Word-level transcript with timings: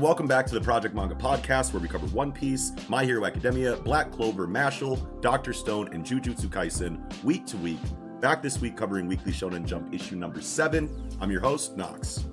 And 0.00 0.06
welcome 0.06 0.26
back 0.26 0.46
to 0.46 0.54
the 0.54 0.62
Project 0.62 0.94
Manga 0.94 1.14
Podcast, 1.14 1.74
where 1.74 1.82
we 1.82 1.86
cover 1.86 2.06
One 2.06 2.32
Piece, 2.32 2.72
My 2.88 3.04
Hero 3.04 3.26
Academia, 3.26 3.76
Black 3.76 4.10
Clover, 4.10 4.48
Mashle, 4.48 5.20
Doctor 5.20 5.52
Stone, 5.52 5.92
and 5.92 6.06
Jujutsu 6.06 6.46
Kaisen 6.46 7.22
week 7.22 7.44
to 7.48 7.58
week. 7.58 7.80
Back 8.18 8.40
this 8.40 8.62
week 8.62 8.78
covering 8.78 9.06
Weekly 9.08 9.30
Shonen 9.30 9.66
Jump 9.66 9.92
issue 9.92 10.16
number 10.16 10.40
seven. 10.40 10.88
I'm 11.20 11.30
your 11.30 11.42
host, 11.42 11.76
Knox. 11.76 12.24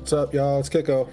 What's 0.00 0.12
up, 0.12 0.34
y'all? 0.34 0.58
It's 0.58 0.68
Kiko. 0.68 1.08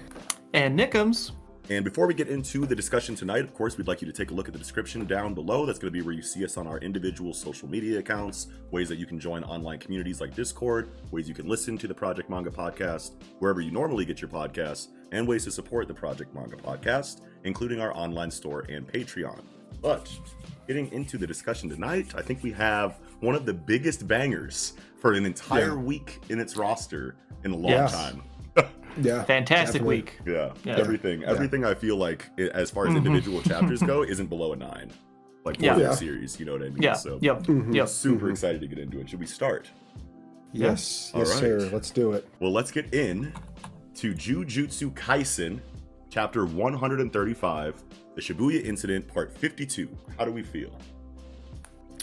And 0.54 0.76
Nickums. 0.76 1.30
And 1.68 1.84
before 1.84 2.06
we 2.06 2.14
get 2.14 2.28
into 2.28 2.64
the 2.64 2.76
discussion 2.76 3.16
tonight, 3.16 3.40
of 3.42 3.52
course, 3.52 3.76
we'd 3.76 3.88
like 3.88 4.00
you 4.00 4.06
to 4.06 4.12
take 4.12 4.30
a 4.30 4.34
look 4.34 4.46
at 4.46 4.52
the 4.52 4.58
description 4.58 5.04
down 5.04 5.34
below. 5.34 5.66
That's 5.66 5.80
going 5.80 5.92
to 5.92 5.98
be 5.98 6.00
where 6.04 6.14
you 6.14 6.22
see 6.22 6.44
us 6.44 6.56
on 6.56 6.68
our 6.68 6.78
individual 6.78 7.34
social 7.34 7.68
media 7.68 7.98
accounts, 7.98 8.46
ways 8.70 8.88
that 8.88 8.98
you 8.98 9.06
can 9.06 9.18
join 9.18 9.42
online 9.42 9.80
communities 9.80 10.20
like 10.20 10.32
Discord, 10.36 10.90
ways 11.10 11.28
you 11.28 11.34
can 11.34 11.48
listen 11.48 11.76
to 11.78 11.88
the 11.88 11.94
Project 11.94 12.30
Manga 12.30 12.50
podcast 12.50 13.14
wherever 13.40 13.60
you 13.60 13.72
normally 13.72 14.04
get 14.04 14.20
your 14.20 14.30
podcasts, 14.30 14.88
and 15.10 15.26
ways 15.26 15.42
to 15.42 15.50
support 15.50 15.88
the 15.88 15.94
Project 15.94 16.32
Manga 16.32 16.56
podcast, 16.56 17.22
including 17.42 17.80
our 17.80 17.92
online 17.96 18.30
store 18.30 18.60
and 18.68 18.86
Patreon. 18.86 19.42
But 19.82 20.08
getting 20.68 20.92
into 20.92 21.18
the 21.18 21.26
discussion 21.26 21.68
tonight, 21.68 22.14
I 22.14 22.22
think 22.22 22.44
we 22.44 22.52
have 22.52 23.00
one 23.18 23.34
of 23.34 23.44
the 23.44 23.52
biggest 23.54 24.06
bangers 24.06 24.74
for 25.00 25.14
an 25.14 25.26
entire 25.26 25.74
Yeah. 25.74 25.82
week 25.82 26.20
in 26.28 26.38
its 26.38 26.56
roster 26.56 27.16
in 27.42 27.50
a 27.50 27.56
long 27.56 27.72
Yeah. 27.72 27.88
time. 27.88 28.22
Yeah. 29.00 29.22
Fantastic 29.24 29.82
definitely. 29.82 29.96
week. 29.96 30.18
Yeah, 30.26 30.52
Yeah. 30.64 30.76
everything, 30.78 31.20
Yeah. 31.22 31.30
everything. 31.30 31.64
I 31.64 31.74
feel 31.74 31.96
like 31.96 32.28
as 32.38 32.70
far 32.70 32.86
as 32.86 32.94
Mhm. 32.94 32.98
individual 32.98 33.42
chapters 33.50 33.82
go, 33.82 34.02
isn't 34.02 34.26
below 34.28 34.52
a 34.52 34.56
nine, 34.56 34.90
like 35.44 35.56
for 35.58 35.64
Yeah. 35.64 35.74
the 35.74 35.80
Yeah. 35.82 35.94
series. 35.94 36.38
You 36.40 36.46
know 36.46 36.52
what 36.52 36.62
I 36.62 36.68
mean? 36.70 36.82
Yeah. 36.82 36.94
So, 36.94 37.18
Yep. 37.20 37.42
Mhm. 37.44 37.74
Yep. 37.74 37.88
super 37.88 38.26
Mhm. 38.26 38.30
excited 38.30 38.60
to 38.60 38.66
get 38.66 38.78
into 38.78 39.00
it. 39.00 39.08
Should 39.10 39.20
we 39.20 39.26
start? 39.26 39.70
Yes. 40.52 41.10
All 41.14 41.20
Yes, 41.20 41.30
right. 41.32 41.40
sir. 41.40 41.70
Let's 41.72 41.90
do 41.90 42.12
it. 42.12 42.26
Well, 42.40 42.52
let's 42.52 42.70
get 42.70 42.92
in 42.94 43.32
to 43.96 44.14
Jujutsu 44.14 44.92
Kaisen, 44.94 45.60
chapter 46.10 46.44
135, 46.46 47.74
the 48.14 48.22
Shibuya 48.22 48.64
Incident, 48.64 49.06
part 49.08 49.32
52. 49.36 49.88
How 50.18 50.24
do 50.24 50.32
we 50.32 50.42
feel? 50.42 50.70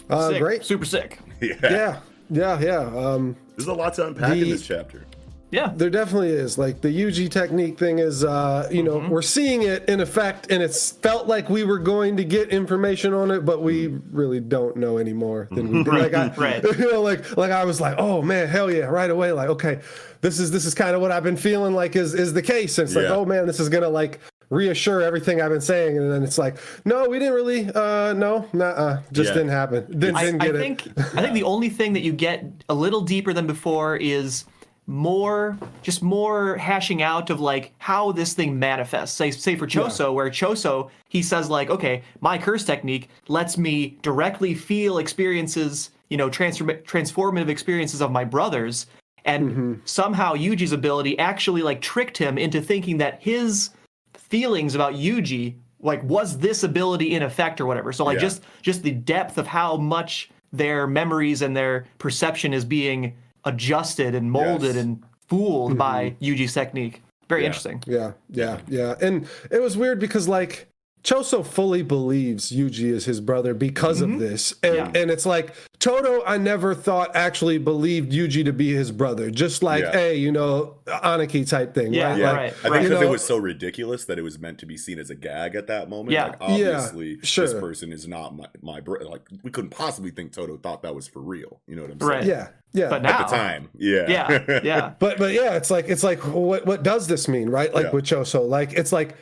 Uh, 0.09 0.29
Sick. 0.29 0.41
great. 0.41 0.63
Super 0.63 0.85
sick. 0.85 1.19
Yeah, 1.41 1.55
Yeah. 1.63 1.99
Yeah. 2.29 2.59
Yeah. 2.59 2.79
Um, 2.95 3.35
there's 3.55 3.67
a 3.67 3.73
lot 3.73 3.93
to 3.95 4.07
unpack 4.07 4.37
in 4.37 4.49
this 4.49 4.65
chapter. 4.65 5.05
Yeah. 5.53 5.71
there 5.75 5.89
definitely 5.91 6.29
is. 6.31 6.57
Like 6.57 6.81
the 6.81 6.89
Yuji 6.89 7.29
technique 7.29 7.77
thing 7.77 7.99
is, 7.99 8.23
uh, 8.23 8.67
you 8.71 8.81
know, 8.81 8.97
we're 9.07 9.21
seeing 9.21 9.61
it 9.61 9.87
in 9.87 10.01
effect, 10.01 10.51
and 10.51 10.63
it's 10.63 10.91
felt 10.91 11.27
like 11.27 11.49
we 11.49 11.63
were 11.63 11.77
going 11.79 12.17
to 12.17 12.23
get 12.23 12.49
information 12.49 13.13
on 13.13 13.29
it, 13.31 13.45
but 13.45 13.61
we 13.61 13.87
really 14.11 14.39
don't 14.39 14.75
know 14.75 14.97
any 14.97 15.13
more 15.13 15.47
than 15.51 15.71
we 15.71 15.83
did. 15.83 15.93
Like, 16.03 16.13
I, 16.15 16.27
Right. 16.37 16.63
you 16.79 16.91
know, 16.91 17.01
like, 17.01 17.37
like 17.37 17.51
I 17.51 17.63
was 17.65 17.79
like, 17.79 17.95
oh 17.99 18.21
man, 18.21 18.47
hell 18.47 18.71
yeah, 18.71 18.85
right 18.85 19.09
away. 19.09 19.31
Like, 19.31 19.49
okay, 19.49 19.79
this 20.21 20.39
is 20.39 20.49
this 20.51 20.65
is 20.65 20.73
kind 20.73 20.95
of 20.95 21.01
what 21.01 21.11
I've 21.11 21.23
been 21.23 21.37
feeling 21.37 21.73
like 21.75 21.95
is 21.95 22.13
is 22.15 22.33
the 22.33 22.41
case. 22.41 22.77
And 22.79 22.87
it's 22.87 22.95
like, 22.95 23.05
oh 23.05 23.23
man, 23.23 23.45
this 23.45 23.59
is 23.59 23.69
gonna 23.69 23.89
like 23.89 24.19
reassure 24.49 25.01
everything 25.01 25.41
I've 25.41 25.49
been 25.51 25.61
saying, 25.61 25.97
and 25.97 26.11
then 26.11 26.23
it's 26.23 26.37
like, 26.37 26.57
no, 26.85 27.07
we 27.09 27.17
didn't 27.19 27.33
really, 27.33 27.69
uh, 27.73 28.13
no, 28.13 28.47
nah, 28.53 28.65
uh, 28.65 29.01
just 29.11 29.29
Yeah. 29.29 29.33
didn't 29.35 29.49
happen. 29.49 29.85
Didn't, 29.99 30.15
I, 30.15 30.25
didn't 30.25 30.41
I 30.41 30.51
think 30.51 30.85
it. 30.87 30.93
I 30.97 31.21
think 31.21 31.33
the 31.33 31.43
only 31.43 31.69
thing 31.69 31.93
that 31.93 32.01
you 32.01 32.11
get 32.13 32.45
a 32.69 32.73
little 32.73 33.01
deeper 33.01 33.33
than 33.33 33.47
before 33.47 33.95
is 33.97 34.45
more 34.87 35.57
just 35.81 36.01
more 36.03 36.57
hashing 36.57 37.01
out 37.01 37.29
of 37.29 37.39
like 37.39 37.71
how 37.77 38.11
this 38.11 38.33
thing 38.33 38.57
manifests. 38.59 39.15
Say 39.15 39.31
say 39.31 39.55
for 39.55 39.65
Choso, 39.67 40.13
where 40.13 40.29
Choso 40.29 40.89
he 41.09 41.21
says 41.21 41.49
like, 41.49 41.69
okay, 41.69 42.03
my 42.21 42.37
curse 42.37 42.63
technique 42.65 43.09
lets 43.27 43.57
me 43.57 43.97
directly 44.01 44.53
feel 44.53 44.97
experiences, 44.97 45.91
you 46.09 46.17
know, 46.17 46.29
transform 46.29 46.69
transformative 46.83 47.47
experiences 47.49 48.01
of 48.01 48.11
my 48.11 48.23
brothers. 48.23 48.87
And 49.25 49.51
Mm-hmm. 49.51 49.73
somehow 49.85 50.33
Yuji's 50.33 50.73
ability 50.73 51.17
actually 51.17 51.61
like 51.61 51.79
tricked 51.81 52.17
him 52.17 52.37
into 52.37 52.59
thinking 52.61 52.97
that 52.97 53.21
his 53.21 53.69
feelings 54.13 54.75
about 54.75 54.95
Yuji 54.95 55.55
like 55.79 56.03
was 56.03 56.37
this 56.39 56.63
ability 56.63 57.13
in 57.15 57.23
effect 57.23 57.61
or 57.61 57.65
whatever. 57.65 57.93
So 57.93 58.03
like 58.03 58.15
Yeah. 58.15 58.21
just 58.21 58.43
just 58.61 58.83
the 58.83 58.91
depth 58.91 59.37
of 59.37 59.47
how 59.47 59.77
much 59.77 60.29
their 60.51 60.87
memories 60.87 61.41
and 61.41 61.55
their 61.55 61.85
perception 61.99 62.53
is 62.53 62.65
being 62.65 63.13
adjusted 63.45 64.15
and 64.15 64.31
molded 64.31 64.75
Yes. 64.75 64.83
and 64.83 65.03
fooled 65.27 65.77
by 65.77 66.15
Yuji's 66.21 66.53
technique. 66.53 67.01
Very 67.29 67.41
Yeah. 67.41 67.47
interesting. 67.47 67.83
Yeah, 67.87 68.11
yeah, 68.29 68.59
yeah. 68.67 68.95
And 69.01 69.27
it 69.49 69.61
was 69.61 69.77
weird 69.77 69.99
because 69.99 70.27
like 70.27 70.67
Choso 71.03 71.45
fully 71.45 71.81
believes 71.81 72.49
Yuji 72.53 72.85
is 72.89 73.03
his 73.03 73.19
brother 73.19 73.53
because 73.53 73.99
of 73.99 74.19
this. 74.19 74.53
And 74.63 74.75
Mm-hmm. 74.75 74.95
Yeah. 74.95 75.01
and 75.01 75.11
it's 75.11 75.25
like 75.25 75.53
Todo 75.79 76.23
I 76.25 76.37
never 76.37 76.73
thought 76.73 77.13
actually 77.13 77.57
believed 77.57 78.13
Yuji 78.13 78.45
to 78.45 78.53
be 78.53 78.71
his 78.73 78.89
brother. 78.89 79.29
Just 79.29 79.61
like, 79.63 79.83
Yeah. 79.83 79.91
hey, 79.91 80.15
you 80.15 80.31
know, 80.31 80.75
Aniki 80.85 81.45
type 81.49 81.73
thing. 81.73 81.93
Yeah, 81.93 82.11
right? 82.11 82.19
Yeah, 82.19 82.27
Like, 82.31 82.37
right. 82.37 82.53
I 82.53 82.69
think 82.69 82.83
because 82.83 83.01
You 83.01 83.07
it 83.07 83.11
was 83.11 83.21
so 83.23 83.35
ridiculous 83.37 84.05
that 84.05 84.17
it 84.17 84.21
was 84.21 84.39
meant 84.39 84.59
to 84.59 84.65
be 84.65 84.77
seen 84.77 84.97
as 84.97 85.09
a 85.09 85.15
gag 85.15 85.55
at 85.55 85.67
that 85.67 85.89
moment. 85.89 86.11
Yeah. 86.11 86.27
Like, 86.27 86.37
obviously, 86.39 87.15
this 87.15 87.27
sure. 87.27 87.59
person 87.59 87.91
is 87.91 88.07
not 88.07 88.33
my, 88.37 88.45
my 88.61 88.79
brother. 88.79 89.03
Like, 89.03 89.27
we 89.43 89.51
couldn't 89.51 89.71
possibly 89.71 90.11
think 90.11 90.31
Todo 90.31 90.55
thought 90.55 90.83
that 90.83 90.95
was 90.95 91.05
for 91.09 91.19
real. 91.21 91.59
You 91.67 91.75
know 91.75 91.81
what 91.81 91.91
I'm 91.91 91.99
saying? 91.99 92.09
Right. 92.11 92.23
Yeah, 92.25 92.47
yeah. 92.73 92.89
But 92.89 93.01
now 93.03 93.19
At 93.21 93.27
the 93.29 93.35
time, 93.35 93.69
yeah. 93.77 94.07
Yeah, 94.09 94.59
yeah. 94.63 94.89
But 94.99 95.17
but 95.17 95.31
yeah, 95.33 95.55
it's 95.55 95.71
like 95.71 95.87
it's 95.87 96.03
like 96.03 96.19
what 96.25 96.65
what 96.65 96.83
does 96.83 97.07
this 97.07 97.27
mean, 97.27 97.49
right? 97.49 97.73
Like 97.73 97.85
Yeah. 97.85 97.91
with 97.91 98.05
Choso, 98.05 98.47
like 98.47 98.73
it's 98.73 98.91
like 98.91 99.15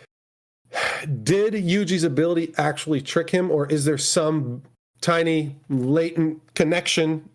did 1.24 1.54
Yuji's 1.54 2.04
ability 2.04 2.54
actually 2.58 3.02
trick 3.02 3.30
him, 3.30 3.52
or 3.52 3.66
is 3.68 3.86
there 3.86 3.98
some 3.98 4.62
tiny 5.02 5.56
latent 5.70 6.40
connection, 6.56 7.28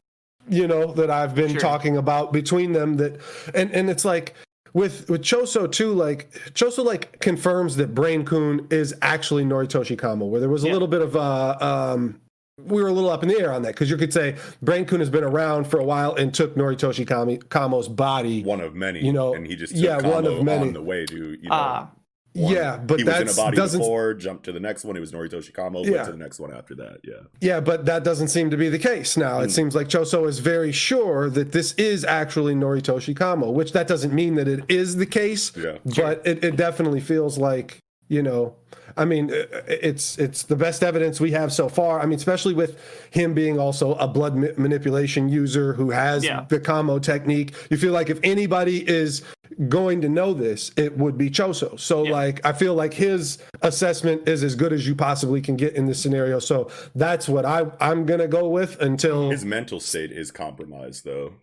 you 0.49 0.67
know, 0.67 0.93
that 0.93 1.11
I've 1.11 1.35
been 1.35 1.51
Sure. 1.51 1.61
talking 1.61 1.97
about 1.97 2.33
between 2.33 2.73
them? 2.73 2.97
That 2.97 3.21
and 3.55 3.71
and 3.73 3.91
it's 3.91 4.05
like 4.05 4.35
with 4.73 5.09
with 5.11 5.23
Choso 5.23 5.71
too, 5.71 5.93
like 5.93 6.31
Choso 6.55 6.83
like 6.85 7.19
confirms 7.21 7.77
that 7.77 7.95
Brain 7.95 8.25
Kun 8.25 8.67
is 8.71 8.95
actually 9.03 9.45
Noritoshi 9.45 9.99
Kamo, 9.99 10.25
where 10.27 10.41
there 10.41 10.49
was 10.49 10.65
a 10.65 10.69
Yeah. 10.69 10.73
little 10.73 10.89
bit 10.89 11.03
of 11.03 11.15
uh 11.17 11.57
um 11.61 12.21
we 12.65 12.81
were 12.83 12.89
a 12.89 12.93
little 12.93 13.11
up 13.11 13.23
in 13.23 13.29
the 13.29 13.39
air 13.39 13.53
on 13.53 13.63
that 13.63 13.75
because 13.75 13.91
you 13.91 13.97
could 13.99 14.13
say 14.13 14.35
Brain 14.63 14.87
Kun 14.87 15.01
has 15.01 15.11
been 15.11 15.25
around 15.25 15.67
for 15.67 15.79
a 15.79 15.85
while 15.85 16.15
and 16.15 16.33
took 16.33 16.55
Noritoshi 16.55 17.07
Kami, 17.07 17.37
Kamo's 17.37 17.87
body. 17.89 18.43
One 18.43 18.61
of 18.63 18.75
many, 18.75 19.05
You 19.05 19.13
know, 19.13 19.35
and 19.35 19.47
he 19.47 19.57
just 19.57 19.75
took 19.75 19.83
yeah, 19.85 19.99
Kamo 20.01 20.15
one 20.15 20.27
of 20.27 20.43
many. 20.43 20.69
on 20.69 20.73
the 20.73 20.83
way 20.83 21.05
to, 21.05 21.15
you 21.15 21.37
know, 21.43 21.49
Ah, 21.51 21.91
one. 22.33 22.53
Yeah, 22.55 22.79
but 22.79 22.99
he 22.99 23.05
was 23.05 23.21
in 23.21 23.29
a 23.29 23.35
body 23.35 23.57
doesn't- 23.59 23.81
before, 23.81 24.15
jumped 24.15 24.45
to 24.45 24.53
the 24.53 24.61
next 24.61 24.85
one. 24.87 24.97
It 24.97 25.01
was 25.01 25.13
Noritoshi 25.13 25.53
Kamo, 25.53 25.85
Yeah. 25.85 25.91
went 25.91 26.05
to 26.07 26.13
the 26.13 26.19
next 26.19 26.41
one 26.41 26.51
after 26.53 26.75
that. 26.77 26.99
Yeah, 27.05 27.15
Yeah, 27.43 27.61
but 27.61 27.85
that 27.87 28.05
doesn't 28.05 28.29
seem 28.29 28.49
to 28.51 28.57
be 28.57 28.71
the 28.71 28.79
case 28.79 29.19
now. 29.19 29.39
Hmm. 29.39 29.45
It 29.45 29.51
seems 29.51 29.75
like 29.75 29.89
Choso 29.89 30.27
is 30.27 30.39
very 30.39 30.73
sure 30.73 31.29
that 31.29 31.53
this 31.53 31.75
is 31.75 32.05
actually 32.07 32.55
Noritoshi 32.55 33.15
Kamo, 33.15 33.51
which 33.51 33.73
that 33.73 33.87
doesn't 33.87 34.15
mean 34.15 34.35
that 34.37 34.49
it 34.49 34.65
is 34.69 34.97
the 34.97 35.07
case, 35.07 35.53
Yeah. 35.55 35.77
but 35.95 36.23
it, 36.27 36.43
it 36.43 36.57
definitely 36.57 37.01
feels 37.01 37.37
like, 37.37 37.79
you 38.09 38.23
know, 38.23 38.55
I 38.97 39.05
mean, 39.05 39.31
uh, 39.31 39.45
it's 39.69 40.19
it's 40.19 40.43
the 40.45 40.57
best 40.57 40.83
evidence 40.83 41.21
we 41.21 41.33
have 41.33 41.53
so 41.53 41.69
far. 41.69 42.01
I 42.01 42.07
mean, 42.07 42.17
especially 42.17 42.55
with 42.55 42.79
him 43.11 43.35
being 43.35 43.59
also 43.59 43.95
a 43.95 44.09
blood 44.09 44.37
ma- 44.37 44.49
manipulation 44.57 45.29
user 45.29 45.75
who 45.75 45.91
has 45.91 46.25
Yeah. 46.25 46.47
the 46.49 46.59
Kamo 46.61 46.99
technique. 46.99 47.55
You 47.71 47.77
feel 47.77 47.93
like 47.93 48.09
if 48.11 48.19
anybody 48.23 48.89
is 48.89 49.23
going 49.69 50.01
to 50.01 50.09
know 50.09 50.33
this, 50.35 50.71
it 50.77 50.97
would 50.99 51.17
be 51.17 51.31
Choso. 51.31 51.79
So 51.79 52.05
Yeah. 52.05 52.13
like 52.13 52.45
I 52.47 52.53
feel 52.53 52.75
like 52.75 52.95
his 52.95 53.39
assessment 53.63 54.29
is 54.29 54.43
as 54.43 54.55
good 54.55 54.73
as 54.73 54.87
you 54.87 54.95
possibly 54.95 55.41
can 55.41 55.57
get 55.57 55.75
in 55.75 55.87
this 55.87 56.01
scenario. 56.01 56.39
So 56.39 56.71
that's 56.95 57.29
what 57.29 57.45
I 57.45 57.67
I'm 57.81 58.07
gonna 58.07 58.29
go 58.29 58.49
with 58.49 58.81
until 58.81 59.31
his 59.31 59.45
mental 59.45 59.81
state 59.81 60.11
is 60.13 60.31
compromised, 60.31 61.05
though. 61.05 61.35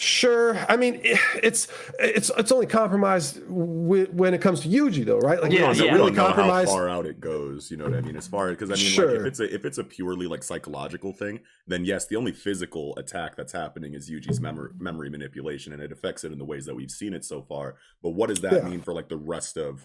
Sure. 0.00 0.56
I 0.66 0.78
mean, 0.78 0.98
it's 1.42 1.68
it's 1.98 2.30
it's 2.38 2.50
only 2.50 2.64
compromised 2.66 3.40
wi- 3.48 4.06
when 4.10 4.32
it 4.32 4.40
comes 4.40 4.60
to 4.60 4.68
Yuji, 4.68 5.04
though, 5.04 5.18
right? 5.18 5.42
Like, 5.42 5.52
Yeah, 5.52 5.68
we 5.72 5.74
don't, 5.74 5.76
yeah. 5.76 5.82
we 5.82 5.90
we 5.92 5.98
don't 5.98 6.06
don't 6.06 6.16
know 6.16 6.22
how 6.22 6.26
compromise. 6.28 6.68
far 6.68 6.88
out 6.88 7.04
it 7.04 7.20
goes. 7.20 7.70
You 7.70 7.76
know 7.76 7.84
what 7.84 7.94
I 7.94 8.00
mean? 8.00 8.16
As 8.16 8.26
far 8.26 8.48
because 8.48 8.70
I 8.70 8.76
mean, 8.76 8.96
like, 8.96 9.20
if 9.20 9.26
it's 9.26 9.40
a 9.40 9.54
if 9.54 9.64
it's 9.66 9.76
a 9.76 9.84
purely 9.84 10.26
like 10.26 10.42
psychological 10.42 11.12
thing, 11.12 11.40
then 11.66 11.84
yes, 11.84 12.06
the 12.06 12.16
only 12.16 12.32
physical 12.32 12.96
attack 12.96 13.36
that's 13.36 13.52
happening 13.52 13.92
is 13.92 14.10
Yuji's 14.10 14.40
memory 14.40 14.70
memory 14.78 15.10
manipulation, 15.10 15.74
and 15.74 15.82
it 15.82 15.92
affects 15.92 16.24
it 16.24 16.32
in 16.32 16.38
the 16.38 16.46
ways 16.46 16.64
that 16.64 16.74
we've 16.74 16.90
seen 16.90 17.12
it 17.12 17.22
so 17.24 17.42
far. 17.42 17.76
But 18.02 18.10
what 18.10 18.30
does 18.30 18.40
that 18.40 18.54
Yeah. 18.54 18.68
mean 18.70 18.80
for 18.80 18.94
like 18.94 19.10
the 19.10 19.18
rest 19.18 19.58
of 19.58 19.84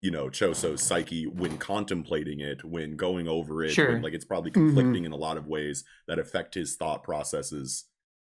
you 0.00 0.12
know 0.12 0.28
Choso's 0.28 0.80
psyche 0.80 1.26
when 1.26 1.58
contemplating 1.58 2.38
it, 2.38 2.62
when 2.64 2.94
going 2.94 3.26
over 3.26 3.64
it? 3.64 3.72
Sure. 3.72 3.94
when, 3.94 4.02
like 4.02 4.14
it's 4.14 4.24
probably 4.24 4.52
Mm-hmm. 4.52 4.66
conflicting 4.76 5.04
in 5.06 5.10
a 5.10 5.16
lot 5.16 5.36
of 5.36 5.48
ways 5.48 5.82
that 6.06 6.20
affect 6.20 6.54
his 6.54 6.76
thought 6.76 7.02
processes. 7.02 7.86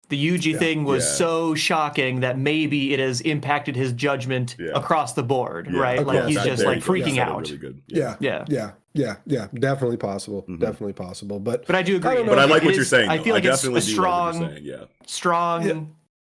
The 0.09 0.25
Yuji 0.29 0.57
thing 0.59 0.85
was 0.85 1.05
Yeah. 1.05 1.11
so 1.13 1.55
shocking 1.57 2.21
that 2.21 2.39
maybe 2.39 2.93
it 2.95 3.01
has 3.01 3.21
impacted 3.23 3.75
his 3.75 3.93
judgment 3.93 4.55
Yeah. 4.59 4.71
across 4.75 5.15
the 5.15 5.23
board, 5.25 5.69
Yeah. 5.71 5.81
right? 5.81 6.07
Like 6.07 6.27
he's 6.29 6.43
just 6.45 6.65
like 6.65 6.77
you 6.77 6.83
go. 6.83 6.93
You 6.95 7.03
freaking 7.05 7.15
said 7.17 7.29
out. 7.29 7.41
Really 7.43 7.57
good. 7.59 7.83
Yeah. 7.89 8.15
Yeah. 8.21 8.45
Yeah. 8.49 8.71
Yeah. 8.95 9.17
Yeah. 9.27 9.49
Definitely 9.53 9.97
possible. 9.97 10.45
Mhm. 10.49 10.61
Definitely 10.61 10.93
possible. 10.93 11.41
But 11.41 11.67
But 11.67 11.75
I 11.77 11.83
do 11.83 11.97
agree. 11.97 12.15
don't. 12.15 12.27
But 12.27 12.39
I 12.39 12.45
It 12.45 12.51
like 12.51 12.63
what 12.63 12.71
is- 12.71 12.77
you're 12.77 12.85
saying. 12.85 13.11
I 13.11 13.17
though. 13.17 13.25
feel 13.25 13.35
like 13.35 13.45
it's 13.45 13.65
a 13.65 13.67
definitely 13.67 13.81
do 13.81 13.87
like 13.87 13.95
strong, 13.95 14.51
Yeah. 14.63 14.77
strong, 15.07 15.63
Yeah. 15.67 15.81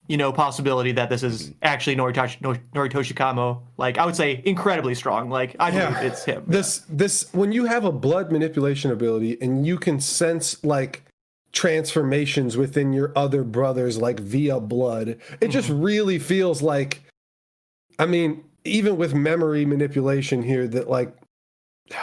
you 0.09 0.17
know, 0.17 0.33
possibility 0.33 0.93
that 0.93 1.09
this 1.11 1.23
is 1.23 1.53
actually 1.63 1.97
Noritoshi, 1.97 2.37
Nor- 2.41 2.59
Noritoshi 2.75 3.15
Kamo. 3.15 3.63
Like 3.77 3.99
I 3.99 4.07
would 4.07 4.17
say, 4.17 4.43
incredibly 4.45 4.95
strong. 4.95 5.29
Like 5.31 5.57
I 5.61 5.71
believe 5.71 5.91
Yeah. 5.91 6.01
it's 6.01 6.25
him. 6.25 6.43
this 6.47 6.83
this 6.89 7.27
when 7.33 7.53
you 7.53 7.67
have 7.67 7.85
a 7.85 7.93
blood 7.93 8.33
manipulation 8.33 8.91
ability 8.91 9.37
and 9.43 9.67
you 9.67 9.77
can 9.79 10.01
sense 10.01 10.63
like 10.65 11.04
transformations 11.55 12.57
within 12.57 12.93
your 12.93 13.13
other 13.17 13.45
brothers 13.45 13.97
like 13.97 14.21
via 14.21 14.61
blood. 14.61 15.19
It 15.41 15.49
just 15.49 15.71
mm-hmm. 15.71 15.83
really 15.83 16.19
feels 16.19 16.61
like 16.61 17.01
i 17.99 18.07
mean 18.07 18.45
even 18.65 18.97
with 18.97 19.15
memory 19.15 19.65
manipulation 19.65 20.43
here 20.43 20.67
that 20.67 20.89
like 20.89 21.15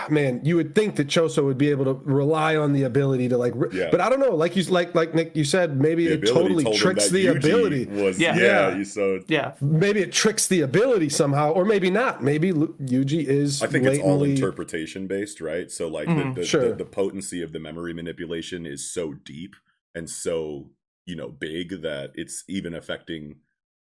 man 0.10 0.39
you 0.44 0.56
would 0.56 0.75
think 0.75 0.95
that 0.95 1.07
choso 1.07 1.44
would 1.44 1.57
be 1.57 1.69
able 1.72 1.83
to 1.86 1.94
rely 2.04 2.56
on 2.56 2.72
the 2.72 2.83
ability 2.83 3.28
to 3.28 3.36
like 3.36 3.54
Yeah. 3.74 3.89
but 3.89 4.00
i 4.00 4.10
don't 4.10 4.19
know 4.19 4.36
like 4.36 4.56
you 4.56 4.62
like 4.66 4.94
like 4.94 5.16
nick 5.16 5.36
you 5.36 5.44
said 5.44 5.75
maybe 5.81 6.06
The 6.07 6.13
it 6.13 6.28
totally 6.28 6.63
told 6.63 6.75
him 6.75 6.81
Mm-hmm. 6.81 6.81
tricks 6.83 7.10
the 7.10 7.25
Yuji 7.25 7.38
ability 7.38 7.86
Was, 7.88 8.19
Yeah. 8.19 8.36
yeah. 8.38 8.42
Yeah. 8.69 8.78
you 8.78 8.86
so 8.86 9.22
yeah, 9.28 9.54
maybe 9.60 10.01
it 10.01 10.12
tricks 10.12 10.48
the 10.48 10.62
ability 10.62 11.10
somehow 11.10 11.51
or 11.51 11.66
maybe 11.66 11.89
not 11.89 12.24
maybe 12.24 12.51
yuji 12.51 13.25
is 13.25 13.63
I 13.63 13.68
think 13.68 13.86
it's 13.88 14.00
all 14.00 14.24
interpretation 14.24 15.07
based, 15.07 15.42
right? 15.42 15.69
So 15.72 15.88
like 15.88 16.07
Mhm. 16.07 16.36
the, 16.36 16.42
the, 16.42 16.45
Sure. 16.48 16.69
the 16.69 16.75
the 16.75 16.86
potency 16.86 17.42
of 17.42 17.51
the 17.51 17.60
memory 17.60 17.94
manipulation 17.94 18.66
is 18.68 18.89
so 18.94 19.13
deep 19.13 19.56
and 19.95 20.07
so 20.10 20.69
you 21.07 21.16
know 21.16 21.30
big 21.30 21.81
that 21.81 22.12
it's 22.13 22.44
even 22.48 22.75
affecting 22.75 23.38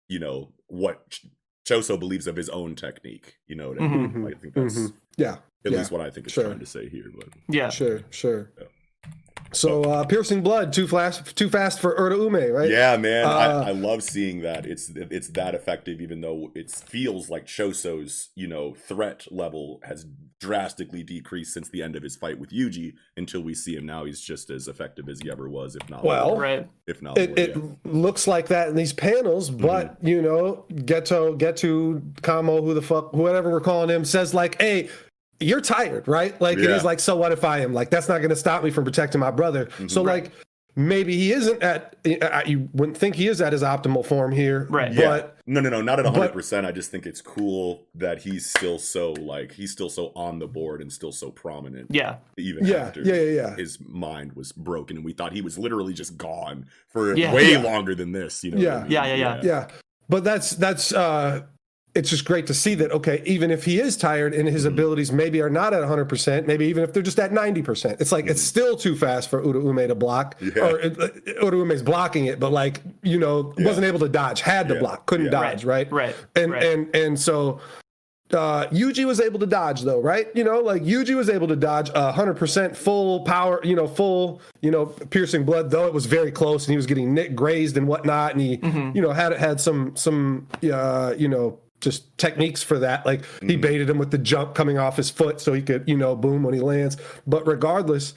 you 0.07 0.19
know 0.19 0.53
what 0.67 1.09
Ch- 1.09 1.25
Choso 1.67 1.99
believes 1.99 2.25
of 2.25 2.35
his 2.37 2.49
own 2.49 2.73
technique. 2.75 3.35
You 3.47 3.55
know 3.57 3.69
what 3.69 3.81
I 3.81 3.87
mean? 3.87 4.09
Mhm. 4.11 4.27
I 4.35 4.39
think 4.39 4.53
that's 4.55 4.79
Mhm. 4.79 4.93
yeah 5.17 5.37
at 5.65 5.71
yeah. 5.71 5.77
least 5.79 5.91
what 5.91 6.01
I 6.01 6.09
think 6.09 6.25
it's 6.27 6.33
Sure. 6.33 6.45
trying 6.45 6.59
to 6.59 6.65
say 6.65 6.87
here. 6.89 7.11
But 7.15 7.29
yeah. 7.47 7.69
Sure, 7.69 8.01
sure. 8.09 8.51
Yeah. 8.57 8.67
So 9.51 9.81
uh, 9.85 10.03
piercing 10.05 10.43
blood, 10.43 10.71
too 10.73 10.87
fast, 10.87 11.35
too 11.35 11.49
fast 11.49 11.79
for 11.79 11.95
Urda 11.95 12.17
Ume, 12.23 12.53
right? 12.53 12.69
yeah, 12.69 12.95
man, 12.97 13.25
Uh, 13.25 13.29
I, 13.29 13.69
I 13.69 13.71
love 13.71 14.03
seeing 14.03 14.41
that. 14.41 14.67
It's 14.67 14.89
it's 14.95 15.29
that 15.29 15.55
effective, 15.55 16.01
even 16.01 16.21
though 16.21 16.51
it 16.53 16.69
feels 16.69 17.31
like 17.31 17.47
Choso's 17.47 18.29
you 18.35 18.45
know 18.45 18.75
threat 18.75 19.25
level 19.31 19.79
has 19.83 20.05
drastically 20.39 21.01
decreased 21.01 21.51
since 21.53 21.67
the 21.69 21.81
end 21.81 21.95
of 21.95 22.03
his 22.03 22.15
fight 22.15 22.37
with 22.39 22.51
Yuji. 22.51 22.93
Until 23.17 23.41
we 23.41 23.55
see 23.55 23.75
him 23.75 23.87
now, 23.87 24.05
he's 24.05 24.21
just 24.21 24.51
as 24.51 24.67
effective 24.67 25.09
as 25.09 25.19
he 25.19 25.31
ever 25.31 25.49
was, 25.49 25.75
if 25.75 25.89
not 25.89 26.03
Well, 26.03 26.27
more, 26.29 26.41
Right. 26.41 26.69
if 26.85 27.01
not 27.01 27.17
It, 27.17 27.29
more. 27.31 27.39
it 27.39 27.55
yeah. 27.55 27.61
looks 27.91 28.27
like 28.27 28.49
that 28.49 28.69
in 28.69 28.75
these 28.75 28.93
panels, 28.93 29.49
Mm-hmm. 29.49 29.65
but 29.65 29.97
you 30.03 30.21
know, 30.21 30.63
Geto, 30.71 31.35
Getu, 31.39 32.03
Kamo, 32.21 32.61
who 32.61 32.75
the 32.75 32.83
fuck, 32.83 33.13
whatever 33.13 33.49
we're 33.49 33.61
calling 33.61 33.89
him, 33.89 34.05
says 34.05 34.33
like, 34.35 34.61
"Hey, 34.61 34.89
you're 35.39 35.61
tired, 35.61 36.07
right?" 36.07 36.39
Like, 36.41 36.57
and 36.57 36.67
Yeah. 36.67 36.73
he's 36.75 36.83
like, 36.83 36.99
"So 36.99 37.15
what 37.15 37.31
if 37.31 37.43
I 37.43 37.59
am? 37.59 37.73
Like, 37.73 37.89
that's 37.89 38.07
not 38.09 38.17
going 38.19 38.29
to 38.31 38.35
stop 38.35 38.63
me 38.63 38.71
from 38.71 38.83
protecting 38.83 39.19
my 39.19 39.31
brother." 39.31 39.65
Mm-hmm. 39.65 39.87
So 39.87 40.01
like, 40.01 40.31
maybe 40.75 41.15
he 41.15 41.31
isn't 41.33 41.61
at. 41.63 41.95
uh, 42.21 42.41
You 42.45 42.69
wouldn't 42.73 42.97
think 42.97 43.15
he 43.15 43.27
is 43.27 43.41
at 43.41 43.51
his 43.53 43.61
optimal 43.63 44.05
form 44.05 44.31
here, 44.31 44.67
Right. 44.69 44.93
Yeah. 44.93 45.07
But 45.09 45.37
no, 45.47 45.59
no, 45.61 45.69
no, 45.69 45.81
not 45.81 45.99
at 45.99 46.05
but- 46.05 46.13
hundred 46.13 46.33
percent. 46.33 46.65
I 46.67 46.71
just 46.71 46.91
think 46.91 47.05
it's 47.05 47.21
cool 47.21 47.87
that 47.95 48.21
he's 48.21 48.49
still 48.49 48.77
so 48.79 49.13
like 49.13 49.51
he's 49.51 49.71
still 49.71 49.89
so 49.89 50.11
on 50.15 50.39
the 50.39 50.47
board 50.47 50.81
and 50.81 50.91
still 50.93 51.11
so 51.11 51.31
prominent. 51.31 51.87
Yeah. 51.89 52.17
Even 52.37 52.65
Yeah, 52.65 52.75
after 52.77 53.01
yeah, 53.01 53.15
yeah, 53.15 53.31
yeah. 53.41 53.55
his 53.55 53.79
mind 53.81 54.33
was 54.33 54.51
broken, 54.51 54.95
and 54.97 55.05
we 55.05 55.13
thought 55.13 55.33
he 55.33 55.41
was 55.41 55.57
literally 55.57 55.93
just 55.93 56.17
gone 56.17 56.67
for 56.89 57.15
Yeah. 57.17 57.33
way 57.33 57.51
Yeah. 57.53 57.61
longer 57.61 57.95
than 57.95 58.11
this. 58.11 58.43
You 58.43 58.51
know? 58.51 58.57
what 58.57 58.67
I 58.67 58.69
Yeah. 58.75 58.81
mean? 58.83 58.91
Yeah, 58.91 59.05
yeah, 59.05 59.15
yeah. 59.15 59.41
yeah 59.43 59.67
but 60.07 60.23
that's 60.23 60.51
that's 60.51 60.91
uh 60.93 61.41
it's 61.99 62.09
just 62.09 62.23
great 62.25 62.47
to 62.47 62.53
see 62.53 62.73
that 62.75 62.89
okay 62.91 63.21
even 63.25 63.51
if 63.51 63.61
he 63.65 63.79
is 63.79 63.95
tired 63.97 64.33
and 64.33 64.45
Mm-hmm. 64.47 64.53
his 64.53 64.65
abilities 64.65 65.11
maybe 65.11 65.41
are 65.41 65.49
not 65.49 65.73
at 65.73 65.81
100% 65.83 66.47
maybe 66.47 66.65
even 66.65 66.81
if 66.83 66.93
they're 66.93 67.03
just 67.11 67.19
at 67.19 67.31
90% 67.31 67.99
it's 68.01 68.11
like 68.11 68.25
it's 68.27 68.41
still 68.41 68.75
too 68.77 68.95
fast 68.95 69.29
for 69.29 69.41
Uda 69.43 69.61
Ume 69.63 69.87
to 69.87 69.95
block 69.95 70.39
Mm-hmm. 70.39 70.57
Yeah. 70.57 70.63
or 70.65 70.81
uh, 70.81 71.45
Uda 71.45 71.57
Ume's 71.63 71.81
blocking 71.83 72.25
it 72.31 72.39
but 72.39 72.51
like 72.51 72.81
you 73.03 73.19
know 73.19 73.53
Yeah. 73.57 73.65
wasn't 73.67 73.85
able 73.85 73.99
to 73.99 74.09
dodge 74.09 74.41
had 74.41 74.67
to 74.69 74.73
Yeah. 74.75 74.79
block 74.79 75.05
couldn't 75.05 75.27
Yeah. 75.27 75.31
dodge 75.41 75.65
right 75.65 75.91
Right. 75.91 76.15
and 76.35 76.51
right. 76.53 76.63
and 76.63 76.95
and 76.95 77.19
so 77.19 77.59
uh 78.31 78.67
Yuji 78.67 79.05
was 79.05 79.19
able 79.19 79.39
to 79.39 79.47
dodge 79.47 79.81
though, 79.81 79.99
right? 79.99 80.27
You 80.35 80.43
know, 80.43 80.59
like 80.59 80.83
Yuji 80.83 81.15
was 81.15 81.29
able 81.31 81.47
to 81.47 81.55
dodge 81.55 81.89
a 81.95 82.11
hundred 82.11 82.35
percent 82.37 82.77
full 82.77 83.21
power, 83.21 83.59
you 83.63 83.75
know, 83.75 83.87
full, 83.87 84.39
you 84.61 84.69
know, 84.69 84.85
piercing 84.85 85.45
blood, 85.45 85.71
though 85.71 85.87
it 85.87 85.93
was 85.95 86.05
very 86.05 86.31
close 86.31 86.65
and 86.67 86.71
he 86.71 86.77
was 86.77 86.85
getting 86.85 87.11
nick 87.15 87.33
grazed 87.35 87.75
and 87.75 87.87
whatnot. 87.87 88.33
And 88.33 88.41
he, 88.41 88.57
Mm-hmm. 88.57 88.95
you 88.95 89.01
know, 89.01 89.11
had 89.13 89.33
had 89.33 89.59
some 89.59 89.95
some 89.95 90.45
uh, 90.71 91.15
you 91.17 91.27
know, 91.27 91.57
just 91.81 92.17
techniques 92.17 92.61
for 92.61 92.79
that. 92.79 93.05
Like 93.05 93.23
he 93.41 93.57
mm. 93.57 93.61
baited 93.61 93.89
him 93.89 93.97
with 93.97 94.11
the 94.11 94.17
jump 94.17 94.55
coming 94.55 94.77
off 94.77 94.97
his 94.97 95.09
foot 95.09 95.39
so 95.41 95.53
he 95.53 95.61
could, 95.61 95.87
you 95.87 95.97
know, 95.97 96.15
boom 96.15 96.43
when 96.43 96.53
he 96.53 96.59
lands. 96.59 96.97
But 97.25 97.47
regardless, 97.47 98.13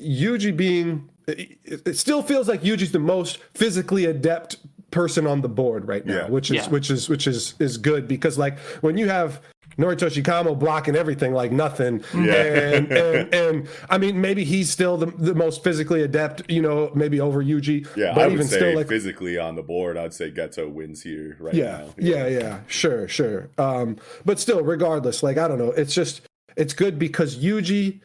Yuji 0.00 0.56
being 0.56 1.08
it, 1.28 1.58
it 1.64 1.96
still 1.96 2.22
feels 2.22 2.48
like 2.48 2.62
Yuji's 2.62 2.92
the 2.92 2.98
most 2.98 3.38
physically 3.54 4.04
adept 4.04 4.56
person 4.90 5.26
on 5.26 5.40
the 5.42 5.48
board 5.48 5.86
right 5.88 6.06
now, 6.06 6.14
Yeah. 6.14 6.28
which 6.28 6.50
is 6.50 6.56
Yeah. 6.56 6.68
which 6.68 6.90
is 6.90 7.08
which 7.08 7.26
is 7.26 7.54
is 7.58 7.76
good 7.76 8.08
because 8.08 8.38
like 8.38 8.58
when 8.80 8.96
you 8.96 9.08
have 9.08 9.40
Noritoshi 9.78 10.24
Kamo 10.24 10.54
blocking 10.54 10.96
everything 10.96 11.32
like 11.34 11.52
nothing, 11.52 12.02
Yeah. 12.14 12.32
and, 12.34 12.92
and 12.92 13.34
and 13.34 13.68
I 13.90 13.98
mean 13.98 14.20
maybe 14.20 14.42
he's 14.44 14.70
still 14.70 14.96
the, 14.96 15.06
the 15.06 15.34
most 15.34 15.62
physically 15.62 16.02
adept, 16.02 16.42
you 16.50 16.62
know, 16.62 16.90
maybe 16.94 17.20
over 17.20 17.44
Yuji, 17.44 17.86
Yeah, 17.96 18.14
but 18.14 18.22
I 18.22 18.26
would 18.26 18.32
even 18.34 18.46
say 18.46 18.56
still 18.56 18.74
like 18.76 18.88
physically 18.88 19.38
on 19.38 19.54
the 19.54 19.62
board, 19.62 19.96
I'd 19.96 20.14
say 20.14 20.30
Geto 20.30 20.70
wins 20.72 21.02
here 21.02 21.36
right 21.40 21.54
yeah, 21.54 21.78
now. 21.78 21.88
yeah, 21.98 22.26
yeah, 22.26 22.60
sure, 22.66 23.06
sure. 23.08 23.50
Um, 23.58 23.96
but 24.24 24.38
still, 24.40 24.62
regardless, 24.62 25.22
like 25.22 25.36
I 25.36 25.46
don't 25.46 25.58
know, 25.58 25.72
it's 25.72 25.94
just 25.94 26.22
it's 26.56 26.72
good 26.72 26.98
because 26.98 27.36
Yuji, 27.36 28.00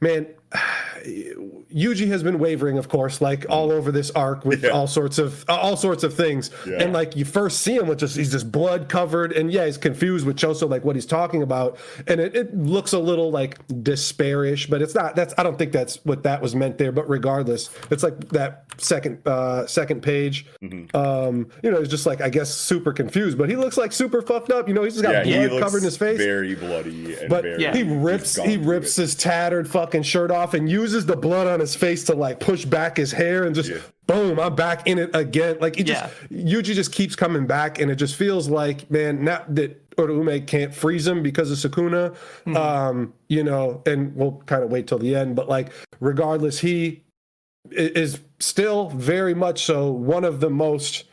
man, 0.00 0.26
Yuji 1.74 2.08
has 2.08 2.22
been 2.22 2.38
wavering, 2.38 2.78
of 2.78 2.88
course, 2.88 3.20
like 3.20 3.46
all 3.48 3.70
over 3.70 3.92
this 3.92 4.10
arc 4.12 4.44
with 4.44 4.64
Yeah. 4.64 4.70
all 4.70 4.86
sorts 4.86 5.18
of 5.18 5.44
all 5.48 5.76
sorts 5.76 6.02
of 6.04 6.14
things, 6.14 6.50
Yeah. 6.66 6.82
and 6.82 6.92
like 6.92 7.16
you 7.16 7.24
first 7.24 7.60
see 7.60 7.76
him 7.76 7.86
with 7.86 7.98
just 7.98 8.16
he's 8.16 8.30
just 8.32 8.50
blood 8.50 8.88
covered, 8.88 9.32
and 9.32 9.52
yeah, 9.52 9.66
he's 9.66 9.78
confused 9.78 10.26
with 10.26 10.36
Choso, 10.36 10.68
like 10.68 10.84
what 10.84 10.96
he's 10.96 11.06
talking 11.06 11.42
about, 11.42 11.78
and 12.06 12.20
it, 12.20 12.34
it 12.34 12.56
looks 12.56 12.92
a 12.92 12.98
little 12.98 13.30
like 13.30 13.58
despaiриsh, 13.68 14.68
but 14.68 14.82
it's 14.82 14.94
not. 14.94 15.14
That's 15.16 15.34
I 15.38 15.42
don't 15.42 15.58
think 15.58 15.72
that's 15.72 16.04
what 16.04 16.22
that 16.24 16.40
was 16.42 16.54
meant 16.54 16.78
there. 16.78 16.92
But 16.92 17.08
regardless, 17.08 17.70
it's 17.90 18.02
like 18.02 18.28
that 18.30 18.64
second 18.78 19.26
uh 19.26 19.66
second 19.66 20.02
page. 20.02 20.46
Mm-hmm. 20.62 20.96
Um, 20.96 21.48
you 21.62 21.70
know, 21.70 21.78
he's 21.78 21.88
just 21.88 22.06
like 22.06 22.20
I 22.20 22.28
guess 22.30 22.52
super 22.54 22.92
confused, 22.92 23.38
but 23.38 23.48
he 23.48 23.56
looks 23.56 23.76
like 23.76 23.92
super 23.92 24.22
fucked 24.22 24.50
up. 24.50 24.68
You 24.68 24.74
know, 24.74 24.82
he's 24.84 24.94
just 24.94 25.04
got 25.04 25.26
Yeah, 25.26 25.42
he 25.42 25.46
blood 25.48 25.50
looks 25.52 25.64
covered 25.64 25.78
in 25.78 25.84
his 25.84 25.96
face. 25.96 26.18
very 26.18 26.54
bloody 26.54 27.14
and 27.14 27.28
But 27.28 27.42
very. 27.42 27.62
Yeah. 27.62 27.74
he 27.76 27.82
rips 27.82 28.36
he 28.36 28.56
rips 28.56 28.96
his 28.96 29.14
tattered 29.14 29.68
fucking 29.68 30.02
shirt 30.02 30.30
off 30.30 30.54
and 30.54 30.68
uses 30.70 31.06
the 31.06 31.16
blood 31.16 31.46
on 31.46 31.59
his 31.60 31.74
face 31.76 32.04
to 32.04 32.14
like 32.14 32.40
push 32.40 32.64
back 32.64 32.96
his 32.96 33.12
hair 33.12 33.44
and 33.44 33.54
just 33.54 33.70
Yeah. 33.70 33.78
boom, 34.06 34.40
I'm 34.40 34.54
back 34.54 34.86
in 34.86 34.98
it 34.98 35.14
again. 35.14 35.58
Like 35.60 35.76
he 35.76 35.84
just 35.84 36.04
Yuji 36.30 36.74
just 36.74 36.92
keeps 36.92 37.14
coming 37.14 37.46
back 37.46 37.80
and 37.80 37.90
it 37.90 37.96
just 37.96 38.16
feels 38.16 38.48
like, 38.48 38.90
man, 38.90 39.22
not 39.24 39.54
that 39.54 39.76
Orume 39.96 40.46
can't 40.46 40.74
freeze 40.74 41.06
him 41.06 41.22
because 41.22 41.50
of 41.50 41.58
Sukuna. 41.70 42.16
Hmm. 42.44 42.56
Um, 42.56 43.14
you 43.28 43.44
know, 43.44 43.82
and 43.86 44.14
we'll 44.16 44.42
kind 44.46 44.64
of 44.64 44.70
wait 44.72 44.86
till 44.86 44.98
the 44.98 45.14
end, 45.14 45.36
but 45.36 45.48
like 45.48 45.70
regardless, 46.00 46.58
he 46.58 47.04
is 47.70 48.20
still 48.38 48.88
very 48.90 49.34
much 49.34 49.64
so 49.64 49.90
one 49.90 50.24
of 50.24 50.40
the 50.40 50.48
most 50.50 51.04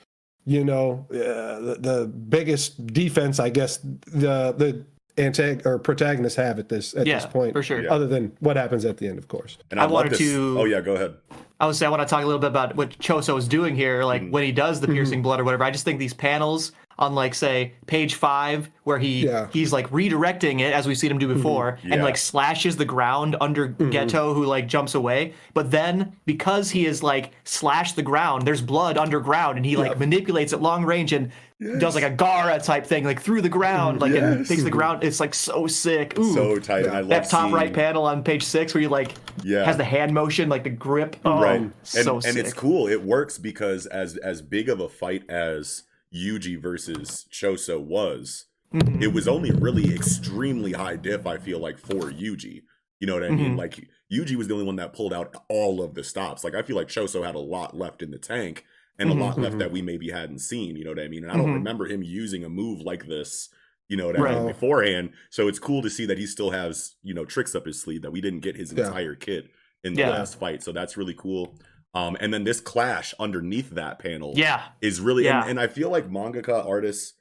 you 0.46 0.64
know 0.64 1.06
uh, 1.12 1.60
the, 1.60 1.78
the 1.80 2.08
biggest 2.08 2.88
defense 2.88 3.38
i 3.38 3.50
guess 3.50 3.78
the 3.78 4.54
the 4.58 4.86
antag 5.18 5.66
or 5.66 5.78
protagonists 5.80 6.36
have 6.38 6.60
at 6.60 6.70
this 6.70 6.96
at 6.96 7.06
Yeah, 7.08 7.16
this 7.16 7.26
point 7.26 7.54
for 7.54 7.62
sure. 7.64 7.82
Yeah. 7.82 7.94
other 7.94 8.08
than 8.08 8.32
what 8.40 8.56
happens 8.56 8.86
at 8.86 8.98
the 8.98 9.08
end 9.08 9.18
of 9.18 9.28
course 9.28 9.58
And 9.72 9.80
I 9.80 9.84
I'd 9.84 9.92
wanted 9.92 10.12
to. 10.14 10.18
to- 10.18 10.60
Oh 10.60 10.66
yeah, 10.66 10.82
go 10.82 10.94
ahead. 10.94 11.16
I 11.60 11.66
would 11.66 11.76
say 11.76 11.86
I 11.88 11.90
want 11.90 12.04
to 12.04 12.08
talk 12.08 12.22
a 12.24 12.26
little 12.26 12.40
bit 12.40 12.48
about 12.52 12.76
what 12.76 12.92
Choso 13.00 13.36
is 13.38 13.48
doing 13.48 13.76
here, 13.76 14.04
like 14.04 14.22
Mm-hmm. 14.22 14.32
when 14.32 14.44
he 14.44 14.52
does 14.52 14.80
the 14.80 14.88
piercing 14.88 15.22
blood 15.24 15.40
or 15.40 15.44
whatever. 15.44 15.64
I 15.64 15.72
just 15.72 15.86
think 15.86 15.98
these 16.00 16.14
panels 16.14 16.72
on 17.00 17.14
like 17.14 17.36
say 17.36 17.74
page 17.86 18.16
five 18.16 18.70
where 18.84 18.98
he 18.98 19.26
Yeah. 19.26 19.48
he's 19.52 19.72
like 19.72 19.90
redirecting 19.92 20.62
it 20.62 20.74
as 20.74 20.88
we've 20.88 20.98
seen 20.98 21.12
him 21.12 21.20
do 21.20 21.28
mm-hmm. 21.28 21.38
before 21.38 21.78
Yeah. 21.84 21.96
and 21.96 22.04
like 22.04 22.18
slashes 22.18 22.76
the 22.78 22.86
ground 22.86 23.36
under 23.40 23.70
mm-hmm. 23.70 23.90
Geto 23.92 24.34
who 24.34 24.46
like 24.46 24.68
jumps 24.68 24.96
away. 24.96 25.34
But 25.54 25.70
then 25.72 26.14
because 26.26 26.72
he 26.72 26.86
is 26.86 27.04
like 27.04 27.32
slashed 27.44 27.96
the 27.96 28.02
ground, 28.02 28.48
there's 28.48 28.62
blood 28.62 28.98
underground 28.98 29.58
and 29.58 29.66
he 29.66 29.78
like 29.78 30.00
manipulates 30.00 30.54
it 30.54 30.62
long 30.62 30.86
range 30.86 31.14
and 31.14 31.32
does 31.80 31.96
like 31.96 32.04
a 32.04 32.12
Gaara 32.12 32.64
type 32.64 32.86
thing 32.86 33.04
like 33.04 33.20
through 33.20 33.42
the 33.42 33.50
ground 33.50 34.00
like 34.00 34.14
and 34.14 34.48
takes 34.48 34.64
the 34.64 34.70
mm-hmm. 34.70 34.78
ground. 34.78 35.04
It's 35.04 35.20
like 35.20 35.36
so 35.36 35.68
sick. 35.68 36.18
Ooh. 36.18 36.34
so 36.34 36.58
tight. 36.58 36.86
And 36.86 36.96
I 36.96 37.00
love 37.02 37.10
that 37.10 37.30
top 37.30 37.44
seeing, 37.44 37.54
right 37.54 37.74
panel 37.74 38.06
on 38.06 38.24
page 38.24 38.44
six 38.44 38.74
where 38.74 38.82
he 38.82 38.88
like 38.88 39.14
Yeah. 39.44 39.66
has 39.66 39.78
the 39.78 39.84
hand 39.84 40.14
motion 40.14 40.50
like 40.50 40.64
the 40.64 40.72
grip. 40.72 41.16
Oh, 41.26 41.42
right 41.42 41.60
and, 41.62 41.74
so 41.84 42.16
and 42.16 42.24
sick. 42.24 42.38
it's 42.38 42.54
cool 42.54 42.88
it 42.88 43.04
works 43.04 43.38
because 43.38 43.86
as 43.86 44.18
as 44.18 44.42
big 44.42 44.70
of 44.70 44.80
a 44.80 44.90
fight 44.90 45.30
as 45.30 45.84
yuji 46.14 46.60
versus 46.60 47.26
choso 47.32 47.80
was 47.80 48.46
Mhm. 48.74 49.02
it 49.02 49.14
was 49.14 49.28
only 49.30 49.52
really 49.52 49.94
extremely 49.94 50.74
high 50.74 50.96
diff 50.98 51.26
i 51.26 51.38
feel 51.38 51.60
like 51.60 51.78
for 51.78 52.12
yuji 52.12 52.64
you 53.00 53.08
know 53.08 53.14
what 53.14 53.24
i 53.24 53.30
mean 53.30 53.54
Mhm. 53.54 53.58
like 53.58 53.88
yuji 54.12 54.36
was 54.36 54.48
the 54.48 54.54
only 54.54 54.66
one 54.66 54.76
that 54.78 54.94
pulled 54.94 55.14
out 55.14 55.34
all 55.48 55.82
of 55.82 55.94
the 55.94 56.04
stops 56.04 56.44
like 56.44 56.54
i 56.56 56.62
feel 56.62 56.76
like 56.76 56.88
choso 56.90 57.24
had 57.26 57.36
a 57.36 57.40
lot 57.40 57.78
left 57.78 58.02
in 58.02 58.12
the 58.12 58.18
tank 58.18 58.66
and 59.00 59.10
Mhm. 59.10 59.18
a 59.18 59.20
lot 59.24 59.40
left 59.40 59.56
Mhm. 59.56 59.60
that 59.60 59.72
we 59.72 59.82
maybe 59.82 60.10
hadn't 60.10 60.40
seen 60.40 60.76
you 60.76 60.84
know 60.84 60.92
what 60.92 61.00
i 61.00 61.08
mean 61.08 61.24
and 61.24 61.32
i 61.32 61.38
don't 61.38 61.50
Mhm. 61.50 61.54
remember 61.56 61.86
him 61.86 62.04
using 62.04 62.44
a 62.44 62.50
move 62.50 62.82
like 62.82 63.08
this 63.08 63.50
you 63.90 63.96
know 63.96 64.08
what 64.08 64.20
I 64.20 64.36
mean, 64.36 64.48
beforehand. 64.48 65.12
So 65.30 65.48
it's 65.48 65.60
cool 65.60 65.82
to 65.82 65.90
see 65.90 66.06
that 66.08 66.18
he 66.18 66.26
still 66.26 66.50
has, 66.50 66.96
you 67.04 67.14
know, 67.14 67.24
tricks 67.24 67.56
up 67.56 67.66
his 67.66 67.80
sleeve 67.80 68.02
that 68.02 68.12
we 68.12 68.20
didn't 68.20 68.42
get 68.42 68.58
his 68.58 68.74
Yeah. 68.74 68.88
entire 68.88 69.16
kit 69.16 69.50
in 69.86 69.94
the 69.94 70.02
Yeah. 70.02 70.10
last 70.10 70.38
fight. 70.38 70.62
So 70.62 70.74
that's 70.74 70.98
really 70.98 71.14
cool. 71.14 71.58
Um, 71.98 72.18
and 72.20 72.34
then 72.34 72.44
this 72.44 72.60
clash 72.62 73.14
underneath 73.20 73.72
that 73.72 73.98
panel 74.00 74.34
yeah. 74.36 74.62
is 74.82 75.00
really, 75.02 75.26
Yeah. 75.26 75.42
and, 75.42 75.52
and 75.52 75.60
I 75.60 75.68
feel 75.68 75.90
like 75.90 76.10
mangaka 76.10 76.66
artists, 76.66 77.14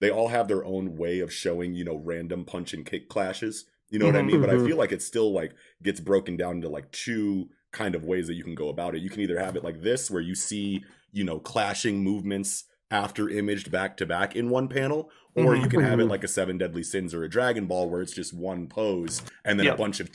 they 0.00 0.10
all 0.10 0.28
have 0.28 0.48
their 0.48 0.64
own 0.64 0.96
way 0.96 1.20
of 1.20 1.32
showing, 1.32 1.74
you 1.74 1.84
know, 1.84 1.96
random 1.96 2.44
punch 2.44 2.72
and 2.72 2.84
kick 2.86 3.08
clashes. 3.08 3.66
You 3.90 3.98
know 3.98 4.06
what 4.06 4.16
I 4.16 4.22
Mhm. 4.22 4.26
mean? 4.26 4.40
But 4.40 4.50
I 4.50 4.54
Mhm. 4.54 4.66
feel 4.66 4.76
like 4.78 4.90
it 4.92 5.02
still 5.02 5.32
like 5.32 5.52
gets 5.82 6.00
broken 6.00 6.36
down 6.36 6.56
into 6.56 6.68
like 6.68 6.90
two 6.92 7.50
kind 7.72 7.94
of 7.94 8.04
ways 8.04 8.26
that 8.26 8.34
you 8.34 8.44
can 8.44 8.54
go 8.54 8.68
about 8.68 8.94
it. 8.94 9.02
You 9.02 9.10
can 9.10 9.20
either 9.20 9.38
have 9.38 9.54
it 9.56 9.64
like 9.64 9.82
this, 9.82 10.10
where 10.10 10.22
you 10.22 10.34
see, 10.34 10.82
you 11.12 11.24
know, 11.24 11.38
clashing 11.38 12.02
movements 12.02 12.64
after 12.92 13.28
imaged 13.28 13.70
back 13.72 13.96
to 13.96 14.06
back 14.06 14.36
in 14.36 14.50
one 14.50 14.68
panel, 14.68 15.10
or 15.34 15.56
you 15.56 15.62
Mhm. 15.62 15.70
can 15.70 15.80
have 15.80 15.98
it 15.98 16.04
Mhm. 16.04 16.10
like 16.10 16.22
a 16.22 16.28
Seven 16.28 16.58
Deadly 16.58 16.82
Sins 16.82 17.14
or 17.14 17.24
a 17.24 17.28
Dragon 17.28 17.66
Ball, 17.66 17.88
where 17.88 18.02
it's 18.02 18.12
just 18.12 18.34
one 18.34 18.68
pose 18.68 19.22
and 19.46 19.58
then 19.58 19.66
a 19.66 19.74
bunch 19.74 19.98
of 19.98 20.10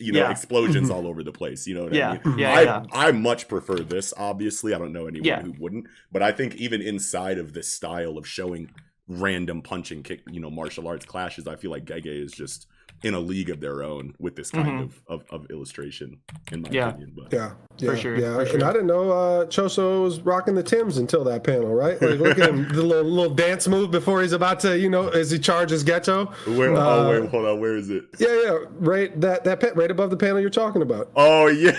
you 0.00 0.12
know 0.12 0.20
Yeah. 0.20 0.30
explosions 0.30 0.88
Mhm. 0.88 0.94
all 0.94 1.06
over 1.06 1.22
the 1.22 1.30
place. 1.32 1.66
You 1.66 1.74
know 1.74 1.84
what 1.84 1.92
Yeah. 1.92 2.18
I 2.24 2.28
mean? 2.28 2.38
Yeah. 2.38 2.52
I, 2.54 2.62
yeah. 2.62 2.82
I 2.90 3.12
much 3.12 3.48
prefer 3.48 3.76
this. 3.76 4.14
Obviously, 4.16 4.72
I 4.72 4.78
don't 4.78 4.92
know 4.92 5.06
anyone 5.06 5.26
Yeah. 5.26 5.42
who 5.42 5.52
wouldn't, 5.58 5.86
but 6.10 6.22
I 6.22 6.32
think 6.32 6.56
even 6.56 6.80
inside 6.80 7.36
of 7.38 7.52
this 7.52 7.68
style 7.68 8.16
of 8.16 8.26
showing 8.26 8.70
random 9.08 9.60
punch 9.62 9.92
and 9.92 10.02
kick, 10.02 10.22
you 10.32 10.40
know, 10.40 10.50
martial 10.50 10.88
arts 10.88 11.04
clashes, 11.04 11.46
I 11.46 11.56
feel 11.56 11.70
like 11.70 11.84
Gege 11.84 12.06
is 12.06 12.32
just 12.32 12.66
in 13.02 13.14
a 13.14 13.20
league 13.20 13.50
of 13.50 13.60
their 13.60 13.82
own 13.82 14.14
with 14.18 14.36
this 14.36 14.50
kind 14.50 14.66
Mhm. 14.68 14.82
of, 14.84 15.02
of 15.08 15.22
of 15.30 15.50
illustration, 15.50 16.18
in 16.52 16.62
my 16.62 16.68
Yeah. 16.70 16.88
opinion. 16.88 17.12
But 17.16 17.32
Yeah, 17.32 17.52
yeah, 17.78 17.94
sure, 17.94 18.16
Yeah, 18.16 18.42
for 18.44 18.54
and. 18.54 18.62
I 18.62 18.72
didn't 18.72 18.86
know 18.86 19.10
uh, 19.12 19.44
Choso 19.46 20.02
was 20.02 20.20
rocking 20.20 20.54
the 20.54 20.62
Tims 20.62 20.96
until 20.96 21.22
that 21.24 21.44
panel, 21.44 21.74
right? 21.74 22.00
Like, 22.00 22.18
look 22.18 22.38
at 22.38 22.48
him, 22.50 22.68
the 22.72 22.82
little, 22.82 23.04
little 23.10 23.34
dance 23.34 23.68
move 23.68 23.90
before 23.90 24.22
he's 24.22 24.32
about 24.32 24.60
to, 24.60 24.78
you 24.78 24.88
know, 24.88 25.08
as 25.08 25.30
he 25.30 25.38
charges 25.38 25.84
Geto. 25.84 26.32
where? 26.56 26.74
Uh, 26.74 26.78
oh 26.84 27.10
wait, 27.20 27.30
hold 27.30 27.46
on. 27.46 27.60
Where 27.60 27.76
is 27.76 27.90
it? 27.90 28.04
Yeah, 28.18 28.28
yeah, 28.44 28.58
right. 28.78 29.20
That 29.20 29.44
that 29.44 29.60
pa- 29.60 29.72
right 29.74 29.90
above 29.90 30.10
the 30.10 30.16
panel 30.16 30.40
you're 30.40 30.50
talking 30.50 30.82
about. 30.82 31.10
Oh 31.16 31.46
yeah, 31.48 31.72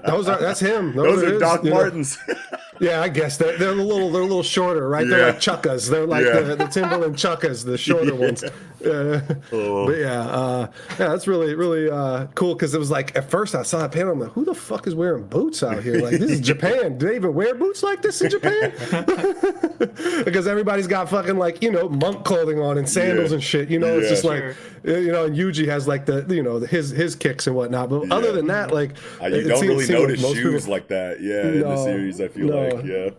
Those 0.06 0.28
are 0.28 0.38
that's 0.40 0.60
him. 0.60 0.94
those 0.94 1.22
are 1.22 1.32
his, 1.32 1.40
Doc 1.40 1.64
you 1.64 1.70
know. 1.70 1.80
Martens. 2.80 2.90
Yeah, 2.90 3.02
I 3.02 3.08
guess 3.08 3.36
they're 3.36 3.58
they're 3.58 3.70
a 3.70 3.74
little 3.74 4.10
they're 4.10 4.22
a 4.22 4.26
little 4.26 4.42
shorter, 4.42 4.88
right? 4.88 5.06
They're 5.06 5.26
like 5.26 5.36
chukkas. 5.40 5.90
They're 5.90 6.06
like 6.06 6.24
Yeah. 6.24 6.40
the, 6.40 6.56
the 6.56 6.66
Timberland 6.66 7.16
chukkas, 7.16 7.64
the 7.64 7.76
shorter 7.78 8.14
Yeah. 8.14 8.26
ones. 8.26 8.42
Uh, 8.44 9.20
Oh. 9.52 9.86
But 9.86 9.98
yeah, 9.98 10.22
uh, 10.22 10.66
yeah, 10.98 11.08
that's 11.08 11.26
really 11.26 11.54
really 11.54 11.90
uh, 11.90 12.26
cool 12.34 12.54
because 12.54 12.74
it 12.74 12.78
was 12.78 12.90
like 12.90 13.14
at 13.16 13.30
first 13.30 13.54
I 13.54 13.62
saw 13.62 13.78
that 13.80 13.92
panel, 13.92 14.12
I'm 14.14 14.20
like, 14.20 14.30
who 14.32 14.44
the 14.44 14.54
fuck 14.54 14.86
is 14.86 14.94
wearing 14.94 15.26
boots 15.26 15.62
out 15.62 15.82
here? 15.82 15.96
Like 16.00 16.18
this 16.18 16.30
is 16.30 16.40
Japan. 16.52 16.96
Do 16.96 17.06
they 17.08 17.16
even 17.16 17.34
wear 17.34 17.54
boots 17.54 17.82
like 17.82 18.00
this 18.02 18.22
in 18.22 18.30
Japan? 18.30 18.72
because 20.24 20.46
everybody's 20.46 20.86
got 20.86 21.08
fucking 21.10 21.36
like 21.38 21.62
you 21.62 21.70
know 21.70 21.88
monk 21.88 22.24
clothing 22.24 22.60
on 22.60 22.78
and 22.78 22.88
sandals 22.88 23.30
Yeah. 23.30 23.34
and 23.34 23.44
shit. 23.44 23.68
You 23.70 23.78
know, 23.78 23.98
it's 23.98 24.04
Yeah. 24.04 24.10
just 24.10 24.22
Sure. 24.22 24.46
like 24.48 24.56
you 24.84 25.12
know, 25.12 25.26
and 25.26 25.36
Yuji 25.36 25.66
has 25.66 25.86
like 25.88 26.06
the 26.06 26.24
you 26.28 26.42
know 26.42 26.58
his 26.60 26.90
his 26.90 27.14
kicks 27.14 27.46
and 27.46 27.54
whatnot. 27.56 27.90
But 27.90 28.10
other 28.10 28.32
than 28.32 28.46
that, 28.48 28.72
like 28.72 28.92
Uh, 29.22 29.26
you 29.26 29.36
it 29.36 29.42
don't 29.48 29.58
seemed- 29.58 29.68
really 29.70 29.84
seemed 29.86 29.98
like 30.00 30.08
notice 30.20 30.20
shoes 30.36 30.62
people- 30.62 30.72
like 30.72 30.88
that, 30.88 31.20
yeah, 31.20 31.42
in 31.48 31.60
the 31.60 31.76
series. 31.84 32.20
I 32.20 32.28
feel 32.28 32.46
no. 32.46 32.68
like, 32.68 32.84
yeah, 32.84 33.10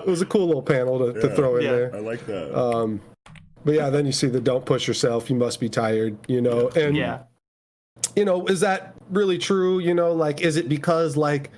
it 0.00 0.06
was 0.06 0.20
a 0.22 0.26
cool 0.26 0.46
little 0.46 0.62
panel 0.62 0.98
to, 1.12 1.20
to 1.20 1.34
throw 1.34 1.56
in 1.56 1.62
Yeah. 1.64 1.70
there. 1.72 1.96
I 1.96 1.98
like 2.00 2.26
that. 2.26 2.58
Um, 2.58 3.00
but 3.64 3.74
yeah, 3.74 3.90
then 3.90 4.06
you 4.06 4.12
see 4.12 4.26
the 4.26 4.40
don't 4.40 4.64
push 4.64 4.86
yourself. 4.88 5.30
You 5.30 5.36
must 5.36 5.60
be 5.60 5.68
tired, 5.68 6.16
you 6.28 6.40
know. 6.40 6.68
And 6.76 6.96
Yeah. 6.96 7.20
you 8.16 8.24
know, 8.24 8.46
is 8.46 8.60
that 8.60 8.94
really 9.10 9.38
true? 9.38 9.78
You 9.78 9.94
know, 9.94 10.12
like 10.12 10.40
is 10.40 10.56
it 10.56 10.68
because 10.68 11.16
like 11.16 11.50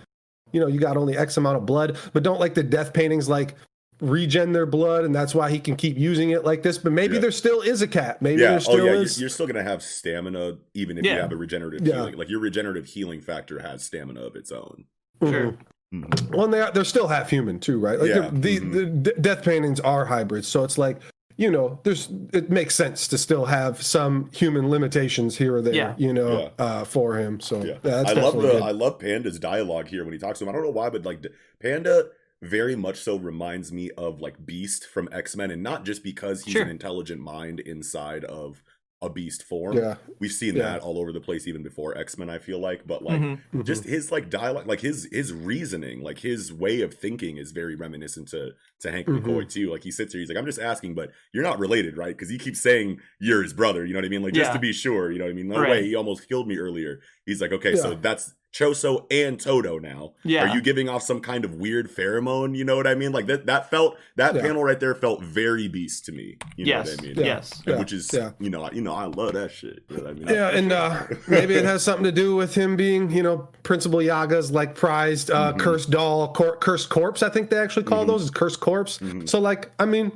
you 0.52 0.60
know 0.60 0.66
you 0.68 0.78
got 0.78 0.96
only 0.96 1.16
X 1.16 1.36
amount 1.36 1.56
of 1.56 1.66
blood, 1.66 1.96
but 2.12 2.22
don't 2.22 2.38
like 2.40 2.54
the 2.54 2.62
death 2.62 2.92
paintings 2.92 3.28
like 3.28 3.54
regen 4.00 4.52
their 4.52 4.66
blood, 4.66 5.04
and 5.04 5.14
that's 5.14 5.34
why 5.34 5.50
he 5.50 5.58
can 5.58 5.76
keep 5.76 5.96
using 5.96 6.30
it 6.30 6.44
like 6.44 6.62
this. 6.62 6.78
But 6.78 6.92
maybe 6.92 7.14
Yeah. 7.14 7.20
there 7.20 7.30
still 7.30 7.60
is 7.60 7.82
a 7.82 7.86
cat. 7.88 8.20
Maybe 8.20 8.42
yeah, 8.42 8.48
there 8.48 8.56
oh 8.56 8.60
still 8.60 8.78
yeah, 8.78 8.92
you're, 8.92 9.02
is. 9.02 9.20
you're 9.20 9.28
still 9.30 9.46
gonna 9.46 9.62
have 9.62 9.82
stamina 9.82 10.56
even 10.74 10.98
if 10.98 11.04
you 11.04 11.10
have 11.12 11.32
a 11.32 11.36
regenerative 11.36 11.86
Yeah. 11.86 11.94
healing. 11.94 12.16
Like 12.16 12.28
your 12.28 12.40
regenerative 12.40 12.86
healing 12.86 13.20
factor 13.20 13.60
has 13.60 13.82
stamina 13.84 14.20
of 14.20 14.36
its 14.36 14.50
own. 14.52 14.84
Sure. 15.22 15.56
Mhm. 15.94 16.30
Well, 16.30 16.44
and 16.46 16.52
they 16.54 16.60
are, 16.60 16.72
they're 16.72 16.84
still 16.84 17.06
half 17.08 17.30
human 17.30 17.60
too, 17.60 17.78
right? 17.78 17.98
Like 18.00 18.08
Yeah, 18.08 18.30
they're- 18.30 18.30
the, 18.32 18.60
mhm. 18.60 18.72
the 18.72 18.86
d- 19.12 19.20
death 19.20 19.44
paintings 19.44 19.78
are 19.80 20.06
hybrids, 20.06 20.48
so 20.48 20.64
it's 20.64 20.78
like 20.78 20.98
you 21.36 21.50
know, 21.50 21.80
there's 21.82 22.08
it 22.32 22.48
makes 22.48 22.76
sense 22.76 23.08
to 23.08 23.18
still 23.18 23.46
have 23.46 23.82
some 23.82 24.30
human 24.32 24.70
limitations 24.70 25.36
here 25.36 25.56
or 25.56 25.60
there, 25.62 25.74
Yeah. 25.74 25.94
you 25.98 26.12
know, 26.12 26.52
Yeah. 26.58 26.64
uh, 26.64 26.84
for 26.84 27.16
him. 27.18 27.40
So 27.40 27.58
Yeah, 27.58 27.72
yeah, 27.72 27.78
that's 27.82 28.10
I 28.10 28.12
love 28.22 28.34
the 28.36 28.40
good. 28.42 28.62
I 28.62 28.70
love 28.70 29.00
Panda's 29.00 29.40
dialogue 29.40 29.88
here 29.88 30.04
when 30.04 30.12
he 30.12 30.18
talks 30.20 30.38
to 30.38 30.44
him. 30.44 30.48
I 30.50 30.52
don't 30.52 30.62
know 30.62 30.70
why, 30.70 30.90
but 30.90 31.04
like 31.04 31.26
Panda 31.60 32.06
very 32.44 32.76
much 32.76 32.98
so 32.98 33.16
reminds 33.16 33.72
me 33.72 33.90
of 33.92 34.20
like 34.20 34.44
Beast 34.46 34.86
from 34.86 35.08
X 35.12 35.36
Men, 35.36 35.50
and 35.50 35.62
not 35.62 35.84
just 35.84 36.02
because 36.02 36.44
he's 36.44 36.52
Sure. 36.52 36.62
an 36.62 36.68
intelligent 36.70 37.20
mind 37.20 37.60
inside 37.60 38.24
of 38.24 38.62
a 39.02 39.10
beast 39.10 39.42
form. 39.42 39.76
yeah, 39.76 39.96
We've 40.18 40.32
seen 40.32 40.56
Yeah. 40.56 40.62
that 40.62 40.80
all 40.80 40.98
over 40.98 41.12
the 41.12 41.20
place 41.20 41.46
even 41.46 41.62
before 41.62 41.98
X 41.98 42.16
Men. 42.16 42.30
I 42.30 42.38
feel 42.38 42.58
like, 42.58 42.86
but 42.86 43.02
like 43.02 43.20
Mhm. 43.20 43.38
Mhm. 43.52 43.64
just 43.66 43.84
his 43.84 44.10
like 44.10 44.30
dialogue, 44.30 44.66
like 44.66 44.80
his 44.80 45.06
his 45.12 45.30
reasoning, 45.30 46.00
like 46.02 46.20
his 46.20 46.50
way 46.54 46.80
of 46.80 46.94
thinking 46.94 47.36
is 47.36 47.52
very 47.52 47.74
reminiscent 47.76 48.28
to 48.28 48.52
to 48.80 48.90
Hank 48.90 49.06
Mhm. 49.06 49.20
McCoy 49.20 49.46
too. 49.46 49.70
Like 49.70 49.82
he 49.82 49.90
sits 49.90 50.14
here, 50.14 50.20
he's 50.20 50.30
like, 50.30 50.38
I'm 50.38 50.46
just 50.46 50.58
asking, 50.60 50.94
but 50.94 51.10
you're 51.34 51.42
not 51.42 51.58
related, 51.58 51.98
right? 51.98 52.16
Because 52.16 52.30
he 52.30 52.38
keeps 52.38 52.60
saying 52.60 52.98
you're 53.20 53.42
his 53.42 53.52
brother. 53.52 53.84
You 53.84 53.92
know 53.92 53.98
what 53.98 54.06
I 54.06 54.08
mean? 54.08 54.22
Like 54.22 54.32
just 54.32 54.52
to 54.54 54.58
be 54.58 54.72
sure. 54.72 55.12
You 55.12 55.18
know 55.18 55.24
what 55.26 55.30
I 55.32 55.34
mean? 55.34 55.48
No 55.48 55.60
Right. 55.60 55.70
way, 55.70 55.82
he 55.86 55.94
almost 55.94 56.26
killed 56.26 56.48
me 56.48 56.56
earlier. 56.56 57.00
He's 57.26 57.42
like, 57.42 57.52
okay, 57.52 57.76
so 57.76 57.94
that's 57.96 58.32
Choso 58.54 59.04
and 59.10 59.40
Todo 59.40 59.78
now. 59.80 60.12
Yeah. 60.22 60.44
Are 60.48 60.54
you 60.54 60.62
giving 60.62 60.88
off 60.88 61.02
some 61.02 61.20
kind 61.20 61.44
of 61.44 61.54
weird 61.54 61.90
pheromone? 61.90 62.56
You 62.56 62.64
know 62.64 62.76
what 62.76 62.86
I 62.86 62.94
mean? 62.94 63.10
Like 63.10 63.26
that 63.26 63.46
that 63.46 63.68
felt 63.68 63.96
that 64.16 64.34
Yeah. 64.36 64.42
panel 64.42 64.62
right 64.62 64.78
there 64.78 64.94
felt 64.94 65.22
very 65.22 65.66
beast 65.66 66.04
to 66.06 66.12
me. 66.12 66.36
You 66.56 66.66
know 66.66 66.68
yes. 66.68 66.90
what 66.90 67.00
I 67.00 67.02
mean? 67.06 67.16
Yeah. 67.16 67.24
Yes. 67.24 67.62
Yeah. 67.66 67.78
Which 67.78 67.92
is 67.92 68.10
Yeah. 68.12 68.30
you 68.38 68.50
know, 68.50 68.70
you 68.72 68.80
know, 68.80 68.94
I 68.94 69.06
love 69.06 69.32
that 69.32 69.50
shit. 69.50 69.80
You 69.88 69.96
know 69.96 70.02
what 70.04 70.10
I 70.10 70.14
mean? 70.14 70.28
yeah, 70.28 70.48
and 70.50 70.72
uh, 70.72 71.02
maybe 71.26 71.54
it 71.54 71.64
has 71.64 71.82
something 71.82 72.04
to 72.04 72.12
do 72.12 72.36
with 72.36 72.54
him 72.54 72.76
being, 72.76 73.10
you 73.10 73.24
know, 73.24 73.48
Principal 73.64 74.00
Yaga's 74.00 74.52
like 74.52 74.76
prized 74.76 75.30
uh, 75.32 75.52
Mhm. 75.52 75.58
cursed 75.58 75.90
doll, 75.90 76.32
cor- 76.32 76.56
cursed 76.58 76.90
corpse. 76.90 77.22
I 77.24 77.30
think 77.30 77.50
they 77.50 77.58
actually 77.58 77.84
call 77.84 78.04
Mhm. 78.04 78.08
those 78.08 78.22
is 78.22 78.30
cursed 78.30 78.60
corpse. 78.60 78.98
Mhm. 78.98 79.28
So 79.28 79.40
like, 79.40 79.72
I 79.80 79.84
mean, 79.84 80.12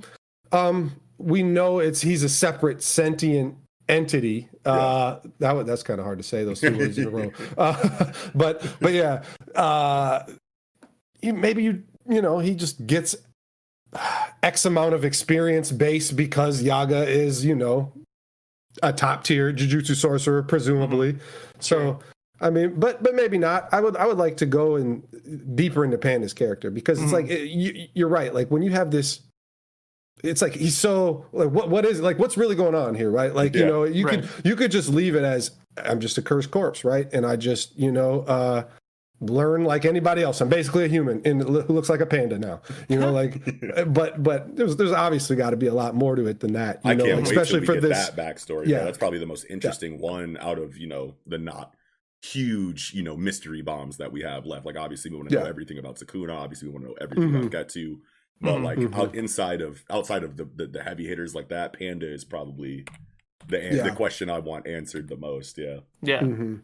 um, 0.52 0.92
we 1.18 1.42
know 1.42 1.80
it's 1.80 2.02
he's 2.02 2.22
a 2.22 2.28
separate 2.28 2.82
sentient 2.84 3.56
entity. 3.88 4.48
Uh, 4.64 5.18
that 5.38 5.66
that's 5.66 5.82
kind 5.82 5.98
of 6.00 6.04
hard 6.04 6.18
to 6.18 6.24
say 6.24 6.44
those 6.44 6.60
two 6.60 6.76
words 6.76 6.98
in 6.98 7.06
a 7.06 7.10
row. 7.10 7.32
Uh, 7.58 8.12
but 8.34 8.66
but 8.80 8.92
yeah, 8.92 9.22
uh, 9.54 10.24
you, 11.20 11.32
maybe 11.32 11.62
you 11.62 11.82
you 12.08 12.22
know 12.22 12.38
he 12.38 12.54
just 12.54 12.86
gets 12.86 13.16
X 14.42 14.64
amount 14.64 14.94
of 14.94 15.04
experience 15.04 15.72
base 15.72 16.12
because 16.12 16.62
Yaga 16.62 17.08
is 17.08 17.44
you 17.44 17.54
know 17.54 17.92
a 18.82 18.92
top 18.92 19.24
tier 19.24 19.52
jujutsu 19.52 19.94
sorcerer 19.94 20.42
presumably. 20.42 21.16
So. 21.60 21.98
I 22.40 22.50
mean, 22.50 22.78
but 22.78 23.02
but 23.02 23.16
maybe 23.16 23.36
not. 23.36 23.68
I 23.72 23.80
would 23.80 23.96
I 23.96 24.06
would 24.06 24.16
like 24.18 24.36
to 24.36 24.46
go 24.46 24.76
in 24.76 25.02
deeper 25.56 25.84
into 25.84 25.98
Panda's 25.98 26.32
character 26.32 26.70
because 26.70 27.02
it's 27.02 27.10
Mhm. 27.10 27.14
like 27.14 27.28
it, 27.30 27.48
you, 27.48 27.88
you're 27.94 28.06
right. 28.08 28.32
Like 28.32 28.48
when 28.48 28.62
you 28.62 28.70
have 28.70 28.92
this 28.92 29.22
it's 30.24 30.42
like 30.42 30.54
he's 30.54 30.76
so 30.76 31.24
like 31.32 31.50
what 31.50 31.68
what 31.70 31.84
is 31.84 32.00
like 32.00 32.18
what's 32.18 32.36
really 32.36 32.54
going 32.56 32.74
on 32.74 32.94
here 32.94 33.10
right 33.10 33.34
like 33.34 33.54
you 33.54 33.64
know 33.66 33.84
you 33.84 34.06
Right. 34.06 34.20
could 34.22 34.30
you 34.44 34.56
could 34.56 34.70
just 34.70 34.88
leave 34.88 35.14
it 35.14 35.24
as 35.24 35.52
i'm 35.84 36.00
just 36.00 36.18
a 36.18 36.22
cursed 36.22 36.50
corpse 36.50 36.84
right 36.84 37.08
and 37.12 37.24
i 37.26 37.36
just 37.36 37.76
you 37.78 37.92
know 37.92 38.20
uh 38.22 38.64
learn 39.20 39.64
like 39.64 39.84
anybody 39.84 40.22
else 40.22 40.40
i'm 40.40 40.48
basically 40.48 40.84
a 40.84 40.88
human 40.88 41.20
and 41.24 41.42
who 41.42 41.72
looks 41.72 41.88
like 41.88 42.00
a 42.00 42.06
panda 42.06 42.38
now 42.38 42.60
you 42.88 42.98
know 42.98 43.10
like 43.12 43.42
but 43.92 44.22
but 44.22 44.54
there's 44.56 44.76
there's 44.76 44.92
obviously 44.92 45.34
got 45.36 45.50
to 45.50 45.56
be 45.56 45.66
a 45.66 45.74
lot 45.74 45.94
more 45.94 46.14
to 46.14 46.26
it 46.26 46.38
than 46.40 46.52
that 46.52 46.80
you 46.84 46.90
I 46.92 46.94
know 46.94 47.04
can't 47.04 47.16
like, 47.18 47.26
wait 47.26 47.36
especially 47.38 47.66
for 47.66 47.80
this 47.80 48.08
that 48.10 48.16
backstory. 48.16 48.66
Yeah. 48.68 48.78
Yeah, 48.78 48.84
that's 48.84 48.98
probably 48.98 49.18
the 49.18 49.26
most 49.26 49.44
interesting 49.50 49.98
one 50.00 50.36
out 50.40 50.58
of 50.58 50.76
you 50.78 50.86
know 50.86 51.14
the 51.26 51.38
not 51.38 51.74
huge 52.22 52.92
you 52.94 53.02
know 53.02 53.16
mystery 53.16 53.62
bombs 53.62 53.96
that 53.96 54.10
we 54.12 54.22
have 54.22 54.46
left. 54.46 54.66
Like 54.66 54.76
obviously 54.76 55.10
we 55.10 55.16
want 55.16 55.30
to 55.30 55.34
know 55.36 55.42
Yeah. 55.42 55.48
everything 55.48 55.78
about 55.78 55.96
Sukuna. 55.96 56.34
Obviously 56.36 56.68
we 56.68 56.74
want 56.74 56.84
to 56.84 56.90
know 56.90 56.96
everything 57.00 57.30
Mhm. 57.30 57.46
about 57.46 57.68
Getu. 57.68 57.98
But 58.40 58.58
Mhm. 58.58 58.64
like 58.64 58.78
Mhm. 58.78 58.94
out 58.96 59.14
inside 59.14 59.60
of 59.60 59.84
outside 59.90 60.22
of 60.22 60.36
the, 60.36 60.44
the 60.44 60.66
the 60.66 60.82
heavy 60.82 61.06
hitters 61.08 61.34
like 61.34 61.48
that, 61.48 61.72
Panda 61.72 62.06
is 62.10 62.24
probably 62.24 62.84
the 63.48 63.60
an- 63.60 63.84
the 63.84 63.92
question 63.92 64.30
I 64.30 64.38
want 64.38 64.66
answered 64.66 65.08
the 65.08 65.16
most. 65.16 65.58
Yeah, 65.58 65.80
Yeah. 66.02 66.20
Mhm. 66.20 66.60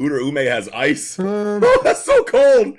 Uter 0.00 0.20
Ume 0.24 0.36
has 0.46 0.68
ice. 0.70 1.18
Um, 1.18 1.26
Oh, 1.64 1.80
that's 1.84 2.04
so 2.04 2.24
cold. 2.24 2.76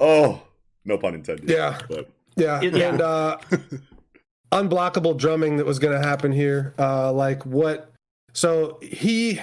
Oh, 0.00 0.42
no 0.84 0.96
pun 0.98 1.14
intended. 1.14 1.48
Yeah. 1.48 1.78
but 1.88 2.08
Yeah, 2.36 2.60
yeah. 2.60 2.88
and 2.90 3.00
uh, 3.00 3.38
unblockable 4.52 5.16
drumming 5.16 5.56
that 5.58 5.66
was 5.66 5.78
going 5.78 6.00
to 6.00 6.06
happen 6.06 6.32
here. 6.32 6.74
Uh, 6.78 7.12
like 7.12 7.44
what? 7.44 7.92
So 8.32 8.78
he 8.82 9.40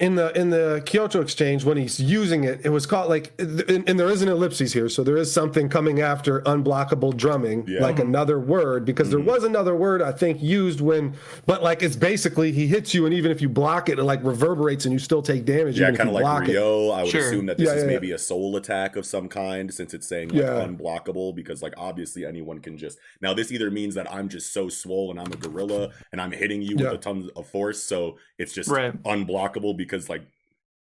in 0.00 0.14
the 0.14 0.36
in 0.38 0.48
the 0.48 0.82
Kyoto 0.86 1.20
Exchange 1.20 1.62
when 1.64 1.76
he's 1.76 2.00
using 2.00 2.44
it, 2.44 2.60
it 2.64 2.70
was 2.70 2.86
called 2.86 3.10
like, 3.10 3.32
and, 3.38 3.86
and 3.88 4.00
there 4.00 4.08
is 4.08 4.22
an 4.22 4.28
ellipses 4.28 4.72
here, 4.72 4.88
so 4.88 5.04
there 5.04 5.16
is 5.18 5.30
something 5.30 5.68
coming 5.68 6.00
after 6.00 6.40
unblockable 6.42 7.14
drumming, 7.16 7.64
Yeah. 7.68 7.80
like 7.82 7.98
another 7.98 8.40
word, 8.40 8.86
because 8.86 9.08
Mhm. 9.08 9.10
there 9.10 9.20
was 9.20 9.44
another 9.44 9.74
word 9.76 10.00
I 10.00 10.12
think 10.12 10.42
used 10.42 10.80
when, 10.80 11.14
but 11.44 11.62
like 11.62 11.82
it's 11.82 11.96
basically 11.96 12.50
he 12.50 12.66
hits 12.66 12.94
you, 12.94 13.04
and 13.04 13.14
even 13.14 13.30
if 13.30 13.42
you 13.42 13.48
block 13.50 13.90
it, 13.90 13.98
it 13.98 14.04
like 14.04 14.24
reverberates, 14.24 14.86
and 14.86 14.92
you 14.92 14.98
still 14.98 15.20
take 15.22 15.44
damage. 15.44 15.78
yeah, 15.78 15.90
kind 15.92 16.08
of 16.08 16.14
like 16.14 16.22
block 16.22 16.48
it. 16.48 16.52
Rio. 16.52 16.88
I 16.90 17.02
would 17.02 17.10
Sure. 17.10 17.20
assume 17.20 17.46
that 17.46 17.58
this 17.58 17.68
Yeah, 17.68 17.74
is 17.74 17.82
yeah, 17.82 17.88
maybe 17.90 18.12
a 18.12 18.18
soul 18.18 18.56
attack 18.56 18.96
of 18.96 19.04
some 19.04 19.28
kind, 19.28 19.72
since 19.72 19.92
it's 19.92 20.06
saying 20.06 20.30
like 20.30 20.38
Yeah. 20.42 20.66
unblockable. 20.66 21.34
Because 21.34 21.62
like 21.62 21.74
obviously 21.76 22.24
anyone 22.24 22.58
can 22.60 22.78
just 22.78 22.98
now. 23.20 23.34
This 23.34 23.52
either 23.52 23.70
means 23.70 23.94
that 23.96 24.10
I'm 24.12 24.28
just 24.30 24.52
so 24.52 24.68
swollen, 24.70 25.18
and 25.18 25.26
I'm 25.28 25.32
a 25.32 25.36
gorilla, 25.36 25.90
and 26.10 26.20
I'm 26.20 26.32
hitting 26.32 26.62
you 26.62 26.76
Yeah. 26.78 26.84
with 26.92 27.00
a 27.00 27.02
ton 27.02 27.28
of 27.36 27.46
force, 27.46 27.82
so 27.82 28.16
it's 28.38 28.52
just 28.54 28.70
Right. 28.70 29.00
unblockable. 29.02 29.74
Because 29.84 30.08
like 30.08 30.22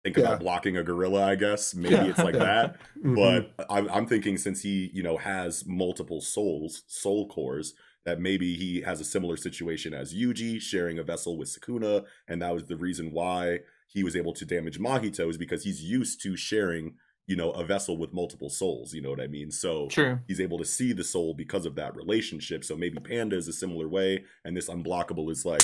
think 0.05 0.17
Yeah. 0.17 0.25
about 0.25 0.41
blocking 0.41 0.77
a 0.77 0.83
gorilla, 0.83 1.23
I 1.25 1.35
guess 1.37 1.75
maybe 1.83 1.95
Yeah. 1.95 2.07
it's 2.09 2.19
like 2.19 2.35
Yeah. 2.35 2.41
that. 2.45 2.77
Mhm. 3.05 3.15
But 3.57 3.67
I'm, 3.71 3.89
I'm 3.89 4.07
thinking 4.07 4.37
since 4.37 4.61
he, 4.63 4.91
you 4.93 5.03
know, 5.03 5.17
has 5.17 5.65
multiple 5.67 6.21
souls, 6.21 6.83
soul 6.89 7.29
cores, 7.29 7.75
that 8.05 8.19
maybe 8.21 8.55
he 8.57 8.81
has 8.81 9.01
a 9.01 9.05
similar 9.05 9.37
situation 9.37 9.95
as 9.95 10.13
Yuji, 10.13 10.61
sharing 10.61 10.99
a 10.99 11.05
vessel 11.05 11.39
with 11.39 11.49
sukuna 11.49 12.05
and 12.27 12.43
that 12.43 12.53
was 12.53 12.65
the 12.65 12.77
reason 12.77 13.13
why 13.13 13.61
he 13.87 14.03
was 14.03 14.17
able 14.17 14.33
to 14.33 14.45
damage 14.45 14.81
Mahito 14.81 15.31
is 15.31 15.37
because 15.39 15.63
he's 15.63 15.85
used 15.85 16.21
to 16.23 16.35
sharing, 16.37 16.95
you 17.29 17.37
know, 17.37 17.53
a 17.53 17.63
vessel 17.63 17.97
with 17.97 18.13
multiple 18.13 18.51
souls. 18.51 18.93
You 18.93 19.03
know 19.03 19.11
what 19.11 19.21
I 19.21 19.29
mean? 19.29 19.53
So 19.53 19.89
Sure. 19.91 20.21
he's 20.27 20.41
able 20.41 20.59
to 20.59 20.65
see 20.65 20.93
the 20.93 21.05
soul 21.05 21.33
because 21.35 21.65
of 21.65 21.77
that 21.77 21.95
relationship. 21.95 22.65
So 22.65 22.75
maybe 22.75 22.99
Panda 22.99 23.37
is 23.37 23.47
a 23.47 23.53
similar 23.53 23.87
way, 23.87 24.25
and 24.45 24.57
this 24.57 24.69
unblockable 24.69 25.31
is 25.31 25.45
like 25.45 25.63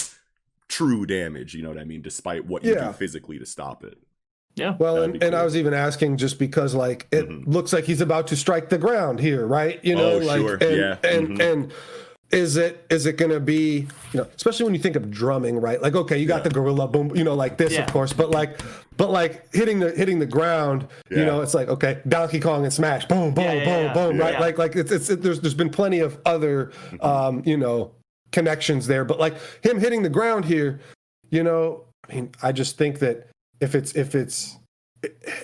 true 0.68 1.06
damage. 1.06 1.54
You 1.54 1.62
know 1.62 1.70
what 1.70 1.78
I 1.78 1.84
mean? 1.84 2.02
Despite 2.02 2.46
what 2.46 2.64
you 2.64 2.74
Yeah. 2.74 2.88
do 2.88 2.92
physically 2.92 3.38
to 3.38 3.46
stop 3.46 3.84
it. 3.84 3.98
Yeah. 4.54 4.74
Well, 4.78 4.94
That'd 4.96 5.10
and, 5.10 5.20
be 5.20 5.26
and 5.26 5.34
I 5.36 5.44
was 5.44 5.56
even 5.56 5.72
asking 5.72 6.16
just 6.16 6.38
because, 6.38 6.74
like, 6.74 7.06
it 7.12 7.28
Mhm. 7.28 7.44
looks 7.46 7.72
like 7.72 7.84
he's 7.84 8.00
about 8.00 8.26
to 8.28 8.36
strike 8.36 8.68
the 8.70 8.78
ground 8.78 9.20
here, 9.20 9.46
right? 9.46 9.78
You 9.84 9.94
know, 9.94 10.14
Oh, 10.14 10.18
like, 10.18 10.40
sure. 10.40 10.54
and, 10.60 10.76
Yeah. 10.76 10.96
and 11.04 11.28
Mhm. 11.38 11.52
and 11.52 11.72
is 12.30 12.56
it 12.58 12.84
is 12.90 13.06
it 13.06 13.16
going 13.16 13.30
to 13.30 13.40
be, 13.40 13.86
you 14.12 14.20
know, 14.20 14.26
especially 14.36 14.64
when 14.64 14.74
you 14.74 14.80
think 14.80 14.96
of 14.96 15.10
drumming, 15.10 15.60
right? 15.60 15.80
Like, 15.80 15.94
okay, 15.94 16.18
you 16.18 16.26
got 16.26 16.38
Yeah. 16.38 16.48
the 16.48 16.50
gorilla 16.50 16.86
boom, 16.88 17.12
you 17.14 17.24
know, 17.24 17.34
like 17.34 17.56
this, 17.56 17.72
Yeah. 17.72 17.84
of 17.86 17.92
course, 17.92 18.12
but 18.12 18.30
like, 18.32 18.58
but 18.98 19.10
like 19.10 19.46
hitting 19.54 19.78
the 19.78 19.92
hitting 19.92 20.18
the 20.18 20.26
ground, 20.26 20.86
you 21.08 21.24
know, 21.24 21.40
it's 21.40 21.54
like 21.54 21.68
okay, 21.68 21.98
Donkey 22.08 22.40
Kong 22.40 22.64
and 22.64 22.72
Smash, 22.72 23.06
boom, 23.06 23.32
boom, 23.32 23.44
Yeah, 23.44 23.52
yeah, 23.54 23.64
boom, 23.64 23.84
yeah. 23.84 23.94
boom, 23.94 24.18
right? 24.18 24.32
Yeah. 24.34 24.40
Like, 24.40 24.58
like 24.58 24.76
it's 24.76 24.90
it's 24.92 25.08
it, 25.08 25.22
there's 25.22 25.40
there's 25.40 25.54
been 25.54 25.70
plenty 25.70 26.00
of 26.00 26.18
other, 26.26 26.72
Mm-hmm. 26.90 27.06
um, 27.06 27.42
you 27.46 27.56
know, 27.56 27.92
connections 28.32 28.86
there, 28.86 29.04
but 29.04 29.18
like 29.18 29.34
him 29.62 29.78
hitting 29.78 30.02
the 30.02 30.08
ground 30.08 30.44
here, 30.44 30.80
you 31.30 31.42
know, 31.42 31.84
I 32.08 32.14
mean, 32.14 32.30
I 32.42 32.52
just 32.52 32.78
think 32.78 32.98
that 33.00 33.28
if 33.60 33.74
it's 33.74 33.94
if 33.94 34.14
it's 34.14 34.58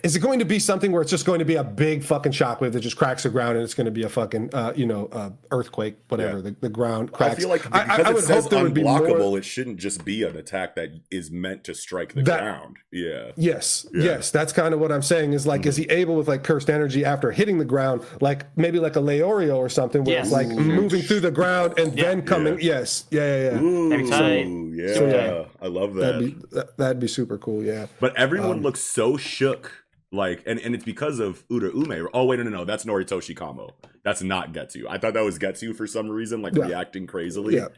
is 0.03 0.17
it 0.17 0.21
going 0.21 0.41
to 0.41 0.45
be 0.45 0.59
something 0.59 0.91
where 0.91 1.01
it's 1.01 1.11
just 1.11 1.25
going 1.25 1.39
to 1.39 1.45
be 1.45 1.55
a 1.55 1.63
big 1.63 2.03
fucking 2.03 2.33
shockwave 2.33 2.73
that 2.73 2.81
just 2.81 2.97
cracks 2.97 3.23
the 3.23 3.29
ground 3.29 3.55
and 3.57 3.63
it's 3.63 3.75
going 3.75 3.85
to 3.85 3.91
be 3.93 4.03
a 4.03 4.09
fucking 4.09 4.51
uh, 4.53 4.73
you 4.75 4.85
know 4.85 5.07
uh, 5.13 5.31
earthquake 5.53 5.97
whatever 6.09 6.39
Yeah. 6.39 6.43
the, 6.43 6.57
the 6.63 6.69
ground 6.69 7.13
cracks 7.13 7.35
I 7.37 7.39
feel 7.39 7.49
like 7.51 7.73
I- 7.73 7.83
I- 7.83 7.85
because 7.85 8.07
I 8.07 8.11
it 8.11 8.15
would 8.15 8.25
says 8.25 8.43
hope 8.45 8.51
there 8.51 8.63
would 8.65 8.75
be 8.75 8.83
unblockable, 8.83 9.19
more- 9.19 9.39
it 9.39 9.45
shouldn't 9.45 9.77
just 9.79 10.05
be 10.05 10.25
an 10.25 10.37
attack 10.37 10.75
that 10.75 10.91
is 11.11 11.31
meant 11.31 11.63
to 11.65 11.75
strike 11.75 12.15
the 12.15 12.23
That- 12.23 12.41
ground. 12.41 12.77
Yeah. 12.91 13.31
Yes, 13.37 13.87
Yeah. 13.95 14.05
yes, 14.05 14.31
that's 14.33 14.53
kind 14.53 14.75
of 14.75 14.81
what 14.81 14.91
I'm 14.91 15.03
saying. 15.03 15.33
Is 15.35 15.47
like, 15.47 15.67
is 15.67 15.77
he 15.77 15.85
able 15.85 16.17
with 16.17 16.27
like 16.29 16.43
cursed 16.43 16.69
energy 16.69 17.05
after 17.05 17.31
hitting 17.31 17.59
the 17.59 17.65
ground, 17.65 18.03
like 18.21 18.47
maybe 18.57 18.79
like 18.81 18.97
a 18.97 19.01
Leorio 19.01 19.57
or 19.57 19.69
something, 19.69 20.03
where 20.05 20.17
Yes. 20.17 20.27
it's 20.27 20.33
like 20.33 20.49
Ooh. 20.49 20.59
moving 20.61 21.03
through 21.03 21.21
the 21.21 21.31
ground 21.31 21.79
and 21.79 21.97
Yeah. 21.97 22.05
then 22.07 22.23
coming? 22.23 22.59
Yes, 22.61 23.05
yeah, 23.11 23.21
yeah, 23.21 23.51
yeah. 23.53 23.61
Ooh, 23.61 23.89
That'd 23.89 24.49
yeah. 24.75 24.95
Super. 24.95 25.47
I 25.63 25.67
love 25.69 25.95
that. 25.95 26.01
That'd 26.15 26.21
be 26.41 26.47
that, 26.57 26.77
that'd 26.77 27.01
be 27.01 27.09
super 27.09 27.39
cool. 27.39 27.63
Yeah. 27.63 27.87
but 28.01 28.17
everyone 28.17 28.51
um, 28.59 28.63
looks 28.63 28.81
so 28.81 29.17
shook. 29.53 29.73
Like, 30.13 30.43
and, 30.47 30.61
and 30.61 30.75
it's 30.75 30.85
because 30.85 31.19
of 31.19 31.47
Uda 31.49 31.75
Ume. 31.75 32.09
Oh, 32.15 32.25
wait, 32.27 32.37
no, 32.39 32.45
no, 32.45 32.51
no. 32.51 32.65
That's 32.65 32.85
Noritoshi 32.85 33.37
Kamo. 33.37 33.71
That's 34.05 34.23
not 34.23 34.53
Getsu. 34.53 34.85
I 34.89 34.97
thought 34.99 35.15
that 35.15 35.25
was 35.25 35.39
Getsu 35.41 35.75
for 35.75 35.87
some 35.89 36.09
reason, 36.09 36.41
like 36.41 36.55
Yeah. 36.55 36.67
reacting 36.67 37.07
crazily. 37.09 37.57
Yeah. 37.57 37.69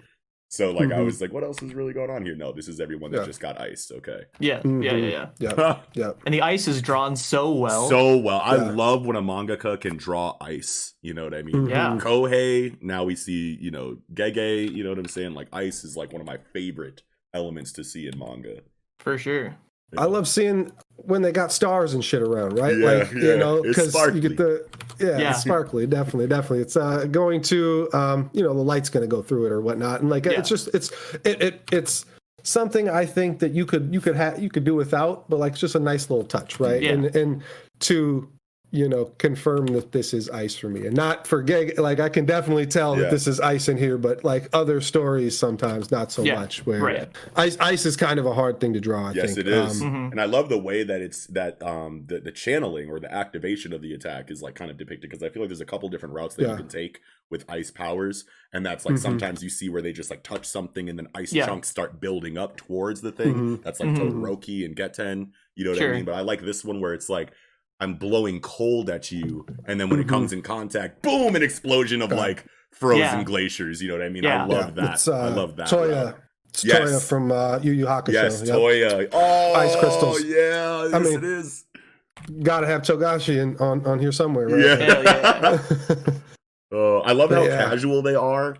So, 0.49 0.71
like, 0.71 0.93
I 0.93 0.99
Mhm. 0.99 1.07
was 1.07 1.21
like, 1.21 1.33
what 1.33 1.43
else 1.43 1.61
is 1.63 1.75
really 1.75 1.93
going 1.95 2.11
on 2.11 2.25
here? 2.25 2.37
No, 2.37 2.53
this 2.53 2.69
is 2.69 2.79
everyone 2.79 3.11
that 3.13 3.21
Yeah. 3.21 3.25
just 3.27 3.41
got 3.41 3.59
iced. 3.61 3.91
Okay. 3.91 4.21
Yeah. 4.39 4.61
Mhm. 4.61 4.85
Yeah. 4.85 4.97
Yeah. 4.97 5.29
Yeah. 5.41 5.55
Yeah, 5.59 5.79
yeah. 5.95 6.13
And 6.25 6.35
the 6.35 6.43
ice 6.43 6.69
is 6.69 6.81
drawn 6.83 7.17
so 7.17 7.51
well. 7.53 7.89
so 7.89 8.17
well. 8.19 8.41
I 8.45 8.55
love 8.57 9.07
when 9.07 9.17
a 9.17 9.23
mangaka 9.23 9.81
can 9.81 9.97
draw 9.97 10.37
ice. 10.41 10.95
You 11.03 11.15
know 11.15 11.25
what 11.25 11.35
I 11.35 11.43
mean? 11.43 11.57
Mhm. 11.67 11.71
Yeah. 11.71 11.99
Kohei. 11.99 12.81
Now 12.83 13.03
we 13.05 13.17
see, 13.17 13.57
you 13.61 13.71
know, 13.71 13.97
Gege. 14.15 14.71
You 14.71 14.85
know 14.85 14.91
what 14.91 14.99
I'm 14.99 15.07
saying? 15.09 15.33
Like 15.35 15.49
ice 15.55 15.83
is 15.85 15.97
like 15.97 16.13
one 16.13 16.21
of 16.21 16.27
my 16.27 16.39
favorite 16.53 17.03
elements 17.35 17.73
to 17.73 17.83
see 17.85 18.07
in 18.07 18.19
manga. 18.19 18.61
for 19.01 19.17
sure. 19.19 19.57
I 19.97 20.05
love 20.07 20.27
seeing 20.29 20.73
when 21.07 21.23
they 21.23 21.33
got 21.33 21.53
stars 21.53 21.95
and 21.95 22.05
shit 22.05 22.23
around, 22.23 22.59
right? 22.59 22.77
Yeah, 22.77 22.87
like 22.87 23.13
yeah. 23.13 23.21
you 23.21 23.37
know, 23.39 23.63
because 23.63 23.95
you 24.15 24.21
get 24.21 24.37
the 24.37 24.67
yeah, 24.99 25.19
Yeah. 25.19 25.31
it's 25.31 25.43
sparkly, 25.43 25.87
definitely, 25.87 26.27
definitely. 26.27 26.61
It's 26.61 26.77
uh, 26.77 27.07
going 27.07 27.43
to 27.43 27.89
um, 27.93 28.31
you 28.33 28.43
know, 28.43 28.55
the 28.55 28.61
light's 28.63 28.89
going 28.89 29.09
to 29.09 29.09
go 29.09 29.23
through 29.23 29.47
it 29.47 29.53
or 29.53 29.61
whatnot, 29.61 30.01
and 30.01 30.11
like 30.11 30.25
Yeah. 30.25 30.33
it's 30.33 30.49
just 30.49 30.69
it's 30.75 30.91
it, 31.25 31.41
it 31.43 31.63
it's 31.73 32.05
something 32.43 32.89
I 32.89 33.05
think 33.07 33.39
that 33.41 33.53
you 33.53 33.67
could 33.67 33.93
you 33.93 34.01
could 34.01 34.17
have 34.17 34.41
you 34.43 34.49
could 34.51 34.65
do 34.65 34.75
without, 34.75 35.29
but 35.29 35.39
like 35.39 35.53
it's 35.53 35.61
just 35.61 35.75
a 35.75 35.81
nice 35.81 36.11
little 36.11 36.25
touch, 36.25 36.61
right? 36.61 36.83
Yeah. 36.83 36.93
And 36.93 37.17
and 37.17 37.43
to 37.81 38.29
you 38.77 38.89
know 38.89 39.07
confirm 39.19 39.67
that 39.69 39.91
this 39.93 40.13
is 40.13 40.29
ice 40.31 40.55
for 40.55 40.69
me 40.69 40.87
and 40.87 40.95
not 40.95 41.27
for 41.27 41.41
gay 41.43 41.73
like 41.77 41.99
i 41.99 42.09
can 42.09 42.27
definitely 42.27 42.67
tell 42.67 42.95
Yeah. 42.95 43.03
that 43.05 43.11
this 43.11 43.27
is 43.27 43.41
ice 43.41 43.69
in 43.69 43.77
here 43.79 43.97
but 43.97 44.23
like 44.23 44.49
other 44.53 44.81
stories 44.81 45.37
sometimes 45.39 45.91
not 45.91 46.13
so 46.13 46.23
Yeah, 46.23 46.35
much 46.35 46.67
where 46.67 46.81
right. 46.83 47.09
ice 47.37 47.57
ice 47.59 47.87
is 47.87 47.97
kind 47.97 48.19
of 48.19 48.27
a 48.27 48.35
hard 48.35 48.61
thing 48.61 48.75
to 48.75 48.81
draw 48.81 49.09
i 49.09 49.13
Yes, 49.13 49.35
think 49.35 49.39
it 49.39 49.49
is. 49.49 49.81
Um, 49.83 49.87
Mhm. 49.93 50.13
And 50.13 50.21
I 50.21 50.25
love 50.27 50.49
the 50.49 50.59
way 50.59 50.83
that 50.85 51.01
it's 51.01 51.27
that 51.29 51.63
um 51.63 52.05
the, 52.07 52.21
the 52.21 52.33
channeling 52.33 52.91
or 52.91 53.01
the 53.01 53.13
activation 53.13 53.73
of 53.73 53.81
the 53.83 53.95
attack 53.95 54.31
is 54.31 54.43
like 54.43 54.55
kind 54.55 54.71
of 54.71 54.77
depicted 54.77 55.09
because 55.11 55.23
I 55.23 55.31
feel 55.31 55.43
like 55.43 55.49
there's 55.49 55.61
a 55.61 55.65
couple 55.73 55.89
different 55.89 56.15
routes 56.15 56.35
that 56.37 56.49
you 56.49 56.57
can 56.57 56.69
take 56.69 57.01
with 57.31 57.45
ice 57.49 57.71
powers. 57.71 58.25
And 58.53 58.65
that's 58.65 58.85
like 58.85 58.95
Mhm. 58.97 59.01
sometimes 59.01 59.43
you 59.43 59.49
see 59.51 59.69
where 59.69 59.83
they 59.83 59.93
just 59.93 60.11
like 60.11 60.23
touch 60.23 60.47
something 60.47 60.89
and 60.89 60.99
then 60.99 61.09
ice 61.15 61.33
Yeah. 61.33 61.47
chunks 61.47 61.69
start 61.69 62.01
building 62.01 62.37
up 62.39 62.57
towards 62.57 63.01
the 63.01 63.11
thing. 63.13 63.35
Mhm. 63.59 63.63
That's 63.65 63.81
like 63.81 63.91
Mhm. 63.91 63.99
Todoroki 63.99 64.65
and 64.65 64.77
Getten. 64.77 65.31
You 65.57 65.65
know 65.65 65.71
what 65.71 65.79
Sure. 65.79 65.93
I 65.93 65.97
mean? 65.97 66.05
But 66.05 66.15
I 66.15 66.21
like 66.21 66.43
this 66.45 66.65
one 66.65 66.81
where 66.81 66.95
it's 66.95 67.09
like 67.09 67.31
I'm 67.81 67.95
blowing 67.95 68.41
cold 68.41 68.89
at 68.89 69.13
you, 69.13 69.45
and 69.67 69.79
then 69.79 69.91
when 69.91 70.01
it 70.01 70.07
Mhm. 70.07 70.11
comes 70.11 70.33
in 70.33 70.43
contact, 70.43 71.03
boom, 71.03 71.37
an 71.37 71.43
explosion 71.43 72.01
of 72.01 72.11
like 72.11 72.45
frozen 72.73 73.01
Yeah. 73.01 73.25
glaciers. 73.25 73.83
You 73.83 73.89
know 73.89 73.95
what 73.99 74.03
I 74.07 74.09
mean? 74.09 74.23
Yeah. 74.25 74.45
I 74.45 74.47
love 74.47 74.73
Yeah, 74.77 74.83
that. 74.85 74.95
it's, 74.95 75.09
uh, 75.09 75.17
I 75.19 75.29
love 75.29 75.57
that. 75.57 75.69
Toya. 75.69 76.05
route. 76.07 76.17
It's 76.49 76.65
Yes. 76.65 76.89
Toya 76.91 77.09
from 77.09 77.33
uh, 77.33 77.59
Yu 77.63 77.73
Yu 77.73 77.87
Hakusho. 77.87 78.13
Yes, 78.13 78.43
Yep. 78.47 78.57
Toya. 78.57 79.09
Oh, 79.13 79.53
Ice 79.55 79.77
crystals. 79.77 80.25
Yeah, 80.25 80.85
yes, 80.85 80.95
I 80.95 80.99
mean, 81.01 81.19
it 81.19 81.25
is. 81.25 81.65
Gotta 82.43 82.67
have 82.67 82.81
Togashi 82.83 83.37
in, 83.37 83.57
on 83.59 83.85
on 83.85 83.99
here 83.99 84.11
somewhere, 84.13 84.49
right? 84.49 84.65
Yeah. 84.65 84.77
Hell 84.77 85.03
yeah. 85.05 85.59
Uh, 86.73 86.99
I 87.01 87.13
love 87.13 87.29
But 87.29 87.37
how 87.39 87.45
yeah. 87.45 87.69
casual 87.69 88.01
they 88.03 88.15
are. 88.15 88.57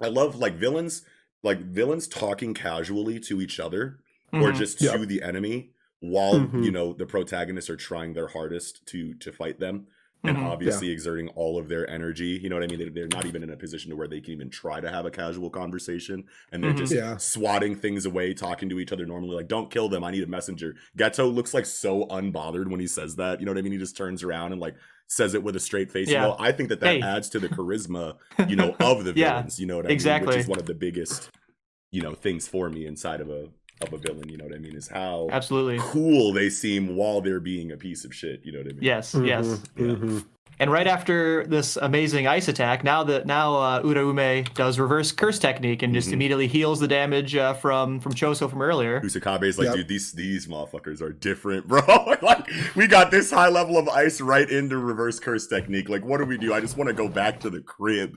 I 0.00 0.06
love 0.06 0.36
like 0.36 0.54
villains, 0.54 1.02
like 1.42 1.58
villains 1.60 2.06
talking 2.06 2.54
casually 2.54 3.18
to 3.20 3.40
each 3.40 3.58
other 3.58 3.98
or 4.32 4.52
Mhm. 4.52 4.56
just 4.56 4.80
Yeah. 4.80 4.96
to 4.96 5.04
the 5.04 5.22
enemy 5.22 5.70
while 6.00 6.34
Mhm. 6.40 6.64
you 6.64 6.70
know 6.70 6.92
the 6.92 7.06
protagonists 7.06 7.70
are 7.70 7.76
trying 7.76 8.12
their 8.14 8.28
hardest 8.28 8.84
to 8.86 9.14
to 9.14 9.32
fight 9.32 9.58
them 9.60 9.86
and 10.24 10.36
Mhm. 10.38 10.44
obviously 10.44 10.90
exerting 10.90 11.28
all 11.30 11.56
of 11.58 11.68
their 11.68 11.88
energy. 11.88 12.38
You 12.42 12.48
know 12.48 12.56
what 12.56 12.64
I 12.64 12.66
mean? 12.66 12.78
They, 12.80 12.88
they're 12.88 13.06
not 13.08 13.26
even 13.26 13.42
in 13.44 13.50
a 13.50 13.56
position 13.56 13.90
to 13.90 13.96
where 13.96 14.08
they 14.08 14.20
can 14.20 14.32
even 14.32 14.50
try 14.50 14.80
to 14.80 14.90
have 14.90 15.06
a 15.06 15.10
casual 15.10 15.50
conversation, 15.50 16.24
and 16.50 16.64
they're 16.64 16.72
Mhm. 16.72 16.78
just 16.78 16.92
Yeah. 16.94 17.16
swatting 17.18 17.76
things 17.76 18.06
away, 18.06 18.34
talking 18.34 18.68
to 18.70 18.80
each 18.80 18.90
other 18.92 19.06
normally. 19.06 19.36
Like, 19.36 19.46
don't 19.46 19.70
kill 19.70 19.88
them. 19.88 20.02
I 20.02 20.10
need 20.10 20.24
a 20.24 20.26
messenger. 20.26 20.74
Gato 20.96 21.28
looks 21.28 21.54
like 21.54 21.64
so 21.66 22.06
unbothered 22.06 22.68
when 22.68 22.80
he 22.80 22.88
says 22.88 23.14
that. 23.16 23.38
You 23.40 23.46
know 23.46 23.52
what 23.52 23.58
I 23.58 23.62
mean? 23.62 23.72
He 23.72 23.78
just 23.78 23.96
turns 23.96 24.24
around 24.24 24.50
and 24.52 24.60
like 24.60 24.74
says 25.06 25.34
it 25.34 25.44
with 25.44 25.54
a 25.54 25.60
straight 25.60 25.92
face. 25.92 26.08
Yeah. 26.10 26.22
You 26.22 26.28
know, 26.30 26.36
I 26.40 26.50
think 26.50 26.70
that 26.70 26.80
that 26.80 26.96
Hey. 26.96 27.02
adds 27.02 27.28
to 27.28 27.38
the 27.38 27.48
charisma, 27.48 28.16
you 28.48 28.56
know, 28.56 28.74
of 28.80 29.04
the 29.04 29.12
Yeah, 29.14 29.34
villains. 29.34 29.60
You 29.60 29.66
know 29.66 29.76
what 29.76 29.84
I 29.86 29.88
mean? 29.88 29.94
exactly. 29.94 30.28
Which 30.34 30.36
is 30.38 30.48
one 30.48 30.58
of 30.58 30.66
the 30.66 30.74
biggest, 30.74 31.30
you 31.92 32.02
know, 32.02 32.14
things 32.14 32.48
for 32.48 32.68
me 32.68 32.84
inside 32.86 33.20
of 33.20 33.30
a 33.30 33.50
of 33.82 33.92
a 33.92 33.98
villain. 33.98 34.28
You 34.28 34.36
know 34.38 34.44
what 34.44 34.54
I 34.54 34.58
mean? 34.58 34.76
Is 34.76 34.88
how 34.88 35.28
Absolutely. 35.30 35.78
cool 35.80 36.32
they 36.32 36.48
seem 36.48 36.96
while 36.96 37.20
they're 37.20 37.40
being 37.40 37.72
a 37.72 37.76
piece 37.76 38.04
of 38.04 38.14
shit. 38.14 38.40
You 38.44 38.52
know 38.52 38.58
what 38.58 38.68
I 38.68 38.72
mean? 38.72 38.82
Yes, 38.82 39.14
yes. 39.22 39.46
Mhm, 39.76 39.96
mhm. 39.98 40.24
And 40.58 40.72
right 40.72 40.86
after 40.86 41.44
this 41.46 41.76
amazing 41.76 42.26
ice 42.26 42.48
attack, 42.48 42.82
now 42.82 43.04
that 43.04 43.26
now 43.26 43.56
uh, 43.56 43.82
Uraume 43.82 44.54
does 44.54 44.78
reverse 44.78 45.12
curse 45.12 45.38
technique 45.38 45.82
and 45.82 45.92
just 45.92 46.08
Mhm. 46.08 46.12
immediately 46.14 46.46
heals 46.46 46.80
the 46.80 46.88
damage 46.88 47.36
uh, 47.36 47.52
from 47.52 48.00
from 48.00 48.14
Choso 48.14 48.48
from 48.48 48.62
earlier. 48.62 49.02
Kusakabe 49.02 49.42
is 49.44 49.58
like, 49.58 49.66
Yep. 49.66 49.74
dude, 49.74 49.88
these 49.88 50.12
these 50.12 50.46
motherfuckers 50.46 51.02
are 51.02 51.12
different, 51.12 51.68
bro. 51.68 51.82
like, 52.22 52.48
we 52.74 52.86
got 52.86 53.10
this 53.10 53.30
high 53.30 53.50
level 53.50 53.76
of 53.76 53.86
ice 53.90 54.22
right 54.22 54.48
into 54.48 54.78
reverse 54.78 55.20
curse 55.20 55.46
technique. 55.46 55.90
Like, 55.90 56.06
what 56.06 56.16
do 56.18 56.24
we 56.24 56.38
do? 56.38 56.54
I 56.54 56.60
just 56.60 56.78
want 56.78 56.88
to 56.88 56.94
go 56.94 57.06
back 57.06 57.38
to 57.40 57.50
the 57.50 57.60
crib. 57.60 58.16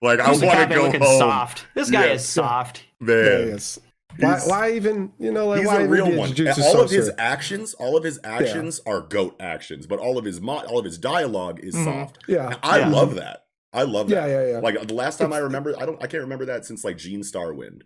Like, 0.00 0.20
I 0.20 0.28
want 0.30 0.40
to 0.42 0.46
Kusakabe 0.46 0.74
go 0.76 0.82
looking 0.84 1.00
home. 1.02 1.18
soft. 1.18 1.66
This 1.74 1.90
guy 1.90 2.06
Yeah. 2.06 2.12
is 2.12 2.24
soft. 2.24 2.84
Man, 3.00 3.16
Yeah, 3.16 3.38
yes. 3.46 3.80
Why, 4.18 4.40
why 4.46 4.72
even 4.72 5.12
you 5.18 5.30
know 5.32 5.48
like 5.48 5.60
he's 5.60 5.66
why 5.68 5.82
a 5.82 5.88
real 5.88 6.10
one. 6.16 6.30
Jujutsu 6.30 6.54
And 6.56 6.62
all 6.64 6.80
of 6.82 6.90
his 6.90 7.06
Sorcerer? 7.06 7.14
actions, 7.20 7.74
all 7.74 7.96
of 7.96 8.04
his 8.04 8.18
actions 8.24 8.80
are 8.86 9.00
goat 9.00 9.36
actions, 9.40 9.86
but 9.86 9.98
all 9.98 10.18
of 10.18 10.24
his 10.24 10.40
mo- 10.40 10.64
all 10.66 10.78
of 10.78 10.84
his 10.84 10.98
dialogue 10.98 11.60
is 11.62 11.74
Mhm. 11.74 11.84
soft. 11.84 12.18
yeah 12.26 12.56
I 12.62 12.80
Yeah. 12.80 12.88
love 12.90 13.14
that. 13.16 13.44
I 13.72 13.82
love 13.84 14.08
that. 14.08 14.28
yeah 14.28 14.40
yeah 14.42 14.50
yeah. 14.54 14.58
Like 14.58 14.86
the 14.88 14.94
last 14.94 15.18
time 15.18 15.32
I 15.32 15.38
remember, 15.38 15.74
I 15.78 15.86
don't, 15.86 15.96
I 16.02 16.06
can't 16.08 16.22
remember 16.22 16.44
that 16.46 16.64
since 16.66 16.84
like 16.84 16.98
Gene 16.98 17.20
Starwind. 17.22 17.82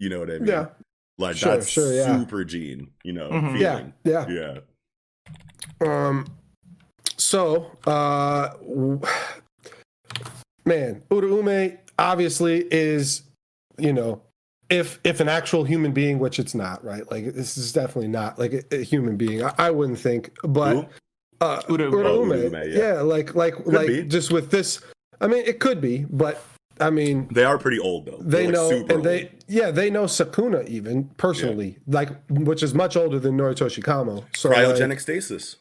You 0.00 0.08
know 0.08 0.20
what 0.20 0.30
I 0.30 0.38
mean? 0.38 0.46
yeah 0.48 0.66
Like 1.18 1.36
Sure, 1.36 1.54
that's 1.56 1.68
sure, 1.68 1.92
yeah. 1.92 2.16
super 2.18 2.44
Gene. 2.44 2.90
You 3.04 3.12
know, 3.12 3.28
Mhm. 3.30 3.58
yeah 3.60 3.76
feeling. 3.76 3.94
yeah 4.04 4.28
yeah. 4.28 4.58
Um. 6.08 6.26
So, 7.16 7.76
uh, 7.86 8.50
w- 8.60 9.00
man, 10.64 11.02
Uraume 11.10 11.78
obviously 11.98 12.64
is, 12.70 13.22
you 13.78 13.92
know, 13.92 14.22
if 14.70 14.98
if 15.04 15.20
an 15.20 15.28
actual 15.28 15.64
human 15.64 15.92
being, 15.92 16.18
which 16.18 16.38
it's 16.38 16.54
not, 16.54 16.84
right? 16.84 17.08
Like 17.10 17.32
this 17.34 17.56
is 17.56 17.72
definitely 17.72 18.08
not 18.08 18.38
like 18.38 18.52
a, 18.52 18.80
a 18.80 18.82
human 18.84 19.16
being. 19.16 19.42
I, 19.42 19.54
I 19.58 19.70
wouldn't 19.70 19.98
think, 19.98 20.30
but 20.42 20.90
uh, 21.40 21.60
Uraume, 21.62 22.52
yeah. 22.72 22.94
yeah. 22.94 23.00
like 23.00 23.34
like 23.34 23.54
Could 23.54 23.72
like 23.72 23.86
be. 23.86 24.02
just 24.04 24.32
with 24.32 24.50
this. 24.50 24.80
I 25.20 25.26
mean, 25.26 25.44
it 25.46 25.58
could 25.60 25.80
be, 25.80 26.04
but 26.10 26.42
I 26.80 26.90
mean, 26.90 27.26
They 27.32 27.44
are 27.44 27.58
pretty 27.58 27.78
old 27.80 28.06
though. 28.06 28.18
they 28.20 28.46
They're, 28.46 28.52
like, 28.52 28.86
know 28.88 28.94
and 28.94 29.04
they 29.04 29.22
old. 29.24 29.30
yeah 29.48 29.70
they 29.70 29.90
know 29.90 30.04
Sukuna 30.04 30.66
even 30.68 31.04
personally, 31.16 31.78
like 31.86 32.10
which 32.28 32.62
is 32.62 32.74
much 32.74 32.96
older 32.96 33.18
than 33.18 33.36
Noritoshi 33.36 33.82
Kamo. 33.82 34.24
So 34.36 34.50
like, 34.50 34.58
cryogenic 34.58 35.00
stasis. 35.00 35.56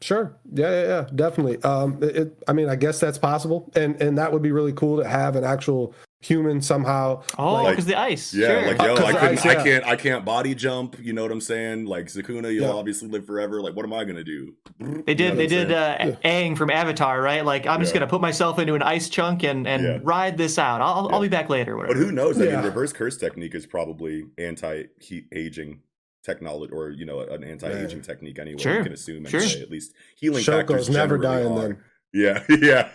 Sure. 0.00 0.36
Yeah, 0.52 0.70
yeah, 0.70 0.86
yeah. 0.86 1.06
Definitely. 1.14 1.60
Um, 1.62 1.98
it- 2.02 2.40
I 2.46 2.52
mean, 2.52 2.68
I 2.68 2.76
guess 2.76 3.00
that's 3.00 3.18
possible, 3.18 3.70
and 3.74 4.00
and 4.00 4.16
that 4.18 4.32
would 4.32 4.42
be 4.42 4.52
really 4.52 4.72
cool 4.72 4.98
to 5.02 5.08
have 5.08 5.34
an 5.34 5.44
actual 5.44 5.94
human 6.20 6.60
somehow. 6.60 7.22
Oh, 7.38 7.52
Like- 7.54 7.70
because 7.72 7.86
the 7.86 7.98
ice. 7.98 8.34
Yeah, 8.34 8.48
sure. 8.48 8.66
like 8.68 8.82
yo, 8.82 8.94
Uh, 8.94 8.96
'cause 8.96 9.04
I 9.04 9.12
the 9.12 9.18
couldn't, 9.18 9.38
ice, 9.38 9.46
I 9.46 9.54
can't, 9.62 9.84
I 9.86 9.96
can't 9.96 10.24
body 10.24 10.54
jump. 10.54 10.96
You 11.00 11.12
know 11.12 11.22
what 11.22 11.30
I'm 11.30 11.40
saying? 11.40 11.84
Like 11.86 12.06
Sukuna, 12.06 12.52
you'll 12.52 12.64
Yeah. 12.64 12.70
obviously 12.72 13.08
live 13.08 13.24
forever. 13.24 13.60
Like, 13.62 13.76
what 13.76 13.84
am 13.84 13.92
I 13.92 14.04
gonna 14.04 14.24
do? 14.24 14.54
They 14.80 15.14
did. 15.14 15.36
they 15.36 15.46
did. 15.46 15.70
Uh, 15.70 15.96
Yeah. 16.00 16.10
Aang 16.24 16.56
from 16.56 16.70
Avatar, 16.70 17.22
right? 17.22 17.44
Like, 17.44 17.66
I'm 17.68 17.80
just 17.80 17.94
gonna 17.94 18.06
put 18.08 18.20
myself 18.20 18.58
into 18.58 18.74
an 18.74 18.82
ice 18.82 19.08
chunk 19.08 19.44
and 19.44 19.66
and 19.68 19.82
Yeah. 19.84 19.98
ride 20.02 20.36
this 20.36 20.58
out. 20.58 20.80
I'll 20.80 21.08
I'll 21.12 21.20
be 21.20 21.28
back 21.28 21.48
later. 21.48 21.76
Whatever. 21.76 21.94
But 21.94 22.04
who 22.04 22.10
knows? 22.12 22.40
I 22.40 22.46
mean, 22.46 22.64
reverse 22.64 22.92
curse 22.92 23.16
technique 23.16 23.54
is 23.54 23.66
probably 23.66 24.24
anti-aging 24.38 25.80
technology, 26.24 26.72
or 26.72 26.90
you 26.90 27.04
know, 27.06 27.20
an 27.20 27.44
anti-aging 27.44 28.02
technique 28.02 28.38
anyway. 28.38 28.60
Sure. 28.60 28.78
You 28.78 28.82
can 28.82 28.92
assume 28.92 29.24
Sure. 29.26 29.40
anyway. 29.40 29.62
At 29.62 29.70
least 29.70 29.94
healing 30.16 30.42
factors 30.42 30.88
Shoko's 30.88 30.90
never 30.90 31.16
dying 31.18 31.46
are. 31.46 31.60
then. 31.60 31.76
Yeah, 32.12 32.42
yeah, 32.48 32.88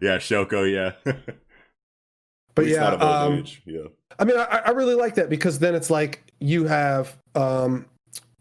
yeah. 0.00 0.16
Shoko, 0.18 0.64
yeah. 0.72 1.12
But 2.58 2.66
At 2.66 2.70
yeah, 2.72 2.80
not 2.80 2.94
above 2.94 3.32
um, 3.32 3.38
age. 3.38 3.62
Yeah. 3.64 3.80
I 4.18 4.24
mean, 4.24 4.36
I, 4.36 4.62
I 4.66 4.70
really 4.70 4.94
like 4.94 5.14
that 5.16 5.28
because 5.30 5.58
then 5.60 5.74
it's 5.74 5.90
like 5.90 6.24
you 6.40 6.64
have 6.66 7.16
um, 7.34 7.86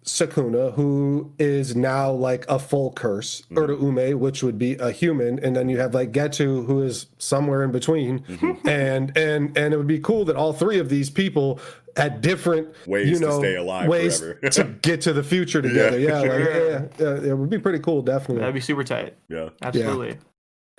Sukuna, 0.04 0.74
who 0.74 1.34
is 1.38 1.76
now 1.76 2.12
like 2.12 2.46
a 2.50 2.58
full 2.58 2.94
curse, 2.94 3.44
Mhm. 3.52 3.68
Uraume, 3.80 4.16
which 4.16 4.42
would 4.42 4.58
be 4.58 4.76
a 4.76 4.90
human, 4.92 5.38
and 5.44 5.56
then 5.56 5.68
you 5.70 5.78
have 5.80 5.94
like 5.94 6.12
Getu, 6.14 6.66
who 6.66 6.82
is 6.82 7.08
somewhere 7.18 7.62
in 7.64 7.72
between, 7.72 8.20
Mhm. 8.22 8.58
and 8.68 9.16
and 9.18 9.58
and 9.58 9.74
it 9.74 9.78
would 9.78 9.86
be 9.88 10.00
cool 10.00 10.24
that 10.26 10.36
all 10.36 10.54
three 10.54 10.80
of 10.80 10.90
these 10.90 11.10
people 11.10 11.60
had 11.98 12.22
different 12.22 12.70
Ways 12.86 13.10
you 13.10 13.20
to 13.20 13.32
stay 13.34 13.56
alive 13.56 13.88
ways 13.90 14.20
forever. 14.20 14.40
to 14.52 14.64
get 14.82 15.02
to 15.02 15.14
the 15.14 15.24
future 15.24 15.62
together. 15.62 16.00
Yeah. 16.00 16.08
Yeah, 16.08 16.20
like, 16.22 16.44
Sure. 16.44 16.70
yeah, 16.70 16.82
yeah, 17.00 17.30
it 17.32 17.38
would 17.38 17.50
be 17.50 17.58
pretty 17.60 17.80
cool, 17.80 18.02
definitely. 18.04 18.40
That'd 18.40 18.54
be 18.56 18.62
super 18.62 18.84
tight. 18.84 19.16
Yeah. 19.30 19.50
Absolutely. 19.62 20.18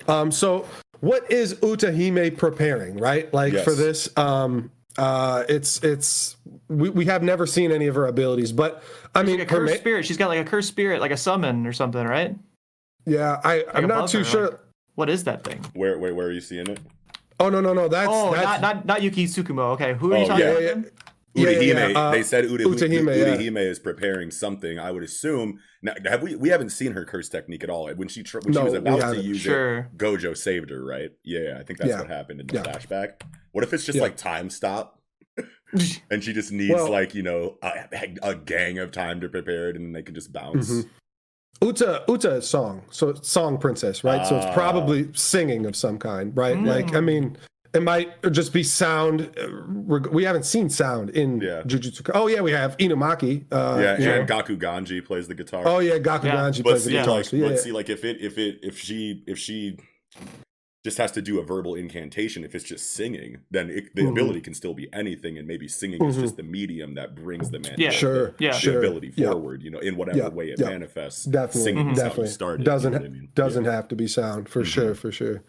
Um, 0.07 0.31
so 0.31 0.65
what 1.01 1.31
is 1.31 1.55
Utahime 1.55 2.35
preparing, 2.37 2.97
right? 2.97 3.33
Like 3.33 3.53
Yes. 3.53 3.63
for 3.63 3.73
this, 3.73 4.09
um, 4.17 4.71
uh, 4.97 5.43
it's 5.47 5.81
it's 5.83 6.35
we, 6.67 6.89
we 6.89 7.05
have 7.05 7.23
never 7.23 7.45
seen 7.47 7.71
any 7.71 7.87
of 7.87 7.95
her 7.95 8.07
abilities, 8.07 8.51
but 8.51 8.83
I 9.15 9.23
mean, 9.23 9.39
Like 9.39 9.49
a 9.49 9.53
her 9.53 9.59
cursed 9.61 9.73
ma- 9.75 9.79
spirit. 9.79 10.05
She's 10.05 10.17
got 10.17 10.27
like 10.29 10.39
a 10.45 10.49
cursed 10.49 10.67
spirit, 10.67 10.99
like 11.01 11.11
a 11.11 11.17
summon 11.17 11.65
or 11.65 11.73
something, 11.73 12.03
right? 12.05 12.35
yeah, 13.05 13.39
I 13.43 13.65
I'm 13.73 13.87
not 13.87 14.09
too 14.09 14.19
her, 14.19 14.23
sure. 14.25 14.49
like- 14.51 14.59
What 14.95 15.09
is 15.09 15.23
that 15.23 15.43
thing? 15.43 15.65
Where, 15.73 15.97
where, 15.97 16.13
where 16.13 16.27
are 16.27 16.31
you 16.31 16.41
seeing 16.41 16.67
it? 16.67 16.79
Oh 17.39 17.49
no 17.49 17.61
no 17.61 17.73
no, 17.73 17.87
that's 17.87 18.09
oh, 18.11 18.33
that's 18.33 18.45
not 18.45 18.61
not 18.61 18.85
not 18.85 19.01
Yuki 19.01 19.25
Tsukumo. 19.25 19.71
Okay, 19.75 19.93
who 19.93 20.11
are 20.11 20.17
Oh, 20.17 20.21
you 20.21 20.27
talking 20.27 20.45
yeah, 20.45 20.51
about? 20.51 20.85
Yeah. 21.33 21.47
again? 21.49 21.61
Yeah, 21.61 21.73
yeah, 21.73 21.87
yeah, 21.89 21.99
uh, 21.99 22.11
they 22.11 22.23
said 22.23 22.45
Uda, 22.45 22.59
Utahime, 22.65 23.15
yeah. 23.55 23.61
Is 23.61 23.79
preparing 23.79 24.31
something. 24.31 24.79
I 24.79 24.91
would 24.91 25.03
assume. 25.03 25.59
Now, 25.81 25.93
have 26.05 26.21
we? 26.23 26.35
We 26.35 26.49
haven't 26.49 26.69
seen 26.71 26.91
her 26.93 27.05
curse 27.05 27.29
technique 27.29 27.63
at 27.63 27.69
all. 27.69 27.89
When 27.93 28.07
she 28.07 28.23
tr- 28.23 28.39
when 28.39 28.53
she 28.53 28.59
was 28.59 28.73
about 28.73 29.13
to 29.13 29.21
use 29.21 29.39
Sure. 29.39 29.77
it, 29.79 29.97
Gojo 29.97 30.35
saved 30.35 30.69
her. 30.71 30.83
Right? 30.83 31.11
Yeah, 31.23 31.57
I 31.59 31.63
think 31.63 31.79
that's 31.79 31.89
Yeah. 31.91 31.99
what 32.01 32.09
happened 32.09 32.41
in 32.41 32.47
the 32.47 32.55
Yeah. 32.55 32.63
flashback. 32.63 33.21
What 33.51 33.63
if 33.63 33.73
it's 33.73 33.85
just 33.85 33.95
Yeah. 33.97 34.03
like 34.03 34.17
time 34.17 34.49
stop, 34.49 35.01
and 36.11 36.23
she 36.23 36.33
just 36.33 36.51
needs 36.51 36.73
Well- 36.73 36.91
like 36.91 37.13
you 37.15 37.23
know 37.23 37.57
a, 37.61 37.87
a 38.23 38.35
gang 38.35 38.79
of 38.79 38.91
time 38.91 39.21
to 39.21 39.29
prepare 39.29 39.69
it, 39.69 39.75
and 39.75 39.85
then 39.85 39.93
they 39.93 40.03
can 40.03 40.15
just 40.15 40.31
bounce. 40.33 40.69
Mhm. 40.71 40.89
Uta 41.61 42.03
Uta 42.07 42.35
is 42.35 42.47
song, 42.47 42.83
so 42.89 43.09
it's 43.09 43.29
song 43.29 43.57
princess, 43.57 44.03
right? 44.03 44.25
so 44.25 44.35
Ah. 44.35 44.45
it's 44.45 44.53
probably 44.53 45.09
singing 45.13 45.65
of 45.65 45.75
some 45.75 45.97
kind, 45.99 46.35
right? 46.35 46.55
Mm. 46.55 46.65
Like 46.67 46.95
I 46.95 47.01
mean, 47.01 47.35
it 47.73 47.81
might 47.83 48.09
just 48.31 48.51
be 48.53 48.63
sound. 48.63 49.29
uh, 49.37 49.99
We 50.11 50.23
haven't 50.23 50.45
seen 50.45 50.69
sound 50.69 51.09
in 51.11 51.39
Yeah. 51.41 51.61
Jujutsu. 51.63 52.09
Oh 52.13 52.27
yeah, 52.27 52.41
we 52.41 52.51
have 52.51 52.75
Inumaki. 52.77 53.45
Uh, 53.51 53.79
Yeah, 53.81 53.97
you 53.99 54.05
know. 54.05 54.13
and 54.21 54.29
Gakuganji 54.29 55.03
plays 55.05 55.27
the 55.27 55.35
guitar. 55.35 55.63
Oh 55.65 55.79
yeah, 55.79 55.97
Gaku 55.99 56.27
Yeah. 56.27 56.35
Ganji 56.35 56.63
but 56.63 56.71
plays 56.71 56.85
the 56.85 56.89
see, 56.91 56.97
guitar. 56.97 57.15
like, 57.17 57.25
so 57.25 57.35
yeah, 57.37 57.43
but 57.47 57.51
yeah. 57.55 57.61
see, 57.61 57.71
like 57.71 57.89
if 57.89 58.03
it 58.03 58.17
if 58.21 58.37
it 58.37 58.59
if 58.63 58.77
she 58.79 59.23
if 59.27 59.37
she 59.37 59.77
just 60.85 60.97
has 60.97 61.11
to 61.11 61.21
do 61.21 61.39
a 61.39 61.43
verbal 61.43 61.75
incantation, 61.75 62.43
if 62.45 62.55
it's 62.55 62.63
just 62.63 62.93
singing, 62.93 63.39
then 63.51 63.69
it, 63.69 63.93
the 63.95 64.03
Mhm. 64.03 64.11
ability 64.11 64.39
can 64.39 64.53
still 64.53 64.73
be 64.73 64.87
anything, 64.93 65.37
and 65.37 65.45
maybe 65.45 65.67
singing 65.67 66.01
is 66.05 66.15
just 66.15 66.37
the 66.37 66.43
medium 66.43 66.95
that 66.95 67.15
brings 67.15 67.51
the 67.51 67.59
man 67.59 67.75
Yeah. 67.77 67.89
Sure, 67.89 68.33
Yeah. 68.39 68.51
the 68.53 68.57
sure. 68.59 68.77
ability 68.79 69.11
Yeah. 69.17 69.31
forward. 69.31 69.61
You 69.61 69.71
know, 69.71 69.79
in 69.79 69.97
whatever 69.97 70.17
Yeah, 70.17 70.29
way 70.29 70.49
it 70.51 70.59
yeah. 70.59 70.69
manifests. 70.69 71.25
Definitely, 71.25 71.61
singing 71.63 71.89
is 71.89 71.97
how 71.99 72.05
definitely. 72.07 72.31
started. 72.31 72.63
doesn't 72.65 72.93
you 72.93 72.99
know 72.99 73.05
I 73.05 73.09
mean? 73.09 73.29
doesn't 73.35 73.65
have 73.65 73.89
to 73.89 73.95
be 73.97 74.07
sound 74.07 74.47
for 74.47 74.61
Mhm. 74.61 74.65
sure, 74.67 74.95
for 74.95 75.11
sure. 75.11 75.43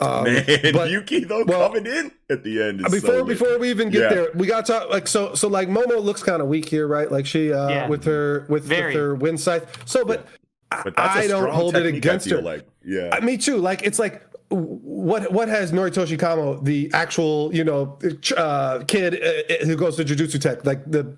Yeah. 0.00 0.06
Um, 0.06 0.24
Man, 0.24 0.44
but- 0.72 0.90
Yuki 0.90 1.24
though 1.24 1.44
well, 1.44 1.68
coming 1.68 1.86
in 1.86 2.12
at 2.30 2.44
the 2.44 2.62
end. 2.62 2.80
Is 2.86 2.92
before 2.92 3.10
so 3.20 3.24
before 3.24 3.58
we 3.58 3.70
even 3.70 3.90
get 3.90 4.02
Yeah. 4.02 4.08
there, 4.08 4.28
we 4.34 4.46
got 4.46 4.66
to 4.66 4.72
talk 4.72 4.90
like 4.90 5.06
so 5.08 5.34
so 5.34 5.48
like 5.48 5.68
Momo 5.68 6.02
looks 6.02 6.22
kind 6.22 6.40
of 6.42 6.48
weak 6.48 6.68
here, 6.68 6.86
right? 6.86 7.10
Like 7.10 7.26
she 7.26 7.52
uh 7.52 7.68
Yeah. 7.68 7.88
with 7.88 8.04
her 8.04 8.46
with, 8.48 8.68
with 8.68 8.94
her 8.94 9.14
wind 9.14 9.40
scythe. 9.40 9.66
So, 9.86 10.04
but, 10.04 10.26
but 10.70 10.94
that's 10.96 11.16
a 11.16 11.20
I 11.20 11.26
don't 11.26 11.50
hold 11.50 11.76
it 11.76 11.86
against 11.86 12.28
feel 12.28 12.38
her. 12.38 12.42
Like, 12.42 12.68
yeah, 12.84 13.08
Uh, 13.16 13.20
me 13.22 13.36
too. 13.36 13.56
Like 13.56 13.82
it's 13.82 13.98
like 13.98 14.22
what 14.50 15.30
what 15.32 15.48
has 15.48 15.72
Noritoshi 15.72 16.18
Kamo, 16.18 16.60
the 16.60 16.90
actual 16.94 17.54
you 17.54 17.64
know 17.64 17.98
uh, 18.36 18.82
kid 18.86 19.14
uh, 19.22 19.64
who 19.66 19.76
goes 19.76 19.96
to 19.96 20.04
Jujutsu 20.04 20.40
Tech, 20.40 20.64
like 20.64 20.90
the 20.90 21.16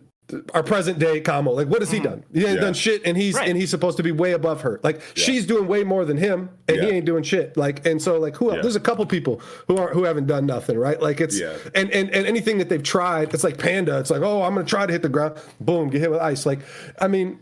our 0.54 0.62
present 0.62 0.98
day 0.98 1.20
Kamo, 1.20 1.52
like 1.52 1.68
what 1.68 1.80
has 1.80 1.90
he 1.90 1.98
mm-hmm. 1.98 2.08
done? 2.08 2.24
He 2.32 2.40
ain't 2.46 2.54
Yeah. 2.56 2.60
done 2.60 2.74
shit, 2.74 3.02
and 3.04 3.16
he's 3.16 3.34
Right. 3.34 3.48
and 3.48 3.56
he's 3.58 3.70
supposed 3.70 3.96
to 3.96 4.02
be 4.02 4.12
way 4.12 4.32
above 4.32 4.62
her. 4.62 4.80
Like 4.82 5.00
she's 5.14 5.46
doing 5.46 5.66
way 5.66 5.84
more 5.84 6.04
than 6.04 6.16
him, 6.16 6.50
and 6.68 6.80
he 6.80 6.88
ain't 6.88 7.06
doing 7.06 7.22
shit. 7.22 7.56
Like 7.56 7.86
and 7.86 8.00
so 8.00 8.18
like 8.18 8.36
who 8.36 8.50
else? 8.50 8.56
Yeah. 8.56 8.62
There's 8.62 8.76
a 8.76 8.80
couple 8.80 9.04
people 9.06 9.40
who 9.68 9.76
aren't 9.76 9.94
who 9.94 10.04
haven't 10.04 10.26
done 10.26 10.46
nothing, 10.46 10.78
right? 10.78 11.00
Like 11.00 11.20
it's 11.20 11.38
Yeah. 11.38 11.54
and, 11.74 11.90
and 11.90 12.10
and 12.10 12.26
anything 12.26 12.58
that 12.58 12.68
they've 12.68 12.82
tried, 12.82 13.32
it's 13.34 13.44
like 13.44 13.58
Panda. 13.58 13.98
It's 13.98 14.10
like 14.10 14.22
oh, 14.22 14.42
I'm 14.42 14.54
gonna 14.54 14.66
try 14.66 14.86
to 14.86 14.92
hit 14.92 15.02
the 15.02 15.08
ground, 15.08 15.36
boom, 15.60 15.90
get 15.90 16.00
hit 16.00 16.10
with 16.10 16.20
ice. 16.20 16.46
Like 16.46 16.60
I 17.00 17.08
mean 17.08 17.38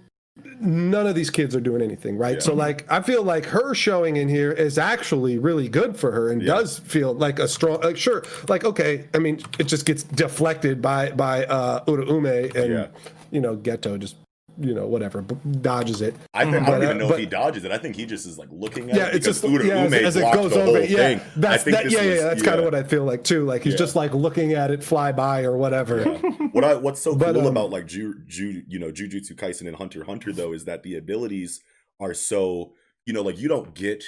none 0.61 1.07
of 1.07 1.15
these 1.15 1.31
kids 1.31 1.55
are 1.55 1.61
doing 1.61 1.83
anything 1.83 2.17
right 2.19 2.35
Yeah. 2.35 2.41
so 2.41 2.55
like 2.55 2.85
i 2.91 3.01
feel 3.01 3.23
like 3.23 3.45
her 3.47 3.75
showing 3.75 4.17
in 4.17 4.29
here 4.29 4.51
is 4.51 4.77
actually 4.79 5.39
really 5.39 5.69
good 5.69 5.97
for 5.97 6.11
her 6.13 6.31
and 6.31 6.43
Yeah. 6.43 6.55
does 6.55 6.79
feel 6.81 7.15
like 7.15 7.39
a 7.39 7.47
strong 7.49 7.81
like 7.81 7.97
sure 7.97 8.25
like 8.49 8.65
okay 8.65 9.07
i 9.15 9.19
mean 9.19 9.41
it 9.59 9.65
just 9.65 9.87
gets 9.87 10.03
deflected 10.03 10.83
by 10.83 11.11
by 11.13 11.45
uh 11.47 11.85
uraume 11.85 12.55
and 12.57 12.73
Yeah. 12.73 12.87
you 13.31 13.41
know 13.41 13.57
geto 13.57 13.99
just 13.99 14.17
you 14.61 14.75
know 14.75 14.87
whatever 14.87 15.23
b- 15.23 15.37
dodges 15.61 16.01
it 16.03 16.15
I, 16.35 16.45
think, 16.45 16.57
I 16.67 16.71
don't 16.71 16.81
uh, 16.81 16.85
even 16.85 16.99
know 16.99 17.09
but- 17.09 17.15
if 17.15 17.21
he 17.21 17.27
dodges 17.27 17.65
it. 17.65 17.71
I 17.71 17.79
think 17.79 17.97
he 17.97 18.07
just 18.07 18.27
is 18.27 18.39
like 18.39 18.49
looking 18.51 18.91
at 18.91 18.97
yeah 18.97 19.07
it 19.09 19.17
it's 19.17 19.27
just 19.27 19.45
Uda 19.45 19.65
yeah, 19.65 19.75
as, 19.77 19.93
Ume 19.93 20.05
as 20.05 20.17
it 20.17 20.33
goes 20.35 20.51
the 20.53 20.63
over 20.63 20.81
yeah 20.85 20.97
thing. 20.97 21.21
that's 21.37 21.55
I 21.63 21.65
think 21.65 21.77
that, 21.77 21.91
yeah, 21.91 22.01
yeah 22.03 22.09
was- 22.11 22.17
yeah 22.21 22.25
that's 22.29 22.43
kind 22.43 22.59
of 22.59 22.65
what 22.65 22.75
i 22.75 22.83
feel 22.83 23.05
like 23.05 23.25
too 23.25 23.45
like 23.45 23.63
he's 23.63 23.75
Yeah. 23.75 23.79
just 23.79 23.95
like 23.97 24.13
looking 24.15 24.53
at 24.55 24.71
it 24.71 24.83
fly 24.83 25.13
by 25.13 25.43
or 25.45 25.57
whatever 25.57 26.05
what 26.53 26.65
I 26.65 26.75
what's 26.75 27.01
so 27.01 27.15
But, 27.15 27.35
cool 27.35 27.43
um, 27.43 27.47
about 27.57 27.71
like 27.71 27.87
Ju, 27.87 28.15
Ju 28.27 28.63
you 28.69 28.79
know 28.79 28.91
Jujutsu 28.91 29.33
Kaisen 29.35 29.67
and 29.69 29.77
Hunter 29.77 30.05
Hunter 30.05 30.33
though 30.33 30.53
is 30.53 30.65
that 30.65 30.83
the 30.83 30.97
abilities 30.97 31.61
are 32.01 32.15
so 32.15 32.73
you 33.07 33.13
know 33.13 33.23
like 33.23 33.39
you 33.39 33.49
don't 33.49 33.75
get 33.75 34.03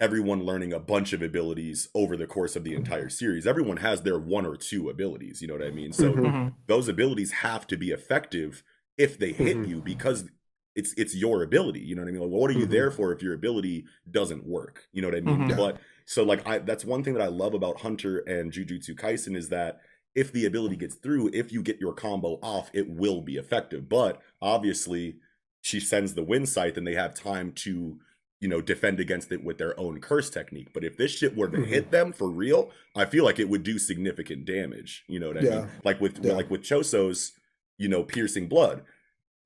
everyone 0.00 0.44
learning 0.44 0.72
a 0.72 0.78
bunch 0.80 1.12
of 1.12 1.20
abilities 1.22 1.88
over 1.94 2.16
the 2.16 2.26
course 2.26 2.56
of 2.56 2.64
the 2.64 2.74
entire 2.74 3.10
series. 3.10 3.46
Everyone 3.46 3.76
has 3.78 4.00
their 4.02 4.18
one 4.18 4.46
or 4.46 4.56
two 4.56 4.88
abilities, 4.88 5.42
you 5.42 5.48
know 5.48 5.54
what 5.54 5.66
I 5.66 5.70
mean? 5.70 5.92
So 5.92 6.12
Mhm. 6.12 6.24
Mhm. 6.24 6.54
those 6.68 6.88
abilities 6.88 7.32
have 7.32 7.66
to 7.66 7.76
be 7.76 7.90
effective 7.90 8.62
if 9.00 9.18
they 9.18 9.32
hit 9.32 9.56
Mhm. 9.56 9.68
you 9.68 9.80
because 9.80 10.28
it's 10.76 10.92
it's 10.96 11.16
your 11.16 11.42
ability. 11.42 11.80
You 11.80 11.96
know 11.96 12.02
what 12.02 12.08
I 12.08 12.12
mean? 12.12 12.20
Like, 12.22 12.30
what 12.30 12.50
are 12.50 12.58
you 12.58 12.66
Mhm. 12.66 12.70
there 12.70 12.90
for 12.90 13.12
if 13.12 13.22
your 13.22 13.34
ability 13.34 13.86
doesn't 14.10 14.46
work? 14.46 14.88
You 14.92 15.02
know 15.02 15.08
what 15.08 15.16
I 15.16 15.20
mean? 15.20 15.38
Mhm. 15.48 15.56
But 15.56 15.80
so 16.06 16.22
like 16.22 16.46
I 16.46 16.58
that's 16.58 16.84
one 16.84 17.02
thing 17.02 17.14
that 17.14 17.22
I 17.22 17.28
love 17.28 17.54
about 17.54 17.80
Hunter 17.80 18.18
and 18.18 18.52
Jujutsu 18.52 18.94
Kaisen 18.94 19.36
is 19.36 19.48
that 19.48 19.80
if 20.14 20.32
the 20.32 20.44
ability 20.46 20.76
gets 20.76 20.94
through, 20.96 21.30
if 21.32 21.52
you 21.52 21.62
get 21.62 21.80
your 21.80 21.92
combo 21.94 22.38
off, 22.42 22.70
it 22.72 22.88
will 22.88 23.20
be 23.20 23.36
effective. 23.36 23.88
But 23.88 24.20
obviously, 24.42 25.16
she 25.60 25.80
sends 25.80 26.14
the 26.14 26.22
wind 26.22 26.48
scythe 26.48 26.76
and 26.76 26.86
they 26.86 26.94
have 26.94 27.14
time 27.14 27.52
to 27.52 27.98
you 28.42 28.48
know 28.48 28.60
defend 28.62 28.98
against 29.00 29.30
it 29.32 29.44
with 29.44 29.58
their 29.58 29.78
own 29.78 30.00
curse 30.00 30.30
technique. 30.30 30.68
But 30.72 30.82
if 30.84 30.96
this 30.96 31.10
shit 31.10 31.36
were 31.36 31.48
to 31.48 31.58
Mhm. 31.58 31.66
hit 31.66 31.90
them 31.90 32.12
for 32.12 32.30
real, 32.30 32.70
I 32.94 33.04
feel 33.04 33.24
like 33.24 33.38
it 33.38 33.48
would 33.50 33.62
do 33.64 33.78
significant 33.78 34.46
damage. 34.46 35.04
You 35.08 35.20
know 35.20 35.28
what 35.28 35.38
I 35.38 35.42
Yeah. 35.42 35.58
mean? 35.60 35.68
Like 35.84 36.00
with 36.00 36.24
Yeah. 36.24 36.32
like 36.34 36.50
with 36.50 36.62
Choso's, 36.62 37.32
you 37.80 37.88
know, 37.88 38.02
piercing 38.04 38.46
blood. 38.46 38.82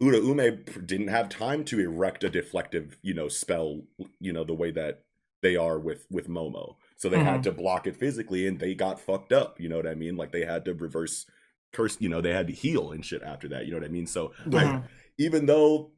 Uda 0.03 0.21
Ume 0.23 0.65
didn't 0.85 1.09
have 1.09 1.29
time 1.29 1.65
to 1.67 1.79
erect 1.79 2.25
a 2.25 2.29
deflective, 2.29 2.97
you 3.01 3.15
know, 3.15 3.29
spell, 3.29 3.83
you 4.19 4.33
know, 4.33 4.43
the 4.45 4.53
way 4.53 4.73
that 4.73 5.05
they 5.41 5.55
are 5.57 5.79
with 5.79 6.07
with 6.11 6.29
Momo. 6.29 6.75
So 6.97 7.09
they 7.09 7.23
had 7.23 7.43
to 7.45 7.53
block 7.53 7.87
it 7.87 7.97
physically, 7.97 8.47
and 8.47 8.59
they 8.59 8.75
got 8.75 9.01
fucked 9.01 9.33
up. 9.33 9.61
You 9.61 9.69
know 9.69 9.77
what 9.77 9.87
I 9.87 9.95
mean? 9.95 10.17
Like 10.17 10.33
they 10.33 10.45
had 10.45 10.65
to 10.65 10.75
reverse 10.75 11.27
curse. 11.73 11.97
You 12.01 12.09
know, 12.09 12.21
they 12.21 12.33
had 12.33 12.49
to 12.49 12.53
heal 12.53 12.91
and 12.91 13.05
shit 13.05 13.23
after 13.23 13.49
that. 13.49 13.67
You 13.67 13.73
know 13.73 13.79
what 13.79 13.87
I 13.87 13.93
mean? 13.93 14.07
So 14.07 14.33
I, 14.53 14.65
Mhm. 14.65 14.83
even 15.19 15.47
though 15.47 15.93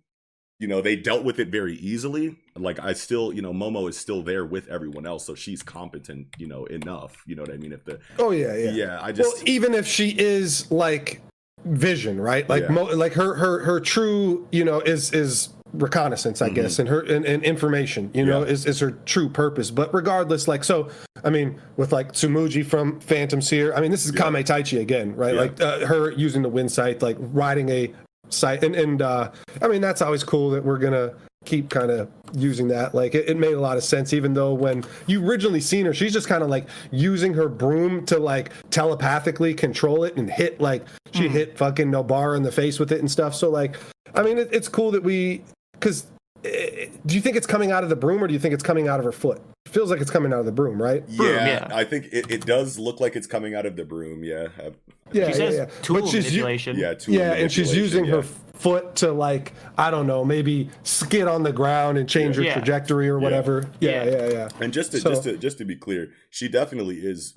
you 0.59 0.68
know 0.68 0.81
they 0.83 0.96
dealt 0.96 1.25
with 1.25 1.38
it 1.38 1.49
very 1.49 1.75
easily 1.77 2.35
like 2.57 2.79
i 2.81 2.94
still 2.94 3.31
you 3.31 3.42
know 3.42 3.53
momo 3.53 3.90
is 3.90 3.96
still 3.99 4.22
there 4.22 4.46
with 4.46 4.66
everyone 4.68 5.05
else 5.07 5.27
so 5.27 5.35
she's 5.35 5.62
competent 5.62 6.27
you 6.38 6.46
know 6.46 6.64
enough 6.66 7.22
you 7.27 7.37
know 7.37 7.42
what 7.42 7.53
i 7.53 7.59
mean 7.59 7.72
if 7.75 7.85
the 7.85 8.01
Oh 8.18 8.31
yeah, 8.31 8.55
yeah. 8.57 8.70
yeah, 8.70 8.99
i 9.03 9.07
Well, 9.07 9.12
just 9.12 9.46
even 9.46 9.75
if 9.75 9.87
she 9.87 10.16
is 10.18 10.70
like 10.70 11.20
vision, 11.66 12.20
right? 12.20 12.48
Like 12.48 12.64
Yeah. 12.64 12.68
mo- 12.70 12.85
like 12.94 13.12
her 13.14 13.35
her 13.35 13.61
her 13.64 13.81
true, 13.81 14.46
you 14.52 14.64
know, 14.64 14.81
is 14.81 15.12
is 15.12 15.50
reconnaissance, 15.72 16.40
I 16.40 16.48
guess, 16.48 16.79
and 16.79 16.88
her 16.88 17.00
and, 17.00 17.24
and 17.26 17.42
information, 17.42 18.11
you 18.14 18.24
know, 18.24 18.40
Mm-hmm. 18.42 18.50
Is 18.50 18.66
is 18.66 18.81
her 18.81 18.92
true 19.05 19.29
purpose. 19.29 19.70
But 19.70 19.92
regardless, 19.92 20.48
like 20.48 20.64
so, 20.64 20.88
I 21.24 21.31
mean, 21.31 21.61
with 21.76 21.92
like 21.92 22.12
Tsumuji 22.12 22.64
from 22.64 23.00
Phantom 23.00 23.42
Seer, 23.42 23.74
I 23.74 23.81
mean, 23.81 23.90
this 23.90 24.07
is 24.07 24.14
Yeah. 24.14 24.22
Kame 24.22 24.44
Taichi 24.44 24.81
again, 24.81 25.14
right? 25.16 25.35
Yeah. 25.35 25.40
Like 25.40 25.61
uh, 25.61 25.87
her 25.87 26.11
using 26.12 26.42
the 26.42 26.48
wind 26.48 26.70
scythe, 26.72 27.02
like 27.02 27.16
riding 27.18 27.68
a 27.68 27.92
scythe, 28.29 28.62
and 28.62 28.74
and 28.76 29.02
uh, 29.02 29.31
I 29.61 29.68
mean, 29.68 29.81
that's 29.81 30.00
always 30.02 30.24
cool 30.24 30.50
that 30.50 30.64
we're 30.64 30.79
gonna 30.79 31.14
keep 31.46 31.70
kind 31.70 31.90
of 31.90 32.11
using 32.35 32.68
that. 32.68 32.94
Like 32.94 33.14
it, 33.14 33.28
it 33.28 33.37
made 33.37 33.54
a 33.54 33.61
lot 33.61 33.76
of 33.76 33.85
sense 33.85 34.12
even 34.12 34.35
though 34.35 34.52
when 34.52 34.85
you 35.06 35.26
originally 35.26 35.61
seen 35.61 35.87
her 35.87 35.94
she's 35.94 36.12
just 36.12 36.28
kind 36.28 36.42
of 36.42 36.50
like 36.50 36.68
using 36.90 37.32
her 37.35 37.48
broom 37.48 38.04
to 38.06 38.18
like 38.18 38.50
telepathically 38.70 39.54
control 39.54 40.04
it 40.04 40.16
and 40.16 40.28
hit 40.30 40.61
like 40.61 40.85
she 41.12 41.28
hmm. 41.28 41.32
hit 41.32 41.56
fucking 41.56 41.90
Nobara 41.90 42.37
in 42.37 42.42
the 42.42 42.52
face 42.52 42.78
with 42.78 42.92
it 42.92 43.00
and 43.00 43.11
stuff. 43.11 43.35
So 43.35 43.48
like 43.48 43.76
i 44.14 44.22
mean 44.22 44.38
it, 44.38 44.48
it's 44.52 44.68
cool 44.68 44.90
that 44.90 45.02
we 45.02 45.42
because 45.72 46.06
do 46.42 47.14
you 47.14 47.20
think 47.20 47.37
it's 47.37 47.46
coming 47.46 47.70
out 47.72 47.83
of 47.83 47.88
the 47.90 47.96
broom 47.96 48.22
or 48.22 48.27
do 48.27 48.33
you 48.35 48.38
think 48.40 48.55
it's 48.55 48.62
coming 48.62 48.88
out 48.88 48.99
of 48.99 49.05
her 49.05 49.12
foot 49.12 49.40
it 49.66 49.72
feels 49.72 49.90
like 49.90 50.01
it's 50.01 50.11
coming 50.11 50.33
out 50.33 50.40
of 50.40 50.46
the 50.46 50.53
broom 50.53 50.81
right 50.81 51.03
yeah, 51.09 51.16
broom, 51.18 51.31
yeah. 51.35 51.68
i 51.72 51.83
think 51.85 52.07
it, 52.12 52.31
it 52.31 52.46
does 52.46 52.79
look 52.79 53.01
like 53.01 53.16
it's 53.16 53.27
coming 53.27 53.55
out 53.55 53.66
of 53.66 53.77
the 53.77 53.85
broom 53.85 54.22
yeah 54.22 54.46
Uh, 54.62 54.70
yeah 55.12 55.27
She 55.29 55.33
says 55.35 55.55
yeah, 55.55 55.61
yeah. 55.62 55.70
tool 55.83 56.01
but 56.01 56.09
she's 56.09 56.27
u- 56.35 56.42
manipulation. 56.42 56.77
yeah 56.79 56.94
tool 56.94 57.14
yeah 57.14 57.33
and 57.35 57.51
she's 57.51 57.75
using 57.75 58.05
yeah. 58.05 58.12
her 58.16 58.22
foot 58.22 58.94
to 58.96 59.12
like 59.12 59.53
i 59.77 59.90
don't 59.90 60.07
know 60.07 60.25
maybe 60.25 60.70
skid 60.83 61.27
on 61.29 61.42
the 61.42 61.53
ground 61.53 61.99
and 61.99 62.09
change 62.09 62.37
her 62.37 62.42
Yeah. 62.42 62.55
trajectory 62.55 63.09
or 63.09 63.18
whatever 63.18 63.68
yeah 63.81 64.05
Yeah. 64.05 64.11
yeah 64.11 64.29
yeah, 64.29 64.49
And 64.61 64.72
just 64.72 64.92
to 64.92 64.99
So- 65.01 65.11
just 65.11 65.22
to 65.25 65.37
just 65.37 65.59
to 65.59 65.64
be 65.64 65.77
clear, 65.77 66.11
she 66.31 66.49
definitely 66.49 66.96
is 67.01 67.35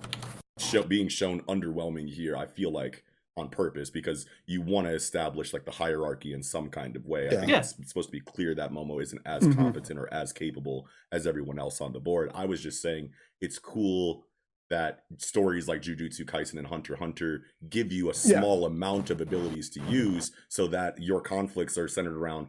show, 0.57 0.83
being 0.83 1.07
shown 1.07 1.41
underwhelming 1.43 2.09
here. 2.09 2.35
I 2.38 2.45
feel 2.45 2.71
like 2.71 3.03
on 3.39 3.49
purpose 3.49 3.89
because 3.89 4.25
you 4.45 4.62
want 4.62 4.86
to 4.88 4.93
establish 4.93 5.54
like 5.54 5.65
the 5.65 5.71
hierarchy 5.71 6.34
in 6.34 6.43
some 6.43 6.69
kind 6.69 6.95
of 6.95 7.06
way. 7.08 7.28
I 7.30 7.32
Yeah. 7.34 7.39
think 7.39 7.52
Yeah. 7.52 7.60
it's, 7.60 7.80
it's 7.80 7.88
supposed 7.89 8.10
to 8.10 8.12
be 8.13 8.19
clear 8.19 8.54
that 8.56 8.71
Momo 8.71 9.02
isn't 9.02 9.21
as 9.25 9.43
Mhm. 9.43 9.56
competent 9.56 9.99
or 9.99 10.13
as 10.13 10.32
capable 10.34 10.88
as 11.12 11.25
everyone 11.25 11.58
else 11.58 11.82
on 11.82 11.93
the 11.93 11.99
board. 11.99 12.30
I 12.36 12.45
was 12.45 12.62
just 12.62 12.82
saying 12.82 13.12
it's 13.41 13.58
cool 13.58 14.25
that 14.69 15.04
stories 15.17 15.67
like 15.67 15.82
Jujutsu 15.82 16.25
Kaisen 16.25 16.60
and 16.60 16.67
Hunter 16.67 16.95
Hunter 16.97 17.45
give 17.69 17.91
you 17.91 18.06
a 18.06 18.13
Yeah. 18.13 18.39
small 18.39 18.65
amount 18.65 19.10
of 19.10 19.19
abilities 19.19 19.69
to 19.71 19.82
use 19.86 20.32
so 20.47 20.67
that 20.67 21.02
your 21.02 21.21
conflicts 21.21 21.75
are 21.78 21.88
centered 21.88 22.15
around 22.15 22.47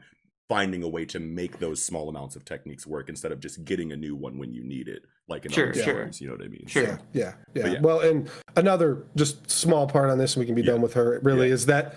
finding 0.51 0.83
a 0.83 0.89
way 0.89 1.05
to 1.05 1.21
make 1.21 1.61
those 1.61 1.81
small 1.83 2.09
amounts 2.09 2.35
of 2.35 2.45
techniques 2.45 2.85
work 2.87 3.09
instead 3.09 3.31
of 3.31 3.39
just 3.41 3.65
getting 3.65 3.93
a 3.93 3.97
new 3.97 4.17
one 4.17 4.37
when 4.37 4.53
you 4.53 4.65
need 4.65 4.89
it 4.89 5.03
like 5.29 5.47
in 5.47 5.53
Sure, 5.53 5.71
other 5.71 5.75
sure. 5.75 5.83
stories 5.85 6.21
you 6.21 6.27
know 6.27 6.35
what 6.35 6.45
i 6.45 6.49
mean 6.49 6.67
Sure. 6.67 6.83
Yeah, 6.83 6.99
yeah, 7.13 7.33
yeah. 7.55 7.67
Yeah. 7.75 7.81
Well, 7.81 8.01
and 8.01 8.29
another 8.57 9.05
just 9.17 9.49
small 9.49 9.87
part 9.87 10.11
on 10.11 10.19
this, 10.19 10.35
and 10.35 10.41
we 10.41 10.47
can 10.47 10.57
be 10.57 10.63
Yeah. 10.63 10.73
done 10.73 10.83
with 10.83 10.95
her. 10.95 11.21
Really, 11.23 11.49
Yeah. 11.49 11.55
is 11.55 11.67
that 11.67 11.95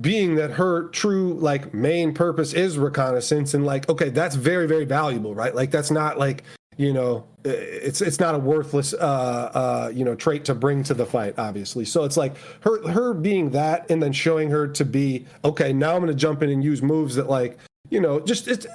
being 0.00 0.34
that 0.34 0.50
her 0.52 0.88
true 0.88 1.34
like 1.34 1.72
main 1.72 2.12
purpose 2.12 2.52
is 2.52 2.76
reconnaissance, 2.78 3.54
and 3.54 3.64
like 3.64 3.88
okay, 3.88 4.10
that's 4.10 4.34
very 4.34 4.66
very 4.66 4.84
valuable, 4.84 5.34
right? 5.34 5.54
Like 5.54 5.70
that's 5.70 5.90
not 5.92 6.18
like 6.18 6.42
you 6.76 6.92
know 6.92 7.24
it's 7.44 8.00
it's 8.00 8.20
not 8.20 8.34
a 8.34 8.38
worthless 8.38 8.92
uh 8.94 8.96
uh 8.98 9.90
you 9.92 10.04
know 10.04 10.14
trait 10.14 10.44
to 10.44 10.54
bring 10.54 10.82
to 10.84 10.94
the 10.94 11.04
fight 11.06 11.34
obviously 11.36 11.84
so 11.84 12.04
it's 12.04 12.16
like 12.16 12.34
her 12.60 12.86
her 12.90 13.12
being 13.14 13.50
that 13.50 13.90
and 13.90 14.00
then 14.00 14.12
showing 14.12 14.48
her 14.50 14.68
to 14.68 14.84
be 14.84 15.26
okay 15.44 15.72
now 15.72 15.94
i'm 15.96 16.00
going 16.02 16.06
to 16.06 16.14
jump 16.14 16.40
in 16.40 16.50
and 16.50 16.62
use 16.62 16.80
moves 16.80 17.16
that 17.16 17.28
like 17.28 17.58
you 17.90 18.00
know 18.00 18.20
just 18.20 18.48
it's 18.48 18.66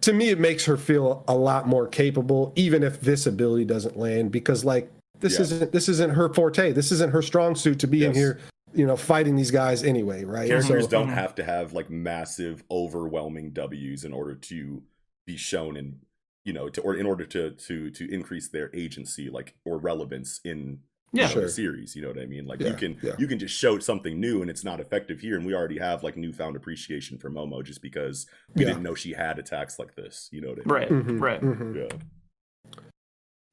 to 0.00 0.12
me 0.12 0.28
it 0.30 0.38
makes 0.38 0.64
her 0.66 0.76
feel 0.76 1.24
a 1.28 1.34
lot 1.34 1.66
more 1.66 1.86
capable 1.86 2.52
even 2.56 2.82
if 2.82 3.00
this 3.00 3.26
ability 3.26 3.64
doesn't 3.64 3.96
land 3.96 4.30
because 4.32 4.64
like 4.64 4.90
this 5.20 5.34
Yeah. 5.34 5.42
isn't 5.42 5.72
this 5.72 5.88
isn't 5.88 6.10
her 6.14 6.32
forte 6.32 6.72
this 6.72 6.92
isn't 6.92 7.12
her 7.12 7.22
strong 7.22 7.54
suit 7.54 7.78
to 7.80 7.86
be 7.86 8.04
in 8.04 8.14
here 8.14 8.40
you 8.74 8.86
know 8.86 8.96
fighting 8.96 9.36
these 9.36 9.50
guys 9.50 9.82
anyway 9.82 10.24
right 10.24 10.48
characters 10.48 10.84
So- 10.84 10.90
don't 10.90 11.08
Mhm. 11.08 11.14
have 11.14 11.34
to 11.36 11.44
have 11.44 11.72
like 11.72 11.88
massive 11.90 12.64
overwhelming 12.70 13.50
w's 13.52 14.04
in 14.04 14.12
order 14.12 14.34
to 14.34 14.82
be 15.26 15.36
shown 15.36 15.76
in 15.76 16.00
you 16.44 16.52
know 16.52 16.68
to 16.68 16.80
or 16.82 16.94
in 16.94 17.06
order 17.06 17.24
to 17.24 17.52
to 17.52 17.90
to 17.90 18.12
increase 18.12 18.48
their 18.48 18.70
agency 18.74 19.30
like 19.30 19.54
or 19.64 19.78
relevance 19.78 20.40
in 20.44 20.80
Yeah. 21.14 21.26
you 21.28 21.32
Sure. 21.32 21.48
series 21.48 21.94
you 21.96 22.02
know 22.02 22.08
what 22.08 22.18
i 22.18 22.26
mean 22.26 22.46
like 22.46 22.60
Yeah, 22.60 22.68
you 22.68 22.74
can 22.74 22.96
yeah. 23.02 23.14
you 23.18 23.26
can 23.26 23.38
just 23.38 23.54
show 23.56 23.78
something 23.78 24.18
new 24.20 24.42
and 24.42 24.50
it's 24.50 24.64
not 24.64 24.80
effective 24.80 25.20
here 25.20 25.36
and 25.36 25.46
we 25.46 25.54
already 25.54 25.78
have 25.78 26.02
like 26.02 26.16
newfound 26.16 26.56
appreciation 26.56 27.16
for 27.18 27.30
momo 27.30 27.62
just 27.64 27.80
because 27.82 28.26
we 28.54 28.62
Yeah. 28.62 28.68
didn't 28.70 28.82
know 28.82 28.94
she 28.94 29.12
had 29.12 29.38
attacks 29.38 29.78
like 29.78 29.94
this 29.94 30.28
you 30.32 30.40
know 30.40 30.48
what 30.50 30.58
i 30.58 30.62
mean 30.62 30.74
Right. 30.74 30.90
Mhm, 30.90 31.20
Right. 31.20 31.40
mhm. 31.40 31.76
yeah 31.76 31.96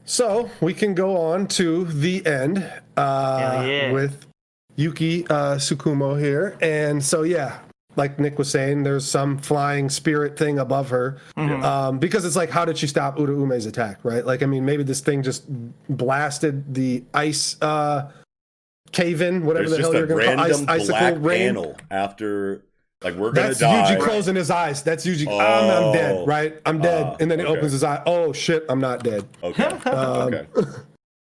So 0.06 0.50
we 0.62 0.74
can 0.74 0.96
go 0.96 1.16
on 1.16 1.48
to 1.60 1.86
the 1.86 2.26
end 2.26 2.58
uh, 2.98 3.64
yeah. 3.68 3.92
with 3.92 4.26
Yuki 4.76 5.28
uh, 5.28 5.56
Tsukumo 5.58 6.20
here. 6.20 6.58
And 6.62 7.04
so, 7.04 7.22
yeah, 7.22 7.60
like 7.96 8.20
Nick 8.20 8.38
was 8.38 8.50
saying, 8.50 8.84
there's 8.84 9.06
some 9.10 9.38
flying 9.38 9.90
spirit 9.90 10.38
thing 10.38 10.60
above 10.60 10.90
her. 10.90 11.18
Mhm. 11.38 11.64
Um, 11.64 12.00
because 12.00 12.24
it's 12.26 12.36
like, 12.36 12.50
how 12.50 12.64
did 12.66 12.78
she 12.78 12.88
stop 12.88 13.18
Uda 13.18 13.30
Ume's 13.38 13.66
attack, 13.66 14.00
right? 14.04 14.26
Like, 14.26 14.44
I 14.44 14.46
mean, 14.46 14.64
maybe 14.66 14.84
this 14.84 15.02
thing 15.02 15.24
just 15.24 15.44
blasted 15.90 16.74
the 16.74 17.04
ice 17.14 17.58
uh, 17.62 18.10
cave 18.92 19.22
in, 19.22 19.46
whatever 19.46 19.70
there's 19.70 19.72
the 19.72 19.78
just 19.78 19.94
hell 19.94 19.96
a 19.96 19.98
you're 20.00 20.08
going 20.08 20.20
to 20.22 20.26
call 20.36 20.46
random 20.48 20.70
ice, 20.70 20.82
icicle 20.90 21.00
black 21.00 21.16
rain. 21.20 21.40
panel 21.56 21.76
after 21.90 22.64
like 23.04 23.16
we're 23.16 23.32
gonna 23.32 23.48
That's 23.48 23.60
die 23.60 23.96
Yuji 23.96 24.00
closing 24.00 24.36
his 24.36 24.52
eyes. 24.52 24.84
That's 24.84 25.06
Yuji. 25.08 25.28
I'm, 25.28 25.86
I'm 25.88 25.92
dead, 25.94 26.16
Oh. 26.20 26.26
right? 26.28 26.62
I'm 26.68 26.80
dead. 26.80 27.06
Ah, 27.08 27.16
and 27.20 27.32
then 27.32 27.40
he 27.40 27.46
okay. 27.46 27.58
opens 27.58 27.72
his 27.72 27.84
eye. 27.84 28.02
Oh, 28.06 28.32
shit, 28.32 28.64
I'm 28.70 28.80
not 28.80 29.04
dead. 29.04 29.28
okay 29.44 29.64
Um, 29.90 30.34
okay 30.34 30.46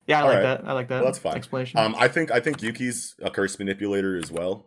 Yeah, 0.07 0.19
I 0.19 0.21
All 0.21 0.27
like 0.27 0.35
right. 0.35 0.43
that. 0.43 0.61
I 0.67 0.73
like 0.73 0.87
that. 0.89 0.95
Well, 0.97 1.05
that's 1.05 1.19
fine. 1.19 1.35
Explanation. 1.35 1.79
Um, 1.79 1.95
I 1.97 2.07
think 2.07 2.31
I 2.31 2.39
think 2.39 2.61
Yuki's 2.61 3.15
a 3.21 3.29
curse 3.31 3.57
manipulator 3.57 4.15
as 4.17 4.31
well. 4.31 4.65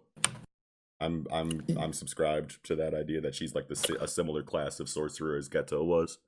I'm 1.04 1.26
I'm 1.32 1.64
I'm 1.78 1.92
subscribed 1.92 2.62
to 2.64 2.76
that 2.76 2.94
idea 2.94 3.20
that 3.20 3.34
she's 3.34 3.54
like 3.54 3.68
the 3.68 3.96
a 4.00 4.08
similar 4.08 4.42
class 4.42 4.80
of 4.80 4.88
sorcerer 4.88 5.36
as 5.36 5.48
Geto 5.48 5.84
was. 5.84 6.18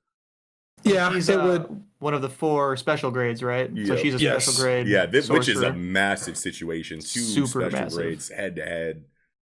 Yeah, 0.83 1.11
she's 1.11 1.27
it 1.29 1.39
uh, 1.39 1.43
would. 1.43 1.83
one 1.99 2.13
of 2.13 2.21
the 2.21 2.29
four 2.29 2.77
special 2.77 3.09
grades, 3.09 3.41
right? 3.41 3.71
So 3.87 3.95
she's 3.95 4.13
a 4.13 4.19
Yes. 4.19 4.45
special 4.45 4.63
grade. 4.63 4.87
Yeah, 4.87 5.07
this, 5.07 5.27
which 5.27 5.49
is 5.49 5.61
a 5.63 5.73
massive 5.73 6.37
situation. 6.37 6.99
Two 6.99 7.19
Super 7.21 7.47
special 7.47 7.79
massive. 7.79 7.97
grades 7.99 8.29
head 8.29 8.55
to 8.57 8.63
head. 8.63 9.03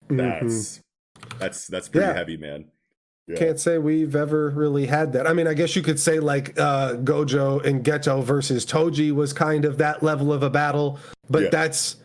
Mhm. 0.09 0.17
That's 0.41 0.81
that's 1.39 1.67
that's 1.67 1.87
pretty 1.87 2.07
Yeah. 2.07 2.13
heavy, 2.13 2.35
man. 2.37 2.65
Yeah. 3.27 3.37
Can't 3.37 3.57
say 3.57 3.77
we've 3.77 4.17
ever 4.17 4.49
really 4.49 4.85
had 4.85 5.13
that. 5.13 5.25
I 5.25 5.31
mean, 5.31 5.47
I 5.47 5.53
guess 5.53 5.77
you 5.77 5.81
could 5.81 5.97
say 5.97 6.19
like 6.19 6.59
uh, 6.59 6.95
Gojo 6.95 7.63
and 7.65 7.81
Geto 7.85 8.21
versus 8.21 8.65
Toji 8.65 9.13
was 9.13 9.31
kind 9.31 9.63
of 9.63 9.77
that 9.77 10.03
level 10.03 10.33
of 10.33 10.43
a 10.43 10.49
battle, 10.49 10.99
but 11.29 11.43
Yeah. 11.43 11.49
that's 11.49 11.95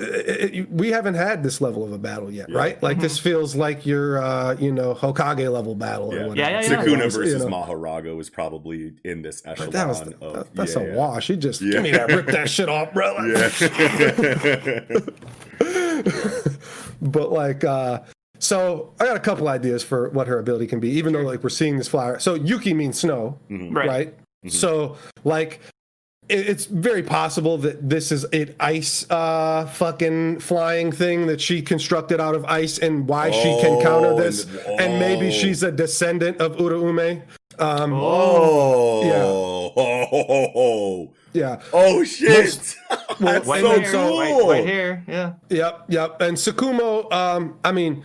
it, 0.00 0.54
it- 0.54 0.70
we 0.70 0.90
haven't 0.90 1.14
had 1.14 1.42
this 1.42 1.60
level 1.60 1.84
of 1.84 1.92
a 1.92 1.98
battle 1.98 2.30
yet, 2.30 2.48
Yeah. 2.48 2.58
right? 2.58 2.82
Like 2.82 2.98
this 3.00 3.18
feels 3.18 3.54
like 3.54 3.86
your 3.86 4.22
uh, 4.22 4.54
you 4.58 4.72
know 4.72 4.94
Hokage 4.94 5.50
level 5.52 5.74
battle 5.74 6.12
Yeah. 6.12 6.20
or 6.20 6.28
whatever. 6.28 6.50
Yeah, 6.50 6.60
yeah, 6.60 6.70
yeah. 6.70 6.84
Sukuna 6.84 7.04
You 7.04 7.10
versus 7.10 7.44
know. 7.44 7.50
Mahoraga 7.50 8.16
was 8.16 8.30
probably 8.30 8.94
in 9.04 9.22
this 9.22 9.42
echelon 9.46 9.68
But 9.70 9.72
that 9.72 9.88
was 9.88 10.00
of 10.00 10.06
that- 10.20 10.54
that's 10.54 10.74
yeah, 10.76 10.82
a 10.82 10.86
yeah. 10.88 10.94
wash. 10.96 11.26
He 11.28 11.36
just 11.36 11.60
Yeah. 11.60 11.72
give 11.72 11.82
me 11.82 11.90
that, 11.92 12.08
rip 12.08 12.26
that 12.26 12.48
shit 12.50 12.68
off, 12.68 12.92
bro. 12.92 13.14
Yeah. 13.24 13.50
but 17.00 17.32
like 17.32 17.64
uh 17.64 18.00
so 18.38 18.92
I 19.00 19.04
got 19.06 19.16
a 19.16 19.20
couple 19.20 19.48
ideas 19.48 19.82
for 19.82 20.10
what 20.10 20.26
her 20.26 20.38
ability 20.38 20.66
can 20.66 20.80
be, 20.80 20.90
even 20.90 21.12
though 21.14 21.22
like 21.22 21.42
we're 21.42 21.48
seeing 21.48 21.78
this 21.78 21.88
flower. 21.88 22.18
So 22.18 22.34
Yuki 22.34 22.74
means 22.74 22.98
snow, 23.00 23.38
Mhm. 23.50 23.74
Right. 23.74 23.88
right? 23.88 24.14
So 24.48 24.96
like 25.24 25.54
it- 25.54 25.60
it's 26.28 26.64
very 26.64 27.02
possible 27.02 27.58
that 27.58 27.88
this 27.88 28.10
is 28.10 28.24
an 28.24 28.54
ice 28.58 29.04
uh 29.10 29.66
fucking 29.66 30.40
flying 30.40 30.90
thing 30.90 31.26
that 31.26 31.40
she 31.40 31.60
constructed 31.60 32.20
out 32.20 32.34
of 32.34 32.44
ice 32.46 32.78
and 32.78 33.06
why 33.08 33.30
she 33.30 33.58
can 33.60 33.82
counter 33.82 34.08
Oh, 34.08 34.16
this 34.16 34.44
and- 34.44 34.80
and 34.80 34.98
maybe 35.00 35.28
oh. 35.28 35.30
she's 35.30 35.62
a 35.62 35.70
descendant 35.70 36.38
of 36.40 36.56
Uraume. 36.56 37.22
Um 37.58 37.92
Oh, 37.92 39.72
oh, 39.76 41.12
yeah. 41.32 41.60
oh, 41.72 42.04
shit! 42.04 42.76
That's 43.20 43.46
White 43.46 43.60
so 43.62 43.80
hair, 43.80 43.92
cool. 43.92 44.16
white, 44.16 44.44
white 44.46 44.66
hair. 44.66 45.04
Yeah. 45.06 45.32
Yep, 45.50 45.84
yep. 45.88 46.20
And 46.20 46.36
Tsukumo, 46.36 47.12
um, 47.12 47.58
I 47.64 47.72
mean, 47.72 48.04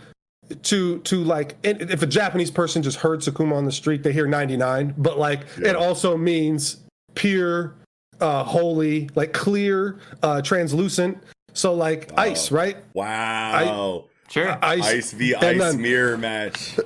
to 0.64 0.98
to 1.00 1.22
like, 1.24 1.56
if 1.62 2.02
a 2.02 2.06
Japanese 2.06 2.50
person 2.50 2.82
just 2.82 2.98
heard 2.98 3.20
Tsukumo 3.20 3.54
on 3.54 3.64
the 3.64 3.72
street, 3.72 4.02
they 4.02 4.12
hear 4.12 4.26
99, 4.26 4.94
but 4.98 5.18
like, 5.18 5.40
Yeah. 5.60 5.70
it 5.70 5.76
also 5.76 6.16
means 6.16 6.78
pure, 7.14 7.74
uh, 8.20 8.44
holy, 8.44 9.08
like 9.14 9.32
clear, 9.32 9.98
uh, 10.22 10.42
translucent. 10.42 11.18
So 11.52 11.74
like 11.74 12.12
ice, 12.16 12.50
right? 12.50 12.76
Wow. 12.94 14.06
Sure. 14.28 14.56
Ice. 14.62 14.86
Ice 14.86 15.12
v 15.12 15.34
ice 15.34 15.58
then- 15.58 15.80
mirror 15.80 16.16
match. 16.16 16.78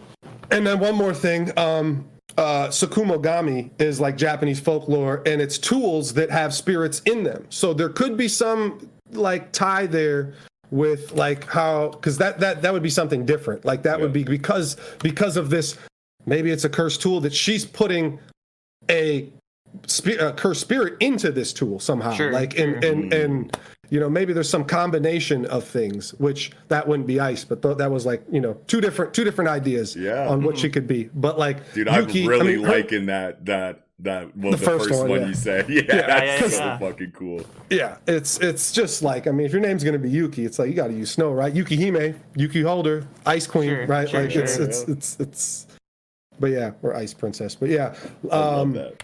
And 0.50 0.66
then 0.66 0.78
one 0.78 0.94
more 0.94 1.14
thing, 1.14 1.56
um, 1.58 2.06
uh, 2.36 2.68
Tsukumogami 2.68 3.70
is 3.80 4.00
like 4.00 4.16
Japanese 4.16 4.60
folklore, 4.60 5.22
and 5.26 5.40
it's 5.40 5.58
tools 5.58 6.14
that 6.14 6.30
have 6.30 6.52
spirits 6.54 7.00
in 7.06 7.22
them. 7.22 7.46
So 7.48 7.72
there 7.72 7.88
could 7.88 8.16
be 8.16 8.28
some 8.28 8.90
like 9.12 9.52
tie 9.52 9.86
there 9.86 10.34
with 10.70 11.12
like 11.12 11.44
how 11.46 11.90
because 11.90 12.18
that 12.18 12.40
that 12.40 12.62
that 12.62 12.72
would 12.72 12.82
be 12.82 12.90
something 12.90 13.24
different. 13.24 13.64
Like 13.64 13.82
that 13.84 14.00
would 14.00 14.12
be 14.12 14.24
because 14.24 14.76
because 15.00 15.36
of 15.36 15.50
this. 15.50 15.76
Maybe 16.26 16.50
it's 16.50 16.64
a 16.64 16.70
cursed 16.70 17.02
tool 17.02 17.20
that 17.20 17.34
she's 17.34 17.66
putting 17.66 18.18
a, 18.90 19.28
spi- 19.86 20.16
a 20.16 20.28
uh, 20.28 20.32
cursed 20.32 20.60
spirit 20.60 20.96
into 21.00 21.30
this 21.32 21.52
tool 21.52 21.78
somehow. 21.78 22.12
Sure, 22.12 22.32
like 22.32 22.58
and 22.58 22.82
sure. 22.82 22.92
and 22.92 23.12
mm-hmm. 23.12 23.24
and 23.24 23.58
you 23.90 24.00
know 24.00 24.08
maybe 24.08 24.32
there's 24.32 24.48
some 24.48 24.64
combination 24.64 25.44
of 25.46 25.64
things 25.64 26.14
which 26.14 26.52
that 26.68 26.86
wouldn't 26.88 27.06
be 27.06 27.20
ice 27.20 27.44
but 27.44 27.60
th- 27.62 27.76
that 27.76 27.90
was 27.90 28.06
like 28.06 28.24
you 28.30 28.40
know 28.40 28.54
two 28.66 28.80
different 28.80 29.12
two 29.12 29.24
different 29.24 29.50
ideas 29.50 29.94
Yeah. 29.94 30.26
on 30.28 30.42
what 30.42 30.54
mm-hmm. 30.54 30.62
she 30.62 30.70
could 30.70 30.86
be 30.86 31.10
but 31.14 31.38
like 31.38 31.72
Dude, 31.74 31.88
Yuki, 31.88 32.22
I'm 32.22 32.28
really 32.28 32.54
I 32.54 32.56
mean, 32.56 32.64
her- 32.64 32.72
liking 32.72 33.06
that 33.06 33.44
that 33.44 33.86
that 34.00 34.36
well, 34.36 34.50
The 34.52 34.56
the, 34.56 34.64
first 34.64 34.88
first, 34.88 35.00
one, 35.00 35.10
one, 35.10 35.20
yeah. 35.20 35.26
you 35.28 35.34
said. 35.34 35.68
Yeah, 35.68 35.82
Yeah, 35.86 36.06
that's 36.06 36.42
yeah, 36.42 36.48
so 36.48 36.64
yeah. 36.64 36.78
fucking 36.78 37.12
cool. 37.12 37.46
yeah 37.70 37.96
it's 38.06 38.38
it's 38.40 38.72
just 38.72 39.02
like 39.02 39.26
i 39.26 39.30
mean 39.30 39.46
if 39.46 39.52
your 39.52 39.60
name's 39.60 39.84
gonna 39.84 39.98
be 39.98 40.10
yuki 40.10 40.44
it's 40.44 40.58
like 40.58 40.68
you 40.68 40.74
gotta 40.74 40.92
use 40.94 41.10
snow 41.10 41.32
right 41.32 41.54
yuki 41.54 41.76
hime 41.76 42.18
yuki 42.36 42.62
holder 42.62 43.06
ice 43.26 43.46
queen 43.46 43.68
Sure, 43.68 43.86
right 43.86 44.08
sure, 44.08 44.22
like 44.22 44.34
it's 44.34 44.56
sure. 44.56 44.64
it's 44.64 44.82
it's 44.84 45.20
it's 45.20 45.66
but 46.40 46.48
yeah 46.50 46.72
or 46.82 46.94
ice 46.96 47.14
princess 47.14 47.54
but 47.54 47.68
yeah 47.68 47.94
I 48.30 48.36
love 48.36 48.58
um 48.60 48.72
that. 48.72 49.02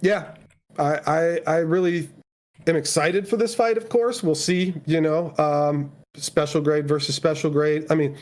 Yeah 0.00 0.34
I, 0.78 1.00
I 1.06 1.40
i 1.46 1.56
really 1.58 2.08
am 2.66 2.76
excited 2.76 3.26
for 3.28 3.36
this 3.36 3.54
fight 3.54 3.76
of 3.76 3.88
course 3.88 4.22
we'll 4.22 4.34
see 4.34 4.74
you 4.86 5.00
know 5.00 5.34
um 5.38 5.90
special 6.16 6.60
grade 6.60 6.86
versus 6.88 7.14
special 7.14 7.50
grade 7.50 7.86
i 7.90 7.94
mean 7.94 8.16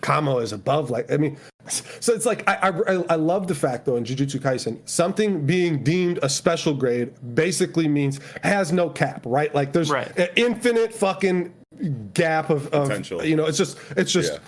kamo 0.00 0.38
is 0.38 0.52
above 0.52 0.90
like 0.90 1.10
i 1.10 1.16
mean 1.16 1.36
so 1.68 2.12
it's 2.12 2.26
like 2.26 2.46
i 2.48 2.68
i, 2.68 2.92
I 3.10 3.14
love 3.16 3.46
the 3.48 3.54
fact 3.54 3.86
though 3.86 3.96
in 3.96 4.04
jujutsu 4.04 4.40
kaisen 4.40 4.78
something 4.88 5.44
being 5.46 5.82
deemed 5.82 6.18
a 6.22 6.28
special 6.28 6.74
grade 6.74 7.12
basically 7.34 7.88
means 7.88 8.20
has 8.42 8.72
no 8.72 8.88
cap 8.90 9.22
right 9.26 9.54
like 9.54 9.72
there's 9.72 9.90
Right. 9.90 10.16
an 10.18 10.28
infinite 10.36 10.92
fucking 10.94 11.52
gap 12.14 12.50
of, 12.50 12.66
of 12.68 12.88
Potential. 12.88 13.24
you 13.24 13.36
know 13.36 13.46
it's 13.46 13.58
just 13.58 13.78
it's 13.96 14.12
just 14.12 14.32
Yeah. 14.34 14.38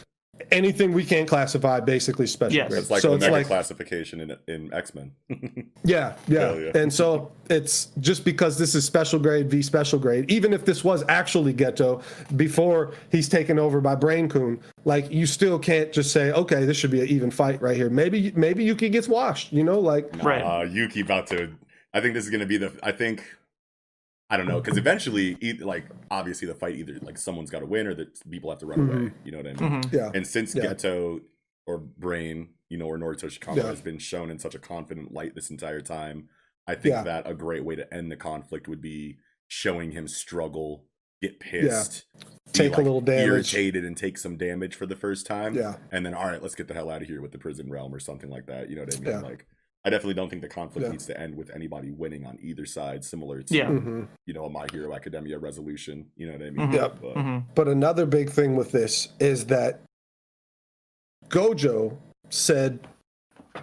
Anything 0.50 0.92
we 0.92 1.04
can't 1.04 1.28
classify 1.28 1.80
basically 1.80 2.26
special 2.26 2.56
Yes. 2.56 2.68
grade 2.68 2.80
It's 2.80 2.90
like 2.90 3.02
so 3.02 3.14
it's 3.14 3.28
like 3.28 3.46
classification 3.46 4.20
in 4.20 4.36
in 4.46 4.72
X 4.72 4.94
Men. 4.94 5.12
yeah, 5.84 6.14
yeah. 6.26 6.54
Yeah. 6.54 6.70
And 6.74 6.92
so 6.92 7.30
it's 7.50 7.86
just 8.00 8.24
because 8.24 8.58
this 8.58 8.74
is 8.74 8.84
special 8.84 9.18
grade 9.18 9.50
v 9.50 9.62
special 9.62 9.98
grade, 9.98 10.30
even 10.30 10.52
if 10.52 10.64
this 10.64 10.84
was 10.84 11.04
actually 11.08 11.54
Geto 11.54 12.02
before 12.36 12.92
he's 13.10 13.28
taken 13.28 13.58
over 13.58 13.80
by 13.80 13.94
Brain 13.94 14.28
Coon, 14.28 14.60
like 14.84 15.10
you 15.10 15.26
still 15.26 15.58
can't 15.58 15.92
just 15.92 16.12
say, 16.12 16.30
okay, 16.32 16.64
this 16.64 16.76
should 16.76 16.90
be 16.90 17.00
an 17.00 17.08
even 17.08 17.30
fight 17.30 17.60
right 17.60 17.76
here. 17.76 17.90
Maybe 17.90 18.32
maybe 18.34 18.64
Yuki 18.64 18.88
gets 18.88 19.08
washed, 19.08 19.52
you 19.52 19.64
know, 19.64 19.78
like 19.80 20.08
Right. 20.22 20.42
Uh, 20.42 20.62
Yuki 20.64 21.00
about 21.00 21.26
to. 21.28 21.54
I 21.94 22.00
think 22.00 22.14
this 22.14 22.24
is 22.24 22.30
gonna 22.30 22.46
be 22.46 22.58
the. 22.58 22.72
I 22.82 22.92
think. 22.92 23.24
I 24.30 24.36
don't 24.36 24.46
know 24.46 24.60
because 24.60 24.76
eventually, 24.76 25.36
like 25.60 25.86
obviously, 26.10 26.46
the 26.48 26.54
fight 26.54 26.76
either 26.76 26.98
like 27.00 27.16
someone's 27.18 27.50
got 27.50 27.60
to 27.60 27.66
win 27.66 27.86
or 27.86 27.94
that 27.94 28.28
people 28.30 28.50
have 28.50 28.58
to 28.60 28.66
run 28.66 28.80
away. 28.90 29.12
You 29.24 29.32
know 29.32 29.38
what 29.38 29.46
I 29.46 29.52
mean? 29.54 29.82
Mhm. 29.82 29.92
yeah. 29.92 30.10
And 30.14 30.26
since 30.26 30.54
Yeah. 30.54 30.64
Geto 30.66 31.20
or 31.66 31.78
Brain, 31.78 32.50
you 32.68 32.76
know, 32.78 32.86
or 32.86 32.98
Noritoshi 32.98 33.40
Kamo 33.40 33.56
Yeah. 33.62 33.68
has 33.68 33.80
been 33.80 33.98
shown 33.98 34.30
in 34.30 34.38
such 34.38 34.54
a 34.54 34.58
confident 34.58 35.12
light 35.12 35.34
this 35.34 35.50
entire 35.50 35.80
time, 35.80 36.28
I 36.66 36.74
think 36.74 36.92
Yeah. 36.92 37.02
that 37.04 37.26
a 37.28 37.34
great 37.34 37.64
way 37.64 37.76
to 37.76 37.92
end 37.94 38.10
the 38.12 38.16
conflict 38.16 38.68
would 38.68 38.82
be 38.82 39.16
showing 39.46 39.92
him 39.92 40.06
struggle, 40.08 40.84
get 41.22 41.40
pissed, 41.40 42.04
be, 42.14 42.26
Take 42.52 42.74
a 42.76 42.82
little 42.82 43.00
damage. 43.00 43.26
irritated, 43.54 43.84
and 43.84 43.96
take 43.96 44.18
some 44.18 44.36
damage 44.36 44.74
for 44.74 44.84
the 44.86 44.96
first 44.96 45.26
time. 45.26 45.54
Yeah. 45.54 45.76
And 45.90 46.04
then, 46.04 46.12
all 46.12 46.26
right, 46.26 46.42
let's 46.42 46.54
get 46.54 46.68
the 46.68 46.74
hell 46.74 46.90
out 46.90 47.00
of 47.02 47.08
here 47.08 47.22
with 47.22 47.32
the 47.32 47.38
prison 47.38 47.70
realm 47.70 47.94
or 47.94 47.98
something 47.98 48.28
like 48.30 48.46
that. 48.46 48.68
You 48.68 48.76
know 48.76 48.82
what 48.82 48.94
I 48.94 48.98
mean? 49.00 49.08
Yeah. 49.10 49.20
Like, 49.20 49.46
I 49.84 49.90
definitely 49.90 50.14
don't 50.14 50.28
think 50.28 50.42
the 50.42 50.48
conflict 50.48 50.84
Yeah. 50.86 50.90
needs 50.90 51.06
to 51.06 51.18
end 51.18 51.34
with 51.36 51.50
anybody 51.54 51.90
winning 51.92 52.26
on 52.26 52.36
either 52.42 52.66
side, 52.66 53.04
similar 53.04 53.42
to, 53.42 53.54
Yeah. 53.56 53.68
hmm 53.68 54.02
you 54.26 54.34
know, 54.34 54.44
a 54.44 54.50
My 54.50 54.66
Hero 54.72 54.94
Academia 54.94 55.38
resolution. 55.38 56.06
You 56.16 56.26
know 56.26 56.32
what 56.32 56.42
I 56.42 56.50
mean? 56.50 56.68
Mhm. 56.68 56.74
Yep. 56.74 56.98
But, 57.00 57.14
Mhm. 57.16 57.44
But 57.54 57.68
another 57.68 58.04
big 58.04 58.30
thing 58.30 58.56
with 58.56 58.72
this 58.72 59.08
is 59.20 59.46
that 59.46 59.80
Gojo 61.28 61.96
said, 62.30 62.80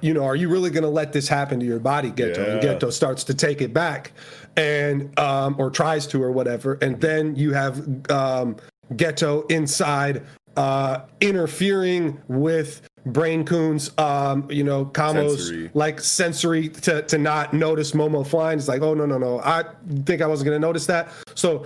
you 0.01 0.13
know, 0.13 0.23
are 0.23 0.35
you 0.35 0.49
really 0.49 0.69
going 0.69 0.83
to 0.83 0.89
let 0.89 1.13
this 1.13 1.27
happen 1.27 1.59
to 1.59 1.65
your 1.65 1.79
body, 1.79 2.11
Geto? 2.11 2.37
And 2.53 2.63
Yeah. 2.63 2.75
Geto 2.75 2.91
starts 2.91 3.23
to 3.25 3.33
take 3.33 3.61
it 3.61 3.73
back 3.73 4.11
and, 4.57 5.17
um, 5.19 5.55
or 5.59 5.69
tries 5.69 6.07
to, 6.07 6.23
or 6.23 6.31
whatever. 6.31 6.77
And 6.81 6.99
then 7.01 7.35
you 7.35 7.53
have, 7.53 7.79
um, 8.09 8.55
Geto 8.93 9.49
inside, 9.51 10.23
uh, 10.57 11.01
interfering 11.21 12.19
with 12.27 12.81
Brain 13.05 13.45
Coon's, 13.45 13.91
um, 13.97 14.49
you 14.49 14.63
know, 14.63 14.85
Kamo's 14.85 15.47
Sensory. 15.47 15.71
like 15.73 15.99
sensory 15.99 16.69
to, 16.69 17.01
to 17.03 17.17
not 17.17 17.53
notice 17.53 17.91
Momo 17.91 18.25
flying. 18.25 18.57
It's 18.57 18.67
like, 18.67 18.81
oh, 18.81 18.93
no, 18.93 19.05
no, 19.05 19.17
no. 19.17 19.39
I 19.41 19.63
think 20.05 20.21
I 20.21 20.27
wasn't 20.27 20.47
going 20.47 20.59
to 20.59 20.67
notice 20.67 20.85
that. 20.87 21.09
So 21.35 21.65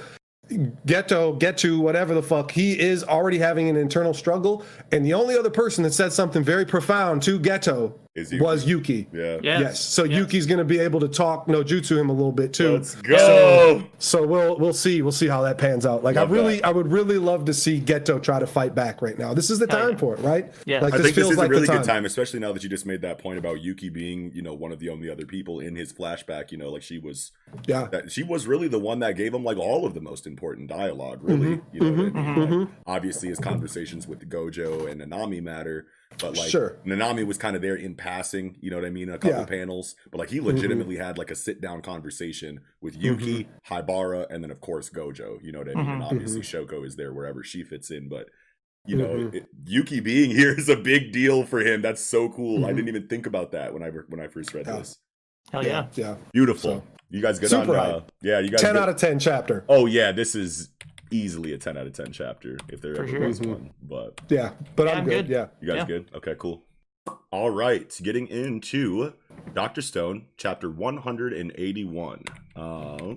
Geto, 0.49 1.37
get 1.37 1.57
to 1.59 1.79
whatever 1.79 2.13
the 2.13 2.23
fuck, 2.23 2.51
he 2.51 2.79
is 2.79 3.03
already 3.03 3.37
having 3.37 3.69
an 3.69 3.75
internal 3.75 4.13
struggle. 4.13 4.65
And 4.91 5.05
the 5.05 5.13
only 5.13 5.37
other 5.37 5.49
person 5.49 5.83
that 5.83 5.93
said 5.93 6.11
something 6.11 6.43
very 6.43 6.65
profound 6.65 7.21
to 7.23 7.39
Geto 7.39 7.93
Is 8.15 8.31
Yuki. 8.31 8.43
was 8.43 8.65
Yuki. 8.65 9.07
yeah. 9.13 9.37
Yeah. 9.43 9.59
Yes. 9.59 9.79
So 9.79 10.03
Yeah. 10.03 10.17
Yuki's 10.17 10.47
going 10.47 10.57
to 10.57 10.65
be 10.65 10.79
able 10.79 10.99
to 10.99 11.07
talk 11.07 11.47
no 11.47 11.63
jutsu 11.63 11.97
him 11.97 12.09
a 12.09 12.13
little 12.13 12.31
bit 12.31 12.53
too. 12.53 12.73
Let's 12.73 12.95
go. 12.95 13.83
So 13.99 14.25
we'll 14.25 14.57
we'll 14.57 14.73
see 14.73 15.01
we'll 15.03 15.11
see 15.11 15.27
how 15.27 15.43
that 15.43 15.59
pans 15.59 15.85
out. 15.85 16.03
Like 16.03 16.15
Love 16.15 16.29
I 16.29 16.33
really 16.33 16.55
that. 16.57 16.65
I 16.65 16.71
would 16.71 16.91
really 16.91 17.19
love 17.19 17.45
to 17.45 17.53
see 17.53 17.79
Geto 17.79 18.21
try 18.21 18.39
to 18.39 18.47
fight 18.47 18.73
back 18.73 19.01
right 19.03 19.17
now. 19.17 19.33
This 19.35 19.51
is 19.51 19.59
the 19.59 19.67
time 19.67 19.91
yeah. 19.91 19.97
for 19.97 20.15
it, 20.15 20.19
right? 20.21 20.51
Yeah. 20.65 20.81
Like 20.81 20.95
I 20.95 20.97
this 20.97 21.05
think 21.05 21.15
this 21.17 21.23
feels 21.25 21.31
is 21.33 21.37
like 21.37 21.49
a 21.49 21.51
really 21.51 21.67
the 21.67 21.73
good 21.73 21.83
time, 21.83 22.03
especially 22.05 22.39
now 22.39 22.51
that 22.51 22.63
you 22.63 22.69
just 22.69 22.85
made 22.87 23.01
that 23.03 23.19
point 23.19 23.37
about 23.37 23.61
Yuki 23.61 23.89
being, 23.89 24.31
you 24.33 24.41
know, 24.41 24.55
one 24.55 24.71
of 24.71 24.79
the 24.79 24.89
only 24.89 25.07
other 25.09 25.25
people 25.27 25.59
in 25.59 25.75
his 25.75 25.93
flashback. 25.93 26.51
You 26.51 26.57
know, 26.57 26.71
like 26.71 26.81
she 26.81 26.97
was, 26.97 27.31
Yeah. 27.67 27.87
that 27.91 28.11
she 28.11 28.23
was 28.23 28.47
really 28.47 28.67
the 28.67 28.79
one 28.79 28.99
that 28.99 29.15
gave 29.17 29.33
him 29.35 29.43
like 29.43 29.57
all 29.57 29.85
of 29.85 29.93
the 29.93 30.01
most 30.01 30.25
important 30.25 30.67
dialogue. 30.67 31.19
Really, 31.21 31.57
Mm-hmm. 31.57 31.75
you 31.75 31.79
know, 31.79 32.03
what 32.03 32.15
I 32.15 32.45
mean? 32.47 32.59
Like, 32.61 32.67
obviously 32.87 33.29
his 33.29 33.39
conversations 33.39 34.07
with 34.07 34.27
Gojo 34.29 34.89
and 34.89 34.99
Nanami 34.99 35.41
matter, 35.43 35.85
but 36.19 36.37
like 36.37 36.49
Sure. 36.49 36.77
Nanami 36.85 37.25
was 37.25 37.37
kind 37.37 37.55
of 37.55 37.61
there 37.61 37.75
in 37.75 37.95
passing. 37.95 38.57
You 38.61 38.69
know 38.71 38.77
what 38.77 38.85
I 38.85 38.89
mean? 38.89 39.09
A 39.09 39.13
couple 39.13 39.29
Yeah. 39.31 39.37
Mm-hmm. 39.43 39.53
panels, 39.53 39.95
but 40.11 40.17
like 40.19 40.29
he 40.29 40.39
legitimately 40.39 40.97
had 40.97 41.17
like 41.17 41.31
a 41.31 41.35
sit 41.35 41.61
down 41.61 41.81
conversation 41.81 42.61
with 42.81 42.95
Yuki, 42.95 43.45
Mm-hmm. 43.45 43.73
Haibara, 43.73 44.27
and 44.29 44.43
then 44.43 44.51
of 44.51 44.61
course 44.61 44.89
Gojo. 44.89 45.43
You 45.43 45.51
know 45.51 45.59
what 45.59 45.69
I 45.69 45.73
mean? 45.75 45.89
And 45.89 46.03
obviously 46.03 46.41
Shoko 46.41 46.85
is 46.85 46.95
there 46.95 47.13
wherever 47.13 47.43
she 47.43 47.63
fits 47.63 47.89
in, 47.91 48.09
but 48.09 48.27
you 48.85 48.95
know, 48.95 49.07
Mhm. 49.07 49.35
it, 49.35 49.45
Yuki 49.65 49.99
being 49.99 50.29
here 50.35 50.53
is 50.53 50.69
a 50.69 50.75
big 50.77 51.11
deal 51.11 51.43
for 51.45 51.59
him. 51.59 51.81
That's 51.81 52.01
so 52.01 52.29
cool. 52.29 52.65
I 52.65 52.69
didn't 52.73 52.87
even 52.87 53.07
think 53.07 53.25
about 53.25 53.51
that 53.51 53.73
when 53.73 53.83
I 53.83 53.89
when 54.07 54.19
I 54.19 54.27
first 54.27 54.53
read 54.53 54.67
Yeah. 54.67 54.77
this. 54.77 54.97
Hell 55.51 55.65
yeah. 55.65 55.87
Yeah. 55.95 56.15
Beautiful. 56.33 56.61
So- 56.79 56.83
you 57.11 57.23
guys 57.23 57.39
good 57.39 57.49
Super 57.49 57.75
on? 57.75 57.85
hype. 57.85 57.95
Uh, 57.95 58.01
yeah, 58.21 58.39
you 58.39 58.49
guys. 58.51 58.61
10 58.61 58.73
good? 58.73 58.81
out 58.83 58.87
of 58.89 58.95
10 58.97 59.17
chapter. 59.17 59.65
Oh 59.67 59.87
yeah, 59.87 60.11
this 60.11 60.35
is 60.35 60.69
easily 61.11 61.53
a 61.53 61.57
ten 61.57 61.77
out 61.77 61.87
of 61.87 61.93
ten 61.93 62.11
chapter 62.11 62.57
if 62.69 62.81
there 62.81 62.95
For 62.95 63.03
ever 63.03 63.11
sure. 63.11 63.27
was 63.27 63.39
Mhm. 63.39 63.47
one. 63.47 63.69
But 63.81 64.21
Yeah. 64.29 64.51
But 64.75 64.87
Yeah, 64.87 64.91
I'm, 64.93 64.97
I'm 64.99 65.05
good. 65.05 65.27
good. 65.27 65.29
Yeah. 65.29 65.47
you 65.61 65.67
guys 65.67 65.77
Yeah. 65.77 65.85
good? 65.85 66.05
Okay, 66.15 66.35
cool. 66.37 66.63
All 67.31 67.49
right, 67.49 67.97
getting 68.03 68.27
into 68.27 69.13
Doctor 69.53 69.81
Stone, 69.81 70.25
chapter 70.37 70.69
one 70.69 70.97
hundred 70.97 71.33
and 71.33 71.51
eighty-one. 71.55 72.23
Uh, 72.55 73.15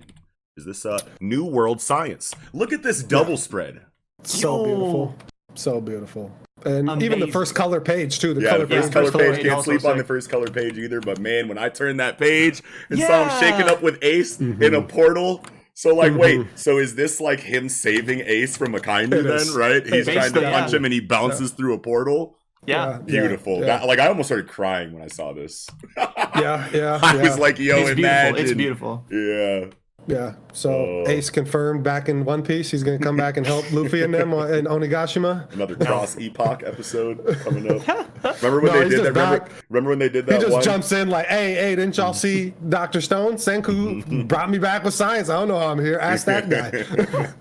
is 0.57 0.65
this 0.65 0.85
uh 0.87 0.99
New 1.21 1.45
World 1.45 1.81
Science? 1.81 2.35
Look 2.53 2.73
at 2.73 2.83
this 2.83 3.03
double 3.03 3.37
spread. 3.37 3.83
So 4.23 4.59
Yo. 4.59 4.65
beautiful. 4.65 5.17
So 5.55 5.81
beautiful. 5.81 6.33
And 6.65 7.03
even 7.03 7.19
the 7.19 7.27
first 7.27 7.55
color 7.55 7.81
page 7.81 8.21
too. 8.21 8.35
The 8.35 8.43
Yeah, 8.43 8.51
color 8.51 8.67
the 8.67 8.77
first 8.77 8.87
page. 8.89 8.93
color 8.93 9.05
first 9.05 9.13
color 9.13 9.25
page 9.25 9.35
page 9.37 9.43
can't 9.45 9.55
also 9.57 9.71
sleep 9.73 9.85
on 9.85 9.99
the 9.99 10.05
first 10.05 10.31
color 10.31 10.47
page 10.47 10.79
either. 10.79 11.01
But 11.01 11.19
man, 11.19 11.49
when 11.49 11.59
I 11.59 11.69
turned 11.69 11.99
that 12.01 12.19
page 12.19 12.63
and 12.89 13.01
saw 13.01 13.29
him 13.29 13.41
shaking 13.41 13.69
up 13.69 13.83
with 13.83 13.99
Ace 14.03 14.39
Mm-hmm. 14.39 14.63
in 14.63 14.75
a 14.75 14.83
portal, 14.83 15.45
so 15.83 15.93
like, 15.97 16.15
wait, 16.17 16.39
mm-hmm. 16.39 16.55
so 16.55 16.79
is 16.79 16.95
this 16.95 17.21
like 17.21 17.41
him 17.41 17.69
saving 17.69 18.21
Ace 18.21 18.57
from 18.57 18.73
a 18.73 18.77
It 18.77 18.85
Akainu 18.85 19.11
then? 19.25 19.53
Right? 19.57 19.85
He's 19.85 20.07
It 20.07 20.13
trying 20.13 20.33
to 20.35 20.41
punch 20.43 20.71
Yeah. 20.71 20.77
him 20.77 20.85
and 20.85 20.95
he 20.95 21.01
bounces 21.01 21.51
through 21.51 21.75
a 21.75 21.79
portal. 21.81 22.39
Yeah. 22.65 23.01
Beautiful. 23.05 23.59
Yeah, 23.59 23.79
That, 23.79 23.87
like 23.87 23.99
I 23.99 24.07
almost 24.07 24.29
started 24.29 24.47
crying 24.47 24.93
when 24.93 25.03
I 25.03 25.09
saw 25.09 25.33
this. 25.33 25.67
yeah, 25.97 26.69
yeah. 26.73 27.01
I 27.03 27.17
was 27.17 27.37
like, 27.37 27.59
yo, 27.59 27.79
it's 27.79 27.99
imagine. 27.99 28.35
beautiful. 28.55 29.05
It's 29.11 29.11
beautiful. 29.11 29.73
Yeah. 29.73 29.82
Yeah. 30.09 30.35
So 30.53 30.71
Oh. 30.71 31.05
Ace 31.09 31.31
confirmed 31.31 31.85
back 31.85 32.09
in 32.09 32.25
One 32.25 32.43
Piece. 32.43 32.71
He's 32.71 32.83
going 32.83 32.99
to 32.99 33.05
come 33.05 33.17
back 33.17 33.37
and 33.37 33.47
help 33.47 33.71
Luffy 33.73 34.03
and 34.03 34.13
them 34.13 34.35
on- 34.35 34.53
in 34.53 34.65
Onigashima. 34.67 35.53
Another 35.53 35.77
cross 35.77 36.17
epoch 36.19 36.63
episode 36.67 37.25
coming 37.45 37.71
up. 37.71 37.87
Remember 38.43 38.61
when 38.61 38.73
No, 38.73 38.81
they 38.81 38.89
did 38.89 39.05
that? 39.05 39.15
Remember, 39.15 39.49
remember 39.71 39.91
when 39.91 39.99
they 40.01 40.09
did 40.09 40.27
that? 40.27 40.35
He 40.35 40.41
just 40.41 40.53
one? 40.53 40.63
jumps 40.63 40.93
in 40.93 41.09
like, 41.09 41.27
"Hey, 41.27 41.55
hey, 41.55 41.77
didn't 41.77 41.97
y'all 41.97 42.13
see 42.13 42.53
Doctor 42.69 43.01
Stone? 43.01 43.35
Senku 43.35 44.27
brought 44.29 44.51
me 44.51 44.59
back 44.59 44.85
with 44.85 44.95
science. 44.95 45.29
I 45.29 45.35
don't 45.39 45.49
know 45.49 45.59
how 45.59 45.69
I'm 45.69 45.79
here. 45.85 45.99
Ask 45.99 46.27
that 46.27 46.49
guy." 46.51 47.33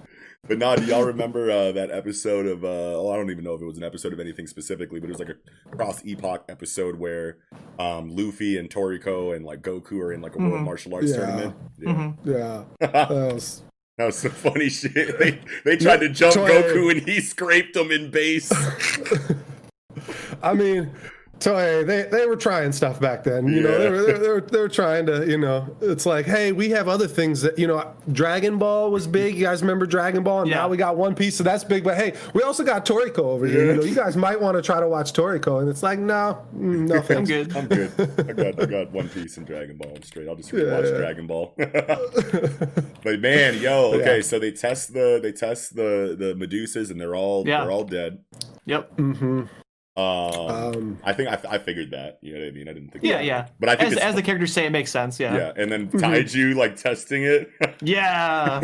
But 0.48 0.58
now, 0.58 0.76
do 0.76 0.84
y'all 0.86 1.04
remember 1.04 1.52
uh, 1.52 1.72
that 1.74 1.92
episode 1.92 2.48
of? 2.48 2.64
Uh, 2.64 2.68
oh, 2.68 3.12
I 3.12 3.16
don't 3.16 3.30
even 3.30 3.44
know 3.44 3.54
if 3.54 3.62
it 3.62 3.66
was 3.66 3.78
an 3.78 3.84
episode 3.84 4.12
of 4.12 4.20
anything 4.20 4.48
specifically, 4.48 5.00
but 5.00 5.08
it 5.10 5.12
was 5.12 5.20
like 5.20 5.30
a 5.30 5.76
cross 5.76 6.04
epoch 6.04 6.46
episode 6.50 6.96
where 6.96 7.38
um, 7.78 8.10
Luffy 8.16 8.58
and 8.58 8.68
Toriko 8.68 9.36
and 9.36 9.46
like 9.46 9.62
Goku 9.62 10.00
are 10.02 10.12
in 10.12 10.22
like 10.22 10.36
a 10.36 10.40
world 10.40 10.54
Mhm. 10.62 10.64
martial 10.66 10.96
arts 10.96 11.12
Yeah. 11.12 11.16
tournament. 11.18 11.56
Yeah. 11.78 11.94
Mhm. 11.94 12.18
yeah, 12.26 12.64
that 12.80 13.10
was 13.12 13.62
That 14.00 14.06
was 14.06 14.16
some 14.18 14.32
funny 14.32 14.70
shit. 14.70 14.92
They 15.20 15.40
they 15.64 15.78
tried 15.78 16.00
to 16.00 16.10
jump 16.10 16.34
Goku 16.36 16.90
and 16.92 17.08
he 17.08 17.22
scraped 17.22 17.76
him 17.76 17.92
in 17.92 18.10
base. 18.10 18.52
I 20.42 20.54
mean, 20.56 20.90
Toei, 21.42 21.86
they, 21.86 22.04
they 22.04 22.26
were 22.28 22.36
trying 22.36 22.72
stuff 22.72 23.00
back 23.00 23.24
then. 23.24 23.48
You 23.48 23.62
know, 23.62 23.78
they 23.78 23.90
were, 23.90 24.02
they, 24.04 24.14
were, 24.14 24.20
they, 24.20 24.28
were, 24.30 24.42
they 24.42 24.60
were 24.60 24.70
trying 24.70 25.08
to, 25.08 25.28
you 25.28 25.38
know, 25.38 25.76
it's 25.82 26.06
like, 26.06 26.26
hey, 26.26 26.52
we 26.52 26.70
have 26.70 26.88
other 26.88 27.08
things 27.08 27.42
that, 27.42 27.58
you 27.58 27.66
know, 27.68 27.92
Dragon 28.12 28.58
Ball 28.60 28.92
was 28.92 29.08
big. 29.08 29.36
You 29.36 29.46
guys 29.46 29.62
remember 29.62 29.86
Dragon 29.86 30.24
Ball? 30.24 30.42
And 30.42 30.50
Yeah. 30.50 30.58
now 30.58 30.68
we 30.70 30.78
got 30.78 30.98
One 30.98 31.16
Piece, 31.16 31.36
so 31.36 31.44
that's 31.44 31.64
big. 31.64 31.84
But 31.84 31.98
hey, 31.98 32.14
we 32.34 32.44
also 32.44 32.64
got 32.64 32.86
Toriko 32.86 33.20
over 33.20 33.46
here. 33.48 33.66
Yeah. 33.66 33.72
You 33.74 33.78
know, 33.80 33.84
you 33.86 33.96
guys 33.96 34.16
might 34.16 34.40
want 34.40 34.56
to 34.56 34.62
try 34.62 34.80
to 34.80 34.88
watch 34.88 35.14
Toriko. 35.14 35.60
And 35.62 35.70
it's 35.70 35.82
like, 35.84 36.00
no, 36.00 36.46
mm, 36.56 36.88
no 36.88 37.04
I'm 37.18 37.26
good. 37.26 37.58
I'm 37.58 37.68
good. 37.68 37.92
I 38.30 38.34
got 38.34 38.62
I 38.62 38.66
got 38.68 38.92
One 38.92 39.10
Piece 39.10 39.38
and 39.38 39.46
Dragon 39.48 39.78
Ball. 39.78 39.94
I'm 39.96 40.04
straight. 40.04 40.28
I'll 40.30 40.36
just 40.36 40.52
rewatch 40.52 40.92
Yeah. 40.92 40.98
Dragon 40.98 41.28
Ball. 41.28 41.54
but 43.04 43.20
man, 43.20 43.60
yo, 43.60 43.94
okay, 43.96 44.18
Yeah. 44.18 44.22
so 44.22 44.40
they 44.40 44.52
test 44.52 44.94
the 44.94 45.20
they 45.22 45.32
test 45.32 45.76
the 45.76 46.16
the 46.18 46.34
Medusas 46.36 46.92
and 46.92 47.02
they're 47.02 47.16
all 47.16 47.48
Yeah. 47.48 47.62
they're 47.62 47.72
all 47.72 47.84
dead. 47.84 48.20
Yep. 48.66 48.92
hmm 48.98 49.42
Um, 49.98 50.04
Um, 50.06 50.98
I 51.04 51.12
think 51.14 51.30
I, 51.30 51.40
I 51.56 51.58
figured 51.58 51.92
that. 51.92 52.20
You 52.22 52.34
know 52.34 52.40
what 52.40 52.48
I 52.48 52.52
mean? 52.52 52.70
I 52.70 52.74
didn't 52.74 52.92
think. 52.92 53.04
Yeah, 53.04 53.16
about 53.16 53.26
yeah. 53.26 53.48
But 53.60 53.70
I 53.70 53.76
think 53.76 53.92
As, 53.94 53.98
as 54.00 54.16
the 54.16 54.22
characters 54.22 54.54
say, 54.54 54.66
it 54.66 54.72
makes 54.72 54.90
sense. 54.92 55.20
yeah. 55.20 55.36
Yeah. 55.36 55.54
And 55.58 55.72
then 55.72 55.88
Mm-hmm. 55.90 55.98
Taiju 56.00 56.56
like 56.56 56.76
testing 56.78 57.24
it. 57.24 57.50
Yeah. 57.82 58.62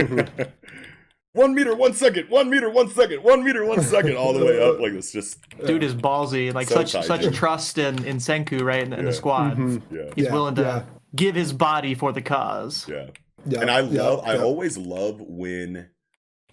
one 1.34 1.54
meter, 1.54 1.76
one 1.76 1.94
second. 1.94 2.30
One 2.30 2.50
meter, 2.50 2.70
one 2.70 2.90
second. 2.90 3.24
One 3.24 3.44
meter, 3.44 3.66
one 3.66 3.82
second. 3.82 4.16
All 4.16 4.34
the 4.34 4.44
way 4.46 4.62
up. 4.62 4.80
Like 4.80 4.94
it's 4.94 5.12
just 5.12 5.40
Dude 5.66 5.84
is 5.84 5.94
ballsy. 5.94 6.54
Like 6.54 6.68
So 6.70 6.76
such 6.76 6.94
tight, 6.94 7.04
such 7.06 7.36
trust 7.36 7.78
in, 7.78 8.04
in 8.06 8.18
Senku, 8.18 8.62
right? 8.62 8.84
In, 8.84 8.94
in 8.94 9.00
Yeah. 9.00 9.06
the 9.06 9.14
squad. 9.14 9.58
mhm. 9.58 9.82
yeah, 9.92 10.12
He's 10.16 10.26
Yeah, 10.26 10.34
willing 10.34 10.56
to 10.56 10.62
yeah. 10.62 10.84
give 11.16 11.36
his 11.36 11.52
body 11.54 11.94
for 11.94 12.12
the 12.14 12.22
cause. 12.22 12.88
yeah. 12.88 13.08
Yeah, 13.46 13.62
and 13.62 13.70
I 13.72 13.80
yeah, 13.82 14.02
love, 14.04 14.24
I 14.26 14.38
always 14.38 14.78
love 14.78 15.22
when 15.22 15.90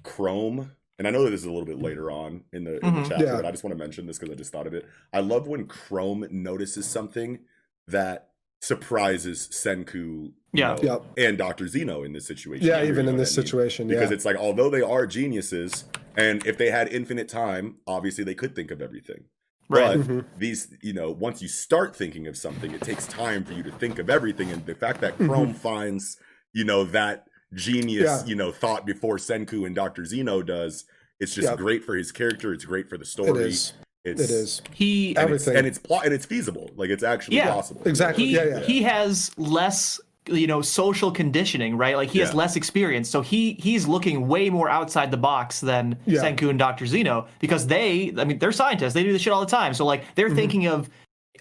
Chrome, 0.04 0.70
and 0.98 1.08
I 1.08 1.10
know 1.10 1.24
that 1.24 1.30
this 1.30 1.40
is 1.40 1.46
a 1.46 1.50
little 1.50 1.66
bit 1.66 1.78
later 1.80 2.10
on 2.10 2.44
in 2.52 2.64
the, 2.64 2.74
in 2.74 2.80
Mhm. 2.80 3.02
the 3.02 3.08
chapter, 3.08 3.24
Yeah. 3.24 3.36
but 3.36 3.44
I 3.46 3.50
just 3.50 3.64
want 3.64 3.72
to 3.76 3.78
mention 3.78 4.06
this 4.06 4.18
because 4.18 4.32
I 4.32 4.36
just 4.36 4.52
thought 4.52 4.66
of 4.66 4.74
it. 4.74 4.86
I 5.12 5.20
love 5.20 5.46
when 5.48 5.66
Chrome 5.66 6.26
notices 6.30 6.86
something 6.86 7.40
that 7.88 8.30
surprises 8.62 9.48
Senku, 9.52 9.92
you 9.94 10.32
Yeah. 10.52 10.74
know, 10.74 10.82
Yep. 10.82 11.02
and 11.18 11.38
Dr. 11.38 11.66
Zeno 11.68 12.02
in 12.02 12.12
this 12.12 12.26
situation. 12.26 12.66
Yeah, 12.66 12.84
even 12.84 13.08
in 13.08 13.16
this 13.16 13.36
I 13.36 13.40
mean? 13.40 13.46
situation. 13.46 13.88
Because 13.88 14.10
yeah. 14.10 14.14
it's 14.14 14.24
like, 14.24 14.36
although 14.36 14.70
they 14.70 14.80
are 14.80 15.06
geniuses, 15.06 15.84
and 16.16 16.46
if 16.46 16.56
they 16.56 16.70
had 16.70 16.88
infinite 16.92 17.28
time, 17.28 17.76
obviously 17.86 18.24
they 18.24 18.34
could 18.34 18.54
think 18.54 18.70
of 18.70 18.80
everything. 18.80 19.24
Right. 19.68 19.98
But 19.98 20.06
Mhm. 20.06 20.24
these, 20.38 20.68
you 20.82 20.92
know, 20.92 21.10
once 21.10 21.42
you 21.42 21.48
start 21.48 21.94
thinking 21.96 22.26
of 22.26 22.36
something, 22.36 22.72
it 22.72 22.80
takes 22.82 23.06
time 23.06 23.44
for 23.44 23.52
you 23.52 23.62
to 23.64 23.72
think 23.72 23.98
of 23.98 24.08
everything. 24.08 24.50
And 24.50 24.64
the 24.64 24.74
fact 24.74 25.00
that 25.00 25.14
Mm-hmm. 25.14 25.26
Chrome 25.28 25.54
finds, 25.54 26.16
you 26.52 26.64
know, 26.64 26.84
that 26.84 27.26
genius, 27.54 28.04
Yeah. 28.04 28.24
you 28.26 28.34
know, 28.34 28.52
thought 28.52 28.84
before 28.86 29.16
Senku 29.16 29.66
and 29.66 29.74
Dr. 29.74 30.04
Zeno 30.04 30.42
does, 30.42 30.84
it's 31.20 31.34
just 31.34 31.48
Yeah. 31.48 31.56
great 31.56 31.84
for 31.84 31.94
his 31.96 32.12
character. 32.12 32.52
It's 32.52 32.64
great 32.64 32.88
for 32.88 32.98
the 32.98 33.04
story. 33.04 33.44
is. 33.44 33.72
It's, 34.04 34.20
It 34.20 34.30
is. 34.30 34.62
He 34.72 35.08
And 35.16 35.30
it's, 35.30 35.42
Everything. 35.46 35.56
and 35.56 35.66
it's 35.66 35.78
plot 35.78 36.04
and 36.04 36.12
it's 36.12 36.26
feasible. 36.26 36.70
Like 36.76 36.90
it's 36.90 37.02
actually 37.02 37.38
Yeah. 37.38 37.52
possible. 37.52 37.82
Exactly. 37.86 38.26
he 38.26 38.34
Yeah, 38.34 38.44
yeah. 38.44 38.60
he 38.60 38.82
has 38.82 39.30
less 39.38 40.00
you 40.26 40.46
know 40.46 40.62
social 40.62 41.10
conditioning 41.12 41.76
right 41.76 41.96
like 41.98 42.08
he 42.08 42.18
has 42.18 42.32
less 42.32 42.56
experience 42.56 43.10
so 43.10 43.20
he 43.20 43.58
he's 43.60 43.86
looking 43.86 44.26
way 44.26 44.48
more 44.48 44.70
outside 44.70 45.10
the 45.10 45.18
box 45.18 45.60
than 45.60 45.98
Yeah. 46.06 46.22
senku 46.22 46.48
and 46.48 46.58
dr 46.58 46.86
zeno 46.86 47.26
because 47.40 47.66
they 47.66 48.10
i 48.16 48.24
mean 48.24 48.38
they're 48.38 48.50
scientists 48.50 48.94
they 48.94 49.02
do 49.02 49.12
this 49.12 49.20
shit 49.20 49.34
all 49.34 49.40
the 49.44 49.46
time 49.50 49.74
so 49.74 49.84
like 49.84 50.02
they're 50.14 50.28
Mm-hmm. 50.28 50.36
thinking 50.36 50.66
of 50.66 50.88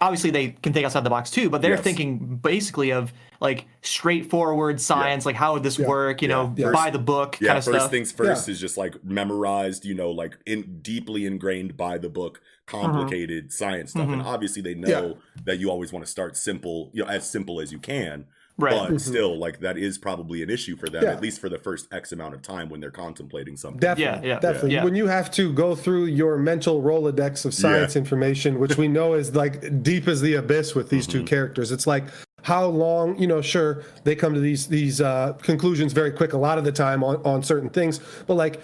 obviously 0.02 0.32
they 0.32 0.50
can 0.62 0.74
think 0.74 0.86
outside 0.86 1.06
the 1.06 1.10
box 1.10 1.32
too 1.32 1.50
but 1.50 1.62
they're 1.62 1.76
Yes. 1.76 1.80
thinking 1.82 2.18
basically 2.44 2.92
of 2.92 3.14
like 3.40 3.66
straightforward 3.82 4.80
science 4.82 5.26
like 5.26 5.36
how 5.36 5.54
would 5.54 5.64
this 5.64 5.78
Yeah. 5.80 5.88
work 5.88 6.22
you 6.22 6.28
know 6.28 6.54
Yeah. 6.58 6.72
by 6.72 6.90
the 6.90 7.00
book 7.00 7.38
yeah, 7.42 7.48
kind 7.50 7.58
of 7.60 7.66
first 7.66 7.78
stuff 7.80 7.92
things 7.92 8.12
first 8.12 8.48
Yeah. 8.48 8.52
is 8.54 8.60
just 8.60 8.78
like 8.78 9.04
memorized, 9.04 9.86
you 9.86 9.94
know, 9.96 10.12
like 10.12 10.38
in 10.46 10.80
deeply 10.82 11.26
ingrained 11.26 11.76
by 11.78 11.98
the 11.98 12.10
book, 12.10 12.42
complicated 12.66 13.52
science 13.54 13.92
stuff. 13.92 14.10
And 14.10 14.22
obviously 14.22 14.62
they 14.62 14.74
know 14.76 15.18
that 15.46 15.60
you 15.60 15.70
always 15.70 15.92
want 15.94 16.06
to 16.06 16.12
start 16.12 16.36
simple, 16.38 16.90
you 16.94 17.04
know, 17.04 17.10
as 17.10 17.30
simple 17.30 17.60
as 17.62 17.72
you 17.72 17.80
can. 17.80 18.26
Right. 18.58 18.88
But 18.90 19.02
still, 19.02 19.36
like 19.38 19.62
that 19.62 19.78
is 19.80 19.98
probably 19.98 20.44
an 20.44 20.50
issue 20.50 20.76
for 20.76 20.86
them, 20.88 21.02
Mm-hmm. 21.02 21.06
Yeah. 21.06 21.14
at 21.18 21.22
least 21.22 21.40
for 21.42 21.50
the 21.50 21.58
first 21.58 21.92
X 21.92 22.12
amount 22.12 22.36
of 22.36 22.42
time 22.44 22.70
when 22.70 22.80
they're 22.82 22.92
contemplating 22.92 23.58
something. 23.58 23.80
Definitely, 23.80 24.28
Yeah, 24.28 24.36
yeah, 24.36 24.40
definitely. 24.40 24.74
yeah. 24.74 24.84
When 24.84 24.96
you 24.96 25.08
have 25.08 25.32
to 25.32 25.52
go 25.54 25.74
through 25.76 26.06
your 26.06 26.38
mental 26.38 26.82
rolodex 26.82 27.46
of 27.46 27.54
science 27.54 27.96
Yeah. 27.96 28.00
information, 28.02 28.60
which 28.60 28.78
we 28.78 28.88
know 28.88 29.16
is 29.16 29.36
like 29.36 29.82
deep 29.82 30.08
as 30.08 30.22
the 30.22 30.36
abyss 30.36 30.76
with 30.76 30.90
these 30.90 31.08
Mm-hmm. 31.08 31.20
two 31.20 31.26
characters, 31.26 31.72
it's 31.72 31.88
like 31.88 32.06
how 32.44 32.66
long, 32.68 33.18
you 33.18 33.26
know, 33.28 33.42
sure 33.42 33.84
they 34.04 34.16
come 34.16 34.34
to 34.34 34.40
these 34.40 34.68
these 34.68 35.02
uh, 35.02 35.34
conclusions 35.42 35.92
very 35.92 36.12
quick 36.12 36.34
a 36.34 36.38
lot 36.38 36.58
of 36.58 36.64
the 36.64 36.72
time 36.72 37.04
on 37.04 37.18
on 37.26 37.42
certain 37.44 37.70
things, 37.70 38.00
but 38.28 38.36
like 38.36 38.62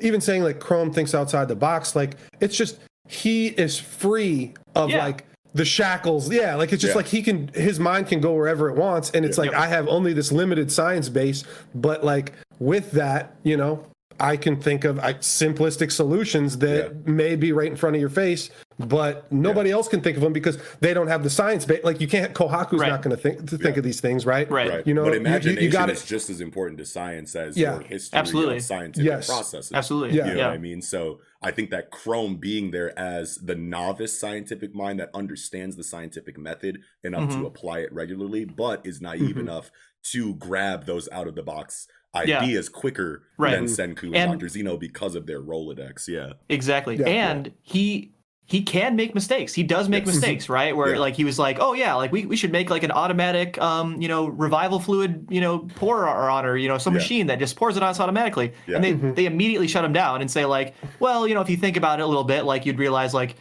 even 0.00 0.20
saying 0.20 0.42
like 0.42 0.60
Chrome 0.60 0.92
thinks 0.92 1.14
outside 1.14 1.48
the 1.48 1.56
box, 1.56 1.94
like 1.96 2.16
it's 2.40 2.56
just 2.56 2.78
he 3.08 3.48
is 3.48 3.78
free 3.78 4.54
of 4.74 4.90
Yeah. 4.90 5.04
like 5.04 5.24
the 5.54 5.66
shackles 5.66 6.32
yeah 6.32 6.54
like 6.54 6.72
it's 6.72 6.80
just 6.80 6.92
Yeah. 6.92 6.96
like 6.96 7.06
he 7.08 7.20
can 7.22 7.48
his 7.48 7.78
mind 7.78 8.06
can 8.06 8.20
go 8.22 8.32
wherever 8.32 8.70
it 8.70 8.76
wants 8.76 9.10
and 9.10 9.22
it's 9.26 9.36
Yeah. 9.36 9.44
like 9.44 9.54
i 9.54 9.66
have 9.66 9.86
only 9.86 10.14
this 10.14 10.32
limited 10.32 10.72
science 10.72 11.10
base 11.10 11.44
but 11.74 12.02
like 12.02 12.32
with 12.58 12.92
that 12.92 13.34
you 13.42 13.58
know 13.58 13.84
i 14.20 14.36
can 14.36 14.56
think 14.60 14.84
of 14.84 14.96
like, 14.96 15.20
simplistic 15.20 15.90
solutions 15.92 16.58
that 16.58 16.92
Yeah. 17.06 17.12
may 17.12 17.36
be 17.36 17.52
right 17.52 17.68
in 17.70 17.76
front 17.76 17.96
of 17.96 18.00
your 18.00 18.10
face 18.10 18.50
but 18.78 19.30
nobody 19.30 19.70
else 19.70 19.86
can 19.86 20.00
think 20.00 20.16
of 20.16 20.22
them 20.22 20.32
because 20.32 20.58
they 20.80 20.92
don't 20.94 21.06
have 21.08 21.22
the 21.22 21.30
science 21.30 21.64
base 21.64 21.84
like 21.84 22.00
you 22.00 22.08
can't 22.08 22.32
kohaku's 22.34 22.80
Right. 22.80 22.88
not 22.88 23.02
going 23.02 23.14
to 23.14 23.22
think 23.22 23.48
to 23.50 23.58
think 23.58 23.76
Yeah. 23.76 23.80
of 23.80 23.84
these 23.84 24.00
things 24.00 24.24
right 24.26 24.50
Right. 24.50 24.68
Right. 24.70 24.86
you 24.86 24.94
know 24.94 25.02
but 25.04 25.08
you- 25.14 25.20
you- 25.20 25.26
imagination 25.26 25.62
you, 25.64 25.70
got 25.70 25.90
is 25.90 26.04
just 26.04 26.30
as 26.30 26.40
important 26.40 26.78
to 26.78 26.84
science 26.86 27.36
as 27.36 27.56
Yeah. 27.56 27.74
your 27.74 27.82
history 27.82 28.18
Absolutely. 28.18 28.56
of 28.56 28.62
scientific 28.62 29.06
Yes. 29.06 29.26
processes. 29.28 29.72
absolutely 29.74 30.16
Yeah. 30.16 30.26
You 30.28 30.32
know 30.32 30.38
yeah 30.38 30.46
what 30.48 30.54
I 30.54 30.58
mean? 30.58 30.82
So 30.82 31.20
I 31.42 31.50
think 31.50 31.70
that 31.70 31.90
Chrome 31.90 32.36
being 32.36 32.70
there 32.70 32.96
as 32.98 33.36
the 33.36 33.54
novice 33.56 34.16
scientific 34.18 34.74
mind 34.74 35.00
that 35.00 35.10
understands 35.14 35.76
the 35.76 35.84
scientific 35.84 36.38
method 36.38 36.78
enough 37.04 37.30
Mm-hmm. 37.30 37.40
to 37.42 37.46
apply 37.46 37.80
it 37.80 37.92
regularly, 37.92 38.44
but 38.44 38.84
is 38.86 39.00
naive 39.00 39.36
Mhm. 39.36 39.40
enough 39.40 39.70
to 40.12 40.34
grab 40.36 40.86
those 40.86 41.08
out 41.12 41.28
of 41.28 41.34
the 41.36 41.42
box 41.42 41.86
Yeah. 42.26 42.40
ideas 42.40 42.68
quicker 42.68 43.22
Right. 43.38 43.52
than 43.54 43.64
Senku 43.64 44.04
and, 44.04 44.16
And- 44.16 44.32
Dr. 44.32 44.48
Zeno 44.48 44.76
because 44.76 45.14
of 45.14 45.26
their 45.26 45.40
Rolodex. 45.40 46.06
Yeah. 46.08 46.34
Exactly. 46.48 46.96
Yeah. 46.96 47.06
and 47.08 47.52
he 47.62 48.10
he 48.44 48.60
can 48.60 48.96
make 48.96 49.14
mistakes. 49.14 49.54
He 49.54 49.62
does 49.62 49.88
make 49.88 50.04
Yes. 50.04 50.16
mistakes, 50.16 50.48
right? 50.50 50.76
Where 50.76 50.92
Yeah. 50.94 50.98
like 50.98 51.14
he 51.14 51.24
was 51.24 51.38
like, 51.38 51.56
"Oh 51.60 51.72
yeah, 51.72 51.94
like 51.94 52.12
we, 52.12 52.26
we 52.26 52.36
should 52.36 52.52
make 52.52 52.68
like 52.68 52.82
an 52.82 52.90
automatic 52.90 53.56
um, 53.62 53.98
you 54.02 54.08
know, 54.08 54.26
revival 54.26 54.78
fluid, 54.78 55.26
you 55.30 55.40
know, 55.40 55.60
pour 55.76 56.06
on 56.06 56.44
or, 56.44 56.56
you 56.58 56.68
know, 56.68 56.76
some 56.76 56.92
Yeah. 56.92 56.98
machine 56.98 57.26
that 57.28 57.38
just 57.38 57.56
pours 57.56 57.76
it 57.78 57.82
on 57.82 57.88
us 57.88 58.00
automatically." 58.00 58.52
Yeah. 58.66 58.74
And 58.76 58.84
they 58.84 58.92
Mm-hmm. 58.92 59.14
they 59.14 59.24
immediately 59.26 59.68
shut 59.68 59.84
him 59.84 59.92
down 59.94 60.20
and 60.20 60.30
say 60.30 60.44
like, 60.44 60.74
"Well, 61.00 61.26
you 61.26 61.34
know, 61.34 61.40
if 61.40 61.48
you 61.48 61.56
think 61.56 61.78
about 61.78 61.98
it 62.00 62.02
a 62.02 62.06
little 62.06 62.24
bit, 62.24 62.44
like 62.44 62.66
you'd 62.66 62.78
realize 62.78 63.14
like 63.14 63.36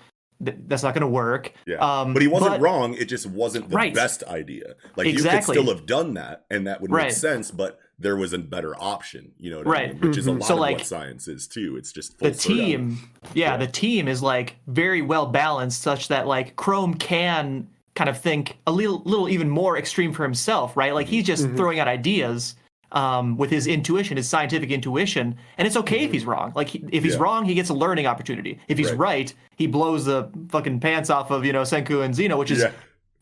th- 0.45 0.57
that's 0.67 0.83
not 0.83 0.93
going 0.93 1.01
to 1.01 1.07
work." 1.07 1.51
Yeah. 1.67 1.77
Um, 1.77 2.13
but 2.13 2.21
he 2.21 2.29
wasn't 2.29 2.51
but- 2.51 2.61
wrong. 2.61 2.93
It 2.93 3.05
just 3.09 3.25
wasn't 3.25 3.69
the 3.69 3.75
Right. 3.75 3.93
best 3.93 4.23
idea. 4.27 4.75
Like 4.95 5.07
Exactly. 5.07 5.55
you 5.57 5.61
could 5.63 5.65
still 5.67 5.75
have 5.75 5.85
done 5.87 6.13
that 6.13 6.45
and 6.49 6.67
that 6.67 6.79
would 6.79 6.89
make 6.91 6.97
Right. 6.97 7.11
sense, 7.13 7.51
but 7.51 7.79
there 8.01 8.15
was 8.15 8.33
a 8.33 8.37
better 8.39 8.75
option, 8.81 9.31
you 9.39 9.51
know 9.51 9.61
Right. 9.61 9.89
I 9.89 9.93
mean? 9.93 10.01
Which 10.01 10.17
is 10.17 10.27
a 10.27 10.31
Mhm. 10.31 10.39
lot 10.39 10.47
So, 10.47 10.53
of 10.55 10.59
like, 10.59 10.77
what 10.79 10.85
science 10.87 11.27
is 11.27 11.47
too. 11.47 11.75
It's 11.77 11.91
just 11.91 12.17
full 12.17 12.29
the 12.29 12.35
team 12.35 12.99
yeah, 13.33 13.51
Yeah. 13.51 13.57
the 13.57 13.67
team 13.67 14.07
is 14.07 14.21
like 14.23 14.55
very 14.67 15.01
well 15.01 15.27
balanced 15.27 15.81
such 15.81 16.07
that 16.07 16.27
like 16.27 16.55
chrome 16.55 16.95
can 16.95 17.67
kind 17.95 18.09
of 18.09 18.17
think 18.17 18.57
a 18.65 18.71
little 18.71 19.01
little 19.05 19.29
even 19.29 19.49
more 19.49 19.77
extreme 19.77 20.11
for 20.13 20.23
himself 20.23 20.75
right 20.75 20.93
like 20.93 21.07
he's 21.07 21.25
just 21.25 21.43
throwing 21.55 21.79
out 21.79 21.87
ideas 21.87 22.55
um, 22.93 23.37
with 23.37 23.49
his 23.51 23.67
intuition 23.67 24.17
his 24.17 24.27
scientific 24.27 24.69
intuition 24.71 25.35
and 25.57 25.65
it's 25.67 25.77
okay 25.77 25.99
if 26.03 26.11
he's 26.11 26.25
wrong 26.25 26.51
like 26.55 26.69
he, 26.69 26.83
if 26.91 27.03
he's 27.03 27.13
Yeah. 27.13 27.21
wrong 27.21 27.45
he 27.45 27.53
gets 27.53 27.69
a 27.69 27.73
learning 27.73 28.05
opportunity 28.07 28.59
if 28.67 28.77
he's 28.77 28.89
Right. 28.91 28.97
right, 28.99 29.33
he 29.55 29.67
blows 29.67 30.05
the 30.05 30.29
fucking 30.49 30.79
pants 30.79 31.09
off 31.09 31.31
of 31.31 31.45
you 31.45 31.53
know 31.53 31.61
senku 31.61 32.03
and 32.03 32.15
zeno 32.15 32.37
which 32.37 32.51
is 32.51 32.59
Yeah. 32.59 32.71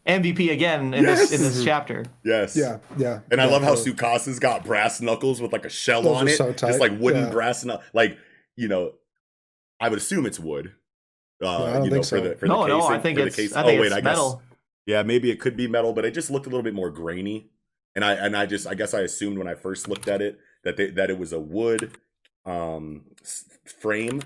Mvp 0.10 0.52
again 0.52 0.94
in 0.94 1.04
Yes. 1.04 1.30
this 1.30 1.32
in 1.40 1.42
this 1.48 1.64
chapter 1.64 2.06
Yes. 2.24 2.56
yeah 2.56 2.80
yeah 2.98 3.20
And 3.32 3.40
I 3.42 3.46
love 3.46 3.62
how 3.64 3.76
definitely. 3.76 3.94
Tsukasa's 3.94 4.40
got 4.40 4.66
brass 4.66 5.00
knuckles 5.02 5.42
with 5.42 5.54
like 5.54 5.66
a 5.66 5.70
shell 5.70 6.02
Those 6.02 6.18
on 6.18 6.26
are 6.28 6.30
it. 6.32 6.38
so 6.38 6.52
tight. 6.54 6.68
Just 6.70 6.80
like 6.80 7.00
wooden 7.00 7.26
Yeah. 7.26 7.32
brass 7.32 7.64
knuckles. 7.66 7.86
Like, 7.94 8.18
you 8.56 8.68
know, 8.68 8.94
I 9.80 9.90
would 9.90 9.98
assume 10.00 10.26
it's 10.26 10.40
wood. 10.40 10.74
I 11.42 11.46
Uh, 11.46 11.74
don't 11.74 11.84
you 11.86 11.90
know, 11.92 11.96
think 11.96 12.06
for 12.08 12.22
the 12.22 12.36
for 12.36 12.46
no, 12.48 12.62
the 12.64 12.68
no, 12.70 12.82
I 12.88 13.00
think 13.00 13.18
for 13.18 13.22
the 13.24 13.28
it's 13.28 13.36
case- 13.36 13.54
I 13.56 13.64
think 13.64 13.78
oh 13.78 13.82
wait, 13.82 13.88
it's 13.88 13.96
I 13.96 14.02
guess 14.02 14.06
metal. 14.06 14.42
yeah, 14.86 15.04
maybe 15.04 15.32
it 15.32 15.40
could 15.40 15.56
be 15.56 15.68
metal, 15.68 15.94
but 15.94 16.04
it 16.06 16.12
just 16.14 16.30
looked 16.30 16.46
a 16.48 16.50
little 16.50 16.64
bit 16.64 16.74
more 16.74 16.90
grainy. 16.90 17.50
And 17.96 18.04
I 18.04 18.14
and 18.14 18.36
I 18.36 18.46
just 18.46 18.68
I 18.68 18.74
guess 18.76 18.94
I 18.94 19.02
assumed 19.02 19.38
when 19.38 19.48
I 19.48 19.56
first 19.56 19.88
looked 19.88 20.08
at 20.08 20.22
it 20.22 20.38
that 20.64 20.76
they, 20.78 20.90
that 20.92 21.10
it 21.10 21.18
was 21.18 21.32
a 21.34 21.40
wood 21.40 21.92
um 22.46 23.06
frame 23.80 24.22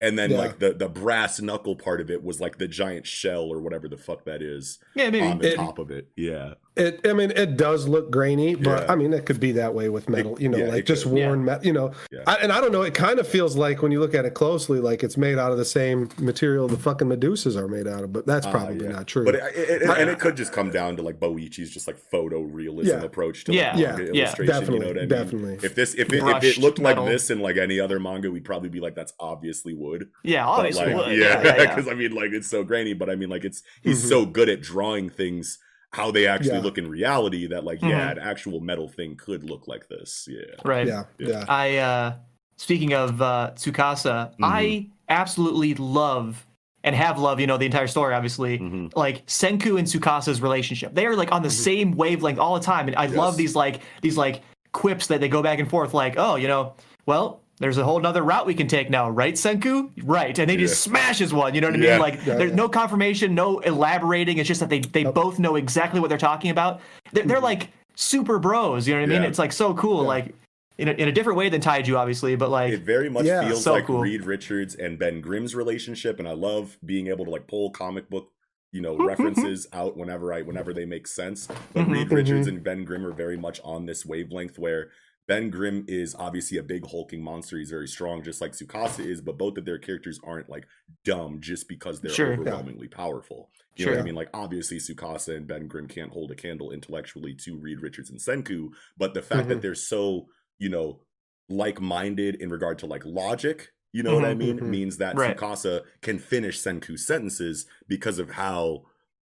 and 0.00 0.18
then 0.18 0.30
Yeah. 0.30 0.38
like 0.38 0.58
the 0.58 0.72
the 0.74 0.88
brass 0.88 1.40
knuckle 1.40 1.76
part 1.76 2.00
of 2.00 2.10
it 2.10 2.22
was 2.22 2.40
like 2.40 2.58
the 2.58 2.68
giant 2.68 3.06
shell 3.06 3.44
or 3.44 3.60
whatever 3.60 3.88
the 3.88 3.96
fuck 3.96 4.24
that 4.24 4.42
is 4.42 4.78
Yeah, 4.94 5.10
maybe. 5.10 5.26
on 5.26 5.38
the 5.38 5.52
It- 5.52 5.56
top 5.56 5.78
of 5.78 5.90
it. 5.90 6.08
Yeah. 6.16 6.54
It, 6.78 7.00
I 7.06 7.12
mean, 7.12 7.32
it 7.32 7.56
does 7.56 7.88
look 7.88 8.10
grainy, 8.10 8.54
but 8.54 8.84
Yeah. 8.84 8.92
I 8.92 8.94
mean, 8.96 9.12
it 9.12 9.26
could 9.26 9.40
be 9.40 9.52
that 9.52 9.74
way 9.74 9.88
with 9.88 10.08
metal, 10.08 10.36
you 10.40 10.48
know, 10.48 10.58
yeah, 10.58 10.68
like 10.68 10.84
just 10.86 11.02
could. 11.04 11.12
worn 11.12 11.44
metal, 11.44 11.66
you 11.66 11.72
know. 11.72 11.90
Yeah. 12.12 12.20
I, 12.26 12.36
and 12.36 12.52
I 12.52 12.60
don't 12.60 12.70
know, 12.72 12.82
it 12.82 12.94
kind 12.94 13.18
of 13.18 13.26
feels 13.26 13.56
like 13.56 13.82
when 13.82 13.90
you 13.90 13.98
look 14.00 14.14
at 14.14 14.24
it 14.24 14.34
closely, 14.34 14.78
like 14.80 15.02
it's 15.02 15.16
made 15.16 15.38
out 15.38 15.50
of 15.50 15.58
the 15.58 15.64
same 15.64 16.08
material 16.18 16.68
the 16.68 16.76
fucking 16.76 17.08
Medusas 17.08 17.56
are 17.56 17.66
made 17.68 17.88
out 17.88 18.04
of, 18.04 18.12
but 18.12 18.26
that's 18.26 18.46
Uh, 18.46 18.50
probably 18.52 18.84
yeah. 18.86 18.92
not 18.92 19.06
true. 19.08 19.24
But 19.24 19.34
it, 19.34 19.42
it, 19.56 19.82
it- 19.82 19.90
and 19.90 20.08
it 20.08 20.18
could 20.20 20.36
just 20.36 20.52
come 20.52 20.70
down 20.70 20.96
to 20.96 21.02
like 21.02 21.18
Boichi's 21.18 21.70
just 21.70 21.86
like 21.88 21.98
photo 21.98 22.40
realism 22.42 22.90
Yeah. 22.98 23.02
approach 23.04 23.44
to 23.44 23.52
Yeah. 23.52 23.70
like 23.72 23.78
Yeah. 23.80 23.86
manga 23.96 24.02
Yeah. 24.14 24.22
illustration. 24.22 24.44
you 24.44 24.46
Definitely, 24.60 24.78
know 24.78 24.86
what 24.86 24.96
I 24.96 25.00
mean? 25.00 25.08
definitely. 25.08 25.58
If 25.62 25.74
this 25.74 25.94
if 25.94 26.12
it, 26.12 26.22
if 26.22 26.44
it 26.44 26.58
looked 26.58 26.78
metal. 26.80 27.04
like 27.04 27.12
this 27.12 27.30
in 27.30 27.40
like 27.40 27.56
any 27.56 27.80
other 27.80 27.98
manga, 27.98 28.30
we'd 28.30 28.44
probably 28.44 28.68
be 28.68 28.78
like, 28.80 28.94
that's 28.94 29.14
obviously 29.18 29.74
wood. 29.74 30.08
yeah, 30.22 30.46
obviously. 30.46 30.86
like, 30.94 31.06
would. 31.06 31.18
yeah, 31.18 31.42
yeah, 31.42 31.56
yeah. 31.56 31.74
because 31.74 31.88
I 31.92 31.94
mean, 31.94 32.12
like 32.12 32.30
it's 32.32 32.48
so 32.48 32.62
grainy, 32.62 32.92
but 32.92 33.10
I 33.10 33.16
mean, 33.16 33.28
like 33.30 33.44
it's 33.44 33.62
he's 33.82 34.04
Mhm. 34.04 34.08
so 34.08 34.26
good 34.26 34.48
at 34.48 34.60
drawing 34.60 35.08
things 35.10 35.58
how 35.92 36.10
they 36.10 36.26
actually 36.26 36.56
Yeah. 36.56 36.60
look 36.62 36.78
in 36.78 36.88
reality 36.88 37.46
that 37.46 37.64
like 37.64 37.80
Mhm. 37.80 37.90
yeah, 37.90 38.10
an 38.10 38.18
actual 38.18 38.60
metal 38.60 38.88
thing 38.88 39.16
could 39.16 39.42
look 39.48 39.66
like 39.66 39.88
this. 39.88 40.28
Yeah. 40.30 40.40
Right. 40.64 40.86
yeah, 40.86 41.04
Yeah. 41.18 41.28
yeah. 41.28 41.44
I 41.48 41.76
uh 41.76 42.12
speaking 42.56 42.92
of 42.92 43.22
uh 43.22 43.52
Tsukasa, 43.54 44.32
I 44.42 44.86
absolutely 45.08 45.74
love 45.74 46.44
and 46.84 46.94
have 46.94 47.18
loved, 47.18 47.40
you 47.40 47.46
know, 47.46 47.56
the 47.56 47.66
entire 47.66 47.86
story 47.86 48.14
obviously. 48.14 48.58
Mhm. 48.58 48.94
Like 48.96 49.26
Senku 49.26 49.78
and 49.78 49.86
Tsukasa's 49.88 50.40
relationship. 50.42 50.94
They 50.94 51.06
are 51.06 51.16
like 51.16 51.32
on 51.32 51.42
the 51.42 51.50
same 51.50 51.92
wavelength 51.92 52.38
all 52.38 52.54
the 52.54 52.64
time 52.64 52.86
and 52.88 52.96
I 52.96 53.04
Yes. 53.06 53.16
love 53.16 53.36
these 53.36 53.54
like 53.56 53.80
these 54.02 54.16
like 54.16 54.42
quips 54.72 55.06
that 55.06 55.20
they 55.20 55.28
go 55.28 55.42
back 55.42 55.58
and 55.58 55.68
forth 55.68 55.94
like, 55.94 56.14
"Oh, 56.18 56.36
you 56.36 56.46
know, 56.46 56.74
well, 57.06 57.40
there's 57.58 57.78
a 57.78 57.84
whole 57.84 57.98
nother 58.00 58.22
route 58.22 58.46
we 58.46 58.54
can 58.54 58.66
take 58.68 58.88
now, 58.90 59.10
right, 59.10 59.34
Senku? 59.34 59.90
Right. 60.04 60.38
And 60.38 60.48
they 60.48 60.56
just 60.56 60.80
smashes 60.82 61.32
one, 61.32 61.54
you 61.54 61.60
know 61.60 61.68
what 61.68 61.74
I 61.74 61.78
mean? 61.78 61.98
Like 61.98 62.14
Yeah, 62.26 62.34
there's 62.36 62.50
yeah. 62.50 62.56
no 62.56 62.68
confirmation, 62.68 63.34
no 63.34 63.58
elaborating. 63.60 64.38
It's 64.38 64.48
just 64.48 64.60
that 64.60 64.68
they 64.68 64.80
they 64.80 65.04
both 65.04 65.38
know 65.38 65.56
exactly 65.56 66.00
what 66.00 66.08
they're 66.08 66.18
talking 66.18 66.50
about. 66.50 66.80
They're, 67.12 67.24
they're 67.24 67.40
like 67.40 67.70
super 67.94 68.38
bros, 68.38 68.86
you 68.86 68.94
know 68.94 69.00
what 69.00 69.04
I 69.04 69.06
mean? 69.08 69.18
Mm-hmm. 69.22 69.28
It's 69.30 69.38
like 69.38 69.52
so 69.52 69.74
cool 69.74 70.04
like 70.04 70.34
in 70.78 70.86
a, 70.86 70.92
in 70.92 71.08
a 71.08 71.12
different 71.12 71.36
way 71.36 71.48
than 71.48 71.60
Taiju, 71.60 71.96
obviously, 71.98 72.36
but 72.36 72.50
like 72.50 72.72
It 72.72 72.82
very 72.82 73.10
much 73.10 73.24
Yeah. 73.24 73.46
feels 73.48 73.64
So 73.64 73.72
like 73.72 73.86
cool. 73.86 74.00
Reed 74.00 74.24
Richards 74.24 74.76
and 74.76 74.96
Ben 74.98 75.20
Grimm's 75.20 75.54
relationship, 75.56 76.20
and 76.20 76.28
I 76.28 76.32
love 76.32 76.78
being 76.84 77.08
able 77.08 77.24
to 77.24 77.30
like 77.32 77.48
pull 77.48 77.70
comic 77.70 78.08
book, 78.08 78.30
you 78.70 78.80
know, 78.80 78.96
references 79.04 79.66
out 79.72 79.96
whenever 79.96 80.32
I 80.32 80.42
whenever 80.42 80.72
they 80.72 80.84
make 80.84 81.08
sense. 81.08 81.48
But 81.74 81.86
Mhm. 81.86 81.90
Reed 81.92 82.12
Richards 82.12 82.46
and 82.46 82.62
Ben 82.62 82.84
Grimm 82.84 83.04
are 83.04 83.10
very 83.12 83.36
much 83.36 83.60
on 83.64 83.86
this 83.86 84.06
wavelength 84.06 84.60
where 84.60 84.90
Ben 85.28 85.50
Grimm 85.50 85.84
is 85.88 86.14
obviously 86.14 86.58
a 86.58 86.62
big 86.62 86.86
hulking 86.86 87.22
monster. 87.22 87.58
He's 87.58 87.70
very 87.70 87.86
strong, 87.86 88.22
just 88.22 88.40
like 88.40 88.52
Tsukasa 88.52 89.04
is, 89.04 89.20
but 89.20 89.38
both 89.38 89.58
of 89.58 89.66
their 89.66 89.78
characters 89.78 90.18
aren't 90.24 90.48
like 90.48 90.66
dumb 91.04 91.40
just 91.40 91.68
because 91.68 92.00
they're 92.00 92.12
Sure. 92.14 92.32
Yeah. 92.32 92.38
overwhelmingly 92.40 92.88
powerful. 92.88 93.50
You 93.76 93.86
know 93.86 93.92
what 93.92 93.98
I 94.00 94.02
mean? 94.02 94.14
Like 94.14 94.30
obviously 94.34 94.78
Tsukasa 94.78 95.36
and 95.36 95.46
Ben 95.46 95.68
Grimm 95.68 95.86
can't 95.86 96.12
hold 96.12 96.30
a 96.30 96.34
candle 96.34 96.72
intellectually 96.72 97.34
to 97.44 97.58
Reed 97.58 97.80
Richards 97.82 98.10
and 98.10 98.18
Senku, 98.18 98.70
but 98.96 99.14
the 99.14 99.22
fact 99.22 99.48
that 99.50 99.60
Mhm. 99.60 99.62
they're 99.62 99.74
so, 99.74 100.28
you 100.58 100.70
know, 100.70 101.02
like-minded 101.50 102.36
in 102.36 102.50
regard 102.50 102.78
to 102.80 102.86
like 102.86 103.04
logic, 103.04 103.72
you 103.92 104.02
know 104.02 104.14
what 104.14 104.24
I 104.24 104.34
Mhm, 104.34 104.34
mean, 104.34 104.60
mhm. 104.60 104.70
means 104.70 104.96
that 104.98 105.16
Right. 105.16 105.38
Tsukasa 105.38 105.84
can 106.02 106.18
finish 106.18 106.58
Senku's 106.60 107.06
sentences 107.06 107.66
because 107.86 108.18
of 108.18 108.30
how 108.30 108.84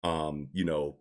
um, 0.03 0.49
you 0.53 0.63
know, 0.63 0.97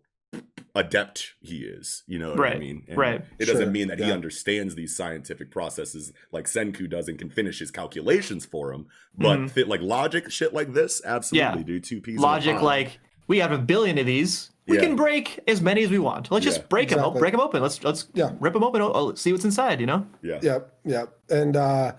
adept 0.75 1.33
he 1.39 1.59
is. 1.59 2.03
You 2.07 2.19
know 2.19 2.33
what 2.35 2.51
I 2.53 2.57
mean? 2.59 2.83
And 2.87 2.97
right. 2.97 3.21
It 3.39 3.45
doesn't 3.45 3.63
Sure, 3.63 3.71
mean 3.71 3.87
that 3.87 3.99
he 3.99 4.11
understands 4.11 4.75
these 4.75 4.95
scientific 4.95 5.49
processes 5.49 6.11
like 6.31 6.45
Senku 6.45 6.89
does 6.89 7.07
and 7.07 7.17
can 7.17 7.29
finish 7.29 7.59
his 7.59 7.71
calculations 7.71 8.45
for 8.45 8.73
him. 8.73 8.87
But 9.17 9.39
Mhm. 9.39 9.49
fit 9.51 9.67
like 9.69 9.81
logic 9.81 10.29
shit 10.31 10.53
like 10.53 10.73
this, 10.73 11.01
absolutely, 11.05 11.59
Yeah. 11.61 11.65
dude. 11.65 11.83
Two 11.85 12.01
pieces. 12.01 12.21
logic 12.21 12.55
pod. 12.55 12.63
like 12.63 12.99
we 13.27 13.39
have 13.39 13.51
a 13.53 13.57
billion 13.57 13.97
of 13.97 14.05
these. 14.05 14.51
We 14.67 14.75
Yeah. 14.77 14.83
can 14.83 14.95
break 14.95 15.39
as 15.47 15.61
many 15.61 15.83
as 15.83 15.89
we 15.91 15.99
want. 15.99 16.29
Let's 16.31 16.45
Yeah. 16.45 16.51
just 16.53 16.67
break 16.69 16.89
them. 16.89 17.13
Break 17.13 17.31
them 17.31 17.39
open. 17.41 17.61
Let's 17.61 17.83
let's 17.83 18.07
Yeah. 18.13 18.31
rip 18.39 18.53
them 18.53 18.63
open. 18.63 18.81
Oh, 18.81 18.91
oh, 18.93 19.05
let's 19.05 19.21
see 19.21 19.31
what's 19.31 19.45
inside. 19.45 19.79
You 19.79 19.85
know. 19.85 20.07
yeah, 20.21 20.39
Yep, 20.41 20.73
yep. 20.85 21.19
And 21.29 21.55
uh 21.55 21.93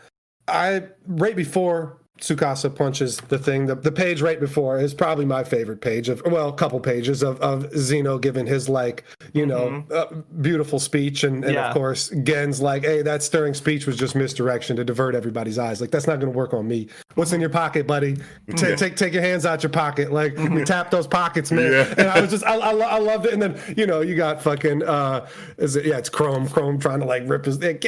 I 0.48 0.82
right 1.06 1.34
before 1.34 2.02
Tsukasa 2.18 2.74
punches 2.74 3.18
the 3.28 3.38
thing, 3.38 3.66
the, 3.66 3.74
the 3.74 3.92
page 3.92 4.22
right 4.22 4.40
before 4.40 4.78
is 4.78 4.94
probably 4.94 5.24
my 5.26 5.44
favorite 5.44 5.80
page 5.82 6.08
of 6.08 6.22
well, 6.24 6.48
a 6.48 6.52
couple 6.52 6.80
pages 6.80 7.22
of 7.22 7.38
of 7.40 7.70
Zeno 7.76 8.18
giving 8.18 8.46
his 8.46 8.68
like, 8.68 9.04
you 9.34 9.44
know, 9.44 9.84
uh, 9.92 10.06
beautiful 10.40 10.78
speech 10.78 11.24
and, 11.24 11.36
and 11.36 11.44
Mm-hmm. 11.44 11.54
Yeah. 11.54 11.68
of 11.68 11.74
course 11.74 12.08
Gen's 12.22 12.60
like, 12.62 12.84
hey, 12.84 13.02
that 13.02 13.22
stirring 13.22 13.52
speech 13.54 13.86
was 13.86 13.96
just 13.96 14.14
misdirection 14.14 14.76
to 14.76 14.84
divert 14.84 15.14
everybody's 15.14 15.58
eyes. 15.58 15.80
Like 15.80 15.90
that's 15.90 16.06
not 16.06 16.18
gonna 16.20 16.32
work 16.32 16.54
on 16.54 16.66
me. 16.66 16.88
What's 17.16 17.32
in 17.32 17.40
your 17.40 17.50
pocket, 17.50 17.86
buddy? 17.86 18.16
Take 18.56 18.78
take 18.78 18.96
take 18.96 19.12
your 19.12 19.22
hands 19.22 19.44
out 19.44 19.62
your 19.62 19.70
pocket. 19.70 20.12
Like 20.12 20.34
Mm-hmm. 20.36 20.64
tap 20.64 20.90
those 20.90 21.06
pockets, 21.06 21.52
man. 21.52 21.70
Yeah. 21.72 21.94
And 21.98 22.08
I 22.08 22.20
was 22.20 22.30
just 22.30 22.44
I, 22.44 22.56
I, 22.56 22.70
I 22.72 22.98
loved 22.98 23.26
it. 23.26 23.32
And 23.34 23.42
then, 23.42 23.60
you 23.76 23.86
know, 23.86 24.00
you 24.00 24.14
got 24.16 24.42
fucking 24.42 24.82
uh 24.84 25.26
is 25.58 25.76
it 25.76 25.84
yeah, 25.84 25.98
it's 25.98 26.08
Chrome, 26.08 26.48
Chrome 26.48 26.78
trying 26.78 27.00
to 27.00 27.06
like 27.06 27.22
rip 27.26 27.44
his 27.44 27.58
get, 27.58 27.82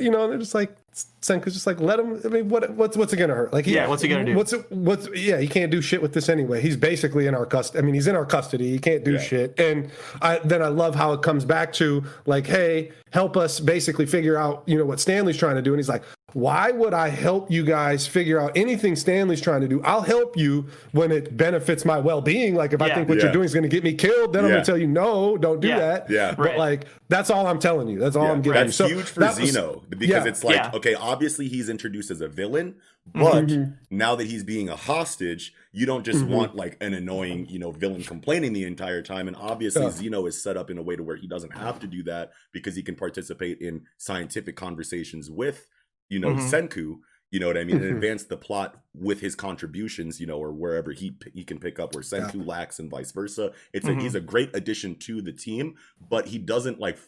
you 0.00 0.10
know, 0.10 0.24
and 0.24 0.32
they're 0.32 0.38
just 0.38 0.54
like 0.54 0.76
Senku's 0.94 1.52
just 1.54 1.66
like 1.66 1.80
let 1.80 1.98
him. 2.00 2.20
I 2.24 2.28
mean, 2.28 2.48
what 2.48 2.68
what's 2.74 2.96
what's 2.96 3.12
it 3.12 3.16
gonna 3.16 3.34
hurt? 3.34 3.52
Like, 3.52 3.64
he, 3.66 3.74
Yeah, 3.74 3.86
what's 3.86 4.02
he 4.02 4.08
gonna 4.08 4.24
do? 4.24 4.34
What's 4.34 4.52
it? 4.52 4.70
What's 4.72 5.08
yeah? 5.14 5.38
He 5.38 5.46
can't 5.46 5.70
do 5.70 5.80
shit 5.80 6.02
with 6.02 6.12
this 6.12 6.28
anyway. 6.28 6.60
He's 6.60 6.76
basically 6.76 7.26
in 7.26 7.34
our 7.34 7.46
custody. 7.46 7.78
I 7.78 7.82
mean, 7.82 7.94
he's 7.94 8.06
in 8.08 8.16
our 8.16 8.26
custody. 8.26 8.70
He 8.70 8.78
can't 8.78 9.04
do 9.04 9.12
Yeah. 9.12 9.20
shit. 9.20 9.60
And 9.60 9.90
I 10.20 10.40
then 10.44 10.62
I 10.62 10.68
love 10.68 10.94
how 10.94 11.12
it 11.12 11.22
comes 11.22 11.44
back 11.44 11.72
to 11.74 12.02
like, 12.26 12.46
hey, 12.46 12.90
help 13.12 13.36
us 13.36 13.60
basically 13.60 14.06
figure 14.06 14.36
out 14.36 14.62
you 14.66 14.76
know 14.78 14.84
what 14.84 14.98
Stanley's 14.98 15.36
trying 15.36 15.56
to 15.56 15.62
do. 15.62 15.70
And 15.72 15.78
he's 15.78 15.88
like, 15.88 16.02
why 16.32 16.70
would 16.70 16.94
I 16.94 17.08
help 17.08 17.50
you 17.50 17.64
guys 17.64 18.06
figure 18.06 18.40
out 18.40 18.52
anything 18.56 18.96
Stanley's 18.96 19.40
trying 19.40 19.60
to 19.62 19.68
do? 19.68 19.82
I'll 19.82 20.02
help 20.02 20.36
you 20.36 20.66
when 20.92 21.10
it 21.12 21.36
benefits 21.36 21.84
my 21.84 21.98
well 21.98 22.20
being. 22.20 22.54
Like 22.54 22.72
if 22.72 22.80
I 22.82 22.94
think 22.94 23.08
what 23.08 23.18
Yeah. 23.18 23.24
you're 23.24 23.32
doing 23.32 23.44
is 23.44 23.54
going 23.54 23.62
to 23.64 23.68
get 23.68 23.84
me 23.84 23.94
killed, 23.94 24.32
then 24.32 24.44
I'm 24.44 24.50
going 24.50 24.62
to 24.62 24.66
tell 24.66 24.78
you 24.78 24.86
no, 24.86 25.36
don't 25.36 25.60
do 25.60 25.68
Yeah. 25.68 25.78
that. 25.78 26.10
Yeah. 26.10 26.34
But 26.34 26.46
Right. 26.46 26.58
like 26.58 26.84
that's 27.08 27.30
all 27.30 27.46
I'm 27.46 27.58
telling 27.58 27.88
you. 27.88 27.98
That's 27.98 28.16
all 28.16 28.24
Yeah, 28.24 28.32
I'm 28.32 28.42
getting. 28.42 28.66
That's 28.66 28.78
you. 28.80 28.88
So 28.88 28.94
huge 28.94 29.06
for 29.06 29.20
that 29.20 29.38
was- 29.40 29.50
Zeno 29.52 29.82
because 29.88 30.08
yeah. 30.08 30.24
it's 30.24 30.44
like, 30.44 30.56
Yeah. 30.56 30.70
okay, 30.74 30.94
obviously 30.94 31.48
he's 31.48 31.68
introduced 31.68 32.10
as 32.10 32.20
a 32.20 32.28
villain, 32.28 32.76
but 33.12 33.46
Mhm. 33.46 33.74
now 33.90 34.14
that 34.14 34.24
he's 34.26 34.44
being 34.44 34.68
a 34.68 34.76
hostage, 34.76 35.52
you 35.72 35.86
don't 35.86 36.04
just 36.04 36.24
Mhm. 36.24 36.28
want 36.28 36.54
like 36.56 36.76
an 36.80 36.94
annoying, 36.94 37.46
you 37.48 37.58
know, 37.58 37.70
villain 37.72 38.02
complaining 38.04 38.52
the 38.52 38.64
entire 38.64 39.02
time. 39.02 39.26
And 39.28 39.36
obviously, 39.36 39.82
Yeah. 39.82 39.90
Zeno 39.90 40.26
is 40.26 40.40
set 40.40 40.56
up 40.56 40.70
in 40.70 40.78
a 40.78 40.82
way 40.82 40.96
to 40.96 41.02
where 41.02 41.16
he 41.16 41.26
doesn't 41.26 41.54
have 41.56 41.78
to 41.80 41.86
do 41.86 42.02
that 42.04 42.30
because 42.52 42.76
he 42.76 42.82
can 42.82 42.94
participate 42.94 43.60
in 43.60 43.82
scientific 43.98 44.54
conversations 44.56 45.30
with, 45.30 45.66
you 46.10 46.18
know, 46.18 46.34
Mhm. 46.34 46.38
Senku. 46.38 46.98
You 47.30 47.38
know 47.38 47.46
what 47.46 47.56
I 47.56 47.64
mean? 47.64 47.76
And 47.76 47.84
Mhm. 47.84 47.96
advance 47.96 48.24
the 48.24 48.36
plot 48.36 48.82
with 48.92 49.20
his 49.20 49.36
contributions, 49.36 50.20
you 50.20 50.26
know, 50.26 50.36
or 50.38 50.52
wherever 50.52 50.90
he 50.92 51.16
he 51.32 51.44
can 51.44 51.58
pick 51.60 51.78
up 51.78 51.94
where 51.94 52.02
Senku 52.02 52.44
lacks 52.44 52.78
and 52.80 52.90
vice 52.90 53.12
versa. 53.12 53.52
It's 53.72 53.86
a, 53.86 53.92
Mhm. 53.94 54.02
he's 54.02 54.16
a 54.16 54.20
great 54.20 54.50
addition 54.54 54.96
to 55.06 55.22
the 55.22 55.32
team, 55.32 55.76
but 56.10 56.26
he 56.26 56.38
doesn't 56.38 56.80
like 56.80 56.98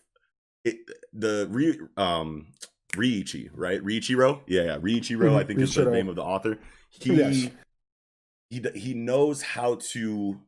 it, 0.65 0.77
the 1.13 1.49
re, 1.51 1.79
um 1.97 2.53
Riichi, 2.95 3.51
right? 3.53 3.83
Riichiro? 3.83 4.43
Yeah, 4.47 4.63
yeah. 4.63 4.79
Riichiro, 4.79 5.35
I 5.35 5.43
Mhm, 5.43 5.47
think 5.49 5.61
is 5.61 5.75
the 5.75 5.91
name 5.91 6.09
of 6.09 6.15
the 6.17 6.23
author. 6.23 6.59
He 6.91 7.11
Yes. 7.17 7.51
he 8.51 8.63
he 8.75 8.95
knows 8.95 9.43
how 9.43 9.77
to 9.93 10.41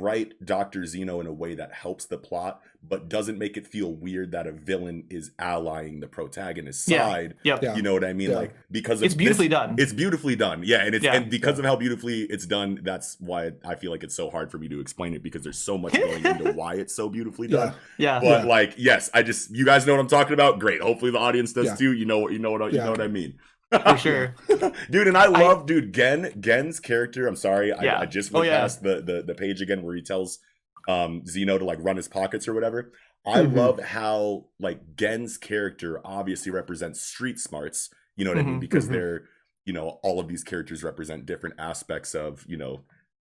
write 0.00 0.44
Dr. 0.44 0.86
Zeno 0.86 1.20
in 1.20 1.26
a 1.26 1.32
way 1.32 1.54
that 1.54 1.72
helps 1.72 2.04
the 2.06 2.16
plot, 2.18 2.60
but 2.86 3.08
doesn't 3.08 3.38
make 3.38 3.56
it 3.56 3.66
feel 3.66 3.92
weird 3.92 4.32
that 4.32 4.46
a 4.46 4.52
villain 4.52 5.04
is 5.10 5.30
allying 5.38 6.00
the 6.00 6.06
protagonist's 6.08 6.88
Yeah. 6.88 7.06
side. 7.06 7.34
Yep. 7.44 7.62
Yeah. 7.62 7.76
You 7.76 7.82
know 7.82 7.92
what 7.92 8.04
I 8.04 8.12
mean? 8.12 8.30
Yeah. 8.30 8.36
Like 8.36 8.54
because 8.70 9.02
It's 9.02 9.14
beautifully 9.14 9.48
this- 9.48 9.52
done. 9.58 9.74
It's 9.78 9.92
beautifully 9.92 10.34
done. 10.36 10.62
Yeah, 10.64 10.84
and 10.84 10.94
it's 10.94 11.04
Yeah. 11.04 11.14
and 11.14 11.30
because 11.30 11.58
of 11.58 11.64
how 11.64 11.76
beautifully 11.76 12.22
it's 12.22 12.46
done, 12.46 12.80
that's 12.82 13.16
why 13.20 13.52
I 13.64 13.74
feel 13.74 13.90
like 13.90 14.02
it's 14.02 14.14
so 14.14 14.30
hard 14.30 14.50
for 14.50 14.58
me 14.58 14.68
to 14.68 14.80
explain 14.80 15.14
it 15.14 15.22
because 15.22 15.42
there's 15.42 15.58
so 15.58 15.76
much 15.78 15.92
going 15.92 16.24
into 16.26 16.52
why 16.52 16.74
it's 16.74 16.94
so 16.94 17.08
beautifully 17.08 17.48
done. 17.48 17.74
Yeah. 17.98 18.14
yeah. 18.14 18.20
But 18.20 18.42
Yeah. 18.44 18.48
like, 18.50 18.74
yes, 18.78 19.10
I 19.14 19.22
just 19.22 19.54
you 19.54 19.64
guys 19.64 19.86
know 19.86 19.92
what 19.92 20.00
I'm 20.00 20.08
talking 20.08 20.32
about. 20.34 20.58
Great. 20.58 20.80
Hopefully 20.80 21.10
the 21.10 21.18
audience 21.18 21.52
does 21.52 21.66
Yeah. 21.66 21.76
too. 21.76 21.92
You 21.92 22.06
know 22.06 22.18
what 22.20 22.32
you 22.32 22.38
know 22.38 22.50
what 22.52 22.72
you 22.72 22.78
know 22.78 22.90
what 22.90 23.00
I 23.00 23.08
mean. 23.08 23.34
for 23.84 23.96
sure. 23.96 24.34
dude, 24.90 25.08
and 25.08 25.16
I 25.16 25.26
love 25.26 25.66
dude 25.66 25.92
Gen 25.94 26.32
Gen's 26.40 26.80
character. 26.80 27.26
I'm 27.26 27.36
sorry, 27.36 27.72
I, 27.72 27.82
Yeah. 27.84 28.00
I 28.00 28.06
just 28.06 28.34
Oh, 28.34 28.38
went 28.40 28.50
yeah. 28.50 28.60
past 28.60 28.82
the, 28.82 29.00
the 29.02 29.22
the 29.22 29.34
page 29.34 29.60
again 29.62 29.82
where 29.82 29.94
he 29.94 30.02
tells 30.02 30.38
um 30.88 31.24
Zeno 31.26 31.58
to 31.58 31.64
like 31.64 31.78
run 31.80 31.96
his 31.96 32.08
pockets 32.08 32.48
or 32.48 32.54
whatever. 32.54 32.92
I 33.26 33.38
Mhm. 33.40 33.54
love 33.56 33.80
how 33.80 34.46
like 34.58 34.80
Gen's 34.96 35.38
character 35.38 36.00
obviously 36.04 36.50
represents 36.52 37.00
street 37.00 37.38
smarts. 37.38 37.90
You 38.16 38.24
know 38.24 38.32
what 38.32 38.38
I 38.38 38.42
mean? 38.42 38.56
Mhm. 38.56 38.60
Because 38.60 38.88
Mhm. 38.88 38.92
they're 38.92 39.28
you 39.64 39.72
know 39.72 40.00
all 40.02 40.18
of 40.20 40.28
these 40.28 40.42
characters 40.44 40.82
represent 40.82 41.24
different 41.26 41.54
aspects 41.58 42.14
of 42.14 42.44
you 42.48 42.56
know 42.56 42.84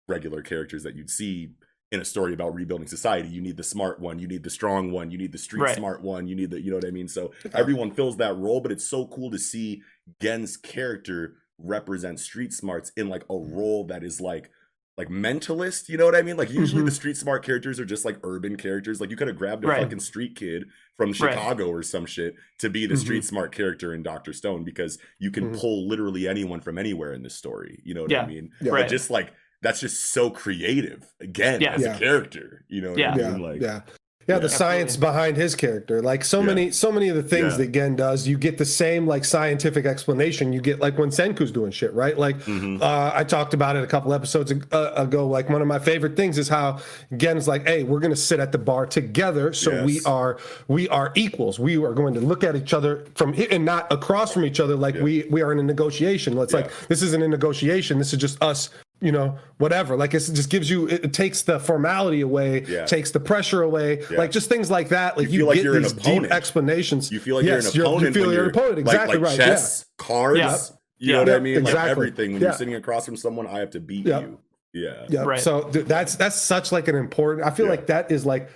regular 0.08 0.42
characters 0.42 0.82
that 0.82 0.96
you'd 0.96 1.10
see 1.10 1.52
in 1.92 2.00
a 2.00 2.04
story 2.04 2.32
about 2.32 2.54
rebuilding 2.54 2.88
society. 2.88 3.28
You 3.28 3.42
need 3.42 3.58
the 3.58 3.62
smart 3.62 4.00
one, 4.00 4.18
you 4.18 4.26
need 4.26 4.42
the 4.42 4.50
strong 4.50 4.90
one, 4.90 5.10
you 5.10 5.18
need 5.18 5.30
the 5.30 5.38
street 5.38 5.60
Right. 5.60 5.76
smart 5.76 6.02
one, 6.02 6.26
you 6.26 6.34
need 6.34 6.50
the 6.50 6.60
you 6.60 6.70
know 6.70 6.76
what 6.78 6.86
I 6.86 6.90
mean. 6.90 7.06
So 7.06 7.32
everyone 7.52 7.90
fills 7.92 8.16
that 8.16 8.34
role, 8.36 8.60
but 8.60 8.72
it's 8.72 8.86
so 8.88 9.06
cool 9.06 9.30
to 9.30 9.38
see 9.38 9.82
Gen's 10.20 10.56
character 10.56 11.36
represent 11.58 12.18
street 12.18 12.52
smarts 12.52 12.90
in 12.96 13.08
like 13.08 13.22
a 13.30 13.36
role 13.36 13.84
that 13.84 14.02
is 14.02 14.20
like 14.20 14.50
like 14.98 15.08
mentalist, 15.08 15.88
you 15.88 15.96
know 15.96 16.04
what 16.04 16.14
I 16.14 16.20
mean? 16.20 16.36
Like 16.36 16.50
usually 16.50 16.82
Mhm. 16.82 16.86
the 16.86 16.90
street 16.90 17.16
smart 17.16 17.42
characters 17.44 17.80
are 17.80 17.84
just 17.86 18.04
like 18.04 18.18
urban 18.24 18.56
characters. 18.56 19.00
Like 19.00 19.08
you 19.10 19.16
could 19.16 19.26
have 19.28 19.38
grabbed 19.38 19.64
a 19.64 19.68
Right. 19.68 19.82
fucking 19.82 20.00
street 20.00 20.36
kid 20.36 20.64
from 20.98 21.10
Right. 21.10 21.16
Chicago 21.16 21.68
or 21.70 21.82
some 21.82 22.04
shit 22.04 22.34
to 22.58 22.68
be 22.68 22.84
the 22.86 22.96
street 22.98 23.24
smart 23.24 23.52
character 23.52 23.94
in 23.94 24.02
Doctor 24.02 24.34
Stone 24.34 24.64
because 24.64 24.98
you 25.18 25.30
can 25.30 25.50
Mhm. 25.50 25.58
pull 25.58 25.88
literally 25.88 26.28
anyone 26.28 26.60
from 26.60 26.76
anywhere 26.76 27.14
in 27.14 27.22
this 27.22 27.34
story. 27.34 27.80
You 27.84 27.94
know 27.94 28.02
what 28.02 28.10
Yeah. 28.10 28.22
I 28.22 28.26
mean? 28.26 28.50
Yeah. 28.60 28.70
But 28.70 28.80
Right. 28.82 28.88
just 28.88 29.08
like 29.10 29.32
that's 29.62 29.80
just 29.80 30.12
so 30.12 30.28
creative 30.30 31.04
again 31.20 31.60
Yeah. 31.60 31.74
as 31.74 31.82
Yeah. 31.82 31.96
a 31.96 31.98
character. 31.98 32.64
You 32.68 32.82
know 32.82 32.96
Yeah. 32.96 33.14
I 33.14 33.18
yeah, 33.18 33.30
mean? 33.30 33.42
Like 33.42 33.60
yeah. 33.62 33.80
Yeah, 34.28 34.38
the 34.38 34.46
Yeah. 34.46 34.54
science 34.54 34.96
behind 34.96 35.36
his 35.36 35.56
character. 35.56 36.00
Like 36.00 36.24
so 36.24 36.38
Yeah. 36.38 36.46
many 36.46 36.70
so 36.70 36.92
many 36.92 37.08
of 37.08 37.16
the 37.16 37.24
things 37.24 37.54
Yeah. 37.54 37.58
that 37.58 37.72
Gen 37.72 37.96
does, 37.96 38.28
you 38.28 38.38
get 38.38 38.56
the 38.56 38.64
same 38.64 39.04
like 39.04 39.24
scientific 39.24 39.84
explanation 39.84 40.52
you 40.52 40.60
get 40.60 40.78
like 40.78 40.96
when 40.96 41.10
Senku's 41.10 41.50
doing 41.50 41.72
shit, 41.72 41.92
right? 41.92 42.16
Like 42.16 42.38
Mhm. 42.44 42.80
uh, 42.80 43.10
I 43.14 43.24
talked 43.24 43.52
about 43.52 43.74
it 43.74 43.82
a 43.82 43.86
couple 43.88 44.14
episodes 44.14 44.52
uh, 44.70 44.92
ago. 44.94 45.26
Like 45.26 45.50
one 45.50 45.60
of 45.60 45.66
my 45.66 45.80
favorite 45.80 46.14
things 46.14 46.38
is 46.38 46.48
how 46.48 46.78
Gen's 47.16 47.48
like, 47.48 47.66
"Hey, 47.66 47.82
we're 47.82 47.98
going 47.98 48.12
to 48.14 48.20
sit 48.30 48.38
at 48.38 48.52
the 48.52 48.58
bar 48.58 48.86
together, 48.86 49.52
so 49.52 49.84
we 49.84 50.00
are 50.06 50.38
we 50.68 50.88
are 50.88 51.10
equals. 51.16 51.58
We 51.58 51.76
are 51.84 51.92
going 51.92 52.14
to 52.14 52.20
look 52.20 52.44
at 52.44 52.54
each 52.54 52.72
other 52.72 53.04
from 53.16 53.32
hi- 53.34 53.48
and 53.50 53.64
not 53.64 53.92
across 53.92 54.32
from 54.32 54.44
each 54.44 54.60
other. 54.60 54.76
Like 54.76 54.94
we 55.00 55.24
we 55.30 55.42
are 55.42 55.50
in 55.50 55.58
a 55.58 55.64
negotiation. 55.64 56.38
It's 56.38 56.54
like 56.54 56.70
this 56.88 57.02
isn't 57.02 57.22
a 57.24 57.28
negotiation. 57.28 57.98
This 57.98 58.12
is 58.12 58.20
just 58.20 58.40
us." 58.42 58.70
You 59.02 59.10
know, 59.12 59.36
whatever. 59.58 59.96
Like 59.96 60.14
it's, 60.14 60.28
it 60.28 60.34
just 60.34 60.48
gives 60.48 60.70
you. 60.70 60.86
It, 60.86 61.06
it 61.06 61.12
takes 61.12 61.42
the 61.42 61.58
formality 61.58 62.20
away. 62.20 62.64
Yeah. 62.68 62.86
Takes 62.86 63.10
the 63.10 63.18
pressure 63.20 63.60
away. 63.62 64.04
Yeah. 64.10 64.18
Like 64.18 64.30
just 64.30 64.48
things 64.48 64.70
like 64.70 64.90
that. 64.90 65.16
Like 65.18 65.26
You 65.26 65.32
you, 65.32 65.38
feel 65.40 65.46
like 65.48 65.56
get 65.56 65.64
you're 65.64 65.76
an 65.76 65.82
these 65.82 65.92
deep 65.92 66.22
explanations. 66.24 67.10
You 67.10 67.18
feel 67.20 67.36
like 67.36 67.44
yes, 67.44 67.74
you're 67.74 67.84
an 67.84 67.90
opponent. 67.92 68.14
You 68.14 68.20
feel 68.20 68.28
when 68.28 68.34
you're 68.36 68.44
an 68.44 68.50
opponent. 68.50 68.78
Exactly 68.78 69.18
like, 69.18 69.26
right. 69.26 69.36
Chess, 69.36 69.86
cards. 69.98 70.38
Yeah. 70.38 70.56
You 70.98 71.12
know 71.12 71.12
Yeah. 71.14 71.18
what 71.18 71.28
I 71.28 71.32
Yeah, 71.32 71.38
mean? 71.40 71.54
Like 71.56 71.62
exactly. 71.64 71.90
everything. 71.90 72.32
When 72.34 72.42
Yeah. 72.42 72.48
you're 72.48 72.56
sitting 72.56 72.74
across 72.76 73.04
from 73.06 73.16
someone, 73.16 73.46
I 73.48 73.58
have 73.58 73.70
to 73.70 73.80
beat 73.80 74.06
Yeah. 74.06 74.20
you. 74.20 74.38
Yeah. 74.72 74.90
yeah. 74.90 75.06
Yeah. 75.08 75.20
Right. 75.24 75.40
So 75.40 75.62
th- 75.64 75.86
that's 75.86 76.14
that's 76.14 76.40
such 76.40 76.70
like 76.70 76.86
an 76.88 76.94
important. 76.94 77.46
I 77.46 77.50
feel 77.50 77.66
Yeah. 77.66 77.70
like 77.72 77.86
that 77.88 78.10
is 78.12 78.24
like 78.24 78.48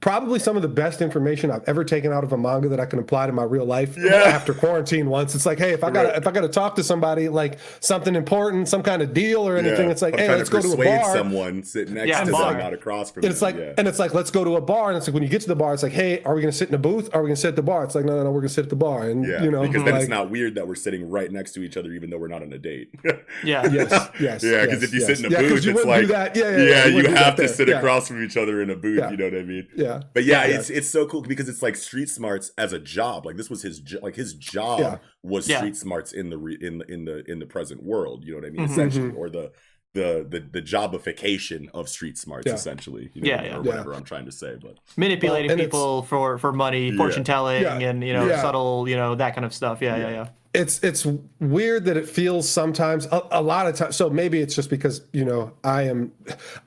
probably 0.00 0.38
some 0.38 0.56
of 0.56 0.62
the 0.62 0.68
best 0.68 1.02
information 1.02 1.50
I've 1.50 1.62
ever 1.68 1.84
taken 1.84 2.10
out 2.10 2.24
of 2.24 2.32
a 2.32 2.38
manga 2.38 2.70
that 2.70 2.80
I 2.80 2.86
can 2.86 2.98
apply 2.98 3.26
to 3.26 3.32
my 3.34 3.42
real 3.42 3.66
life 3.66 3.96
Yeah. 3.98 4.14
after 4.14 4.54
quarantine 4.54 5.10
once. 5.10 5.34
It's 5.34 5.44
like, 5.44 5.58
hey, 5.58 5.72
if 5.72 5.84
I 5.84 5.90
got 5.90 6.02
to 6.04 6.08
Right. 6.08 6.16
if 6.16 6.26
I 6.26 6.30
got 6.30 6.40
to 6.40 6.48
talk 6.48 6.74
to 6.76 6.82
somebody 6.82 7.28
like 7.28 7.58
something 7.80 8.14
important, 8.14 8.66
some 8.68 8.82
kind 8.82 9.02
of 9.02 9.12
deal 9.12 9.46
or 9.46 9.58
anything, 9.58 9.86
Yeah. 9.86 9.90
it's 9.92 10.00
like, 10.00 10.14
I'm 10.14 10.20
hey, 10.20 10.28
let's 10.36 10.48
to 10.48 10.56
go 10.56 10.62
to 10.62 10.68
a 10.68 10.70
persuade 10.70 11.00
bar. 11.02 11.12
someone 11.14 11.62
sitting 11.64 11.94
next 11.94 12.08
Yeah, 12.08 12.24
to 12.24 12.32
bar. 12.32 12.52
them, 12.52 12.62
not 12.62 12.72
across 12.72 13.10
from 13.10 13.24
And 13.24 13.30
it's 13.30 13.42
like, 13.42 13.56
yeah. 13.56 13.74
and 13.76 13.86
it's 13.86 13.98
like, 13.98 14.14
let's 14.14 14.30
go 14.30 14.42
to 14.42 14.56
a 14.56 14.60
bar. 14.62 14.88
And 14.88 14.96
it's 14.96 15.06
like, 15.06 15.12
when 15.12 15.22
you 15.22 15.28
get 15.28 15.42
to 15.42 15.48
the 15.48 15.54
bar, 15.56 15.74
it's 15.74 15.82
like, 15.82 15.92
hey, 15.92 16.22
are 16.24 16.34
we 16.34 16.40
going 16.40 16.50
to 16.52 16.56
sit 16.56 16.70
in 16.70 16.74
a 16.74 16.78
booth? 16.78 17.10
Are 17.12 17.20
we 17.20 17.26
going 17.28 17.34
to 17.36 17.40
sit 17.40 17.48
at 17.48 17.56
the 17.56 17.62
bar? 17.62 17.84
It's 17.84 17.94
like, 17.94 18.06
no, 18.06 18.16
no, 18.16 18.22
no, 18.24 18.30
we're 18.30 18.40
going 18.40 18.48
to 18.48 18.54
sit 18.54 18.64
at 18.64 18.70
the 18.70 18.76
bar. 18.76 19.06
And 19.06 19.26
yeah, 19.26 19.42
you 19.42 19.50
know, 19.50 19.60
because 19.66 19.84
then 19.84 19.92
like, 19.92 20.00
it's 20.00 20.08
not 20.10 20.30
weird 20.30 20.54
that 20.54 20.66
we're 20.66 20.76
sitting 20.76 21.10
right 21.10 21.30
next 21.30 21.52
to 21.52 21.62
each 21.62 21.76
other, 21.76 21.92
even 21.92 22.08
though 22.08 22.16
we're 22.18 22.28
not 22.28 22.40
on 22.42 22.50
a 22.54 22.58
date. 22.58 22.94
Yeah. 23.44 23.66
yes, 23.70 24.10
yes, 24.20 24.42
yeah, 24.44 24.62
because 24.64 24.80
yes, 24.80 24.82
if 24.82 24.92
you 24.94 25.00
yes. 25.00 25.06
sit 25.06 25.18
in 25.20 25.26
a 25.26 25.28
Yeah, 25.30 25.48
'cause 25.48 25.64
booth, 25.66 25.76
it's 25.76 25.84
like. 25.86 26.08
Yeah, 26.08 26.28
yeah, 26.34 26.56
yeah, 26.56 26.64
yeah, 26.64 26.86
you, 26.86 27.08
have 27.08 27.36
to 27.36 27.48
sit 27.48 27.68
across 27.68 28.08
from 28.08 28.22
each 28.24 28.36
other 28.36 28.60
in 28.62 28.70
a 28.70 28.76
booth. 28.76 29.10
You 29.10 29.16
know 29.16 29.24
what 29.26 29.34
I 29.34 29.42
mean? 29.42 29.66
Yeah, 29.80 30.02
But 30.14 30.24
yeah, 30.24 30.44
Yeah. 30.46 30.58
it's 30.58 30.70
it's 30.70 30.88
so 30.88 31.06
cool 31.06 31.22
because 31.22 31.48
it's 31.48 31.62
like 31.62 31.76
street 31.76 32.08
smarts 32.08 32.52
as 32.58 32.72
a 32.72 32.78
job. 32.78 33.24
Like 33.26 33.36
this 33.36 33.48
was 33.50 33.62
his 33.62 33.80
jo- 33.80 34.00
like 34.02 34.14
his 34.16 34.34
job 34.34 34.80
Yeah. 34.80 34.98
was 35.22 35.48
Yeah. 35.48 35.58
street 35.58 35.76
smarts 35.76 36.12
in 36.12 36.30
the 36.30 36.38
re- 36.38 36.58
in 36.60 36.78
the 36.78 36.84
in 36.92 37.04
the 37.06 37.24
in 37.30 37.38
the 37.38 37.46
present 37.46 37.82
world. 37.82 38.24
You 38.24 38.32
know 38.32 38.38
what 38.40 38.46
I 38.46 38.50
mean? 38.50 38.66
Mhm. 38.66 38.70
Essentially, 38.70 39.12
or 39.16 39.30
the 39.30 39.52
the 39.94 40.24
the 40.28 40.40
the 40.52 40.62
jobification 40.62 41.68
of 41.74 41.88
street 41.88 42.16
smarts. 42.18 42.46
Yeah. 42.46 42.54
Essentially, 42.54 43.10
you 43.14 43.22
know, 43.22 43.28
Yeah, 43.28 43.42
yeah. 43.42 43.48
or 43.56 43.62
Yeah. 43.64 43.70
whatever 43.70 43.92
I'm 43.94 44.04
trying 44.04 44.26
to 44.26 44.32
say. 44.32 44.56
But 44.60 44.76
Manipulating 44.96 45.48
Well, 45.50 45.58
people 45.58 46.02
for 46.02 46.38
for 46.38 46.52
money, 46.52 46.92
fortune 46.96 47.24
telling, 47.24 47.62
Yeah. 47.62 47.78
and 47.78 48.04
you 48.04 48.12
know 48.12 48.26
Yeah. 48.28 48.40
subtle, 48.42 48.88
you 48.88 48.96
know 48.96 49.14
that 49.16 49.34
kind 49.34 49.44
of 49.44 49.52
stuff. 49.54 49.80
Yeah, 49.82 49.96
yeah, 49.96 50.10
Yeah. 50.10 50.28
It's 50.52 50.82
it's 50.82 51.06
weird 51.38 51.84
that 51.84 51.96
it 51.96 52.08
feels 52.08 52.48
sometimes 52.48 53.06
a, 53.06 53.22
a 53.30 53.42
lot 53.42 53.68
of 53.68 53.74
times 53.76 53.94
so 53.94 54.10
maybe 54.10 54.40
it's 54.40 54.54
just 54.54 54.68
because 54.68 55.02
you 55.12 55.24
know 55.24 55.52
i 55.62 55.82
am 55.82 56.10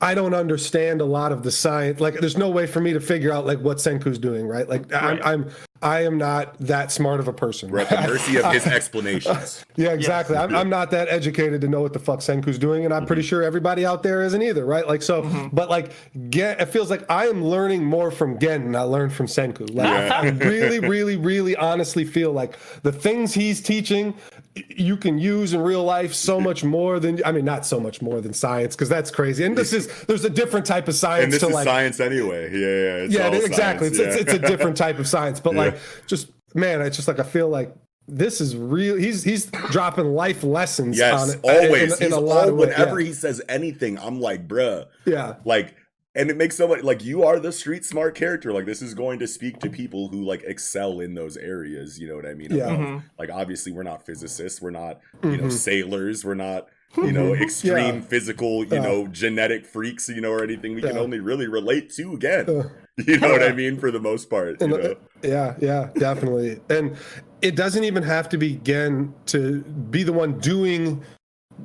i 0.00 0.14
don't 0.14 0.32
understand 0.32 1.02
a 1.02 1.04
lot 1.04 1.32
of 1.32 1.42
the 1.42 1.50
science 1.50 2.00
like 2.00 2.14
there's 2.14 2.38
no 2.38 2.48
way 2.48 2.66
for 2.66 2.80
me 2.80 2.94
to 2.94 3.00
figure 3.00 3.30
out 3.30 3.44
like 3.44 3.58
what 3.60 3.76
senku's 3.76 4.18
doing 4.18 4.46
right 4.46 4.68
like 4.68 4.90
Right. 4.90 5.20
I'm, 5.24 5.44
I'm 5.44 5.50
i 5.84 6.02
am 6.02 6.18
not 6.18 6.56
that 6.58 6.90
smart 6.90 7.20
of 7.20 7.28
a 7.28 7.32
person. 7.32 7.70
We're 7.70 7.80
at 7.80 7.90
the 7.90 8.00
mercy 8.08 8.38
of 8.38 8.52
his 8.52 8.66
explanations. 8.78 9.64
yeah 9.76 9.92
exactly. 9.92 10.36
I'm, 10.36 10.54
I'm 10.54 10.70
not 10.70 10.90
that 10.92 11.08
educated 11.08 11.60
to 11.60 11.68
know 11.68 11.82
what 11.82 11.92
the 11.92 11.98
fuck 11.98 12.20
senku's 12.20 12.58
doing 12.58 12.84
and 12.84 12.92
i'm 12.92 13.06
pretty 13.06 13.22
mm-hmm. 13.22 13.28
sure 13.28 13.42
everybody 13.42 13.84
out 13.86 14.02
there 14.02 14.22
isn't 14.22 14.42
either 14.42 14.64
right? 14.64 14.86
Like 14.86 15.02
so 15.02 15.22
mm-hmm. 15.22 15.54
but 15.54 15.68
like 15.70 15.92
gen 16.30 16.58
it 16.58 16.66
feels 16.66 16.90
like 16.90 17.08
i 17.10 17.26
am 17.26 17.44
learning 17.44 17.84
more 17.84 18.10
from 18.10 18.38
gen 18.38 18.64
than 18.64 18.76
i 18.76 18.82
learned 18.82 19.12
from 19.12 19.26
senku. 19.26 19.72
Like 19.74 19.88
i 20.10 20.28
really 20.28 20.80
really 20.80 21.16
really 21.16 21.56
honestly 21.56 22.04
feel 22.04 22.32
like 22.32 22.58
the 22.82 22.92
things 22.92 23.34
he's 23.34 23.60
teaching 23.60 24.14
y- 24.14 24.42
you 24.68 24.96
can 24.96 25.18
use 25.18 25.52
in 25.52 25.60
real 25.60 25.82
life 25.82 26.14
so 26.14 26.40
much 26.40 26.62
more 26.62 27.00
than 27.00 27.20
i 27.24 27.32
mean 27.32 27.44
not 27.44 27.66
so 27.66 27.80
much 27.80 28.00
more 28.00 28.20
than 28.20 28.32
science 28.32 28.76
because 28.76 28.88
that's 28.88 29.10
crazy 29.10 29.44
and 29.44 29.58
this 29.58 29.72
is 29.72 29.88
there's 30.04 30.24
a 30.24 30.30
different 30.30 30.64
type 30.64 30.86
of 30.86 30.94
science 30.94 31.24
And 31.24 31.32
this 31.32 31.40
to 31.40 31.48
is 31.48 31.54
like 31.54 31.64
science 31.64 31.98
anyway. 31.98 32.52
Yeah, 32.52 32.58
yeah. 32.58 33.04
It's 33.04 33.14
yeah, 33.14 33.46
exactly. 33.46 33.88
It's, 33.88 33.98
it's, 33.98 34.14
yeah. 34.16 34.22
it's 34.22 34.32
a 34.32 34.38
different 34.50 34.76
type 34.76 34.98
of 34.98 35.08
science, 35.08 35.40
but 35.40 35.54
Yeah. 35.54 35.58
like, 35.64 35.78
just 36.06 36.28
man, 36.54 36.80
it's 36.82 36.94
just 36.96 37.08
like 37.08 37.18
I 37.18 37.24
feel 37.24 37.48
like 37.48 37.74
this 38.06 38.40
is 38.40 38.56
real. 38.56 38.96
He's 38.96 39.24
he's 39.24 39.46
dropping 39.70 40.06
life 40.14 40.44
lessons. 40.44 40.98
Yes, 40.98 41.22
on 41.22 41.30
it, 41.30 41.40
always. 41.42 41.94
In, 42.00 42.06
in 42.06 42.12
He's 42.12 42.16
a 42.16 42.20
lot 42.20 42.48
of 42.48 42.54
whenever 42.56 42.98
he 43.00 43.12
says 43.12 43.40
anything, 43.48 43.98
I'm 43.98 44.20
like, 44.20 44.46
bruh. 44.46 44.86
Yeah, 45.04 45.12
yeah, 45.14 45.34
Like, 45.44 45.74
and 46.14 46.30
it 46.30 46.36
makes 46.36 46.56
so 46.56 46.68
much 46.68 46.82
like 46.82 47.04
you 47.04 47.24
are 47.24 47.40
the 47.40 47.50
street 47.52 47.84
smart 47.84 48.14
character. 48.14 48.52
Like, 48.52 48.66
this 48.66 48.82
is 48.82 48.94
going 48.94 49.18
to 49.18 49.26
speak 49.26 49.58
to 49.60 49.68
people 49.70 50.08
who 50.08 50.22
like 50.24 50.42
excel 50.44 51.00
in 51.00 51.14
those 51.14 51.36
areas. 51.36 51.98
You 51.98 52.08
know 52.08 52.16
what 52.16 52.26
I 52.26 52.34
mean? 52.34 52.54
Yeah. 52.54 52.72
Of, 52.72 52.78
Mhm. 52.78 53.02
Like, 53.18 53.30
obviously, 53.30 53.72
we're 53.72 53.82
not 53.82 54.06
physicists. 54.06 54.60
We're 54.62 54.70
not, 54.70 55.00
you 55.22 55.36
know, 55.36 55.44
Mhm. 55.44 55.52
sailors. 55.52 56.24
We're 56.24 56.34
not, 56.34 56.68
you 56.96 57.10
know, 57.12 57.34
extreme 57.34 57.96
Yeah. 57.96 58.00
physical, 58.02 58.64
you 58.64 58.68
Yeah. 58.74 58.82
know, 58.82 59.06
genetic 59.08 59.66
freaks. 59.66 60.08
You 60.08 60.20
know, 60.20 60.30
or 60.30 60.44
anything 60.44 60.74
we 60.74 60.82
can 60.82 60.96
only 60.96 61.18
really 61.20 61.48
relate 61.48 61.90
to 61.94 62.12
again. 62.14 62.48
Uh, 62.48 62.68
you 63.06 63.18
know 63.18 63.30
what 63.32 63.42
I 63.42 63.52
mean? 63.52 63.76
For 63.78 63.90
the 63.90 63.98
most 64.00 64.30
part, 64.30 64.60
you 64.60 64.66
And, 64.66 64.70
know. 64.70 64.90
uh, 64.90 64.94
yeah, 65.24 65.54
yeah, 65.60 65.88
definitely. 65.98 66.60
And 66.70 66.96
it 67.42 67.56
doesn't 67.56 67.82
even 67.82 68.04
have 68.04 68.28
to 68.28 68.38
be 68.38 68.56
Gen 68.62 69.12
to 69.26 69.62
be 69.90 70.04
the 70.04 70.12
one 70.12 70.38
doing 70.38 71.02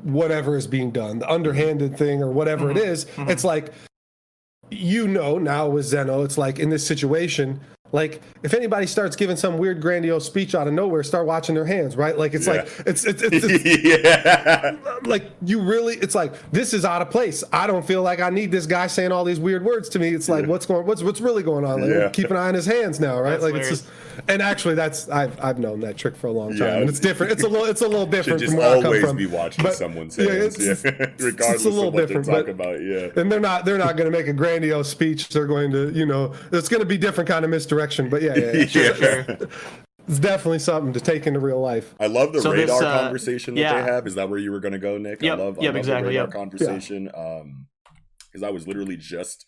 whatever 0.03 0.55
is 0.57 0.65
being 0.67 0.91
done, 0.91 1.19
the 1.19 1.29
underhanded 1.31 1.97
thing 1.97 2.21
or 2.23 2.31
whatever 2.31 2.69
it 2.71 2.77
is. 2.77 3.05
It's 3.19 3.43
like 3.43 3.71
you 4.71 5.07
know 5.07 5.37
now 5.37 5.67
with 5.67 5.85
Zeno, 5.85 6.23
it's 6.23 6.37
like 6.37 6.59
in 6.59 6.69
this 6.69 6.85
situation, 6.85 7.59
like 7.91 8.21
if 8.43 8.53
anybody 8.53 8.85
starts 8.85 9.15
giving 9.15 9.35
some 9.35 9.57
weird 9.57 9.81
grandiose 9.81 10.25
speech 10.25 10.53
out 10.53 10.67
of 10.67 10.73
nowhere, 10.73 11.01
start 11.01 11.25
watching 11.25 11.55
their 11.55 11.65
hands, 11.65 11.95
right? 11.95 12.15
Like 12.17 12.33
it's 12.35 12.45
Yeah. 12.45 12.53
like 12.53 12.67
it's 12.85 13.03
it's, 13.05 13.23
it's, 13.23 13.45
it's 13.47 13.83
yeah. 13.83 14.75
like 15.05 15.31
you 15.43 15.59
really 15.61 15.95
it's 15.95 16.13
like 16.13 16.33
this 16.51 16.73
is 16.73 16.85
out 16.85 17.01
of 17.01 17.09
place 17.09 17.43
i 17.51 17.65
don't 17.65 17.85
feel 17.85 18.01
like 18.03 18.19
i 18.19 18.29
need 18.29 18.51
this 18.51 18.65
guy 18.65 18.85
saying 18.87 19.11
all 19.11 19.23
these 19.23 19.39
weird 19.39 19.63
words 19.63 19.87
to 19.89 19.97
me 19.99 20.09
it's 20.09 20.27
like 20.29 20.45
what's 20.45 20.65
going 20.65 20.85
what's 20.85 21.01
what's 21.01 21.21
really 21.21 21.41
going 21.41 21.63
on 21.65 21.81
like, 21.81 21.89
Yeah. 21.89 22.09
keep 22.09 22.29
an 22.29 22.37
eye 22.37 22.47
on 22.49 22.53
his 22.53 22.65
hands 22.65 22.99
now 22.99 23.19
right 23.19 23.31
That's 23.31 23.43
like 23.43 23.53
weird. 23.53 23.65
it's 23.65 23.81
just 23.81 23.89
and 24.27 24.41
actually 24.41 24.75
that's 24.75 25.07
i've 25.09 25.39
i've 25.43 25.57
known 25.59 25.79
that 25.79 25.97
trick 25.97 26.15
for 26.15 26.27
a 26.27 26.31
long 26.31 26.49
time 26.49 26.59
Yeah. 26.67 26.77
and 26.79 26.89
it's 26.89 26.99
different 26.99 27.31
it's 27.31 27.43
a 27.43 27.47
little 27.47 27.65
it's 27.65 27.81
a 27.81 27.87
little 27.87 28.05
Should 28.05 28.11
different 28.11 28.39
just 28.41 28.51
from 28.53 28.59
where 28.59 28.69
i 28.69 28.75
come 28.77 28.85
always 28.87 29.03
from 29.03 29.17
be 29.17 29.25
watching 29.27 29.63
But- 29.63 29.75
someone's 29.75 30.17
yeah, 30.17 30.31
hands, 30.31 30.59
it's- 30.59 30.83
yeah, 30.83 30.89
it's- 30.91 31.09
it's 31.13 31.23
a 31.23 31.25
regardless 31.25 31.65
little 31.65 31.87
of 31.87 31.93
what 31.93 32.07
they 32.07 32.13
different, 32.13 32.25
talk 32.27 32.45
but- 32.45 32.49
about. 32.49 32.81
Yeah. 32.81 33.09
and 33.21 33.31
they're 33.31 33.39
not 33.39 33.65
they're 33.65 33.77
not 33.77 33.95
going 33.97 34.11
to 34.11 34.17
make 34.17 34.27
a 34.27 34.33
grandiose 34.33 34.89
speech 34.89 35.29
they're 35.29 35.47
going 35.47 35.71
to 35.71 35.91
you 35.91 36.05
know 36.05 36.33
it's 36.51 36.69
going 36.69 36.81
to 36.81 36.85
be 36.85 36.97
different 36.97 37.27
kind 37.29 37.43
of 37.45 37.51
misdirection 37.51 38.09
but 38.09 38.21
yeah 38.21 38.35
yeah, 38.35 38.51
yeah. 38.53 38.65
Sure, 38.67 38.95
sure. 38.95 39.25
it's 40.07 40.19
definitely 40.19 40.59
something 40.59 40.93
to 40.93 40.99
take 40.99 41.27
into 41.27 41.39
real 41.39 41.59
life 41.61 41.93
I 41.99 42.07
love 42.07 42.33
the 42.33 42.41
So 42.41 42.51
this, 42.51 42.69
radar 42.69 42.83
uh, 42.83 42.99
conversation 43.01 43.55
that 43.55 43.61
yeah. 43.61 43.81
they 43.81 43.91
have. 43.91 44.07
Is 44.07 44.15
that 44.15 44.29
where 44.29 44.39
you 44.39 44.51
were 44.51 44.59
going 44.59 44.71
to 44.73 44.79
go, 44.79 44.97
Nick? 44.97 45.21
Yep, 45.21 45.37
I 45.37 45.41
love, 45.41 45.59
I 45.59 45.65
love 45.65 45.75
exactly, 45.75 46.01
the 46.03 46.07
radar 46.19 46.25
yep. 46.25 46.33
conversation. 46.33 47.09
Um, 47.15 47.67
because 48.31 48.41
I 48.43 48.49
was 48.51 48.67
literally 48.67 48.95
just 48.97 49.45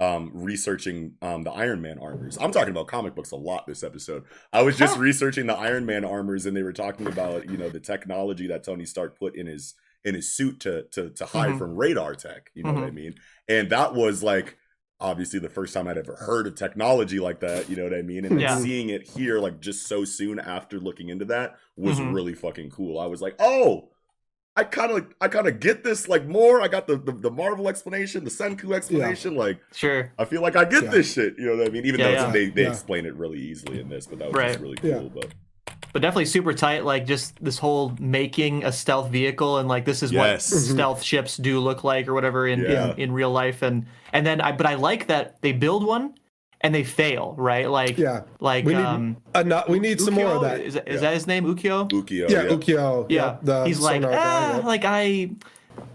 um 0.00 0.30
researching 0.32 1.14
um 1.22 1.42
the 1.42 1.50
Iron 1.50 1.80
Man 1.82 1.98
armors. 1.98 2.38
I'm 2.40 2.52
talking 2.52 2.70
about 2.70 2.86
comic 2.86 3.14
books 3.14 3.30
a 3.32 3.36
lot 3.36 3.66
this 3.66 3.82
episode. 3.82 4.24
I 4.52 4.62
was 4.62 4.76
just 4.76 4.94
Huh. 4.94 5.00
researching 5.02 5.46
the 5.46 5.54
Iron 5.56 5.86
Man 5.86 6.04
armors, 6.04 6.46
and 6.46 6.56
they 6.56 6.62
were 6.62 6.72
talking 6.72 7.06
about 7.06 7.50
you 7.50 7.56
know 7.56 7.68
the 7.68 7.80
technology 7.80 8.46
that 8.48 8.64
Tony 8.64 8.84
Stark 8.84 9.18
put 9.18 9.34
in 9.36 9.46
his 9.46 9.74
in 10.04 10.14
his 10.14 10.32
suit 10.34 10.60
to 10.60 10.84
to 10.92 11.10
to 11.10 11.26
hide 11.26 11.50
Mhm. 11.54 11.58
from 11.58 11.76
radar 11.76 12.14
tech. 12.14 12.50
You 12.54 12.62
know 12.64 12.72
what 12.72 12.84
I 12.84 12.90
mean? 12.90 13.14
And 13.48 13.70
that 13.70 13.94
was 13.94 14.22
like 14.22 14.56
obviously 15.00 15.38
the 15.38 15.48
first 15.48 15.72
time 15.74 15.86
I'd 15.86 15.96
ever 15.98 16.16
heard 16.16 16.48
of 16.48 16.56
technology 16.56 17.20
like 17.20 17.38
that, 17.38 17.70
you 17.70 17.76
know 17.76 17.84
what 17.84 17.94
I 17.94 18.02
mean? 18.02 18.24
And 18.24 18.32
then 18.34 18.40
Yeah. 18.40 18.58
seeing 18.58 18.88
it 18.90 19.08
here 19.08 19.38
like 19.38 19.60
just 19.60 19.86
so 19.86 20.04
soon 20.04 20.40
after 20.40 20.80
looking 20.80 21.08
into 21.08 21.24
that 21.26 21.56
was 21.76 22.00
Mhm. 22.00 22.12
really 22.14 22.34
fucking 22.34 22.70
cool. 22.70 22.98
I 22.98 23.06
was 23.06 23.22
like, 23.22 23.36
"Oh, 23.38 23.90
I 24.58 24.64
kind 24.64 24.90
of 24.90 25.06
I 25.20 25.28
kind 25.28 25.46
of 25.46 25.60
get 25.60 25.84
this 25.84 26.08
like 26.08 26.26
more. 26.26 26.60
I 26.60 26.66
got 26.66 26.88
the, 26.88 26.96
the 26.96 27.12
the 27.12 27.30
Marvel 27.30 27.68
explanation, 27.68 28.24
the 28.24 28.30
Senku 28.30 28.74
explanation. 28.74 29.36
Like 29.36 29.60
Sure. 29.72 30.10
I 30.18 30.24
feel 30.24 30.42
like 30.42 30.56
I 30.56 30.64
get 30.64 30.84
Yeah. 30.84 30.90
this 30.90 31.12
shit. 31.12 31.38
You 31.38 31.46
know 31.46 31.56
what 31.58 31.68
I 31.68 31.70
mean? 31.70 31.86
Even 31.86 32.00
Yeah, 32.00 32.06
though 32.06 32.12
yeah. 32.26 32.30
they 32.32 32.46
they 32.50 32.62
Yeah. 32.64 32.70
explain 32.70 33.06
it 33.06 33.14
really 33.14 33.38
easily 33.38 33.80
in 33.80 33.88
this, 33.88 34.06
but 34.08 34.18
that 34.18 34.28
was 34.32 34.34
Right. 34.34 34.48
just 34.48 34.58
really 34.60 34.76
cool. 34.76 34.90
Yeah. 34.90 35.08
But 35.14 35.26
but 35.92 36.02
definitely 36.02 36.24
super 36.24 36.52
tight 36.52 36.84
like 36.84 37.06
just 37.06 37.42
this 37.42 37.58
whole 37.58 37.94
making 38.00 38.64
a 38.64 38.72
stealth 38.72 39.10
vehicle 39.10 39.58
and 39.58 39.68
like 39.68 39.84
this 39.84 40.02
is 40.02 40.10
Yes. 40.10 40.50
what 40.52 40.58
Mhm. 40.60 40.72
stealth 40.74 41.02
ships 41.02 41.36
do 41.36 41.60
look 41.60 41.84
like 41.84 42.08
or 42.08 42.14
whatever 42.14 42.46
in, 42.48 42.60
Yeah. 42.60 42.92
in 42.94 42.98
in 42.98 43.12
real 43.12 43.30
life 43.30 43.62
and 43.62 43.86
and 44.12 44.26
then 44.26 44.40
i 44.40 44.50
but 44.52 44.66
i 44.66 44.74
like 44.74 45.06
that 45.06 45.40
they 45.40 45.52
build 45.52 45.86
one 45.86 46.14
and 46.60 46.74
they 46.74 46.84
fail, 46.84 47.34
right? 47.38 47.70
Like 47.70 47.98
Yeah. 47.98 48.22
like 48.40 48.64
We 48.64 48.74
need 48.74 48.82
um 48.84 49.16
enough, 49.34 49.68
we 49.68 49.78
need 49.78 50.00
some 50.00 50.14
more 50.14 50.26
of 50.30 50.42
that. 50.42 50.60
Is, 50.60 50.76
is 50.76 50.82
Yeah. 50.86 50.96
that 51.00 51.14
his 51.14 51.26
name? 51.26 51.44
Ukyo? 51.44 51.88
Ukyo. 51.90 52.28
yeah, 52.28 52.42
yeah. 52.42 52.48
Ukyo. 52.50 53.06
yeah. 53.08 53.36
the 53.42 53.64
He's 53.64 53.80
like, 53.80 54.02
sonar 54.02 54.10
guy, 54.10 54.18
ah, 54.20 54.56
yeah. 54.58 54.66
like 54.66 54.84
I 54.84 55.30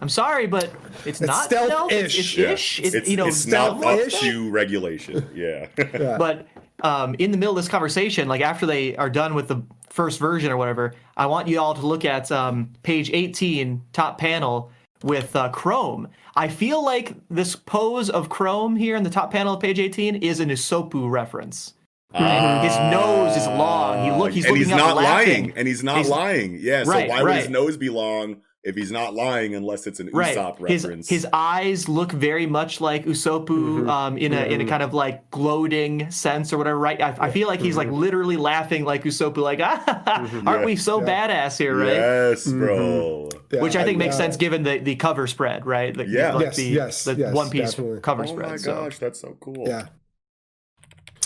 I'm 0.01 0.09
sorry, 0.09 0.47
but 0.47 0.70
it's, 1.05 1.20
not 1.20 1.45
stealth. 1.45 1.91
It's, 1.91 2.18
it's. 2.18 2.38
Yeah. 2.38 2.51
ish. 2.51 2.80
It's, 2.80 2.95
It's, 2.95 3.09
you 3.09 3.18
know, 3.18 3.28
it's 3.28 3.45
not 3.45 3.84
up 3.84 4.09
to 4.09 4.49
regulation. 4.49 5.30
Yeah. 5.36 5.68
Yeah. 5.78 6.18
but 6.18 6.47
um, 6.84 7.16
in 7.20 7.32
the 7.32 7.38
middle 7.38 7.57
of 7.57 7.64
this 7.64 7.70
conversation, 7.70 8.28
like 8.28 8.41
after 8.41 8.66
they 8.66 8.95
are 8.95 9.09
done 9.09 9.34
with 9.36 9.47
the 9.47 9.61
first 9.89 10.20
version 10.20 10.51
or 10.51 10.57
whatever, 10.57 10.93
I 11.18 11.26
want 11.28 11.47
you 11.47 11.59
all 11.59 11.74
to 11.74 11.86
look 11.86 12.05
at 12.05 12.32
um, 12.32 12.70
page 12.84 13.11
18, 13.14 13.82
top 13.93 14.18
panel 14.18 14.72
with 15.04 15.36
uh, 15.36 15.49
Chrome. 15.49 16.08
I 16.36 16.47
feel 16.47 16.84
like 16.84 17.16
this 17.30 17.56
pose 17.56 18.10
of 18.10 18.30
Chrome 18.30 18.76
here 18.76 18.95
in 18.95 19.04
the 19.04 19.10
top 19.10 19.32
panel 19.32 19.54
of 19.56 19.60
page 19.62 19.80
18 19.80 20.16
is 20.16 20.39
an 20.39 20.49
Usopp 20.49 20.91
reference. 21.12 21.74
His 22.14 22.78
nose 22.91 23.36
is 23.36 23.47
long. 23.47 24.06
He 24.06 24.12
look- 24.18 24.32
he's 24.32 24.45
and 24.45 24.56
he's 24.56 24.68
looking 24.68 24.80
up 24.82 24.88
not 24.89 24.95
laughing. 24.97 25.43
lying. 25.45 25.54
And 25.56 25.68
he's 25.68 25.84
not 25.84 25.97
He's- 25.97 26.10
lying. 26.10 26.58
Yeah. 26.62 26.84
So 26.84 26.91
Right, 26.91 27.10
why 27.10 27.24
would 27.24 27.36
his 27.36 27.49
nose 27.49 27.76
be 27.78 27.89
long 27.89 28.38
if 28.64 28.76
he's 28.76 28.91
not 28.91 29.14
lying 29.14 29.55
unless 29.55 29.86
it's 29.88 29.99
an 29.99 30.09
Right. 30.14 30.38
Usopp 30.38 30.66
His 30.68 30.84
reference? 30.86 31.09
his 31.09 31.28
eyes 31.34 31.89
look 31.89 32.11
very 32.14 32.45
much 32.45 32.80
like 32.80 33.05
Usopp 33.05 33.47
Mm-hmm. 33.47 33.89
um, 33.89 34.18
in 34.18 34.34
a 34.34 34.43
in 34.45 34.61
a 34.61 34.66
kind 34.66 34.82
of 34.82 34.93
like 34.93 35.30
gloating 35.32 36.09
sense 36.11 36.53
or 36.53 36.57
whatever. 36.57 36.80
Right? 36.80 37.01
I, 37.01 37.16
I 37.20 37.30
feel 37.32 37.47
like 37.47 37.59
he's 37.59 37.76
Mm-hmm. 37.76 37.91
like 37.91 37.99
literally 37.99 38.38
laughing 38.38 38.86
like 38.86 39.03
Usopp, 39.03 39.36
like 39.38 39.59
ah, 39.61 40.43
aren't 40.47 40.66
we 40.66 40.76
so 40.78 41.01
badass 41.01 41.57
here, 41.57 41.76
right? 41.76 41.93
Yes, 41.93 42.47
bro. 42.47 43.30
Yeah, 43.51 43.61
which 43.61 43.76
I 43.76 43.84
think 43.84 43.97
makes 43.97 44.16
yeah. 44.16 44.20
sense 44.26 44.38
given 44.38 44.64
the, 44.64 44.80
the 44.80 44.95
cover 44.95 45.28
spread, 45.28 45.66
right? 45.66 45.95
The, 45.95 46.07
Yeah. 46.07 46.34
like 46.34 46.45
Yes, 46.45 46.55
the, 46.55 46.64
yes, 46.64 47.03
the 47.03 47.16
yes, 47.16 47.34
One 47.34 47.49
Piece 47.49 47.72
definitely. 47.72 47.99
cover 48.01 48.24
Oh 48.24 48.28
spread. 48.28 48.49
my 48.49 48.55
so. 48.57 48.74
gosh, 48.76 48.97
that's 48.97 49.20
so 49.20 49.36
cool. 49.41 49.66
Yeah. 49.68 49.88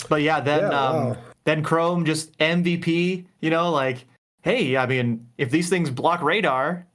But 0.08 0.22
yeah, 0.22 0.40
then 0.40 0.60
Yeah, 0.60 0.68
um, 0.80 0.96
wow. 1.10 1.16
then 1.44 1.62
Chrome 1.62 2.04
just 2.04 2.36
MVP. 2.38 3.26
You 3.40 3.50
know, 3.50 3.70
like 3.70 4.06
hey, 4.42 4.76
I 4.76 4.86
mean, 4.86 5.28
if 5.38 5.50
these 5.50 5.68
things 5.68 5.90
block 5.90 6.22
radar, 6.22 6.86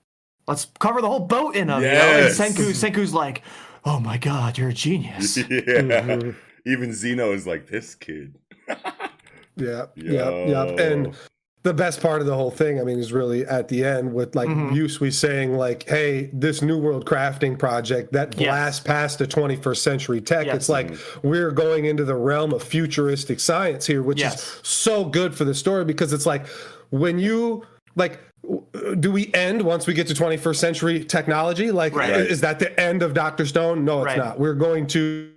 let's 0.48 0.66
cover 0.80 1.02
the 1.02 1.08
whole 1.08 1.20
boat 1.22 1.56
in 1.56 1.68
them. 1.68 1.82
Yes. 1.82 2.38
You 2.38 2.46
know? 2.46 2.50
And 2.50 2.56
Senku 2.56 2.70
Senku's 3.04 3.14
like, 3.14 3.42
oh 3.86 4.00
my 4.00 4.18
god, 4.18 4.58
you're 4.58 4.70
a 4.70 4.74
genius. 4.74 5.38
yeah. 5.38 5.44
Mm-hmm. 5.46 6.32
Even 6.66 6.94
Zeno 6.94 7.32
is 7.34 7.46
like 7.46 7.68
this 7.68 7.96
kid. 7.96 8.36
Yeah, 9.56 9.86
yeah, 9.96 10.46
yeah. 10.46 10.64
And 10.64 11.14
the 11.62 11.74
best 11.74 12.02
part 12.02 12.20
of 12.22 12.28
the 12.28 12.36
whole 12.36 12.52
thing, 12.52 12.80
I 12.80 12.84
mean, 12.84 12.98
is 13.00 13.14
really 13.14 13.46
at 13.46 13.68
the 13.68 13.86
end 13.86 14.14
with 14.14 14.36
like 14.36 14.50
Mhm. 14.50 14.72
Ryusui 14.72 15.14
saying, 15.14 15.54
like, 15.56 15.88
hey, 15.88 16.30
this 16.34 16.62
New 16.62 16.78
World 16.78 17.06
crafting 17.06 17.58
project 17.60 18.12
that 18.14 18.34
Yes. 18.38 18.48
blasts 18.48 18.80
past 18.82 19.20
the 19.20 19.28
21st 19.28 19.84
century 19.84 20.20
tech, 20.22 20.48
Yes. 20.48 20.56
it's 20.56 20.70
like 20.70 20.96
we're 21.22 21.52
going 21.52 21.86
into 21.86 22.04
the 22.04 22.16
realm 22.16 22.52
of 22.54 22.64
futuristic 22.64 23.40
science 23.40 23.86
here, 23.86 24.02
which 24.02 24.20
Yes. 24.20 24.36
is 24.44 24.60
so 24.64 25.06
good 25.06 25.36
for 25.36 25.46
the 25.46 25.54
story 25.54 25.86
because 25.86 26.12
it's 26.14 26.26
like 26.26 26.46
when 26.90 27.20
you 27.20 27.64
like 27.96 28.14
w- 28.14 28.24
do 29.00 29.12
we 29.12 29.32
end 29.34 29.62
once 29.62 29.88
we 29.88 29.94
get 29.94 30.08
to 30.08 30.14
21st 30.14 30.56
century 30.58 31.04
technology 31.04 31.72
like 31.72 31.96
Right. 31.96 32.12
is 32.12 32.42
that 32.42 32.60
the 32.60 32.78
end 32.80 33.02
of 33.02 33.14
dr 33.14 33.46
stone 33.46 33.86
no 33.86 34.00
it's 34.00 34.08
Right. 34.08 34.18
not 34.18 34.40
we're 34.40 34.54
going 34.56 34.88
to 34.88 35.30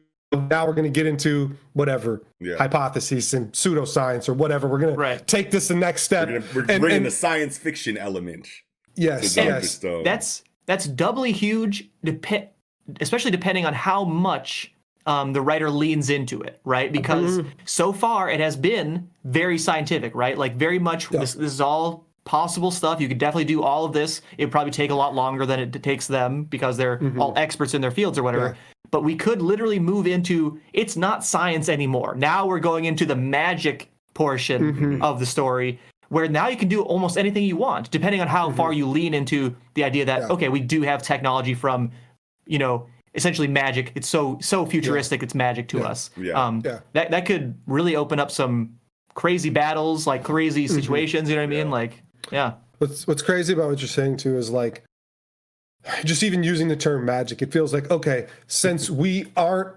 now 0.51 0.67
we're 0.67 0.73
going 0.75 0.85
to 0.93 0.97
get 1.01 1.07
into 1.07 1.53
whatever 1.75 2.23
Yeah. 2.41 2.57
hypotheses 2.57 3.33
and 3.33 3.53
pseudoscience 3.53 4.29
or 4.29 4.35
whatever 4.35 4.67
we're 4.69 4.81
going 4.81 4.97
Right. 4.97 5.19
to 5.19 5.25
take 5.25 5.51
this 5.53 5.69
the 5.69 5.75
next 5.77 6.03
step 6.03 6.29
We're, 6.29 6.41
gonna, 6.41 6.53
we're 6.55 6.61
and, 6.69 6.81
bringing 6.81 6.97
and 6.99 7.07
the 7.07 7.11
science 7.13 7.57
fiction 7.59 7.97
element 7.97 8.49
yes 8.97 9.35
to 9.35 9.41
Dr. 9.41 9.49
yes 9.49 9.71
Stone. 9.71 10.05
That's 10.05 10.43
that's 10.67 10.87
doubly 10.87 11.31
huge, 11.31 11.89
dep- 12.03 12.53
especially 13.01 13.31
depending 13.31 13.65
on 13.67 13.73
how 13.73 14.03
much 14.05 14.73
um, 15.07 15.33
the 15.33 15.41
writer 15.41 15.71
leans 15.71 16.11
into 16.11 16.43
it, 16.43 16.61
right? 16.65 16.91
Because 16.91 17.39
Mm-hmm. 17.39 17.49
so 17.65 17.93
far 17.93 18.29
it 18.29 18.41
has 18.41 18.57
been 18.57 19.09
very 19.23 19.59
scientific, 19.59 20.13
right? 20.17 20.37
Like 20.37 20.57
very 20.57 20.81
much 20.81 21.09
this, 21.11 21.35
this 21.35 21.53
is 21.53 21.61
all 21.61 22.06
possible 22.27 22.71
stuff. 22.71 23.01
You 23.01 23.09
could 23.09 23.17
definitely 23.19 23.45
do 23.47 23.63
all 23.63 23.87
of 23.87 23.93
this. 23.95 24.21
It'd 24.37 24.53
probably 24.53 24.73
take 24.73 24.91
a 24.91 24.95
lot 24.95 25.15
longer 25.15 25.47
than 25.47 25.59
it 25.61 25.83
takes 25.83 26.07
them 26.07 26.45
because 26.45 26.77
they're 26.77 26.99
Mm-hmm. 26.99 27.21
all 27.21 27.33
experts 27.37 27.73
in 27.73 27.81
their 27.81 27.91
fields 27.91 28.19
or 28.19 28.23
whatever. 28.23 28.57
But 28.91 29.03
we 29.05 29.17
could 29.17 29.41
literally 29.41 29.79
move 29.79 30.07
into 30.07 30.61
it's 30.75 30.97
not 30.97 31.25
science 31.25 31.69
anymore. 31.71 32.15
Now 32.15 32.47
we're 32.47 32.61
going 32.61 32.85
into 32.85 33.07
the 33.07 33.17
magic 33.17 33.91
portion 34.15 34.63
Mm-hmm. 34.75 35.03
of 35.03 35.21
the 35.21 35.27
story 35.27 35.79
where 36.09 36.29
now 36.29 36.47
you 36.49 36.57
can 36.57 36.69
do 36.69 36.83
almost 36.83 37.19
anything 37.19 37.43
you 37.45 37.57
want 37.57 37.91
depending 37.91 38.21
on 38.21 38.29
how 38.29 38.51
far 38.53 38.73
you 38.73 38.87
lean 38.87 39.13
into 39.13 39.55
the 39.75 39.83
idea 39.85 40.05
that 40.05 40.21
Mm-hmm. 40.21 40.29
Yeah. 40.31 40.35
okay 40.35 40.49
we 40.49 40.61
do 40.61 40.83
have 40.83 41.03
technology 41.03 41.53
from 41.55 41.91
you 42.47 42.59
know 42.59 42.87
essentially 43.15 43.49
magic 43.49 43.93
it's 43.97 44.09
so 44.09 44.39
so 44.41 44.65
futuristic 44.65 45.23
it's 45.23 45.35
magic 45.35 45.67
to 45.69 45.83
us 45.83 46.11
Yeah. 46.17 46.33
um 46.47 46.63
Yeah. 46.65 46.79
that 46.93 47.11
that 47.11 47.27
could 47.27 47.59
really 47.67 47.97
open 47.97 48.19
up 48.21 48.31
some 48.31 48.77
crazy 49.15 49.51
battles 49.51 50.07
like 50.07 50.23
crazy 50.23 50.65
Mm-hmm. 50.67 50.75
situations 50.77 51.29
you 51.29 51.35
know 51.37 51.43
what 51.43 51.53
i 51.53 51.57
mean 51.59 51.71
like 51.71 52.03
yeah 52.31 52.55
What's 52.79 53.07
what's 53.07 53.23
crazy 53.23 53.53
about 53.55 53.71
what 53.71 53.81
you're 53.81 53.89
saying 53.89 54.19
too 54.19 54.37
is 54.37 54.51
like 54.51 54.83
just 56.05 56.23
even 56.23 56.43
using 56.43 56.69
the 56.69 56.77
term 56.77 57.05
magic, 57.07 57.41
it 57.43 57.53
feels 57.53 57.73
like 57.73 57.91
okay, 57.91 58.27
since 58.49 58.91
we 58.91 59.33
aren't 59.37 59.75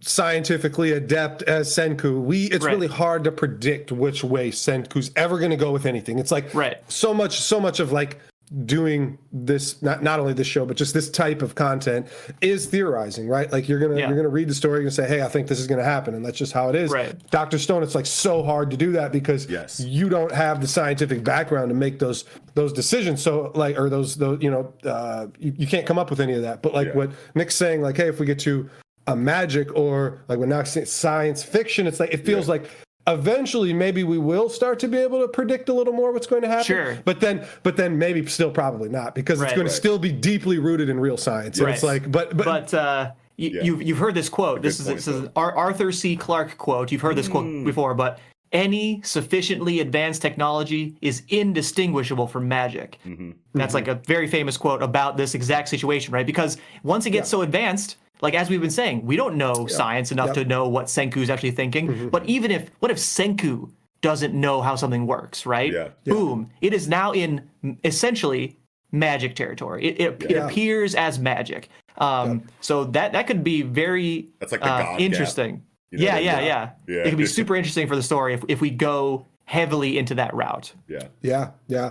scientifically 0.00 0.92
adept 0.92 1.42
as 1.42 1.68
Senku, 1.68 2.22
we 2.22 2.44
it's 2.46 2.64
Right. 2.64 2.72
really 2.74 2.86
hard 2.86 3.24
to 3.24 3.32
predict 3.32 3.90
which 3.92 4.22
way 4.24 4.50
Senku's 4.50 5.10
ever 5.16 5.38
going 5.38 5.50
to 5.50 5.56
go 5.56 5.72
with 5.72 5.86
anything. 5.86 6.18
It's 6.18 6.30
like 6.30 6.52
Right. 6.54 6.78
so 6.90 7.12
much 7.14 7.40
so 7.40 7.60
much 7.60 7.80
of 7.80 7.92
like 7.92 8.18
doing 8.64 9.18
this 9.32 9.82
not 9.82 10.02
not 10.02 10.20
only 10.20 10.32
this 10.32 10.46
show 10.46 10.64
but 10.64 10.76
just 10.76 10.94
this 10.94 11.10
type 11.10 11.42
of 11.42 11.56
content 11.56 12.06
is 12.40 12.66
theorizing 12.66 13.26
right 13.26 13.50
like 13.50 13.68
you're 13.68 13.80
gonna 13.80 13.98
Yeah. 13.98 14.06
you're 14.06 14.16
gonna 14.16 14.28
read 14.28 14.48
the 14.48 14.54
story 14.54 14.82
and 14.84 14.92
say 14.92 15.08
hey 15.08 15.22
i 15.22 15.28
think 15.28 15.48
this 15.48 15.58
is 15.58 15.66
gonna 15.66 15.82
happen 15.82 16.14
and 16.14 16.24
that's 16.24 16.38
just 16.38 16.52
how 16.52 16.68
it 16.68 16.76
is 16.76 16.92
Right. 16.92 17.14
dr 17.30 17.58
stone 17.58 17.82
it's 17.82 17.96
like 17.96 18.06
so 18.06 18.44
hard 18.44 18.70
to 18.70 18.76
do 18.76 18.92
that 18.92 19.10
because 19.10 19.46
Yes. 19.50 19.80
you 19.80 20.08
don't 20.08 20.30
have 20.30 20.60
the 20.60 20.68
scientific 20.68 21.24
background 21.24 21.68
to 21.70 21.74
make 21.74 21.98
those 21.98 22.26
those 22.54 22.72
decisions 22.72 23.20
so 23.20 23.50
like 23.56 23.76
or 23.76 23.88
those 23.90 24.14
those 24.16 24.40
you 24.40 24.50
know 24.52 24.72
uh 24.84 25.26
you, 25.40 25.52
you 25.56 25.66
can't 25.66 25.84
come 25.86 25.98
up 25.98 26.08
with 26.10 26.20
any 26.20 26.34
of 26.34 26.42
that 26.42 26.62
but 26.62 26.72
like 26.74 26.88
Yeah. 26.88 26.94
what 26.94 27.10
nick's 27.34 27.56
saying 27.56 27.82
like 27.82 27.96
hey 27.96 28.06
if 28.08 28.20
we 28.20 28.26
get 28.26 28.38
to 28.40 28.70
a 29.08 29.16
magic 29.16 29.74
or 29.76 30.22
like 30.28 30.38
when 30.38 30.48
Nick's 30.48 30.70
saying 30.70 30.86
science 30.86 31.42
fiction 31.42 31.86
it's 31.88 31.98
like 31.98 32.14
it 32.14 32.24
feels 32.24 32.46
Yeah. 32.46 32.52
like 32.52 32.70
eventually 33.06 33.72
maybe 33.72 34.02
we 34.04 34.18
will 34.18 34.48
start 34.48 34.78
to 34.78 34.88
be 34.88 34.96
able 34.98 35.20
to 35.20 35.28
predict 35.28 35.68
a 35.68 35.72
little 35.72 35.92
more 35.92 36.12
what's 36.12 36.26
going 36.26 36.42
to 36.42 36.48
happen 36.48 36.64
Sure. 36.64 36.98
but 37.04 37.20
then 37.20 37.46
but 37.62 37.76
then 37.76 37.98
maybe 37.98 38.24
still 38.26 38.50
probably 38.50 38.88
not 38.88 39.14
because 39.14 39.40
it's 39.40 39.48
Right. 39.50 39.54
going 39.56 39.66
to 39.66 39.72
still 39.72 39.98
be 39.98 40.10
deeply 40.12 40.58
rooted 40.58 40.88
in 40.88 40.98
real 40.98 41.16
science 41.16 41.58
and 41.58 41.68
it's 41.68 41.82
Right. 41.82 42.02
like 42.02 42.10
but 42.10 42.36
but, 42.36 42.44
but 42.46 42.74
uh 42.74 43.10
you, 43.36 43.50
Yeah. 43.50 43.62
you've 43.62 43.82
you've 43.82 43.98
heard 43.98 44.14
this 44.14 44.28
quote 44.28 44.62
this 44.62 44.80
is 44.80 44.86
point, 44.86 44.96
this 44.98 45.08
is 45.08 45.28
Ar- 45.36 45.54
arthur 45.56 45.92
c 45.92 46.16
clarke 46.16 46.56
quote 46.56 46.90
you've 46.92 47.02
heard 47.02 47.16
this 47.16 47.28
quote 47.28 47.44
Mm. 47.46 47.64
before 47.64 47.92
but 47.94 48.20
any 48.52 49.00
sufficiently 49.02 49.80
advanced 49.80 50.22
technology 50.22 50.96
is 51.02 51.22
indistinguishable 51.28 52.26
from 52.26 52.48
magic 52.48 52.98
Mm-hmm. 53.06 53.32
That's 53.54 53.74
like 53.74 53.88
a 53.88 53.96
very 54.06 54.28
famous 54.28 54.56
quote 54.56 54.82
about 54.82 55.16
this 55.16 55.34
exact 55.34 55.68
situation, 55.68 56.12
right? 56.12 56.26
Because 56.26 56.56
once 56.82 57.06
it 57.06 57.10
gets 57.10 57.28
so 57.28 57.42
advanced, 57.42 57.96
like 58.24 58.34
as 58.34 58.50
we've 58.50 58.60
been 58.60 58.70
saying, 58.70 59.06
we 59.06 59.14
don't 59.16 59.36
know 59.36 59.66
science 59.68 60.10
enough 60.10 60.28
Yep. 60.28 60.36
Mm-hmm. 60.36 60.42
to 60.42 60.48
know 60.48 60.68
what 60.68 60.86
Senku 60.86 61.18
is 61.18 61.30
actually 61.30 61.52
thinking. 61.52 62.08
But 62.10 62.26
even 62.26 62.50
if, 62.50 62.70
what 62.80 62.90
if 62.90 62.96
Senku 62.98 63.70
doesn't 64.00 64.34
know 64.34 64.60
how 64.62 64.74
something 64.76 65.06
works, 65.06 65.46
right? 65.46 65.72
Yeah. 65.72 65.88
Boom. 66.04 66.50
It 66.60 66.72
is 66.74 66.88
now 66.88 67.12
in 67.12 67.48
essentially 67.84 68.58
magic 68.92 69.34
territory. 69.36 69.84
It, 69.86 70.00
it, 70.00 70.30
it 70.30 70.36
appears 70.36 70.94
as 70.94 71.18
magic. 71.18 71.68
Um, 71.98 72.42
So 72.60 72.84
that 72.84 73.12
that 73.12 73.26
could 73.26 73.44
be 73.44 73.62
very 73.62 74.28
That's 74.40 74.52
like 74.52 74.60
the 74.62 74.66
uh, 74.72 74.78
God 74.82 74.90
gap. 74.92 75.00
interesting. 75.00 75.62
You 75.90 75.98
know, 75.98 76.04
yeah, 76.06 76.18
yeah, 76.18 76.40
yeah, 76.40 76.70
Yeah. 76.88 77.02
It 77.04 77.10
could 77.10 77.18
be 77.18 77.26
super 77.26 77.54
interesting 77.54 77.86
for 77.86 77.94
the 77.96 78.02
story 78.02 78.34
if, 78.34 78.42
if 78.48 78.60
we 78.60 78.70
go 78.70 79.26
heavily 79.44 79.96
into 79.98 80.14
that 80.16 80.34
route. 80.34 80.72
Yeah. 80.88 81.06
yeah 81.22 81.50
yeah 81.68 81.90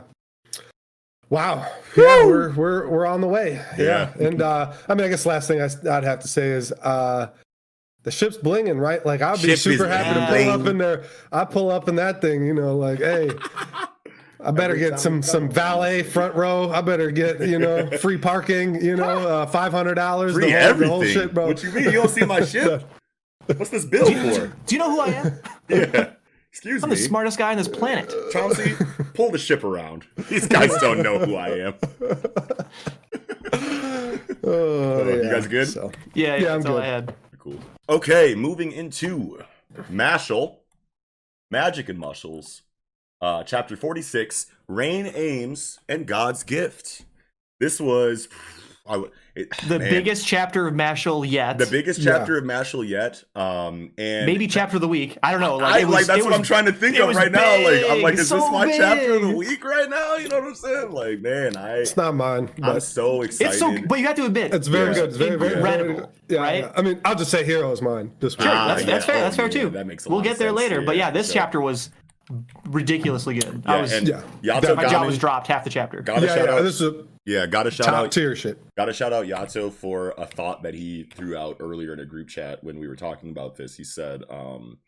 wow 1.30 1.66
yeah 1.98 2.26
we're 2.26 2.52
we're 2.54 2.88
we're 2.90 3.06
on 3.06 3.22
the 3.22 3.28
way 3.28 3.54
yeah, 3.78 4.12
Yeah. 4.20 4.28
and 4.28 4.42
uh 4.42 4.74
i 4.88 4.94
mean 4.94 5.06
i 5.06 5.10
guess 5.10 5.26
last 5.26 5.48
thing 5.48 5.62
I, 5.62 5.70
i'd 5.98 6.04
have 6.04 6.20
to 6.20 6.28
say 6.28 6.50
is 6.50 6.72
uh 6.72 7.30
the 8.04 8.12
ship's 8.12 8.36
blinging, 8.36 8.82
right? 8.82 9.06
Like 9.06 9.22
I'd 9.22 9.42
be 9.42 9.48
Ship 9.48 9.58
super 9.60 9.86
is 9.86 9.90
happy 9.90 10.20
to 10.20 10.26
pull 10.44 10.52
up 10.62 10.68
in 10.68 10.78
there. 10.78 11.06
I 11.32 11.46
pull 11.46 11.72
up 11.72 11.88
in 11.88 11.96
that 11.96 12.20
thing, 12.20 12.46
you 12.46 12.54
know, 12.54 12.76
like, 12.76 13.00
hey, 13.00 13.30
I 14.44 14.52
better 14.52 14.76
get 14.76 15.00
some 15.00 15.24
some 15.24 15.50
valet 15.50 16.04
front 16.04 16.36
row. 16.36 16.70
I 16.70 16.82
better 16.82 17.12
get 17.12 17.40
you 17.48 17.58
know 17.60 17.90
free 18.00 18.18
parking. 18.18 18.76
You 18.84 18.98
know, 18.98 19.06
uh, 19.26 19.46
five 19.46 19.72
hundred 19.72 19.96
dollars. 19.96 20.34
Free 20.34 20.48
the 20.48 20.52
whole, 20.52 20.60
everything. 20.60 20.88
The 20.90 20.94
whole 20.94 21.04
shit, 21.06 21.34
bro. 21.34 21.48
What 21.48 21.64
you 21.64 21.72
mean? 21.72 21.86
You 21.86 21.92
don't 21.94 22.10
see 22.10 22.26
my 22.26 22.44
ship? 22.46 22.84
What's 23.46 23.70
this 23.70 23.86
bill 23.86 24.06
for? 24.08 24.48
Do 24.66 24.76
you 24.76 24.80
know 24.80 24.92
who 24.92 25.00
I 25.00 25.08
am? 25.08 25.40
Yeah. 25.70 26.10
Excuse 26.52 26.82
me. 26.82 26.84
I'm 26.84 26.90
the 26.90 26.98
smartest 26.98 27.38
guy 27.40 27.52
on 27.52 27.58
this 27.58 27.70
planet. 27.70 28.14
Chauncey, 28.34 28.74
pull 29.14 29.32
the 29.32 29.38
ship 29.38 29.64
around. 29.64 30.06
These 30.30 30.48
guys 30.48 30.72
don't 30.80 31.02
know 31.04 31.20
who 31.20 31.36
I 31.36 31.50
am. 31.50 31.74
Oh, 34.46 35.08
you 35.08 35.24
yeah. 35.24 35.32
guys 35.32 35.48
good? 35.48 35.68
So, 35.68 35.92
Yeah, 36.14 36.36
yeah, 36.36 36.42
Yeah, 36.42 36.54
I'm 36.56 36.62
that's 36.62 36.66
all 36.72 36.78
I 36.78 36.82
good. 36.82 36.90
had. 36.90 37.16
Cool. 37.40 37.60
Okay, 37.90 38.36
moving 38.36 38.72
into 38.72 39.40
Mashle, 39.92 40.58
Magic 41.50 41.88
and 41.90 41.98
Muscles, 41.98 42.64
uh, 43.22 43.44
chapter 43.44 43.78
46, 43.78 44.48
Rain 44.68 45.08
Ames 45.16 45.80
and 45.88 46.06
God's 46.06 46.44
Gift. 46.44 47.06
This 47.60 47.80
was 47.80 48.28
I 48.86 48.98
would- 48.98 49.12
it- 49.34 49.50
The 49.68 49.80
man, 49.80 49.90
biggest 49.90 50.28
chapter 50.28 50.68
of 50.68 50.74
Mashle 50.74 51.26
yet. 51.30 51.58
the 51.58 51.66
biggest 51.66 52.00
Yeah. 52.02 52.18
chapter 52.18 52.38
of 52.38 52.44
Mashle 52.44 52.86
yet. 52.86 53.24
Um, 53.34 53.92
and 53.98 54.26
maybe 54.26 54.46
chapter 54.46 54.76
of 54.76 54.82
the 54.82 54.90
week. 54.90 55.18
I 55.24 55.32
don't 55.32 55.40
know. 55.40 55.56
Like, 55.56 55.74
I, 55.76 55.80
it 55.80 55.86
was, 55.86 55.94
like 55.94 56.06
that's 56.08 56.20
it 56.20 56.24
what 56.24 56.32
was- 56.32 56.38
I'm 56.40 56.44
trying 56.44 56.66
to 56.66 56.74
think 56.74 57.00
of 57.00 57.08
was 57.08 57.16
right 57.16 57.32
now. 57.32 57.64
Like 57.64 57.86
I'm 57.90 58.02
like, 58.02 58.16
is 58.16 58.28
so 58.28 58.36
this 58.42 58.52
my 58.52 58.78
chapter 58.78 59.14
of 59.14 59.22
the 59.22 59.36
week 59.36 59.64
right 59.64 59.90
now? 59.90 60.16
You 60.18 60.28
know 60.28 60.40
what 60.40 60.48
I'm 60.50 60.56
saying? 60.56 60.92
Like, 60.92 61.22
man, 61.22 61.56
I 61.56 61.78
It's 61.78 61.96
not 61.96 62.14
mine, 62.14 62.50
I'm 62.58 62.74
but 62.74 62.84
so 62.84 63.22
excited. 63.22 63.52
It's 63.52 63.60
so, 63.60 63.74
but 63.88 64.00
you 64.00 64.06
have 64.06 64.18
to 64.18 64.26
admit, 64.26 64.54
it's 64.54 64.68
very 64.68 64.90
Yeah. 64.90 64.94
good. 64.96 65.10
It's 65.10 65.18
very, 65.18 65.38
very, 65.38 65.52
very 65.52 65.56
incredible, 65.62 66.12
yeah, 66.28 66.40
right? 66.40 66.64
yeah. 66.66 66.72
I 66.76 66.82
mean, 66.82 67.00
I'll 67.06 67.16
just 67.16 67.32
say 67.32 67.46
Hero 67.46 67.72
is 67.72 67.82
mine 67.82 68.12
this 68.20 68.38
week. 68.38 68.48
Sure, 68.48 68.54
Ah, 68.54 68.68
that's, 68.68 68.84
that's 68.86 69.06
fair. 69.06 69.16
Oh, 69.16 69.20
That's 69.22 69.36
fair 69.38 69.46
yeah, 69.46 69.52
too. 69.62 69.70
that 69.70 69.88
makes 69.88 70.06
a 70.06 70.10
we'll 70.10 70.18
lot 70.18 70.26
get 70.26 70.38
there 70.38 70.52
later, 70.52 70.82
but 70.82 70.98
yeah, 70.98 71.06
yeah, 71.08 71.12
this 71.12 71.32
chapter 71.32 71.62
was 71.62 71.90
ridiculously 72.70 73.36
good. 73.36 73.64
yeah, 73.66 73.74
I 73.74 73.82
was 73.82 73.94
and 73.94 74.08
Yeah. 74.08 74.22
Yato 74.44 74.76
my 74.76 74.86
jaw 74.88 75.06
was 75.06 75.18
dropped 75.18 75.48
half 75.48 75.64
the 75.64 75.70
chapter. 75.70 76.02
Gotta 76.02 76.26
yeah, 76.26 76.36
yeah. 76.44 76.62
This 76.62 76.76
is 76.76 76.82
a 76.82 76.96
yeah, 77.26 77.46
gotta 77.46 77.72
shout 77.72 77.88
out. 77.88 77.92
top 77.92 78.06
out. 78.06 78.12
tier 78.12 78.36
shit. 78.36 78.60
Got 78.76 78.86
to 78.86 78.94
shout 78.94 79.14
out 79.14 79.26
Yato 79.26 79.72
for 79.72 80.14
a 80.18 80.26
thought 80.26 80.64
that 80.64 80.74
he 80.74 81.04
threw 81.16 81.38
out 81.38 81.58
earlier 81.60 81.94
in 81.94 82.00
a 82.00 82.06
group 82.06 82.28
chat 82.28 82.64
when 82.64 82.80
we 82.80 82.88
were 82.88 82.96
talking 82.96 83.30
about 83.30 83.56
this. 83.56 83.76
He 83.78 83.84
said, 83.84 84.24
um, 84.30 84.80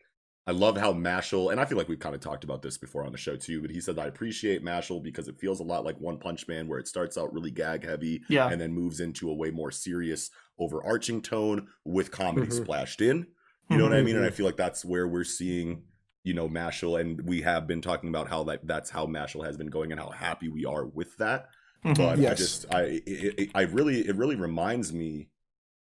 I 0.48 0.52
love 0.52 0.76
how 0.76 0.92
Mashle, 0.92 1.50
and 1.50 1.60
I 1.60 1.64
feel 1.64 1.76
like 1.76 1.88
we've 1.88 1.98
kind 1.98 2.14
of 2.14 2.20
talked 2.20 2.44
about 2.44 2.62
this 2.62 2.78
before 2.78 3.04
on 3.04 3.10
the 3.10 3.18
show 3.18 3.34
too, 3.36 3.60
but 3.60 3.70
he 3.70 3.80
said, 3.80 3.98
I 3.98 4.06
appreciate 4.06 4.64
Mashle 4.64 5.02
because 5.02 5.26
it 5.28 5.38
feels 5.40 5.58
a 5.60 5.64
lot 5.64 5.84
like 5.84 5.98
One 6.00 6.18
Punch 6.18 6.46
Man, 6.46 6.68
where 6.68 6.78
it 6.78 6.86
starts 6.86 7.18
out 7.18 7.32
really 7.32 7.50
gag 7.50 7.84
heavy 7.84 8.22
Yeah. 8.28 8.48
and 8.48 8.60
then 8.60 8.72
moves 8.72 9.00
into 9.00 9.28
a 9.30 9.34
way 9.34 9.50
more 9.50 9.72
serious, 9.72 10.30
overarching 10.58 11.20
tone 11.22 11.66
with 11.84 12.10
comedy 12.12 12.46
Mhm. 12.48 12.62
splashed 12.64 13.00
in. 13.00 13.26
You 13.68 13.78
know 13.78 13.84
what 13.84 13.94
I 13.94 14.02
mean? 14.02 14.14
And. 14.16 14.24
I 14.24 14.30
feel 14.30 14.46
like 14.46 14.56
that's 14.56 14.84
where 14.84 15.08
we're 15.08 15.24
seeing, 15.24 15.82
you 16.22 16.34
know, 16.34 16.48
Mashle, 16.48 17.00
and 17.00 17.20
we 17.22 17.42
have 17.42 17.66
been 17.66 17.82
talking 17.82 18.08
about 18.08 18.28
how 18.28 18.44
that 18.44 18.64
that's 18.64 18.90
how 18.90 19.06
Mashle 19.06 19.44
has 19.44 19.56
been 19.56 19.70
going 19.70 19.90
and 19.90 20.00
how 20.00 20.10
happy 20.10 20.48
we 20.48 20.64
are 20.64 20.86
with 20.86 21.16
that 21.16 21.48
Mhm. 21.86 21.96
but 21.96 22.18
I 22.30 22.34
just 22.34 22.66
I 22.72 22.82
it, 23.06 23.34
it, 23.38 23.50
I 23.54 23.62
really 23.62 24.00
it 24.08 24.16
really 24.16 24.36
reminds 24.36 24.92
me, 24.92 25.28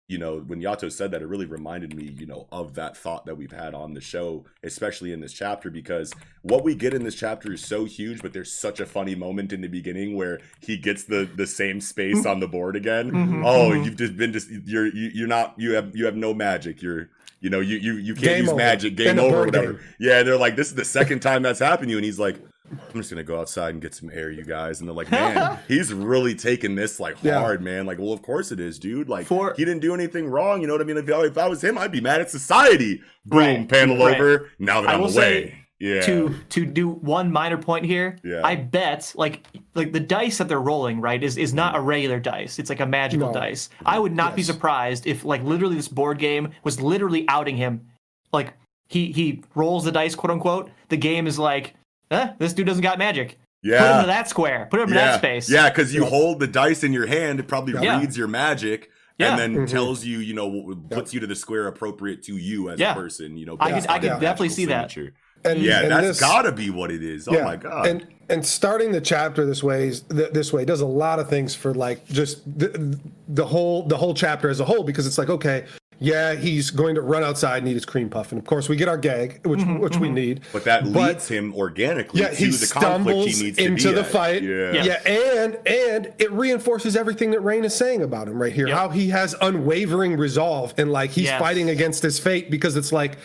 you 0.09 0.17
know, 0.17 0.39
when 0.39 0.61
Yato 0.61 0.91
said 0.91 1.11
that, 1.11 1.21
it 1.21 1.27
really 1.27 1.45
reminded 1.45 1.95
me, 1.95 2.13
you 2.17 2.25
know, 2.25 2.47
of 2.51 2.73
that 2.75 2.97
thought 2.97 3.25
that 3.25 3.35
we've 3.35 3.51
had 3.53 3.73
on 3.73 3.93
the 3.93 4.01
show, 4.01 4.45
especially 4.63 5.13
in 5.13 5.21
this 5.21 5.33
chapter, 5.33 5.69
because 5.69 6.13
what 6.41 6.63
we 6.63 6.75
get 6.75 6.93
in 6.93 7.03
this 7.03 7.15
chapter 7.15 7.53
is 7.53 7.65
so 7.65 7.85
huge, 7.85 8.21
but 8.21 8.33
there's 8.33 8.51
such 8.51 8.79
a 8.81 8.85
funny 8.85 9.15
moment 9.15 9.53
in 9.53 9.61
the 9.61 9.67
beginning 9.69 10.15
where 10.15 10.39
he 10.59 10.77
gets 10.77 11.05
the 11.05 11.29
the 11.35 11.47
same 11.47 11.79
space 11.79 12.25
on 12.25 12.39
the 12.41 12.47
board 12.47 12.75
again. 12.75 13.11
Mhm, 13.11 13.43
Oh, 13.45 13.71
mhm. 13.71 13.85
you've 13.85 13.95
just 13.97 14.17
been 14.17 14.33
just 14.33 14.49
you're 14.49 14.87
you, 14.87 15.09
you're 15.13 15.27
not 15.27 15.55
you 15.57 15.73
have 15.73 15.95
you 15.95 16.05
have 16.05 16.15
no 16.17 16.33
magic. 16.33 16.81
You're 16.81 17.09
you 17.39 17.49
know 17.49 17.59
you 17.61 17.77
you 17.77 17.93
you 17.93 18.13
can't 18.13 18.25
Game 18.25 18.39
use 18.43 18.49
over. 18.49 18.57
magic. 18.57 18.95
Game 18.95 19.11
In 19.11 19.19
over, 19.19 19.31
board 19.31 19.45
whatever. 19.47 19.73
game. 19.73 19.81
Yeah, 19.99 20.23
they're 20.23 20.37
like, 20.37 20.55
this 20.55 20.67
is 20.67 20.75
the 20.75 20.85
second 20.85 21.21
time 21.21 21.41
that's 21.43 21.59
happened 21.59 21.87
to 21.87 21.91
you, 21.91 21.97
and 21.97 22.05
he's 22.05 22.19
like, 22.19 22.37
I'm 22.71 22.79
just 22.93 23.09
gonna 23.09 23.23
go 23.23 23.39
outside 23.39 23.71
and 23.73 23.81
get 23.81 23.93
some 23.93 24.09
air, 24.13 24.31
you 24.31 24.43
guys. 24.43 24.79
And 24.79 24.87
they're 24.87 24.95
like, 24.95 25.11
man, 25.11 25.59
he's 25.67 25.93
really 25.93 26.33
taking 26.35 26.75
this 26.75 26.99
like 26.99 27.17
Yeah. 27.21 27.39
hard, 27.39 27.61
man. 27.61 27.85
Like, 27.85 27.99
well, 27.99 28.13
of 28.13 28.21
course 28.21 28.51
it 28.51 28.59
is, 28.59 28.79
dude. 28.79 29.09
Like, 29.09 29.25
For- 29.27 29.53
he 29.57 29.65
didn't 29.65 29.81
do 29.81 29.93
anything 29.93 30.27
wrong. 30.27 30.61
You 30.61 30.67
know 30.67 30.73
what 30.73 30.81
I 30.81 30.85
mean? 30.85 30.97
If, 30.97 31.09
I- 31.09 31.25
if 31.25 31.37
I 31.37 31.47
was 31.47 31.63
him, 31.63 31.77
I'd 31.77 31.91
be 31.91 32.01
mad 32.01 32.21
at 32.21 32.29
society. 32.29 33.01
Boom, 33.25 33.39
Right, 33.39 33.69
panel 33.69 33.97
right. 33.97 34.15
over. 34.19 34.49
Now 34.59 34.81
that 34.81 34.89
I 34.89 34.93
I'm 34.93 34.99
will 35.01 35.07
away. 35.07 35.13
say, 35.49 35.55
yeah. 35.79 36.01
to 36.01 36.33
to 36.49 36.65
do 36.65 36.87
one 36.89 37.29
minor 37.31 37.57
point 37.57 37.83
here 37.83 38.17
Yeah. 38.23 38.39
i 38.45 38.55
bet 38.55 39.11
like 39.17 39.45
like 39.75 39.91
the 39.91 39.99
dice 39.99 40.37
that 40.37 40.47
they're 40.47 40.61
rolling 40.61 41.01
right 41.01 41.21
is 41.21 41.35
is 41.37 41.53
not 41.53 41.75
a 41.75 41.79
regular 41.81 42.21
dice 42.21 42.57
it's 42.57 42.69
like 42.69 42.79
a 42.79 42.85
magical 42.85 43.27
No. 43.27 43.33
dice 43.33 43.69
i 43.85 43.99
would 43.99 44.13
not 44.15 44.33
be 44.35 44.43
surprised 44.43 45.07
if 45.07 45.25
like 45.25 45.43
literally 45.43 45.75
this 45.75 45.89
board 45.89 46.19
game 46.19 46.51
was 46.63 46.79
literally 46.79 47.25
outing 47.27 47.57
him 47.57 47.87
like 48.31 48.53
he 48.87 49.11
he 49.11 49.43
rolls 49.55 49.83
the 49.83 49.91
dice 49.91 50.15
quote 50.15 50.31
unquote 50.31 50.69
the 50.87 50.95
game 50.95 51.27
is 51.27 51.37
like 51.37 51.73
eh, 52.13 52.33
this 52.39 52.53
dude 52.53 52.67
doesn't 52.67 52.83
got 52.83 52.97
magic 52.97 53.37
Yeah. 53.61 53.79
put 53.79 53.83
him 53.85 53.89
yeah. 53.91 53.95
into 53.99 54.07
that 54.07 54.29
square 54.29 54.67
put 54.71 54.79
him 54.79 54.89
in 54.89 54.95
yeah. 54.95 55.05
that 55.11 55.17
space 55.19 55.49
Yeah, 55.49 55.69
because 55.69 55.93
you 55.93 56.03
Yeah. 56.03 56.09
hold 56.09 56.39
the 56.39 56.47
dice 56.47 56.83
in 56.83 56.93
your 56.93 57.07
hand, 57.07 57.39
it 57.39 57.47
probably 57.47 57.73
Yeah. 57.81 57.99
reads 57.99 58.17
your 58.17 58.27
magic. 58.27 58.89
Yeah. 59.19 59.29
And 59.37 59.39
then 59.39 59.65
Mhm. 59.67 59.69
tells 59.69 60.03
you, 60.03 60.17
you 60.19 60.33
know, 60.33 60.45
w- 60.45 60.63
w- 60.69 60.81
puts 60.89 61.13
you 61.13 61.19
to 61.19 61.27
the 61.27 61.35
square 61.35 61.67
appropriate 61.67 62.23
to 62.23 62.35
you 62.35 62.71
as 62.71 62.79
Yeah. 62.79 62.93
a 62.93 62.95
person. 62.95 63.37
You 63.37 63.45
know, 63.45 63.57
I 63.59 63.71
based 63.71 63.85
could- 63.85 63.91
I 63.91 63.95
on 63.95 64.01
could 64.01 64.07
definitely 64.07 64.47
magical 64.47 64.49
see 64.55 64.65
that. 64.65 64.89
signature. 64.91 65.13
And 65.45 65.59
Yeah, 65.61 65.81
and 65.81 65.91
that's 65.91 66.07
this- 66.07 66.19
gotta 66.19 66.51
be 66.51 66.69
what 66.71 66.89
it 66.89 67.03
is. 67.03 67.27
Oh 67.27 67.43
my 67.43 67.55
god. 67.55 67.85
And 67.87 68.07
and 68.29 68.43
starting 68.45 68.91
the 68.93 69.01
chapter 69.01 69.45
this 69.45 69.61
way 69.61 69.89
is- 69.89 70.01
th- 70.01 70.31
this 70.31 70.51
way 70.53 70.63
does 70.65 70.79
a 70.81 70.85
lot 70.87 71.19
of 71.19 71.29
things 71.29 71.53
for 71.53 71.73
like 71.75 72.07
just 72.07 72.41
the, 72.57 72.97
the 73.27 73.45
whole 73.45 73.83
the 73.85 73.97
whole 73.97 74.13
chapter 74.15 74.49
as 74.49 74.59
a 74.61 74.65
whole 74.65 74.83
because 74.83 75.05
it's 75.05 75.17
like 75.17 75.29
okay 75.29 75.65
yeah 76.03 76.35
he's 76.35 76.69
going 76.69 76.95
to 76.95 77.01
run 77.01 77.23
outside 77.23 77.59
and 77.59 77.67
eat 77.67 77.73
his 77.73 77.85
cream 77.85 78.09
puff 78.09 78.31
and 78.33 78.39
of 78.39 78.45
course 78.45 78.67
we 78.67 78.75
get 78.75 78.89
our 78.89 78.97
gag 78.97 79.39
which 79.45 79.61
mm-hmm, 79.61 79.79
which 79.79 79.97
we 79.97 80.07
mm-hmm. 80.07 80.15
need 80.15 80.41
But 80.51 80.65
that 80.65 80.83
But- 80.83 80.91
leads 81.13 81.27
him 81.29 81.55
organically 81.55 82.21
yeah 82.21 82.29
to 82.29 82.51
the 82.51 82.67
conflict 82.67 83.29
he 83.29 83.43
needs 83.43 83.57
to 83.57 83.63
into 83.65 83.91
the 83.93 84.01
at. 84.01 84.07
fight 84.07 84.43
Yeah. 84.43 84.73
Yeah. 84.73 84.83
yeah 84.83 85.09
and 85.09 85.57
and 85.65 86.13
it 86.19 86.31
reinforces 86.31 86.95
everything 86.97 87.31
that 87.31 87.39
Rain 87.39 87.63
is 87.63 87.73
saying 87.73 88.01
about 88.01 88.27
him 88.27 88.41
right 88.41 88.51
here 88.53 88.67
Yep. 88.67 88.77
how 88.77 88.89
he 88.89 89.09
has 89.09 89.33
unwavering 89.41 90.17
resolve 90.17 90.73
and 90.77 90.91
like 90.91 91.11
he's 91.11 91.25
Yes. 91.25 91.39
fighting 91.39 91.69
against 91.69 92.03
his 92.03 92.19
fate 92.19 92.51
because 92.51 92.75
it's 92.75 92.91
like 92.91 93.17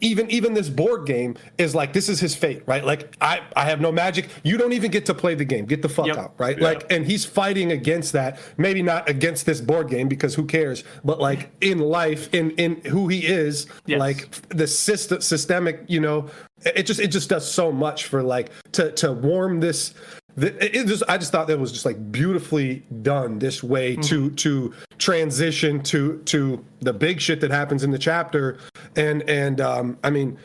even 0.00 0.30
even 0.30 0.54
this 0.54 0.68
board 0.68 1.06
game 1.06 1.36
is 1.58 1.74
like 1.74 1.92
this 1.92 2.08
is 2.08 2.18
his 2.20 2.34
fate 2.34 2.62
right 2.66 2.84
like 2.84 3.14
i 3.20 3.40
i 3.56 3.64
have 3.64 3.80
no 3.80 3.92
magic 3.92 4.28
you 4.42 4.56
don't 4.56 4.72
even 4.72 4.90
get 4.90 5.04
to 5.06 5.14
play 5.14 5.34
the 5.34 5.44
game 5.44 5.66
get 5.66 5.82
the 5.82 5.88
fuck 5.88 6.06
Yep. 6.06 6.16
out 6.16 6.34
right 6.38 6.58
Yeah. 6.58 6.64
like 6.64 6.90
and 6.92 7.04
he's 7.06 7.24
fighting 7.24 7.72
against 7.72 8.12
that 8.12 8.38
maybe 8.56 8.82
not 8.82 9.08
against 9.08 9.46
this 9.46 9.60
board 9.60 9.88
game 9.88 10.08
because 10.08 10.34
who 10.34 10.44
cares 10.44 10.84
but 11.04 11.20
like 11.20 11.50
in 11.60 11.78
life 11.78 12.32
in 12.34 12.50
in 12.52 12.80
who 12.82 13.08
he 13.08 13.26
is 13.26 13.66
Yes. 13.86 13.98
like 14.00 14.30
the 14.48 14.66
system 14.66 15.20
systemic 15.20 15.80
you 15.88 16.00
know 16.00 16.28
it 16.64 16.84
just 16.84 17.00
it 17.00 17.08
just 17.08 17.28
does 17.28 17.50
so 17.50 17.70
much 17.70 18.04
for 18.06 18.22
like 18.22 18.50
to 18.72 18.90
to 18.92 19.12
warm 19.12 19.60
this 19.60 19.92
it 20.36 20.74
it 20.74 20.86
just 20.86 21.02
I 21.08 21.18
just 21.18 21.32
thought 21.32 21.46
that 21.48 21.58
was 21.58 21.72
just 21.72 21.84
like 21.86 22.12
beautifully 22.12 22.84
done 23.02 23.38
this 23.38 23.62
way 23.62 23.96
to 23.96 24.30
to 24.30 24.74
transition 24.98 25.82
to 25.84 26.18
to 26.24 26.64
the 26.80 26.92
big 26.92 27.20
shit 27.20 27.40
that 27.40 27.50
happens 27.50 27.82
in 27.82 27.90
the 27.90 27.98
chapter. 27.98 28.58
And 28.96 29.22
and 29.28 29.60
um 29.60 29.98
I 30.04 30.10
mean 30.10 30.38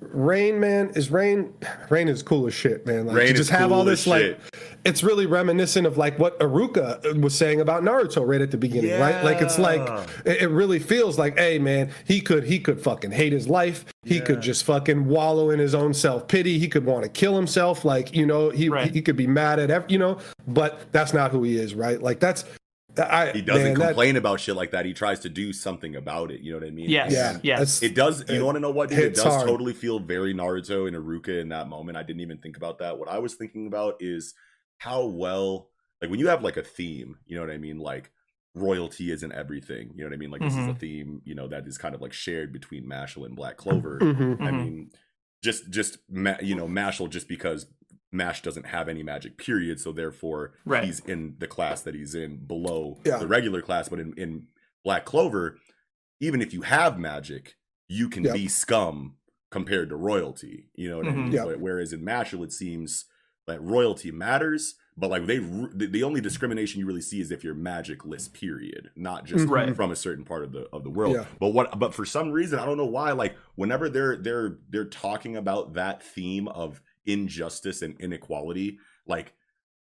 Rain 0.00 0.60
man 0.60 0.90
is 0.94 1.10
Rain 1.10 1.52
Rain 1.88 2.08
is 2.08 2.22
cool 2.22 2.46
as 2.46 2.54
shit 2.54 2.86
man. 2.86 3.06
Like 3.06 3.16
Rain 3.16 3.28
to 3.28 3.34
just 3.34 3.50
have 3.50 3.68
cool 3.68 3.78
all 3.78 3.84
this 3.84 4.06
like 4.06 4.22
shit. 4.22 4.40
It's 4.84 5.02
really 5.02 5.24
reminiscent 5.24 5.86
of 5.86 5.96
like 5.96 6.18
what 6.18 6.38
Iruka 6.40 7.18
was 7.20 7.34
saying 7.34 7.60
about 7.62 7.82
Naruto 7.82 8.26
right 8.26 8.40
at 8.42 8.50
the 8.50 8.58
beginning, 8.58 9.00
right? 9.00 9.24
Like 9.24 9.40
it's 9.40 9.58
like 9.58 9.80
it 10.26 10.42
it 10.42 10.48
really 10.48 10.78
feels 10.78 11.18
like, 11.18 11.38
hey 11.38 11.58
man, 11.58 11.90
he 12.06 12.20
could 12.20 12.44
he 12.44 12.58
could 12.58 12.80
fucking 12.82 13.10
hate 13.12 13.32
his 13.32 13.48
life. 13.48 13.86
He 14.04 14.20
could 14.20 14.42
just 14.42 14.64
fucking 14.64 15.06
wallow 15.06 15.48
in 15.50 15.58
his 15.58 15.74
own 15.74 15.94
self 15.94 16.28
pity. 16.28 16.58
He 16.58 16.68
could 16.68 16.84
want 16.84 17.02
to 17.04 17.08
kill 17.08 17.34
himself. 17.34 17.84
Like 17.84 18.14
you 18.14 18.26
know, 18.26 18.50
he 18.50 18.68
Right. 18.68 18.90
he 18.92 19.00
could 19.00 19.16
be 19.16 19.26
mad 19.26 19.58
at 19.58 19.70
every, 19.70 19.90
you 19.90 19.98
know, 19.98 20.18
but 20.46 20.92
that's 20.92 21.14
not 21.14 21.30
who 21.30 21.42
he 21.44 21.56
is, 21.56 21.74
right? 21.74 22.02
Like 22.02 22.20
that's 22.20 22.44
I 22.96 23.30
He 23.32 23.40
doesn't 23.40 23.64
man, 23.64 23.78
that- 23.78 23.86
complain 23.86 24.16
about 24.16 24.38
shit 24.38 24.54
like 24.54 24.70
that. 24.72 24.84
He 24.84 24.92
tries 24.92 25.18
to 25.20 25.28
do 25.28 25.52
something 25.52 25.96
about 25.96 26.30
it. 26.30 26.42
You 26.42 26.52
know 26.52 26.58
what 26.58 26.66
I 26.68 26.70
mean? 26.70 26.88
Yes. 26.90 27.10
yeah, 27.10 27.30
And 27.34 27.40
Yes. 27.42 27.82
It 27.82 27.94
does. 27.96 28.22
You 28.28 28.36
It 28.36 28.42
want 28.44 28.54
to 28.56 28.60
know 28.60 28.70
what? 28.70 28.90
Dude? 28.90 28.98
It 29.00 29.14
does 29.14 29.24
hard. 29.24 29.48
totally 29.48 29.72
feel 29.72 29.98
very 29.98 30.32
Naruto 30.32 30.86
and 30.86 30.94
Iruka 30.96 31.40
in 31.40 31.48
that 31.48 31.68
moment. 31.68 31.96
I 31.98 32.02
didn't 32.04 32.20
even 32.20 32.38
think 32.38 32.56
about 32.56 32.78
that. 32.78 32.96
What 32.98 33.08
I 33.08 33.18
was 33.18 33.34
thinking 33.34 33.66
about 33.66 33.96
is 33.98 34.34
how 34.78 35.06
well, 35.06 35.70
like 36.00 36.10
when 36.10 36.20
you 36.20 36.28
have 36.28 36.42
like 36.42 36.56
a 36.56 36.62
theme. 36.62 37.16
You 37.26 37.36
know 37.36 37.42
what 37.42 37.50
I 37.52 37.58
mean? 37.58 37.78
Like 37.78 38.10
royalty 38.54 39.10
isn't 39.10 39.32
everything. 39.32 39.92
You 39.94 40.04
know 40.04 40.10
what 40.10 40.14
I 40.14 40.18
mean? 40.18 40.30
Like 40.30 40.40
this 40.42 40.52
is 40.52 40.66
a 40.66 40.70
Mhm. 40.70 40.78
theme. 40.78 41.22
You 41.24 41.34
know 41.34 41.48
that 41.48 41.66
is 41.66 41.78
kind 41.78 41.94
of 41.94 42.00
like 42.00 42.12
shared 42.12 42.52
between 42.52 42.86
Mashle 42.86 43.26
and 43.26 43.34
Black 43.36 43.56
Clover. 43.56 43.98
Mhm. 44.00 44.40
I 44.40 44.50
Mhm. 44.50 44.64
mean, 44.64 44.90
just 45.42 45.70
just 45.70 45.98
ma- 46.08 46.38
you 46.42 46.54
know 46.54 46.66
Mashle 46.68 47.10
just 47.10 47.28
because 47.28 47.66
Mash 48.12 48.42
doesn't 48.42 48.66
have 48.66 48.88
any 48.88 49.02
magic 49.02 49.36
period, 49.38 49.80
so 49.80 49.90
therefore 49.90 50.54
Right. 50.64 50.84
he's 50.84 51.00
in 51.00 51.34
the 51.38 51.48
class 51.48 51.82
that 51.82 51.94
he's 51.96 52.14
in 52.14 52.46
below 52.46 53.00
Yeah. 53.04 53.18
the 53.18 53.26
regular 53.26 53.60
class. 53.60 53.88
But 53.88 53.98
in, 53.98 54.14
in 54.14 54.46
Black 54.84 55.04
Clover, 55.04 55.58
even 56.20 56.40
if 56.40 56.52
you 56.54 56.62
have 56.62 56.96
magic, 56.98 57.56
you 57.88 58.08
can 58.08 58.22
Yep. 58.22 58.34
be 58.34 58.46
scum 58.46 59.16
compared 59.50 59.88
to 59.88 59.96
royalty. 59.96 60.70
You 60.76 60.90
know 60.90 60.98
what 60.98 61.08
I 61.08 61.10
Mhm. 61.10 61.16
mean? 61.16 61.32
Yep. 61.32 61.44
But 61.46 61.60
Whereas 61.60 61.92
in 61.92 62.02
Mashle, 62.04 62.44
it 62.44 62.52
seems 62.52 63.06
that 63.46 63.62
royalty 63.62 64.10
matters, 64.10 64.74
but 64.96 65.10
like 65.10 65.26
they 65.26 65.38
the, 65.38 66.02
only 66.04 66.20
discrimination 66.20 66.80
you 66.80 66.86
really 66.86 67.00
see 67.00 67.20
is 67.20 67.30
if 67.30 67.42
you're 67.44 67.54
magicless. 67.54 68.28
Period, 68.28 68.90
not 68.96 69.24
just 69.24 69.46
Right. 69.48 69.74
from 69.74 69.90
a 69.90 69.96
certain 69.96 70.24
part 70.24 70.44
of 70.44 70.52
the 70.52 70.68
of 70.72 70.84
the 70.84 70.90
world. 70.90 71.14
Yeah. 71.14 71.24
But 71.40 71.48
what? 71.48 71.78
But 71.78 71.94
for 71.94 72.04
some 72.04 72.30
reason, 72.30 72.58
I 72.58 72.64
don't 72.64 72.76
know 72.76 72.84
why. 72.86 73.12
Like 73.12 73.36
whenever 73.56 73.88
they're 73.88 74.16
they're 74.16 74.58
they're 74.70 74.84
talking 74.84 75.36
about 75.36 75.74
that 75.74 76.02
theme 76.02 76.48
of 76.48 76.80
injustice 77.06 77.82
and 77.82 78.00
inequality, 78.00 78.78
like 79.06 79.34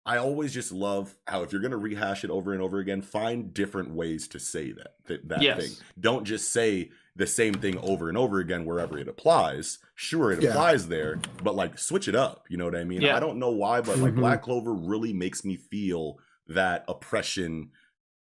I 0.04 0.16
always 0.16 0.52
just 0.52 0.72
love 0.72 1.14
how 1.26 1.42
if 1.42 1.52
you're 1.52 1.62
gonna 1.62 1.76
rehash 1.76 2.24
it 2.24 2.30
over 2.30 2.52
and 2.52 2.62
over 2.62 2.78
again, 2.78 3.02
find 3.02 3.54
different 3.54 3.90
ways 3.90 4.26
to 4.28 4.40
say 4.40 4.72
that 4.72 4.94
that, 5.06 5.28
that 5.28 5.42
Yes. 5.42 5.60
thing. 5.60 5.86
Don't 6.00 6.24
just 6.24 6.52
say 6.52 6.90
the 7.14 7.26
same 7.26 7.54
thing 7.54 7.78
over 7.78 8.08
and 8.08 8.16
over 8.16 8.38
again 8.38 8.64
wherever 8.64 8.98
it 8.98 9.06
applies. 9.08 9.78
Sure, 9.94 10.32
it 10.32 10.42
Yeah. 10.42 10.50
applies 10.50 10.88
there, 10.88 11.20
but 11.42 11.54
like 11.54 11.78
switch 11.78 12.08
it 12.08 12.14
up. 12.14 12.46
You 12.48 12.56
know 12.56 12.64
what 12.64 12.76
I 12.76 12.84
mean? 12.84 13.02
Yeah. 13.02 13.16
I 13.16 13.20
don't 13.20 13.38
know 13.38 13.50
why, 13.50 13.80
but 13.82 13.98
like 13.98 14.14
Mhm. 14.14 14.20
Black 14.20 14.42
Clover 14.42 14.72
really 14.72 15.12
makes 15.12 15.44
me 15.44 15.56
feel 15.56 16.18
that 16.48 16.84
oppression, 16.88 17.70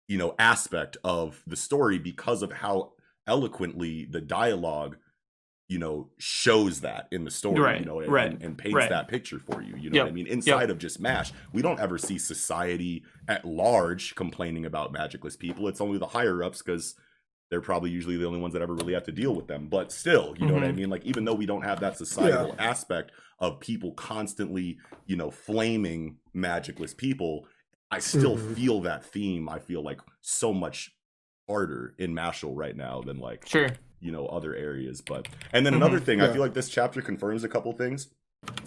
you 0.08 0.18
know, 0.18 0.36
aspect 0.38 0.98
of 1.04 1.42
the 1.48 1.56
story 1.56 2.00
because 2.00 2.42
of 2.44 2.52
how 2.52 2.94
eloquently 3.28 4.06
the 4.06 4.22
dialogue 4.22 4.98
you 5.70 5.80
know 5.80 6.10
shows 6.18 6.82
that 6.82 7.08
in 7.14 7.24
the 7.24 7.32
story 7.32 7.62
Right, 7.62 7.80
you 7.80 7.86
know 7.86 8.02
and, 8.02 8.12
right, 8.12 8.30
and, 8.32 8.42
and 8.44 8.58
paints 8.58 8.76
right. 8.76 8.90
that 8.90 9.08
picture 9.08 9.40
for 9.40 9.62
you 9.62 9.74
you 9.78 9.90
know 9.90 9.98
Yep, 9.98 10.04
what 10.06 10.10
i 10.10 10.14
mean 10.14 10.28
inside 10.28 10.70
of 10.70 10.80
just 10.80 11.00
mash 11.00 11.32
we 11.54 11.62
don't 11.62 11.80
ever 11.80 11.98
see 11.98 12.18
society 12.18 13.06
at 13.30 13.46
large 13.46 14.14
complaining 14.16 14.66
about 14.66 14.92
magicless 14.92 15.38
people 15.38 15.70
it's 15.70 15.80
only 15.80 15.98
the 15.98 16.08
higher 16.08 16.44
ups 16.44 16.62
because 16.62 16.96
they're 17.52 17.62
probably 17.62 17.92
usually 17.92 18.16
the 18.18 18.26
only 18.26 18.40
ones 18.40 18.54
that 18.54 18.62
ever 18.62 18.74
really 18.74 18.94
have 18.94 19.04
to 19.04 19.12
deal 19.12 19.36
with 19.36 19.46
them 19.48 19.68
but 19.68 19.92
still 19.92 20.34
you 20.40 20.48
know 20.48 20.54
what 20.56 20.64
i 20.64 20.72
Mhm. 20.72 20.76
mean 20.78 20.90
like 20.90 21.06
even 21.06 21.26
though 21.26 21.34
we 21.36 21.46
don't 21.46 21.64
have 21.64 21.82
that 21.82 21.98
societal 21.98 22.56
aspect 22.58 23.12
of 23.40 23.60
people 23.60 23.92
constantly 23.94 24.80
you 25.06 25.16
know 25.16 25.30
flaming 25.30 26.18
magicless 26.34 26.94
people 26.96 27.46
i 27.92 28.00
still 28.00 28.38
Mhm. 28.38 28.56
feel 28.56 28.82
that 28.82 29.04
theme 29.06 29.48
i 29.50 29.60
feel 29.60 29.84
like 29.84 30.00
so 30.22 30.52
much 30.54 30.96
harder 31.48 31.94
in 32.00 32.14
mashle 32.16 32.56
right 32.56 32.76
now 32.78 33.02
than 33.02 33.20
like 33.20 33.46
Sure. 33.46 33.68
you 34.00 34.12
know 34.12 34.26
other 34.28 34.56
areas 34.56 35.02
but 35.02 35.28
and 35.52 35.66
then 35.66 35.74
another 35.74 36.00
Mhm. 36.00 36.04
thing 36.06 36.22
i 36.22 36.32
feel 36.32 36.42
like 36.42 36.54
this 36.54 36.70
chapter 36.70 37.02
confirms 37.02 37.44
a 37.44 37.50
couple 37.50 37.72
things 37.74 38.14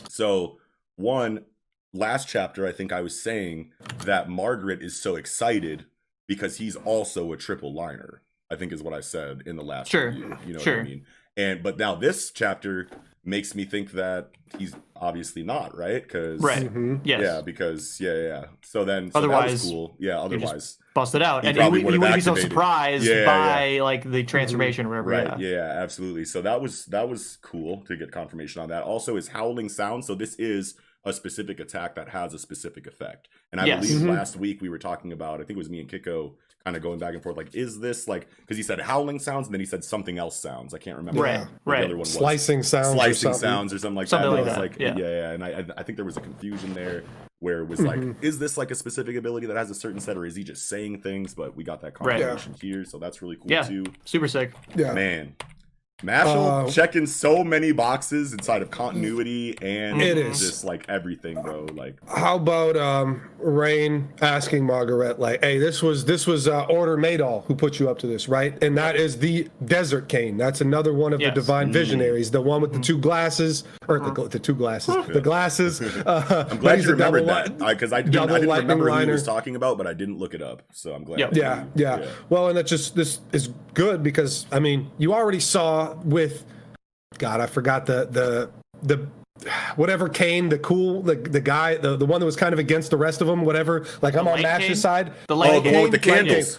so 0.08 0.58
one 0.96 1.46
last 1.94 2.28
chapter 2.28 2.66
i 2.66 2.72
think 2.72 2.92
i 2.92 3.00
was 3.00 3.20
saying 3.20 3.72
that 4.04 4.28
margaret 4.28 4.82
is 4.82 5.00
so 5.00 5.16
excited 5.16 5.86
because 6.26 6.58
he's 6.58 6.76
also 6.76 7.32
a 7.32 7.36
triple 7.36 7.72
liner 7.72 8.20
i 8.50 8.56
think 8.56 8.72
is 8.72 8.82
what 8.82 8.94
i 8.94 9.00
said 9.00 9.42
in 9.46 9.56
the 9.56 9.62
last 9.62 9.90
Sure. 9.90 10.06
review, 10.10 10.36
you 10.46 10.52
know 10.54 10.58
what 10.60 10.68
i 10.68 10.82
mean 10.82 11.04
and 11.36 11.62
but 11.62 11.78
now 11.78 11.94
this 11.94 12.30
chapter 12.30 12.88
makes 13.24 13.54
me 13.54 13.64
think 13.64 13.92
that 13.92 14.30
he's 14.58 14.74
obviously 14.96 15.42
not 15.42 15.76
right 15.76 16.02
because 16.02 16.40
Right. 16.40 16.72
Mhm. 16.72 17.00
Yes. 17.04 17.20
yeah 17.22 17.40
because 17.40 17.98
yeah 18.00 18.12
yeah 18.14 18.22
yeah. 18.28 18.44
so 18.62 18.84
then 18.84 19.10
so 19.10 19.20
that 19.20 19.26
Otherwise, 19.26 19.52
was 19.52 19.62
cool 19.62 19.96
yeah 19.98 20.12
just 20.14 20.24
otherwise 20.24 20.78
Bust 20.94 21.16
it 21.16 21.22
out, 21.22 21.42
He 21.42 21.48
and 21.48 21.56
you, 21.56 21.62
would've 21.64 21.92
you 21.94 22.00
wouldn't 22.00 22.14
be 22.14 22.20
so 22.20 22.36
surprised 22.36 23.04
Yeah, 23.04 23.24
by 23.24 23.80
like 23.80 24.08
the 24.08 24.22
transformation 24.22 24.86
or 24.86 24.90
whatever. 24.90 25.10
Right. 25.10 25.40
Yeah. 25.40 25.48
Yeah. 25.56 25.82
absolutely. 25.82 26.24
So 26.24 26.40
that 26.42 26.60
was 26.62 26.84
that 26.86 27.08
was 27.08 27.36
cool 27.42 27.80
to 27.86 27.96
get 27.96 28.12
confirmation 28.12 28.62
on 28.62 28.68
that. 28.68 28.84
Also, 28.84 29.16
is 29.16 29.26
howling 29.26 29.68
sound. 29.70 30.04
So 30.04 30.14
this 30.14 30.36
is 30.36 30.76
a 31.04 31.12
specific 31.12 31.58
attack 31.58 31.96
that 31.96 32.10
has 32.10 32.32
a 32.32 32.38
specific 32.38 32.86
effect. 32.86 33.26
And 33.50 33.60
I 33.60 33.64
Yes. 33.64 33.80
believe 33.88 34.02
Mhm. 34.06 34.14
last 34.16 34.36
week 34.36 34.62
we 34.62 34.68
were 34.68 34.78
talking 34.78 35.10
about. 35.10 35.40
I 35.40 35.44
think 35.44 35.56
it 35.56 35.64
was 35.64 35.68
me 35.68 35.80
and 35.80 35.88
Kiko 35.90 36.34
kind 36.64 36.76
of 36.76 36.82
going 36.82 36.98
back 36.98 37.12
and 37.12 37.22
forth. 37.22 37.36
Like, 37.36 37.54
is 37.54 37.78
this 37.78 38.08
like 38.08 38.26
because 38.40 38.56
he 38.56 38.62
said 38.62 38.80
howling 38.80 39.18
sounds 39.18 39.46
and 39.48 39.54
then 39.54 39.60
he 39.60 39.66
said 39.66 39.84
something 39.84 40.18
else 40.18 40.40
sounds. 40.40 40.72
I 40.72 40.78
can't 40.78 40.96
remember. 40.96 41.20
Right, 41.22 41.40
what 41.40 41.48
right. 41.66 41.78
The 41.80 41.84
other 41.86 41.94
one 41.94 42.00
was. 42.00 42.12
Slicing 42.12 42.62
sounds. 42.62 42.88
or 42.88 42.92
Slicing 42.94 43.14
something. 43.14 43.40
sounds 43.40 43.74
or 43.74 43.78
something 43.78 43.96
like 43.96 44.08
Something 44.08 44.30
that. 44.30 44.36
like 44.36 44.44
that, 44.46 44.58
like, 44.58 44.78
yeah. 44.80 44.96
yeah, 44.96 45.08
yeah. 45.08 45.30
And 45.32 45.44
I, 45.44 45.48
I- 45.50 45.66
I 45.78 45.82
think 45.82 45.96
there 45.96 46.04
was 46.06 46.16
a 46.16 46.20
confusion 46.20 46.72
there 46.72 47.04
where 47.40 47.60
it 47.60 47.68
was 47.68 47.80
like, 47.80 48.00
mm-hmm. 48.00 48.24
is 48.24 48.38
this 48.38 48.56
like 48.56 48.70
a 48.70 48.74
specific 48.74 49.16
ability 49.16 49.46
that 49.48 49.56
has 49.56 49.68
a 49.70 49.74
certain 49.74 50.00
set, 50.00 50.16
or 50.16 50.24
is 50.24 50.34
he 50.34 50.42
just 50.42 50.66
saying 50.68 51.02
things? 51.02 51.34
But 51.34 51.54
we 51.54 51.64
got 51.64 51.82
that 51.82 52.00
Right. 52.00 52.20
confirmation 52.22 52.54
here, 52.60 52.84
so 52.86 52.98
that's 52.98 53.20
really 53.20 53.36
cool 53.36 53.50
Yeah. 53.50 53.62
too. 53.62 53.84
Super 54.06 54.28
sick. 54.28 54.54
Yeah. 54.74 54.94
Man, 54.94 55.36
Mashle 56.04 56.66
Uh, 56.66 56.70
checking 56.70 57.06
so 57.06 57.42
many 57.42 57.72
boxes 57.72 58.32
inside 58.32 58.62
of 58.62 58.70
continuity 58.70 59.56
and 59.62 60.00
It 60.00 60.18
is. 60.18 60.40
just 60.40 60.64
like 60.64 60.84
everything, 60.88 61.40
bro. 61.42 61.66
Like, 61.74 61.96
How 62.08 62.36
about 62.36 62.76
um 62.76 63.22
Rain 63.38 64.08
asking 64.22 64.64
Margaret 64.64 65.18
like, 65.20 65.42
"Hey, 65.44 65.58
this 65.58 65.82
was 65.82 66.04
this 66.06 66.26
was 66.26 66.48
uh, 66.48 66.62
Orter 66.64 66.96
Madl 66.96 67.44
who 67.46 67.54
put 67.54 67.78
you 67.78 67.90
up 67.90 67.98
to 67.98 68.06
this, 68.06 68.26
right?" 68.28 68.60
And 68.62 68.76
that 68.78 68.96
is 68.96 69.18
the 69.18 69.48
Desert 69.64 70.08
Cane. 70.08 70.36
That's 70.38 70.60
another 70.62 70.92
one 70.94 71.12
of 71.12 71.20
Yes. 71.20 71.30
the 71.34 71.40
divine 71.40 71.72
visionaries, 71.72 72.30
the 72.30 72.40
one 72.40 72.60
with 72.62 72.72
the 72.72 72.78
two 72.80 72.96
glasses 72.98 73.64
or 73.88 73.98
the, 73.98 74.28
the 74.28 74.38
two 74.38 74.54
glasses, 74.54 74.94
the 75.08 75.20
glasses. 75.20 75.80
Uh, 76.04 76.44
I'm 76.50 76.58
glad 76.58 76.82
you 76.82 76.90
remembered 76.90 77.26
that 77.28 77.58
because 77.58 77.92
I, 77.92 78.02
didn't, 78.02 78.16
I 78.30 78.34
didn't 78.34 78.48
lightning 78.48 78.68
remember 78.68 78.84
who 78.84 78.90
he 78.92 78.98
liner. 79.00 79.12
was 79.12 79.22
talking 79.24 79.56
about, 79.56 79.78
but 79.78 79.86
I 79.86 79.94
didn't 79.94 80.18
look 80.18 80.34
it 80.34 80.42
up, 80.42 80.62
so 80.72 80.92
I'm 80.92 81.02
glad. 81.04 81.18
Yep. 81.20 81.30
Yeah, 81.34 81.60
you- 81.62 81.68
yeah. 81.76 82.06
Well, 82.28 82.48
and 82.48 82.56
that 82.58 82.66
just 82.66 82.94
this 82.94 83.20
is 83.32 83.48
good 83.74 84.02
because 84.02 84.46
I 84.52 84.58
mean, 84.58 84.90
you 84.98 85.12
already 85.14 85.40
saw 85.40 85.93
with 86.04 86.44
God, 87.18 87.40
I 87.40 87.46
forgot 87.46 87.86
the 87.86 88.06
the 88.06 88.50
the 88.82 89.08
whatever 89.76 90.08
Cane, 90.08 90.48
the 90.48 90.58
cool 90.58 91.02
the 91.02 91.16
the 91.16 91.40
guy, 91.40 91.76
the 91.76 91.96
the 91.96 92.06
one 92.06 92.20
that 92.20 92.26
was 92.26 92.36
kind 92.36 92.52
of 92.52 92.58
against 92.58 92.90
the 92.90 92.96
rest 92.96 93.20
of 93.20 93.26
them, 93.26 93.44
whatever. 93.44 93.86
Like 94.02 94.14
I'm 94.14 94.28
on 94.28 94.42
light 94.42 94.76
side. 94.76 95.12
The 95.28 95.36
light 95.36 95.50
Oh, 95.52 95.60
the 95.60 95.90
the 95.90 95.98
candles. 95.98 96.58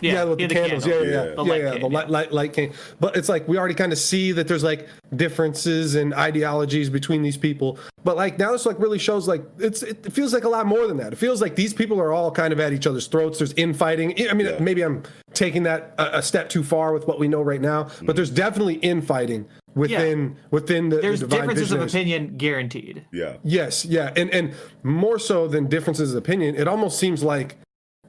Cane. 0.00 0.12
Yeah, 0.14 0.24
with 0.24 0.38
he 0.40 0.46
the, 0.46 0.54
had 0.54 0.62
candles. 0.64 0.84
candle. 0.84 1.06
Yeah, 1.06 1.10
yeah, 1.12 1.16
Yeah. 1.22 1.28
yeah. 1.30 1.34
The 1.34 1.42
yeah, 1.44 1.50
light 1.50 1.60
yeah, 1.62 1.70
cane, 1.72 1.80
the 1.82 1.88
yeah. 1.88 1.94
light, 1.98 2.10
light, 2.10 2.32
light 2.32 2.52
cane. 2.52 2.72
But 2.98 3.16
it's 3.16 3.28
like 3.28 3.46
we 3.48 3.58
already 3.58 3.74
kind 3.74 3.92
of 3.92 3.98
see 3.98 4.32
that 4.32 4.48
there's 4.48 4.64
like 4.64 4.88
differences 5.14 5.94
in 5.94 6.12
ideologies 6.14 6.90
between 6.90 7.22
these 7.22 7.36
people. 7.36 7.78
But 8.04 8.16
like 8.16 8.38
now, 8.38 8.52
this 8.52 8.66
like 8.66 8.78
really 8.78 8.98
shows 8.98 9.28
like 9.28 9.44
it's 9.58 9.82
it 9.82 10.12
feels 10.12 10.32
like 10.32 10.44
a 10.44 10.48
lot 10.48 10.66
more 10.66 10.86
than 10.86 10.96
that. 10.98 11.12
It 11.12 11.16
feels 11.16 11.40
like 11.42 11.54
these 11.56 11.74
people 11.74 12.00
are 12.00 12.12
all 12.12 12.30
kind 12.30 12.52
of 12.52 12.60
at 12.60 12.72
each 12.72 12.86
other's 12.86 13.06
throats. 13.06 13.38
There's 13.38 13.52
infighting. 13.54 14.14
I 14.28 14.34
mean, 14.34 14.46
Yeah. 14.46 14.58
maybe 14.58 14.82
I'm 14.82 15.02
taking 15.34 15.62
that 15.64 15.94
a, 15.98 16.18
a 16.18 16.22
step 16.22 16.48
too 16.48 16.64
far 16.64 16.92
with 16.92 17.06
what 17.06 17.18
we 17.18 17.28
know 17.28 17.42
right 17.42 17.60
now, 17.60 17.84
but 17.84 17.92
mm-hmm. 17.92 18.12
there's 18.12 18.30
definitely 18.30 18.74
infighting 18.76 19.46
within 19.74 20.36
within 20.50 20.88
the, 20.88 20.96
There's 20.96 21.20
the 21.20 21.26
divine 21.28 21.48
differences 21.48 21.72
of 21.72 21.80
opinion 21.82 22.36
guaranteed. 22.36 23.04
yeah. 23.12 23.36
Yes, 23.44 23.84
yeah, 23.84 24.12
and 24.16 24.30
and 24.30 24.54
more 24.82 25.18
so 25.18 25.46
than 25.46 25.68
differences 25.68 26.12
of 26.14 26.18
opinion, 26.18 26.56
it 26.56 26.66
almost 26.66 26.98
seems 26.98 27.22
like 27.22 27.56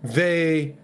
they. 0.03 0.75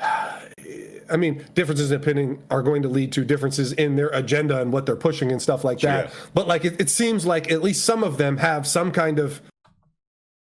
I 1.08 1.16
mean, 1.16 1.44
differences 1.54 1.92
in 1.92 2.00
opinion 2.00 2.42
are 2.50 2.62
going 2.62 2.82
to 2.82 2.88
lead 2.88 3.12
to 3.12 3.24
differences 3.24 3.72
in 3.72 3.96
their 3.96 4.08
agenda 4.08 4.60
and 4.60 4.72
what 4.72 4.86
they're 4.86 4.96
pushing 4.96 5.30
and 5.30 5.40
stuff 5.40 5.62
like 5.62 5.78
that. 5.80 6.06
Yeah. 6.06 6.14
But 6.34 6.48
like, 6.48 6.64
it, 6.64 6.80
it 6.80 6.90
seems 6.90 7.24
like 7.24 7.50
at 7.52 7.62
least 7.62 7.84
some 7.84 8.02
of 8.02 8.18
them 8.18 8.38
have 8.38 8.66
some 8.66 8.90
kind 8.90 9.18
of, 9.18 9.40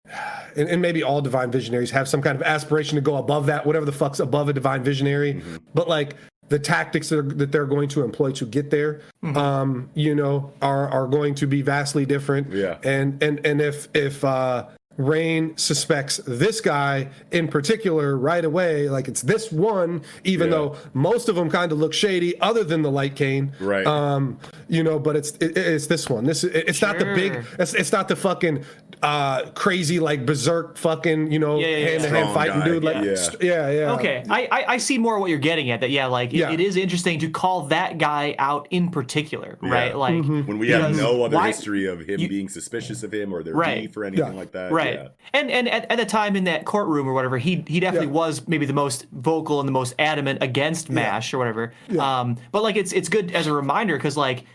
and, 0.55 0.67
and 0.67 0.81
maybe 0.81 1.03
all 1.03 1.21
divine 1.21 1.51
visionaries 1.51 1.91
have 1.91 2.07
some 2.07 2.21
kind 2.21 2.35
of 2.35 2.41
aspiration 2.41 2.95
to 2.95 3.01
go 3.01 3.17
above 3.17 3.45
that, 3.45 3.65
whatever 3.65 3.85
the 3.85 3.91
fuck's 3.91 4.19
above 4.19 4.49
a 4.49 4.53
divine 4.53 4.83
visionary. 4.83 5.35
Mm-hmm. 5.35 5.57
But 5.73 5.87
like 5.87 6.15
the 6.49 6.59
tactics 6.59 7.09
that, 7.09 7.19
are, 7.19 7.23
that 7.23 7.51
they're 7.51 7.65
going 7.65 7.89
to 7.89 8.03
employ 8.03 8.31
to 8.31 8.45
get 8.45 8.69
there, 8.69 9.01
um, 9.23 9.89
you 9.95 10.13
know, 10.13 10.53
are 10.61 10.87
are 10.89 11.07
going 11.07 11.35
to 11.35 11.47
be 11.47 11.61
vastly 11.61 12.05
different. 12.05 12.51
Yeah. 12.51 12.77
And 12.83 13.21
and 13.23 13.45
and 13.45 13.61
if 13.61 13.87
if 13.95 14.23
uh, 14.23 14.67
Rayne 14.97 15.57
suspects 15.57 16.17
this 16.25 16.61
guy 16.61 17.09
in 17.31 17.47
particular 17.47 18.17
right 18.17 18.45
away, 18.45 18.87
like 18.89 19.07
it's 19.07 19.21
this 19.21 19.51
one, 19.51 20.01
even 20.23 20.47
Yeah. 20.49 20.55
though 20.57 20.75
most 20.93 21.27
of 21.29 21.35
them 21.35 21.49
kind 21.49 21.71
of 21.71 21.77
look 21.79 21.93
shady, 21.93 22.39
other 22.39 22.63
than 22.63 22.81
the 22.81 22.91
light 22.91 23.15
cane. 23.15 23.51
Right. 23.59 23.85
Um, 23.85 24.39
you 24.69 24.83
know, 24.83 24.97
but 24.97 25.15
it's 25.15 25.31
it, 25.41 25.57
it's 25.57 25.87
this 25.87 26.09
one. 26.09 26.23
This 26.25 26.43
it- 26.43 26.69
it's 26.69 26.81
not 26.81 26.97
the 26.99 27.05
big. 27.05 27.43
It's, 27.59 27.73
it's 27.73 27.91
not 27.91 28.07
the 28.07 28.15
fucking 28.15 28.63
uh 29.03 29.45
crazy 29.51 29.99
like 29.99 30.25
berserk 30.25 30.77
fucking 30.77 31.29
you 31.29 31.37
know 31.37 31.59
hand 31.59 32.01
to 32.01 32.09
hand 32.09 32.33
fighting 32.33 32.59
guy, 32.59 32.65
dude 32.65 32.83
like 32.83 33.03
yeah. 33.03 33.15
st- 33.15 33.43
yeah 33.43 33.69
yeah 33.69 33.91
Okay, 33.93 34.23
I, 34.29 34.47
I 34.49 34.65
I 34.75 34.77
see 34.77 34.97
more 34.97 35.19
what 35.19 35.29
you're 35.29 35.37
getting 35.37 35.69
at. 35.71 35.81
That 35.81 35.89
yeah, 35.89 36.05
like 36.05 36.33
it- 36.33 36.37
Yeah. 36.37 36.51
it 36.51 36.61
is 36.61 36.77
interesting 36.77 37.19
to 37.19 37.29
call 37.29 37.63
that 37.63 37.97
guy 37.97 38.35
out 38.39 38.67
in 38.71 38.89
particular, 38.89 39.57
right? 39.61 39.95
Like 39.95 40.15
Mm-hmm. 40.15 40.41
When 40.47 40.59
we 40.59 40.69
have 40.69 40.95
no 40.95 41.23
other 41.23 41.35
why- 41.35 41.47
history 41.47 41.85
of 41.87 41.99
him 41.99 42.21
you- 42.21 42.29
being 42.29 42.47
suspicious 42.47 43.03
of 43.03 43.13
him 43.13 43.33
or 43.33 43.43
their 43.43 43.53
Right. 43.53 43.81
beef 43.81 43.97
or 43.97 44.05
anything 44.05 44.31
Yeah. 44.33 44.39
like 44.39 44.53
that. 44.53 44.71
right 44.71 44.84
Yeah. 44.93 45.07
and 45.33 45.49
and 45.51 45.67
at, 45.69 45.89
at 45.91 45.97
the 45.97 46.05
time 46.05 46.35
in 46.35 46.43
that 46.45 46.65
courtroom 46.65 47.07
or 47.07 47.13
whatever 47.13 47.37
he 47.37 47.63
he 47.67 47.79
definitely 47.79 48.07
Yeah. 48.07 48.13
was 48.13 48.47
maybe 48.47 48.65
the 48.65 48.73
most 48.73 49.07
vocal 49.11 49.59
and 49.59 49.67
the 49.67 49.73
most 49.73 49.93
adamant 49.99 50.41
against 50.41 50.89
mash 50.89 51.33
or 51.33 51.37
whatever 51.37 51.73
um 51.99 52.37
but 52.51 52.63
like 52.63 52.75
it's 52.75 52.91
it's 52.93 53.09
good 53.09 53.31
as 53.33 53.47
a 53.47 53.53
reminder 53.53 53.95
because 53.97 54.15
like 54.17 54.45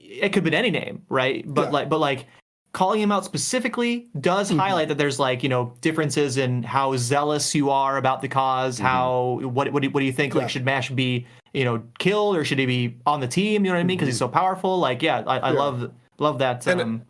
it 0.00 0.28
could 0.30 0.36
have 0.36 0.44
been 0.44 0.54
any 0.54 0.70
name 0.70 1.02
right 1.08 1.44
but 1.46 1.66
Yeah. 1.66 1.70
like 1.70 1.88
but 1.88 1.98
like 2.00 2.26
calling 2.72 3.00
him 3.00 3.10
out 3.10 3.24
specifically 3.24 4.06
does 4.20 4.50
Mm-hmm. 4.50 4.58
highlight 4.60 4.88
that 4.88 4.98
there's 4.98 5.18
like 5.18 5.42
you 5.42 5.48
know 5.48 5.72
differences 5.80 6.36
in 6.36 6.62
how 6.62 6.96
zealous 6.96 7.54
you 7.54 7.70
are 7.70 7.96
about 7.96 8.20
the 8.20 8.28
because 8.28 8.78
how 8.78 9.40
what 9.42 9.72
what 9.72 9.82
do, 9.82 9.90
what 9.90 10.00
do 10.00 10.06
you 10.06 10.12
think 10.12 10.32
Mm-hmm. 10.32 10.38
Yeah. 10.38 10.44
like 10.44 10.50
should 10.50 10.64
mash 10.64 10.90
be 10.90 11.26
you 11.54 11.64
know 11.64 11.82
killed 11.98 12.36
or 12.36 12.44
should 12.44 12.58
he 12.58 12.66
be 12.66 12.96
on 13.06 13.20
the 13.20 13.28
team 13.28 13.64
you 13.64 13.70
know 13.70 13.76
what 13.76 13.80
i 13.80 13.84
mean 13.84 13.96
because 13.96 14.08
he's 14.08 14.18
so 14.18 14.28
powerful 14.28 14.78
like 14.78 15.00
yeah 15.02 15.22
i, 15.26 15.36
I 15.36 15.40
Mm-hmm. 15.40 15.54
Yeah. 15.54 15.60
love 15.62 15.92
love 16.18 16.38
that 16.40 16.66
um 16.68 16.80
and 16.80 17.02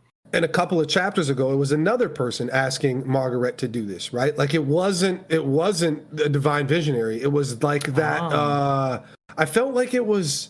a 0.44 0.48
couple 0.48 0.80
of 0.80 0.88
chapters 0.88 1.28
ago 1.28 1.52
it 1.52 1.56
was 1.56 1.72
another 1.72 2.08
person 2.08 2.48
asking 2.50 3.06
margaret 3.08 3.58
to 3.58 3.68
do 3.68 3.84
this 3.86 4.12
right? 4.12 4.36
Like 4.36 4.54
it 4.54 4.64
wasn't 4.64 5.22
it 5.28 5.44
wasn't 5.44 6.02
a 6.20 6.28
divine 6.28 6.66
visionary. 6.66 7.22
It 7.22 7.32
was 7.32 7.62
like 7.62 7.94
that 7.94 8.20
Oh. 8.22 8.26
uh 8.26 9.02
i 9.38 9.44
felt 9.44 9.74
like 9.74 9.92
it 9.94 10.06
was 10.06 10.48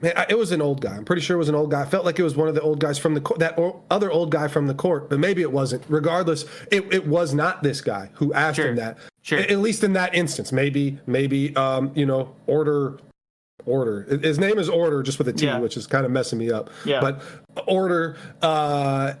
man 0.00 0.12
I- 0.16 0.26
it 0.28 0.38
was 0.38 0.52
an 0.52 0.62
old 0.62 0.80
guy. 0.80 0.94
I'm 0.96 1.04
pretty 1.04 1.22
sure 1.22 1.36
it 1.36 1.38
was 1.38 1.48
an 1.48 1.54
old 1.54 1.70
guy. 1.70 1.82
I 1.82 1.84
felt 1.84 2.04
like 2.04 2.18
it 2.18 2.22
was 2.22 2.34
one 2.36 2.48
of 2.48 2.54
the 2.54 2.60
old 2.62 2.80
guys 2.80 2.98
from 2.98 3.14
the 3.14 3.20
court 3.20 3.40
that 3.40 3.58
o- 3.58 3.82
other 3.90 4.10
old 4.10 4.30
guy 4.30 4.48
from 4.48 4.66
the 4.66 4.74
court 4.74 5.08
but 5.10 5.18
maybe 5.18 5.42
it 5.42 5.52
wasn't. 5.52 5.84
Regardless 5.88 6.44
it, 6.70 6.92
it 6.92 7.06
was 7.06 7.34
not 7.34 7.62
this 7.62 7.80
guy 7.80 8.10
who 8.14 8.32
asked 8.32 8.56
Sure. 8.56 8.68
him 8.68 8.76
that. 8.76 8.98
Sure. 9.22 9.38
At 9.38 9.58
least 9.58 9.84
in 9.84 9.92
that 9.92 10.14
instance. 10.14 10.50
Maybe 10.52 10.98
maybe 11.06 11.54
um 11.56 11.92
you 11.94 12.06
know 12.06 12.34
Orter 12.46 12.98
Orter. 13.64 14.02
His 14.22 14.38
name 14.38 14.58
is 14.58 14.68
Orter 14.68 15.02
just 15.02 15.18
with 15.18 15.28
a 15.28 15.32
t 15.32 15.46
Yeah. 15.46 15.58
which 15.58 15.76
is 15.76 15.86
kind 15.86 16.04
of 16.04 16.10
messing 16.10 16.38
me 16.38 16.50
up. 16.50 16.70
Yeah. 16.84 17.00
but 17.00 17.22
Orter 17.66 18.16
uh 18.42 19.14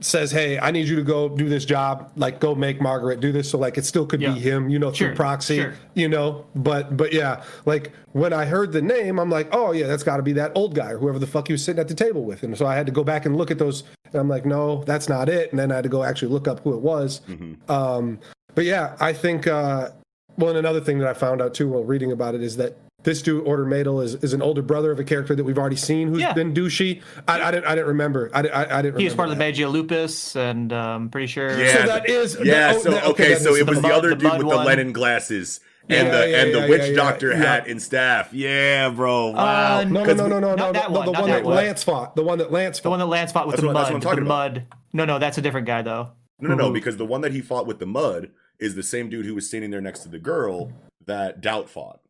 says 0.00 0.32
hey 0.32 0.58
i 0.58 0.72
need 0.72 0.88
you 0.88 0.96
to 0.96 1.02
go 1.04 1.28
do 1.28 1.48
this 1.48 1.64
job. 1.64 2.10
Like 2.16 2.40
go 2.40 2.54
make 2.54 2.80
margaret 2.80 3.20
do 3.20 3.30
this 3.32 3.48
so 3.48 3.58
like 3.58 3.78
it 3.78 3.84
still 3.84 4.04
could 4.04 4.20
Yeah. 4.20 4.34
be 4.34 4.40
him 4.40 4.68
you 4.68 4.78
know 4.78 4.90
through 4.90 5.14
proxy 5.14 5.58
sure. 5.58 5.74
you 5.94 6.08
know? 6.08 6.44
But 6.54 6.96
but 6.96 7.12
yeah. 7.12 7.42
Like 7.64 7.92
when 8.12 8.32
i 8.32 8.44
heard 8.44 8.72
the 8.72 8.82
name 8.82 9.18
i'm 9.18 9.30
like 9.30 9.48
oh 9.52 9.72
yeah 9.72 9.86
that's 9.86 10.02
got 10.02 10.16
to 10.18 10.22
be 10.22 10.32
that 10.34 10.52
old 10.56 10.74
guy 10.74 10.90
or 10.90 10.98
whoever 10.98 11.18
the 11.18 11.26
fuck 11.28 11.46
he 11.46 11.52
was 11.54 11.64
sitting 11.64 11.80
at 11.80 11.88
the 11.88 11.94
table 11.94 12.24
with. 12.24 12.42
And 12.42 12.56
so 12.58 12.66
i 12.66 12.74
had 12.74 12.86
to 12.86 12.92
go 12.92 13.04
back 13.04 13.24
and 13.24 13.36
look 13.36 13.50
at 13.50 13.58
those 13.58 13.84
and 14.06 14.16
i'm 14.16 14.28
like 14.28 14.44
no 14.44 14.82
that's 14.84 15.08
not 15.08 15.28
it. 15.28 15.50
And 15.50 15.58
then 15.58 15.70
i 15.72 15.76
had 15.76 15.84
to 15.84 15.88
go 15.90 16.02
actually 16.02 16.32
look 16.32 16.48
up 16.48 16.60
who 16.60 16.74
it 16.74 16.80
was. 16.80 17.20
Um 17.68 18.18
but 18.54 18.64
yeah 18.64 18.96
i 19.00 19.12
think 19.12 19.46
uh 19.46 19.90
well 20.36 20.50
and 20.50 20.58
another 20.58 20.80
thing 20.80 20.98
that 20.98 21.08
i 21.08 21.14
found 21.14 21.40
out 21.40 21.54
too 21.54 21.68
while 21.68 21.84
reading 21.84 22.10
about 22.12 22.34
it 22.34 22.42
is 22.42 22.56
that 22.56 22.76
this 23.04 23.22
dude 23.22 23.44
Orter 23.46 23.64
Madl 23.64 24.02
is, 24.02 24.14
is 24.16 24.32
an 24.32 24.42
older 24.42 24.62
brother 24.62 24.90
of 24.90 24.98
a 24.98 25.04
character 25.04 25.34
that 25.36 25.44
we've 25.44 25.58
already 25.58 25.76
seen 25.76 26.08
who's 26.08 26.20
Yeah. 26.20 26.32
been 26.32 26.52
douchey. 26.52 27.02
I, 27.28 27.40
I 27.42 27.50
didn't 27.50 27.66
I 27.66 27.74
didn't 27.76 27.88
remember. 27.88 28.30
I, 28.34 28.42
didn't- 28.42 28.54
I, 28.54 28.78
I 28.78 28.82
didn't. 28.82 28.98
He 28.98 29.04
was 29.04 29.12
remember 29.12 29.16
part 29.16 29.28
of 29.30 29.38
the. 29.38 29.44
Magia 29.44 29.68
Lupus, 29.68 30.34
and 30.36 30.72
um, 30.72 31.02
I'm 31.04 31.08
pretty 31.10 31.28
sure. 31.28 31.56
Yeah, 31.58 31.72
So 31.72 31.86
that 31.86 32.08
is- 32.08 32.36
yeah. 32.42 32.72
that- 32.72 32.76
oh, 32.76 32.80
so 32.80 32.90
that- 32.90 33.04
okay, 33.06 33.34
okay, 33.34 33.42
so 33.42 33.54
it 33.54 33.66
was 33.68 33.80
the 33.80 33.88
the, 33.88 33.94
other 33.94 34.08
the 34.10 34.16
dude 34.16 34.24
mud 34.24 34.38
with 34.42 34.50
the 34.50 34.56
one. 34.56 34.66
Lennon 34.66 34.92
glasses 34.92 35.60
and 35.88 36.08
Yeah, 36.08 36.18
the 36.20 36.28
yeah, 36.30 36.42
and 36.42 36.54
the 36.54 36.58
yeah, 36.60 36.68
witch 36.68 36.80
yeah, 36.82 36.88
yeah, 36.88 36.96
doctor 36.96 37.30
yeah. 37.30 37.36
hat 37.36 37.68
and 37.68 37.80
staff. 37.82 38.32
Yeah, 38.32 38.88
bro. 38.88 39.28
Wow. 39.32 39.78
Uh, 39.80 39.84
No, 39.84 39.90
no, 40.00 40.04
'Cause 40.06 40.16
no, 40.16 40.26
no, 40.28 40.40
no, 40.40 40.54
Not 40.54 40.58
no, 40.58 40.72
that 40.72 40.90
no, 40.90 40.96
one, 40.98 41.06
the 41.06 41.12
one 41.12 41.28
that 41.28 41.34
that 41.36 41.44
one. 41.44 41.56
Lance 41.56 41.82
fought. 41.84 42.16
The 42.16 42.22
one 42.22 42.38
that 42.38 42.50
Lance 42.50 42.80
The 42.80 42.88
one 42.90 42.98
that 43.00 43.06
Lance 43.06 43.32
fought 43.32 43.46
with 43.46 43.56
That's 43.56 43.60
the 43.60 43.66
what- 43.66 43.72
mud. 43.74 43.80
that's 43.82 43.86
what 43.88 43.90
I'm 43.90 43.94
with 43.96 44.02
the 44.02 44.08
talking 44.08 44.24
about. 44.26 44.52
mud. 44.70 44.78
No, 44.94 45.04
no, 45.04 45.18
that's 45.18 45.36
a 45.38 45.42
different 45.42 45.66
guy 45.66 45.82
though. 45.82 46.12
No, 46.40 46.48
no, 46.48 46.54
no, 46.54 46.70
because 46.72 46.96
the 46.96 47.04
one 47.04 47.20
that 47.20 47.32
he 47.32 47.40
fought 47.42 47.66
with 47.66 47.78
the 47.80 47.86
mud 47.86 48.30
is 48.58 48.74
the 48.76 48.82
same 48.82 49.08
dude 49.10 49.26
who 49.26 49.34
was 49.34 49.46
standing 49.46 49.70
there 49.70 49.80
next 49.80 50.00
to 50.00 50.08
the 50.08 50.18
girl 50.18 50.72
that 51.06 51.40
Dot 51.40 51.68
fought. 51.68 52.00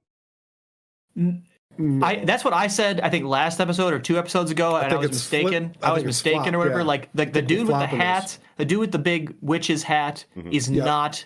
No. 1.16 2.06
I 2.06 2.24
that's 2.24 2.44
what 2.44 2.54
I 2.54 2.68
said. 2.68 3.00
I 3.00 3.10
think 3.10 3.24
last 3.24 3.60
episode 3.60 3.92
or 3.92 3.98
two 3.98 4.16
episodes 4.16 4.50
ago, 4.52 4.76
and 4.76 4.92
I, 4.92 4.96
was 4.96 5.06
it's 5.10 5.26
flip- 5.28 5.42
mistaken. 5.44 5.76
I 5.82 5.90
I, 5.90 5.92
was 5.94 6.04
mistaken 6.04 6.42
flop, 6.42 6.54
or 6.54 6.58
whatever. 6.58 6.78
yeah. 6.80 6.84
Like 6.84 7.08
the, 7.14 7.24
the 7.26 7.42
dude 7.42 7.58
with 7.60 7.66
the 7.68 7.72
flop 7.88 7.92
it 7.92 7.96
is. 7.96 8.00
hat, 8.02 8.38
the 8.58 8.64
dude 8.64 8.78
with 8.78 8.92
the 8.92 8.98
big 9.00 9.34
witch's 9.40 9.82
hat, 9.82 10.24
Mhm. 10.36 10.52
is 10.52 10.70
Yeah. 10.70 10.84
not 10.84 11.24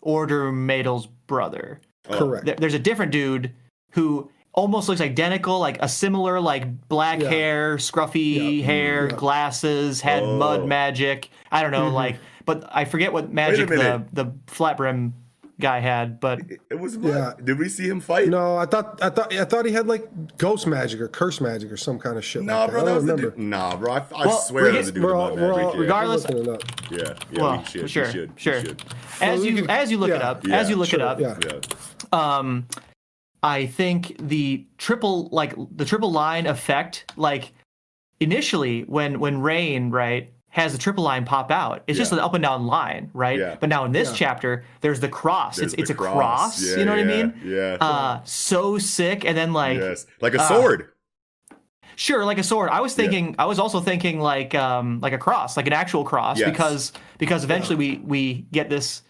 Orter 0.00 0.52
Madl's 0.52 1.06
brother. 1.26 1.80
Oh, 2.08 2.16
Correct. 2.18 2.46
There- 2.46 2.54
There's 2.54 2.74
a 2.74 2.78
different 2.78 3.10
dude 3.10 3.52
who 3.92 4.30
almost 4.54 4.88
looks 4.88 5.00
identical, 5.00 5.58
like 5.58 5.78
a 5.82 5.88
similar 5.88 6.40
like 6.40 6.88
black 6.88 7.20
Yeah. 7.20 7.28
hair, 7.30 7.76
scruffy 7.78 8.58
Yeah. 8.60 8.64
hair, 8.66 9.08
Yeah. 9.10 9.16
glasses, 9.16 10.00
had 10.00 10.22
Oh. 10.22 10.36
mud 10.36 10.66
magic. 10.66 11.28
I 11.50 11.62
don't 11.62 11.72
know, 11.72 11.90
Mhm. 11.90 11.94
like, 11.94 12.16
but 12.44 12.68
I 12.70 12.84
forget 12.84 13.12
what 13.12 13.32
magic 13.32 13.68
the 13.68 14.04
the 14.12 14.32
flat 14.46 14.76
brim 14.76 15.14
guy 15.60 15.80
had. 15.80 16.20
But 16.20 16.40
It, 16.40 16.60
it 16.70 16.78
was 16.78 16.96
mud. 16.96 17.12
Yeah. 17.14 17.32
Did 17.44 17.58
we 17.58 17.68
see 17.68 17.88
him 17.88 18.00
fight? 18.00 18.28
No, 18.28 18.56
I 18.56 18.66
thought 18.66 19.02
I 19.02 19.10
thought 19.10 19.32
I 19.34 19.44
thought 19.44 19.66
he 19.66 19.72
had 19.72 19.86
like 19.86 20.08
ghost 20.38 20.66
magic 20.66 21.00
or 21.00 21.08
curse 21.08 21.40
magic 21.40 21.70
or 21.72 21.76
some 21.76 21.98
kind 21.98 22.16
of 22.16 22.24
shit. 22.24 22.42
Nah, 22.42 22.62
like 22.62 22.70
bro, 22.70 22.80
that. 22.80 22.84
that 22.86 22.90
I 22.92 22.94
was 22.94 23.04
don't 23.04 23.16
the 23.16 23.22
remember. 23.22 23.36
dude. 23.36 23.46
Nah, 23.48 23.76
bro, 23.76 23.92
I, 23.92 23.98
I 24.14 24.26
Well, 24.26 24.38
swear 24.38 24.64
we 24.64 24.70
that 24.72 24.76
was 24.78 24.86
the 24.86 24.92
get- 24.92 24.94
dude 25.00 25.04
We're 25.04 25.14
with 25.14 25.20
all, 25.20 25.36
we're 25.36 25.52
all. 25.64 25.74
Yeah. 25.74 25.80
regardless- 25.80 26.26
we're 26.28 26.36
looking 26.38 26.52
it 26.54 26.62
up. 26.62 26.90
Yeah, 26.90 26.98
yeah, 27.32 27.42
well, 27.42 27.58
we 27.58 27.64
should, 27.64 27.82
we 27.82 27.88
sure, 27.88 28.10
should, 28.10 28.34
we 28.34 28.40
sure. 28.40 28.60
should. 28.60 28.82
as 29.20 29.44
you 29.44 29.66
as 29.68 29.90
you 29.90 29.98
look 29.98 30.10
it 30.10 30.22
up, 30.22 30.46
Yeah, 30.46 30.56
as 30.58 30.70
you 30.70 30.76
look 30.76 30.88
sure, 30.88 31.00
it 31.00 31.04
up, 31.04 31.20
yeah. 31.20 31.38
Yeah. 31.44 31.60
um 32.12 32.66
i 33.42 33.66
think 33.66 34.16
the 34.20 34.66
triple 34.78 35.28
like 35.30 35.54
the 35.76 35.84
triple 35.84 36.10
line 36.10 36.46
effect 36.46 37.12
like 37.16 37.52
initially 38.20 38.82
when 38.82 39.20
when 39.20 39.40
rain 39.40 39.90
right 39.90 40.32
has 40.50 40.72
the 40.72 40.78
triple 40.78 41.04
line 41.04 41.24
pop 41.24 41.50
out 41.50 41.82
it's 41.86 41.98
just 41.98 42.10
an 42.12 42.18
up 42.18 42.32
and 42.34 42.42
down 42.42 42.66
line 42.66 43.10
right 43.12 43.38
Yeah. 43.38 43.56
but 43.60 43.68
now 43.68 43.84
in 43.84 43.92
this 43.92 44.08
Yeah. 44.10 44.16
chapter 44.16 44.64
there's 44.80 44.98
the 45.00 45.08
cross 45.08 45.56
There's 45.56 45.74
it's 45.74 45.82
it's 45.82 45.88
the 45.90 45.94
a 45.94 46.12
cross 46.12 46.62
Yeah, 46.62 46.76
you 46.78 46.84
know 46.84 46.92
what 46.92 47.00
i 47.00 47.04
mean 47.04 47.34
Yeah. 47.44 47.76
uh 47.80 48.20
so 48.24 48.78
sick 48.78 49.24
and 49.24 49.36
then 49.36 49.52
like 49.52 49.78
yes. 49.78 50.06
Like 50.20 50.34
a 50.34 50.40
uh, 50.40 50.48
sword. 50.48 50.90
sure 51.96 52.24
like 52.24 52.38
a 52.38 52.42
sword 52.42 52.70
i 52.70 52.80
was 52.80 52.92
Yeah. 52.96 53.04
thinking 53.04 53.34
i 53.38 53.44
was 53.46 53.58
also 53.58 53.80
thinking 53.80 54.20
like 54.20 54.54
um 54.54 55.00
like 55.00 55.12
a 55.12 55.18
cross 55.18 55.56
like 55.56 55.66
an 55.66 55.72
actual 55.72 56.04
cross 56.04 56.38
Yes. 56.38 56.50
because 56.50 56.92
because 57.18 57.44
eventually 57.44 57.76
we 57.76 57.98
we 58.04 58.34
get 58.52 58.70
this 58.70 59.02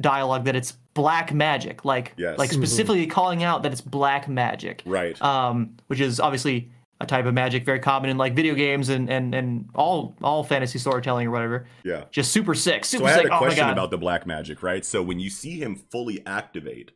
dialogue 0.00 0.44
that 0.44 0.56
it's 0.56 0.72
black 0.94 1.32
magic 1.32 1.84
like 1.84 2.14
Yes. 2.16 2.38
like 2.38 2.50
Mhm. 2.50 2.54
specifically 2.54 3.06
calling 3.06 3.42
out 3.42 3.62
that 3.64 3.72
it's 3.72 3.80
black 3.82 4.28
magic 4.28 4.82
right. 4.86 5.20
um, 5.22 5.76
which 5.88 6.00
is 6.00 6.20
obviously 6.20 6.70
a 7.00 7.06
type 7.06 7.26
of 7.26 7.34
magic 7.34 7.64
very 7.64 7.78
common 7.78 8.08
in 8.10 8.16
like 8.16 8.34
video 8.34 8.54
games 8.54 8.88
and 8.88 9.10
and 9.10 9.34
and 9.34 9.68
all 9.74 10.16
all 10.22 10.42
fantasy 10.42 10.78
storytelling 10.78 11.26
or 11.26 11.30
whatever. 11.30 11.66
yeah. 11.84 12.04
Just 12.10 12.32
super 12.32 12.54
sick, 12.54 12.84
super 12.84 13.04
So 13.04 13.06
I 13.06 13.10
had 13.10 13.22
sick. 13.22 13.30
a 13.30 13.34
oh 13.34 13.38
question 13.38 13.64
god. 13.66 13.72
about 13.72 13.90
the 13.90 13.98
black 13.98 14.26
magic, 14.26 14.62
right? 14.62 14.84
So 14.84 15.02
when 15.02 15.20
you 15.20 15.28
see 15.30 15.60
him 15.60 15.76
fully 15.76 16.24
activate 16.26 16.92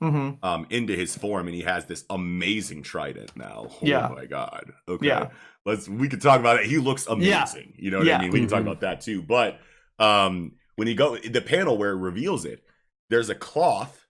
hmm 0.00 0.32
um, 0.44 0.64
into 0.70 0.94
his 0.94 1.16
form, 1.16 1.48
and 1.48 1.54
he 1.56 1.62
has 1.62 1.86
this 1.86 2.04
amazing 2.08 2.82
trident 2.84 3.36
now. 3.36 3.66
Oh 3.68 3.76
Yeah. 3.82 4.08
my 4.14 4.26
god. 4.26 4.70
Okay. 4.86 5.06
Yeah. 5.08 5.30
Let's. 5.66 5.88
We 5.88 6.08
could 6.08 6.22
talk 6.22 6.38
about 6.38 6.60
it. 6.60 6.66
He 6.66 6.78
looks 6.78 7.06
amazing. 7.08 7.72
Yeah. 7.76 7.82
You 7.84 7.90
know 7.90 7.98
what 7.98 8.06
Yeah. 8.06 8.18
I 8.18 8.22
mean? 8.22 8.30
We 8.30 8.38
can 8.40 8.48
talk 8.48 8.60
Mhm. 8.60 8.66
about 8.68 8.80
that 8.82 9.00
too. 9.00 9.22
But 9.22 9.58
um, 9.98 10.52
when 10.76 10.86
you 10.86 10.94
go 10.94 11.16
the 11.16 11.40
panel 11.40 11.76
where 11.76 11.90
it 11.90 11.96
reveals 11.96 12.44
it, 12.44 12.62
there's 13.10 13.28
a 13.28 13.34
cloth 13.34 14.06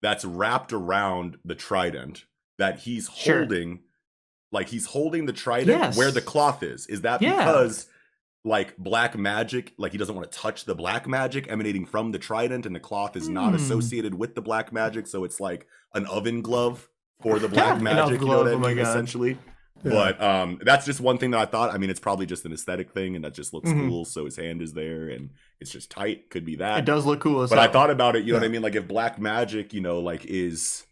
that's 0.00 0.24
wrapped 0.24 0.72
around 0.72 1.38
the 1.44 1.54
trident 1.56 2.24
that 2.58 2.80
he's 2.80 3.10
Sure. 3.12 3.38
holding. 3.40 3.80
Like 4.52 4.68
he's 4.68 4.86
holding 4.86 5.26
the 5.26 5.32
trident 5.32 5.68
Yes. 5.80 5.96
where 5.96 6.10
the 6.12 6.20
cloth 6.20 6.62
is. 6.62 6.86
Is 6.86 7.00
that 7.02 7.20
Yeah. 7.22 7.44
because? 7.44 7.86
like 8.44 8.76
black 8.76 9.16
magic 9.16 9.72
like 9.78 9.92
he 9.92 9.98
doesn't 9.98 10.16
want 10.16 10.28
to 10.28 10.36
touch 10.36 10.64
the 10.64 10.74
black 10.74 11.06
magic 11.06 11.46
emanating 11.48 11.86
from 11.86 12.10
the 12.10 12.18
trident 12.18 12.66
and 12.66 12.74
the 12.74 12.80
cloth 12.80 13.14
is 13.14 13.28
not 13.28 13.50
Hmm. 13.50 13.54
associated 13.54 14.16
with 14.16 14.34
the 14.34 14.40
black 14.42 14.72
magic 14.72 15.06
so 15.06 15.22
it's 15.22 15.38
like 15.38 15.68
an 15.94 16.06
oven 16.06 16.42
glove 16.42 16.88
for 17.22 17.38
the 17.38 17.46
black 17.56 17.80
magic 17.80 18.20
you 18.20 18.26
know 18.26 18.38
what 18.38 18.48
i 18.48 18.50
oh 18.54 18.58
mean 18.58 18.80
essentially 18.80 19.38
Yeah. 19.84 19.92
but 19.92 20.20
um 20.20 20.58
that's 20.64 20.84
just 20.84 21.00
one 21.00 21.18
thing 21.18 21.30
that 21.30 21.38
i 21.40 21.44
thought 21.46 21.72
i 21.72 21.78
mean 21.78 21.88
it's 21.88 22.00
probably 22.00 22.26
just 22.26 22.44
an 22.44 22.52
aesthetic 22.52 22.90
thing 22.90 23.14
and 23.14 23.24
that 23.24 23.32
just 23.32 23.54
looks 23.54 23.70
Mhm. 23.70 23.88
cool 23.88 24.04
so 24.04 24.24
his 24.24 24.34
hand 24.34 24.60
is 24.60 24.72
there 24.72 25.08
and 25.08 25.30
it's 25.60 25.70
just 25.70 25.92
tight 25.92 26.28
could 26.28 26.44
be 26.44 26.56
that 26.56 26.80
It 26.80 26.84
does 26.84 27.06
look 27.06 27.20
cool 27.20 27.42
as 27.42 27.50
but 27.50 27.60
i 27.60 27.68
thought 27.68 27.90
about 27.90 28.16
it 28.16 28.24
you 28.24 28.32
know 28.32 28.40
what 28.40 28.44
i 28.44 28.48
mean 28.48 28.62
like 28.62 28.74
if 28.74 28.88
black 28.88 29.20
magic 29.20 29.72
you 29.72 29.80
know 29.80 30.00
like 30.00 30.24
is 30.24 30.84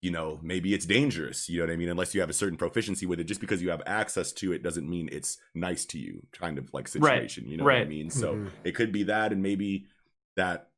you 0.00 0.10
know 0.10 0.38
maybe 0.42 0.74
it's 0.74 0.86
dangerous 0.86 1.48
you 1.48 1.58
know 1.58 1.66
what 1.66 1.72
i 1.72 1.76
mean 1.76 1.88
unless 1.88 2.14
you 2.14 2.20
have 2.20 2.30
a 2.30 2.34
certain 2.34 2.56
proficiency 2.56 3.04
with 3.04 3.18
it 3.18 3.24
just 3.24 3.40
because 3.40 3.60
you 3.60 3.68
have 3.70 3.82
access 3.86 4.30
to 4.32 4.52
it 4.52 4.62
doesn't 4.62 4.88
mean 4.88 5.08
it's 5.10 5.38
nice 5.54 5.84
to 5.84 5.98
you 5.98 6.22
kind 6.32 6.56
of 6.58 6.72
like 6.72 6.84
Right, 6.94 7.16
situation 7.18 7.48
you 7.48 7.56
know 7.56 7.64
what 7.64 7.74
i 7.74 7.84
mean 7.84 8.08
so 8.10 8.34
Mhm. 8.34 8.50
it 8.64 8.72
could 8.76 8.92
be 8.92 9.02
that 9.04 9.32
and 9.32 9.42
maybe 9.42 9.86
that 10.36 10.68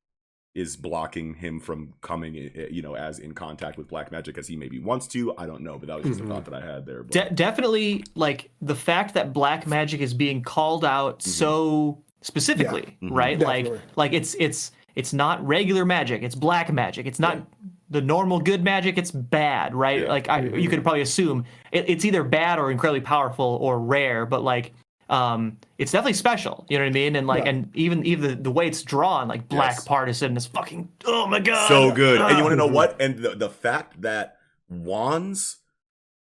is 0.55 0.75
blocking 0.77 1.35
him 1.35 1.61
from 1.61 1.93
coming 2.01 2.35
you 2.35 2.81
know 2.83 2.95
as 2.97 3.19
in 3.19 3.33
contact 3.35 3.77
with 3.79 3.89
black 3.89 4.11
magic 4.11 4.39
as 4.39 4.49
he 4.49 4.57
maybe 4.57 4.79
wants 4.79 5.07
to 5.09 5.35
i 5.37 5.45
don't 5.47 5.61
know 5.63 5.79
but 5.79 5.89
that 5.89 5.99
was 5.99 6.07
just 6.07 6.21
Mhm. 6.21 6.25
a 6.25 6.29
thought 6.29 6.45
that 6.47 6.55
i 6.55 6.61
had 6.65 6.87
there 6.87 7.03
but 7.03 7.13
De- 7.13 7.31
definitely 7.35 8.03
like 8.15 8.51
the 8.63 8.75
fact 8.75 9.15
that 9.15 9.33
black 9.35 9.67
magic 9.67 10.01
is 10.01 10.15
being 10.15 10.43
called 10.43 10.85
out 10.85 11.19
Mm-hmm. 11.21 11.31
so 11.31 12.03
specifically, 12.23 12.97
Mhm. 13.03 13.11
right? 13.13 13.39
Definitely. 13.39 13.71
Like 13.79 13.97
like 13.97 14.13
it's 14.13 14.35
it's 14.39 14.73
it's 14.95 15.13
not 15.13 15.47
regular 15.47 15.85
magic, 15.87 16.23
it's 16.23 16.35
black 16.35 16.71
magic. 16.73 17.07
It's 17.07 17.19
not 17.21 17.47
the 17.91 18.01
normal 18.01 18.41
good 18.41 18.63
magic, 18.63 18.97
it's 18.99 19.11
bad, 19.11 19.75
right? 19.75 20.03
Yeah. 20.03 20.09
Like 20.09 20.29
I, 20.29 20.41
you 20.43 20.69
could 20.69 20.83
probably 20.83 21.01
assume 21.03 21.45
it, 21.73 21.85
it's 21.89 22.05
either 22.05 22.23
bad 22.25 22.59
or 22.59 22.71
incredibly 22.71 23.01
powerful 23.01 23.59
or 23.61 23.81
rare, 23.81 24.25
but 24.27 24.43
like 24.43 24.73
um 25.09 25.57
it's 25.77 25.91
definitely 25.91 26.13
special, 26.13 26.65
you 26.69 26.79
know 26.79 26.85
what 26.85 26.91
I 26.91 26.93
mean? 26.93 27.17
And 27.17 27.27
like 27.27 27.45
Yeah. 27.45 27.51
and 27.51 27.71
even 27.75 28.07
even 28.07 28.31
the, 28.31 28.37
the 28.37 28.51
way 28.51 28.69
it's 28.69 28.83
drawn, 28.83 29.27
like 29.27 29.49
black 29.49 29.73
Yes. 29.75 29.85
partisan 29.85 30.37
is 30.37 30.47
fucking 30.47 30.89
oh 31.05 31.27
my 31.27 31.41
god. 31.41 31.67
so 31.69 31.91
good 31.91 32.21
and 32.21 32.37
you 32.39 32.45
want 32.45 32.53
to 32.53 32.57
know 32.57 32.69
Mhm. 32.69 32.73
what 32.75 32.97
and 33.03 33.19
the, 33.19 33.35
the 33.35 33.51
fact 33.51 34.01
that 34.03 34.37
wands 34.69 35.59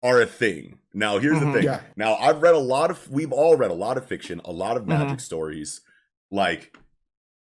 are 0.01 0.21
a 0.21 0.25
thing 0.25 0.79
now 0.93 1.19
here's 1.19 1.37
Mhm. 1.37 1.45
the 1.47 1.53
thing 1.53 1.63
Yeah. 1.65 1.81
now 1.95 2.15
i've 2.15 2.41
read 2.41 2.55
a 2.55 2.59
lot 2.59 2.89
of 2.89 3.09
we've 3.11 3.31
all 3.31 3.55
read 3.57 3.69
a 3.69 3.75
lot 3.75 3.95
of 3.97 4.05
fiction 4.05 4.41
a 4.45 4.51
lot 4.51 4.75
of 4.77 4.83
Mm-hmm. 4.83 5.03
magic 5.03 5.19
stories 5.19 5.81
like 6.31 6.75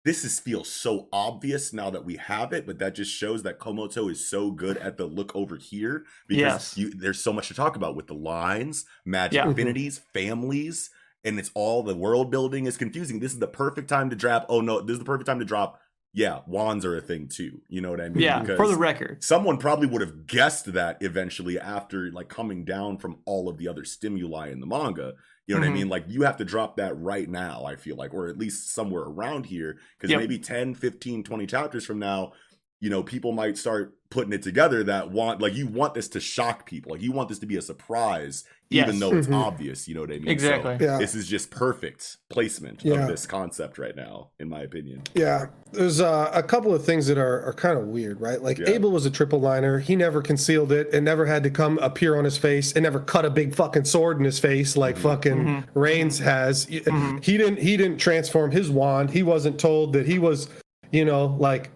this 0.05 0.23
is 0.23 0.39
feels 0.39 0.69
so 0.69 1.09
obvious 1.11 1.73
now 1.73 1.89
that 1.89 2.05
we 2.05 2.15
have 2.15 2.53
it 2.53 2.65
but 2.65 2.79
that 2.79 2.95
just 2.95 3.11
shows 3.11 3.43
that 3.43 3.59
komoto 3.59 4.09
is 4.09 4.25
so 4.25 4.51
good 4.51 4.77
at 4.77 4.95
the 4.97 5.05
look 5.05 5.35
over 5.35 5.57
here 5.57 6.05
because 6.27 6.39
Yes. 6.39 6.77
you, 6.77 6.91
there's 6.91 7.19
so 7.19 7.33
much 7.33 7.49
to 7.49 7.53
talk 7.53 7.75
about 7.75 7.95
with 7.97 8.07
the 8.07 8.13
lines 8.13 8.85
magic 9.03 9.33
Yeah. 9.33 9.41
Mm-hmm. 9.43 9.51
affinities 9.51 10.01
families 10.13 10.89
and 11.23 11.39
it's 11.39 11.51
all 11.55 11.81
the 11.83 11.95
world 11.95 12.29
building 12.31 12.65
is 12.67 12.77
confusing 12.77 13.19
this 13.19 13.33
is 13.33 13.39
the 13.39 13.47
perfect 13.47 13.89
time 13.89 14.09
to 14.11 14.15
drop 14.15 14.45
oh 14.47 14.61
no 14.61 14.79
this 14.79 14.93
is 14.93 14.99
the 14.99 15.05
perfect 15.05 15.25
time 15.27 15.39
to 15.39 15.45
drop 15.45 15.81
yeah 16.13 16.39
wands 16.47 16.85
are 16.85 16.95
a 16.95 17.01
thing 17.01 17.27
too 17.27 17.59
you 17.67 17.81
know 17.81 17.89
what 17.89 17.99
i 17.99 18.07
mean 18.07 18.21
Yeah, 18.23 18.43
for 18.55 18.67
the 18.67 18.77
record. 18.77 19.23
someone 19.23 19.57
probably 19.57 19.87
would 19.87 20.01
have 20.01 20.27
guessed 20.27 20.71
that 20.73 20.97
eventually 21.01 21.59
after 21.59 22.11
like 22.11 22.29
coming 22.29 22.63
down 22.63 22.97
from 22.99 23.17
all 23.25 23.49
of 23.49 23.57
the 23.57 23.67
other 23.67 23.83
stimuli 23.83 24.49
in 24.49 24.59
the 24.61 24.67
manga 24.67 25.13
you 25.47 25.55
know 25.55 25.61
what 25.61 25.67
Mhm. 25.67 25.71
i 25.71 25.73
mean 25.73 25.89
like 25.89 26.05
you 26.07 26.23
have 26.23 26.37
to 26.37 26.45
drop 26.45 26.77
that 26.77 26.97
right 26.99 27.29
now 27.29 27.65
i 27.65 27.75
feel 27.75 27.95
like 27.95 28.13
or 28.13 28.27
at 28.27 28.37
least 28.37 28.73
somewhere 28.73 29.03
around 29.03 29.45
here 29.45 29.77
because 29.97 30.09
Yep. 30.11 30.19
maybe 30.19 30.39
10 30.39 30.73
15 30.75 31.23
20 31.23 31.45
chapters 31.45 31.85
from 31.85 31.99
now 31.99 32.33
you 32.79 32.89
know 32.89 33.03
people 33.03 33.31
might 33.31 33.57
start 33.57 33.95
putting 34.09 34.33
it 34.33 34.41
together 34.41 34.83
that 34.83 35.11
want 35.11 35.41
like 35.41 35.53
you 35.55 35.67
want 35.67 35.93
this 35.93 36.07
to 36.09 36.19
shock 36.19 36.65
people 36.65 36.91
like 36.91 37.01
you 37.01 37.11
want 37.11 37.29
this 37.29 37.39
to 37.39 37.45
be 37.45 37.57
a 37.57 37.61
surprise 37.61 38.43
even 38.72 38.99
though 38.99 39.13
it's 39.13 39.28
Mhm. 39.28 39.36
obvious 39.36 39.88
you 39.88 39.93
know 39.95 40.01
what 40.01 40.09
i 40.11 40.13
mean 40.13 40.26
So 40.26 40.32
Exactly. 40.32 40.78
Yeah. 40.80 40.97
this 40.97 41.13
is 41.16 41.28
just 41.28 41.51
perfect 41.51 42.18
placement 42.30 42.84
Yeah. 42.84 43.01
of 43.03 43.07
this 43.07 43.26
concept 43.28 43.78
right 43.78 43.95
now 43.95 44.30
in 44.39 44.49
my 44.49 44.61
opinion 44.61 45.01
Yeah, 45.13 45.47
there's 45.72 46.01
uh, 46.01 46.32
a 46.34 46.41
couple 46.43 46.74
of 46.74 46.84
things 46.84 47.07
that 47.07 47.18
are, 47.18 47.41
are 47.43 47.53
kind 47.53 47.78
of 47.78 47.86
weird, 47.88 48.20
right? 48.22 48.41
Like 48.41 48.57
Yeah. 48.57 48.70
Abel 48.72 48.91
was 48.91 49.05
a 49.05 49.09
triple 49.11 49.39
liner. 49.39 49.80
He 49.80 49.95
never 49.95 50.22
concealed 50.22 50.72
it. 50.72 50.89
It 50.93 51.01
never 51.01 51.26
had 51.26 51.43
to 51.43 51.49
come 51.49 51.78
appear 51.80 52.18
on 52.18 52.24
his 52.26 52.38
face. 52.38 52.72
It 52.74 52.82
never 52.82 52.99
cut 52.99 53.24
a 53.26 53.30
big 53.30 53.53
fucking 53.55 53.86
sword 53.86 54.18
in 54.18 54.26
his 54.26 54.39
face 54.39 54.76
like 54.76 54.97
fucking 54.97 55.36
Mm-hmm. 55.45 55.80
Reigns 55.80 56.20
has. 56.20 56.66
He 56.66 56.80
Mhm. 56.82 57.24
he 57.24 57.38
didn't. 57.38 57.59
He 57.59 57.78
didn't 57.78 57.97
transform 57.97 58.51
his 58.51 58.70
wand. 58.70 59.11
He 59.11 59.22
wasn't 59.24 59.59
told 59.59 59.93
that 59.93 60.05
he 60.07 60.18
was, 60.20 60.49
you 60.91 61.05
know, 61.05 61.36
like. 61.39 61.70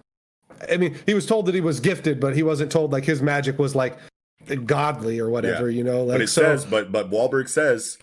I 0.70 0.76
mean, 0.78 0.96
he 1.06 1.14
was 1.14 1.26
told 1.26 1.46
that 1.46 1.56
he 1.56 1.62
was 1.62 1.80
gifted, 1.80 2.20
but 2.20 2.36
he 2.36 2.44
wasn't 2.44 2.72
told 2.72 2.92
like 2.92 3.06
his 3.06 3.22
magic 3.22 3.58
was 3.60 3.76
like 3.76 3.98
godly 4.56 5.20
or 5.20 5.30
whatever. 5.30 5.70
Yeah. 5.70 5.78
You 5.78 5.84
know, 5.84 6.04
like 6.04 6.16
but 6.16 6.22
it 6.22 6.28
so. 6.28 6.42
says 6.42 6.66
but 6.66 6.92
but 6.92 7.10
Wahlberg 7.10 7.48
says 7.50 7.98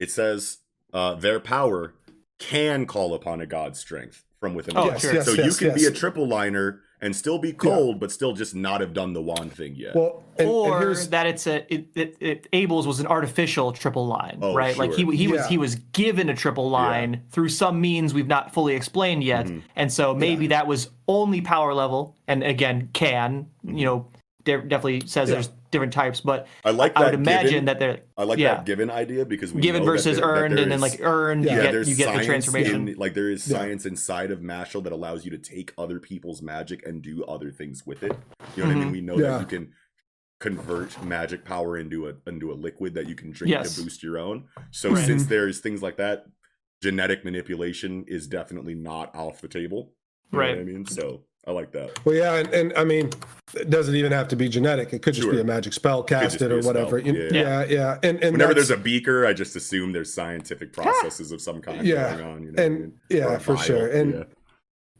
it 0.00 0.10
says 0.10 0.58
uh 0.92 1.14
their 1.14 1.40
power 1.40 1.94
can 2.38 2.86
call 2.86 3.14
upon 3.14 3.40
a 3.40 3.46
god's 3.46 3.78
strength 3.78 4.24
from 4.40 4.54
within 4.54 4.76
Oh, 4.76 4.90
the 4.90 4.98
sure. 4.98 5.22
so 5.22 5.30
Yes, 5.32 5.38
you 5.38 5.44
yes, 5.44 5.58
can 5.58 5.74
be 5.74 5.84
a 5.86 5.90
triple 5.90 6.26
liner 6.28 6.80
and 7.00 7.14
still 7.14 7.38
be 7.38 7.52
cold, 7.52 8.00
but 8.00 8.10
still 8.10 8.32
just 8.32 8.54
not 8.54 8.80
have 8.80 8.94
done 8.94 9.12
the 9.12 9.20
wand 9.20 9.52
thing 9.52 9.74
yet. 9.76 9.94
Well, 9.94 10.22
and, 10.38 10.48
and 10.48 10.48
or 10.48 10.78
here's 10.80 11.08
that 11.10 11.26
it's 11.26 11.46
a 11.46 11.72
it, 11.72 11.88
it, 11.94 12.16
it 12.18 12.46
Abel's 12.54 12.86
was 12.86 12.98
an 13.00 13.06
artificial 13.06 13.72
triple 13.72 14.06
line, 14.06 14.38
Oh, 14.40 14.54
right? 14.54 14.76
Like 14.76 14.94
he 14.94 15.02
sure. 15.02 15.12
he 15.12 15.28
was 15.28 15.46
he 15.46 15.58
was 15.58 15.74
given 15.92 16.28
a 16.30 16.34
triple 16.34 16.70
line 16.70 17.22
through 17.30 17.50
some 17.50 17.80
means 17.80 18.14
we've 18.14 18.26
not 18.26 18.52
fully 18.54 18.74
explained 18.74 19.22
yet, 19.22 19.46
Mm-hmm. 19.46 19.58
and 19.76 19.92
so 19.92 20.14
maybe 20.14 20.46
that 20.48 20.66
was 20.66 20.90
only 21.06 21.40
power 21.42 21.74
level, 21.74 22.16
and 22.26 22.42
again 22.42 22.88
can 22.94 23.46
Mm-hmm. 23.66 23.76
you 23.76 23.84
know 23.84 24.06
de- 24.44 24.62
definitely 24.62 25.02
says 25.06 25.28
there's 25.28 25.50
different 25.74 25.92
types, 25.92 26.20
but 26.20 26.46
I 26.64 26.70
like 26.70 26.94
That 26.94 27.00
I 27.00 27.04
would 27.06 27.14
imagine 27.14 27.50
given- 27.50 27.64
that 27.66 27.78
they're 27.80 28.00
I 28.16 28.22
like 28.24 28.38
yeah 28.38 28.54
that 28.54 28.64
given 28.64 28.88
idea 28.90 29.24
because 29.26 29.52
we 29.52 29.60
given 29.60 29.80
know 29.82 29.86
that 29.86 29.92
versus 29.92 30.16
there- 30.16 30.26
that 30.26 30.32
earned, 30.32 30.54
there 30.56 30.62
and 30.62 30.72
then 30.72 30.80
like 30.80 31.00
earned 31.02 31.44
Yeah, 31.44 31.56
you 31.56 31.62
get 31.62 31.72
there's 31.72 31.88
you 31.90 31.96
get 31.96 32.16
the 32.16 32.24
transformation. 32.24 32.88
in- 32.88 32.96
like 32.96 33.12
there 33.14 33.28
is 33.30 33.46
Yeah. 33.46 33.58
science 33.58 33.84
inside 33.84 34.30
of 34.30 34.38
Mashle 34.40 34.82
that 34.84 34.92
allows 34.92 35.24
you 35.24 35.30
to 35.32 35.38
take 35.38 35.74
other 35.76 35.98
people's 36.00 36.40
magic 36.40 36.86
and 36.86 37.02
do 37.02 37.24
other 37.24 37.50
things 37.50 37.84
with 37.84 38.02
it. 38.04 38.12
You 38.56 38.62
know 38.62 38.68
what 38.68 38.76
I 38.76 38.78
Mm-hmm. 38.78 38.80
mean? 38.84 38.92
We 38.92 39.00
know 39.02 39.18
Yeah. 39.18 39.32
that 39.32 39.40
you 39.40 39.46
can 39.46 39.72
convert 40.40 41.02
magic 41.04 41.44
power 41.44 41.76
into 41.76 42.08
a 42.08 42.14
into 42.26 42.52
a 42.52 42.54
liquid 42.54 42.94
that 42.94 43.08
you 43.08 43.14
can 43.14 43.30
drink 43.32 43.50
Yes. 43.50 43.74
to 43.76 43.82
boost 43.82 44.02
your 44.02 44.18
own. 44.18 44.44
So 44.70 44.90
Right. 44.92 45.04
since 45.04 45.26
there's 45.26 45.60
things 45.60 45.82
like 45.82 45.96
that, 45.96 46.26
genetic 46.82 47.24
manipulation 47.24 48.04
is 48.06 48.26
definitely 48.26 48.74
not 48.74 49.14
off 49.14 49.40
the 49.40 49.48
table. 49.48 49.94
You 50.30 50.38
know 50.38 50.38
Right. 50.44 50.56
what 50.56 50.60
I 50.60 50.64
mean? 50.64 50.86
So 50.86 51.24
I 51.46 51.50
like 51.52 51.72
that. 51.72 52.04
well, 52.04 52.14
yeah, 52.14 52.34
and, 52.36 52.48
and 52.54 52.72
I 52.74 52.84
mean, 52.84 53.10
it 53.54 53.68
doesn't 53.68 53.94
even 53.94 54.12
have 54.12 54.28
to 54.28 54.36
be 54.36 54.48
genetic. 54.48 54.92
It 54.94 55.02
could 55.02 55.12
just 55.14 55.30
be 55.30 55.40
a 55.40 55.44
magic 55.44 55.72
spell 55.74 56.02
just 56.02 56.08
casted 56.38 56.50
or 56.50 56.60
whatever. 56.60 56.98
You- 56.98 57.28
Yeah. 57.30 57.30
yeah, 57.32 57.64
yeah, 57.64 57.98
and 58.02 58.22
and 58.24 58.32
Whenever 58.32 58.54
there's 58.54 58.70
a 58.70 58.76
beaker, 58.78 59.26
I 59.26 59.32
just 59.34 59.54
assume 59.54 59.92
there's 59.92 60.12
scientific 60.12 60.72
processes 60.72 61.32
of 61.32 61.40
some 61.42 61.60
kind 61.60 61.86
Yeah. 61.86 62.16
going 62.16 62.24
on. 62.32 62.42
You 62.44 62.52
know 62.52 62.54
what 62.54 62.60
I 62.60 62.64
And- 62.64 62.92
yeah, 63.10 63.38
for 63.38 63.56
sure. 63.58 63.88
And- 63.88 64.26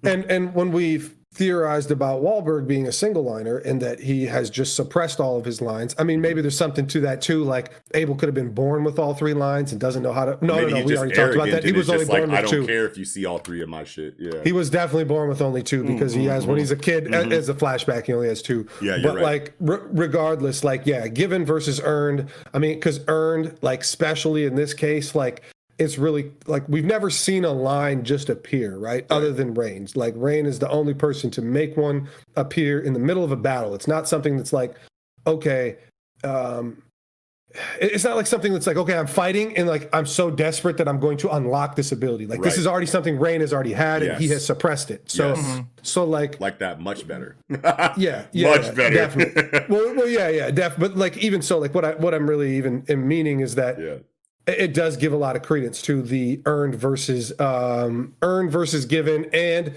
yeah. 0.04 0.10
and 0.12 0.30
and 0.30 0.54
when 0.54 0.70
we've 0.70 1.14
theorized 1.34 1.90
about 1.90 2.22
Wahlberg 2.22 2.66
being 2.66 2.86
a 2.86 2.92
single 2.92 3.24
liner 3.24 3.58
and 3.58 3.82
that 3.82 3.98
he 4.00 4.26
has 4.26 4.50
just 4.50 4.76
suppressed 4.76 5.18
all 5.20 5.36
of 5.36 5.44
his 5.44 5.60
lines, 5.60 5.94
I 5.98 6.04
mean, 6.04 6.20
maybe 6.20 6.40
there's 6.40 6.56
something 6.56 6.86
to 6.88 7.00
that 7.00 7.20
too. 7.20 7.42
Like 7.44 7.72
Abel 7.94 8.14
could 8.14 8.28
have 8.28 8.34
been 8.34 8.52
born 8.54 8.84
with 8.84 8.98
all 8.98 9.14
three 9.14 9.34
lines 9.34 9.72
and 9.72 9.80
doesn't 9.80 10.02
know 10.02 10.12
how 10.12 10.24
to. 10.26 10.38
No, 10.44 10.54
Maybe 10.56 10.72
no, 10.72 10.78
no. 10.80 10.84
We 10.86 10.96
already 10.96 11.14
talked 11.14 11.34
about 11.34 11.50
that. 11.50 11.64
He 11.64 11.72
was 11.72 11.88
only 11.90 12.02
just 12.02 12.10
like, 12.12 12.20
born 12.22 12.30
I 12.30 12.42
with 12.42 12.50
don't 12.50 12.60
two. 12.62 12.66
care 12.66 12.86
if 12.86 12.96
you 12.96 13.04
see 13.04 13.24
all 13.26 13.38
three 13.38 13.62
of 13.62 13.68
my 13.68 13.84
shit. 13.84 14.14
Yeah. 14.18 14.42
He 14.44 14.52
was 14.52 14.70
definitely 14.70 15.04
born 15.04 15.28
with 15.28 15.42
only 15.42 15.62
two 15.62 15.82
because 15.84 16.12
he 16.12 16.24
has 16.26 16.46
when 16.46 16.58
he's 16.58 16.70
a 16.70 16.76
kid 16.76 17.12
a- 17.12 17.26
as 17.34 17.48
a 17.48 17.54
flashback 17.54 18.06
he 18.06 18.12
only 18.12 18.28
has 18.28 18.40
two. 18.40 18.64
Mm-hmm, 18.64 18.84
Yeah, 18.86 18.98
but 19.02 19.16
right. 19.16 19.22
like 19.22 19.54
re- 19.60 19.78
regardless, 19.90 20.62
like 20.64 20.82
yeah, 20.86 21.08
given 21.08 21.44
versus 21.44 21.80
earned. 21.82 22.28
I 22.52 22.58
mean, 22.58 22.74
because 22.74 23.00
earned, 23.08 23.58
like 23.62 23.80
especially 23.82 24.44
in 24.44 24.54
this 24.54 24.72
case, 24.74 25.14
like 25.14 25.42
it's 25.78 25.98
really 25.98 26.32
like 26.46 26.68
we've 26.68 26.84
never 26.84 27.10
seen 27.10 27.44
a 27.44 27.52
line 27.52 28.04
just 28.04 28.28
appear, 28.28 28.76
right? 28.76 29.06
Other 29.10 29.32
than 29.32 29.54
Reigns. 29.54 29.96
Like 29.96 30.14
Rayne 30.16 30.46
is 30.46 30.58
the 30.58 30.68
only 30.70 30.94
person 30.94 31.30
to 31.32 31.42
make 31.42 31.76
one 31.76 32.08
appear 32.36 32.80
in 32.80 32.92
the 32.92 32.98
middle 32.98 33.24
of 33.24 33.32
a 33.32 33.36
battle. 33.36 33.74
It's 33.74 33.88
not 33.88 34.08
something 34.08 34.36
that's 34.36 34.52
like, 34.52 34.74
okay, 35.26 35.76
um, 36.22 36.82
it's 37.80 38.02
not 38.02 38.16
like 38.16 38.26
something 38.26 38.52
that's 38.52 38.66
like, 38.66 38.76
okay, 38.76 38.96
I'm 38.98 39.06
fighting 39.06 39.56
and 39.56 39.68
like 39.68 39.88
I'm 39.94 40.06
so 40.06 40.30
desperate 40.30 40.76
that 40.78 40.88
I'm 40.88 40.98
going 40.98 41.18
to 41.18 41.30
unlock 41.30 41.76
this 41.76 41.92
ability. 41.92 42.26
Like 42.26 42.42
this 42.42 42.58
is 42.58 42.66
already 42.66 42.86
something 42.86 43.18
Rayne 43.18 43.40
has 43.42 43.52
already 43.52 43.72
had 43.72 44.02
and 44.02 44.20
he 44.20 44.28
has 44.28 44.44
suppressed 44.44 44.90
it. 44.90 45.10
So, 45.10 45.34
Yes. 45.34 45.60
so 45.82 46.04
like, 46.04 46.40
like 46.40 46.58
that 46.58 46.80
much 46.80 47.06
better. 47.06 47.36
yeah, 47.48 48.26
yeah, 48.32 48.50
much 48.50 48.64
yeah, 48.64 48.72
better. 48.72 48.94
definitely. 48.94 49.60
well, 49.68 49.94
well, 49.94 50.08
yeah, 50.08 50.28
yeah, 50.28 50.50
def. 50.50 50.76
But 50.78 50.96
like, 50.96 51.16
even 51.18 51.42
so, 51.42 51.58
like, 51.58 51.74
what 51.74 51.84
I 51.84 51.94
what 51.94 52.12
I'm 52.12 52.28
really 52.28 52.56
even 52.56 52.84
am 52.88 53.06
meaning 53.06 53.38
is 53.40 53.54
that 53.54 53.80
yeah. 53.80 53.96
It 54.46 54.58
it 54.58 54.74
does 54.74 54.96
give 54.96 55.12
a 55.12 55.16
lot 55.16 55.36
of 55.36 55.42
credence 55.42 55.80
to 55.82 56.02
the 56.02 56.40
earned 56.46 56.74
versus 56.74 57.38
um 57.40 58.14
earned 58.22 58.50
versus 58.52 58.84
given 58.86 59.26
and 59.32 59.74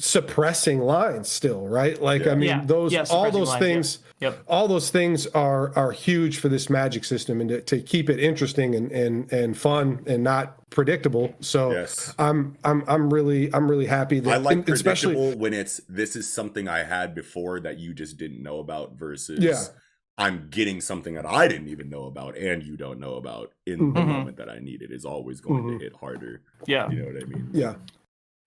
suppressing 0.00 0.78
lines 0.80 1.28
still 1.28 1.66
right 1.66 2.00
like 2.00 2.24
i 2.28 2.34
mean 2.34 2.48
Yeah. 2.50 2.64
those 2.64 2.92
Yeah, 2.92 3.04
all 3.10 3.30
those 3.32 3.48
lines, 3.48 3.58
things 3.60 3.98
Yep. 4.20 4.44
all 4.46 4.68
those 4.68 4.90
things 4.90 5.26
are 5.28 5.76
are 5.76 5.90
huge 5.90 6.38
for 6.38 6.48
this 6.48 6.70
magic 6.70 7.04
system 7.04 7.40
and 7.40 7.50
to, 7.50 7.60
to 7.62 7.80
keep 7.80 8.08
it 8.08 8.20
interesting 8.20 8.76
and 8.76 8.92
and 8.92 9.32
and 9.32 9.58
fun 9.58 10.04
and 10.06 10.22
not 10.22 10.56
predictable 10.70 11.34
so 11.40 11.72
Yes. 11.72 12.14
i'm 12.18 12.56
i'm 12.62 12.84
i'm 12.86 13.12
really 13.12 13.52
i'm 13.52 13.68
really 13.68 13.86
happy 13.86 14.20
that 14.20 14.34
I 14.34 14.36
like 14.36 14.58
and 14.58 14.68
especially 14.68 15.34
when 15.34 15.52
it's 15.52 15.80
this 15.88 16.14
is 16.14 16.32
something 16.32 16.68
I 16.68 16.84
had 16.84 17.12
before 17.14 17.58
that 17.60 17.78
you 17.80 17.92
just 17.92 18.18
didn't 18.18 18.40
know 18.42 18.60
about 18.60 18.92
versus 18.96 19.40
Yeah. 19.42 19.60
I'm 20.18 20.48
getting 20.50 20.80
something 20.80 21.14
that 21.14 21.24
I 21.24 21.46
didn't 21.48 21.68
even 21.68 21.88
know 21.88 22.06
about 22.06 22.36
and 22.36 22.62
you 22.62 22.76
don't 22.76 22.98
know 22.98 23.14
about 23.14 23.52
in 23.66 23.92
the 23.94 24.00
Mhm. 24.00 24.06
moment 24.08 24.36
that 24.38 24.50
I 24.50 24.58
need 24.58 24.82
it 24.82 24.90
is 24.90 25.04
always 25.04 25.40
going 25.40 25.62
Mhm. 25.62 25.78
to 25.78 25.84
hit 25.84 25.94
harder. 25.94 26.40
Yeah. 26.66 26.90
You 26.90 26.98
know 27.00 27.04
what 27.06 27.22
I 27.22 27.26
mean? 27.26 27.48
yeah 27.52 27.74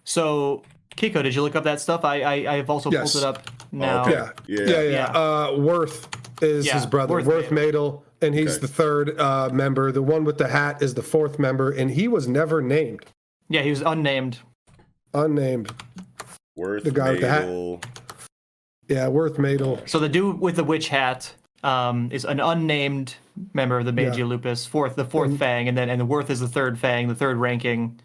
So 0.04 0.64
Kiko, 0.98 1.24
did 1.24 1.34
you 1.34 1.42
look 1.42 1.56
up 1.56 1.64
that 1.64 1.80
stuff? 1.80 2.04
I 2.04 2.22
I 2.22 2.56
I've 2.58 2.70
also 2.70 2.92
Yes. 2.92 3.14
pulled 3.14 3.24
it 3.24 3.28
up 3.28 3.50
now. 3.72 4.02
okay. 4.02 4.12
yeah 4.12 4.30
Yeah. 4.48 4.60
yeah 4.70 4.82
yeah, 4.82 4.90
Yeah. 4.90 5.06
uh 5.20 5.58
worth 5.58 6.10
is 6.44 6.66
Yeah, 6.66 6.74
his 6.74 6.86
brother 6.86 7.14
Worth 7.14 7.28
worth, 7.28 7.50
Madel 7.52 8.04
and 8.22 8.36
he's 8.36 8.58
Okay. 8.58 8.62
the 8.62 8.68
third 8.68 9.18
uh 9.20 9.50
member 9.54 9.92
the 9.94 10.02
one 10.02 10.24
with 10.26 10.38
the 10.38 10.50
hat 10.50 10.82
is 10.82 10.94
the 10.96 11.04
fourth 11.04 11.40
member 11.40 11.72
and 11.72 11.92
he 11.92 12.08
was 12.10 12.28
never 12.28 12.62
named 12.62 13.06
Yeah, 13.48 13.62
he 13.62 13.70
was 13.70 13.82
unnamed. 13.82 14.40
unnamed 15.14 15.72
Worth 16.58 16.84
The 16.84 16.92
guy 16.92 17.12
with 17.12 17.22
the 17.22 17.30
hat. 17.30 17.46
Yeah 18.90 19.08
worth 19.08 19.38
Madel 19.38 19.88
So 19.88 20.00
the 20.00 20.10
dude 20.10 20.40
with 20.42 20.58
the 20.58 20.64
witch 20.66 20.90
hat 20.90 21.34
um, 21.64 22.10
is 22.12 22.26
an 22.26 22.40
unnamed 22.40 23.16
member 23.54 23.80
of 23.80 23.86
the 23.86 23.92
Magi 23.94 24.18
Yeah. 24.20 24.26
Lupus, 24.26 24.66
fourth 24.66 24.96
the 24.96 25.06
fourth 25.06 25.30
And- 25.32 25.40
Fang, 25.40 25.68
and 25.68 25.78
then 25.78 25.90
and 25.90 26.00
the 26.00 26.06
Worth 26.06 26.30
is 26.30 26.40
the 26.40 26.48
third 26.48 26.80
Fang, 26.80 27.08
the 27.08 27.16
third 27.16 27.38
ranking 27.38 28.00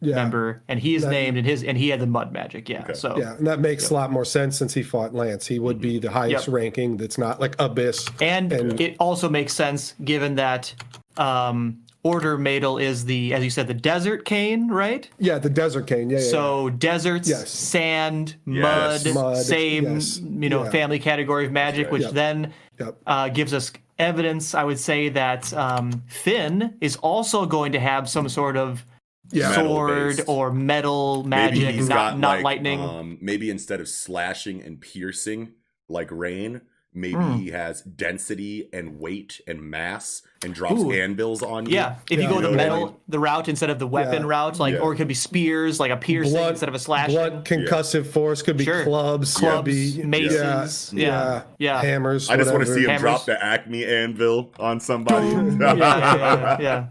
yeah 0.00 0.14
member, 0.14 0.62
and 0.68 0.78
he 0.78 0.94
is 0.94 1.02
That- 1.02 1.10
named 1.10 1.36
and 1.38 1.44
his 1.46 1.64
and 1.64 1.76
he 1.76 1.88
had 1.88 1.98
the 2.00 2.06
mud 2.06 2.32
magic. 2.32 2.68
Yeah. 2.68 2.82
Okay. 2.82 2.94
So 2.94 3.16
yeah 3.18 3.34
and 3.36 3.46
that 3.46 3.58
makes 3.60 3.90
a 3.90 3.94
lot 3.94 4.12
more 4.12 4.24
sense 4.24 4.56
since 4.56 4.72
he 4.74 4.82
fought 4.82 5.12
lance 5.14 5.46
he 5.46 5.58
would 5.58 5.80
be 5.80 5.98
the 5.98 6.10
highest 6.10 6.46
Yep. 6.46 6.54
ranking 6.54 6.96
that's 6.96 7.18
not 7.18 7.40
like 7.40 7.56
abyss 7.58 8.06
and, 8.20 8.52
And- 8.52 8.80
it 8.80 8.94
also 9.00 9.28
makes 9.28 9.52
sense 9.54 9.94
given 10.04 10.36
that 10.36 10.72
um, 11.16 11.78
Orter 12.04 12.38
Madl 12.38 12.80
is 12.80 13.06
the 13.06 13.34
as 13.34 13.42
you 13.42 13.50
said 13.50 13.66
the 13.66 13.74
desert 13.74 14.24
cane, 14.24 14.68
right? 14.68 15.10
yeah 15.18 15.38
the 15.38 15.50
desert 15.50 15.88
cane 15.88 16.08
yeah, 16.10 16.18
yeah 16.18 16.24
So 16.30 16.70
deserts, 16.70 17.28
Yes. 17.28 17.50
sand, 17.50 18.36
Yes. 18.46 19.04
mud, 19.04 19.14
Mud, 19.14 19.36
same 19.38 19.94
yes. 19.94 20.18
you 20.20 20.48
know 20.48 20.62
Yeah. 20.62 20.70
family 20.70 21.00
category 21.00 21.46
of 21.46 21.50
magic, 21.50 21.86
Okay. 21.88 21.92
which 21.92 22.02
Yep. 22.02 22.12
then 22.12 22.40
yeah. 22.44 22.48
Yep. 22.78 22.98
uh, 23.06 23.28
gives 23.28 23.52
us 23.54 23.72
evidence. 23.98 24.54
I 24.54 24.64
would 24.64 24.78
say 24.78 25.08
that 25.10 25.52
um, 25.54 26.02
Finn 26.08 26.76
is 26.80 26.96
also 26.96 27.46
going 27.46 27.72
to 27.72 27.80
have 27.80 28.08
some 28.08 28.28
sort 28.28 28.56
of 28.56 28.84
Yeah. 29.32 29.52
sword 29.54 29.90
Metal-based. 29.90 30.28
or 30.28 30.52
metal 30.52 31.24
Maybe 31.24 31.60
magic, 31.60 31.74
he's 31.74 31.88
not 31.88 31.94
got 32.12 32.18
not 32.18 32.36
like, 32.36 32.44
lightning. 32.44 32.80
Um, 32.80 33.18
maybe 33.20 33.50
instead 33.50 33.80
of 33.80 33.88
slashing 33.88 34.62
and 34.62 34.80
piercing 34.80 35.52
like 35.88 36.10
rain, 36.10 36.60
maybe 36.94 37.14
Hmm. 37.14 37.34
he 37.36 37.50
has 37.50 37.82
density 37.82 38.68
and 38.72 38.98
weight 38.98 39.40
and 39.46 39.60
mass 39.62 40.22
and 40.42 40.54
drops 40.54 40.80
Ooh. 40.80 40.90
anvils 40.90 41.42
on 41.42 41.66
you. 41.66 41.74
yeah, 41.74 41.96
if 42.10 42.18
Yeah. 42.18 42.24
you 42.24 42.28
go 42.28 42.36
You 42.36 42.42
the 42.42 42.42
know 42.42 42.50
what 42.50 42.60
I 42.60 42.62
metal 42.64 42.86
mean? 42.86 42.94
the 43.08 43.18
route 43.18 43.48
instead 43.48 43.70
of 43.70 43.78
the 43.78 43.86
weapon 43.86 44.22
Yeah. 44.22 44.28
route, 44.28 44.58
like 44.58 44.74
Yeah. 44.74 44.80
or 44.80 44.94
it 44.94 44.96
could 44.96 45.06
be 45.08 45.14
spears, 45.14 45.78
like 45.78 45.90
a 45.90 45.96
piercing 45.96 46.32
blunt 46.32 46.50
instead 46.52 46.68
of 46.68 46.74
a 46.74 46.78
slash. 46.78 47.10
blunt 47.10 47.44
concussive 47.44 48.06
force 48.06 48.42
could 48.42 48.56
be 48.56 48.64
Sure. 48.64 48.84
clubs 48.84 49.34
could 49.34 49.40
Clubs, 49.48 49.96
be 49.96 50.02
maces, 50.02 50.92
yeah, 50.94 51.42
yeah. 51.58 51.80
hammers 51.82 52.30
I 52.30 52.36
just 52.36 52.52
want 52.52 52.64
to 52.66 52.72
see 52.74 52.80
him 52.84 52.90
Hammers. 52.90 53.00
drop 53.02 53.24
the 53.26 53.42
Acme 53.44 53.84
anvil 53.84 54.50
on 54.58 54.80
somebody. 54.80 55.28
yeah, 55.60 55.74
yeah, 55.76 56.58
yeah, 56.60 56.86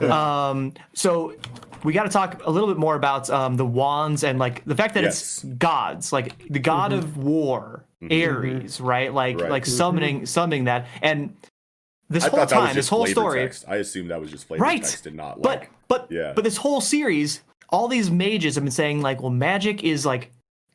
yeah. 0.00 0.48
um, 0.50 0.72
so 0.92 1.34
we 1.84 1.92
got 1.92 2.02
to 2.02 2.08
talk 2.10 2.42
a 2.44 2.50
little 2.50 2.68
bit 2.68 2.78
more 2.78 2.96
about 2.96 3.30
um, 3.30 3.56
the 3.56 3.64
wands 3.66 4.24
and 4.24 4.38
like 4.38 4.64
the 4.64 4.74
fact 4.74 4.94
that 4.94 5.04
Yes. 5.04 5.14
it's 5.14 5.44
gods, 5.56 6.12
like 6.12 6.34
the 6.50 6.58
god 6.58 6.92
of 6.92 7.16
war, 7.16 7.84
Ares, 8.12 8.80
right? 8.80 9.12
Like 9.12 9.40
Right. 9.40 9.50
like 9.50 9.66
summoning 9.66 10.26
summoning 10.26 10.64
that, 10.64 10.86
and 11.02 11.34
this 12.08 12.24
I 12.24 12.28
whole 12.28 12.38
thought 12.40 12.48
that 12.50 12.56
was 12.60 12.66
time, 12.68 12.74
this 12.76 12.88
whole 12.88 13.06
story, 13.06 13.40
text. 13.40 13.64
I 13.66 13.76
assumed 13.76 14.10
that 14.10 14.20
was 14.20 14.30
just 14.30 14.46
flavor 14.46 14.62
right? 14.62 14.82
text 14.82 15.06
and 15.06 15.16
not 15.16 15.42
but 15.42 15.60
like. 15.60 15.70
but 15.88 16.06
yeah. 16.10 16.32
but 16.34 16.44
this 16.44 16.56
whole 16.56 16.80
series, 16.80 17.40
all 17.70 17.88
these 17.88 18.10
mages 18.10 18.54
have 18.54 18.64
been 18.64 18.70
saying 18.70 19.02
like, 19.02 19.20
well, 19.22 19.30
magic 19.30 19.82
is 19.82 20.06
like 20.06 20.30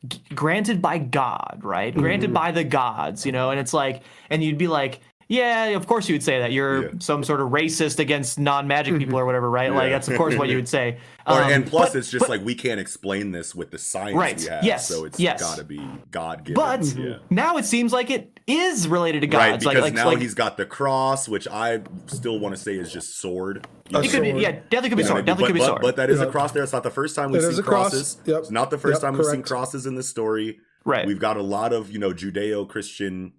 g- 0.06 0.20
granted 0.34 0.82
by 0.82 0.98
God, 0.98 1.60
right? 1.62 1.94
Granted 1.94 2.26
Mm-hmm. 2.28 2.34
by 2.34 2.50
the 2.52 2.64
gods, 2.64 3.24
you 3.24 3.32
know, 3.32 3.50
and 3.50 3.58
it's 3.58 3.72
like, 3.72 4.02
and 4.30 4.42
you'd 4.44 4.58
be 4.58 4.68
like. 4.68 5.00
Yeah, 5.32 5.64
of 5.68 5.86
course 5.86 6.08
you 6.08 6.14
would 6.14 6.22
say 6.22 6.40
that. 6.40 6.52
You're 6.52 6.82
Yeah. 6.82 6.88
Mm-hmm. 6.88 6.98
some 7.00 7.24
sort 7.24 7.40
of 7.40 7.48
racist 7.48 7.98
against 7.98 8.38
non-magic 8.38 8.98
people 8.98 9.18
or 9.18 9.24
whatever, 9.24 9.48
right? 9.50 9.72
Like 9.72 9.90
that's 9.90 10.06
of 10.08 10.16
course 10.18 10.36
what 10.36 10.48
you 10.50 10.56
would 10.56 10.68
say. 10.68 10.98
Or, 11.24 11.40
Um, 11.40 11.52
and 11.52 11.64
plus, 11.66 11.90
but- 11.90 11.98
it's 12.00 12.10
just 12.10 12.22
but- 12.24 12.30
like 12.30 12.44
we 12.44 12.54
can't 12.56 12.80
explain 12.80 13.30
this 13.30 13.54
with 13.54 13.70
the 13.70 13.78
science 13.78 14.16
Right, 14.16 14.36
we 14.40 14.46
have. 14.46 14.64
yes, 14.64 14.88
So 14.88 15.04
it's 15.04 15.20
yes. 15.20 15.40
got 15.40 15.56
to 15.58 15.62
be 15.64 15.80
God 16.10 16.42
given. 16.44 16.54
But 16.54 16.84
yeah. 16.96 17.18
now 17.30 17.58
it 17.58 17.64
seems 17.64 17.92
like 17.92 18.10
it 18.10 18.40
is 18.48 18.88
related 18.88 19.20
to 19.20 19.28
God. 19.28 19.38
Right, 19.38 19.60
because 19.60 19.74
like, 19.74 19.82
like, 19.84 19.94
now 19.94 20.06
like, 20.06 20.18
he's 20.18 20.34
got 20.34 20.56
the 20.56 20.66
cross, 20.66 21.28
which 21.28 21.46
I 21.46 21.80
still 22.08 22.40
want 22.40 22.56
to 22.56 22.60
say 22.60 22.74
is 22.74 22.92
just 22.92 23.20
sword. 23.20 23.64
A 23.94 24.00
it 24.00 24.10
could 24.10 24.22
be, 24.22 24.30
yeah, 24.30 24.50
definitely 24.68 24.88
could 24.88 24.96
be 24.98 25.04
know, 25.04 25.08
sword. 25.10 25.24
Definitely 25.26 25.42
but, 25.44 25.46
could 25.46 25.54
be 25.54 25.60
but, 25.60 25.66
sword. 25.66 25.82
but 25.82 25.96
that 25.96 26.10
is 26.10 26.20
a 26.20 26.26
cross 26.26 26.50
there. 26.50 26.64
It's 26.64 26.72
not 26.72 26.82
the 26.82 26.90
first 26.90 27.14
time 27.14 27.30
we've 27.30 27.40
It 27.40 27.46
is 27.46 27.54
seen 27.56 27.64
a 27.64 27.68
cross. 27.68 27.90
crosses. 27.90 28.16
Yep. 28.24 28.38
It's 28.40 28.50
not 28.50 28.70
the 28.70 28.78
first 28.78 28.94
Yep, 29.00 29.12
time 29.12 29.16
we've 29.18 29.26
seen 29.28 29.42
crosses 29.44 29.86
in 29.86 29.94
this 29.94 30.08
story. 30.08 30.58
right. 30.84 31.06
We've 31.06 31.20
got 31.20 31.36
a 31.36 31.42
lot 31.42 31.72
of, 31.72 31.92
you 31.92 32.00
know, 32.00 32.12
Judeo-Christian 32.12 33.32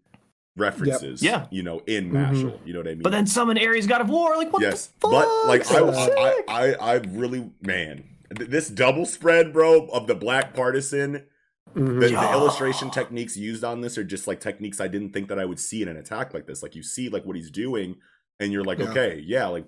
references, 0.56 1.22
Yeah. 1.24 1.48
you 1.52 1.64
know, 1.64 1.82
in 1.88 2.12
Mhm. 2.12 2.60
You 2.66 2.74
know 2.74 2.80
what 2.80 2.88
I 2.88 2.92
mean? 2.94 3.02
but 3.02 3.12
then 3.12 3.26
summon 3.26 3.58
Ares, 3.58 3.88
god 3.88 4.02
of 4.02 4.10
war. 4.10 4.38
Like 4.38 4.54
what 4.54 4.62
yes, 4.62 4.88
the 4.88 4.94
fuck? 5.02 5.12
but 5.12 5.48
like 5.48 5.62
I, 5.62 5.64
So 5.64 5.90
I, 5.90 6.06
sick. 6.06 6.46
I, 6.48 6.74
I 6.74 6.94
really, 7.10 7.52
man, 7.62 8.04
th- 8.38 8.50
this 8.50 8.70
double 8.70 9.06
spread, 9.06 9.52
bro, 9.54 9.88
of 9.88 10.08
the 10.08 10.16
black 10.16 10.54
partisan 10.54 11.24
Mhm. 11.76 12.02
the, 12.02 12.10
the 12.10 12.32
illustration 12.32 12.92
techniques 12.92 13.36
used 13.36 13.64
on 13.64 13.82
this 13.82 13.98
are 13.98 14.04
just 14.04 14.28
like 14.28 14.40
techniques 14.40 14.80
I 14.80 14.88
didn't 14.88 15.12
think 15.12 15.28
that 15.30 15.40
I 15.40 15.46
would 15.46 15.60
see 15.60 15.82
in 15.82 15.88
an 15.88 15.98
attack 15.98 16.32
like 16.34 16.46
this. 16.46 16.62
Like 16.62 16.76
you 16.76 16.84
see 16.84 17.10
like 17.10 17.26
what 17.26 17.36
he's 17.36 17.50
doing, 17.50 17.96
and 18.40 18.52
you're 18.52 18.64
like, 18.64 18.78
Yeah. 18.78 18.90
okay, 18.92 19.24
yeah, 19.26 19.48
like 19.48 19.66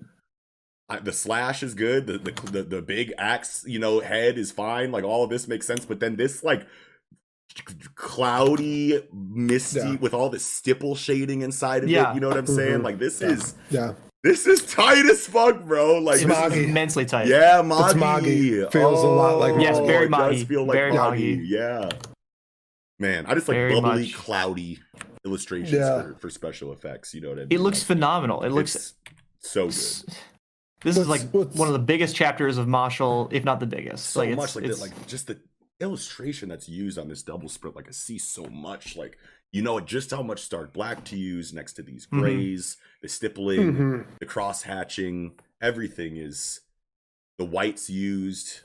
I, 0.88 0.99
the 0.99 1.12
slash 1.14 1.64
is 1.64 1.74
good. 1.74 2.06
The, 2.06 2.20
the 2.20 2.32
the 2.52 2.62
the 2.64 2.82
big 2.84 3.12
axe, 3.18 3.64
you 3.66 3.80
know, 3.80 4.02
head 4.02 4.38
is 4.38 4.52
fine. 4.52 4.91
Like 4.91 5.03
all 5.03 5.24
of 5.24 5.32
this 5.32 5.48
makes 5.48 5.66
sense. 5.66 5.84
But 5.84 5.99
then 5.99 6.16
this 6.16 6.44
like 6.44 6.68
cloudy, 7.95 9.02
misty 9.14 9.80
Yeah. 9.80 9.95
with 9.95 10.14
all 10.14 10.30
the 10.30 10.40
stipple 10.40 10.95
shading 10.95 11.41
inside 11.41 11.84
of 11.84 11.90
Yeah. 11.90 12.11
it. 12.11 12.15
You 12.15 12.22
know 12.22 12.27
what 12.30 12.38
I'm 12.38 12.48
saying? 12.48 12.80
Mhm. 12.80 12.84
Like 12.84 12.99
this 12.99 13.22
Yeah. 13.22 13.30
is 13.30 13.56
Yeah. 13.69 13.94
this 14.23 14.48
is 14.48 14.65
tight 14.65 15.06
as 15.06 15.26
fuck, 15.27 15.64
bro. 15.65 15.99
Like 15.99 16.22
It's 16.22 16.26
this 16.26 16.53
is, 16.53 16.65
immensely 16.69 17.06
tight. 17.06 17.27
yeah, 17.27 17.61
Magi. 17.61 17.98
Magi. 17.98 18.69
Feels 18.72 19.03
a 19.03 19.07
lot 19.07 19.40
like 19.40 19.56
Yes, 19.60 19.76
Magi. 19.77 19.88
very 19.88 20.06
it 20.06 20.11
does 20.11 20.44
feel 20.44 20.65
like 20.65 20.76
Very 20.76 20.91
Magi. 20.94 21.10
Magi. 21.11 21.41
Yeah. 21.45 21.90
Man, 22.99 23.26
I 23.26 23.34
just 23.36 23.48
like 23.48 23.56
Very 23.56 23.73
bubbly, 23.73 24.03
much. 24.03 24.14
cloudy 24.14 24.80
illustrations 25.26 25.73
Yeah. 25.73 26.02
for, 26.03 26.15
for 26.22 26.30
special 26.30 26.72
effects. 26.72 27.14
You 27.14 27.22
know 27.22 27.30
what 27.30 27.38
I 27.40 27.41
mean? 27.41 27.48
It 27.52 27.60
looks 27.60 27.80
Like, 27.80 27.88
phenomenal. 27.88 28.44
It 28.44 28.49
looks. 28.52 28.76
it's 28.76 28.94
so 29.41 29.65
good. 29.68 30.15
This 30.84 30.98
is 30.98 31.07
like 31.07 31.22
one 31.32 31.68
of 31.68 31.73
the 31.73 31.80
biggest 31.80 32.15
chapters 32.15 32.57
of 32.57 32.68
Mashle, 32.68 33.27
if 33.34 33.44
not 33.44 33.60
the 33.60 33.65
biggest. 33.65 34.11
So 34.11 34.19
like 34.19 34.30
it's, 34.30 34.38
much 34.38 34.56
like 34.56 34.65
it's, 34.65 34.80
that, 34.80 34.91
like 34.91 35.07
just 35.07 35.27
the 35.27 35.40
illustration 35.80 36.49
that's 36.49 36.69
used 36.69 36.97
on 36.97 37.07
this 37.10 37.23
double 37.23 37.49
spread. 37.49 37.76
Like 37.76 37.88
I 37.88 37.91
see 37.91 38.18
so 38.18 38.45
much. 38.45 38.95
Like 38.95 39.18
you 39.52 39.61
know 39.61 39.80
just 39.80 40.11
how 40.11 40.22
much 40.22 40.41
stark 40.41 40.73
black 40.73 41.06
to 41.06 41.18
use 41.18 41.53
next 41.53 41.73
to 41.73 41.81
these 41.84 42.07
Mhm. 42.07 42.19
grays, 42.19 42.77
the 43.02 43.07
stippling, 43.07 43.73
Mhm. 43.73 44.06
the 44.19 44.26
cross 44.26 44.64
hatching. 44.64 45.38
Everything 45.61 46.18
is 46.18 46.61
the 47.38 47.45
whites 47.45 47.89
used. 47.89 48.61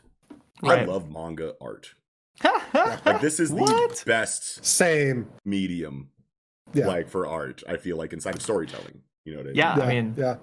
I 0.62 0.85
love 0.85 1.11
manga 1.11 1.55
art. 1.61 1.95
Like 2.74 3.20
this 3.20 3.41
is 3.41 3.51
the 3.51 4.03
best 4.07 4.65
Same. 4.65 5.28
medium 5.45 6.11
Yeah. 6.73 6.87
like 6.87 7.09
for 7.09 7.27
art. 7.27 7.62
I 7.69 7.77
feel 7.77 7.97
like 7.97 8.12
inside 8.12 8.35
of 8.37 8.43
storytelling. 8.43 9.03
You 9.24 9.32
know 9.32 9.39
what 9.39 9.47
I 9.47 9.51
mean? 9.51 9.57
Yeah. 9.57 9.77
yeah. 9.78 9.85
I 9.85 9.89
mean, 9.89 10.15
yeah. 10.16 10.37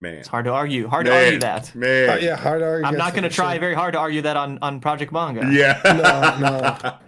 Man. 0.00 0.14
it's 0.14 0.28
hard 0.28 0.44
to 0.46 0.52
argue. 0.52 0.88
Hard 0.88 1.06
to 1.06 1.12
argue 1.14 1.38
that. 1.40 1.74
Man, 1.74 2.10
Uh, 2.10 2.14
yeah. 2.16 2.36
Hard 2.36 2.60
to 2.60 2.66
argue. 2.66 2.86
I'm 2.86 2.96
not 2.96 3.12
going 3.12 3.24
to 3.24 3.28
try 3.28 3.54
sure. 3.54 3.60
very 3.60 3.74
hard 3.74 3.92
to 3.94 3.98
argue 3.98 4.22
that 4.22 4.36
on, 4.36 4.58
on 4.62 4.80
Project 4.80 5.12
Manga. 5.12 5.48
yeah, 5.52 5.80
No, 5.84 6.48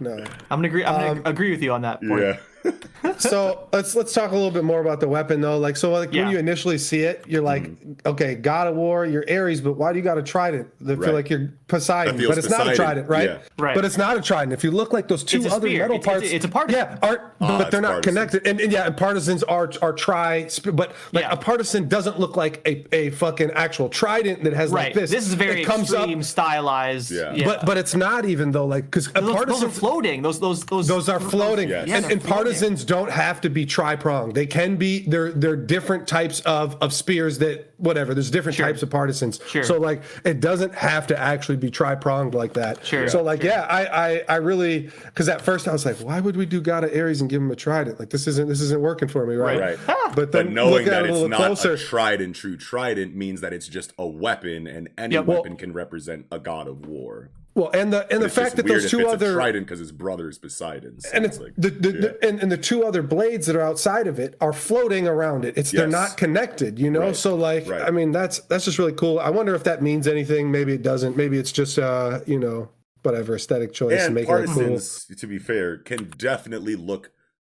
no, 0.00 0.16
no. 0.16 0.24
I'm 0.50 0.58
gonna 0.58 0.68
agree. 0.68 0.84
I'm 0.84 0.94
Um, 0.94 1.16
gonna 1.18 1.30
agree 1.30 1.50
with 1.50 1.62
you 1.62 1.72
on 1.72 1.82
that 1.82 2.00
point. 2.02 2.22
yeah. 2.22 2.36
so 3.18 3.68
let's 3.72 3.94
let's 3.94 4.12
talk 4.12 4.30
a 4.30 4.34
little 4.34 4.50
bit 4.50 4.64
more 4.64 4.80
about 4.80 5.00
the 5.00 5.08
weapon 5.08 5.40
though. 5.40 5.58
Like 5.58 5.76
so, 5.76 5.90
like 5.90 6.12
Yeah. 6.12 6.22
when 6.24 6.32
you 6.32 6.38
initially 6.38 6.78
see 6.78 7.00
it, 7.00 7.24
you're 7.26 7.42
like, 7.42 7.70
okay, 8.06 8.34
God 8.34 8.66
of 8.68 8.76
War, 8.76 9.04
you're 9.06 9.24
Ares, 9.30 9.60
but 9.60 9.74
why 9.74 9.92
do 9.92 9.98
you 9.98 10.04
got 10.04 10.18
a 10.18 10.22
trident? 10.22 10.68
I 10.82 10.94
feel 10.96 11.12
like 11.12 11.28
you're 11.30 11.52
Poseidon, 11.68 12.16
but 12.28 12.38
it's 12.38 12.50
not 12.50 12.68
a 12.68 12.74
trident, 12.74 13.08
right? 13.08 13.28
yeah. 13.30 13.38
Right. 13.58 13.74
But 13.74 13.84
it's 13.84 13.96
not 13.96 14.16
a 14.16 14.20
trident. 14.20 14.52
If 14.52 14.62
you 14.62 14.70
look 14.70 14.92
like 14.92 15.08
those 15.08 15.24
two 15.24 15.40
other 15.46 15.66
spear. 15.68 15.82
metal 15.88 15.96
It's- 15.96 16.06
it's- 16.06 16.20
parts, 16.20 16.32
it's 16.32 16.44
a 16.44 16.48
partisan. 16.48 16.78
Yeah, 16.80 16.98
are, 17.02 17.32
Ah, 17.40 17.58
but 17.58 17.70
they're 17.70 17.80
not 17.80 17.92
partisans. 18.02 18.16
connected. 18.16 18.46
And, 18.46 18.60
and 18.60 18.72
yeah, 18.72 18.86
and 18.86 18.96
partisans 18.96 19.42
are 19.44 19.70
are 19.80 19.92
tri, 19.92 20.48
but 20.72 20.92
like 21.12 21.24
Yeah. 21.24 21.32
a 21.32 21.36
partisan 21.36 21.88
doesn't 21.88 22.20
look 22.20 22.36
like 22.36 22.60
a, 22.66 22.84
a 22.94 23.10
fucking 23.10 23.50
actual 23.52 23.88
trident 23.88 24.44
that 24.44 24.52
has 24.52 24.70
Right. 24.70 24.86
like 24.86 24.94
this. 24.94 25.10
This 25.10 25.26
is 25.26 25.34
very 25.34 25.62
it 25.62 25.64
comes 25.64 25.92
extreme, 25.92 26.18
up, 26.18 26.24
stylized. 26.24 27.10
Yeah. 27.10 27.32
Yeah. 27.34 27.44
but 27.46 27.66
but 27.66 27.78
it's 27.78 27.94
not 27.94 28.24
even 28.26 28.52
though 28.52 28.66
like 28.66 28.84
because 28.84 29.08
a 29.08 29.12
those, 29.14 29.24
those 29.24 29.34
partisan 29.36 29.68
are 29.68 29.70
floating. 29.72 30.22
Those 30.22 30.38
those 30.40 30.64
those 30.64 30.86
those 30.86 31.08
are 31.08 31.20
floating, 31.20 31.68
Yes. 31.70 31.88
Yeah, 31.88 31.96
and, 31.96 32.04
they're 32.04 32.12
and 32.12 32.22
floating. 32.22 32.51
Partisans 32.60 32.84
don't 32.84 33.10
have 33.10 33.40
to 33.42 33.50
be 33.50 33.66
tri-pronged. 33.66 34.34
They 34.34 34.46
can 34.46 34.76
be. 34.76 35.00
They're 35.08 35.32
they're 35.32 35.56
different 35.56 36.06
types 36.06 36.40
of 36.40 36.76
of 36.82 36.92
spears 36.92 37.38
that 37.38 37.72
whatever. 37.78 38.14
There's 38.14 38.30
different 38.30 38.56
Sure. 38.56 38.66
types 38.66 38.82
of 38.82 38.90
partisans. 38.90 39.40
Sure. 39.48 39.64
So 39.64 39.78
like 39.78 40.02
it 40.24 40.40
doesn't 40.40 40.74
have 40.74 41.06
to 41.08 41.18
actually 41.18 41.56
be 41.56 41.70
tri-pronged 41.70 42.34
like 42.34 42.52
that. 42.54 42.84
Sure. 42.84 43.08
So 43.08 43.22
like 43.22 43.42
yeah, 43.42 43.62
I 43.68 43.86
I, 43.86 44.22
I 44.28 44.36
really 44.36 44.90
because 45.06 45.28
at 45.28 45.40
first 45.40 45.66
I 45.68 45.72
was 45.72 45.84
like, 45.86 45.96
why 45.96 46.20
would 46.20 46.36
we 46.36 46.46
do 46.46 46.60
God 46.60 46.84
of 46.84 46.92
Ares 46.94 47.20
and 47.20 47.28
give 47.30 47.40
him 47.42 47.50
a 47.50 47.56
trident? 47.56 47.98
Like 47.98 48.10
this 48.10 48.26
isn't 48.26 48.48
this 48.48 48.60
isn't 48.60 48.80
working 48.80 49.08
for 49.08 49.26
me, 49.26 49.34
right? 49.36 49.58
Right. 49.60 49.78
But 49.86 50.14
But 50.14 50.32
then 50.32 50.54
knowing 50.54 50.84
that 50.86 51.04
it 51.06 51.10
it's 51.10 51.28
not 51.28 51.38
closer. 51.38 51.72
a 51.72 51.78
tried 51.78 52.20
and 52.20 52.34
true 52.34 52.56
trident 52.56 53.14
means 53.16 53.40
that 53.40 53.52
it's 53.52 53.66
just 53.68 53.92
a 53.98 54.06
weapon, 54.06 54.66
and 54.66 54.88
any 54.98 55.14
Yeah, 55.14 55.20
well- 55.20 55.38
weapon 55.38 55.56
can 55.56 55.72
represent 55.72 56.26
a 56.30 56.38
god 56.38 56.68
of 56.68 56.86
war. 56.86 57.30
Well, 57.54 57.70
and 57.74 57.92
the 57.92 58.10
and 58.12 58.22
the 58.22 58.30
fact 58.30 58.56
that 58.56 58.66
those 58.66 58.90
two 58.90 59.06
other 59.06 59.34
trident 59.34 59.66
because 59.66 59.78
his 59.78 59.92
brother 59.92 60.28
is 60.28 60.38
Poseidon. 60.38 61.00
So 61.00 61.10
and 61.12 61.24
it's 61.26 61.38
like, 61.38 61.52
the, 61.56 61.70
the, 61.70 61.92
yeah. 61.92 62.00
the 62.00 62.28
and, 62.28 62.40
and 62.40 62.50
the 62.50 62.56
two 62.56 62.84
other 62.84 63.02
blades 63.02 63.46
that 63.46 63.56
are 63.56 63.60
outside 63.60 64.06
of 64.06 64.18
it 64.18 64.36
are 64.40 64.54
floating 64.54 65.06
around 65.06 65.44
it. 65.44 65.58
It's 65.58 65.70
they're 65.70 65.86
not 65.86 66.16
connected, 66.16 66.78
you 66.78 66.90
know. 66.90 67.00
Right. 67.00 67.16
So 67.16 67.34
like, 67.34 67.68
Right. 67.68 67.82
I 67.82 67.90
mean, 67.90 68.10
that's 68.10 68.38
that's 68.40 68.64
just 68.64 68.78
really 68.78 68.94
cool. 68.94 69.18
I 69.18 69.28
wonder 69.28 69.54
if 69.54 69.64
that 69.64 69.82
means 69.82 70.08
anything. 70.08 70.50
Maybe 70.50 70.72
it 70.72 70.82
doesn't. 70.82 71.16
Maybe 71.16 71.38
it's 71.38 71.52
just 71.52 71.78
uh, 71.78 72.20
you 72.26 72.38
know, 72.38 72.70
whatever 73.02 73.34
aesthetic 73.34 73.74
choice 73.74 74.00
and 74.00 74.06
and 74.06 74.14
making 74.14 74.34
it 74.34 74.46
cool. 74.46 74.54
partisans, 74.54 75.04
to 75.14 75.26
be 75.26 75.38
fair, 75.38 75.76
can 75.76 76.10
definitely 76.16 76.76
look 76.76 77.10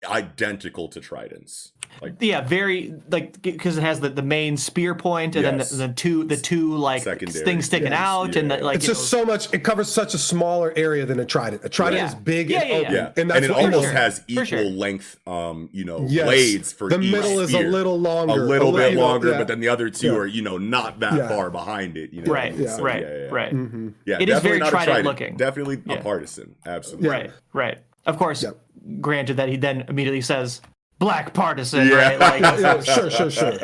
identical 0.05 0.87
to 0.89 0.99
tridents. 0.99 1.72
Like 2.01 2.15
yeah, 2.19 2.41
very 2.41 2.93
like 3.09 3.41
because 3.41 3.77
it 3.77 3.81
has 3.81 3.99
the, 3.99 4.09
the 4.09 4.21
main 4.21 4.57
spear 4.57 4.93
point 4.95 5.35
and 5.35 5.43
Yes. 5.43 5.69
then 5.69 5.79
the, 5.79 5.87
the 5.87 5.93
two 5.93 6.23
the 6.25 6.37
two 6.37 6.75
like 6.75 7.03
Secondary. 7.03 7.43
things 7.45 7.65
sticking 7.65 7.91
Yes. 7.91 7.99
out 7.99 8.35
and 8.35 8.51
the, 8.51 8.57
like 8.57 8.77
It's 8.77 8.85
just 8.85 9.11
know, 9.13 9.19
so 9.19 9.25
much. 9.25 9.53
It 9.53 9.59
covers 9.63 9.91
such 9.91 10.13
a 10.13 10.17
smaller 10.17 10.73
area 10.75 11.05
than 11.05 11.19
a 11.19 11.25
trident. 11.25 11.63
A 11.63 11.69
trident 11.69 12.01
Yeah. 12.01 12.07
is 12.07 12.15
big 12.15 12.49
Yeah, 12.49 12.59
and 12.61 12.69
yeah, 12.69 12.75
yeah. 12.75 12.81
open, 12.81 12.93
yeah, 12.95 13.11
and 13.21 13.31
and, 13.31 13.45
it 13.45 13.51
almost 13.51 13.75
you 13.75 13.81
know. 13.81 13.99
has 13.99 14.23
equal 14.27 14.45
sure. 14.45 14.63
length, 14.63 15.19
um, 15.27 15.69
you 15.71 15.85
know, 15.85 16.05
Yes. 16.09 16.25
blades 16.25 16.73
for 16.73 16.89
the 16.89 16.99
each 16.99 17.11
middle 17.11 17.39
is 17.39 17.53
a 17.53 17.59
little 17.59 17.99
longer, 17.99 18.33
a 18.33 18.45
little 18.45 18.71
li- 18.71 18.89
bit 18.89 18.97
longer, 18.97 19.31
yeah. 19.31 19.37
but 19.37 19.47
then 19.47 19.59
the 19.59 19.69
other 19.69 19.89
two 19.89 20.07
Yeah. 20.07 20.13
are, 20.17 20.25
you 20.27 20.41
know, 20.41 20.57
not 20.57 20.99
that 20.99 21.13
Yeah. 21.13 21.27
far 21.29 21.49
behind 21.49 21.95
it. 21.97 22.11
You 22.13 22.23
know, 22.23 22.31
right 22.33 22.53
Yeah. 22.55 22.75
So, 22.75 22.83
right 22.83 23.01
yeah, 23.01 23.07
yeah, 23.09 23.23
yeah. 23.25 23.29
right 23.31 23.53
Mhm. 23.53 23.93
Yeah, 24.05 24.17
It 24.19 24.29
is 24.29 24.39
very 24.41 24.59
trident 24.59 25.05
looking. 25.05 25.37
Definitely 25.37 25.81
Yeah. 25.85 25.95
a 25.95 26.01
partisan. 26.01 26.55
Absolutely. 26.65 27.09
right 27.09 27.31
right 27.53 27.77
of 28.05 28.17
course 28.17 28.43
Yep. 28.43 28.57
granted 28.99 29.37
that 29.37 29.47
he 29.49 29.55
then 29.57 29.85
immediately 29.87 30.21
says 30.21 30.61
black 31.03 31.33
partisan 31.33 31.87
Yeah. 31.87 31.95
right 31.95 32.19
like 32.19 32.41
Yeah, 32.59 32.81
sure, 32.81 33.09
sure, 33.11 33.29
sure. 33.31 33.53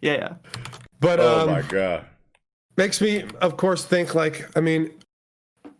yeah 0.00 0.12
yeah 0.22 0.34
But 1.00 1.18
Oh 1.20 1.40
um, 1.40 1.50
my 1.50 1.62
god. 1.62 2.04
makes 2.76 3.00
me 3.00 3.24
of 3.40 3.56
course 3.56 3.84
think 3.84 4.14
like 4.14 4.36
i 4.56 4.60
mean 4.60 4.90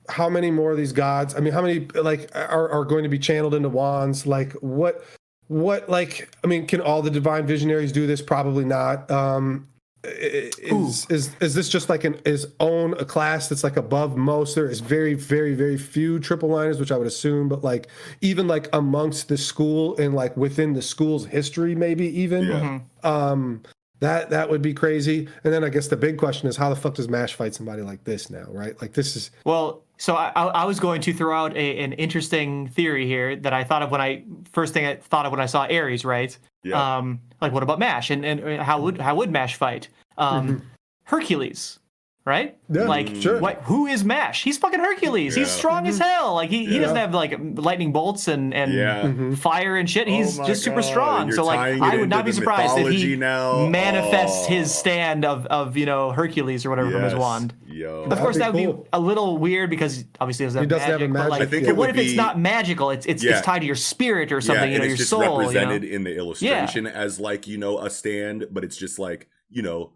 how 0.09 0.29
many 0.29 0.51
more 0.51 0.71
of 0.73 0.77
these 0.77 0.93
gods 0.93 1.35
i 1.37 1.41
mean 1.41 1.53
how 1.53 1.63
many 1.63 1.87
like 2.11 2.31
are, 2.35 2.69
are 2.71 2.85
going 2.85 3.03
to 3.05 3.09
be 3.09 3.19
channeled 3.19 3.55
into 3.55 3.69
wands 3.69 4.27
like 4.27 4.53
what 4.55 5.05
what 5.49 5.89
like 5.89 6.29
i 6.43 6.47
mean 6.47 6.67
can 6.67 6.81
all 6.81 7.03
the 7.03 7.11
divine 7.11 7.47
visionaries 7.47 7.93
do 7.93 8.07
this 8.07 8.21
probably 8.23 8.65
not 8.65 9.09
um 9.11 9.67
i- 10.09 10.51
is 10.63 11.07
is 11.11 11.31
is 11.41 11.55
this 11.55 11.69
just 11.69 11.89
like 11.89 12.05
an 12.05 12.15
is 12.25 12.47
own 12.61 12.95
a 12.95 13.05
class 13.05 13.49
that's 13.49 13.65
like 13.65 13.77
above 13.77 14.17
most? 14.17 14.55
There 14.55 14.69
is 14.69 14.81
very 14.81 15.15
very 15.15 15.55
very 15.55 15.77
few 15.79 16.19
triple 16.21 16.49
liners 16.49 16.79
which 16.79 16.93
i 16.93 16.97
would 16.97 17.07
assume 17.07 17.49
but 17.49 17.63
like 17.65 17.89
even 18.21 18.47
like 18.49 18.69
amongst 18.73 19.29
the 19.29 19.37
school 19.39 19.97
and 19.99 20.15
like 20.15 20.37
within 20.37 20.73
the 20.73 20.83
school's 20.83 21.27
history 21.27 21.75
maybe 21.75 22.07
even 22.21 22.45
Yeah. 22.47 22.81
um 23.03 23.63
that 24.01 24.29
that 24.29 24.51
would 24.51 24.61
be 24.61 24.75
crazy. 24.75 25.27
And 25.43 25.53
then 25.55 25.65
i 25.65 25.71
guess 25.71 25.89
the 25.89 25.97
big 25.97 26.19
question 26.19 26.49
is 26.49 26.57
how 26.57 26.69
the 26.69 26.77
fuck 26.77 26.95
does 26.95 27.09
mash 27.09 27.33
fight 27.35 27.55
somebody 27.55 27.81
like 27.83 28.05
this 28.05 28.29
now 28.31 28.45
right? 28.49 28.81
Like 28.83 28.93
this 28.93 29.17
is 29.17 29.31
Well, 29.45 29.83
so 29.99 30.15
I, 30.15 30.33
I 30.37 30.45
I 30.47 30.65
was 30.65 30.79
going 30.81 31.01
to 31.03 31.13
throw 31.13 31.37
out 31.37 31.57
a, 31.57 31.79
an 31.79 31.93
interesting 31.95 32.69
theory 32.69 33.07
here 33.07 33.37
that 33.37 33.53
I 33.53 33.65
thought 33.65 33.83
of 33.83 33.91
when 33.91 34.01
I 34.01 34.25
first 34.53 34.75
thing 34.75 34.87
I 34.87 34.97
thought 34.97 35.27
of 35.27 35.33
when 35.33 35.41
I 35.41 35.47
saw 35.47 35.63
Ares, 35.63 36.05
right? 36.05 36.37
Yeah. 36.63 36.97
Um, 36.99 37.21
like 37.41 37.53
what 37.53 37.63
about 37.63 37.79
Mash 37.79 38.11
and 38.11 38.25
and 38.25 38.61
how 38.63 38.81
would 38.83 38.99
how 39.01 39.15
would 39.17 39.31
Mash 39.31 39.57
fight? 39.57 39.89
Um, 40.19 40.63
Hercules, 41.05 41.79
right? 42.25 42.57
Mm-hmm. 42.65 42.75
Yeah, 42.75 42.89
like 42.89 43.15
sure. 43.17 43.39
what? 43.39 43.61
Who 43.63 43.87
is 43.87 44.03
Mash? 44.05 44.43
He's 44.43 44.59
fucking 44.59 44.81
Hercules. 44.81 45.37
Yeah. 45.37 45.41
He's 45.45 45.49
Yeah. 45.53 45.59
strong 45.59 45.87
as 45.87 45.99
hell. 45.99 46.35
Like 46.35 46.51
he, 46.51 46.67
he 46.67 46.79
doesn't 46.79 46.97
have 46.97 47.15
like 47.15 47.39
lightning 47.55 47.93
bolts 47.93 48.27
and 48.29 48.53
and 48.53 48.73
Yeah. 48.73 49.03
Mm-hmm. 49.03 49.35
fire 49.35 49.77
and 49.77 49.89
shit. 49.89 50.09
He's 50.09 50.39
Oh 50.39 50.43
my 50.43 50.49
just 50.49 50.65
super 50.65 50.81
God, 50.81 50.85
strong. 50.91 51.27
you're 51.29 51.37
So 51.37 51.45
like 51.45 51.81
I 51.81 51.97
would 51.97 52.09
not 52.09 52.25
be 52.25 52.33
surprised 52.33 52.77
if 52.79 52.89
he 52.89 53.15
now? 53.17 53.67
manifests 53.69 54.47
Oh. 54.47 54.51
his 54.51 54.75
stand 54.75 55.25
of 55.25 55.47
of 55.47 55.77
you 55.77 55.87
know 55.87 56.11
Hercules 56.11 56.67
or 56.67 56.71
whatever 56.71 56.91
from 56.91 57.03
his 57.03 57.15
wand. 57.15 57.55
Yo. 57.77 58.05
Of 58.05 58.19
course, 58.19 58.39
that 58.39 58.53
would 58.55 58.65
cool. 58.65 58.73
be 58.85 58.89
a 58.93 59.01
little 59.01 59.39
weird 59.39 59.69
because 59.71 60.05
obviously 60.21 60.45
it 60.45 60.49
doesn't 60.49 60.61
have, 60.63 60.69
doesn't 60.71 60.91
have 60.91 61.03
a 61.03 61.07
but, 61.09 61.13
magic. 61.13 61.31
like, 61.31 61.43
I 61.43 61.47
think 61.47 61.63
it 61.69 61.77
what 61.77 61.89
would 61.89 61.99
if 61.99 62.07
it's 62.07 62.17
not 62.17 62.39
magical? 62.39 62.91
It's 62.91 63.07
it's, 63.07 63.23
Yeah. 63.23 63.33
it's 63.39 63.47
tied 63.47 63.61
to 63.61 63.67
your 63.67 63.75
spirit 63.77 64.33
or 64.33 64.41
something. 64.41 64.71
yeah, 64.71 64.73
you 64.73 64.79
know, 64.79 64.85
and 64.85 64.91
your 64.91 64.95
it's 64.95 64.99
just 65.01 65.11
soul. 65.11 65.21
you 65.23 65.29
know? 65.29 65.39
represented 65.41 65.85
in 65.85 66.05
the 66.05 66.17
illustration 66.17 66.87
as 66.87 67.21
like 67.21 67.47
you 67.47 67.59
know 67.59 67.79
a 67.79 67.91
stand, 67.91 68.47
but 68.51 68.65
it's 68.65 68.77
just 68.77 68.99
like 68.99 69.29
you 69.51 69.63
know 69.63 69.93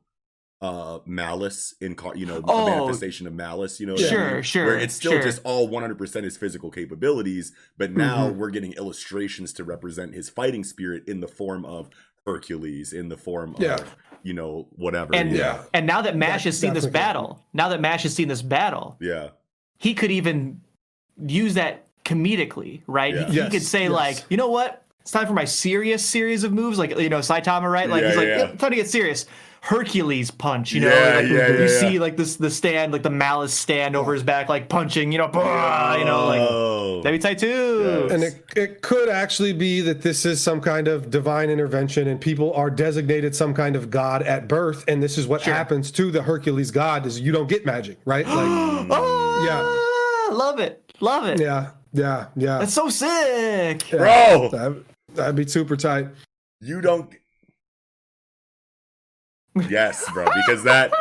uh 0.63 0.99
malice 1.07 1.75
in 1.81 1.95
car 1.95 2.15
you 2.15 2.27
know 2.27 2.43
Oh. 2.47 2.67
a 2.67 2.71
manifestation 2.71 3.27
of 3.27 3.33
malice 3.33 3.81
you 3.81 3.87
know 3.87 3.95
what 3.95 4.03
I 4.05 4.09
Sure, 4.09 4.35
mean? 4.35 4.43
sure, 4.43 4.67
where 4.67 4.79
it's 4.79 4.93
still 4.95 5.13
sure. 5.13 5.23
just 5.23 5.41
all 5.43 5.67
100% 5.71 6.23
his 6.25 6.37
physical 6.37 6.71
capabilities 6.71 7.53
but 7.79 7.93
now 7.93 8.29
Mhm. 8.29 8.37
we're 8.37 8.51
getting 8.51 8.75
illustrations 8.75 9.55
to 9.55 9.65
represent 9.65 10.13
his 10.15 10.29
fighting 10.29 10.63
spirit 10.63 11.05
in 11.09 11.21
the 11.21 11.29
form 11.29 11.65
of 11.65 11.89
hercules 12.27 12.93
in 12.93 13.09
the 13.09 13.17
form 13.17 13.57
Yeah. 13.59 13.77
of 13.77 13.97
you 14.23 14.33
know 14.35 14.67
whatever 14.77 15.15
And 15.15 15.33
yeah 15.33 15.63
and 15.73 15.87
now 15.87 16.03
that 16.03 16.17
Mash 16.17 16.43
That- 16.45 16.49
has 16.51 16.59
seen 16.59 16.75
this 16.75 16.85
definitely. 16.85 17.01
battle, 17.01 17.45
now 17.53 17.69
that 17.71 17.81
Mash 17.81 18.03
has 18.05 18.15
seen 18.15 18.29
this 18.29 18.43
battle, 18.43 18.97
yeah 19.01 19.29
he 19.79 19.95
could 19.95 20.11
even 20.11 20.61
use 21.27 21.55
that 21.55 21.87
comedically, 22.05 22.83
right? 22.87 23.15
Yeah. 23.15 23.27
He, 23.27 23.33
he 23.33 23.37
Yes, 23.39 23.51
could 23.53 23.63
say 23.63 23.83
yes. 23.85 23.91
like, 23.93 24.25
you 24.29 24.37
know 24.37 24.49
what? 24.49 24.85
It's 25.01 25.11
time 25.11 25.27
for 25.27 25.33
my 25.33 25.47
serious 25.47 26.05
series 26.05 26.45
of 26.45 26.53
moves, 26.53 26.79
like 26.79 26.99
you 26.99 27.09
know 27.09 27.21
Saitama, 27.21 27.71
right? 27.71 27.89
Like 27.89 28.03
Yeah, 28.03 28.09
he's 28.09 28.17
like, 28.17 28.27
yeah. 28.29 28.39
"Yep, 28.39 28.59
time 28.59 28.71
to 28.71 28.77
get 28.77 28.91
serious. 28.91 29.27
Hercules 29.63 30.31
punch. 30.31 30.73
You 30.73 30.81
know, 30.83 30.89
Yeah, 30.89 31.15
like, 31.17 31.29
yeah, 31.29 31.49
you 31.49 31.61
yeah, 31.65 31.81
see 31.81 31.91
yeah. 31.95 32.01
like 32.01 32.17
this 32.17 32.37
the 32.37 32.51
stand, 32.51 32.93
like 32.93 33.03
the 33.03 33.11
malice 33.11 33.53
stand 33.53 33.95
over 33.95 34.15
his 34.15 34.23
back, 34.23 34.49
like 34.49 34.69
punching. 34.69 35.13
You 35.13 35.19
know, 35.19 35.29
bah, 35.29 35.97
you 35.99 36.05
know, 36.05 36.27
like 36.27 36.41
Oh. 36.41 37.03
that'd 37.03 37.21
be 37.21 37.23
tight 37.23 37.39
too. 37.39 38.05
Yes. 38.09 38.13
And 38.13 38.23
it, 38.25 38.45
it 38.57 38.83
could 38.83 39.09
actually 39.09 39.53
be 39.53 39.81
that 39.83 40.03
this 40.03 40.25
is 40.25 40.43
some 40.43 40.61
kind 40.61 40.89
of 40.89 41.11
divine 41.11 41.51
intervention 41.51 42.09
and 42.09 42.21
people 42.21 42.53
are 42.55 42.71
designated 42.71 43.37
some 43.37 43.53
kind 43.55 43.77
of 43.77 43.91
god 43.91 44.23
at 44.23 44.49
birth. 44.49 44.85
And 44.89 45.03
this 45.03 45.19
is 45.19 45.27
what 45.27 45.43
happens 45.43 45.91
to 45.93 46.11
the 46.11 46.23
Hercules 46.23 46.71
god 46.71 47.05
is 47.07 47.21
you 47.21 47.31
don't 47.33 47.49
get 47.49 47.67
magic, 47.67 47.99
right? 48.05 48.27
Like, 48.81 48.89
Oh, 48.91 49.45
Yeah. 50.31 50.35
love 50.37 50.59
it, 50.59 50.83
love 51.01 51.27
it. 51.27 51.39
yeah, 51.41 51.71
yeah, 51.93 52.27
yeah. 52.35 52.59
That's 52.59 52.73
so 52.73 52.89
sick. 52.89 53.85
Bro, 53.91 54.49
That, 54.53 54.83
that'd 55.15 55.37
be 55.37 55.47
super 55.47 55.77
tight. 55.77 56.09
you 56.61 56.81
don't. 56.81 57.11
Yes, 59.69 60.05
bro, 60.13 60.27
because 60.35 60.63
that, 60.65 60.93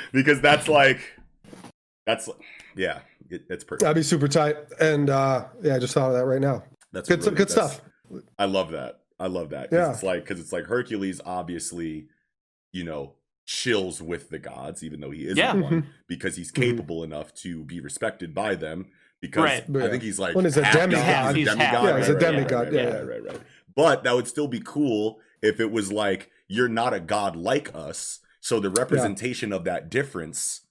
because 0.12 0.40
that's 0.40 0.68
like, 0.68 1.00
that's 2.06 2.28
yeah, 2.76 3.00
it, 3.30 3.44
it's 3.48 3.64
perfect. 3.64 3.82
That'd 3.82 3.96
be 3.96 4.02
super 4.02 4.28
tight. 4.28 4.56
And 4.80 5.08
uh, 5.10 5.46
yeah, 5.62 5.76
I 5.76 5.78
just 5.78 5.94
thought 5.94 6.08
of 6.08 6.14
that 6.14 6.24
right 6.24 6.40
now. 6.40 6.64
That's 6.92 7.08
Good, 7.08 7.20
really- 7.20 7.36
good 7.36 7.48
that's- 7.48 7.74
stuff. 7.76 7.88
I 8.38 8.44
love 8.46 8.72
that. 8.72 9.00
I 9.18 9.26
love 9.28 9.50
that. 9.50 9.70
'cause 9.70 9.78
Yeah. 9.78 9.90
It's 9.92 10.02
like 10.02 10.24
because 10.24 10.40
it's 10.40 10.52
like 10.52 10.64
Hercules 10.66 11.20
obviously, 11.24 12.08
you 12.72 12.84
know, 12.84 13.14
chills 13.46 14.02
with 14.02 14.28
the 14.30 14.38
gods, 14.38 14.82
even 14.82 15.00
though 15.00 15.10
he 15.12 15.24
isn't 15.26 15.36
Yeah. 15.38 15.54
one, 15.54 15.86
because 16.08 16.36
he's 16.36 16.50
Mhm. 16.52 16.56
capable 16.56 17.04
enough 17.04 17.32
to 17.36 17.64
be 17.64 17.80
respected 17.80 18.34
by 18.34 18.54
them. 18.56 18.86
Because 19.20 19.44
Right. 19.44 19.82
I 19.84 19.88
think 19.88 20.02
he's 20.02 20.18
like 20.18 20.34
Well, 20.34 20.44
he's 20.44 20.56
a 20.56 20.62
demigod. 20.62 20.90
god, 21.06 21.36
He's 21.36 21.46
half. 21.48 21.56
demigod, 21.58 21.84
Yeah, 21.84 21.90
right, 21.90 21.98
he's 21.98 22.08
a 22.08 22.12
right, 22.14 22.22
right, 22.22 22.32
demigod, 22.32 22.64
right, 22.64 22.72
yeah, 22.72 22.82
right, 22.82 22.92
yeah. 22.94 23.00
right, 23.12 23.24
right. 23.24 23.40
But 23.76 24.02
that 24.02 24.14
would 24.14 24.26
still 24.26 24.48
be 24.48 24.60
cool 24.64 25.20
if 25.40 25.60
it 25.60 25.70
was 25.70 25.92
like 25.92 26.28
you're 26.52 26.68
not 26.68 26.92
a 26.92 27.00
god 27.00 27.34
like 27.34 27.74
us, 27.74 28.20
so 28.40 28.60
the 28.60 28.70
representation 28.70 29.52
of 29.52 29.64
that 29.64 29.88
difference 29.88 30.61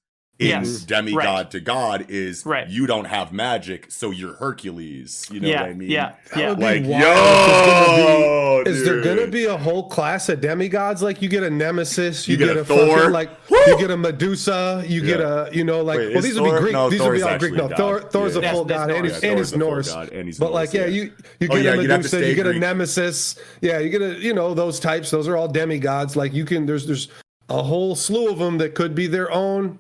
in 0.42 0.48
Yes, 0.48 0.80
demigod 0.80 1.24
right. 1.24 1.52
to 1.52 1.60
god 1.60 2.06
is 2.10 2.46
Right. 2.46 2.68
you 2.68 2.88
don't 2.88 3.06
have 3.06 3.32
magic, 3.32 3.86
so 3.92 4.10
you're 4.12 4.34
Hercules. 4.34 5.28
You 5.32 5.40
know 5.40 5.48
yeah, 5.48 5.62
what 5.62 5.70
I 5.70 5.74
mean? 5.74 5.90
yeah, 5.92 6.14
That 6.34 6.40
yeah. 6.40 6.50
would 6.50 6.58
be 6.58 6.64
Like, 6.64 6.84
wild 6.86 8.68
if 8.68 8.68
yo, 8.68 8.72
Is 8.72 8.84
there 8.84 9.02
gonna 9.02 9.28
be 9.28 9.46
a 9.46 9.58
whole 9.58 9.88
class 9.90 10.30
of 10.30 10.42
demigods? 10.42 11.02
Like 11.04 11.22
you 11.22 11.30
get 11.30 11.44
a 11.44 11.50
Nemesis, 11.50 12.28
you, 12.28 12.34
You 12.34 12.38
get 12.38 12.48
get, 12.48 12.58
a 12.58 12.62
a, 12.62 12.66
Thor. 12.66 12.98
fucking, 12.98 13.12
like 13.12 13.30
Woo! 13.50 13.58
you 13.68 13.78
get 13.78 13.92
a 13.92 13.98
Medusa, 13.98 14.84
you 14.88 15.02
get 15.02 15.20
a 15.22 15.50
you 15.54 15.64
know 15.64 15.82
like 15.84 16.00
Wait, 16.00 16.10
well 16.10 16.18
is 16.18 16.24
these 16.24 16.40
would 16.40 16.52
be 16.54 16.60
Greek. 16.60 16.74
no, 16.74 16.90
these 16.90 17.00
Thor 17.00 17.12
would 17.12 17.18
be 17.18 17.24
all 17.24 17.38
Greek. 17.38 17.54
No, 17.54 17.66
a 17.68 17.76
Thor. 17.76 18.02
Thor's 18.02 18.36
Yeah. 18.36 18.50
a 18.50 18.54
full 18.54 18.66
that's 18.66 18.80
god, 18.88 18.92
and 18.92 19.06
Yeah, 19.06 19.14
he's, 19.14 19.24
and 19.24 19.34
Thor's 19.36 19.50
he's 19.52 19.58
Norse. 19.60 19.94
and 20.12 20.26
he's 20.26 20.40
but 20.40 20.52
like 20.54 20.74
yeah, 20.74 20.82
yeah. 20.82 20.88
you 20.88 21.12
you 21.40 21.48
Oh, 21.52 21.62
get 21.62 21.78
a 21.78 21.82
you'd 21.82 21.90
have 21.92 22.02
to 22.02 22.08
Medusa, 22.16 22.28
you 22.28 22.36
get 22.36 22.48
a 22.48 22.54
Nemesis, 22.58 23.36
yeah, 23.62 23.80
you 23.80 23.90
get 23.90 24.02
a 24.02 24.16
you 24.20 24.34
know 24.34 24.54
those 24.54 24.80
types. 24.80 25.12
Those 25.12 25.28
are 25.28 25.38
all 25.38 25.48
demigods. 25.48 26.16
Like 26.16 26.34
you 26.34 26.46
can 26.46 26.66
there's 26.66 26.88
there's 26.88 27.10
a 27.50 27.62
whole 27.62 27.96
slew 27.96 28.30
of 28.32 28.40
them 28.40 28.58
that 28.60 28.76
could 28.76 28.96
be 28.96 29.08
their 29.08 29.30
own. 29.32 29.78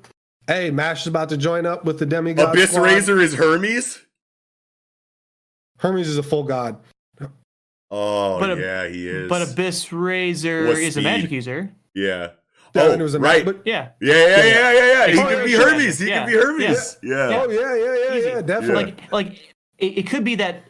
Hey, 0.51 0.69
Mash 0.69 1.01
is 1.01 1.07
about 1.07 1.29
to 1.29 1.37
join 1.37 1.65
up 1.65 1.85
with 1.85 1.97
the 1.97 2.05
demigod. 2.05 2.49
Abyss 2.49 2.71
squad. 2.71 2.83
Razor 2.83 3.21
is 3.21 3.33
Hermes. 3.33 3.99
Hermes 5.79 6.09
is 6.09 6.17
a 6.17 6.23
full 6.23 6.43
god. 6.43 6.77
Oh 7.89 8.37
But 8.37 8.57
a- 8.57 8.61
yeah, 8.61 8.87
he 8.89 9.07
is. 9.07 9.29
But 9.29 9.49
Abyss 9.49 9.93
Razor 9.93 10.67
With 10.67 10.77
is 10.79 10.97
a 10.97 11.01
magic 11.01 11.31
user. 11.31 11.71
yeah. 11.93 12.31
Yeah, 12.73 12.83
oh, 12.83 12.91
it 12.91 12.99
was 13.01 13.15
a 13.15 13.19
right. 13.19 13.43
But, 13.43 13.61
Yeah. 13.65 13.89
yeah, 14.01 14.13
yeah, 14.13 14.43
yeah, 14.45 14.71
yeah, 14.71 14.71
yeah. 14.73 15.07
He 15.13 15.19
Oh, 15.19 15.23
could 15.27 15.37
yeah, 15.39 15.43
be 15.45 15.51
yeah, 15.51 15.57
Hermes. 15.57 15.99
He 15.99 16.07
yeah, 16.09 16.25
could 16.25 16.31
be 16.31 16.37
Hermes. 16.37 16.97
yeah. 17.03 17.29
Yeah. 17.29 17.41
oh 17.41 17.49
yeah, 17.49 17.75
yeah, 17.75 17.95
yeah, 18.19 18.27
yeah, 18.35 18.41
definitely. 18.41 18.83
Like 18.85 19.11
like 19.11 19.55
it, 19.77 19.97
it 19.99 20.07
could 20.07 20.23
be 20.25 20.35
that 20.35 20.63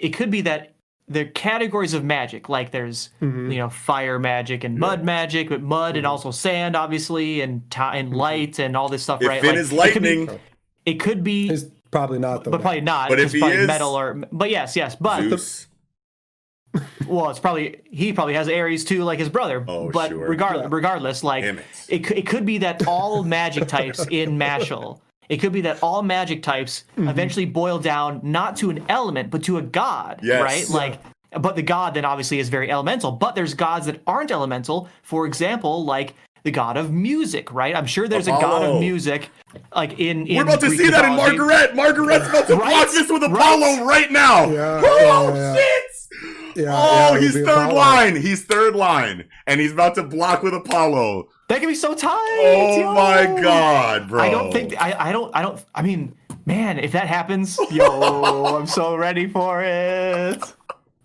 it 0.00 0.10
could 0.10 0.30
be 0.32 0.40
that 0.42 0.74
the 1.08 1.24
categories 1.24 1.94
of 1.94 2.04
magic, 2.04 2.48
like 2.48 2.70
there's 2.70 3.10
Mhm. 3.22 3.50
you 3.52 3.58
know 3.58 3.68
fire 3.70 4.18
magic 4.18 4.64
and 4.64 4.78
mud 4.78 5.04
magic, 5.04 5.48
but 5.48 5.62
mud 5.62 5.96
and 5.96 6.06
also 6.06 6.30
sand, 6.30 6.76
obviously, 6.76 7.40
and 7.40 7.68
ti 7.70 7.80
and 7.80 8.14
light 8.16 8.58
and 8.58 8.76
all 8.76 8.88
this 8.88 9.02
stuff, 9.02 9.22
If 9.22 9.28
right? 9.28 9.40
Finn 9.40 9.50
Like, 9.50 9.58
is 9.58 9.72
it 9.72 9.92
could 9.92 10.02
be- 10.02 10.16
lightning, 10.18 10.40
It 10.86 10.94
could 11.00 11.22
be, 11.24 11.48
He's 11.48 11.64
probably 11.90 12.18
not 12.18 12.44
though. 12.44 12.50
but 12.50 12.62
probably 12.62 12.80
not. 12.80 13.08
But 13.10 13.20
if 13.20 13.32
he 13.32 13.44
is- 13.44 13.66
metal 13.66 13.94
or, 13.98 14.22
but 14.32 14.48
yes, 14.50 14.74
yes, 14.76 14.96
but 14.96 15.22
Zeus. 15.22 15.66
well, 17.06 17.30
it's 17.30 17.38
probably 17.38 17.80
he 17.90 18.12
probably 18.12 18.34
has 18.34 18.48
Ares 18.48 18.84
too, 18.84 19.02
like 19.04 19.18
his 19.18 19.28
brother. 19.28 19.64
Oh, 19.66 19.90
but 19.90 20.10
sure. 20.10 20.28
regardless, 20.28 20.64
Yeah. 20.64 20.68
regardless, 20.70 21.24
like 21.24 21.44
it. 21.44 21.58
it, 21.88 22.10
it 22.10 22.26
could 22.26 22.44
be 22.46 22.58
that 22.58 22.86
all 22.86 23.22
magic 23.24 23.66
types 23.68 24.06
in 24.10 24.38
Mashle, 24.38 24.98
it 25.28 25.38
could 25.38 25.52
be 25.52 25.60
that 25.62 25.82
all 25.82 26.02
magic 26.02 26.42
types 26.42 26.84
Mm-hmm. 26.96 27.08
eventually 27.08 27.44
boil 27.46 27.78
down 27.78 28.20
not 28.22 28.56
to 28.58 28.70
an 28.70 28.84
element 28.88 29.30
but 29.30 29.42
to 29.44 29.58
a 29.58 29.62
god, 29.62 30.20
Yes. 30.22 30.42
right? 30.42 30.68
Like, 30.68 31.00
but 31.40 31.56
the 31.56 31.62
god 31.62 31.94
then 31.94 32.04
obviously 32.04 32.38
is 32.38 32.48
very 32.48 32.70
elemental. 32.70 33.12
But 33.12 33.34
there's 33.34 33.54
gods 33.54 33.86
that 33.86 34.00
aren't 34.06 34.30
elemental. 34.30 34.88
For 35.02 35.26
example, 35.26 35.84
like 35.84 36.14
the 36.44 36.50
god 36.50 36.76
of 36.76 36.90
music, 36.92 37.52
right? 37.52 37.74
I'm 37.76 37.84
sure 37.86 38.08
there's 38.08 38.28
a 38.28 38.30
god 38.30 38.62
of 38.62 38.80
music, 38.80 39.28
like 39.74 39.98
in. 39.98 40.26
in 40.26 40.36
We're 40.36 40.42
about 40.44 40.60
to 40.60 40.68
Greek 40.68 40.80
see 40.80 40.88
that 40.90 41.04
in. 41.04 41.16
Margaret. 41.16 41.74
Margaret's 41.76 42.28
about 42.28 42.46
to 42.46 42.56
Right? 42.56 42.70
block 42.70 42.90
this 42.90 43.10
with 43.10 43.22
Apollo 43.24 43.84
right, 43.84 44.10
now. 44.10 44.48
Yeah, 44.48 44.80
oh 44.84 45.34
yeah, 45.34 45.34
yeah. 45.34 45.54
shit! 45.56 45.84
Yeah, 46.64 46.64
oh, 46.74 47.14
yeah, 47.14 47.20
he's 47.20 47.34
third 47.34 47.48
Apollo. 47.48 47.74
line. 47.74 48.16
He's 48.16 48.44
third 48.44 48.74
line, 48.74 49.24
and 49.46 49.60
he's 49.60 49.72
about 49.72 49.94
to 49.96 50.02
block 50.02 50.42
with 50.42 50.54
Apollo. 50.54 51.28
That 51.48 51.60
can 51.60 51.68
be 51.68 51.74
so 51.74 51.94
tight. 51.94 52.10
Oh 52.12 52.76
yo. 52.78 52.92
my 52.94 53.40
god, 53.42 54.08
bro! 54.08 54.20
I 54.22 54.30
don't 54.30 54.52
think 54.52 54.74
I, 54.80 55.08
I 55.08 55.12
don't 55.12 55.34
I 55.34 55.42
don't 55.42 55.64
I 55.74 55.82
mean 55.82 56.14
man 56.44 56.78
if 56.78 56.92
that 56.92 57.06
happens 57.08 57.58
yo 57.70 58.44
I'm 58.56 58.66
so 58.66 58.96
ready 58.96 59.26
for 59.28 59.62
it 59.62 60.42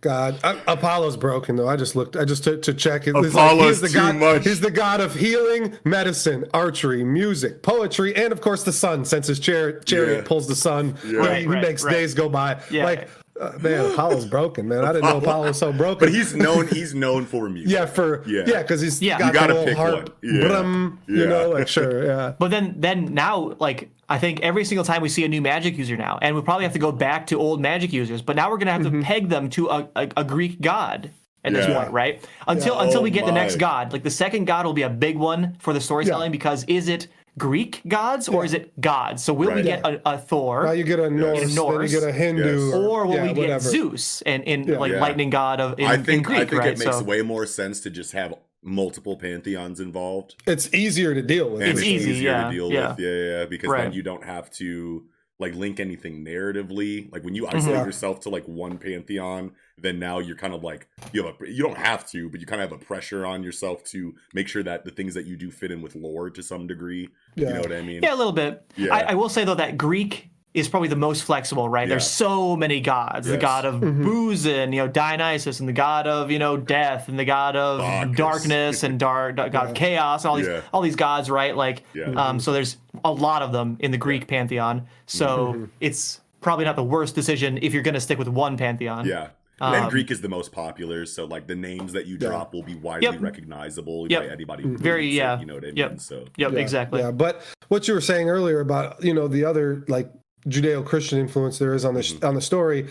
God, 0.03 0.37
I, 0.43 0.59
Apollo's 0.67 1.15
broken 1.15 1.55
though. 1.55 1.69
I 1.69 1.77
just 1.77 1.95
looked. 1.95 2.17
I 2.17 2.25
just 2.25 2.43
to, 2.43 2.57
to 2.57 2.73
check. 2.73 3.07
It, 3.07 3.15
it's 3.15 3.33
Apollo's 3.33 3.79
he's 3.79 3.81
the 3.81 3.87
too 3.87 3.93
god, 3.93 4.15
much. 4.17 4.43
He's 4.43 4.59
the 4.59 4.69
god 4.69 4.99
of 4.99 5.15
healing, 5.15 5.77
medicine, 5.85 6.43
archery, 6.53 7.05
music, 7.05 7.63
poetry, 7.63 8.13
and 8.13 8.33
of 8.33 8.41
course 8.41 8.63
the 8.63 8.73
sun. 8.73 9.05
Since 9.05 9.27
his 9.27 9.39
char- 9.39 9.79
chariot 9.79 10.17
Yeah. 10.17 10.27
pulls 10.27 10.45
the 10.49 10.57
sun, 10.57 10.97
Yeah. 11.05 11.09
he, 11.09 11.15
Right, 11.15 11.41
he 11.43 11.47
right, 11.47 11.61
makes 11.61 11.85
right. 11.85 11.93
days 11.93 12.13
go 12.13 12.27
by. 12.27 12.61
Yeah. 12.69 12.83
Like, 12.83 13.07
uh, 13.39 13.51
man, 13.61 13.91
Apollo's 13.91 14.25
broken, 14.25 14.67
man. 14.67 14.85
I 14.85 14.93
didn't 14.93 15.05
know 15.09 15.17
Apollo 15.17 15.47
was 15.47 15.57
so 15.57 15.73
broken. 15.73 15.99
But 16.07 16.13
he's 16.13 16.35
known. 16.35 16.67
He's 16.67 16.93
known 16.93 17.25
for 17.25 17.49
music. 17.49 17.71
yeah, 17.71 17.85
for 17.85 18.23
Yeah. 18.27 18.43
yeah, 18.45 18.61
because 18.61 18.81
he's 18.81 19.01
Yeah. 19.01 19.17
got 19.19 19.27
You 19.27 19.33
gotta 19.33 19.53
the 19.53 19.59
little 19.59 19.65
pick 19.65 19.77
harp, 19.77 19.95
one. 20.21 20.35
Yeah. 20.41 20.47
brum, 20.47 20.99
Yeah. 21.07 21.15
you 21.17 21.25
know, 21.27 21.49
like 21.49 21.67
sure, 21.67 22.05
yeah. 22.05 22.33
but 22.39 22.51
then 22.51 22.75
then 22.77 23.13
now 23.13 23.55
like 23.59 23.89
I 24.09 24.19
think 24.19 24.41
every 24.41 24.65
single 24.65 24.85
time 24.85 25.01
we 25.01 25.09
see 25.09 25.23
a 25.25 25.27
new 25.27 25.41
magic 25.41 25.77
user 25.77 25.97
now 25.97 26.19
and 26.21 26.35
we 26.35 26.41
probably 26.41 26.63
have 26.65 26.73
to 26.73 26.79
go 26.79 26.91
back 26.91 27.25
to 27.27 27.39
old 27.39 27.59
magic 27.61 27.91
users 27.91 28.21
but 28.21 28.35
now 28.35 28.49
we're 28.51 28.57
gonna 28.57 28.71
have 28.73 28.83
to 28.83 29.01
peg 29.01 29.29
them 29.29 29.49
to 29.51 29.67
a, 29.69 29.89
a, 29.95 30.09
a 30.17 30.23
Greek 30.23 30.61
god 30.61 31.09
at 31.43 31.53
this 31.53 31.65
point 31.65 31.91
right 31.91 32.23
until 32.47 32.75
Yeah. 32.75 32.83
until 32.83 32.99
Oh 32.99 33.03
we 33.03 33.09
get 33.09 33.25
the 33.25 33.31
next 33.31 33.55
god 33.55 33.91
like 33.93 34.03
the 34.03 34.11
second 34.11 34.45
god 34.45 34.65
will 34.65 34.73
be 34.73 34.83
a 34.83 34.89
big 34.89 35.17
one 35.17 35.55
for 35.59 35.73
the 35.73 35.81
storytelling 35.81 36.31
because 36.31 36.63
is 36.65 36.87
it 36.87 37.07
Greek 37.37 37.81
gods 37.87 38.27
or 38.29 38.45
is 38.45 38.53
it 38.53 38.79
gods 38.79 39.23
so 39.23 39.33
will 39.33 39.47
we 39.47 39.53
Right. 39.53 39.65
get 39.65 39.85
a, 39.85 39.99
a 40.07 40.17
Thor 40.17 40.65
Now 40.65 40.71
you 40.71 40.83
get 40.83 40.99
a 40.99 41.09
Norse, 41.09 41.55
Norse. 41.55 41.91
then 41.91 41.95
you 41.95 41.99
get 41.99 42.09
a 42.09 42.11
Hindu, 42.11 42.65
Yes. 42.67 42.73
or 42.75 43.05
will 43.07 43.15
yeah, 43.15 43.21
we 43.23 43.27
get 43.29 43.37
whatever. 43.37 43.59
Zeus 43.69 44.21
and 44.23 44.43
in 44.43 44.63
Yeah. 44.67 44.77
like 44.77 44.91
Yeah. 44.91 44.99
lightning 45.01 45.29
god 45.31 45.59
of 45.59 45.79
in, 45.79 45.85
I 45.85 45.95
in 45.95 46.03
think. 46.03 46.25
Greek 46.27 46.39
I 46.39 46.45
think 46.45 46.59
right 46.61 46.73
it 46.73 46.79
makes 46.79 46.97
so 46.97 47.03
way 47.03 47.21
more 47.23 47.45
sense 47.47 47.79
to 47.81 47.89
just 47.89 48.11
have 48.11 48.35
multiple 48.61 49.17
pantheons 49.17 49.79
involved. 49.79 50.35
It's 50.47 50.73
easier 50.73 51.13
to 51.15 51.21
deal 51.21 51.49
with. 51.49 51.63
It's 51.63 51.79
it's 51.79 51.87
easy, 51.87 52.11
easier 52.11 52.31
yeah, 52.31 52.43
to 52.49 52.51
deal 52.55 52.71
yeah. 52.71 52.89
with. 52.91 52.99
Yeah, 52.99 53.09
yeah, 53.09 53.39
yeah, 53.39 53.45
because 53.45 53.71
then 53.71 53.93
you 53.93 54.03
don't 54.03 54.23
have 54.23 54.49
to 54.51 55.03
like 55.39 55.55
link 55.55 55.79
anything 55.79 56.23
narratively. 56.23 57.11
Like 57.11 57.23
when 57.23 57.33
you 57.35 57.47
isolate 57.47 57.79
Mhm. 57.81 57.85
yourself 57.85 58.19
to 58.21 58.29
like 58.29 58.45
one 58.45 58.77
pantheon, 58.77 59.51
then 59.77 59.99
now 59.99 60.19
you're 60.19 60.35
kind 60.35 60.53
of 60.53 60.63
like 60.63 60.87
you 61.11 61.23
have 61.25 61.35
a 61.41 61.51
you 61.51 61.63
don't 61.63 61.77
have 61.77 62.07
to, 62.11 62.29
but 62.29 62.39
you 62.39 62.45
kind 62.45 62.61
of 62.61 62.69
have 62.71 62.81
a 62.81 62.83
pressure 62.83 63.25
on 63.25 63.43
yourself 63.43 63.83
to 63.85 64.13
make 64.33 64.47
sure 64.47 64.63
that 64.63 64.85
the 64.85 64.91
things 64.91 65.13
that 65.15 65.25
you 65.25 65.35
do 65.35 65.51
fit 65.51 65.71
in 65.71 65.81
with 65.81 65.95
lore 65.95 66.29
to 66.29 66.43
some 66.43 66.67
degree. 66.67 67.09
You 67.35 67.45
know 67.45 67.59
what 67.61 67.71
I 67.71 67.81
mean? 67.81 68.01
Yeah, 68.03 68.13
a 68.13 68.17
little 68.17 68.31
bit. 68.33 68.63
Yeah. 68.75 68.93
I, 68.93 68.99
I 69.11 69.13
will 69.15 69.29
say 69.29 69.43
though 69.45 69.55
that 69.55 69.77
Greek 69.77 70.29
is 70.53 70.69
probably 70.69 70.87
the 70.87 70.95
most 70.95 71.23
flexible, 71.23 71.67
right? 71.67 71.89
There's 71.89 72.05
so 72.07 72.55
many 72.55 72.79
gods. 72.79 73.25
The 73.27 73.37
god 73.37 73.65
of 73.65 73.81
Mm-hmm. 73.81 74.03
booze 74.03 74.45
and 74.45 74.71
you 74.73 74.81
know 74.81 74.87
Dionysus, 74.87 75.59
and 75.59 75.67
the 75.67 75.73
god 75.73 76.05
of 76.05 76.29
you 76.29 76.37
know 76.37 76.55
death, 76.57 77.09
and 77.09 77.17
the 77.17 77.25
god 77.25 77.55
of 77.55 77.79
Bacchus. 77.79 78.15
darkness 78.15 78.83
and 78.83 78.99
dark 78.99 79.35
god 79.37 79.55
of 79.69 79.73
chaos, 79.73 80.23
and 80.23 80.29
all 80.29 80.37
these 80.37 80.47
Yeah. 80.47 80.61
all 80.71 80.81
these 80.81 80.95
gods, 80.95 81.31
right? 81.31 81.57
Like, 81.57 81.81
Yeah. 81.95 82.11
um, 82.11 82.39
so 82.39 82.53
there's 82.53 82.77
a 83.03 83.11
lot 83.11 83.41
of 83.41 83.51
them 83.51 83.77
in 83.79 83.89
the 83.89 83.97
Greek 83.97 84.27
pantheon. 84.27 84.85
So 85.07 85.53
Mm-hmm. 85.53 85.63
it's 85.79 86.21
probably 86.41 86.65
not 86.65 86.75
the 86.75 86.83
worst 86.83 87.15
decision 87.15 87.57
if 87.63 87.73
you're 87.73 87.81
going 87.83 87.93
to 87.95 88.01
stick 88.01 88.19
with 88.19 88.27
one 88.27 88.55
pantheon. 88.55 89.07
Yeah. 89.07 89.29
And 89.63 89.85
Um, 89.85 89.89
Greek 89.89 90.11
is 90.11 90.21
the 90.21 90.29
most 90.29 90.51
popular, 90.51 91.05
so 91.05 91.25
like 91.25 91.47
the 91.47 91.55
names 91.55 91.93
that 91.93 92.05
you 92.05 92.17
drop 92.17 92.53
will 92.53 92.63
be 92.63 92.75
widely 92.75 93.09
Yep. 93.09 93.21
recognizable 93.21 94.07
Yep. 94.09 94.23
by 94.23 94.27
anybody. 94.33 94.63
Who 94.63 94.77
Very, 94.77 95.01
reads 95.01 95.15
it, 95.15 95.17
yeah. 95.17 95.39
you 95.39 95.45
know 95.45 95.55
what 95.55 95.63
I 95.63 95.67
mean. 95.67 95.77
Yep. 95.77 95.99
So 95.99 96.25
Yep, 96.37 96.51
Yeah, 96.53 96.59
exactly. 96.59 96.99
Yeah, 97.01 97.11
but 97.11 97.41
what 97.69 97.87
you 97.87 97.93
were 97.93 98.01
saying 98.01 98.29
earlier 98.29 98.59
about 98.59 99.03
you 99.03 99.13
know 99.13 99.27
the 99.27 99.45
other 99.45 99.83
like 99.87 100.09
Judeo-Christian 100.47 101.19
influence 101.19 101.57
there 101.57 101.73
is 101.73 101.85
on 101.85 101.93
the 101.93 102.01
Mm-hmm. 102.01 102.25
on 102.25 102.35
the 102.35 102.41
story 102.41 102.87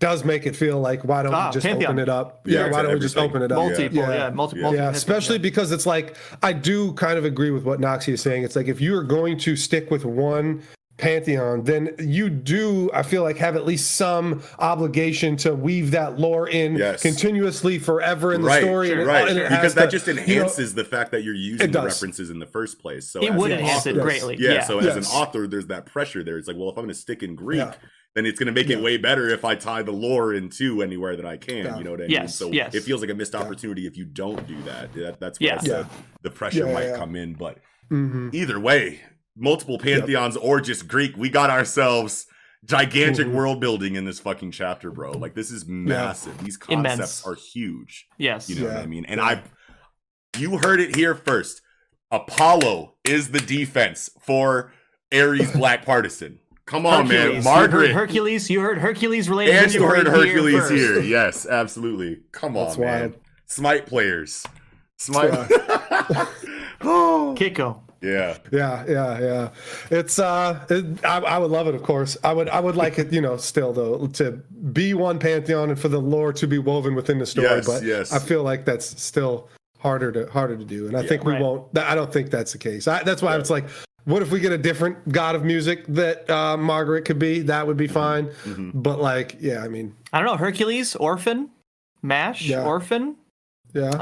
does 0.00 0.24
make 0.24 0.46
it 0.46 0.56
feel 0.56 0.80
like 0.80 1.04
why 1.04 1.22
don't 1.22 1.34
Ah, 1.34 1.48
we 1.48 1.52
just 1.54 1.66
Pantheon. 1.66 1.92
open 1.92 1.98
it 2.02 2.08
up? 2.08 2.40
Yeah, 2.46 2.66
Yeah, 2.66 2.70
why 2.72 2.82
don't 2.82 2.94
we 2.94 3.00
just 3.00 3.16
open 3.18 3.42
it 3.42 3.52
up? 3.52 3.58
Multiple, 3.58 3.96
Yeah. 3.98 4.14
yeah, 4.14 4.30
multiple. 4.30 4.62
Yeah. 4.62 4.70
Yeah, 4.70 4.82
multiple- 4.84 4.96
especially 4.96 5.38
because 5.38 5.72
it's 5.72 5.86
like 5.86 6.16
I 6.42 6.52
do 6.54 6.92
kind 6.94 7.18
of 7.18 7.24
agree 7.26 7.50
with 7.50 7.64
what 7.64 7.80
Noxie 7.80 8.14
is 8.14 8.22
saying. 8.22 8.44
It's 8.44 8.56
like 8.56 8.68
if 8.68 8.80
you 8.80 8.96
are 8.96 9.02
going 9.04 9.36
to 9.38 9.56
stick 9.56 9.90
with 9.90 10.04
one 10.06 10.62
pantheon, 10.98 11.64
then 11.64 11.94
you 11.98 12.30
do, 12.30 12.90
I 12.94 13.02
feel 13.02 13.22
like, 13.22 13.36
have 13.38 13.54
at 13.56 13.66
least 13.66 13.96
some 13.96 14.42
obligation 14.58 15.36
to 15.38 15.54
weave 15.54 15.90
that 15.90 16.18
lore 16.18 16.48
in 16.48 16.76
Yes. 16.76 17.02
continuously 17.02 17.78
forever 17.78 18.32
in 18.32 18.40
the 18.42 18.46
right, 18.48 18.62
story. 18.62 18.90
and 18.92 19.00
it- 19.00 19.06
right, 19.06 19.28
and 19.28 19.38
it 19.38 19.48
has 19.48 19.58
because 19.58 19.74
that 19.74 19.84
to- 19.86 19.90
just 19.90 20.06
you 20.06 20.14
know, 20.14 20.20
enhances 20.22 20.74
the 20.74 20.84
fact 20.84 21.10
that 21.12 21.22
you're 21.22 21.34
using 21.34 21.70
the 21.70 21.82
references 21.82 22.30
in 22.30 22.38
the 22.38 22.46
first 22.46 22.78
place. 22.80 23.08
So 23.08 23.22
It 23.22 23.34
would 23.34 23.50
an 23.52 23.58
enhance 23.60 23.86
it 23.86 23.94
greatly. 24.00 24.36
Yeah, 24.38 24.54
Yeah. 24.54 24.64
so 24.64 24.78
as 24.78 24.96
an 24.96 25.04
author, 25.14 25.46
there's 25.46 25.66
that 25.66 25.86
pressure 25.86 26.22
there. 26.24 26.38
It's 26.38 26.48
like, 26.48 26.56
well, 26.56 26.68
if 26.70 26.76
I'm 26.78 26.84
going 26.84 26.88
to 26.88 26.94
stick 26.94 27.22
in 27.22 27.34
Greek, 27.34 27.58
Yeah. 27.58 27.74
then 28.14 28.24
it's 28.24 28.38
going 28.38 28.46
to 28.46 28.52
make 28.52 28.70
it 28.70 28.80
way 28.80 28.96
better 28.96 29.28
if 29.28 29.44
I 29.44 29.54
tie 29.54 29.82
the 29.82 29.92
lore 29.92 30.32
into 30.32 30.80
anywhere 30.82 31.14
that 31.16 31.26
I 31.26 31.36
can. 31.36 31.64
Yeah. 31.66 31.76
You 31.78 31.84
know 31.84 31.90
what 31.90 32.00
I 32.00 32.04
mean? 32.04 32.10
Yes, 32.12 32.34
So 32.34 32.50
yes. 32.52 32.74
it 32.74 32.82
feels 32.84 33.02
like 33.02 33.10
a 33.10 33.14
missed 33.14 33.34
opportunity 33.34 33.86
if 33.86 33.96
you 33.98 34.06
don't 34.06 34.46
do 34.48 34.56
that. 34.64 34.94
that 34.94 35.20
that's 35.20 35.38
where 35.40 35.50
Yeah. 35.50 35.60
Yeah. 35.62 35.84
the 36.22 36.30
pressure 36.30 36.66
Yeah, 36.66 36.72
might 36.72 36.86
yeah. 36.86 36.96
come 36.96 37.14
in. 37.16 37.34
But 37.34 37.58
Mhm. 37.92 38.32
either 38.34 38.58
way, 38.58 39.00
multiple 39.36 39.78
pantheons 39.78 40.36
or 40.36 40.60
just 40.60 40.88
Greek, 40.88 41.16
we 41.16 41.28
got 41.28 41.50
ourselves 41.50 42.26
gigantic 42.64 43.26
Mhm. 43.26 43.32
world 43.32 43.60
building 43.60 43.94
in 43.94 44.04
this 44.04 44.18
fucking 44.18 44.50
chapter, 44.50 44.90
bro. 44.90 45.12
Like 45.12 45.34
this 45.34 45.50
is 45.50 45.66
massive. 45.66 46.36
These 46.42 46.56
concepts 46.56 46.94
Immense. 46.94 47.26
are 47.26 47.34
huge. 47.34 48.06
Yes. 48.18 48.48
You 48.50 48.60
know 48.62 48.68
what 48.68 48.78
I 48.78 48.86
mean? 48.86 49.04
And 49.04 49.18
Yeah. 49.20 49.26
I, 49.26 49.42
you 50.38 50.58
heard 50.58 50.80
it 50.80 50.96
here 50.96 51.14
first. 51.14 51.62
Apollo 52.10 52.94
is 53.04 53.30
the 53.30 53.40
defense 53.40 54.10
for 54.24 54.72
Ares 55.14 55.50
Black 55.52 55.84
Partisan. 55.84 56.38
Come 56.66 56.84
on, 56.86 57.06
man, 57.06 57.44
Margaret. 57.44 57.88
You 57.88 57.94
heard 57.94 58.08
Hercules. 58.08 58.50
You 58.50 58.60
heard 58.60 58.78
Hercules 58.78 59.28
related. 59.28 59.54
and 59.54 59.72
you 59.72 59.84
heard 59.84 60.06
Hercules 60.08 60.54
first. 60.56 60.72
here. 60.72 61.00
Yes, 61.00 61.46
absolutely. 61.46 62.22
Come 62.32 62.54
That's 62.54 62.74
on, 62.74 62.80
man. 62.80 63.00
wild. 63.02 63.14
Smite 63.46 63.86
players. 63.86 64.42
Smite. 64.96 65.30
oh, 66.80 67.34
Kiko. 67.38 67.80
Yeah. 68.00 68.36
Yeah, 68.50 68.84
yeah, 68.88 69.18
yeah. 69.20 69.48
It's 69.90 70.18
uh, 70.18 70.64
it, 70.68 71.04
I, 71.04 71.18
I 71.18 71.38
would 71.38 71.50
love 71.50 71.66
it, 71.66 71.74
of 71.74 71.82
course. 71.82 72.16
I 72.22 72.32
would, 72.32 72.48
I 72.48 72.60
would 72.60 72.76
like 72.76 72.98
it, 72.98 73.12
you 73.12 73.20
know, 73.20 73.36
still 73.36 73.72
though, 73.72 74.06
to 74.08 74.32
be 74.72 74.94
one 74.94 75.18
pantheon 75.18 75.70
and 75.70 75.78
for 75.78 75.88
the 75.88 76.00
lore 76.00 76.32
to 76.34 76.46
be 76.46 76.58
woven 76.58 76.94
within 76.94 77.18
the 77.18 77.26
story. 77.26 77.48
Yes, 77.48 77.66
but 77.66 77.82
yes. 77.82 78.12
I 78.12 78.18
feel 78.18 78.42
like 78.42 78.64
that's 78.64 79.00
still 79.02 79.48
harder 79.78 80.10
to 80.12 80.30
harder 80.30 80.56
to 80.56 80.64
do, 80.64 80.86
and 80.86 80.96
I 80.96 81.06
think 81.06 81.24
we 81.24 81.32
right. 81.32 81.42
won't. 81.42 81.76
I 81.76 81.94
don't 81.94 82.12
think 82.12 82.30
that's 82.30 82.52
the 82.52 82.58
case. 82.58 82.88
I, 82.88 83.02
that's 83.02 83.22
why 83.22 83.36
it's 83.36 83.50
like, 83.50 83.66
what 84.04 84.22
if 84.22 84.30
we 84.30 84.40
get 84.40 84.52
a 84.52 84.58
different 84.58 85.10
god 85.10 85.34
of 85.34 85.44
music 85.44 85.84
that 85.88 86.28
uh, 86.30 86.56
Margaret 86.56 87.04
could 87.04 87.18
be? 87.18 87.40
That 87.40 87.66
would 87.66 87.76
be 87.76 87.88
fine. 87.88 88.26
Mm-hmm. 88.44 88.70
But 88.80 89.00
like, 89.00 89.36
yeah, 89.40 89.62
I 89.62 89.68
mean, 89.68 89.94
I 90.12 90.20
don't 90.20 90.26
know. 90.26 90.36
Hercules, 90.36 90.96
Orphan, 90.96 91.50
Mash, 92.02 92.42
Yeah. 92.42 92.64
Orphan. 92.64 93.16
Yeah. 93.76 93.90
Uh, 93.90 93.98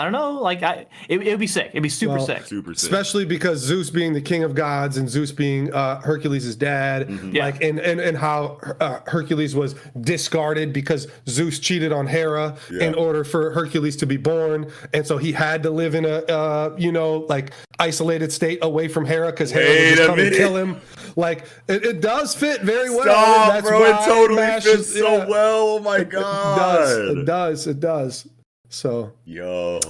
I 0.00 0.02
don't 0.02 0.12
know. 0.12 0.40
Like, 0.40 0.62
I 0.62 0.86
it 1.08 1.24
would 1.24 1.38
be 1.38 1.46
sick. 1.46 1.68
It'd 1.72 1.82
be 1.82 1.88
super 1.88 2.16
Well, 2.16 2.26
sick. 2.26 2.44
Super 2.46 2.74
sick. 2.74 2.82
especially 2.90 3.24
because 3.24 3.58
Zeus 3.60 3.88
being 3.90 4.12
the 4.12 4.20
king 4.20 4.42
of 4.44 4.54
gods 4.54 4.96
and 4.96 5.08
Zeus 5.08 5.32
being 5.32 5.72
uh, 5.72 6.00
Hercules' 6.00 6.54
dad, 6.56 7.08
Yeah. 7.32 7.44
like 7.46 7.62
and 7.62 7.78
and 7.78 8.00
and 8.00 8.16
how 8.16 8.58
uh, 8.80 8.98
Hercules 9.06 9.54
was 9.54 9.74
discarded 10.00 10.72
because 10.72 11.08
Zeus 11.28 11.58
cheated 11.58 11.92
on 11.92 12.06
Hera 12.06 12.56
Yeah. 12.70 12.84
in 12.86 12.94
order 12.94 13.24
for 13.24 13.50
Hercules 13.52 13.96
to 13.96 14.06
be 14.06 14.16
born, 14.16 14.70
and 14.92 15.06
so 15.06 15.16
he 15.18 15.32
had 15.32 15.62
to 15.62 15.70
live 15.70 15.94
in 15.94 16.04
a 16.04 16.18
uh, 16.26 16.74
you 16.78 16.92
know 16.92 17.26
like 17.28 17.52
isolated 17.78 18.32
state 18.32 18.58
away 18.62 18.88
from 18.88 19.04
Hera 19.04 19.30
because 19.30 19.50
Hera 19.50 19.66
Wait 19.68 19.80
would 19.90 19.96
just 19.96 20.00
come 20.08 20.18
and 20.18 20.30
minute. 20.30 20.36
kill 20.36 20.56
him. 20.56 20.76
Like 21.16 21.44
it, 21.68 21.84
it 21.84 22.00
does 22.00 22.34
fit 22.34 22.62
very 22.62 22.90
well. 22.90 23.02
Stop, 23.02 23.52
That's 23.52 23.66
bro. 23.68 23.82
It 23.84 24.04
totally 24.04 24.42
fits 24.46 24.66
is- 24.66 24.94
so 24.94 25.16
yeah. 25.18 25.26
well. 25.28 25.52
Oh 25.62 25.78
my 25.80 25.98
It 25.98 26.10
god. 26.10 26.56
does. 26.58 26.98
It 27.18 27.24
does. 27.24 27.66
It 27.66 27.80
does. 27.80 28.26
So 28.72 29.12
Yo. 29.24 29.80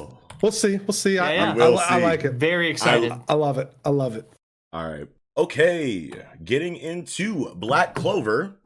we'll 0.42 0.52
see. 0.52 0.76
We'll 0.78 0.92
see. 0.92 1.18
I, 1.18 1.34
Yeah, 1.34 1.44
yeah. 1.44 1.52
I, 1.52 1.54
We'll 1.54 1.78
I, 1.78 1.82
I 1.82 1.98
see. 1.98 2.04
like 2.04 2.24
it. 2.24 2.32
Very 2.34 2.68
excited. 2.68 3.12
I 3.28 3.34
love 3.34 3.58
it. 3.58 3.72
I 3.84 3.90
love 3.90 4.16
it. 4.16 4.30
All 4.72 4.90
right. 4.90 5.08
Okay. 5.36 6.10
Getting 6.42 6.76
into 6.76 7.54
Black 7.54 7.94
Clover, 7.94 8.56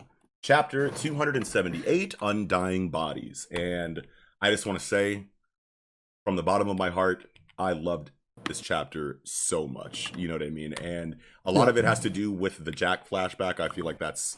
chapter 0.42 0.88
278 0.88 2.14
Undying 2.20 2.88
Bodies. 2.88 3.46
And 3.50 4.06
I 4.40 4.50
just 4.50 4.64
want 4.64 4.78
to 4.78 4.84
say, 4.84 5.26
from 6.24 6.36
the 6.36 6.42
bottom 6.42 6.68
of 6.68 6.78
my 6.78 6.90
heart, 6.90 7.26
I 7.58 7.72
loved 7.72 8.10
this 8.44 8.60
chapter 8.60 9.20
so 9.24 9.66
much. 9.66 10.12
You 10.16 10.28
know 10.28 10.34
what 10.34 10.42
I 10.42 10.50
mean? 10.50 10.72
And 10.74 11.16
a 11.44 11.52
lot 11.52 11.68
of 11.68 11.76
it 11.76 11.84
has 11.84 12.00
to 12.00 12.10
do 12.10 12.30
with 12.32 12.64
the 12.64 12.70
Jack 12.70 13.08
flashback. 13.08 13.60
I 13.60 13.68
feel 13.68 13.84
like 13.84 13.98
that's 13.98 14.36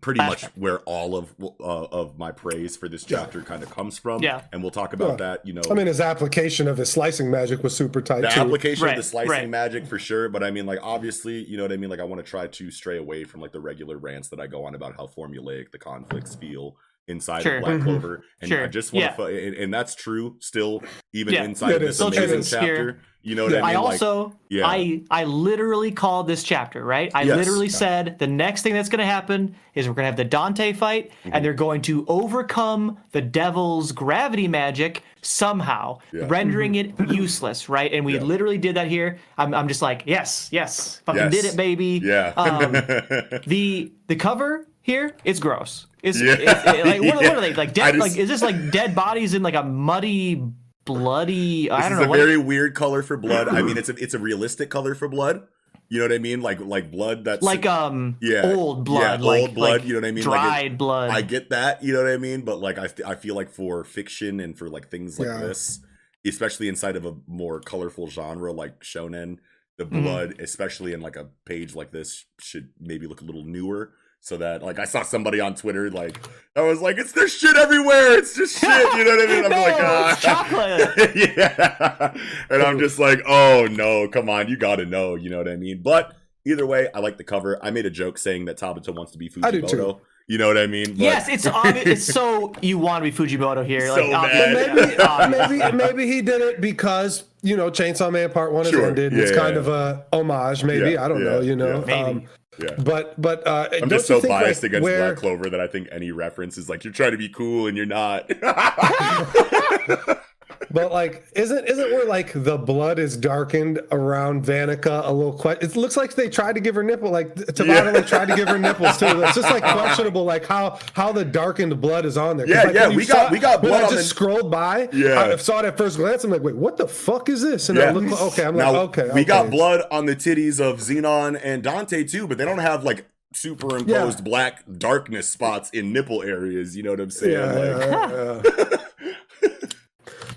pretty 0.00 0.18
much 0.18 0.44
where 0.54 0.78
all 0.80 1.16
of 1.16 1.34
uh, 1.40 1.44
of 1.62 2.18
my 2.18 2.30
praise 2.32 2.76
for 2.76 2.88
this 2.88 3.04
Yeah. 3.08 3.18
chapter 3.20 3.42
kind 3.42 3.62
of 3.62 3.70
comes 3.70 3.98
from. 3.98 4.22
Yeah. 4.22 4.42
And 4.52 4.62
we'll 4.62 4.70
talk 4.70 4.92
about 4.92 5.10
Yeah. 5.20 5.26
that, 5.26 5.46
you 5.46 5.52
know. 5.52 5.62
I 5.70 5.74
mean, 5.74 5.86
his 5.86 6.00
application 6.00 6.68
of 6.68 6.76
his 6.78 6.90
slicing 6.90 7.30
magic 7.30 7.62
was 7.62 7.76
super 7.76 8.00
tight 8.00 8.22
the 8.22 8.28
too. 8.28 8.40
application 8.40 8.84
Right, 8.84 8.98
of 8.98 9.04
the 9.04 9.08
slicing 9.08 9.30
right. 9.30 9.48
magic 9.48 9.86
for 9.86 9.98
sure 9.98 10.28
but 10.28 10.42
i 10.42 10.50
mean 10.50 10.66
like 10.66 10.78
obviously 10.82 11.44
you 11.44 11.56
know 11.56 11.62
what 11.64 11.72
i 11.72 11.76
mean 11.76 11.90
like 11.90 12.00
i 12.00 12.04
want 12.04 12.24
to 12.24 12.28
try 12.28 12.46
to 12.46 12.70
stray 12.70 12.98
away 12.98 13.24
from 13.24 13.40
like 13.40 13.52
the 13.52 13.60
regular 13.60 13.96
rants 13.98 14.28
that 14.28 14.40
i 14.40 14.46
go 14.46 14.64
on 14.64 14.74
about 14.74 14.94
how 14.96 15.06
formulaic 15.06 15.70
the 15.70 15.78
conflicts 15.78 16.34
feel 16.34 16.76
inside 17.08 17.42
Sure. 17.42 17.56
of 17.56 17.62
black 17.64 17.74
Mhm. 17.80 17.84
clover 17.84 18.22
and 18.40 18.48
Sure. 18.48 18.64
i 18.64 18.66
just 18.68 18.92
want 18.92 19.04
Yeah. 19.04 19.10
to 19.10 19.16
fu- 19.16 19.22
and, 19.24 19.54
and 19.56 19.74
that's 19.74 19.94
true 19.94 20.36
still 20.40 20.82
even 21.12 21.34
Yeah. 21.34 21.44
inside 21.44 21.70
Yeah, 21.70 21.74
of 21.76 21.80
this 21.82 21.90
is. 21.90 21.96
Still 21.96 22.10
true. 22.10 22.24
amazing 22.24 22.42
chapter 22.60 23.00
you 23.22 23.34
know 23.34 23.44
what 23.44 23.52
Yeah. 23.52 23.58
i 23.58 23.68
mean 23.68 23.76
I 23.76 23.80
like 23.80 23.92
also, 23.92 24.34
yeah. 24.48 24.66
I 24.66 25.02
I 25.10 25.24
literally 25.24 25.90
called 25.90 26.28
this 26.28 26.42
chapter 26.44 26.84
right. 26.84 27.10
I 27.14 27.22
Yes. 27.22 27.36
literally 27.36 27.68
said 27.68 28.18
the 28.18 28.26
next 28.26 28.62
thing 28.62 28.74
that's 28.74 28.88
going 28.88 29.00
to 29.00 29.04
happen 29.06 29.54
is 29.74 29.88
we're 29.88 29.94
going 29.94 30.04
to 30.04 30.06
have 30.06 30.16
the 30.16 30.24
Dante 30.24 30.72
fight, 30.72 31.10
Mm-hmm. 31.10 31.30
and 31.34 31.44
they're 31.44 31.52
going 31.52 31.82
to 31.82 32.04
overcome 32.08 32.96
the 33.12 33.20
devil's 33.20 33.90
gravity 33.92 34.46
magic 34.48 35.02
somehow, 35.20 35.98
Yeah. 36.12 36.26
rendering 36.28 36.76
it 36.76 36.92
useless. 37.10 37.68
Right, 37.68 37.92
and 37.92 38.04
we 38.04 38.14
Yeah. 38.14 38.22
literally 38.22 38.56
did 38.58 38.76
that 38.76 38.86
here. 38.86 39.18
I'm, 39.36 39.52
I'm 39.52 39.66
just 39.68 39.82
like, 39.82 40.04
yes, 40.06 40.48
yes, 40.52 41.02
fucking 41.04 41.22
Yes. 41.22 41.32
did 41.32 41.44
it, 41.46 41.56
baby. 41.56 42.00
yeah 42.02 42.32
Um, 42.36 42.72
the 43.46 43.92
the 44.06 44.16
cover 44.16 44.66
here 44.80 45.12
it's 45.24 45.40
gross. 45.40 45.86
It's, 46.02 46.20
Yeah. 46.20 46.32
it's- 46.32 46.74
it- 46.76 46.86
like 46.86 47.02
what, 47.02 47.16
what 47.16 47.34
are 47.36 47.40
they 47.40 47.54
like? 47.62 47.74
Dead? 47.74 47.94
just- 47.94 48.00
like 48.00 48.16
is 48.18 48.28
this 48.28 48.42
like 48.42 48.70
dead 48.70 48.94
bodies 48.94 49.34
in 49.34 49.42
like 49.42 49.54
a 49.54 49.62
muddy, 49.64 50.42
bloody? 50.84 51.70
I 51.70 51.82
don't 51.88 51.92
is 51.92 51.98
know. 51.98 52.04
a 52.04 52.08
what- 52.08 52.18
very 52.18 52.36
weird 52.36 52.74
color 52.74 53.02
for 53.02 53.16
blood 53.16 53.48
i 53.48 53.62
mean 53.62 53.76
it's 53.80 53.88
a 53.88 53.94
it's 53.96 54.14
a 54.14 54.18
realistic 54.18 54.70
color 54.70 54.94
for 54.94 55.08
blood 55.08 55.46
you 55.90 55.98
know 55.98 56.04
what 56.04 56.12
i 56.12 56.18
mean 56.18 56.40
like 56.40 56.60
like 56.60 56.90
blood 56.90 57.24
that's 57.24 57.42
like 57.42 57.66
um 57.66 58.16
Yeah. 58.20 58.42
old 58.54 58.84
blood 58.84 59.20
Yeah, 59.20 59.26
like 59.26 59.40
old 59.42 59.54
blood, 59.54 59.70
like 59.80 59.84
you 59.84 59.94
know 59.94 60.00
what 60.00 60.08
I 60.08 60.12
mean? 60.12 60.24
Like, 60.24 60.40
it- 60.40 60.44
dried 60.46 60.78
blood 60.78 61.10
I 61.10 61.22
get 61.22 61.50
that, 61.50 61.82
you 61.82 61.92
know 61.92 62.02
what 62.02 62.10
I 62.12 62.16
mean, 62.16 62.42
but 62.42 62.60
like 62.60 62.78
I, 62.78 62.88
I 63.06 63.14
feel 63.14 63.34
like 63.34 63.50
for 63.50 63.84
fiction 63.84 64.40
and 64.40 64.56
for 64.58 64.68
like 64.68 64.90
things 64.90 65.18
like 65.18 65.28
Yeah. 65.28 65.38
this, 65.40 65.80
especially 66.26 66.68
inside 66.68 66.96
of 66.96 67.04
a 67.06 67.14
more 67.26 67.60
colorful 67.60 68.08
genre 68.08 68.52
like 68.52 68.80
shonen, 68.80 69.38
the 69.78 69.84
Mhm. 69.86 70.02
blood, 70.02 70.34
especially 70.40 70.92
in 70.92 71.00
like 71.00 71.16
a 71.16 71.28
page 71.46 71.74
like 71.74 71.90
this, 71.90 72.24
should 72.40 72.70
maybe 72.80 73.06
look 73.06 73.20
a 73.22 73.24
little 73.24 73.44
newer. 73.44 73.92
So 74.20 74.36
that 74.36 74.62
like 74.62 74.78
I 74.78 74.84
saw 74.84 75.02
somebody 75.02 75.40
on 75.40 75.54
Twitter 75.54 75.90
like 75.90 76.20
I 76.54 76.60
was 76.60 76.80
like 76.82 76.98
it's 76.98 77.12
there's 77.12 77.32
shit 77.32 77.56
everywhere 77.56 78.18
it's 78.18 78.34
just 78.36 78.58
shit 78.58 78.68
you 78.94 79.04
know 79.04 79.16
what 79.16 79.28
I 79.28 79.32
mean 79.32 79.44
I'm 79.44 79.50
no, 79.50 79.60
like 79.62 79.74
it's 79.74 79.80
ah. 79.80 80.18
chocolate 80.20 81.16
yeah. 81.38 82.14
And 82.50 82.62
I'm 82.62 82.78
just 82.78 82.98
like, 82.98 83.20
oh 83.26 83.66
no, 83.70 84.08
come 84.08 84.28
on, 84.28 84.48
you 84.48 84.56
gotta 84.56 84.84
know, 84.84 85.14
you 85.14 85.30
know 85.30 85.38
what 85.38 85.48
I 85.48 85.56
mean? 85.56 85.80
But 85.82 86.14
either 86.44 86.66
way, 86.66 86.88
I 86.94 86.98
like 86.98 87.16
the 87.16 87.24
cover. 87.24 87.58
I 87.64 87.70
made 87.70 87.86
a 87.86 87.90
joke 87.90 88.18
saying 88.18 88.46
that 88.46 88.58
Tabata 88.58 88.94
wants 88.94 89.12
to 89.12 89.18
be 89.18 89.30
I. 89.42 89.50
Fujimoto. 89.50 90.00
You 90.26 90.36
know 90.36 90.46
what 90.48 90.58
I 90.58 90.66
mean? 90.66 90.88
But- 90.90 90.98
yes 90.98 91.28
it's 91.28 91.46
obvious 91.46 91.86
it's 91.86 92.04
so 92.04 92.52
you 92.60 92.76
want 92.76 93.02
to 93.02 93.10
be 93.10 93.16
fujimoto 93.16 93.64
here 93.64 93.86
So 93.86 93.94
like 94.08 94.14
obvious- 94.14 94.96
bad. 94.98 95.30
maybe, 95.30 95.58
maybe 95.58 95.76
maybe 95.76 96.06
he 96.06 96.20
did 96.20 96.42
it 96.42 96.60
because 96.60 97.24
you 97.40 97.56
know 97.56 97.70
Chainsaw 97.70 98.12
Man 98.12 98.30
Part 98.30 98.52
One 98.52 98.64
has 98.64 98.72
Sure. 98.72 98.84
ended. 98.86 99.12
Yeah, 99.12 99.22
it's 99.22 99.30
yeah, 99.30 99.38
kind 99.38 99.54
yeah. 99.54 99.60
of 99.60 99.68
a 99.68 100.04
homage, 100.12 100.64
maybe. 100.64 100.90
Yeah, 100.90 101.04
I 101.04 101.08
don't 101.08 101.24
yeah, 101.24 101.30
know. 101.30 101.40
You 101.40 101.56
know, 101.56 101.84
yeah. 101.86 102.02
Um, 102.02 102.24
yeah. 102.58 102.74
but 102.78 103.20
but 103.20 103.46
uh, 103.46 103.68
I'm 103.72 103.88
just 103.88 104.06
so 104.06 104.20
biased 104.20 104.62
like, 104.62 104.70
against 104.70 104.84
where, 104.84 105.12
Black 105.12 105.18
Clover 105.18 105.50
that 105.50 105.60
I 105.60 105.66
think 105.66 105.88
any 105.90 106.10
reference 106.10 106.58
is 106.58 106.68
like 106.68 106.84
you're 106.84 106.92
trying 106.92 107.12
to 107.12 107.18
be 107.18 107.28
cool 107.28 107.66
and 107.66 107.76
you're 107.76 107.86
not. 107.86 108.30
But 110.70 110.92
like, 110.92 111.24
isn't 111.34 111.66
isn't 111.66 111.90
where 111.92 112.04
like 112.04 112.32
the 112.34 112.58
blood 112.58 112.98
is 112.98 113.16
darkened 113.16 113.80
around 113.90 114.44
Vanica 114.44 115.02
a 115.06 115.12
little? 115.12 115.32
Que- 115.38 115.56
it 115.60 115.76
looks 115.76 115.96
like 115.96 116.14
they 116.14 116.28
tried 116.28 116.54
to 116.54 116.60
give 116.60 116.74
her 116.74 116.82
nipple, 116.82 117.10
like 117.10 117.34
Tabata 117.34 117.66
Yeah. 117.86 117.90
like 117.92 118.06
tried 118.06 118.28
to 118.28 118.36
give 118.36 118.48
her 118.48 118.58
nipples 118.58 118.98
too. 118.98 119.06
It's 119.22 119.34
just 119.34 119.50
like 119.50 119.62
questionable, 119.72 120.24
like 120.24 120.44
how 120.46 120.78
how 120.92 121.12
the 121.12 121.24
darkened 121.24 121.80
blood 121.80 122.04
is 122.04 122.16
on 122.16 122.36
there. 122.36 122.46
Yeah, 122.48 122.64
like, 122.64 122.74
yeah, 122.74 122.88
we 122.88 123.06
got- 123.06 123.30
we 123.32 123.38
got 123.38 123.62
blood 123.62 123.80
I 123.82 123.84
on 123.86 123.90
just 123.92 124.02
the- 124.10 124.14
scrolled 124.14 124.50
by. 124.50 124.88
Yeah. 124.92 125.20
I 125.20 125.36
saw 125.36 125.60
it 125.60 125.64
at 125.64 125.78
first 125.78 125.96
glance. 125.96 126.24
I'm 126.24 126.30
like, 126.30 126.42
wait, 126.42 126.56
what 126.56 126.76
the 126.76 126.86
fuck 126.88 127.28
is 127.28 127.42
this? 127.42 127.68
And 127.68 127.78
Yeah. 127.78 127.84
I 127.86 127.90
look, 127.92 128.20
okay, 128.20 128.44
I'm 128.44 128.56
like, 128.56 128.74
okay, 128.98 129.10
we 129.14 129.24
got 129.24 129.50
blood 129.50 129.82
on 129.90 130.06
the 130.06 130.14
titties 130.16 130.60
of 130.60 130.80
Zenon 130.80 131.40
and 131.42 131.62
Dante 131.62 132.04
too, 132.04 132.26
but 132.28 132.38
they 132.38 132.44
don't 132.44 132.58
have 132.58 132.84
like 132.84 133.06
superimposed 133.34 134.18
Yeah. 134.18 134.24
black 134.24 134.64
darkness 134.78 135.28
spots 135.28 135.70
in 135.70 135.92
nipple 135.92 136.22
areas. 136.22 136.76
You 136.76 136.82
know 136.82 136.90
what 136.90 137.00
I'm 137.00 137.10
saying? 137.10 137.32
Yeah, 137.32 137.52
like, 137.52 137.86
yeah, 137.88 138.42
yeah. 138.70 138.76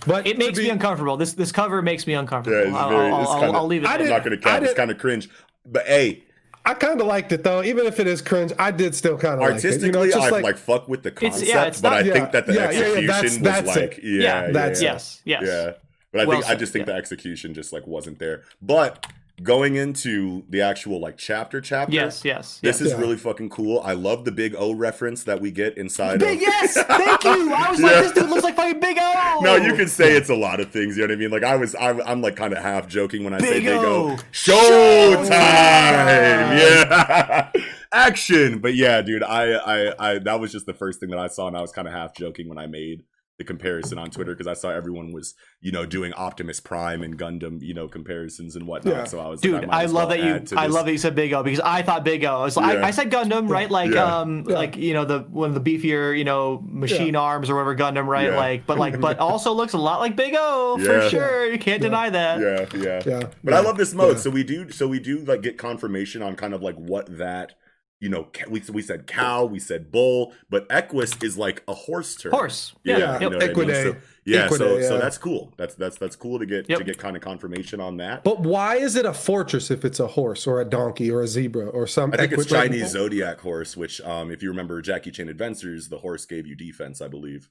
But 0.07 0.25
it 0.27 0.37
makes 0.37 0.57
be- 0.57 0.65
me 0.65 0.69
uncomfortable 0.71 1.17
this 1.17 1.33
this 1.33 1.51
cover 1.51 1.81
makes 1.81 2.07
me 2.07 2.13
uncomfortable 2.13 2.57
Yeah, 2.59 2.67
it's 2.69 2.75
I'll, 2.75 2.89
very- 2.89 3.11
I'll, 3.11 3.21
it's 3.21 3.29
I'll- 3.31 3.39
kinda- 3.39 3.57
I'll 3.57 3.67
leave 3.67 3.83
it 3.83 3.89
I 3.89 3.97
there. 3.97 4.07
I'm 4.07 4.13
not 4.13 4.23
gonna 4.23 4.35
I 4.37 4.39
cap. 4.39 4.63
It's 4.63 4.73
kind 4.73 4.91
of 4.91 4.97
cringe, 4.97 5.29
but 5.65 5.85
hey, 5.85 6.23
I 6.65 6.73
kind 6.73 6.99
of 7.01 7.07
liked 7.07 7.31
it 7.31 7.43
though, 7.43 7.63
even 7.63 7.85
if 7.85 7.99
it 7.99 8.07
is 8.07 8.21
cringe. 8.21 8.51
I 8.59 8.71
did 8.71 8.95
still 8.95 9.17
kind 9.17 9.35
of 9.35 9.41
artistically, 9.41 9.73
like 9.73 9.83
it. 9.83 9.85
You 9.85 9.91
know, 9.91 10.03
it's 10.03 10.15
just 10.15 10.27
I 10.33 10.39
like, 10.41 10.57
fuck 10.57 10.87
with 10.87 11.03
the 11.03 11.09
It's- 11.09 11.31
concept, 11.33 11.49
yeah, 11.49 11.63
it's 11.65 11.81
but 11.81 11.93
I 11.93 11.99
Yeah, 12.01 12.13
think 12.13 12.31
that 12.31 12.45
the 12.47 12.53
yeah, 12.53 12.59
yeah, 12.59 12.71
yeah, 12.71 12.85
execution 12.85 13.07
that's- 13.07 13.23
was 13.23 13.39
that's 13.41 13.67
like, 13.67 13.97
it. 13.97 14.03
yeah, 14.03 14.11
yeah, 14.21 14.45
yeah, 14.47 14.51
that's 14.51 14.81
yeah. 14.81 14.91
yes 14.93 15.21
yes 15.25 15.43
Yeah. 15.45 15.71
But 16.11 16.21
I 16.21 16.25
Well 16.25 16.41
think 16.41 16.51
I 16.51 16.55
just 16.55 16.73
think 16.73 16.87
yeah. 16.87 16.93
the 16.93 16.97
execution 16.99 17.53
just 17.53 17.71
like 17.71 17.87
wasn't 17.87 18.19
there. 18.19 18.41
But 18.61 19.05
going 19.43 19.75
into 19.75 20.43
the 20.49 20.61
actual 20.61 20.99
like 20.99 21.17
chapter 21.17 21.61
chapter. 21.61 21.93
Yes, 21.93 22.23
yes. 22.23 22.59
This 22.61 22.79
yes. 22.79 22.81
is 22.81 22.91
Yeah. 22.93 22.99
really 22.99 23.17
fucking 23.17 23.49
cool. 23.49 23.81
I 23.83 23.93
love 23.93 24.25
the 24.25 24.31
big 24.31 24.55
O 24.57 24.73
reference 24.73 25.23
that 25.23 25.41
we 25.41 25.51
get 25.51 25.77
inside 25.77 26.19
Big 26.19 26.37
of 26.37 26.41
yes, 26.41 26.73
thank 26.87 27.23
you. 27.23 27.53
I 27.53 27.71
was 27.71 27.79
like, 27.79 27.91
this 28.03 28.11
dude 28.11 28.29
looks 28.29 28.43
like 28.43 28.55
fucking 28.55 28.79
Big 28.79 28.97
O. 28.99 29.39
No, 29.41 29.55
you 29.55 29.73
can 29.75 29.87
say 29.87 30.13
it's 30.15 30.29
a 30.29 30.35
lot 30.35 30.59
of 30.59 30.71
things. 30.71 30.97
You 30.97 31.03
know 31.03 31.13
what 31.13 31.17
I 31.17 31.19
mean? 31.19 31.31
Like 31.31 31.43
I 31.43 31.55
was, 31.55 31.75
I'm, 31.79 32.01
I'm 32.01 32.21
like 32.21 32.35
kind 32.35 32.53
of 32.53 32.59
half 32.59 32.87
joking 32.87 33.23
when 33.23 33.33
I 33.33 33.39
say 33.39 33.53
Big 33.53 33.65
Big 33.65 33.77
O. 33.77 34.11
O. 34.11 34.17
Showtime! 34.31 35.29
Yeah, 36.59 37.51
action. 37.93 38.59
But 38.59 38.75
yeah, 38.75 39.01
dude, 39.01 39.23
I, 39.23 39.53
I, 39.53 40.11
I, 40.13 40.19
that 40.19 40.39
was 40.39 40.51
just 40.51 40.65
the 40.65 40.73
first 40.73 40.99
thing 40.99 41.09
that 41.09 41.19
I 41.19 41.27
saw, 41.27 41.47
and 41.47 41.57
I 41.57 41.61
was 41.61 41.71
kind 41.71 41.87
of 41.87 41.93
half 41.93 42.13
joking 42.15 42.47
when 42.49 42.57
I 42.57 42.67
made 42.67 43.03
the 43.41 43.47
comparison 43.47 43.97
on 43.97 44.11
Twitter 44.11 44.33
because 44.33 44.45
I 44.47 44.53
saw 44.53 44.69
everyone 44.69 45.11
was, 45.11 45.33
you 45.61 45.71
know, 45.71 45.85
doing 45.85 46.13
Optimus 46.13 46.59
Prime 46.59 47.01
and 47.01 47.17
Gundam, 47.17 47.61
you 47.61 47.73
know, 47.73 47.87
comparisons 47.87 48.55
and 48.55 48.67
whatnot. 48.67 48.93
Yeah. 48.95 49.03
So 49.05 49.19
I 49.19 49.27
was, 49.27 49.41
Dude, 49.41 49.53
like, 49.53 49.67
might 49.67 49.75
I 49.75 49.85
love 49.85 49.93
well 49.93 50.07
that 50.09 50.19
you. 50.19 50.33
I 50.57 50.67
this. 50.67 50.73
love 50.75 50.85
that 50.85 50.91
you 50.91 50.97
said 50.97 51.15
Big 51.15 51.33
O 51.33 51.41
because 51.43 51.59
I 51.59 51.81
thought 51.81 52.03
Big 52.03 52.23
O. 52.23 52.35
I, 52.41 52.43
was, 52.43 52.57
I, 52.57 52.73
Yeah. 52.73 52.85
I 52.85 52.91
said 52.91 53.09
Gundam, 53.11 53.49
right? 53.49 53.69
Like, 53.69 53.91
Yeah. 53.91 54.19
um, 54.19 54.45
Yeah. 54.47 54.55
like 54.55 54.77
you 54.77 54.93
know 54.93 55.05
the 55.05 55.19
one 55.29 55.53
of 55.55 55.63
the 55.63 55.77
beefier, 55.77 56.17
you 56.17 56.23
know, 56.23 56.61
machine 56.65 57.15
arms 57.15 57.49
or 57.49 57.55
whatever 57.55 57.75
Gundam, 57.75 58.05
right? 58.07 58.29
Yeah. 58.29 58.37
Like, 58.37 58.65
but 58.67 58.77
like, 58.77 58.99
but 58.99 59.17
also 59.29 59.51
looks 59.53 59.73
a 59.73 59.77
lot 59.79 59.99
like 59.99 60.15
Big 60.15 60.35
O 60.37 60.77
for 60.77 60.99
Yeah. 61.01 61.09
sure. 61.09 61.51
You 61.51 61.57
can't 61.57 61.81
deny 61.81 62.09
that. 62.09 62.39
Yeah, 62.39 62.65
yeah. 62.79 63.01
Yeah, 63.05 63.29
But 63.43 63.53
yeah, 63.53 63.57
I 63.59 63.61
love 63.61 63.77
this 63.77 63.93
mode. 63.93 64.17
yeah. 64.17 64.21
So 64.21 64.29
we 64.29 64.43
do 64.43 64.69
so 64.71 64.87
we 64.87 64.99
do 64.99 65.19
like 65.25 65.41
get 65.41 65.57
confirmation 65.57 66.21
on 66.21 66.35
kind 66.35 66.53
of 66.53 66.61
like 66.61 66.75
what 66.75 67.17
that 67.17 67.53
you 68.01 68.09
know 68.09 68.27
we 68.49 68.61
we 68.73 68.81
said 68.81 69.07
cow, 69.07 69.45
we 69.45 69.59
said 69.59 69.91
bull, 69.91 70.33
but 70.49 70.65
equus 70.69 71.15
is 71.23 71.37
like 71.37 71.63
a 71.69 71.73
horse 71.73 72.15
term. 72.15 72.33
Horse. 72.33 72.73
Yeah, 72.83 72.97
Yeah. 72.97 73.13
you 73.13 73.29
know 73.29 73.37
what 73.37 73.43
I 73.43 73.47
mean? 73.47 73.55
Equidae. 73.55 73.83
So, 73.83 73.95
yeah, 74.25 74.47
so 74.49 74.55
Equidae, 74.57 74.87
so 74.87 74.93
yeah. 74.95 74.99
that's 75.01 75.17
cool. 75.17 75.53
That's 75.57 75.75
that's 75.75 75.97
that's 75.97 76.15
cool 76.15 76.37
to 76.39 76.45
get 76.45 76.67
to 76.67 76.83
get 76.83 76.97
kind 76.97 77.15
of 77.15 77.21
confirmation 77.21 77.79
on 77.79 77.97
that. 77.97 78.23
But 78.23 78.41
why 78.41 78.75
is 78.75 78.95
it 78.95 79.05
a 79.05 79.13
fortress 79.13 79.71
if 79.71 79.85
it's 79.85 79.99
a 79.99 80.07
horse 80.07 80.45
or 80.45 80.59
a 80.59 80.65
donkey 80.65 81.09
or 81.09 81.21
a 81.21 81.27
zebra 81.27 81.67
or 81.67 81.87
some? 81.87 82.11
I 82.13 82.17
think 82.17 82.33
it's 82.33 82.43
equi- 82.45 82.55
like- 82.57 82.71
Chinese 82.71 82.89
zodiac 82.91 83.39
horse, 83.39 83.77
which 83.77 84.01
um 84.01 84.29
if 84.31 84.43
you 84.43 84.49
remember 84.49 84.81
Jackie 84.81 85.11
Chan 85.11 85.29
Adventures, 85.29 85.87
the 85.89 85.99
horse 85.99 86.25
gave 86.25 86.45
you 86.45 86.55
defense, 86.55 87.01
I 87.01 87.07
believe. 87.07 87.49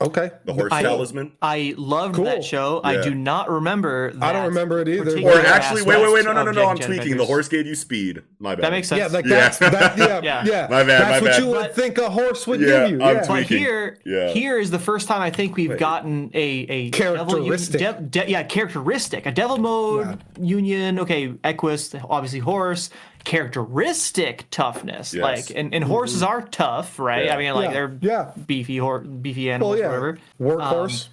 Okay. 0.00 0.30
The 0.44 0.52
horse 0.52 0.72
I- 0.72 0.82
talisman. 0.82 1.32
I 1.40 1.72
loved 1.78 2.16
Cool. 2.16 2.24
that 2.24 2.42
show. 2.44 2.80
I 2.82 3.00
do 3.00 3.14
not 3.14 3.48
remember. 3.48 4.12
That 4.12 4.22
I 4.22 4.32
don't 4.32 4.46
remember 4.48 4.80
it 4.80 4.88
either. 4.88 5.18
Or 5.22 5.38
actually, 5.40 5.82
wait, 5.82 6.00
wait, 6.02 6.12
wait, 6.12 6.24
no, 6.24 6.32
no, 6.32 6.42
no, 6.42 6.50
no, 6.50 6.66
I'm 6.66 6.76
Jackie 6.76 6.88
Chan 6.94 6.96
tweaking. 7.02 7.16
The 7.16 7.24
horse 7.24 7.48
gave 7.48 7.64
you 7.66 7.76
speed. 7.76 8.22
My 8.40 8.56
bad. 8.56 8.64
That 8.64 8.72
makes 8.72 8.88
sense. 8.88 8.98
Yeah, 8.98 9.06
like 9.06 9.24
Yeah. 9.24 9.36
that's 9.36 9.58
that, 9.58 9.96
yeah, 9.96 10.20
Yeah. 10.22 10.44
yeah, 10.44 10.66
My 10.68 10.82
bad, 10.82 10.88
That's 10.88 11.10
my 11.10 11.20
what 11.20 11.30
bad. 11.30 11.40
you 11.42 11.46
would 11.50 11.54
But- 11.60 11.74
think 11.76 11.98
a 11.98 12.10
horse 12.10 12.46
would 12.46 12.60
Yeah, 12.60 12.66
give 12.88 12.90
you. 12.98 13.02
I'm 13.04 13.14
yeah. 13.16 13.20
But 13.20 13.26
tweaking. 13.26 13.58
here, 13.58 13.98
Yeah. 14.04 14.28
here 14.30 14.58
is 14.58 14.70
the 14.72 14.78
first 14.80 15.06
time 15.06 15.22
I 15.22 15.30
think 15.30 15.56
we've 15.56 15.78
gotten 15.78 16.30
a 16.34 16.40
a 16.68 16.90
Characteristic. 16.90 17.80
Devil, 17.80 18.02
de- 18.02 18.08
de- 18.24 18.30
yeah, 18.32 18.42
characteristic. 18.42 19.26
A 19.26 19.32
devil 19.32 19.58
mode 19.58 20.18
union. 20.40 20.98
Okay, 20.98 21.34
Equus, 21.44 21.94
obviously 22.10 22.40
horse. 22.40 22.90
Characteristic 23.24 24.44
toughness. 24.50 25.14
Yes. 25.14 25.22
Like, 25.22 25.56
and, 25.58 25.74
and 25.74 25.84
horses 25.84 26.22
are 26.22 26.42
tough, 26.42 26.98
right? 26.98 27.26
Yeah. 27.26 27.34
I 27.34 27.38
mean, 27.38 27.54
like 27.54 27.66
Yeah, 27.68 27.72
they're 27.72 27.98
yeah. 28.00 28.30
beefy, 28.46 28.76
hor- 28.78 29.00
beefy 29.00 29.46
Well, 29.46 29.54
animals, 29.54 29.78
yeah, 29.78 29.86
whatever. 29.86 30.18
workhorse. 30.40 31.08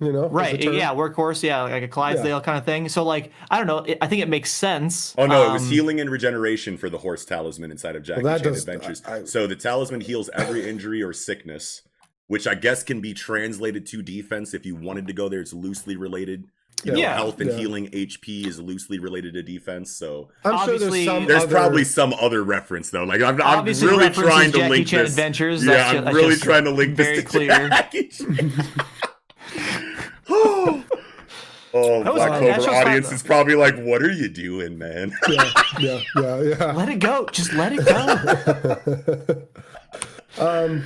you 0.00 0.12
know, 0.12 0.28
Right. 0.28 0.60
term. 0.60 0.74
Yeah, 0.74 0.90
workhorse. 0.94 1.42
Yeah, 1.42 1.62
like 1.62 1.82
a 1.82 1.88
Clydesdale 1.88 2.40
kind 2.40 2.56
of 2.58 2.64
thing. 2.64 2.88
So, 2.88 3.04
like, 3.04 3.32
I 3.50 3.58
don't 3.58 3.66
know. 3.66 3.78
It, 3.78 3.98
I 4.00 4.06
think 4.06 4.22
it 4.22 4.28
makes 4.28 4.50
sense. 4.50 5.14
Oh 5.18 5.26
no, 5.26 5.50
it 5.50 5.52
was 5.52 5.62
Um, 5.62 5.68
healing 5.68 6.00
and 6.00 6.08
regeneration 6.10 6.76
for 6.78 6.88
the 6.88 6.98
horse 6.98 7.24
talisman 7.24 7.70
inside 7.70 7.96
of 7.96 8.02
Jackie 8.02 8.22
Well, 8.22 8.32
that 8.34 8.42
Chan 8.42 8.52
does- 8.54 8.66
Adventures. 8.66 9.02
I- 9.06 9.16
I- 9.18 9.24
so 9.24 9.46
the 9.46 9.56
talisman 9.56 10.00
heals 10.00 10.30
every 10.34 10.66
injury 10.68 11.02
or 11.02 11.12
sickness, 11.12 11.82
which 12.28 12.46
I 12.46 12.54
guess 12.54 12.82
can 12.82 13.00
be 13.02 13.12
translated 13.12 13.84
to 13.88 14.00
defense 14.02 14.54
if 14.54 14.64
you 14.64 14.74
wanted 14.74 15.06
to 15.08 15.12
go 15.12 15.28
there. 15.28 15.40
It's 15.40 15.52
loosely 15.52 15.96
related. 15.96 16.44
You 16.84 16.92
know, 16.92 16.98
Yeah. 16.98 17.14
health 17.14 17.40
and 17.40 17.50
Yeah. 17.50 17.56
healing 17.56 17.88
HP 17.92 18.46
is 18.46 18.58
loosely 18.60 18.98
related 18.98 19.34
to 19.34 19.42
defense. 19.42 19.92
So 19.92 20.30
I'm 20.44 20.52
sure 20.52 20.74
Obviously- 20.74 21.04
there's 21.04 21.04
some. 21.06 21.26
there's 21.26 21.42
other- 21.44 21.52
probably 21.54 21.84
some 21.84 22.14
other 22.20 22.42
reference 22.42 22.90
though. 22.90 23.04
Like 23.04 23.20
I'm, 23.22 23.40
I'm 23.42 23.64
really 23.64 24.10
trying 24.10 24.52
to 24.52 24.58
Jackie 24.58 24.70
link 24.70 24.86
Chan 24.86 25.02
this. 25.04 25.10
Adventures. 25.12 25.64
Yeah, 25.64 25.72
That's 25.74 25.98
I'm 25.98 26.04
that's 26.04 26.16
really 26.16 26.36
trying 26.36 26.64
to 26.64 26.70
link 26.70 26.96
very 26.96 27.16
this 27.16 27.24
to 27.24 27.30
clear. 27.30 27.68
Jackie 27.68 28.10
oh, 30.28 30.84
oh 31.74 32.02
That 32.04 32.14
was- 32.14 32.22
Black 32.26 32.40
that 32.40 32.60
Clover 32.60 32.70
audience 32.76 33.12
is 33.12 33.22
probably 33.22 33.54
like, 33.54 33.76
"What 33.78 34.02
are 34.02 34.10
you 34.12 34.28
doing, 34.28 34.78
man?" 34.78 35.12
Yeah, 35.28 35.50
yeah, 35.78 36.00
yeah, 36.16 36.40
yeah. 36.42 36.72
Let 36.72 36.88
it 36.88 36.98
go. 36.98 37.26
Just 37.32 37.52
let 37.52 37.72
it 37.72 37.84
go. 37.84 39.46
Um, 40.38 40.84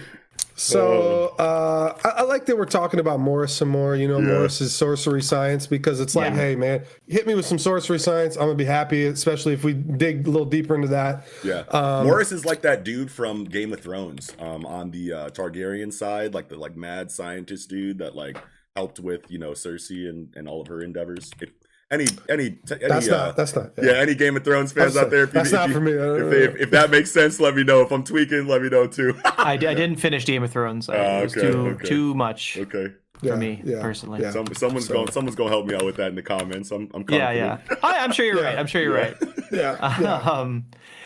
So 0.57 1.35
uh, 1.39 1.97
I, 2.05 2.09
I 2.09 2.23
like 2.23 2.47
that 2.47 2.57
we're 2.57 2.65
talking 2.65 3.01
about 3.01 3.21
Morris 3.21 3.55
some 3.55 3.69
more. 3.69 3.97
You 3.97 4.09
know, 4.09 4.19
Yeah. 4.19 4.27
Morris's 4.39 4.75
sorcery 4.75 5.23
science 5.23 5.67
because 5.67 6.01
it's 6.01 6.15
like, 6.15 6.31
Yeah. 6.33 6.37
hey 6.41 6.57
man, 6.57 6.85
hit 7.07 7.27
me 7.27 7.35
with 7.35 7.47
some 7.47 7.59
sorcery 7.59 7.99
science. 7.99 8.37
I'm 8.37 8.43
gonna 8.43 8.55
be 8.55 8.65
happy, 8.65 9.05
especially 9.07 9.53
if 9.53 9.65
we 9.65 9.73
dig 9.73 10.27
a 10.27 10.31
little 10.31 10.47
deeper 10.47 10.75
into 10.75 10.89
that. 10.89 11.27
Yeah, 11.43 11.65
Um, 11.71 12.07
Morris 12.07 12.33
is 12.33 12.45
like 12.45 12.63
that 12.63 12.85
dude 12.85 13.11
from 13.11 13.45
Game 13.45 13.73
of 13.73 13.81
Thrones, 13.81 14.33
um, 14.39 14.65
on 14.65 14.91
the 14.91 15.13
uh, 15.13 15.31
Targaryen 15.31 15.93
side, 15.93 16.35
like 16.35 16.49
the 16.49 16.57
like 16.57 16.77
mad 16.77 17.11
scientist 17.11 17.69
dude 17.69 17.99
that 17.99 18.15
like 18.15 18.39
helped 18.77 19.01
with 19.01 19.23
you 19.31 19.39
know 19.39 19.51
Cersei 19.53 20.09
and, 20.09 20.29
and 20.37 20.49
all 20.49 20.61
of 20.61 20.69
her 20.69 20.81
endeavors. 20.81 21.31
If 21.41 21.51
any 21.95 22.07
any, 22.29 22.51
t- 22.51 22.75
any 22.75 22.89
That's 22.89 23.09
uh, 23.09 23.17
not. 23.27 23.37
That's 23.37 23.55
not. 23.57 23.71
yeah. 23.83 23.93
any 23.93 24.15
Game 24.15 24.37
of 24.37 24.45
Thrones 24.45 24.73
fans 24.73 24.95
That's 24.95 25.07
out 25.07 25.11
there, 25.11 25.25
if 25.25 25.31
you- 25.31 25.33
that's 25.35 25.49
if 25.49 25.55
not 25.55 25.69
you- 25.69 25.75
for 25.75 25.81
me. 25.81 25.93
I 25.93 25.97
don't 25.97 26.17
If, 26.21 26.27
know. 26.31 26.33
if, 26.37 26.57
if 26.65 26.71
that 26.73 26.91
makes 26.91 27.11
sense, 27.11 27.41
let 27.41 27.55
me 27.55 27.65
know. 27.65 27.81
If 27.83 27.91
I'm 27.93 28.05
tweaking, 28.05 28.47
let 28.47 28.61
me 28.63 28.69
know 28.69 28.87
too. 28.87 29.17
I 29.25 29.57
didn't 29.57 29.97
finish 29.97 30.27
Game 30.27 30.43
of 30.43 30.51
Thrones. 30.51 30.89
I- 30.89 30.97
Ah, 30.99 31.19
it 31.21 31.23
was 31.25 31.37
okay, 31.37 31.51
too 31.53 31.59
okay. 31.69 31.85
too 31.89 32.15
much 32.15 32.59
okay, 32.59 32.93
for 33.19 33.27
Yeah, 33.27 33.37
me 33.37 33.63
yeah, 33.65 33.81
personally. 33.81 34.21
yeah. 34.21 34.31
Some, 34.33 34.47
someone's 34.55 34.87
So- 34.89 34.95
going 34.95 35.11
someone's 35.13 35.37
gonna 35.37 35.51
help 35.51 35.67
me 35.67 35.75
out 35.75 35.85
with 35.85 35.97
that 35.97 36.09
in 36.09 36.15
the 36.15 36.23
comments. 36.23 36.71
I'm 36.71 36.91
I'm 36.95 37.05
Yeah, 37.09 37.31
yeah. 37.33 37.59
I, 37.83 37.99
I'm 38.05 38.13
sure 38.13 38.27
you're 38.27 38.37
Yeah. 38.41 38.49
right. 38.49 38.59
I'm 38.59 38.67
sure 38.67 38.83
you're 38.83 38.95
right. 38.95 39.17
Yeah, 39.53 40.01
yeah. 40.01 40.15
um 40.17 40.65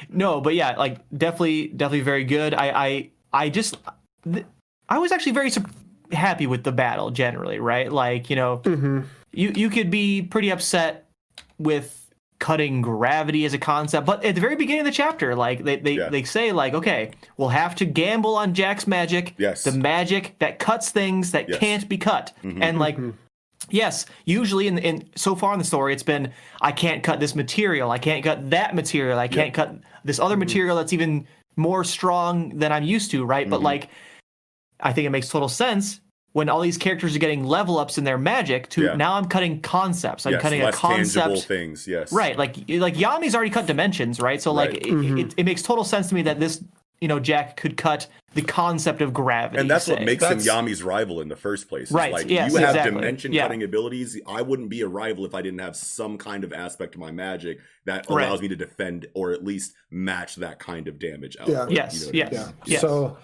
no 0.08 0.40
but 0.40 0.54
yeah 0.54 0.74
like 0.78 1.00
definitely 1.10 1.66
definitely 1.68 2.00
very 2.00 2.24
good 2.24 2.54
i 2.54 2.70
i 2.86 3.10
i 3.32 3.48
just 3.50 3.76
th- 4.32 4.46
i 4.88 4.96
was 4.98 5.12
actually 5.12 5.32
very 5.32 5.50
sup- 5.50 5.68
happy 6.12 6.46
with 6.46 6.64
the 6.64 6.72
battle 6.72 7.10
generally 7.10 7.58
right 7.58 7.92
like 7.92 8.30
you 8.30 8.36
know 8.36 8.58
Mm-hmm. 8.64 9.00
You 9.38 9.52
you 9.54 9.68
could 9.70 9.90
be 9.90 10.22
pretty 10.22 10.50
upset 10.50 11.08
with 11.58 11.94
cutting 12.40 12.80
gravity 12.82 13.44
as 13.44 13.52
a 13.54 13.58
concept 13.58 14.06
but 14.06 14.24
at 14.24 14.34
the 14.36 14.40
very 14.40 14.54
beginning 14.54 14.80
of 14.80 14.86
the 14.86 14.92
chapter 14.92 15.34
like 15.34 15.64
they 15.64 15.76
they, 15.76 15.92
Yeah. 15.94 16.08
they 16.08 16.22
say 16.22 16.52
like 16.52 16.72
okay 16.74 17.10
we'll 17.36 17.48
have 17.48 17.74
to 17.76 17.84
gamble 17.84 18.36
on 18.36 18.54
jack's 18.54 18.86
magic 18.86 19.34
Yes. 19.38 19.64
the 19.64 19.72
magic 19.72 20.36
that 20.38 20.58
cuts 20.60 20.90
things 20.90 21.32
that 21.32 21.48
Yes. 21.48 21.56
Mm-hmm. 21.56 21.64
can't 21.64 21.88
be 21.88 21.98
cut 21.98 22.32
and 22.42 22.78
like 22.78 22.96
Yes, 23.70 24.06
usually 24.24 24.66
in, 24.68 24.78
in 24.78 25.08
so 25.14 25.34
far 25.34 25.52
in 25.52 25.58
the 25.58 25.64
story, 25.64 25.92
it's 25.92 26.04
been 26.14 26.32
I 26.62 26.72
can't 26.72 27.02
cut 27.02 27.18
this 27.20 27.34
material, 27.34 27.90
I 27.90 27.98
can't 27.98 28.22
cut 28.24 28.48
that 28.50 28.74
material, 28.74 29.18
I 29.18 29.28
can't 29.28 29.52
cut 29.52 29.74
this 30.04 30.18
other 30.20 30.34
Mm-hmm. 30.36 30.40
material 30.40 30.76
that's 30.76 30.92
even 30.94 31.26
more 31.56 31.82
strong 31.84 32.56
than 32.60 32.70
I'm 32.72 32.84
used 32.84 33.10
to, 33.10 33.26
right? 33.26 33.42
Mm-hmm. 33.44 33.50
But 33.50 33.62
like, 33.62 33.90
I 34.80 34.92
think 34.94 35.06
it 35.06 35.10
makes 35.10 35.28
total 35.28 35.48
sense 35.50 36.00
when 36.32 36.48
all 36.48 36.60
these 36.60 36.76
characters 36.78 37.16
are 37.16 37.18
getting 37.18 37.44
level 37.44 37.78
ups 37.78 37.98
in 37.98 38.04
their 38.04 38.18
magic. 38.18 38.68
To 38.70 38.84
Yeah. 38.84 38.94
now, 38.96 39.14
I'm 39.14 39.24
cutting 39.26 39.60
concepts. 39.60 40.26
I'm 40.26 40.32
Yes, 40.34 40.42
cutting 40.42 40.60
a 40.62 40.66
less 40.66 40.78
tangible 40.80 41.22
concept. 41.28 41.48
things. 41.48 41.88
Yes, 41.88 42.12
Right, 42.12 42.36
like 42.38 42.56
like 42.68 42.94
Yami's 42.98 43.34
already 43.34 43.50
cut 43.50 43.66
dimensions, 43.66 44.20
right? 44.20 44.40
So 44.40 44.52
like 44.52 44.70
Right. 44.70 44.86
it, 44.86 44.92
mm-hmm. 44.92 45.18
it, 45.18 45.34
it 45.38 45.44
makes 45.44 45.62
total 45.62 45.84
sense 45.84 46.08
to 46.10 46.14
me 46.14 46.22
that 46.22 46.38
this 46.38 46.62
you 47.00 47.06
know 47.08 47.18
Jack 47.20 47.56
could 47.56 47.76
cut 47.76 48.08
the 48.34 48.42
concept 48.42 49.00
of 49.00 49.12
gravity. 49.14 49.58
And 49.60 49.70
that's 49.70 49.86
what 49.88 50.02
makes 50.02 50.20
That's- 50.22 50.44
him 50.44 50.52
Yami's 50.66 50.82
rival 50.82 51.20
in 51.22 51.28
the 51.28 51.36
first 51.36 51.68
place. 51.68 51.88
is 51.88 51.92
Right, 51.92 52.12
Like 52.12 52.28
yes, 52.28 52.52
you 52.52 52.58
have 52.58 52.70
exactly. 52.70 52.90
dimension 53.00 53.32
Yeah. 53.32 53.42
cutting 53.44 53.62
abilities. 53.62 54.20
I 54.26 54.42
wouldn't 54.42 54.68
be 54.68 54.82
a 54.82 54.86
rival 54.88 55.24
if 55.24 55.34
I 55.34 55.40
didn't 55.40 55.60
have 55.60 55.76
some 55.76 56.18
kind 56.18 56.44
of 56.44 56.52
aspect 56.52 56.92
to 56.92 56.98
my 56.98 57.10
magic 57.10 57.58
that 57.86 58.04
Right. 58.10 58.26
allows 58.26 58.42
me 58.42 58.48
to 58.48 58.56
defend 58.56 59.06
or 59.14 59.32
at 59.32 59.44
least 59.44 59.74
match 59.90 60.36
that 60.36 60.58
kind 60.58 60.88
of 60.88 60.98
damage 60.98 61.36
Yeah. 61.46 61.66
Yes, 61.70 61.94
you 61.94 62.00
know 62.00 62.06
what 62.06 62.32
I 62.32 62.36
mean? 62.36 62.40
Yeah. 62.40 62.52
Yes. 62.66 62.80
So 62.82 63.16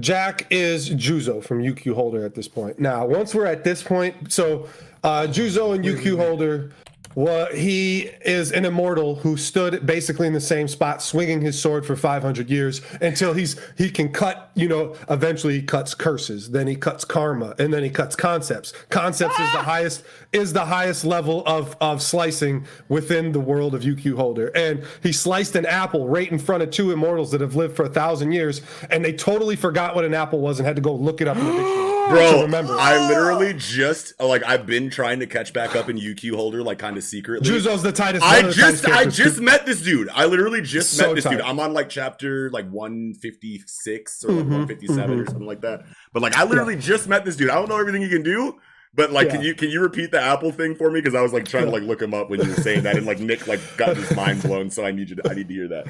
Jack 0.00 0.46
is 0.50 0.90
Juzo 0.90 1.42
from 1.42 1.62
UQ 1.62 1.94
Holder 1.94 2.24
at 2.24 2.34
this 2.34 2.48
point. 2.48 2.78
Now, 2.80 3.06
once 3.06 3.34
we're 3.34 3.46
at 3.46 3.62
this 3.62 3.82
point, 3.82 4.32
so 4.32 4.68
uh, 5.04 5.26
Juzo 5.28 5.74
and 5.74 5.84
UQ 5.84 6.16
Holder, 6.16 6.72
what 7.14 7.54
he 7.54 8.10
is 8.24 8.52
an 8.52 8.64
immortal 8.64 9.16
who 9.16 9.36
stood 9.36 9.86
basically 9.86 10.26
in 10.26 10.32
the 10.32 10.40
same 10.40 10.68
spot, 10.68 11.02
swinging 11.02 11.40
his 11.40 11.60
sword 11.60 11.86
for 11.86 11.96
500 11.96 12.50
years 12.50 12.80
until 13.00 13.32
he's 13.32 13.60
he 13.76 13.90
can 13.90 14.12
cut. 14.12 14.50
You 14.54 14.68
know, 14.68 14.96
eventually 15.08 15.54
he 15.54 15.62
cuts 15.62 15.94
curses, 15.94 16.50
then 16.50 16.66
he 16.66 16.76
cuts 16.76 17.04
karma, 17.04 17.54
and 17.58 17.72
then 17.72 17.82
he 17.82 17.90
cuts 17.90 18.16
concepts. 18.16 18.72
Concepts 18.90 19.38
is 19.38 19.52
the 19.52 19.58
ah! 19.58 19.62
highest 19.62 20.04
is 20.32 20.52
the 20.52 20.66
highest 20.66 21.04
level 21.04 21.42
of 21.46 21.76
of 21.80 22.02
slicing 22.02 22.66
within 22.88 23.32
the 23.32 23.40
world 23.40 23.74
of 23.74 23.82
UQ 23.82 24.16
Holder, 24.16 24.50
and 24.54 24.84
he 25.02 25.12
sliced 25.12 25.56
an 25.56 25.66
apple 25.66 26.08
right 26.08 26.30
in 26.30 26.38
front 26.38 26.62
of 26.62 26.70
two 26.70 26.90
immortals 26.90 27.30
that 27.32 27.40
have 27.40 27.54
lived 27.54 27.76
for 27.76 27.84
a 27.84 27.90
thousand 27.90 28.32
years, 28.32 28.62
and 28.90 29.04
they 29.04 29.12
totally 29.12 29.56
forgot 29.56 29.94
what 29.94 30.04
an 30.04 30.14
apple 30.14 30.40
was 30.40 30.58
and 30.58 30.66
had 30.66 30.76
to 30.76 30.82
go 30.82 30.94
look 30.94 31.20
it 31.20 31.28
up 31.28 31.36
in 31.36 31.44
the 31.44 31.52
dictionary. 31.52 31.84
to 32.08 32.10
Bro, 32.14 32.42
remember. 32.42 32.74
I 32.78 33.08
literally 33.08 33.54
just 33.54 34.18
like 34.20 34.42
I've 34.44 34.66
been 34.66 34.90
trying 34.90 35.20
to 35.20 35.26
catch 35.26 35.52
back 35.52 35.74
up 35.76 35.88
in 35.88 35.96
UQ 35.98 36.34
holder 36.34 36.62
like 36.62 36.78
kind 36.78 36.96
of 36.96 37.04
secretly. 37.04 37.48
Juzo's 37.48 37.82
the 37.82 37.92
tightest. 37.92 38.24
I 38.24 38.36
one 38.42 38.44
of 38.50 38.54
the 38.54 38.60
tightest 38.62 38.82
just 38.82 38.84
I 38.86 38.90
characters. 38.96 39.16
just 39.16 39.40
met 39.40 39.66
this 39.66 39.82
dude. 39.82 40.08
I 40.14 40.26
literally 40.26 40.60
just 40.62 40.94
So 40.96 41.06
met 41.08 41.14
this 41.16 41.24
dude. 41.24 41.40
I'm 41.40 41.58
on 41.60 41.72
like 41.72 41.88
chapter 41.88 42.50
like 42.50 42.68
156 42.70 44.24
or 44.24 44.28
like 44.32 44.44
Mhm, 44.46 44.50
157 44.50 45.20
or 45.20 45.26
something 45.26 45.46
like 45.46 45.60
that. 45.62 45.84
But 46.12 46.22
like 46.22 46.36
I 46.36 46.44
literally 46.44 46.76
just 46.76 47.08
met 47.08 47.24
this 47.24 47.36
dude. 47.36 47.50
I 47.50 47.54
don't 47.54 47.68
know 47.68 47.78
everything 47.78 48.02
he 48.02 48.08
can 48.08 48.22
do, 48.22 48.58
But 48.96 49.10
like, 49.10 49.30
can 49.30 49.42
you 49.42 49.54
can 49.54 49.70
you 49.70 49.80
repeat 49.80 50.10
the 50.12 50.20
apple 50.20 50.52
thing 50.52 50.74
for 50.76 50.90
me? 50.90 51.00
Because 51.00 51.14
I 51.16 51.20
was 51.20 51.32
like 51.32 51.46
trying 51.46 51.64
to 51.64 51.70
like 51.70 51.82
look 51.82 52.00
him 52.00 52.14
up 52.14 52.30
when 52.30 52.40
you 52.40 52.48
were 52.50 52.60
saying 52.62 52.84
that, 52.84 52.96
and 52.96 53.04
like 53.06 53.18
Nick 53.18 53.46
like 53.48 53.58
got 53.76 53.96
his 53.96 54.14
mind 54.14 54.40
blown. 54.42 54.70
So 54.70 54.84
I 54.84 54.92
need 54.92 55.10
you 55.10 55.16
to 55.16 55.28
I 55.30 55.34
need 55.34 55.48
to 55.48 55.54
hear 55.54 55.68
that. 55.68 55.86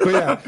But 0.00 0.08
yeah, 0.08 0.40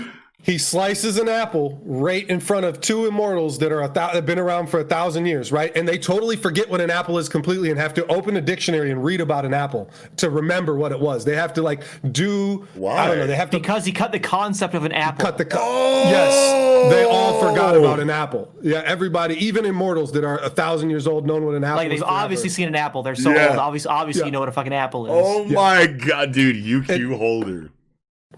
he 0.43 0.57
slices 0.57 1.19
an 1.19 1.29
apple 1.29 1.81
right 1.85 2.27
in 2.29 2.41
front 2.41 2.65
of 2.65 2.81
two 2.81 3.07
immortals 3.07 3.59
that 3.59 3.71
are 3.73 3.83
a 3.83 3.89
thou- 3.89 4.09
have 4.09 4.25
been 4.25 4.39
around 4.39 4.69
for 4.69 4.81
a 4.81 4.85
thousand 4.85 5.27
years, 5.27 5.53
right? 5.53 5.71
And 5.77 5.87
they 5.87 5.99
totally 5.99 6.37
forget 6.37 6.69
what 6.71 6.81
an 6.81 6.91
apple 6.91 7.19
is 7.19 7.29
completely 7.29 7.71
and 7.71 7.79
have 7.79 7.93
to 7.95 8.07
open 8.07 8.37
a 8.37 8.41
dictionary 8.41 8.91
and 8.91 9.05
read 9.05 9.21
about 9.21 9.45
an 9.45 9.53
apple 9.53 9.91
to 10.17 10.31
remember 10.31 10.77
what 10.77 10.93
it 10.93 10.99
was. 11.01 11.25
They 11.25 11.37
have 11.37 11.53
to 11.55 11.63
like 11.63 11.83
do 12.13 12.67
I 12.75 12.79
Why? 12.79 13.07
don't 13.09 13.19
know. 13.19 13.27
They 13.27 13.37
have 13.37 13.51
to 13.51 13.59
because 13.59 13.85
he 13.85 13.93
cut 13.93 14.13
the 14.13 14.19
concept 14.19 14.75
of 14.75 14.85
an 14.85 14.93
apple. 14.93 15.25
cut 15.25 15.37
the 15.39 15.45
co- 15.45 15.59
Oh! 15.61 16.05
yes. 16.11 16.91
They 16.91 17.05
all 17.05 17.39
forgot 17.41 17.77
about 17.77 18.01
an 18.01 18.09
apple. 18.09 18.51
Yeah, 18.63 18.83
everybody, 18.87 19.35
even 19.45 19.67
immortals 19.67 20.13
that 20.13 20.25
are 20.25 20.39
a 20.39 20.49
thousand 20.49 20.89
years 20.89 21.07
old, 21.07 21.27
known 21.27 21.45
what 21.45 21.55
an 21.55 21.63
apple. 21.65 21.81
Is. 21.81 21.83
Like 21.83 21.89
they've 21.91 21.99
forever. 21.99 22.13
obviously 22.17 22.49
seen 22.49 22.69
an 22.69 22.75
apple. 22.77 23.03
They're 23.03 23.15
so 23.15 23.31
Yeah. 23.35 23.51
old. 23.51 23.59
Obviously, 23.59 23.91
obviously 23.91 24.21
Yeah. 24.21 24.27
you 24.27 24.33
know 24.33 24.41
what 24.41 24.49
a 24.49 24.53
fucking 24.53 24.73
apple 24.73 25.05
is. 25.07 25.13
Oh 25.15 25.45
my 25.45 25.87
god, 25.87 26.33
dude, 26.33 26.57
UQ 26.57 27.17
holder. 27.19 27.71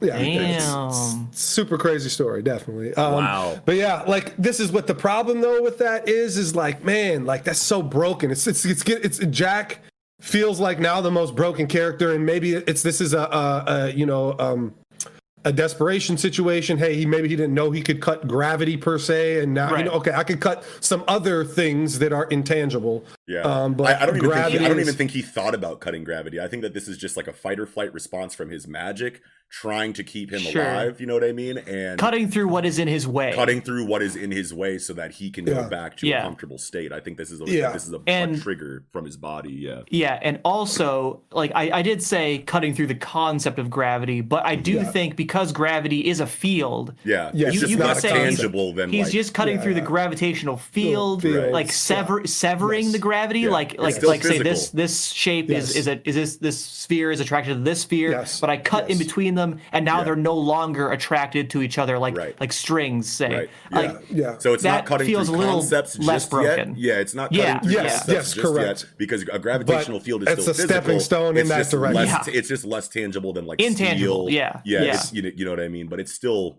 Yeah, 0.02 0.18
Damn. 0.18 1.28
it's 1.30 1.40
super 1.40 1.78
crazy 1.78 2.08
story, 2.08 2.42
definitely. 2.42 2.94
Um, 2.94 3.12
Wow. 3.14 3.60
But 3.64 3.76
yeah, 3.76 4.02
like 4.02 4.36
this 4.36 4.60
is 4.60 4.72
what 4.72 4.86
the 4.86 4.94
problem 4.94 5.40
though 5.40 5.62
with 5.62 5.78
that 5.78 6.08
is, 6.08 6.36
is 6.36 6.54
like, 6.56 6.84
man, 6.84 7.24
like 7.24 7.44
that's 7.44 7.58
so 7.60 7.82
broken. 7.82 8.30
It's 8.30 8.46
it's 8.46 8.64
it's 8.64 8.82
it's, 8.82 9.18
it's 9.18 9.36
Jack 9.36 9.80
feels 10.20 10.60
like 10.60 10.78
now 10.78 11.00
the 11.00 11.10
most 11.10 11.34
broken 11.34 11.66
character, 11.66 12.12
and 12.12 12.24
maybe 12.24 12.54
it's 12.54 12.82
this 12.82 13.00
is 13.00 13.12
a, 13.12 13.22
a, 13.22 13.64
a 13.66 13.90
you 13.90 14.06
know 14.06 14.36
um, 14.38 14.74
a 15.44 15.52
desperation 15.52 16.16
situation. 16.16 16.78
Hey, 16.78 16.94
he 16.94 17.06
maybe 17.06 17.28
he 17.28 17.36
didn't 17.36 17.54
know 17.54 17.70
he 17.70 17.82
could 17.82 18.00
cut 18.00 18.28
gravity 18.28 18.76
per 18.76 18.98
se, 18.98 19.42
and 19.42 19.54
now 19.54 19.76
you 19.76 19.84
know, 19.84 19.90
okay, 19.92 20.12
I 20.12 20.22
could 20.24 20.40
cut 20.40 20.64
some 20.80 21.02
other 21.08 21.44
things 21.44 21.98
that 21.98 22.12
are 22.12 22.24
intangible. 22.24 23.04
Yeah, 23.26 23.40
Um, 23.40 23.74
but 23.74 23.88
I, 23.88 24.02
I 24.02 24.06
don't 24.06 24.16
even 24.16 24.30
think 24.30 24.50
he, 24.50 24.58
I 24.58 24.68
don't 24.68 24.80
even 24.80 24.94
think 24.94 25.10
he 25.10 25.22
thought 25.22 25.54
about 25.54 25.80
cutting 25.80 26.04
gravity. 26.04 26.40
I 26.40 26.48
think 26.48 26.62
that 26.62 26.74
this 26.74 26.88
is 26.88 26.96
just 26.96 27.16
like 27.16 27.26
a 27.26 27.32
fight 27.32 27.58
or 27.58 27.66
flight 27.66 27.92
response 27.92 28.34
from 28.34 28.50
his 28.50 28.68
magic, 28.68 29.22
trying 29.56 29.92
to 29.92 30.02
keep 30.02 30.32
him 30.32 30.40
Sure. 30.40 30.62
alive. 30.62 30.98
You 30.98 31.06
know 31.06 31.12
what 31.12 31.22
I 31.24 31.32
mean? 31.32 31.58
And 31.58 31.98
Cutting 31.98 32.30
through 32.30 32.48
what 32.48 32.64
is 32.64 32.78
in 32.78 32.88
his 32.88 33.06
way. 33.06 33.32
cutting 33.34 33.60
through 33.60 33.84
what 33.84 34.00
is 34.02 34.16
in 34.16 34.30
his 34.30 34.52
way 34.54 34.78
so 34.78 34.94
that 34.94 35.12
he 35.12 35.30
can 35.30 35.46
Yeah. 35.46 35.54
go 35.54 35.68
back 35.68 35.94
to 35.98 36.06
Yeah. 36.06 36.20
a 36.20 36.22
comfortable 36.22 36.56
state. 36.56 36.90
I 36.90 37.00
think 37.00 37.18
this 37.18 37.30
is 37.30 37.42
a 37.42 37.44
Yeah. 37.44 37.70
this 37.70 37.86
is 37.86 37.92
a, 37.92 38.00
a 38.06 38.36
trigger 38.38 38.82
from 38.92 39.04
his 39.04 39.18
body. 39.18 39.52
Yeah. 39.52 39.82
Yeah, 39.90 40.18
and 40.22 40.40
also, 40.42 41.20
like 41.32 41.52
I, 41.54 41.70
I 41.70 41.82
did 41.82 42.02
say, 42.02 42.38
cutting 42.38 42.74
through 42.74 42.86
the 42.86 42.94
concept 42.94 43.58
of 43.58 43.68
gravity, 43.68 44.22
but 44.22 44.46
I 44.46 44.54
do 44.56 44.72
Yeah. 44.72 44.84
think 44.84 45.16
because 45.16 45.52
gravity 45.52 46.08
is 46.08 46.20
a 46.20 46.26
field, 46.26 46.94
Yeah, 47.04 47.30
Yeah, 47.34 47.48
it's 47.48 47.54
you- 47.56 47.60
just 47.60 47.70
you 47.72 47.76
could 47.76 47.96
say 47.98 48.08
he's- 48.08 48.36
tangible 48.38 48.72
than 48.72 48.90
he's 48.90 49.04
like, 49.04 49.12
just 49.12 49.34
cutting 49.34 49.56
Yeah, 49.56 49.62
through 49.62 49.74
the 49.74 49.80
gravitational 49.82 50.56
field, 50.56 51.20
fields, 51.22 51.52
like 51.52 51.70
sever 51.70 52.26
severing 52.26 52.84
Yes. 52.84 52.92
the 52.92 52.98
gravity, 52.98 53.40
Yeah. 53.40 53.50
like 53.50 53.74
It's 53.74 53.82
like 53.82 53.94
still 53.96 54.08
like 54.08 54.24
say 54.24 54.38
this 54.38 54.70
this 54.70 55.08
shape 55.12 55.50
Yes. 55.50 55.70
is 55.72 55.76
is 55.76 55.88
a 55.88 56.08
is 56.08 56.14
this 56.14 56.36
this 56.36 56.58
sphere 56.58 57.10
is 57.10 57.20
attracted 57.20 57.52
to 57.54 57.60
this 57.60 57.82
sphere, 57.82 58.12
Yes. 58.12 58.40
but 58.40 58.48
I 58.48 58.56
cut 58.56 58.84
in 58.88 58.96
Yes. 58.96 59.06
between 59.06 59.34
them, 59.50 59.60
and 59.72 59.84
now 59.84 59.98
Yeah. 59.98 60.04
they're 60.04 60.16
no 60.16 60.34
longer 60.34 60.90
attracted 60.90 61.50
to 61.50 61.62
each 61.62 61.78
other 61.78 61.98
like 61.98 62.16
Right. 62.16 62.34
like 62.40 62.52
strings, 62.52 63.08
say. 63.08 63.34
Right. 63.34 63.50
Like, 63.70 63.90
Yeah. 64.10 64.16
Yeah. 64.32 64.38
So 64.38 64.54
it's 64.54 64.64
not 64.64 64.86
cutting 64.86 65.06
feels 65.06 65.28
through 65.28 65.36
a 65.36 65.38
little 65.38 65.54
concepts 65.60 65.98
less 65.98 66.22
just 66.22 66.30
broken. 66.30 66.70
yet. 66.70 66.78
Yeah, 66.78 67.00
it's 67.00 67.14
not 67.14 67.32
Yeah. 67.32 67.58
through 67.60 67.72
Yes, 67.72 67.82
concepts 67.98 68.08
yes, 68.08 68.32
just 68.34 68.46
correct. 68.46 68.80
yet 68.84 68.90
because 68.98 69.22
a 69.32 69.38
gravitational 69.38 69.98
But 69.98 70.04
field 70.06 70.22
is 70.22 70.28
it's 70.28 70.42
still 70.42 70.50
a 70.52 70.54
stepping 70.54 70.98
physical. 70.98 71.00
stone 71.00 71.36
in 71.36 71.48
that 71.48 71.68
direction. 71.70 71.94
Less, 72.06 72.26
Yeah. 72.28 72.34
It's 72.38 72.48
just 72.48 72.64
less 72.64 72.88
tangible 72.88 73.32
than 73.32 73.46
like 73.46 73.60
Intangible, 73.60 74.26
steel. 74.26 74.30
yeah, 74.30 74.60
yeah. 74.64 74.82
yeah. 74.82 74.94
It's, 74.94 75.12
you 75.12 75.22
know, 75.22 75.30
you 75.34 75.44
know 75.44 75.50
what 75.50 75.60
I 75.60 75.68
mean. 75.68 75.88
But 75.88 76.00
it's 76.00 76.12
still 76.12 76.58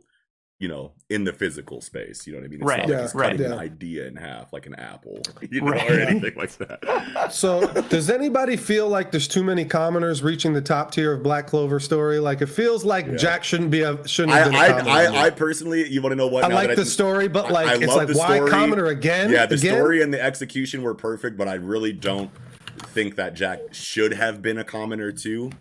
you 0.64 0.69
know 0.69 0.94
in 1.10 1.26
the 1.26 1.34
physical 1.34 1.81
space. 1.81 2.26
You 2.26 2.31
know 2.34 2.40
what 2.40 2.45
I 2.45 2.48
mean. 2.48 2.60
It's 2.61 2.68
Right, 2.69 2.77
not 2.77 2.88
like 2.88 2.95
Yeah, 2.95 3.02
he's 3.02 3.15
right. 3.15 3.31
cutting 3.31 3.45
an 3.52 3.60
idea 3.60 4.07
in 4.07 4.15
half 4.15 4.53
like 4.53 4.65
an 4.65 4.76
apple, 4.76 5.22
you 5.52 5.60
know, 5.60 5.72
Right. 5.72 5.91
or 5.91 5.99
anything 5.99 6.34
like 6.38 6.52
that. 6.57 6.80
So, 7.34 7.68
does 7.90 8.10
anybody 8.10 8.56
feel 8.56 8.88
like 8.88 9.11
there's 9.11 9.27
too 9.27 9.44
many 9.44 9.65
commoners 9.65 10.23
reaching 10.23 10.53
the 10.53 10.61
top 10.61 10.91
tier 10.91 11.11
of 11.11 11.22
Black 11.22 11.48
Clover 11.48 11.80
story? 11.81 12.19
Like 12.19 12.41
it 12.41 12.45
feels 12.48 12.85
like 12.85 13.18
Jack 13.18 13.44
shouldn't 13.44 13.72
be 13.72 13.81
a 13.81 14.07
shouldn't 14.07 14.34
I, 14.34 14.40
have 14.40 14.52
been 14.77 14.88
a 14.88 14.90
I. 14.90 15.03
I, 15.03 15.26
I 15.26 15.30
personally, 15.31 15.85
you 15.90 16.02
want 16.02 16.14
to 16.14 16.15
know 16.15 16.27
what? 16.27 16.45
I 16.45 16.48
now 16.48 16.56
like 16.56 16.69
that 16.69 16.77
the 16.77 16.85
story, 16.85 17.27
but 17.27 17.52
like 17.52 17.68
I 17.68 17.73
it's 17.76 17.88
like 17.95 18.07
why 18.15 18.38
story. 18.38 18.49
commoner 18.49 18.85
again? 18.85 19.31
Yeah, 19.31 19.45
the 19.45 19.56
again? 19.56 19.76
story 19.76 20.02
and 20.02 20.14
the 20.14 20.22
execution 20.23 20.81
were 20.81 20.95
perfect, 20.95 21.35
but 21.38 21.49
I 21.49 21.56
really 21.56 21.91
don't 21.91 22.31
think 22.77 23.18
that 23.18 23.34
Jack 23.34 23.60
should 23.73 24.14
have 24.14 24.41
been 24.41 24.57
a 24.57 24.64
commoner 24.64 25.11
too. 25.11 25.52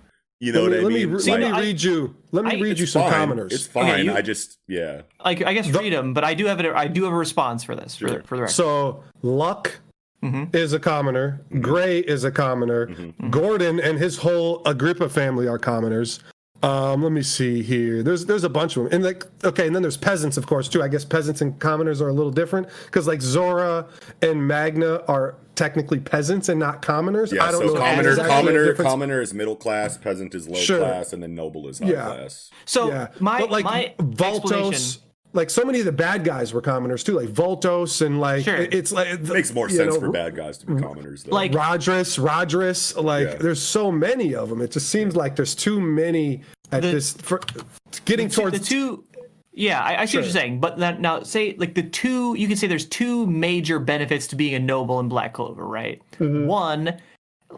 You 0.42 0.50
know 0.50 0.62
Let 0.64 0.70
me, 0.70 0.76
what 0.76 0.80
I 0.80 0.82
let 0.82 0.92
me, 0.92 1.06
mean? 1.06 1.14
Like, 1.14 1.26
let 1.28 1.40
me 1.40 1.46
I- 1.46 1.60
read 1.60 1.82
you. 1.84 2.16
Let 2.32 2.44
me 2.44 2.50
I- 2.50 2.60
read 2.60 2.76
you 2.80 2.86
some 2.86 3.02
fine. 3.02 3.12
commoners. 3.12 3.52
It's 3.52 3.64
fine. 3.64 4.04
you- 4.04 4.12
I 4.12 4.22
just 4.22 4.58
yeah. 4.66 5.02
like 5.24 5.40
I 5.40 5.54
guess 5.54 5.68
read 5.70 5.92
them, 5.92 6.14
but 6.14 6.24
I 6.24 6.34
do 6.34 6.46
have 6.46 6.58
it. 6.58 6.66
I 6.74 6.88
do 6.88 7.04
have 7.04 7.12
a 7.12 7.16
response 7.16 7.62
for 7.62 7.76
this 7.76 7.94
for 7.96 8.10
the, 8.10 8.22
for 8.24 8.34
the 8.36 8.42
record. 8.42 8.52
So 8.52 9.04
Luck 9.22 9.78
Mm-hmm. 10.24 10.56
is 10.56 10.72
a 10.72 10.78
commoner. 10.80 11.40
Gray 11.60 11.98
is 11.98 12.22
a 12.24 12.30
commoner. 12.30 12.86
Gordon 13.30 13.78
and 13.80 13.98
his 13.98 14.16
whole 14.18 14.62
Agrippa 14.66 15.08
family 15.08 15.46
are 15.48 15.58
commoners. 15.58 16.20
Um, 16.62 17.02
let 17.02 17.10
me 17.10 17.22
see 17.22 17.62
here. 17.62 18.02
There's 18.04 18.26
there's 18.26 18.44
a 18.44 18.48
bunch 18.48 18.76
of 18.76 18.84
them, 18.84 18.92
and 18.92 19.02
like 19.04 19.24
okay, 19.44 19.66
and 19.66 19.74
then 19.74 19.82
there's 19.82 19.96
peasants, 19.96 20.36
of 20.36 20.46
course, 20.46 20.68
too. 20.68 20.82
I 20.82 20.88
guess 20.88 21.04
peasants 21.04 21.40
and 21.40 21.58
commoners 21.58 22.00
are 22.00 22.08
a 22.08 22.12
little 22.12 22.30
different 22.30 22.68
because 22.86 23.06
like 23.08 23.20
Zora 23.20 23.88
and 24.22 24.46
Magna 24.46 25.02
are 25.08 25.34
technically 25.56 25.98
peasants 26.00 26.48
and 26.48 26.60
not 26.60 26.80
commoners. 26.80 27.32
Yeah, 27.32 27.44
I 27.44 27.50
don't 27.50 27.62
so 27.62 27.66
know. 27.66 27.74
if 27.74 27.78
commoner, 27.80 28.02
there's 28.14 28.28
commoner, 28.28 28.74
commoner 28.74 29.20
is 29.20 29.34
middle 29.34 29.56
class, 29.56 29.98
peasant 29.98 30.34
is 30.36 30.48
low 30.48 30.58
Sure. 30.58 30.78
class, 30.78 31.12
and 31.12 31.22
then 31.22 31.34
noble 31.34 31.66
is 31.68 31.80
high 31.80 31.86
Yeah. 31.88 32.04
class. 32.06 32.50
So 32.64 32.88
yeah, 32.88 33.08
my 33.18 33.40
but 33.40 33.50
like 33.50 33.64
my 33.64 33.94
Valtos, 33.98 34.42
explanation. 34.72 35.02
Like 35.34 35.48
so 35.50 35.64
many 35.64 35.78
of 35.80 35.86
the 35.86 35.92
bad 35.92 36.24
guys 36.24 36.52
were 36.52 36.60
commoners 36.60 37.02
too, 37.02 37.12
like 37.12 37.28
Valtos 37.28 38.04
and 38.04 38.20
like 38.20 38.44
Sure. 38.44 38.56
it's 38.56 38.92
like 38.92 39.08
It 39.08 39.22
makes 39.22 39.52
more 39.54 39.68
sense 39.68 39.94
know, 39.94 40.00
for 40.00 40.10
bad 40.10 40.36
guys 40.36 40.58
to 40.58 40.66
be 40.66 40.80
commoners 40.80 41.24
though. 41.24 41.34
Like- 41.34 41.52
Rodris, 41.52 42.18
Rodris, 42.18 42.94
like 43.02 43.28
Yeah. 43.28 43.34
there's 43.36 43.62
so 43.62 43.90
many 43.90 44.34
of 44.34 44.48
them. 44.50 44.60
It 44.60 44.72
just 44.72 44.88
seems 44.90 45.16
like 45.16 45.34
there's 45.36 45.54
too 45.54 45.80
many 45.80 46.42
at 46.70 46.82
The- 46.82 46.88
this 46.92 47.12
for 47.14 47.40
getting 48.04 48.28
towards 48.28 48.58
the 48.58 48.64
two 48.64 49.04
yeah 49.54 49.82
I, 49.82 50.02
I 50.02 50.04
see 50.06 50.16
what 50.16 50.24
you're 50.24 50.32
saying 50.32 50.60
but 50.60 50.78
that, 50.78 51.00
now 51.02 51.22
say 51.22 51.54
like 51.58 51.74
the 51.74 51.82
two 51.82 52.34
you 52.38 52.48
can 52.48 52.56
say 52.56 52.66
there's 52.66 52.86
two 52.86 53.26
major 53.26 53.78
benefits 53.78 54.26
to 54.28 54.36
being 54.36 54.54
a 54.54 54.58
noble 54.58 54.98
in 55.00 55.08
black 55.10 55.34
clover 55.34 55.66
right 55.66 56.00
Mm-hmm. 56.18 56.46
one 56.46 56.98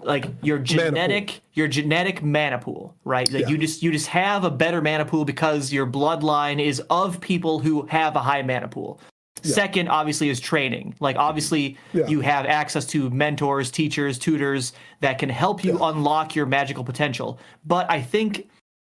like 0.02 0.26
your 0.42 0.58
genetic 0.58 1.40
your 1.52 1.68
genetic 1.68 2.22
mana 2.22 2.58
pool 2.58 2.94
right? 3.04 3.30
Like 3.32 3.42
Yeah. 3.42 3.48
you 3.48 3.58
just 3.58 3.82
you 3.82 3.92
just 3.92 4.06
have 4.08 4.44
a 4.44 4.50
better 4.50 4.82
mana 4.82 5.04
pool 5.04 5.24
because 5.24 5.72
your 5.72 5.86
bloodline 5.86 6.62
is 6.64 6.80
of 6.90 7.20
people 7.20 7.58
who 7.58 7.86
have 7.86 8.16
a 8.16 8.20
high 8.20 8.42
mana 8.42 8.68
pool 8.68 9.00
second 9.42 9.88
obviously 9.88 10.30
is 10.30 10.40
training. 10.40 10.94
Like 11.00 11.16
obviously 11.16 11.76
Yeah. 11.92 12.06
you 12.06 12.20
have 12.22 12.46
access 12.46 12.86
to 12.86 13.10
mentors 13.10 13.70
teachers 13.70 14.18
tutors 14.18 14.72
that 15.00 15.18
can 15.18 15.28
help 15.28 15.62
you 15.64 15.78
unlock 15.82 16.34
your 16.34 16.46
magical 16.46 16.82
potential. 16.84 17.38
But 17.64 17.90
i 17.90 18.00
think 18.00 18.48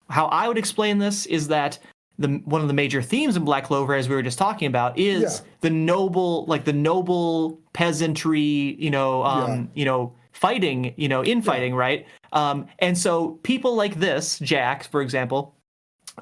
how 0.08 0.26
I 0.26 0.48
would 0.48 0.58
explain 0.58 0.98
this 0.98 1.26
is 1.26 1.46
that 1.48 1.78
the 2.18 2.42
one 2.44 2.60
of 2.60 2.68
the 2.68 2.74
major 2.74 3.00
themes 3.00 3.36
in 3.36 3.44
Black 3.44 3.64
Clover, 3.64 3.94
as 3.94 4.08
we 4.08 4.14
were 4.14 4.22
just 4.22 4.38
talking 4.38 4.66
about, 4.66 4.98
is 4.98 5.22
Yeah. 5.22 5.46
the 5.60 5.70
noble, 5.70 6.44
like 6.46 6.64
the 6.64 6.72
noble 6.72 7.58
peasantry, 7.72 8.76
you 8.78 8.90
know, 8.90 9.24
um, 9.24 9.70
you 9.74 9.84
know, 9.84 10.12
fighting, 10.40 10.94
you 10.96 11.06
know, 11.08 11.22
infighting, 11.22 11.74
right? 11.74 12.06
Um, 12.32 12.66
and 12.78 12.96
so 12.96 13.32
people 13.42 13.74
like 13.76 13.96
this, 13.96 14.38
Jack, 14.38 14.84
for 14.84 15.02
example, 15.02 15.54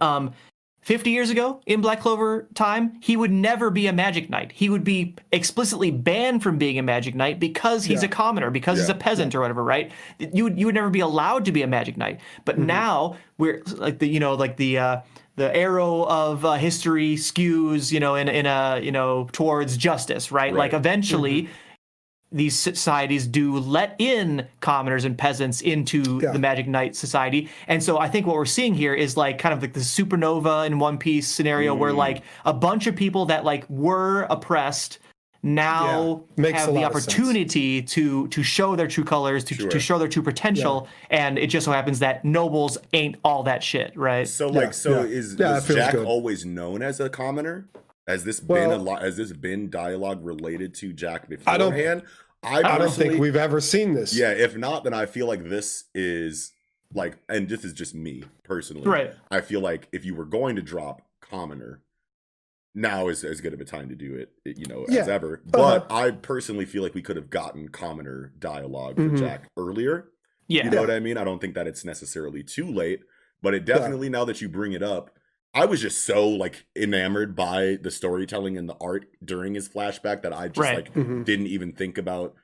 um, 0.01 0.33
50 0.83 1.11
years 1.11 1.31
ago 1.31 1.61
in 1.67 1.81
Black 1.81 2.01
Clover 2.01 2.49
time, 2.55 2.99
he 3.01 3.17
would 3.17 3.31
never 3.31 3.71
be 3.71 3.87
a 3.87 3.93
Magic 3.93 4.29
Knight. 4.31 4.51
He 4.53 4.71
would 4.71 4.83
be 4.83 5.15
explicitly 5.33 5.91
banned 5.93 6.43
from 6.43 6.57
being 6.59 6.79
a 6.79 6.83
Magic 6.83 7.15
Knight 7.15 7.39
because 7.39 7.85
he's 7.85 8.03
Yeah. 8.03 8.07
a 8.09 8.11
commoner, 8.11 8.51
because 8.51 8.79
he's 8.79 8.89
a 8.89 8.95
peasant 8.95 9.35
or 9.35 9.41
whatever, 9.41 9.63
right? 9.63 9.93
You 10.19 10.45
would 10.45 10.59
you 10.59 10.67
would 10.67 10.75
never 10.75 10.91
be 10.91 11.01
allowed 11.01 11.45
to 11.45 11.53
be 11.53 11.63
a 11.63 11.67
Magic 11.67 11.97
Knight. 11.97 12.21
But 12.45 12.57
Mm-hmm. 12.57 12.67
now 12.67 13.17
we're 13.37 13.63
like 13.77 13.99
the 13.99 14.09
you 14.09 14.19
know 14.19 14.35
like 14.35 14.57
the 14.57 14.79
uh, 14.79 15.01
the 15.37 15.55
arrow 15.55 16.05
of 16.07 16.45
uh, 16.45 16.55
history 16.55 17.15
skews 17.17 17.93
you 17.93 18.01
know 18.01 18.15
in 18.17 18.29
in 18.29 18.47
a 18.47 18.81
you 18.83 18.91
know 18.91 19.29
towards 19.33 19.77
justice, 19.77 20.33
right? 20.33 20.53
Like 20.55 20.73
eventually. 20.73 21.43
Mm-hmm. 21.43 21.53
These 22.31 22.59
societies 22.59 23.27
do 23.27 23.57
let 23.59 23.97
in 23.99 24.47
commoners 24.61 25.07
and 25.07 25.17
peasants 25.17 25.63
into 25.63 26.21
Yeah. 26.23 26.33
the 26.33 26.39
Magic 26.39 26.69
Knight 26.69 26.95
society, 26.95 27.49
and 27.69 27.83
so 27.83 27.99
I 27.99 28.09
think 28.09 28.27
what 28.27 28.37
we're 28.37 28.45
seeing 28.45 28.75
here 28.75 28.93
is 28.93 29.17
like 29.17 29.39
kind 29.39 29.55
of 29.55 29.63
like 29.63 29.73
the 29.73 29.81
supernova 29.81 30.67
in 30.67 30.79
One 30.79 30.99
Piece 30.99 31.27
scenario, 31.27 31.75
where 31.75 31.93
Mm. 31.93 31.97
like 31.97 32.23
a 32.45 32.53
bunch 32.53 32.87
of 32.87 32.95
people 32.95 33.25
that 33.27 33.45
like 33.47 33.65
were 33.71 34.27
oppressed 34.29 34.99
now 35.43 36.25
Yeah. 36.37 36.43
Makes 36.43 36.59
have 36.59 36.67
the 36.75 36.81
lot 36.81 36.95
of 36.95 37.01
sense. 37.01 37.15
opportunity 37.15 37.81
to 37.81 38.29
to 38.29 38.43
show 38.43 38.77
their 38.77 38.89
true 38.89 39.05
colors, 39.05 39.43
to 39.45 39.55
Sure. 39.55 39.71
to 39.71 39.81
show 39.81 39.99
their 39.99 40.09
true 40.09 40.23
potential, 40.23 40.87
and 41.09 41.39
it 41.39 41.47
just 41.47 41.65
so 41.65 41.73
happens 41.73 42.01
that 42.01 42.27
nobles 42.27 42.77
ain't 42.93 43.17
all 43.25 43.43
that 43.45 43.63
shit, 43.63 43.93
right? 43.97 44.29
So 44.29 44.51
Yeah, 44.53 44.59
like 44.59 44.75
so 44.75 44.91
yeah. 45.05 45.07
is 45.07 45.35
Yeah, 45.39 45.55
was 45.55 45.65
it 45.65 45.67
feels 45.69 45.79
Jack 45.79 45.93
good. 45.95 46.07
always 46.07 46.45
known 46.45 46.83
as 46.83 47.01
a 47.01 47.09
commoner? 47.09 47.69
Has 48.09 48.25
this 48.25 48.41
been 48.41 48.71
a 48.73 48.77
lot? 48.79 49.03
Has 49.03 49.17
this 49.19 49.33
been 49.33 49.69
dialogue 49.71 50.25
related 50.25 50.75
to 50.77 50.93
Jack 50.93 51.29
I 51.47 51.59
don't- 51.59 51.71
beforehand? 51.71 52.03
I, 52.43 52.63
I 52.63 52.79
don't 52.79 52.91
think 52.93 53.19
we've 53.21 53.35
ever 53.37 53.61
seen 53.61 53.95
this. 53.95 54.17
Yeah, 54.17 54.31
if 54.31 54.57
not, 54.57 54.85
then 54.85 54.95
I 54.95 55.07
feel 55.07 55.27
like 55.27 55.49
this 55.49 55.85
is 55.93 56.53
like, 56.95 57.19
and 57.29 57.49
this 57.49 57.65
is 57.65 57.73
just 57.73 57.97
me 57.97 58.23
personally. 58.45 58.89
Right. 58.89 59.13
I 59.31 59.41
feel 59.41 59.61
like 59.61 59.89
if 59.93 60.05
you 60.05 60.15
were 60.15 60.25
going 60.25 60.55
to 60.57 60.63
drop 60.63 61.03
commoner, 61.21 61.83
now 62.77 63.09
is 63.09 63.25
as 63.25 63.41
good 63.41 63.55
of 63.55 63.61
a 63.61 63.65
time 63.65 63.89
to 63.89 63.97
do 63.97 64.15
it, 64.15 64.31
you 64.45 64.67
know, 64.67 64.85
as 64.85 64.95
Yeah. 64.95 65.07
ever. 65.13 65.43
Uh-huh. 65.53 65.81
But 65.89 65.93
I 65.93 66.13
personally 66.13 66.65
feel 66.65 66.85
like 66.85 66.95
we 66.95 67.03
could 67.03 67.17
have 67.17 67.29
gotten 67.29 67.69
commoner 67.71 68.33
dialogue 68.39 68.95
for 68.97 69.03
Mhm. 69.11 69.19
Jack 69.19 69.51
earlier. 69.57 70.09
Yeah. 70.47 70.65
You 70.65 70.71
know 70.71 70.81
what 70.81 70.91
I 70.93 71.01
mean? 71.01 71.19
I 71.19 71.25
don't 71.25 71.41
think 71.41 71.55
that 71.57 71.67
it's 71.67 71.85
necessarily 71.85 72.45
too 72.45 72.71
late, 72.71 73.01
but 73.43 73.53
it 73.53 73.65
definitely 73.65 74.09
now 74.11 74.25
that 74.27 74.41
you 74.41 74.49
bring 74.49 74.73
it 74.73 74.83
up, 74.83 75.11
I 75.55 75.65
was 75.65 75.81
just 75.81 76.05
so 76.05 76.29
like 76.29 76.67
enamored 76.77 77.35
by 77.35 77.79
the 77.81 77.91
storytelling 77.91 78.57
and 78.59 78.69
the 78.69 78.77
art 78.81 79.07
during 79.25 79.55
his 79.55 79.69
flashback 79.69 80.23
that 80.23 80.33
I 80.33 80.49
just 80.49 80.59
Right. 80.59 80.77
like 80.77 80.95
Mhm. 80.95 81.25
didn't 81.25 81.47
even 81.47 81.73
think 81.73 81.99
about 81.99 82.35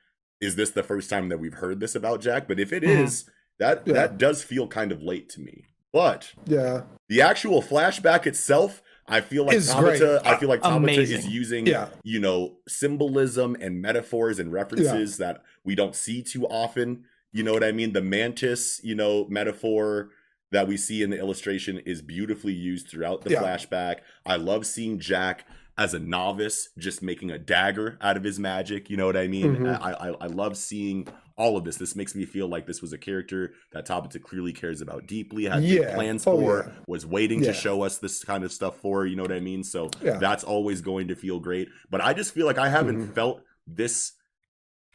is 0.41 0.55
this 0.57 0.71
the 0.71 0.83
first 0.83 1.09
time 1.09 1.29
that 1.29 1.39
we've 1.39 1.53
heard 1.55 1.79
this 1.79 1.95
about 1.95 2.19
Jack? 2.21 2.47
But 2.47 2.59
if 2.59 2.73
it 2.73 2.83
is, 2.83 3.23
Mhm. 3.23 3.29
that 3.59 3.83
Yeah. 3.85 3.93
that 3.93 4.17
does 4.17 4.43
feel 4.43 4.67
kind 4.67 4.91
of 4.91 5.01
late 5.01 5.29
to 5.29 5.39
me. 5.41 5.65
But 5.93 6.33
Yeah. 6.45 6.83
the 7.07 7.21
actual 7.21 7.61
flashback 7.61 8.25
itself, 8.25 8.81
I 9.07 9.21
feel 9.21 9.45
like 9.45 9.55
Is 9.55 9.73
great. 9.73 10.01
I 10.01 10.37
feel 10.37 10.49
like 10.49 10.61
Tabata 10.61 10.97
is 10.97 11.27
using 11.27 11.67
Yeah. 11.67 11.89
you 12.03 12.19
know 12.19 12.57
symbolism 12.67 13.55
and 13.61 13.81
metaphors 13.81 14.39
and 14.39 14.51
references 14.51 15.17
that 15.17 15.41
we 15.63 15.75
don't 15.75 15.95
see 15.95 16.21
too 16.21 16.45
often. 16.47 17.05
You 17.31 17.43
know 17.43 17.53
what 17.53 17.63
I 17.63 17.71
mean? 17.71 17.93
The 17.93 18.01
mantis, 18.01 18.81
you 18.83 18.95
know, 18.95 19.25
metaphor 19.29 20.09
that 20.51 20.67
we 20.67 20.77
see 20.77 21.01
in 21.03 21.09
the 21.09 21.17
illustration 21.19 21.79
is 21.79 22.01
beautifully 22.01 22.53
used 22.53 22.87
throughout 22.89 23.23
the 23.23 23.31
Yeah. 23.31 23.41
flashback. 23.41 23.97
I 24.25 24.35
love 24.37 24.65
seeing 24.65 24.99
Jack 24.99 25.45
as 25.77 25.93
a 25.93 25.99
novice 25.99 26.69
just 26.77 27.01
making 27.01 27.31
a 27.31 27.37
dagger 27.37 27.97
out 28.01 28.15
of 28.15 28.23
his 28.23 28.39
magic. 28.39 28.89
You 28.89 28.95
know 28.97 29.05
what 29.07 29.17
I 29.17 29.27
mean? 29.27 29.57
Mhm. 29.57 29.81
I, 29.81 29.91
I 29.91 30.09
I 30.21 30.27
love 30.27 30.55
seeing 30.55 31.07
all 31.37 31.57
of 31.57 31.65
this. 31.65 31.75
This 31.75 31.97
makes 31.97 32.15
me 32.15 32.23
feel 32.23 32.47
like 32.47 32.65
this 32.65 32.81
was 32.81 32.93
a 32.93 32.97
character 32.97 33.53
that 33.73 33.85
Tabata 33.85 34.21
clearly 34.21 34.53
cares 34.53 34.79
about 34.79 35.05
deeply, 35.05 35.43
had 35.45 35.61
big 35.63 35.81
Yeah. 35.81 35.93
plans 35.93 36.25
Oh, 36.25 36.37
for, 36.39 36.63
yeah. 36.65 36.73
was 36.87 37.05
waiting 37.05 37.39
Yeah. 37.43 37.47
to 37.47 37.53
show 37.53 37.81
us 37.81 37.97
this 37.97 38.23
kind 38.23 38.45
of 38.45 38.53
stuff 38.53 38.79
for. 38.79 39.05
You 39.05 39.17
know 39.17 39.23
what 39.23 39.33
I 39.33 39.41
mean? 39.41 39.63
So 39.65 39.89
that's 40.01 40.45
always 40.45 40.79
going 40.79 41.09
to 41.09 41.15
feel 41.15 41.41
great. 41.41 41.67
But 41.89 41.99
I 41.99 42.13
just 42.13 42.33
feel 42.33 42.45
like 42.45 42.57
I 42.57 42.69
haven't 42.69 43.09
Mhm. 43.09 43.13
felt 43.13 43.41
this 43.67 44.13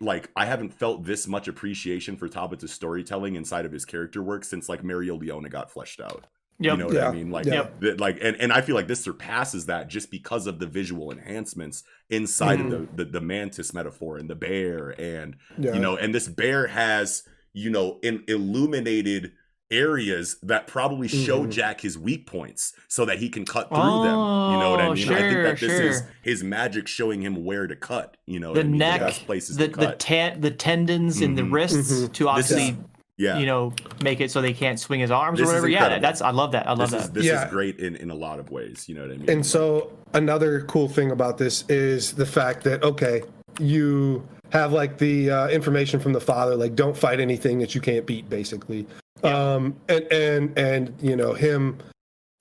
like 0.00 0.30
I 0.34 0.46
haven't 0.46 0.72
felt 0.72 1.04
this 1.04 1.26
much 1.28 1.46
appreciation 1.46 2.16
for 2.16 2.28
Tabata's 2.28 2.72
storytelling 2.72 3.36
inside 3.36 3.66
of 3.66 3.72
his 3.72 3.84
character 3.84 4.22
work 4.22 4.44
since 4.44 4.68
like 4.68 4.82
Mereoleona 4.82 5.50
got 5.50 5.70
fleshed 5.70 6.00
out. 6.00 6.26
Yep. 6.58 6.72
You 6.72 6.78
know 6.78 6.86
what 6.86 6.94
Yeah. 6.94 7.08
I 7.08 7.12
mean? 7.12 7.30
Like, 7.30 7.46
Yeah. 7.46 7.68
the- 7.80 7.96
like, 7.96 8.18
and, 8.20 8.36
and 8.36 8.52
I 8.52 8.60
feel 8.60 8.74
like 8.74 8.86
this 8.86 9.02
surpasses 9.02 9.66
that 9.66 9.88
just 9.88 10.10
because 10.10 10.46
of 10.46 10.58
the 10.58 10.66
visual 10.66 11.10
enhancements 11.10 11.84
inside 12.10 12.60
of 12.60 12.66
mm-hmm. 12.66 12.96
the, 12.96 13.04
the 13.04 13.10
the 13.12 13.20
mantis 13.20 13.72
metaphor 13.72 14.18
and 14.18 14.28
the 14.28 14.34
bear, 14.34 14.90
and 15.00 15.36
Yeah. 15.58 15.72
you 15.74 15.80
know, 15.80 15.96
and 15.96 16.14
this 16.14 16.28
bear 16.28 16.66
has 16.66 17.22
you 17.52 17.70
know 17.70 17.98
in 18.02 18.24
illuminated 18.28 19.32
areas 19.70 20.36
that 20.42 20.66
probably 20.66 21.06
show 21.08 21.44
Mhm. 21.46 21.50
Jack 21.50 21.80
his 21.80 21.96
weak 21.96 22.26
points 22.26 22.72
so 22.88 23.04
that 23.04 23.18
he 23.18 23.28
can 23.28 23.44
cut 23.44 23.68
through 23.68 23.78
them. 23.78 23.94
You 24.04 24.58
know 24.58 24.70
what 24.70 24.80
I 24.80 24.86
Oh, 24.88 24.94
mean? 24.94 25.08
I 25.12 25.18
think 25.18 25.42
that 25.44 25.60
this 25.60 25.72
is 25.72 26.02
his 26.22 26.42
magic 26.42 26.88
showing 26.88 27.22
him 27.22 27.44
where 27.44 27.66
to 27.66 27.76
cut. 27.76 28.16
You 28.26 28.40
know, 28.40 28.52
The 28.54 28.60
I 28.60 28.64
mean? 28.64 28.78
neck, 28.78 29.00
best 29.00 29.26
places 29.26 29.56
the 29.56 29.68
to 29.68 29.76
the 29.76 29.86
cut. 29.86 29.98
ten, 30.00 30.40
the 30.40 30.50
tendons 30.50 31.20
in 31.20 31.34
the 31.36 31.42
Mhm. 31.42 31.52
wrists 31.52 31.92
Mhm. 31.92 32.12
to 32.14 32.28
obviously 32.28 32.76
yeah, 33.16 33.38
you 33.38 33.44
know 33.46 33.72
make 34.02 34.20
it 34.20 34.30
so 34.30 34.40
they 34.40 34.52
can't 34.54 34.80
swing 34.80 35.00
his 35.00 35.10
arms 35.10 35.38
This 35.38 35.44
or 35.46 35.50
whatever. 35.50 35.68
Yeah, 35.68 35.78
incredible. 35.78 36.02
that's 36.02 36.22
I 36.22 36.30
love 36.30 36.52
that. 36.52 36.66
I 36.66 36.70
love 36.70 36.90
this 36.90 36.90
that. 36.90 37.00
is 37.02 37.10
this 37.10 37.24
Yeah. 37.26 37.44
is 37.44 37.50
great 37.50 37.78
in 37.78 37.94
in 37.96 38.10
a 38.10 38.14
lot 38.14 38.38
of 38.40 38.50
ways. 38.50 38.88
You 38.88 38.94
know 38.96 39.02
what 39.02 39.10
I 39.12 39.16
mean? 39.18 39.30
And 39.30 39.46
so 39.46 39.92
another 40.14 40.62
cool 40.62 40.88
thing 40.88 41.10
about 41.10 41.38
this 41.38 41.64
is 41.68 42.12
the 42.12 42.26
fact 42.26 42.64
that 42.64 42.82
okay, 42.82 43.22
you 43.60 44.26
have 44.50 44.72
like 44.72 44.98
the 44.98 45.30
uh, 45.30 45.48
information 45.48 46.00
from 46.00 46.12
the 46.12 46.20
father, 46.20 46.54
like 46.56 46.74
don't 46.74 46.96
fight 46.96 47.20
anything 47.20 47.58
that 47.58 47.74
you 47.74 47.80
can't 47.80 48.06
beat, 48.06 48.28
basically. 48.28 48.86
Um, 49.22 49.76
and 49.88 50.04
and 50.12 50.58
and 50.58 50.94
you 51.00 51.16
know 51.16 51.32
him, 51.34 51.78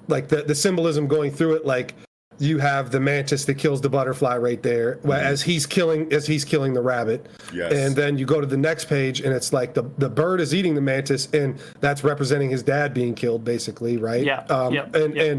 like 0.07 0.27
the 0.27 0.43
the 0.43 0.55
symbolism 0.55 1.07
going 1.07 1.31
through 1.31 1.55
it, 1.55 1.65
like 1.65 1.93
you 2.41 2.57
have 2.57 2.89
the 2.89 2.99
mantis 3.01 3.43
that 3.43 3.55
kills 3.55 3.81
the 3.81 3.89
butterfly 3.89 4.37
right 4.37 4.63
there, 4.63 4.97
where 5.01 5.19
as 5.19 5.41
he's 5.41 5.65
killing 5.65 6.11
as 6.13 6.25
he's 6.25 6.45
killing 6.45 6.73
the 6.73 6.81
rabbit. 6.81 7.27
Yes. 7.53 7.73
And 7.73 7.95
then 7.95 8.17
you 8.17 8.25
go 8.25 8.39
to 8.39 8.47
the 8.47 8.55
next 8.57 8.85
page, 8.85 9.19
and 9.19 9.33
it's 9.33 9.51
like 9.51 9.73
the 9.73 9.83
the 9.97 10.09
bird 10.09 10.39
is 10.39 10.55
eating 10.55 10.73
the 10.73 10.81
mantis, 10.81 11.27
and 11.33 11.59
that's 11.81 12.03
representing 12.03 12.49
his 12.49 12.63
dad 12.63 12.93
being 12.93 13.13
killed, 13.13 13.43
basically, 13.43 13.97
right? 13.97 14.23
Yeah, 14.23 14.45
Um, 14.49 14.73
yep, 14.73 14.95
And 14.95 15.15
yep. 15.15 15.31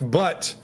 and 0.00 0.10
but 0.10 0.54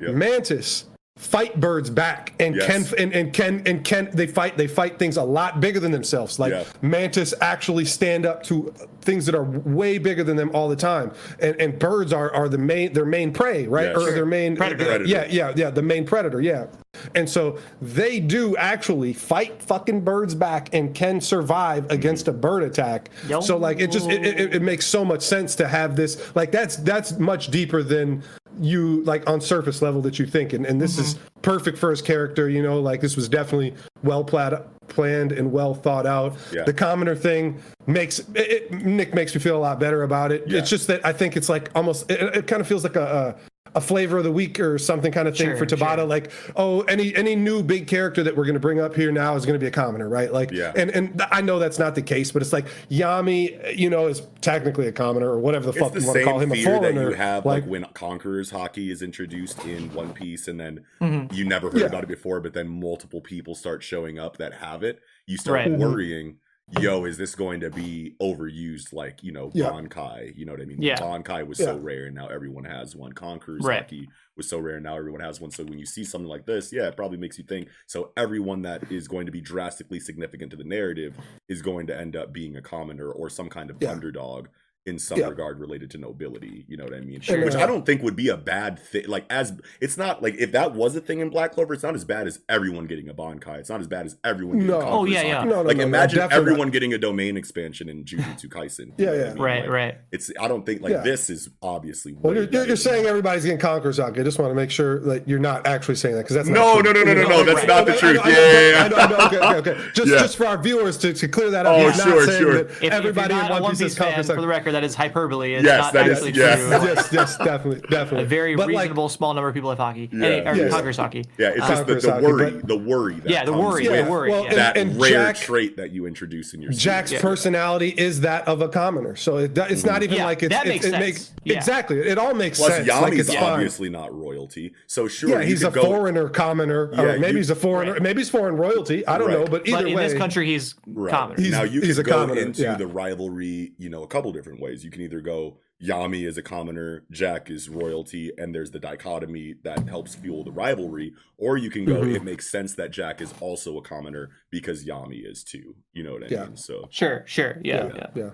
Yep. 0.00 0.14
mantis 0.14 0.84
fight 1.16 1.60
birds 1.60 1.90
back 1.90 2.32
and 2.40 2.56
Yes. 2.56 2.66
can 2.66 2.98
and, 2.98 3.12
and 3.14 3.32
can 3.32 3.62
and 3.66 3.84
can 3.84 4.08
they 4.12 4.26
fight 4.26 4.56
they 4.56 4.66
fight 4.66 4.98
things 4.98 5.16
a 5.16 5.22
lot 5.22 5.60
bigger 5.60 5.78
than 5.78 5.92
themselves 5.92 6.40
like 6.40 6.52
Yeah. 6.52 6.64
mantis 6.82 7.32
actually 7.40 7.84
stand 7.84 8.26
up 8.26 8.42
to 8.44 8.74
things 9.00 9.24
that 9.26 9.34
are 9.36 9.44
way 9.44 9.98
bigger 9.98 10.24
than 10.24 10.36
them 10.36 10.50
all 10.52 10.68
the 10.68 10.74
time 10.74 11.12
and 11.38 11.54
and 11.60 11.78
birds 11.78 12.12
are 12.12 12.34
are 12.34 12.48
the 12.48 12.58
main 12.58 12.92
their 12.94 13.04
main 13.04 13.32
prey 13.32 13.68
right 13.68 13.86
Yeah, 13.86 13.92
or 13.92 14.00
sure. 14.00 14.12
their 14.12 14.26
main 14.26 14.56
Predator. 14.56 14.84
Predator. 14.84 15.04
yeah 15.04 15.26
yeah 15.30 15.52
yeah 15.54 15.70
the 15.70 15.82
main 15.82 16.04
predator 16.04 16.40
yeah 16.40 16.66
and 17.14 17.30
so 17.30 17.58
they 17.80 18.18
do 18.18 18.56
actually 18.56 19.12
fight 19.12 19.62
fucking 19.62 20.00
birds 20.00 20.34
back 20.34 20.68
and 20.74 20.94
can 20.96 21.20
survive 21.20 21.88
against 21.92 22.26
a 22.26 22.32
mm-hmm. 22.32 22.40
bird 22.40 22.62
attack 22.64 23.08
Yo. 23.28 23.40
so 23.40 23.56
like 23.56 23.78
it 23.78 23.92
just 23.92 24.10
it, 24.10 24.24
it, 24.26 24.54
it 24.56 24.62
makes 24.62 24.84
so 24.84 25.04
much 25.04 25.22
sense 25.22 25.54
to 25.56 25.68
have 25.68 25.94
this 25.94 26.34
like 26.34 26.50
that's 26.50 26.74
that's 26.78 27.18
much 27.20 27.48
deeper 27.52 27.84
than 27.84 28.24
you 28.60 29.02
like 29.04 29.28
on 29.28 29.40
surface 29.40 29.82
level 29.82 30.00
that 30.02 30.18
you 30.18 30.26
think 30.26 30.52
and, 30.52 30.64
and 30.66 30.80
this 30.80 30.98
is 30.98 31.14
Mm-hmm. 31.14 31.40
perfect 31.42 31.76
for 31.78 31.90
his 31.90 32.00
character 32.00 32.48
you 32.48 32.62
know 32.62 32.80
like 32.80 33.00
this 33.00 33.16
was 33.16 33.28
definitely 33.28 33.74
well 34.02 34.24
planned 34.24 34.58
planned 34.88 35.32
and 35.32 35.50
well 35.52 35.74
thought 35.74 36.06
out 36.06 36.36
Yeah. 36.52 36.64
the 36.64 36.72
commoner 36.72 37.14
thing 37.16 37.60
makes 37.86 38.18
it, 38.20 38.28
it- 38.36 38.72
nick 38.72 39.14
makes 39.14 39.34
me 39.34 39.40
feel 39.40 39.56
a 39.56 39.58
lot 39.68 39.78
better 39.80 40.02
about 40.04 40.32
it 40.32 40.44
Yeah. 40.46 40.58
it's 40.60 40.70
just 40.70 40.86
that 40.86 41.04
i 41.04 41.12
think 41.12 41.36
it's 41.36 41.48
like 41.48 41.70
almost 41.74 42.10
it, 42.10 42.20
it 42.36 42.46
kind 42.46 42.60
of 42.60 42.66
feels 42.68 42.82
like 42.84 42.96
a, 42.96 43.36
a 43.74 43.78
a 43.78 43.80
flavor 43.80 44.18
of 44.18 44.24
the 44.24 44.32
week 44.32 44.58
or 44.60 44.78
something 44.78 45.10
kind 45.12 45.26
of 45.28 45.36
thing 45.36 45.48
Sure, 45.48 45.56
for 45.56 45.66
Tabata. 45.66 45.96
sure. 45.96 46.04
Like, 46.04 46.30
oh, 46.56 46.82
any 46.82 47.14
any 47.16 47.34
new 47.36 47.62
big 47.62 47.86
character 47.86 48.22
that 48.22 48.36
we're 48.36 48.44
going 48.44 48.54
to 48.54 48.60
bring 48.60 48.80
up 48.80 48.94
here 48.94 49.12
now 49.12 49.34
is 49.36 49.44
going 49.44 49.54
to 49.58 49.60
be 49.60 49.66
a 49.66 49.70
commoner, 49.70 50.08
right? 50.08 50.32
Like, 50.32 50.50
Yeah. 50.52 50.72
and 50.76 50.90
and 50.90 51.22
I 51.30 51.40
know 51.40 51.58
that's 51.58 51.78
not 51.78 51.94
the 51.94 52.02
case, 52.02 52.32
but 52.32 52.40
it's 52.42 52.52
like 52.52 52.66
Yami, 52.90 53.76
you 53.76 53.90
know, 53.90 54.06
is 54.06 54.22
technically 54.40 54.86
a 54.86 54.92
commoner 54.92 55.28
or 55.28 55.38
whatever 55.38 55.66
the 55.66 55.70
it's 55.72 55.78
fuck 55.78 55.92
the 55.92 56.00
you 56.00 56.06
want 56.06 56.18
to 56.18 56.24
call 56.24 56.40
same 56.40 56.50
him, 56.50 56.52
a 56.52 56.62
fear 56.62 56.80
that 56.80 56.94
you 56.94 57.12
have 57.12 57.44
like, 57.46 57.64
when 57.66 57.84
Conqueror's 57.94 58.50
haki 58.52 58.90
is 58.90 59.02
introduced 59.02 59.64
in 59.64 59.92
One 59.92 60.12
Piece, 60.12 60.48
and 60.48 60.58
then 60.60 60.84
Mhm. 61.02 61.32
you 61.34 61.44
never 61.44 61.70
heard 61.70 61.80
Yeah. 61.80 61.86
about 61.86 62.02
it 62.04 62.08
before, 62.08 62.40
but 62.40 62.52
then 62.54 62.68
multiple 62.68 63.20
people 63.20 63.54
start 63.54 63.82
showing 63.82 64.18
up 64.18 64.36
that 64.38 64.54
have 64.54 64.82
it. 64.82 65.00
You 65.26 65.36
start 65.36 65.56
Right. 65.60 65.68
Mhm. 65.72 65.78
worrying, 65.78 66.36
yo, 66.80 67.04
is 67.04 67.18
this 67.18 67.34
going 67.34 67.60
to 67.60 67.70
be 67.70 68.14
overused 68.20 68.92
like 68.92 69.22
you 69.22 69.32
know 69.32 69.50
Yeah. 69.54 69.70
Bankai? 69.70 70.36
You 70.36 70.44
know 70.46 70.52
what 70.52 70.60
I 70.60 70.64
mean? 70.64 70.80
Yeah. 70.80 70.96
Bankai 70.98 71.46
was 71.46 71.58
Yeah. 71.60 71.66
so 71.66 71.78
rare, 71.78 72.06
and 72.06 72.14
now 72.14 72.28
everyone 72.28 72.64
has 72.64 72.96
one. 72.96 73.12
Conqueror's 73.12 73.64
Right. 73.64 73.86
haki 73.86 74.06
was 74.36 74.48
so 74.48 74.58
rare, 74.58 74.76
and 74.76 74.84
now 74.84 74.96
everyone 74.96 75.20
has 75.20 75.40
one. 75.40 75.50
So 75.50 75.64
when 75.64 75.78
you 75.78 75.86
see 75.86 76.04
something 76.04 76.28
like 76.28 76.46
this, 76.46 76.72
yeah, 76.72 76.88
it 76.88 76.96
probably 76.96 77.18
makes 77.18 77.38
you 77.38 77.44
think. 77.44 77.68
So 77.86 78.12
everyone 78.16 78.62
that 78.62 78.90
is 78.90 79.08
going 79.08 79.26
to 79.26 79.32
be 79.32 79.40
drastically 79.40 80.00
significant 80.00 80.50
to 80.52 80.56
the 80.56 80.64
narrative 80.64 81.16
is 81.48 81.62
going 81.62 81.86
to 81.88 81.96
end 81.98 82.16
up 82.16 82.32
being 82.32 82.56
a 82.56 82.62
commoner 82.62 83.10
or 83.10 83.28
some 83.28 83.48
kind 83.48 83.70
of 83.70 83.76
Yeah. 83.80 83.90
underdog 83.92 84.48
in 84.86 84.98
some 84.98 85.18
Yeah. 85.18 85.28
regard 85.28 85.58
related 85.60 85.90
to 85.92 85.98
nobility. 85.98 86.66
You 86.68 86.76
know 86.76 86.84
what 86.84 86.92
I 86.94 87.00
mean? 87.00 87.20
Sure. 87.20 87.42
Which 87.42 87.54
I 87.54 87.64
don't 87.66 87.86
think 87.86 88.02
would 88.02 88.16
be 88.16 88.28
a 88.28 88.36
bad 88.36 88.78
thing. 88.78 89.04
Like 89.08 89.24
as 89.30 89.52
it's 89.80 89.96
not 89.96 90.22
like 90.22 90.34
if 90.38 90.52
that 90.52 90.74
was 90.74 90.94
a 90.94 91.00
thing 91.00 91.20
in 91.20 91.30
Black 91.30 91.52
Clover, 91.52 91.72
it's 91.72 91.82
not 91.82 91.94
as 91.94 92.04
bad 92.04 92.26
as 92.26 92.40
everyone 92.50 92.86
getting 92.86 93.08
a 93.08 93.14
Bankai. 93.14 93.58
It's 93.60 93.70
not 93.70 93.80
as 93.80 93.86
bad 93.88 94.04
as 94.04 94.16
everyone 94.24 94.56
getting 94.58 94.70
No. 94.70 94.80
Conqueror's 94.80 95.00
Oh, 95.00 95.04
yeah, 95.06 95.22
yeah. 95.22 95.44
No, 95.44 95.50
no, 95.50 95.62
like 95.62 95.78
no, 95.78 95.84
no, 95.84 95.88
imagine 95.88 96.18
definitely 96.18 96.42
everyone 96.52 96.70
getting 96.70 96.92
a 96.92 96.98
domain 96.98 97.36
expansion 97.38 97.88
in 97.88 98.04
Jujutsu 98.04 98.46
Kaisen. 98.48 98.92
You 98.98 99.06
Yeah, 99.06 99.10
I 99.10 99.28
mean? 99.34 99.38
Right, 99.42 99.60
Like, 99.62 99.70
right. 99.70 99.98
It's 100.12 100.30
I 100.38 100.48
don't 100.48 100.66
think 100.66 100.82
like 100.82 100.92
Yeah. 100.92 101.00
this 101.02 101.30
is 101.30 101.48
obviously. 101.62 102.12
Well, 102.20 102.34
you're, 102.34 102.44
you're, 102.44 102.66
you're 102.66 102.76
saying 102.76 103.06
everybody's 103.06 103.44
getting 103.44 103.58
Conqueror's 103.58 103.98
Haki. 103.98 104.20
I 104.20 104.22
just 104.22 104.38
want 104.38 104.50
to 104.50 104.54
make 104.54 104.70
sure 104.70 104.98
that 105.00 105.26
you're 105.26 105.38
not 105.38 105.66
actually 105.66 105.94
saying 105.96 106.14
that 106.16 106.22
because 106.24 106.36
that's 106.36 106.48
No, 106.48 106.74
not 106.74 106.84
no, 106.84 106.92
true. 106.92 107.04
no, 107.06 107.14
no, 107.14 107.22
no, 107.22 107.28
no. 107.28 107.36
Right. 107.38 107.46
That's 107.46 107.66
not 107.66 107.86
the 107.86 107.94
truth. 107.94 108.20
I 108.22 108.28
know, 108.30 108.36
Yeah, 108.38 108.70
yeah, 108.70 108.84
I 108.84 108.88
know, 108.88 108.96
I 108.96 109.08
know, 109.08 109.16
okay, 109.26 109.38
okay, 109.38 109.70
okay. 109.72 109.84
Just, 109.94 110.08
Yeah. 110.12 110.18
just 110.18 110.36
for 110.36 110.46
our 110.46 110.60
viewers 110.62 110.98
to, 110.98 111.14
to 111.14 111.26
clear 111.28 111.50
that 111.50 111.64
up. 111.64 111.74
Oh, 111.78 111.90
sure, 111.92 112.30
sure. 112.30 112.54
that 112.64 112.70
If, 112.70 112.82
if 112.84 112.92
everybody 112.92 113.32
in 113.34 113.48
One 113.48 113.70
Piece 113.70 113.78
Piece 113.80 113.92
is 113.92 113.98
fan, 113.98 114.06
Conqueror's 114.08 114.26
for 114.28 114.40
the 114.42 114.46
record, 114.46 114.73
that 114.74 114.84
is 114.84 114.94
hyperbole. 114.94 115.54
It's 115.54 115.64
Yes, 115.64 115.78
not 115.84 115.92
that 115.94 116.06
is- 116.06 116.18
actually 116.18 116.32
yes. 116.32 116.58
true. 116.60 116.70
yes, 116.70 117.08
yes, 117.12 117.38
definitely, 117.38 117.80
definitely. 117.90 118.22
A 118.24 118.26
very 118.26 118.54
But, 118.56 118.68
like, 118.70 118.82
reasonable 118.84 119.08
small 119.08 119.34
number 119.34 119.48
of 119.48 119.54
people 119.54 119.70
have 119.70 119.78
haki. 119.78 120.12
Yeah. 120.12 120.26
Any, 120.26 120.46
or 120.46 120.54
Yes. 120.54 120.70
Conqueror's 120.72 120.98
haki. 120.98 121.24
Yeah, 121.38 121.48
it's 121.50 121.66
just 121.66 121.86
the, 121.86 121.94
Conqueror's 121.94 122.02
the 122.02 122.10
Haki, 122.10 122.22
worry, 122.22 122.50
but- 122.52 122.68
the 122.68 122.76
worry. 122.76 123.14
That 123.14 123.30
Yeah, 123.30 123.44
the 123.44 123.52
worry, 123.52 123.88
with 123.88 124.04
the 124.04 124.10
worry, 124.10 124.30
well, 124.30 124.42
yeah. 124.44 124.48
and- 124.50 124.58
That 124.58 124.76
and 124.76 125.00
rare 125.00 125.10
Jack- 125.10 125.36
trait 125.36 125.76
that 125.78 125.90
you 125.92 126.06
introduce 126.06 126.52
in 126.54 126.62
your 126.62 126.72
Jack's. 126.72 127.12
Yeah. 127.12 127.20
personality 127.20 127.94
is 127.96 128.20
that 128.22 128.46
of 128.46 128.60
a 128.60 128.68
commoner, 128.68 129.16
so 129.16 129.38
it, 129.38 129.56
it's 129.56 129.84
not 129.84 129.94
mm-hmm. 129.96 130.02
even 130.04 130.16
Yeah, 130.18 130.24
like 130.26 130.42
it's, 130.42 130.54
that 130.54 130.66
it, 130.66 130.68
makes 130.68 130.84
it 130.84 130.90
sense. 130.90 131.00
makes 131.04 131.32
Yeah. 131.44 131.56
exactly. 131.56 131.98
It 132.00 132.18
all 132.18 132.34
makes 132.34 132.58
Plus, 132.58 132.72
sense. 132.74 132.88
like 132.88 133.12
Yami's 133.14 133.28
it's 133.28 133.36
obviously 133.36 133.88
not 133.90 134.14
royalty, 134.14 134.74
so 134.86 135.08
sure. 135.08 135.30
Yeah, 135.30 135.42
he's 135.42 135.62
a 135.62 135.70
foreigner 135.70 136.28
commoner. 136.28 136.90
Yeah, 136.92 137.16
maybe 137.18 137.38
he's 137.38 137.50
a 137.50 137.54
foreigner. 137.54 137.98
Maybe 138.00 138.20
he's 138.20 138.30
foreign 138.30 138.56
royalty. 138.56 139.06
I 139.06 139.18
don't 139.18 139.30
know, 139.30 139.44
but 139.46 139.66
either 139.68 139.78
But 139.82 139.86
in 139.88 139.96
this 139.96 140.14
country, 140.14 140.46
he's 140.46 140.74
Right. 140.86 141.10
common. 141.10 141.36
He's- 141.38 141.52
now 141.52 141.62
you 141.62 141.80
he's 141.80 141.96
can 141.96 142.00
a 142.06 142.08
go 142.10 142.12
commoner, 142.22 142.40
into 142.40 142.74
the 142.78 142.86
rivalry, 142.86 143.72
you 143.78 143.88
know, 143.90 144.02
a 144.02 144.06
couple 144.06 144.32
different 144.32 144.60
ways. 144.64 144.84
You 144.84 144.90
can 144.90 145.02
either 145.02 145.20
go 145.20 145.58
Yami 145.82 146.26
is 146.26 146.38
a 146.38 146.42
commoner, 146.42 147.04
Jack 147.10 147.50
is 147.50 147.68
royalty, 147.68 148.30
and 148.38 148.54
there's 148.54 148.70
the 148.70 148.78
dichotomy 148.78 149.54
that 149.64 149.86
helps 149.88 150.14
fuel 150.14 150.42
the 150.44 150.52
rivalry, 150.52 151.12
or 151.36 151.56
you 151.58 151.68
can 151.68 151.84
go 151.84 152.00
Mhm. 152.00 152.14
it 152.16 152.24
makes 152.24 152.50
sense 152.50 152.74
that 152.76 152.90
Jack 152.92 153.20
is 153.20 153.34
also 153.40 153.76
a 153.76 153.82
commoner 153.82 154.30
because 154.50 154.84
Yami 154.86 155.28
is 155.30 155.42
too. 155.44 155.74
You 155.92 156.04
know 156.04 156.12
what 156.12 156.24
I 156.24 156.26
Yeah. 156.28 156.44
mean? 156.46 156.56
So 156.56 156.86
Sure, 156.90 157.22
sure. 157.26 157.58
Yeah, 157.62 157.86
Yeah. 157.88 157.92
yeah. 157.96 158.06
yeah. 158.14 158.30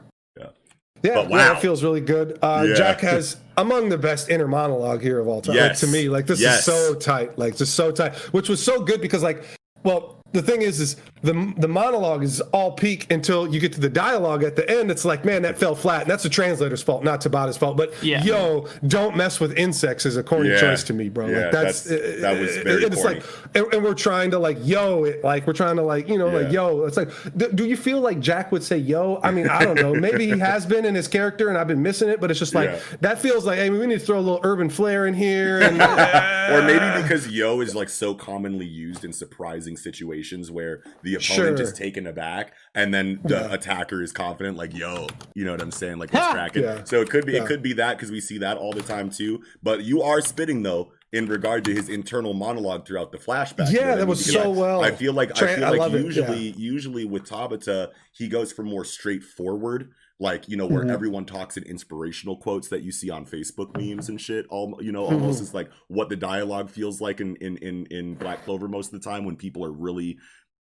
Yeah, 1.02 1.14
But 1.14 1.30
yeah, 1.30 1.36
wow. 1.48 1.52
it 1.56 1.60
feels 1.60 1.82
really 1.82 2.02
good. 2.02 2.38
Uh, 2.42 2.66
Yeah. 2.68 2.74
Jack 2.74 3.00
has 3.00 3.38
among 3.56 3.88
the 3.88 3.96
best 3.96 4.28
inner 4.28 4.46
monologue 4.46 5.00
here 5.00 5.18
of 5.18 5.26
all 5.26 5.40
time. 5.40 5.56
Yes. 5.56 5.82
Like, 5.82 5.90
to 5.90 5.96
me, 5.96 6.08
like 6.10 6.26
this 6.26 6.40
Yes. 6.42 6.58
is 6.58 6.64
so 6.66 6.94
tight, 6.94 7.38
like 7.38 7.56
just 7.56 7.74
so 7.74 7.90
tight, 7.90 8.14
which 8.34 8.50
was 8.50 8.62
so 8.62 8.82
good 8.82 9.00
because 9.00 9.22
like, 9.22 9.42
well, 9.82 10.19
the 10.32 10.42
thing 10.42 10.62
is, 10.62 10.80
is 10.80 10.96
the 11.22 11.52
the 11.58 11.68
monologue 11.68 12.22
is 12.22 12.40
all 12.52 12.72
peak 12.72 13.10
until 13.12 13.52
you 13.52 13.60
get 13.60 13.72
to 13.74 13.80
the 13.80 13.88
dialogue 13.88 14.42
at 14.44 14.56
the 14.56 14.68
end. 14.70 14.90
It's 14.90 15.04
like, 15.04 15.24
man, 15.24 15.42
that 15.42 15.58
fell 15.58 15.74
flat. 15.74 16.02
And 16.02 16.10
that's 16.10 16.22
the 16.22 16.28
translator's 16.28 16.82
fault, 16.82 17.04
not 17.04 17.20
Tabata's 17.20 17.56
fault. 17.56 17.76
But 17.76 17.92
Yeah. 18.02 18.22
yo, 18.24 18.66
don't 18.86 19.16
mess 19.16 19.40
with 19.40 19.56
insects 19.58 20.06
is 20.06 20.16
a 20.16 20.22
corny 20.22 20.50
Yeah. 20.50 20.60
choice 20.60 20.82
to 20.84 20.92
me, 20.94 21.08
bro. 21.08 21.26
Yeah, 21.26 21.42
like 21.42 21.52
that's, 21.52 21.82
that's- 21.82 22.20
that 22.20 22.40
was 22.40 22.56
uh, 22.56 22.60
very 22.64 22.84
it's 22.84 22.96
corny. 23.02 23.14
like, 23.16 23.24
and, 23.54 23.74
and 23.74 23.84
we're 23.84 23.94
trying 23.94 24.30
to 24.30 24.38
like 24.38 24.58
yo 24.62 25.04
it, 25.04 25.22
like 25.24 25.46
we're 25.46 25.52
trying 25.52 25.76
to 25.76 25.82
like 25.82 26.08
you 26.08 26.16
know 26.18 26.28
like 26.28 26.52
yo. 26.52 26.84
It's 26.84 26.96
like, 26.96 27.10
do, 27.36 27.50
do 27.52 27.66
you 27.66 27.76
feel 27.76 28.00
like 28.00 28.20
Jack 28.20 28.50
would 28.52 28.62
say 28.62 28.78
yo? 28.78 29.20
I 29.22 29.30
mean, 29.32 29.48
I 29.48 29.64
don't 29.64 29.76
know. 29.80 29.94
Maybe 29.94 30.26
he 30.26 30.38
has 30.38 30.64
been 30.64 30.84
in 30.84 30.94
his 30.94 31.08
character, 31.08 31.48
and 31.48 31.58
I've 31.58 31.68
been 31.68 31.82
missing 31.82 32.08
it. 32.08 32.20
But 32.20 32.30
it's 32.30 32.38
just 32.40 32.54
like 32.54 32.70
Yeah. 32.70 32.80
that 33.02 33.18
feels 33.18 33.44
like, 33.44 33.58
hey, 33.58 33.68
we 33.68 33.84
need 33.86 33.98
to 34.00 34.06
throw 34.06 34.18
a 34.18 34.20
little 34.20 34.40
urban 34.42 34.70
flair 34.70 35.06
in 35.06 35.14
here. 35.14 35.60
And, 35.60 35.80
or 36.52 36.62
maybe 36.62 37.02
because 37.02 37.28
yo 37.28 37.60
is 37.60 37.74
like 37.74 37.88
so 37.88 38.14
commonly 38.14 38.66
used 38.66 39.04
in 39.04 39.12
surprising 39.12 39.76
situations 39.76 40.19
where 40.50 40.82
the 41.02 41.14
opponent 41.14 41.58
Sure. 41.58 41.60
is 41.66 41.72
taken 41.72 42.06
aback 42.06 42.52
and 42.74 42.92
then 42.92 43.20
the 43.24 43.34
Yeah. 43.34 43.52
attacker 43.54 44.02
is 44.02 44.12
confident 44.12 44.56
like 44.56 44.74
yo 44.76 45.06
you 45.34 45.44
know 45.44 45.52
what 45.52 45.60
i'm 45.62 45.70
saying 45.70 45.98
like 45.98 46.12
what's 46.12 46.32
cracking 46.32 46.62
Yeah. 46.62 46.84
so 46.84 47.00
it 47.00 47.10
could 47.10 47.26
be 47.26 47.32
Yeah. 47.32 47.42
it 47.42 47.46
could 47.46 47.62
be 47.62 47.72
that 47.74 47.96
because 47.96 48.10
we 48.10 48.20
see 48.20 48.38
that 48.38 48.56
all 48.56 48.72
the 48.72 48.82
time 48.82 49.10
too 49.10 49.42
but 49.62 49.82
you 49.84 50.02
are 50.02 50.20
spitting 50.20 50.62
though 50.62 50.92
in 51.12 51.26
regard 51.26 51.64
to 51.64 51.72
his 51.74 51.88
internal 51.88 52.34
monologue 52.34 52.86
throughout 52.86 53.10
the 53.12 53.18
flashback 53.18 53.68
you 53.72 53.80
know 53.80 53.88
Yeah, 53.88 53.96
that 53.96 54.06
was 54.06 54.24
so 54.24 54.50
well 54.50 54.82
i 54.84 54.90
feel 54.92 55.12
like 55.12 55.30
i 55.42 55.56
feel 55.56 55.64
I 55.64 55.70
like 55.70 55.92
it, 55.92 55.96
yeah. 55.98 56.04
usually 56.04 56.50
usually 56.56 57.04
with 57.04 57.24
tabata 57.28 57.88
he 58.12 58.28
goes 58.28 58.52
for 58.52 58.62
more 58.62 58.84
straightforward 58.84 59.90
like 60.20 60.48
you 60.48 60.56
know 60.56 60.66
where 60.66 60.84
Mhm. 60.84 60.90
everyone 60.92 61.24
talks 61.24 61.56
in 61.56 61.64
inspirational 61.64 62.36
quotes 62.36 62.68
that 62.68 62.82
you 62.82 62.92
see 62.92 63.10
on 63.10 63.24
facebook 63.26 63.74
memes 63.76 64.08
and 64.10 64.20
shit 64.20 64.46
all 64.50 64.78
you 64.80 64.92
know 64.92 65.04
Mm-hmm. 65.06 65.14
almost 65.14 65.40
is 65.42 65.54
like 65.54 65.70
what 65.88 66.08
the 66.10 66.16
dialogue 66.16 66.68
feels 66.70 67.00
like 67.00 67.20
in 67.20 67.34
in 67.36 67.56
in, 67.56 67.86
in 67.86 68.14
black 68.14 68.44
clover 68.44 68.68
most 68.68 68.92
of 68.92 69.00
the 69.02 69.10
time 69.10 69.24
when 69.24 69.34
people 69.36 69.64
are 69.64 69.72
really 69.72 70.18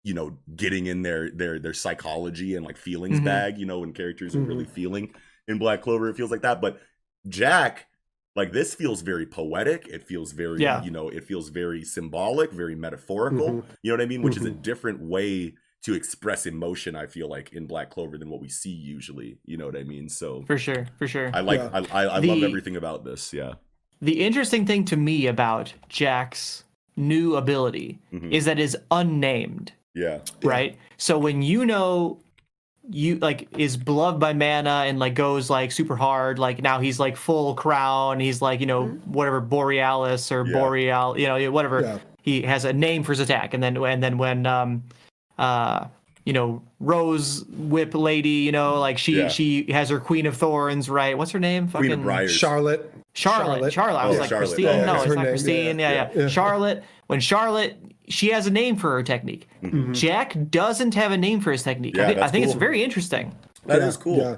you 0.03 0.13
know 0.13 0.38
getting 0.55 0.88
in 0.88 1.03
their 1.03 1.30
their 1.31 1.59
their 1.59 1.73
psychology 1.73 2.55
and 2.55 2.65
like 2.65 2.77
feelings 2.77 3.17
Mm-hmm. 3.17 3.27
Mhm. 3.27 3.31
bag 3.31 3.57
you 3.59 3.65
know 3.65 3.80
when 3.80 3.93
characters 3.93 4.35
are 4.35 4.41
really 4.41 4.65
feeling 4.65 5.13
in 5.47 5.57
black 5.59 5.81
clover 5.81 6.09
it 6.09 6.17
feels 6.17 6.31
like 6.31 6.41
that 6.41 6.59
but 6.59 6.80
jack 7.27 7.88
like 8.35 8.51
this 8.51 8.73
feels 8.73 9.01
very 9.01 9.25
poetic 9.27 9.88
it 9.88 10.03
feels 10.03 10.31
very 10.31 10.59
Yeah. 10.61 10.84
you 10.84 10.89
know 10.91 11.09
it 11.09 11.23
feels 11.23 11.49
very 11.49 11.84
symbolic 11.84 12.51
very 12.51 12.75
metaphorical 12.75 13.49
Mhm. 13.49 13.63
you 13.84 13.91
know 13.91 13.97
what 13.97 14.01
i 14.01 14.07
mean 14.07 14.23
which 14.23 14.38
is 14.38 14.45
a 14.45 14.51
different 14.51 14.99
way 15.01 15.53
to 15.84 15.93
express 15.93 16.45
emotion 16.45 16.95
i 16.95 17.05
feel 17.05 17.27
like 17.30 17.53
in 17.53 17.65
black 17.68 17.89
clover 17.89 18.18
than 18.18 18.30
what 18.30 18.39
we 18.41 18.49
see 18.49 18.69
usually 18.72 19.38
you 19.45 19.57
know 19.57 19.65
what 19.65 19.76
i 19.76 19.84
mean 19.84 20.07
so 20.10 20.43
For 20.47 20.57
sure, 20.57 20.88
for 20.97 21.07
sure. 21.07 21.30
i 21.34 21.39
like 21.41 21.60
Yeah. 21.60 21.69
i 21.91 22.03
i, 22.03 22.03
I 22.05 22.19
love 22.19 22.43
everything 22.43 22.76
about 22.77 23.03
this 23.03 23.34
yeah 23.34 23.53
The 24.01 24.19
interesting 24.26 24.65
thing 24.65 24.84
to 24.85 24.97
me 24.97 25.27
about 25.27 25.73
Jack's 25.89 26.64
new 26.95 27.35
ability 27.35 27.99
Mhm. 28.14 28.31
is 28.31 28.45
that 28.45 28.60
it's 28.60 28.76
unnamed, 28.91 29.72
yeah 29.95 30.19
right? 30.43 30.77
So 30.97 31.18
when 31.18 31.41
you 31.41 31.65
know 31.65 32.19
you 32.89 33.15
like 33.15 33.47
is 33.57 33.77
beloved 33.77 34.19
by 34.19 34.34
mana 34.34 34.84
and 34.88 34.99
like 34.99 35.15
goes 35.15 35.49
like 35.49 35.72
super 35.72 35.95
hard, 35.95 36.38
like 36.38 36.61
now 36.61 36.80
he's 36.81 36.99
like 36.99 37.15
full 37.15 37.55
crown, 37.55 38.19
he's 38.19 38.41
like, 38.41 38.60
you 38.60 38.65
know, 38.65 38.88
whatever 39.05 39.39
Borealis 39.39 40.31
or 40.34 40.45
Yeah. 40.45 40.53
Boreal, 40.60 41.18
you 41.18 41.27
know, 41.27 41.51
whatever. 41.51 41.81
Yeah. 41.81 41.97
He 42.22 42.41
has 42.43 42.65
a 42.65 42.73
name 42.73 43.03
for 43.03 43.14
his 43.14 43.19
attack, 43.22 43.53
and 43.53 43.64
then 43.64 43.77
and 43.77 44.03
then 44.03 44.18
when 44.18 44.45
um 44.45 44.84
uh 45.38 45.88
you 46.26 46.31
know, 46.31 46.61
Rose 46.80 47.43
Whip 47.49 47.93
Lady, 47.93 48.30
you 48.30 48.53
know, 48.53 48.80
like 48.80 48.97
she 48.97 49.18
Yeah. 49.18 49.27
she 49.27 49.69
has 49.73 49.89
her 49.89 49.99
Queen 49.99 50.26
of 50.26 50.38
Thorns, 50.38 50.89
right? 50.89 51.18
What's 51.18 51.31
her 51.31 51.39
name? 51.39 51.68
queen 51.69 51.85
of 51.85 51.89
Fucking- 51.91 52.03
briars 52.03 52.31
Charlotte. 52.34 52.93
Charlotte. 53.14 53.45
Charlotte. 53.57 53.73
Charlotte. 53.73 53.99
I 53.99 54.05
was 54.07 54.18
Oh, 54.18 54.22
like 54.22 54.30
Charlotte. 54.30 54.45
Christine. 54.47 54.65
Yeah, 54.65 54.85
no, 54.85 54.95
it's 54.95 55.03
her 55.05 55.15
not 55.15 55.23
name. 55.23 55.31
Christine. 55.31 55.80
Yeah, 55.80 55.91
Yeah, 55.91 56.10
yeah, 56.15 56.22
yeah. 56.22 56.27
Charlotte. 56.30 56.84
When 57.07 57.19
Charlotte, 57.19 57.76
she 58.07 58.30
has 58.30 58.47
a 58.47 58.51
name 58.51 58.76
for 58.77 58.91
her 58.91 59.03
technique. 59.03 59.47
Mhm. 59.61 59.93
Jack 59.93 60.35
doesn't 60.49 60.95
have 60.95 61.11
a 61.11 61.18
name 61.18 61.41
for 61.41 61.51
his 61.51 61.61
technique. 61.61 61.95
Yeah, 61.97 62.03
I 62.03 62.05
think, 62.07 62.18
I 62.18 62.22
that's 62.22 62.31
think 62.31 62.45
it's 62.45 62.53
very 62.55 62.81
interesting. 62.84 63.35
That 63.65 63.81
Yeah, 63.81 63.88
is 63.88 63.97
cool 63.97 64.18
Yeah. 64.18 64.35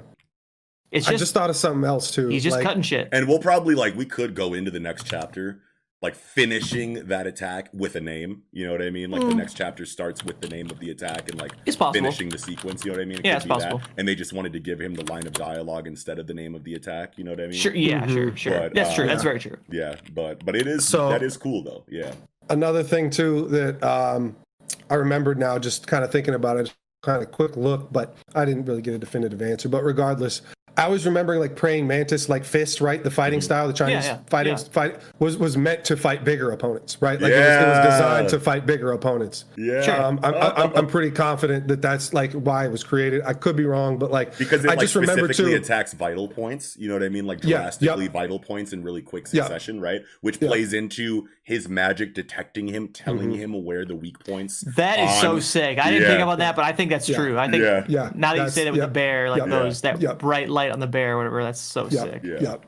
It's 0.92 1.08
I 1.08 1.12
just, 1.12 1.20
just 1.22 1.34
thought 1.34 1.50
of 1.50 1.56
something 1.56 1.84
else 1.84 2.10
too. 2.10 2.28
he's 2.28 2.42
just 2.44 2.56
like, 2.56 2.64
cutting 2.64 2.82
shit. 2.82 3.08
and 3.12 3.26
we'll 3.28 3.38
probably 3.40 3.74
like 3.74 3.96
we 3.96 4.04
could 4.06 4.34
go 4.34 4.54
into 4.54 4.70
the 4.70 4.78
next 4.80 5.04
chapter 5.06 5.60
like 6.02 6.14
finishing 6.14 7.06
that 7.08 7.26
attack 7.26 7.68
with 7.72 7.96
a 7.96 8.00
name 8.00 8.42
you 8.52 8.66
know 8.66 8.72
what 8.72 8.82
i 8.82 8.90
mean 8.90 9.10
like 9.10 9.22
the 9.22 9.26
Mm. 9.28 9.36
next 9.36 9.54
chapter 9.54 9.86
starts 9.86 10.22
with 10.24 10.40
the 10.40 10.48
name 10.48 10.70
of 10.70 10.78
the 10.78 10.90
attack 10.90 11.28
and 11.30 11.40
like 11.40 11.52
finishing 11.92 12.28
the 12.28 12.38
sequence 12.38 12.84
you 12.84 12.90
know 12.92 12.98
what 12.98 13.02
i 13.02 13.06
mean 13.06 13.18
it 13.18 13.24
Yeah, 13.24 13.32
could 13.32 13.36
it's 13.36 13.44
be 13.46 13.48
possible. 13.50 13.78
that 13.78 13.88
and 13.96 14.06
they 14.06 14.14
just 14.14 14.32
wanted 14.32 14.52
to 14.52 14.60
give 14.60 14.80
him 14.80 14.94
the 14.94 15.04
line 15.10 15.26
of 15.26 15.32
dialogue 15.32 15.86
instead 15.86 16.18
of 16.18 16.26
the 16.26 16.34
name 16.34 16.54
of 16.54 16.64
the 16.64 16.74
attack 16.74 17.16
you 17.16 17.24
know 17.24 17.30
what 17.32 17.40
i 17.40 17.44
mean 17.46 17.52
Sure. 17.52 17.74
Yeah. 17.74 18.04
Mhm. 18.04 18.12
Sure. 18.14 18.36
Sure. 18.36 18.60
But, 18.60 18.74
That's 18.74 18.94
true. 18.94 19.04
uh, 19.04 19.08
That's 19.08 19.22
very 19.22 19.38
true. 19.40 19.56
yeah 19.70 19.96
but 20.14 20.44
but 20.44 20.54
it 20.54 20.66
is 20.66 20.86
So- 20.86 21.08
that 21.08 21.22
is 21.22 21.36
cool 21.36 21.62
though 21.62 21.84
yeah 21.88 22.12
another 22.50 22.82
thing 22.82 23.08
too 23.10 23.48
that 23.48 23.82
um, 23.82 24.36
I 24.90 24.94
remembered 24.94 25.38
now, 25.38 25.58
just 25.58 25.86
kind 25.86 26.04
of 26.04 26.10
thinking 26.12 26.34
about 26.34 26.56
it, 26.58 26.72
kind 27.02 27.22
of 27.22 27.30
quick 27.30 27.56
look, 27.56 27.92
but 27.92 28.16
I 28.34 28.44
didn't 28.44 28.64
really 28.64 28.82
get 28.82 28.94
a 28.94 28.98
definitive 28.98 29.40
answer. 29.42 29.68
But 29.68 29.84
regardless, 29.84 30.42
I 30.76 30.88
was 30.88 31.06
remembering 31.06 31.40
like 31.40 31.56
praying 31.56 31.86
mantis, 31.86 32.28
like 32.28 32.44
fist, 32.44 32.80
right? 32.80 33.02
The 33.02 33.10
fighting 33.10 33.40
style, 33.40 33.66
the 33.66 33.72
Chinese 33.72 34.04
yeah, 34.04 34.18
fighting 34.26 34.56
yeah. 34.56 34.64
fight 34.72 35.00
was 35.18 35.38
was 35.38 35.56
meant 35.56 35.84
to 35.86 35.96
fight 35.96 36.24
bigger 36.24 36.50
opponents, 36.50 36.98
right? 37.00 37.20
Like 37.20 37.32
it, 37.32 37.36
was, 37.38 37.46
it 37.48 37.66
was 37.68 37.84
designed 37.94 38.28
to 38.30 38.40
fight 38.40 38.66
bigger 38.66 38.92
opponents. 38.92 39.44
yeah 39.56 39.80
Sure. 39.82 40.02
Um, 40.02 40.20
I'm, 40.22 40.34
I'm, 40.34 40.76
I'm 40.76 40.86
pretty 40.86 41.10
confident 41.10 41.68
that 41.68 41.80
that's 41.82 42.12
like 42.12 42.32
why 42.32 42.66
it 42.66 42.70
was 42.70 42.84
created. 42.84 43.22
I 43.24 43.32
could 43.32 43.56
be 43.56 43.64
wrong, 43.64 43.98
but 43.98 44.10
like 44.10 44.36
because 44.38 44.64
it 44.64 44.68
I 44.68 44.72
like 44.74 44.80
just 44.80 44.94
remember 44.94 45.24
specifically 45.26 45.52
too. 45.58 45.62
attacks 45.64 45.92
vital 45.94 46.28
points 46.28 46.76
you 46.78 46.88
know 46.88 46.94
what 46.94 47.02
i 47.02 47.08
mean 47.08 47.26
like 47.26 47.42
Yeah, 47.42 47.58
drastically 47.58 48.04
yep. 48.04 48.12
vital 48.12 48.38
points 48.38 48.72
in 48.72 48.82
really 48.82 49.02
quick 49.02 49.26
Yeah. 49.32 49.42
succession 49.44 49.80
right 49.80 50.02
which 50.20 50.38
Yeah. 50.40 50.48
plays 50.48 50.72
into 50.72 51.28
his 51.42 51.68
magic 51.68 52.14
detecting 52.14 52.68
him 52.68 52.88
telling 52.88 53.30
Mhm. 53.32 53.36
him 53.38 53.64
where 53.64 53.84
the 53.84 53.94
weak 53.94 54.18
points 54.24 54.60
That 54.76 54.98
is 54.98 55.20
so 55.20 55.38
sick. 55.40 55.78
I 55.78 55.90
didn't 55.90 56.02
Yeah. 56.02 56.08
think 56.08 56.22
about 56.22 56.38
that, 56.38 56.56
but 56.56 56.64
I 56.64 56.72
think 56.72 56.90
that's 56.90 57.08
Yeah. 57.08 57.16
true. 57.16 57.38
I 57.38 57.48
think 57.50 57.62
yeah 57.62 57.84
yeah, 57.88 58.10
now 58.14 58.30
that 58.30 58.34
you 58.34 58.38
that's- 58.40 58.54
say 58.54 58.64
that 58.64 58.72
with 58.72 58.80
yeah, 58.80 58.86
the 58.86 58.92
bear, 58.92 59.30
like 59.30 59.42
yeah, 59.42 59.48
those 59.48 59.80
that 59.82 60.00
yeah. 60.00 60.12
bright 60.14 60.48
light 60.50 60.65
on 60.72 60.80
the 60.80 60.86
bear, 60.86 61.14
or 61.14 61.18
whatever, 61.18 61.42
that's 61.44 61.60
so 61.60 61.88
Yeah. 61.90 62.02
sick. 62.02 62.20
yeah 62.24 62.40
Yep. 62.40 62.66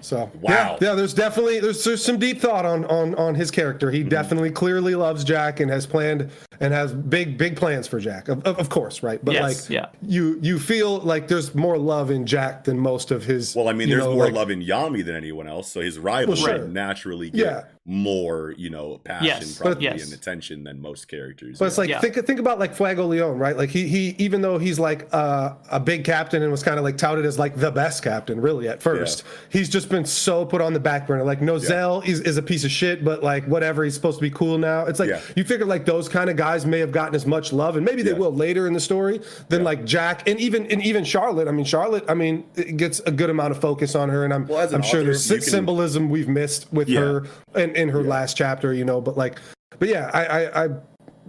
So 0.00 0.30
Wow. 0.40 0.78
yeah, 0.80 0.88
yeah, 0.88 0.94
there's 0.94 1.14
definitely 1.14 1.60
there's 1.60 1.84
there's 1.84 2.04
some 2.04 2.18
deep 2.18 2.40
thought 2.40 2.66
on 2.66 2.84
on 2.86 3.14
on 3.14 3.34
his 3.36 3.50
character. 3.52 3.86
Mm-hmm. 3.86 3.96
He 3.96 4.02
definitely 4.04 4.50
clearly 4.50 4.94
loves 4.96 5.22
Jack 5.22 5.60
and 5.60 5.70
has 5.70 5.86
planned 5.86 6.28
and 6.60 6.72
has 6.72 6.92
big 6.92 7.36
big 7.38 7.56
plans 7.56 7.86
for 7.86 7.98
Jack. 8.00 8.28
Of, 8.28 8.42
of, 8.44 8.58
of 8.58 8.68
course, 8.68 9.02
right? 9.02 9.24
But 9.24 9.34
Yes, 9.34 9.62
like 9.62 9.70
yeah. 9.70 9.86
you 10.02 10.38
you 10.42 10.58
feel 10.58 10.98
like 11.00 11.28
there's 11.28 11.54
more 11.54 11.78
love 11.78 12.10
in 12.10 12.26
Jack 12.26 12.64
than 12.64 12.78
most 12.78 13.10
of 13.10 13.24
his 13.24 13.54
Well, 13.56 13.68
I 13.68 13.72
mean, 13.72 13.88
there's 13.88 14.04
know, 14.04 14.14
more 14.14 14.24
like- 14.26 14.34
love 14.34 14.50
in 14.50 14.60
Yami 14.62 15.04
than 15.04 15.14
anyone 15.16 15.46
else, 15.46 15.70
so 15.72 15.80
his 15.80 15.98
rivals 15.98 16.42
Well, 16.42 16.56
sure. 16.58 16.66
naturally 16.68 17.30
get 17.30 17.40
Yeah. 17.46 17.62
more, 17.84 18.54
you 18.56 18.70
know, 18.70 18.98
passion 19.02 19.26
Yes, 19.26 19.58
but- 19.58 19.64
probably 19.64 19.84
yes. 19.84 20.04
and 20.04 20.12
attention 20.12 20.64
than 20.64 20.80
most 20.80 21.08
characters. 21.08 21.58
But 21.58 21.66
it's 21.66 21.78
like 21.78 21.88
Yeah. 21.90 22.00
think 22.00 22.14
think 22.26 22.38
about 22.40 22.58
like 22.58 22.76
Fuegoleon, 22.76 23.38
right? 23.38 23.56
Like 23.56 23.70
he 23.70 23.88
he 23.88 24.14
even 24.18 24.40
though 24.42 24.58
he's 24.58 24.78
like 24.78 25.08
uh, 25.12 25.54
a 25.70 25.80
big 25.80 26.04
captain 26.04 26.42
and 26.42 26.50
was 26.50 26.62
kind 26.62 26.78
of 26.78 26.84
like 26.84 26.96
touted 26.96 27.24
as 27.24 27.38
like 27.38 27.56
the 27.56 27.70
best 27.70 28.02
captain, 28.02 28.40
really 28.40 28.68
at 28.68 28.82
first, 28.82 29.24
he's 29.50 29.68
just 29.68 29.88
been 29.88 30.04
so 30.04 30.44
put 30.44 30.60
on 30.60 30.72
the 30.72 30.80
back 30.80 31.06
burner. 31.06 31.24
Like 31.24 31.40
Nozel 31.40 32.06
is, 32.06 32.20
is 32.20 32.36
a 32.36 32.42
piece 32.42 32.64
of 32.64 32.70
shit, 32.70 33.04
but 33.04 33.22
like 33.22 33.44
whatever, 33.46 33.84
he's 33.84 33.94
supposed 33.94 34.18
to 34.18 34.22
be 34.22 34.30
cool 34.30 34.58
now. 34.58 34.86
It's 34.86 35.00
like 35.00 35.08
Yeah. 35.10 35.20
you 35.36 35.44
figure 35.44 35.66
like 35.66 35.84
those 35.84 36.08
kind 36.08 36.30
of 36.30 36.36
guys 36.42 36.66
may 36.66 36.80
have 36.80 36.90
gotten 36.90 37.14
as 37.14 37.24
much 37.24 37.52
love, 37.52 37.76
and 37.76 37.84
maybe 37.86 38.02
they 38.02 38.10
Yeah. 38.10 38.16
will 38.18 38.34
later 38.34 38.66
in 38.66 38.72
the 38.72 38.80
story 38.80 39.20
than 39.48 39.62
like 39.62 39.84
Jack 39.84 40.28
and 40.28 40.40
even 40.40 40.66
and 40.72 40.82
even 40.82 41.04
Charlotte. 41.04 41.46
I 41.46 41.52
mean 41.52 41.64
Charlotte, 41.64 42.04
I 42.08 42.14
mean 42.14 42.44
it 42.56 42.76
gets 42.76 42.98
a 43.06 43.12
good 43.12 43.30
amount 43.30 43.52
of 43.52 43.60
focus 43.60 43.94
on 43.94 44.08
her, 44.08 44.24
and 44.24 44.34
I'm 44.34 44.46
Well, 44.48 44.74
I'm 44.74 44.82
sure 44.82 45.04
there's 45.04 45.30
you 45.30 45.36
can- 45.36 45.44
symbolism 45.44 46.10
we've 46.10 46.28
missed 46.28 46.72
with 46.72 46.88
Yeah. 46.88 47.00
her 47.00 47.24
in, 47.54 47.76
in 47.76 47.88
her 47.90 48.02
last 48.02 48.36
chapter, 48.36 48.72
you 48.74 48.84
know. 48.84 49.00
But 49.00 49.16
like, 49.16 49.38
but 49.78 49.88
yeah, 49.88 50.10
I 50.12 50.24
I, 50.24 50.64
I 50.64 50.68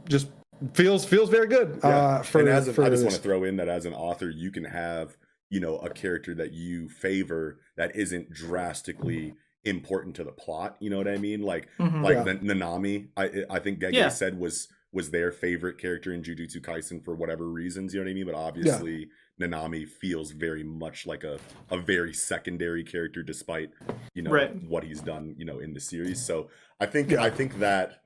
just 0.10 0.28
feels 0.74 1.06
feels 1.06 1.30
very 1.30 1.48
good 1.48 1.80
Yeah. 1.84 1.90
uh, 1.90 2.22
for, 2.24 2.40
and 2.40 2.50
as 2.50 2.68
a, 2.68 2.74
for 2.74 2.84
I 2.84 2.90
just 2.90 3.04
this. 3.04 3.12
want 3.12 3.16
to 3.16 3.22
throw 3.22 3.44
in 3.44 3.58
that 3.58 3.70
as 3.70 3.86
an 3.86 3.94
author, 3.94 4.32
you 4.32 4.50
can 4.50 4.64
have 4.64 5.16
you 5.52 5.60
know 5.60 5.78
a 5.78 5.90
character 5.92 6.34
that 6.36 6.54
you 6.54 6.90
favor 6.90 7.60
that 7.78 7.96
isn't 7.96 8.32
drastically 8.34 9.36
important 9.66 10.16
to 10.16 10.24
the 10.24 10.32
plot. 10.32 10.76
You 10.80 10.90
know 10.90 10.98
what 10.98 11.08
I 11.08 11.18
mean? 11.18 11.42
Like 11.44 11.68
Mhm. 11.80 12.02
like 12.04 12.16
Yeah. 12.16 12.24
the 12.24 12.36
Nanami, 12.36 13.10
I 13.16 13.46
I 13.50 13.60
think 13.60 13.80
Gege 13.80 13.94
Yeah. 13.94 14.10
said 14.10 14.40
was 14.40 14.68
was 14.94 15.10
their 15.10 15.32
favorite 15.32 15.78
character 15.78 16.14
in 16.14 16.22
Jujutsu 16.24 16.62
Kaisen 16.62 17.04
for 17.04 17.16
whatever 17.16 17.50
reasons. 17.50 17.94
You 17.94 18.00
know 18.00 18.06
what 18.06 18.12
I 18.12 18.14
mean? 18.14 18.26
But 18.26 18.36
obviously. 18.36 19.10
Nanami 19.42 19.88
feels 19.90 20.30
very 20.30 20.64
much 20.64 21.08
like 21.08 21.24
a, 21.24 21.40
a 21.72 21.78
very 21.80 22.14
secondary 22.14 22.84
character 22.84 23.24
despite 23.24 23.72
you 24.14 24.22
know 24.22 24.30
Right. 24.30 24.54
what 24.64 24.84
he's 24.84 25.02
done 25.02 25.34
you 25.40 25.44
know 25.44 25.58
in 25.58 25.74
the 25.74 25.80
series 25.80 26.24
so 26.24 26.50
I 26.80 26.86
think 26.86 27.10
Yeah. 27.10 27.24
I 27.24 27.32
think 27.32 27.58
that 27.58 28.04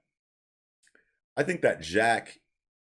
I 1.36 1.44
think 1.44 1.62
that 1.64 1.82
Jack 1.82 2.40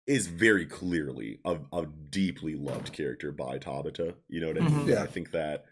is 0.06 0.26
very 0.26 0.66
clearly 0.66 1.40
a, 1.46 1.56
a 1.72 1.86
deeply 2.10 2.54
loved 2.56 2.92
character 2.92 3.32
by 3.32 3.58
Tabata. 3.58 4.14
You 4.28 4.42
know 4.42 4.48
what 4.48 4.60
I 4.62 4.68
mean? 4.68 4.80
Mhm. 4.80 4.86
Yeah. 4.88 5.02
I 5.02 5.06
think 5.06 5.30
that 5.30 5.64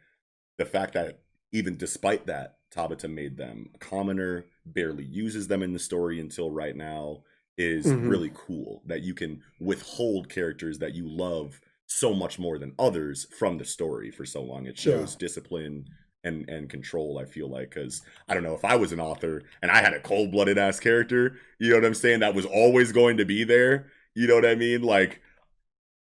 the 0.57 0.65
fact 0.65 0.95
that 0.95 1.21
even 1.53 1.77
despite 1.77 2.25
that, 2.29 2.57
Tabata 2.75 3.11
made 3.13 3.37
them 3.37 3.69
a 3.75 3.79
commoner, 3.79 4.47
barely 4.65 5.05
uses 5.05 5.49
them 5.49 5.63
in 5.63 5.75
the 5.75 5.79
story 5.79 6.19
until 6.19 6.51
right 6.51 6.75
now, 6.75 7.25
is 7.57 7.87
Mhm. 7.87 8.11
really 8.11 8.33
cool. 8.35 8.83
That 8.87 9.03
you 9.03 9.15
can 9.15 9.43
withhold 9.61 10.29
characters 10.29 10.79
that 10.81 10.95
you 10.95 11.09
love 11.09 11.61
so 11.87 12.13
much 12.15 12.39
more 12.39 12.59
than 12.59 12.75
others 12.79 13.27
from 13.39 13.59
the 13.59 13.65
story 13.65 14.11
for 14.11 14.25
so 14.25 14.43
long. 14.43 14.67
It 14.67 14.79
shows 14.79 15.15
discipline 15.17 15.87
and 16.25 16.49
and 16.49 16.69
control. 16.71 17.19
I 17.19 17.27
feel 17.27 17.49
like 17.49 17.71
because 17.71 18.03
I 18.29 18.35
don't 18.35 18.43
know 18.43 18.55
if 18.55 18.65
I 18.65 18.77
was 18.77 18.93
an 18.93 19.01
author 19.01 19.43
and 19.63 19.71
I 19.71 19.83
had 19.83 19.93
a 19.95 20.01
cold 20.01 20.33
blooded 20.33 20.57
ass 20.59 20.81
character, 20.81 21.37
you 21.59 21.69
know 21.71 21.77
what 21.77 21.85
I'm 21.85 21.95
saying? 21.95 22.21
That 22.21 22.35
was 22.35 22.47
always 22.47 22.93
going 22.93 23.19
to 23.19 23.25
be 23.25 23.45
there. 23.45 23.91
You 24.15 24.27
know 24.27 24.35
what 24.37 24.47
I 24.47 24.55
mean? 24.55 24.83
Like. 24.83 25.21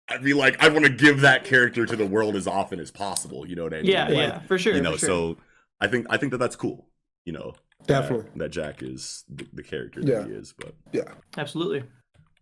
I'd 0.09 0.23
be 0.23 0.35
like, 0.35 0.63
I 0.63 0.69
want 0.69 0.85
to 0.85 0.93
give 0.93 1.23
that 1.23 1.43
character 1.45 1.85
to 1.85 1.97
the 1.97 2.07
world 2.07 2.37
as 2.37 2.47
often 2.47 2.79
as 2.79 2.93
possible. 2.93 3.45
You 3.45 3.57
know 3.57 3.65
what 3.65 3.75
I 3.75 3.79
mean? 3.83 3.91
Yeah, 3.91 4.05
Like, 4.07 4.17
yeah, 4.17 4.39
for 4.43 4.57
sure. 4.57 4.73
You 4.77 4.81
know, 4.81 4.97
sure. 4.97 5.09
so 5.09 5.37
I 5.81 5.89
think 5.89 6.07
I 6.09 6.17
think 6.17 6.31
that 6.31 6.39
that's 6.39 6.55
cool. 6.55 6.89
You 7.25 7.33
know, 7.33 7.51
that- 7.51 7.61
Definitely. 7.87 8.31
that, 8.37 8.51
Jack 8.51 8.83
is 8.83 9.25
the, 9.29 9.47
the 9.53 9.63
character 9.63 10.01
Yeah. 10.03 10.21
that 10.21 10.29
he 10.29 10.33
is. 10.35 10.55
But 10.59 10.75
Yeah. 10.93 11.13
absolutely. 11.37 11.85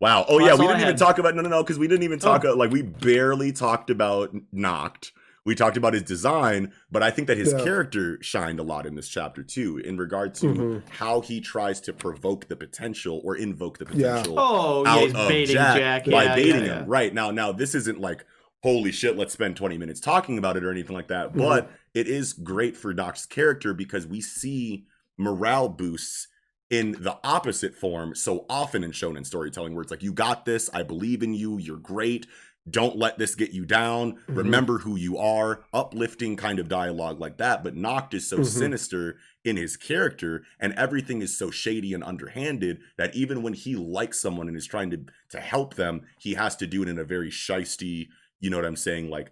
wow, 0.00 0.24
oh 0.28 0.36
Well, 0.36 0.46
yeah, 0.46 0.54
we 0.54 0.66
didn't 0.66 0.82
even 0.82 0.96
talk 0.96 1.18
about 1.18 1.34
no, 1.34 1.42
no, 1.42 1.48
no, 1.48 1.62
because 1.62 1.78
we 1.78 1.88
didn't 1.88 2.02
even 2.04 2.18
talk 2.18 2.44
Oh. 2.44 2.54
like 2.54 2.70
we 2.70 2.82
barely 2.82 3.52
talked 3.52 3.90
about 3.90 4.34
Nacht. 4.52 5.12
We 5.46 5.54
talked 5.54 5.76
about 5.76 5.92
his 5.92 6.02
design, 6.02 6.72
but 6.90 7.02
I 7.02 7.10
think 7.10 7.28
that 7.28 7.36
his 7.36 7.52
Yeah. 7.52 7.62
character 7.62 8.18
shined 8.22 8.58
a 8.58 8.62
lot 8.62 8.86
in 8.86 8.94
this 8.94 9.08
chapter 9.08 9.42
too, 9.42 9.76
in 9.78 9.98
regard 9.98 10.34
to 10.36 10.46
Mhm. 10.46 10.88
how 10.88 11.20
he 11.20 11.40
tries 11.40 11.80
to 11.82 11.92
provoke 11.92 12.48
the 12.48 12.56
potential 12.56 13.20
or 13.24 13.36
invoke 13.36 13.76
the 13.78 13.84
Yeah. 13.92 14.14
potential 14.16 14.36
Oh, 14.38 14.84
yeah, 14.84 14.90
out 14.90 15.00
he's 15.02 15.14
of 15.14 15.28
baiting 15.28 15.54
Jack, 15.54 15.76
Jack, 15.78 16.04
by 16.06 16.24
yeah, 16.24 16.34
baiting 16.34 16.64
yeah, 16.64 16.80
him. 16.80 16.86
Right 16.88 17.12
now, 17.12 17.30
now 17.30 17.52
this 17.52 17.74
isn't 17.74 18.00
like 18.00 18.24
holy 18.62 18.90
shit, 18.92 19.14
let's 19.18 19.34
spend 19.34 19.54
20 19.56 19.76
minutes 19.76 20.00
talking 20.00 20.38
about 20.38 20.56
it 20.56 20.64
or 20.64 20.70
anything 20.70 20.96
like 20.96 21.08
that. 21.08 21.34
Mhm. 21.34 21.36
But 21.36 21.70
it 21.92 22.08
is 22.08 22.32
great 22.32 22.74
for 22.78 22.94
Nacht's 22.94 23.26
character 23.26 23.74
because 23.74 24.06
we 24.06 24.22
see 24.22 24.86
morale 25.16 25.69
boosts 25.69 26.28
in 26.70 26.93
the 26.93 27.19
opposite 27.23 27.74
form 27.74 28.15
so 28.15 28.47
often 28.49 28.82
in 28.82 28.91
shonen 28.91 29.24
storytelling 29.27 29.74
where 29.74 29.82
it's 29.82 29.91
like 29.91 30.03
you 30.03 30.12
got 30.12 30.45
this, 30.45 30.70
I 30.73 30.82
believe 30.82 31.23
in 31.23 31.35
you, 31.35 31.59
you're 31.59 31.77
great. 31.77 32.27
Don't 32.70 32.97
let 32.97 33.19
this 33.19 33.35
get 33.35 33.51
you 33.53 33.66
down. 33.66 34.15
Mhm. 34.27 34.36
Remember 34.39 34.78
who 34.78 34.97
you 34.97 35.19
are. 35.19 35.65
Uplifting 35.74 36.35
kind 36.35 36.59
of 36.59 36.66
dialogue 36.66 37.20
like 37.20 37.36
that. 37.36 37.62
But 37.62 37.77
Nacht 37.77 38.15
is 38.15 38.27
so 38.27 38.39
Mhm. 38.39 38.47
sinister 38.47 39.19
in 39.45 39.59
his 39.59 39.77
character 39.77 40.45
and 40.59 40.73
everything 40.73 41.20
is 41.20 41.36
so 41.36 41.51
shady 41.51 41.93
and 41.93 42.03
underhanded 42.03 42.81
that 42.97 43.15
even 43.15 43.43
when 43.43 43.53
he 43.53 43.77
likes 43.77 44.19
someone 44.19 44.49
and 44.49 44.57
is 44.57 44.65
trying 44.66 44.91
to 44.91 45.05
to 45.28 45.41
help 45.41 45.74
them 45.74 46.01
he 46.19 46.32
has 46.35 46.57
to 46.57 46.66
do 46.66 46.82
it 46.82 46.89
in 46.89 46.99
a 46.99 47.05
very 47.05 47.28
shisty 47.31 48.09
you 48.41 48.49
know 48.49 48.57
what 48.57 48.65
i'm 48.65 48.74
saying 48.77 49.11
like 49.11 49.31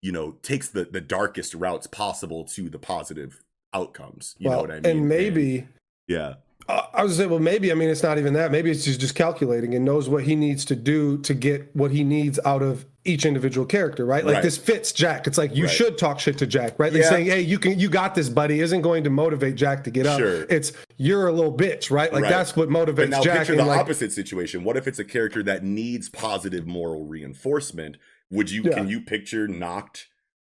you 0.00 0.10
know 0.10 0.32
takes 0.42 0.68
the 0.68 0.84
the 0.84 1.00
darkest 1.00 1.54
routes 1.54 1.86
possible 1.86 2.44
to 2.44 2.68
the 2.68 2.78
positive 2.80 3.44
outcomes 3.74 4.34
you 4.38 4.48
know 4.50 4.60
what 4.60 4.70
i 4.70 4.74
mean 4.74 4.86
and 4.86 5.08
maybe 5.08 5.66
yeah 6.08 6.34
Uh, 6.68 6.82
I 6.94 7.02
was 7.02 7.16
say, 7.16 7.26
well, 7.26 7.40
maybe. 7.40 7.72
I 7.72 7.74
mean, 7.74 7.88
it's 7.88 8.04
not 8.04 8.18
even 8.18 8.34
that. 8.34 8.52
Maybe 8.52 8.70
it's 8.70 8.84
just 8.84 9.00
just 9.00 9.16
calculating 9.16 9.74
and 9.74 9.84
knows 9.84 10.08
what 10.08 10.22
he 10.22 10.36
needs 10.36 10.64
to 10.66 10.76
do 10.76 11.18
to 11.22 11.34
get 11.34 11.74
what 11.74 11.90
he 11.90 12.04
needs 12.04 12.38
out 12.44 12.62
of 12.62 12.86
each 13.04 13.26
individual 13.26 13.66
character, 13.66 14.06
right? 14.06 14.24
Like 14.24 14.34
Right. 14.34 14.42
this 14.44 14.58
fits 14.58 14.92
Jack. 14.92 15.26
It's 15.26 15.36
like 15.36 15.56
you 15.56 15.64
Right. 15.64 15.72
should 15.74 15.98
talk 15.98 16.20
shit 16.20 16.38
to 16.38 16.46
Jack, 16.46 16.78
right? 16.78 16.92
Like 16.92 17.02
Yeah. 17.02 17.08
saying, 17.10 17.26
"Hey, 17.26 17.40
you 17.40 17.58
can, 17.58 17.80
you 17.80 17.88
got 17.90 18.14
this, 18.14 18.28
buddy," 18.28 18.60
isn't 18.60 18.80
going 18.80 19.02
to 19.02 19.10
motivate 19.10 19.56
Jack 19.56 19.82
to 19.84 19.90
get 19.90 20.06
up. 20.06 20.20
Sure. 20.20 20.46
It's 20.48 20.70
you're 20.98 21.26
a 21.26 21.32
little 21.32 21.52
bitch, 21.52 21.90
right? 21.90 22.12
Like 22.12 22.22
Right. 22.22 22.30
that's 22.30 22.54
what 22.54 22.70
but 22.70 22.86
motivates 22.86 23.08
now 23.08 23.22
Jack. 23.22 23.38
picture 23.38 23.54
and 23.54 23.60
the 23.60 23.64
like, 23.66 23.80
opposite 23.80 24.12
situation 24.12 24.62
what 24.62 24.76
if 24.76 24.86
it's 24.86 25.00
a 25.00 25.04
character 25.04 25.42
that 25.42 25.64
needs 25.64 26.08
positive 26.08 26.64
moral 26.64 27.04
reinforcement 27.06 27.96
would 28.30 28.52
you 28.52 28.62
Yeah. 28.62 28.74
can 28.74 28.86
you 28.86 29.00
picture 29.00 29.48
Nacht 29.48 30.06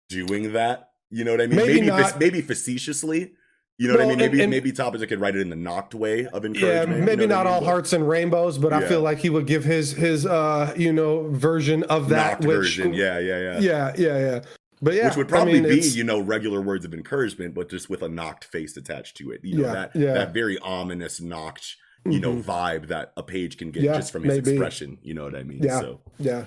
doing 0.09 0.53
that 0.55 0.90
you 1.11 1.25
know 1.25 1.33
what 1.33 1.41
i 1.41 1.47
mean 1.47 1.57
Maybe 1.57 1.75
maybe 1.75 1.87
not- 1.87 2.19
maybe 2.21 2.41
facetiously 2.41 3.33
you 3.79 3.89
know 3.89 3.95
what 3.95 4.03
i 4.05 4.07
mean 4.09 4.19
maybe 4.19 4.41
and- 4.43 4.51
maybe 4.51 4.73
Topic 4.73 5.09
could 5.09 5.21
write 5.21 5.35
it 5.37 5.41
in 5.41 5.49
the 5.51 5.57
Nacht 5.57 5.95
way 5.95 6.27
of 6.27 6.45
yeah, 6.45 6.49
encouragement 6.51 6.99
you 7.01 7.05
maybe 7.05 7.27
know 7.27 7.37
not 7.37 7.47
I 7.47 7.51
mean? 7.51 7.55
all 7.55 7.61
But- 7.61 7.67
hearts 7.67 7.93
and 7.93 8.09
rainbows, 8.09 8.59
but 8.59 8.73
I 8.73 8.87
feel 8.87 9.01
like 9.01 9.19
he 9.19 9.31
would 9.31 9.47
give 9.47 9.65
his 9.65 9.93
his 9.93 10.27
uh 10.27 10.73
you 10.77 10.93
know 10.93 11.29
version 11.31 11.83
of 11.85 12.09
that, 12.11 12.41
Nacht 12.41 12.49
which 12.49 12.57
version 12.57 12.93
yeah 12.95 13.19
yeah 13.19 13.39
yeah 13.41 13.61
yeah, 13.61 13.93
yeah, 13.97 14.19
yeah. 14.19 14.41
But 14.83 14.95
yeah, 14.95 15.09
which 15.09 15.17
would 15.17 15.27
I 15.27 15.31
probably 15.31 15.61
mean, 15.61 15.81
be 15.81 15.81
you 15.89 16.05
know 16.05 16.21
regular 16.21 16.61
words 16.63 16.85
of 16.85 16.93
encouragement 16.95 17.55
but 17.55 17.69
just 17.71 17.89
with 17.91 18.03
a 18.03 18.09
Nacht 18.09 18.45
face 18.45 18.77
attached 18.77 19.17
to 19.19 19.31
it 19.31 19.41
you 19.43 19.57
know 19.59 19.67
Yeah, 19.69 19.73
that 19.73 19.97
yeah. 19.97 20.13
that 20.15 20.35
very 20.35 20.59
ominous 20.59 21.21
Nacht 21.21 21.77
you 22.07 22.19
know 22.21 22.33
Mhm. 22.35 22.45
vibe 22.45 22.87
that 22.89 23.13
a 23.17 23.23
page 23.23 23.57
can 23.59 23.71
get 23.71 23.83
Yeah, 23.83 23.95
just 23.97 24.11
from 24.13 24.25
his 24.25 24.37
maybe. 24.37 24.51
expression 24.53 24.99
you 25.03 25.13
know 25.15 25.25
what 25.25 25.35
i 25.35 25.43
mean 25.43 25.63
Yeah. 25.63 25.81
so 25.81 26.01
yeah, 26.19 26.45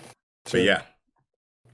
but 0.52 0.62
yeah 0.62 0.82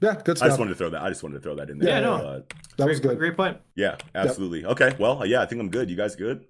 yeah, 0.02 0.16
good 0.22 0.40
i 0.42 0.46
just 0.48 0.58
wanted 0.58 0.70
to 0.72 0.76
throw 0.76 0.90
that 0.90 1.00
i 1.02 1.08
just 1.08 1.22
wanted 1.22 1.36
to 1.36 1.40
throw 1.40 1.54
that 1.56 1.70
in 1.70 1.78
there 1.78 1.88
Yeah, 1.88 2.00
no. 2.00 2.14
Uh, 2.14 2.40
that 2.80 2.88
was 2.88 3.00
great, 3.00 3.10
good. 3.10 3.18
Great 3.18 3.36
point. 3.36 3.58
yeah 3.76 3.96
absolutely 4.14 4.64
okay 4.64 4.94
well 4.98 5.24
yeah 5.26 5.40
i 5.42 5.46
think 5.46 5.60
i'm 5.60 5.70
good 5.70 5.88
you 5.90 5.96
guys 5.96 6.16
good 6.16 6.44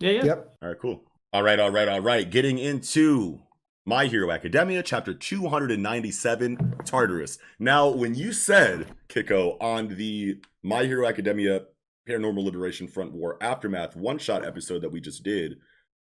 Yeah, 0.00 0.10
yeah. 0.10 0.24
Yep. 0.24 0.56
all 0.62 0.68
right 0.68 0.78
cool 0.80 1.04
all 1.32 1.42
right 1.42 1.58
all 1.60 1.70
right 1.70 1.88
all 1.88 2.00
right 2.00 2.28
getting 2.28 2.58
into 2.58 3.40
my 3.86 4.06
Hero 4.06 4.30
Academia, 4.30 4.82
chapter 4.82 5.12
297, 5.12 6.74
Tartarus. 6.86 7.38
Now, 7.58 7.88
when 7.88 8.14
you 8.14 8.32
said, 8.32 8.86
Kiko, 9.10 9.56
on 9.60 9.88
the 9.96 10.40
My 10.62 10.84
Hero 10.84 11.06
Academia 11.06 11.62
Paranormal 12.08 12.44
Liberation 12.44 12.88
Front 12.88 13.12
War 13.12 13.36
Aftermath 13.42 13.94
one 13.94 14.16
shot 14.18 14.42
episode 14.42 14.80
that 14.82 14.90
we 14.90 15.00
just 15.02 15.22
did, 15.22 15.56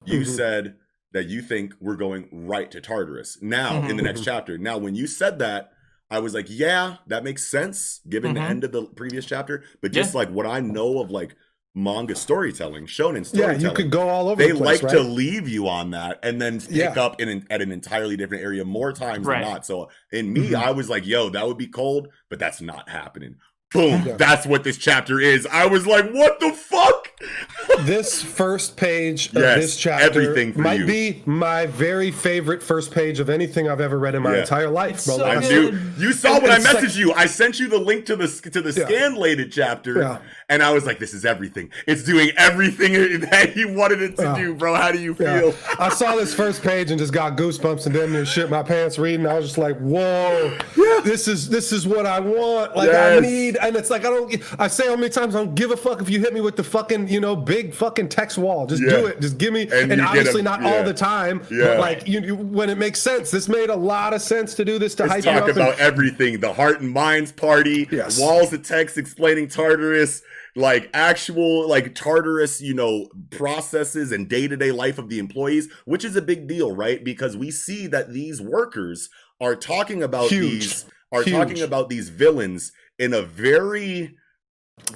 you 0.06 0.20
Mhm. 0.22 0.26
said 0.28 0.76
that 1.14 1.28
you 1.28 1.42
think 1.42 1.74
we're 1.80 1.96
going 1.96 2.28
right 2.32 2.70
to 2.72 2.82
Tartarus 2.82 3.42
now 3.42 3.82
in 3.88 3.96
the 3.96 4.04
Mhm. 4.04 4.06
next 4.06 4.24
chapter. 4.26 4.58
Now, 4.58 4.78
when 4.78 4.96
you 4.96 5.08
said 5.08 5.40
that, 5.40 5.72
I 6.12 6.20
was 6.20 6.34
like, 6.34 6.48
yeah, 6.50 6.98
that 7.08 7.24
makes 7.24 7.48
sense 7.48 8.02
given 8.08 8.34
the 8.34 8.42
Mhm. 8.42 8.50
end 8.50 8.64
of 8.66 8.74
the 8.74 8.84
previous 8.84 9.26
chapter. 9.26 9.64
But 9.82 9.94
just 9.94 10.14
Yeah. 10.14 10.18
like 10.20 10.30
what 10.30 10.46
I 10.46 10.60
know 10.60 11.00
of 11.00 11.10
like 11.10 11.36
manga 11.74 12.16
storytelling, 12.16 12.86
shonen 12.86 13.26
storytelling. 13.26 13.26
Yeah, 13.26 13.26
storytelling, 13.26 13.62
you 13.62 13.72
could 13.72 13.92
go 13.92 14.10
all 14.10 14.28
over 14.28 14.36
they 14.44 14.52
the 14.52 14.58
place, 14.58 14.84
like 14.84 14.92
right? 14.92 15.02
to 15.02 15.04
leave 15.08 15.48
you 15.48 15.70
on 15.70 15.92
that 15.92 16.20
and 16.22 16.42
then 16.42 16.60
pick 16.60 16.70
Yeah. 16.70 17.02
up 17.02 17.22
in 17.22 17.30
an, 17.30 17.48
at 17.50 17.62
an 17.62 17.72
entirely 17.72 18.18
different 18.18 18.44
area 18.44 18.66
more 18.66 18.92
times 18.92 19.26
Right. 19.26 19.42
than 19.42 19.54
not. 19.54 19.66
So 19.66 19.90
in 20.12 20.34
me, 20.34 20.50
Mhm. 20.50 20.56
I 20.56 20.72
was 20.72 20.90
like, 20.90 21.08
"Yo, 21.08 21.30
that 21.30 21.48
would 21.48 21.58
be 21.58 21.68
cold," 21.68 22.10
but 22.30 22.40
that's 22.40 22.60
not 22.60 22.90
happening. 22.90 23.38
Boom! 23.74 24.04
Yeah. 24.06 24.16
That's 24.18 24.46
what 24.46 24.64
this 24.66 24.78
chapter 24.78 25.20
is. 25.20 25.48
I 25.50 25.66
was 25.66 25.88
like, 25.88 26.10
"What 26.12 26.40
the 26.42 26.52
fuck?" 26.52 27.08
this 27.82 28.22
first 28.22 28.76
page 28.76 29.28
of 29.30 29.36
Yes, 29.36 29.62
this 29.62 29.78
chapter 29.78 30.04
everything 30.22 30.54
for 30.54 30.60
might 30.62 30.80
you. 30.80 30.86
be 30.86 31.24
my 31.26 31.68
very 31.68 32.12
favorite 32.12 32.62
first 32.64 32.92
page 32.92 33.20
of 33.20 33.30
anything 33.30 33.70
I've 33.70 33.80
ever 33.80 33.98
read 33.98 34.16
in 34.16 34.24
my 34.24 34.34
Yeah. 34.34 34.42
entire 34.42 34.70
life, 34.70 35.06
bro. 35.06 35.18
so 35.18 35.26
I 35.26 35.40
knew 35.40 35.78
you 35.98 36.12
saw 36.14 36.40
when 36.42 36.52
I 36.52 36.56
It's 36.58 36.66
like- 36.66 36.78
messaged 36.84 36.98
you. 36.98 37.14
I 37.14 37.28
sent 37.28 37.60
you 37.60 37.70
the 37.70 37.78
link 37.78 38.06
to 38.08 38.16
the 38.16 38.28
to 38.28 38.62
the 38.62 38.72
Yeah. 38.78 38.88
scanlated 38.88 39.52
chapter, 39.54 40.00
Yeah. 40.00 40.18
And 40.52 40.62
I 40.62 40.72
was 40.72 40.86
like, 40.86 41.00
"This 41.00 41.14
is 41.16 41.26
everything. 41.26 41.72
It's 41.88 42.04
doing 42.04 42.30
everything 42.38 42.94
that 43.32 43.54
you 43.56 43.74
wanted 43.74 44.02
it 44.04 44.16
to 44.18 44.24
Yeah. 44.24 44.36
do, 44.38 44.54
bro. 44.54 44.76
How 44.76 44.92
do 44.92 45.00
you 45.00 45.16
Yeah. 45.20 45.40
feel?" 45.40 45.56
I 45.80 45.90
saw 45.90 46.16
this 46.16 46.34
first 46.34 46.62
page 46.62 46.92
and 46.92 47.00
just 47.00 47.14
got 47.14 47.36
goosebumps 47.38 47.86
and 47.88 47.96
damn 47.96 48.12
near 48.12 48.26
shit 48.26 48.50
my 48.52 48.62
pants 48.62 49.00
reading. 49.00 49.26
I 49.26 49.34
was 49.36 49.46
just 49.46 49.58
like, 49.58 49.78
"Whoa, 49.80 50.58
this 51.04 51.28
is 51.28 51.50
this 51.50 51.72
is 51.72 51.88
what 51.88 52.06
I 52.06 52.20
want. 52.20 52.76
Like 52.76 52.94
I 52.94 53.20
need." 53.20 53.58
And 53.60 53.76
it's 53.76 53.90
like 53.90 54.02
I 54.06 54.10
don't. 54.10 54.36
I 54.60 54.68
say 54.68 54.88
how 54.88 54.96
many 54.96 55.10
times 55.10 55.36
I 55.36 55.40
don't 55.40 55.56
give 55.56 55.72
a 55.72 55.78
fuck 55.78 56.02
if 56.02 56.10
you 56.10 56.20
hit 56.20 56.34
me 56.34 56.42
with 56.42 56.56
the 56.58 56.64
fucking 56.64 57.08
you 57.08 57.20
know 57.20 57.36
big 57.36 57.74
fucking 57.74 58.10
text 58.10 58.38
wall. 58.38 58.68
Just 58.68 58.84
Yeah. 58.84 58.90
do 58.90 59.06
it. 59.08 59.22
Just 59.22 59.38
give 59.38 59.54
me. 59.54 59.70
And 59.72 59.92
And, 59.92 60.02
obviously 60.02 60.42
a- 60.42 60.44
not 60.44 60.62
yeah. 60.62 60.74
all 60.74 60.84
the 60.84 60.94
time, 60.94 61.42
Yeah. 61.50 61.66
but 61.68 61.80
like 61.80 62.08
you, 62.08 62.20
you 62.22 62.36
when 62.36 62.70
it 62.70 62.78
makes 62.78 63.00
sense. 63.00 63.32
This 63.32 63.48
made 63.48 63.70
a 63.70 63.76
lot 63.76 64.14
of 64.14 64.22
sense 64.22 64.54
to 64.56 64.66
do 64.66 64.78
this 64.78 64.96
to 64.96 65.04
Let's 65.06 65.24
hype 65.26 65.40
talk 65.40 65.50
about 65.50 65.72
and, 65.74 65.80
everything 65.80 66.40
the 66.40 66.52
heart 66.54 66.82
and 66.82 66.90
minds 66.92 67.32
party 67.32 67.88
Yes. 67.92 68.20
walls 68.20 68.52
of 68.54 68.64
text 68.68 68.98
explaining 68.98 69.48
tartarus 69.48 70.22
like 70.56 70.90
actual 70.94 71.68
like 71.68 71.96
tartarus 71.96 72.60
you 72.62 72.74
know 72.74 73.08
processes 73.30 74.12
and 74.12 74.28
day-to-day 74.30 74.72
life 74.72 74.98
of 74.98 75.08
the 75.10 75.18
employees 75.20 75.70
which 75.86 76.04
is 76.04 76.16
a 76.16 76.22
big 76.22 76.48
deal 76.48 76.76
right 76.76 77.04
because 77.04 77.38
we 77.38 77.50
see 77.50 77.88
that 77.88 78.12
these 78.12 78.42
workers 78.42 79.10
are 79.40 79.56
talking 79.56 80.04
about 80.04 80.30
Huge. 80.30 80.52
these 80.52 80.86
are 81.12 81.24
Huge. 81.24 81.36
talking 81.36 81.62
about 81.62 81.90
these 81.90 82.10
villains 82.10 82.72
in 83.00 83.14
a 83.14 83.22
very 83.22 84.16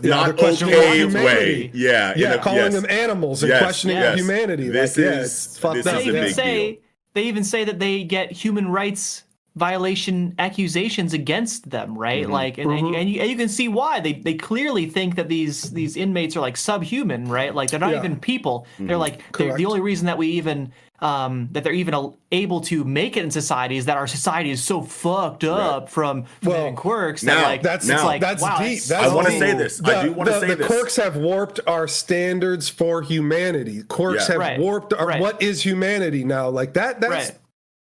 Yeah, 0.01 0.09
not 0.09 0.39
okay 0.43 1.05
way 1.05 1.71
yeah 1.73 2.13
yeah, 2.17 2.33
a- 2.33 2.39
calling 2.39 2.59
yes. 2.59 2.73
them 2.73 2.85
animals 2.89 3.43
and 3.43 3.49
Yes, 3.51 3.61
questioning 3.61 3.97
yes. 3.97 4.17
humanity. 4.19 4.69
This 4.69 4.97
like, 4.97 5.05
yeah, 5.05 5.11
is- 5.19 5.25
it's 5.47 5.57
fucked 5.59 5.75
this 5.75 5.87
up. 5.87 5.93
They 5.93 5.99
is 6.01 6.05
a 6.05 6.09
even 6.09 6.23
big 6.23 6.33
say 6.33 6.71
deal. 6.71 6.81
they 7.13 7.23
even 7.23 7.43
say 7.43 7.63
that 7.63 7.79
they 7.79 8.03
get 8.03 8.31
human 8.31 8.67
rights 8.67 9.23
violation 9.55 10.35
accusations 10.37 11.13
against 11.13 11.69
them, 11.69 11.97
right? 11.97 12.25
Mhm. 12.25 12.31
Like, 12.31 12.57
and, 12.57 12.69
and, 12.71 12.81
Mhm. 12.81 12.89
you, 12.91 12.95
and, 12.95 13.09
you, 13.09 13.21
and 13.21 13.29
you 13.29 13.37
can 13.37 13.49
see 13.49 13.67
why 13.67 13.99
they 14.01 14.13
they 14.13 14.33
clearly 14.33 14.85
think 14.87 15.15
that 15.15 15.29
these 15.29 15.71
these 15.71 15.95
inmates 15.97 16.35
are 16.35 16.41
like 16.41 16.57
subhuman, 16.57 17.27
right? 17.29 17.55
Like 17.55 17.69
they're 17.71 17.79
not 17.79 17.91
Yeah. 17.91 17.99
even 17.99 18.17
people. 18.17 18.67
They're 18.79 18.97
Mhm. 18.97 18.99
like 18.99 19.19
they're, 19.37 19.55
the 19.55 19.65
only 19.65 19.79
reason 19.79 20.07
that 20.07 20.17
we 20.17 20.27
even 20.27 20.71
um 21.01 21.49
that 21.51 21.63
they're 21.63 21.73
even 21.73 21.93
able 22.31 22.61
to 22.61 22.83
make 22.85 23.17
it 23.17 23.23
in 23.23 23.29
society 23.31 23.75
is 23.77 23.85
that 23.85 23.97
our 23.97 24.07
society 24.07 24.49
is 24.49 24.63
so 24.63 24.81
fucked 24.81 25.43
up 25.43 25.89
from 25.89 26.23
Well, 26.43 26.63
well, 26.65 26.73
quirks 26.73 27.21
now, 27.23 27.35
that 27.35 27.43
like 27.43 27.61
That's 27.63 27.85
now- 27.87 28.05
like 28.05 28.21
that's 28.21 28.41
wow, 28.41 28.57
deep. 28.59 28.77
it's 28.77 28.87
That's 28.87 29.11
I 29.11 29.13
wanna 29.15 29.31
say 29.31 29.53
this. 29.53 29.81
I 29.83 30.03
do 30.05 30.13
wanna 30.13 30.31
the, 30.31 30.39
say 30.39 30.47
the 30.47 30.55
this. 30.55 30.67
quirks 30.67 30.95
have 30.97 31.15
warped 31.17 31.59
our 31.67 31.87
standards 31.87 32.69
for 32.69 33.01
humanity. 33.01 33.83
Quirks 33.83 34.27
Yeah. 34.27 34.33
have 34.33 34.39
Right. 34.41 34.59
warped 34.59 34.93
our, 34.93 35.05
Right. 35.07 35.21
what 35.21 35.41
is 35.41 35.61
humanity 35.63 36.23
now. 36.23 36.47
Like 36.49 36.73
that. 36.75 37.01
That's 37.01 37.11
right. 37.11 37.31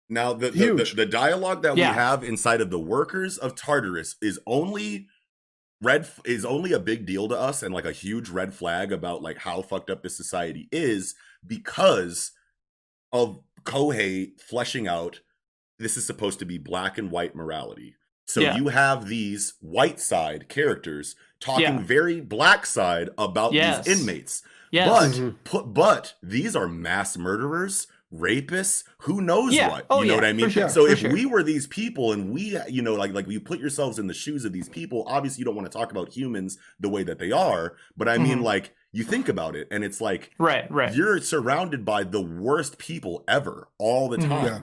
Now 0.10 0.34
the 0.34 0.52
the, 0.52 0.74
the 0.74 0.94
the 0.96 1.06
dialogue 1.06 1.64
that 1.64 1.78
Yeah. 1.78 1.90
we 1.92 1.96
have 1.96 2.24
inside 2.24 2.62
of 2.62 2.70
the 2.70 2.80
workers 2.80 3.38
of 3.38 3.56
Tartarus 3.56 4.16
is 4.22 4.40
only 4.46 5.08
red 5.82 6.08
is 6.26 6.46
only 6.46 6.72
a 6.74 6.80
big 6.80 7.06
deal 7.06 7.28
to 7.28 7.38
us 7.38 7.62
and 7.64 7.74
like 7.74 7.86
a 7.86 7.92
huge 7.92 8.30
red 8.30 8.54
flag 8.54 8.92
about 8.92 9.22
like 9.22 9.38
how 9.40 9.62
fucked 9.62 9.90
up 9.90 10.04
this 10.04 10.16
society 10.16 10.68
is 10.72 11.16
because 11.46 12.32
of 13.12 13.40
Kohei 13.64 14.40
fleshing 14.40 14.88
out 14.88 15.22
this 15.80 15.98
is 15.98 16.06
supposed 16.06 16.40
to 16.40 16.46
be 16.46 16.58
black 16.58 16.98
and 16.98 17.12
white 17.12 17.36
morality. 17.36 17.96
So 18.28 18.40
Yeah. 18.42 18.56
you 18.56 18.70
have 18.70 19.08
these 19.08 19.56
white 19.60 20.00
side 20.00 20.48
characters 20.50 21.16
talking 21.40 21.64
Yeah. 21.66 21.80
very 21.80 22.22
black 22.22 22.66
side 22.66 23.10
about 23.18 23.54
Yes. 23.54 23.86
these 23.86 24.00
inmates. 24.02 24.42
Yes. 24.72 24.88
But 24.90 25.12
Mhm. 25.12 25.36
put, 25.44 25.74
but 25.74 26.14
these 26.24 26.56
are 26.56 26.68
mass 26.68 27.18
murderers, 27.18 27.88
rapists, 28.20 28.84
who 29.00 29.22
knows 29.22 29.54
Yeah. 29.54 29.70
what? 29.70 29.86
Oh, 29.90 30.02
you 30.02 30.08
know 30.08 30.14
yeah, 30.16 30.20
what 30.22 30.26
I 30.28 30.34
mean? 30.34 30.50
sure, 30.50 30.70
so 30.70 30.86
for 30.86 30.92
if 30.92 31.00
sure. 31.00 31.12
we 31.14 31.26
were 31.26 31.44
these 31.44 31.68
people 31.68 32.12
and 32.14 32.32
we, 32.32 32.58
you 32.70 32.82
know, 32.82 32.96
like 32.96 33.14
like 33.14 33.28
you 33.28 33.40
put 33.40 33.60
yourselves 33.60 34.00
in 34.00 34.08
the 34.08 34.14
shoes 34.14 34.46
of 34.46 34.54
these 34.54 34.70
people, 34.70 35.04
obviously 35.08 35.40
you 35.42 35.46
don't 35.46 35.56
want 35.56 35.72
to 35.72 35.78
talk 35.78 35.92
about 35.92 36.10
humans 36.16 36.58
the 36.80 36.90
way 36.90 37.04
that 37.04 37.20
they 37.20 37.32
are, 37.32 37.76
but 37.98 38.08
I 38.10 38.18
mean 38.18 38.40
Mhm. 38.40 38.44
like 38.44 38.74
you 38.92 39.04
think 39.04 39.28
about 39.28 39.56
it 39.56 39.68
and 39.72 39.84
it's 39.84 40.00
like 40.00 40.32
Right, 40.40 40.70
right. 40.72 40.94
you're 40.96 41.20
surrounded 41.20 41.84
by 41.84 42.04
the 42.04 42.22
worst 42.22 42.78
people 42.78 43.24
ever 43.28 43.68
all 43.78 44.08
the 44.10 44.18
Mhm. 44.18 44.28
time. 44.30 44.46
Yeah. 44.46 44.60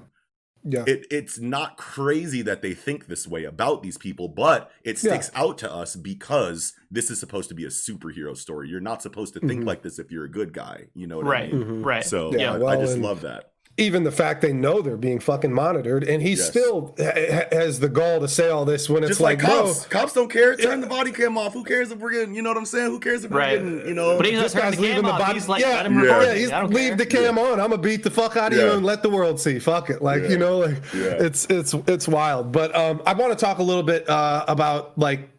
Yeah. 0.64 0.84
It, 0.86 1.06
it's 1.10 1.38
not 1.38 1.76
crazy 1.76 2.42
that 2.42 2.62
they 2.62 2.74
think 2.74 3.06
this 3.06 3.26
way 3.26 3.44
about 3.44 3.82
these 3.82 3.98
people, 3.98 4.28
but 4.28 4.70
it 4.84 4.98
sticks 4.98 5.30
out 5.34 5.58
to 5.58 5.72
us 5.72 5.96
because 5.96 6.74
this 6.90 7.10
is 7.10 7.18
supposed 7.18 7.48
to 7.48 7.54
be 7.54 7.64
a 7.64 7.68
superhero 7.68 8.36
story. 8.36 8.68
You're 8.68 8.80
not 8.80 9.02
supposed 9.02 9.34
to 9.34 9.40
think 9.40 9.62
Mhm. 9.62 9.66
like 9.66 9.82
this 9.82 9.98
if 9.98 10.10
you're 10.10 10.24
a 10.24 10.30
good 10.30 10.52
guy. 10.52 10.86
You 10.94 11.06
know 11.06 11.16
what 11.18 11.26
right, 11.26 11.48
I 11.52 11.56
mean? 11.56 11.64
Mhm. 11.82 11.84
right. 11.84 12.04
So 12.04 12.32
Yeah, 12.34 12.54
I, 12.54 12.72
I 12.72 12.76
just 12.76 12.94
and- 12.94 13.02
love 13.02 13.22
that. 13.22 13.51
Even 13.78 14.04
the 14.04 14.12
fact 14.12 14.42
they 14.42 14.52
know 14.52 14.82
they're 14.82 14.98
being 14.98 15.18
fucking 15.18 15.50
monitored, 15.52 16.04
and 16.04 16.22
he 16.22 16.30
Yes. 16.32 16.46
still 16.46 16.94
ha- 16.98 17.12
ha- 17.16 17.46
has 17.50 17.80
the 17.80 17.88
gall 17.88 18.20
to 18.20 18.28
say 18.28 18.50
all 18.50 18.66
this 18.66 18.90
when 18.90 19.02
it's 19.02 19.12
Just 19.12 19.20
like, 19.22 19.42
like, 19.42 19.50
bro, 19.50 19.64
cops, 19.64 19.86
cops 19.86 20.12
don't 20.12 20.30
care. 20.30 20.54
Turn 20.56 20.80
Yeah. 20.80 20.84
the 20.84 20.86
body 20.88 21.10
cam 21.10 21.38
off. 21.38 21.54
Who 21.54 21.64
cares 21.64 21.90
if 21.90 21.98
we're 21.98 22.10
getting? 22.12 22.34
You 22.34 22.42
know 22.42 22.50
what 22.50 22.58
I'm 22.58 22.66
saying? 22.66 22.90
Who 22.90 23.00
cares 23.00 23.24
if 23.24 23.30
we're 23.30 23.38
Right. 23.38 23.52
getting? 23.58 23.86
You 23.86 23.94
know, 23.94 24.18
But 24.18 24.26
he's 24.26 24.34
not 24.34 24.42
this 24.42 24.54
guy's 24.54 24.76
the 24.76 24.82
leaving 24.82 24.96
the 24.98 25.02
body. 25.04 25.32
He's 25.32 25.48
like, 25.48 25.62
yeah, 25.62 25.76
let 25.76 25.86
him 25.86 26.04
Yeah. 26.04 26.22
yeah, 26.22 26.34
he's 26.34 26.50
leave 26.70 26.88
care. 26.88 26.96
the 26.96 27.06
cam 27.06 27.38
on. 27.38 27.52
I'm 27.60 27.70
gonna 27.70 27.78
beat 27.78 28.02
the 28.02 28.10
fuck 28.10 28.36
out 28.36 28.52
of 28.52 28.58
Yeah. 28.58 28.64
you 28.66 28.70
and 28.72 28.84
let 28.84 29.02
the 29.02 29.08
world 29.08 29.40
see. 29.40 29.58
Fuck 29.58 29.88
it, 29.88 30.02
like 30.02 30.24
Yeah. 30.24 30.28
you 30.28 30.38
know, 30.38 30.58
like 30.58 30.76
Yeah. 30.94 31.00
it's 31.20 31.46
it's 31.48 31.74
it's 31.86 32.06
wild. 32.06 32.52
But 32.52 32.76
um, 32.76 33.00
I 33.06 33.14
want 33.14 33.36
to 33.36 33.42
talk 33.42 33.56
a 33.58 33.62
little 33.62 33.82
bit 33.82 34.06
uh 34.06 34.44
about 34.48 34.98
like, 34.98 35.30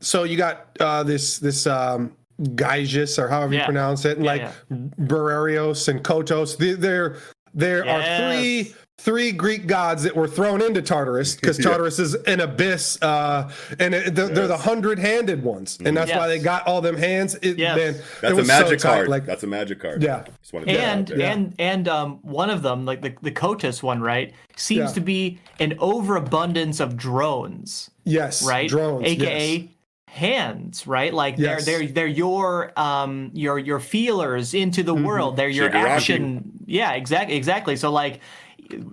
so 0.00 0.24
you 0.24 0.36
got 0.36 0.66
uh 0.80 1.04
this 1.04 1.38
this 1.38 1.68
um. 1.68 2.12
Gyges 2.38 3.18
or 3.18 3.28
however 3.28 3.54
you 3.54 3.62
pronounce 3.62 4.04
it, 4.04 4.18
and 4.18 4.26
Yeah, 4.26 4.30
like 4.32 4.42
yeah. 4.42 4.76
Briareus 5.00 5.88
and 5.88 6.04
Kotos. 6.04 6.58
They, 6.58 6.72
there, 7.56 7.82
there 7.84 8.28
are 8.30 8.32
three 8.34 8.74
three 8.98 9.30
Greek 9.30 9.66
gods 9.66 10.02
that 10.04 10.16
were 10.16 10.26
thrown 10.26 10.62
into 10.62 10.80
Tartarus 10.80 11.34
because 11.36 11.58
Yeah. 11.62 11.64
Tartarus 11.66 11.98
is 11.98 12.14
an 12.14 12.40
abyss, 12.40 12.98
uh, 13.02 13.52
and 13.78 13.94
it, 13.94 14.14
they're, 14.14 14.28
they're 14.28 14.48
the 14.48 14.56
hundred-handed 14.56 15.44
ones, 15.44 15.78
and 15.84 15.94
that's 15.94 16.10
why 16.10 16.26
they 16.26 16.38
got 16.38 16.66
all 16.66 16.80
them 16.80 16.96
hands. 16.96 17.34
It, 17.42 17.58
Yes. 17.58 17.76
man, 17.76 17.94
it 17.94 18.02
that's 18.22 18.38
a 18.38 18.44
magic 18.44 18.80
so 18.80 18.88
tight, 18.88 18.94
card. 18.96 19.08
Like, 19.08 19.26
that's 19.26 19.42
a 19.42 19.46
magic 19.46 19.80
card. 19.80 20.02
Yeah. 20.02 20.24
Just 20.40 20.54
wanted 20.54 20.66
to 20.66 20.72
get 20.72 20.80
and 20.88 21.10
out 21.12 21.20
and 21.20 21.54
and 21.58 21.88
um 21.88 22.18
one 22.22 22.48
of 22.48 22.62
them 22.62 22.84
like 22.86 23.02
the 23.02 23.14
the 23.22 23.30
Kotus 23.32 23.82
one 23.82 24.00
right 24.00 24.32
seems 24.56 24.90
Yeah. 24.90 24.94
to 24.94 25.00
be 25.02 25.38
an 25.60 25.74
overabundance 25.78 26.80
of 26.80 26.96
drones 26.96 27.90
yes, 28.04 28.46
right 28.46 28.68
drones, 28.68 29.06
aka 29.06 29.56
yes. 29.56 29.68
Hands 30.16 30.86
right? 30.86 31.12
Like 31.14 31.36
Yes. 31.38 31.64
they're 31.64 31.78
they're 31.80 31.88
they're 31.88 32.06
your 32.06 32.72
um 32.78 33.30
your 33.34 33.58
your 33.58 33.78
feelers 33.80 34.54
into 34.54 34.82
the 34.82 34.94
world. 34.94 35.36
They're 35.36 35.48
your 35.48 35.70
Shigaraki. 35.70 35.88
action. 35.88 36.52
Yeah 36.66 36.92
exactly 36.92 37.36
exactly. 37.36 37.76
So 37.76 37.90
like 37.92 38.20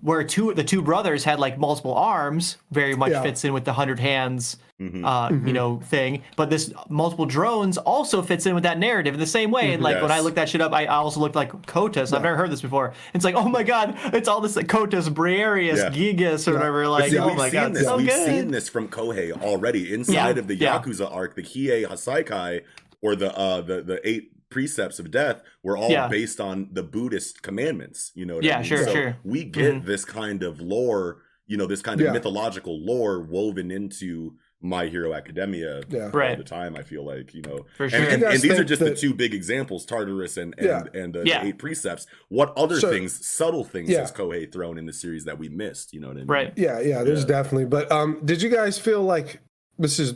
where 0.02 0.24
two 0.24 0.54
the 0.54 0.64
two 0.64 0.82
brothers 0.82 1.24
had 1.24 1.40
like 1.40 1.58
multiple 1.58 1.94
arms 1.96 2.58
very 2.72 2.96
much 2.96 3.12
Yeah. 3.12 3.22
fits 3.22 3.44
in 3.44 3.54
with 3.54 3.66
the 3.66 3.74
hundred 3.74 4.00
hands 4.00 4.58
Mhm. 4.82 5.06
uh, 5.06 5.34
you 5.46 5.54
know, 5.54 5.80
thing. 5.86 6.24
But 6.36 6.50
this 6.50 6.74
multiple 6.90 7.26
drones 7.26 7.78
also 7.78 8.22
fits 8.22 8.46
in 8.48 8.56
with 8.56 8.64
that 8.64 8.80
narrative 8.80 9.14
in 9.14 9.20
the 9.20 9.26
same 9.26 9.52
way. 9.52 9.72
And 9.74 9.82
like 9.84 10.02
when 10.02 10.12
I 10.12 10.20
looked 10.20 10.36
that 10.36 10.50
shit 10.50 10.62
up, 10.62 10.74
I 10.74 10.88
also 10.88 11.20
looked 11.22 11.36
like 11.36 11.52
Kotus. 11.68 12.12
I've 12.12 12.24
never 12.24 12.36
heard 12.36 12.52
this 12.52 12.62
before. 12.62 12.94
It's 13.14 13.24
like, 13.24 13.36
oh 13.36 13.48
my 13.48 13.64
god, 13.64 13.96
it's 14.14 14.28
all 14.28 14.42
this 14.42 14.56
like 14.56 14.68
Kotus, 14.68 15.08
Briareus, 15.10 15.78
Yeah. 15.78 15.90
Gigas, 15.90 16.48
or 16.48 16.54
whatever. 16.56 16.88
Like, 16.88 17.12
see, 17.12 17.18
oh 17.20 17.28
we've 17.28 17.38
my 17.38 17.50
seen 17.50 17.60
god, 17.62 17.74
this. 17.76 17.84
so 17.84 17.98
we've 17.98 18.08
good. 18.08 18.26
seen 18.26 18.52
this 18.52 18.68
from 18.68 18.88
Kohei 18.90 19.32
already 19.42 19.94
inside 19.94 20.14
Yeah, 20.14 20.30
of 20.42 20.48
the 20.48 20.56
yeah. 20.56 20.80
Yakuza 20.80 21.10
arc. 21.14 21.36
The 21.36 21.44
Shie 21.44 21.86
Hassaikai 21.86 22.62
or 23.02 23.16
the 23.16 23.34
uh 23.38 23.62
the 23.62 23.82
the 23.84 24.02
eight 24.08 24.33
precepts 24.54 25.00
of 25.00 25.12
death 25.12 25.42
were 25.64 25.76
all 25.76 25.92
Yeah. 25.92 26.08
based 26.08 26.40
on 26.40 26.70
the 26.72 26.84
Buddhist 26.84 27.42
commandments. 27.42 28.12
You 28.16 28.26
know 28.26 28.36
what 28.36 28.44
Yeah, 28.46 28.56
I 28.56 28.60
mean? 28.60 28.66
sure, 28.70 28.84
so 28.86 28.94
sure. 28.94 29.10
Mm-hmm. 29.12 29.30
We 29.30 29.44
get 29.44 29.86
this 29.86 30.06
kind 30.06 30.44
of 30.44 30.62
lore, 30.62 31.22
you 31.48 31.58
know, 31.58 31.66
this 31.68 31.82
kind 31.82 32.00
of 32.00 32.06
Yeah. 32.06 32.14
mythological 32.14 32.80
lore 32.86 33.20
woven 33.22 33.72
into 33.72 34.36
My 34.66 34.88
Hero 34.88 35.14
Academia 35.14 35.82
Yeah. 35.90 36.06
all 36.06 36.10
Right. 36.12 36.38
the 36.38 36.44
time. 36.46 36.78
I 36.78 36.84
feel 36.84 37.06
like 37.06 37.34
you 37.34 37.42
know, 37.42 37.66
For 37.76 37.84
and, 37.84 37.92
sure. 37.92 38.00
and, 38.02 38.22
You 38.22 38.28
and 38.30 38.42
these 38.42 38.52
are 38.52 38.56
think 38.56 38.68
just 38.70 38.80
the 38.82 38.96
two 38.96 39.14
big 39.14 39.34
examples: 39.34 39.86
Tartarus 39.86 40.38
and 40.38 40.54
and, 40.58 40.68
Yeah. 40.68 41.02
and 41.02 41.14
the, 41.14 41.24
Yeah. 41.26 41.42
the 41.42 41.50
eight 41.50 41.58
precepts. 41.58 42.08
What 42.30 42.54
other 42.56 42.80
So- 42.80 42.90
things, 42.90 43.26
subtle 43.26 43.66
things, 43.66 43.90
Yeah. 43.90 44.00
has 44.02 44.12
Kohei 44.14 44.50
thrown 44.50 44.78
in 44.78 44.86
the 44.86 44.94
series 44.94 45.26
that 45.26 45.38
we 45.38 45.50
missed? 45.50 45.94
You 45.94 46.00
know 46.00 46.08
what 46.08 46.18
I 46.18 46.20
mean? 46.22 46.28
Right. 46.28 46.54
Yeah, 46.56 46.80
yeah, 46.80 47.04
there's 47.04 47.22
Yeah. 47.22 47.36
definitely. 47.36 47.66
But 47.66 47.92
um, 47.92 48.22
did 48.24 48.42
you 48.42 48.50
guys 48.50 48.78
feel 48.80 49.02
like 49.02 49.42
this 49.78 50.00
is 50.00 50.14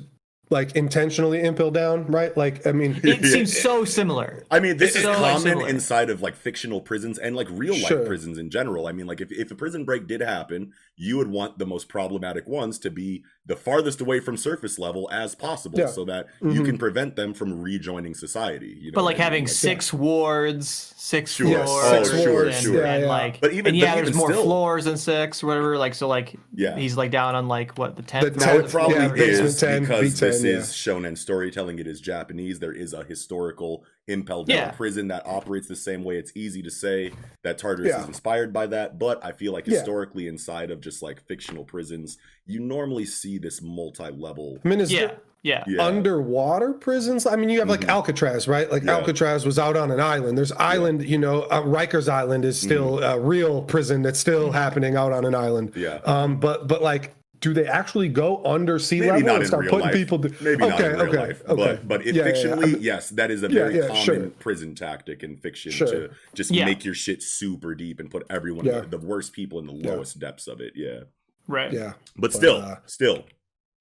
like 0.49 0.75
intentionally 0.75 1.41
impel 1.41 1.71
down, 1.71 2.05
right? 2.07 2.35
Like, 2.37 2.65
I 2.65 2.71
mean, 2.71 2.99
It 3.03 3.21
Yeah. 3.21 3.29
seems 3.31 3.59
so 3.59 3.83
similar. 3.83 4.45
I 4.49 4.59
mean, 4.59 4.77
this 4.77 4.89
It's 4.91 4.97
is 4.99 5.03
so, 5.03 5.13
common 5.15 5.41
similar. 5.41 5.67
inside 5.67 6.09
of 6.09 6.21
like 6.21 6.35
fictional 6.35 6.79
prisons 6.79 7.17
and 7.17 7.35
like 7.35 7.47
real 7.51 7.73
life 7.73 7.87
Sure. 7.87 8.05
prisons 8.05 8.37
in 8.37 8.49
general. 8.49 8.87
I 8.87 8.93
mean, 8.93 9.07
like 9.07 9.19
if, 9.19 9.31
if 9.31 9.51
a 9.51 9.55
prison 9.55 9.83
break 9.83 10.07
did 10.07 10.21
happen, 10.21 10.71
you 10.95 11.17
would 11.17 11.27
want 11.29 11.57
the 11.59 11.65
most 11.65 11.89
problematic 11.89 12.47
ones 12.47 12.79
to 12.79 12.89
be 12.89 13.23
the 13.47 13.55
farthest 13.55 14.01
away 14.01 14.19
from 14.19 14.35
surface 14.37 14.77
level 14.77 15.09
as 15.11 15.33
possible 15.33 15.79
Yeah. 15.79 15.87
so 15.87 16.03
that 16.05 16.27
you 16.41 16.61
Mhm. 16.61 16.65
can 16.65 16.77
prevent 16.77 17.15
them 17.15 17.33
from 17.33 17.61
rejoining 17.61 18.13
society. 18.13 18.77
You 18.79 18.91
know 18.91 18.95
But 18.95 19.03
like 19.05 19.15
I 19.15 19.19
mean? 19.19 19.23
having 19.23 19.43
Like- 19.45 19.53
six 19.53 19.93
wards, 19.93 20.93
six 20.97 21.31
Sure. 21.31 21.47
floors, 21.65 21.69
Yes, 21.91 22.09
six 22.11 22.27
wards, 22.27 22.55
and, 22.57 22.63
sure. 22.65 22.83
and 22.85 23.01
Yeah, 23.03 23.07
yeah. 23.07 23.07
like, 23.07 23.39
But 23.41 23.53
even- 23.53 23.67
and 23.67 23.77
yeah, 23.77 23.91
but 23.91 23.95
there's 23.95 24.07
even 24.09 24.17
more 24.19 24.31
still- 24.31 24.43
floors 24.43 24.85
than 24.85 24.97
six, 24.97 25.41
or 25.41 25.47
whatever. 25.47 25.77
Like, 25.77 25.95
so 25.95 26.07
like, 26.07 26.35
Yeah. 26.53 26.75
he's 26.77 26.97
like 26.97 27.11
down 27.11 27.35
on 27.35 27.47
like 27.47 27.77
what 27.77 27.95
the 27.95 28.03
tenth. 28.03 28.33
The 28.33 28.39
Now 28.45 28.53
it 28.55 28.59
tenth- 28.61 28.71
probably 28.71 28.95
yeah, 28.95 29.07
basement 29.07 29.47
is 29.49 29.59
10, 29.59 29.81
because 29.81 30.01
B10, 30.01 30.19
this 30.19 30.43
yeah. 30.43 30.51
is 30.57 30.65
shonen 30.73 31.17
storytelling. 31.17 31.79
It 31.79 31.87
is 31.87 32.01
Japanese. 32.01 32.59
There 32.59 32.73
is 32.73 32.91
a 32.93 33.03
historical 33.05 33.85
impel 34.07 34.43
down 34.43 34.57
Yeah. 34.57 34.71
prison 34.71 35.09
that 35.09 35.23
operates 35.25 35.67
the 35.67 35.75
same 35.75 36.03
way. 36.03 36.17
It's 36.17 36.31
easy 36.35 36.61
to 36.63 36.71
say 36.71 37.11
that 37.43 37.57
Tartarus 37.57 37.89
Yeah. 37.89 38.01
is 38.01 38.07
inspired 38.07 38.53
by 38.53 38.65
that, 38.67 38.97
but 38.97 39.23
I 39.23 39.31
feel 39.33 39.51
like 39.53 39.67
Yeah. 39.67 39.75
historically 39.77 40.27
inside 40.27 40.71
of 40.71 40.79
just 40.81 41.03
like 41.03 41.21
fictional 41.27 41.65
prisons, 41.65 42.17
you 42.45 42.59
normally 42.59 43.05
see 43.05 43.37
this 43.37 43.61
multi-level. 43.61 44.59
I 44.63 44.67
mean, 44.67 44.79
is 44.79 44.91
Yeah, 44.93 44.99
there 45.07 45.17
yeah, 45.43 45.63
Yeah. 45.67 45.85
underwater 45.85 46.71
prisons? 46.73 47.25
I 47.25 47.35
mean, 47.35 47.49
you 47.49 47.59
have 47.59 47.69
like 47.69 47.81
Mhm. 47.81 47.89
Alcatraz, 47.89 48.47
right? 48.47 48.71
Like 48.71 48.83
Yeah. 48.83 48.95
Alcatraz 48.95 49.45
was 49.45 49.59
out 49.59 49.75
on 49.75 49.91
an 49.91 49.99
island. 49.99 50.37
There's 50.37 50.53
island, 50.53 51.03
you 51.03 51.17
know, 51.17 51.41
uh, 51.43 51.61
Rikers 51.63 52.07
Island 52.07 52.45
is 52.45 52.59
still 52.59 52.99
a 52.99 53.19
real 53.19 53.61
prison 53.63 54.03
that's 54.03 54.19
still 54.19 54.51
happening 54.51 54.95
out 54.95 55.11
on 55.11 55.25
an 55.25 55.35
island. 55.35 55.71
Mm-hmm. 55.71 55.81
Yeah. 55.81 55.99
Um, 56.05 56.39
but 56.39 56.67
but 56.67 56.81
like, 56.81 57.13
do 57.39 57.53
they 57.53 57.65
actually 57.67 58.09
go 58.09 58.43
under 58.45 58.79
sea 58.79 58.99
Maybe 58.99 59.11
level 59.11 59.25
not 59.27 59.35
and 59.35 59.41
in 59.43 59.47
start 59.47 59.61
real 59.63 59.69
putting 59.71 59.85
life. 59.87 59.93
people? 59.93 60.19
To, 60.19 60.29
Maybe 60.43 60.63
okay, 60.63 60.69
not 60.69 60.81
in 60.81 60.91
real 60.93 61.01
okay, 61.09 61.17
life, 61.17 61.41
okay. 61.47 61.55
but 61.55 61.87
but 61.87 62.07
it, 62.07 62.15
Yeah, 62.15 62.25
yeah, 62.25 62.31
fictionally, 62.31 62.63
I 62.63 62.65
mean, 62.67 62.77
yes, 62.81 63.09
that 63.11 63.31
is 63.31 63.43
a 63.43 63.47
Yeah, 63.47 63.53
very 63.53 63.75
yeah, 63.77 63.87
common 63.87 64.03
sure. 64.03 64.29
prison 64.39 64.75
tactic 64.75 65.23
in 65.23 65.37
fiction 65.37 65.71
Sure. 65.71 65.87
to 65.87 66.09
just 66.33 66.51
Yeah. 66.51 66.65
make 66.65 66.83
your 66.83 66.93
shit 66.93 67.21
super 67.21 67.75
deep 67.75 67.99
and 67.99 68.09
put 68.09 68.25
everyone, 68.29 68.65
Yeah. 68.65 68.81
the 68.81 68.97
worst 68.97 69.33
people, 69.33 69.59
in 69.59 69.67
the 69.67 69.73
Yeah. 69.73 69.91
lowest 69.91 70.19
depths 70.19 70.47
of 70.47 70.61
it. 70.61 70.73
Yeah, 70.75 71.01
right. 71.47 71.71
yeah. 71.71 71.93
but 72.17 72.33
still, 72.33 72.57
uh, 72.57 72.77
still 72.85 73.25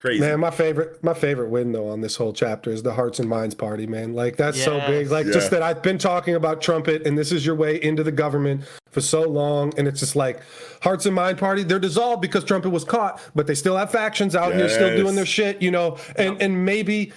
crazy. 0.01 0.21
Man, 0.21 0.41
my 0.41 0.51
favorite 0.51 1.03
my 1.03 1.15
favorite 1.15 1.49
win 1.51 1.73
though 1.73 1.89
on 1.89 2.01
this 2.01 2.17
whole 2.17 2.33
chapter 2.33 2.71
is 2.71 2.83
the 2.83 2.93
Hearts 2.93 3.19
and 3.19 3.29
Minds 3.29 3.55
party, 3.55 3.87
man. 3.87 4.15
Like 4.15 4.37
that's 4.37 4.63
so 4.63 4.79
big. 4.87 5.11
Like 5.11 5.27
Yeah. 5.27 5.33
just 5.33 5.51
that 5.51 5.63
I've 5.63 5.83
been 5.83 5.99
talking 5.99 6.35
about 6.35 6.61
trumpet 6.61 7.07
and 7.07 7.17
this 7.17 7.33
is 7.33 7.45
your 7.45 7.55
way 7.55 7.83
into 7.83 8.03
the 8.03 8.13
government 8.13 8.65
for 8.91 9.01
so 9.01 9.23
long 9.23 9.73
and 9.79 9.87
it's 9.89 10.01
just 10.01 10.17
like 10.17 10.41
Hearts 10.83 11.07
and 11.07 11.15
Mind 11.15 11.39
party, 11.39 11.63
they're 11.63 11.79
dissolved 11.79 12.23
because 12.23 12.45
trumpet 12.45 12.71
was 12.71 12.85
caught, 12.85 13.21
but 13.35 13.47
they 13.47 13.55
still 13.55 13.77
have 13.77 13.91
factions 13.91 14.35
out 14.37 14.53
and 14.53 14.61
they're 14.61 14.69
still 14.69 14.97
doing 14.97 15.15
their 15.15 15.27
shit, 15.27 15.61
you 15.61 15.71
know. 15.71 15.99
And 16.17 16.41
and 16.41 16.65
maybe 16.65 17.13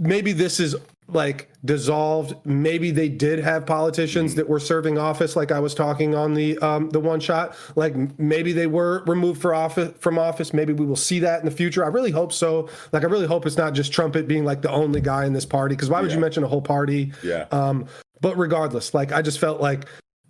maybe 0.00 0.32
this 0.32 0.60
is 0.60 0.76
like 1.14 1.48
dissolved. 1.64 2.34
Maybe 2.46 2.90
they 2.90 3.08
did 3.08 3.38
have 3.40 3.66
politicians 3.66 4.34
that 4.36 4.48
were 4.48 4.60
serving 4.60 4.98
office 4.98 5.36
like 5.36 5.52
i 5.52 5.58
was 5.60 5.74
talking 5.74 6.14
on 6.14 6.34
the 6.34 6.58
um 6.58 6.90
the 6.90 7.00
one 7.00 7.20
shot. 7.20 7.54
Like 7.76 7.94
maybe 8.18 8.52
they 8.52 8.66
were 8.66 9.02
removed 9.06 9.40
for 9.40 9.54
office 9.54 9.92
from 10.00 10.18
office. 10.18 10.52
Maybe 10.52 10.72
we 10.72 10.86
will 10.86 10.96
see 10.96 11.18
that 11.20 11.40
in 11.40 11.44
the 11.46 11.50
future. 11.50 11.84
I 11.84 11.88
really 11.88 12.10
hope 12.10 12.32
so. 12.32 12.68
Like 12.92 13.02
i 13.04 13.06
really 13.06 13.26
hope 13.26 13.46
it's 13.46 13.56
not 13.56 13.74
just 13.74 13.92
trumpet 13.92 14.26
being 14.28 14.44
like 14.44 14.62
the 14.62 14.70
only 14.70 15.00
guy 15.00 15.24
in 15.24 15.32
this 15.32 15.46
party 15.46 15.74
because 15.76 15.88
why 15.90 16.00
would 16.00 16.12
you 16.12 16.18
mention 16.20 16.44
a 16.44 16.48
whole 16.48 16.62
party? 16.62 17.12
Yeah. 17.22 17.46
um 17.52 17.86
but 18.20 18.36
regardless 18.36 18.92
like 18.94 19.12
i 19.12 19.22
just 19.22 19.38
felt 19.38 19.60
like 19.60 19.86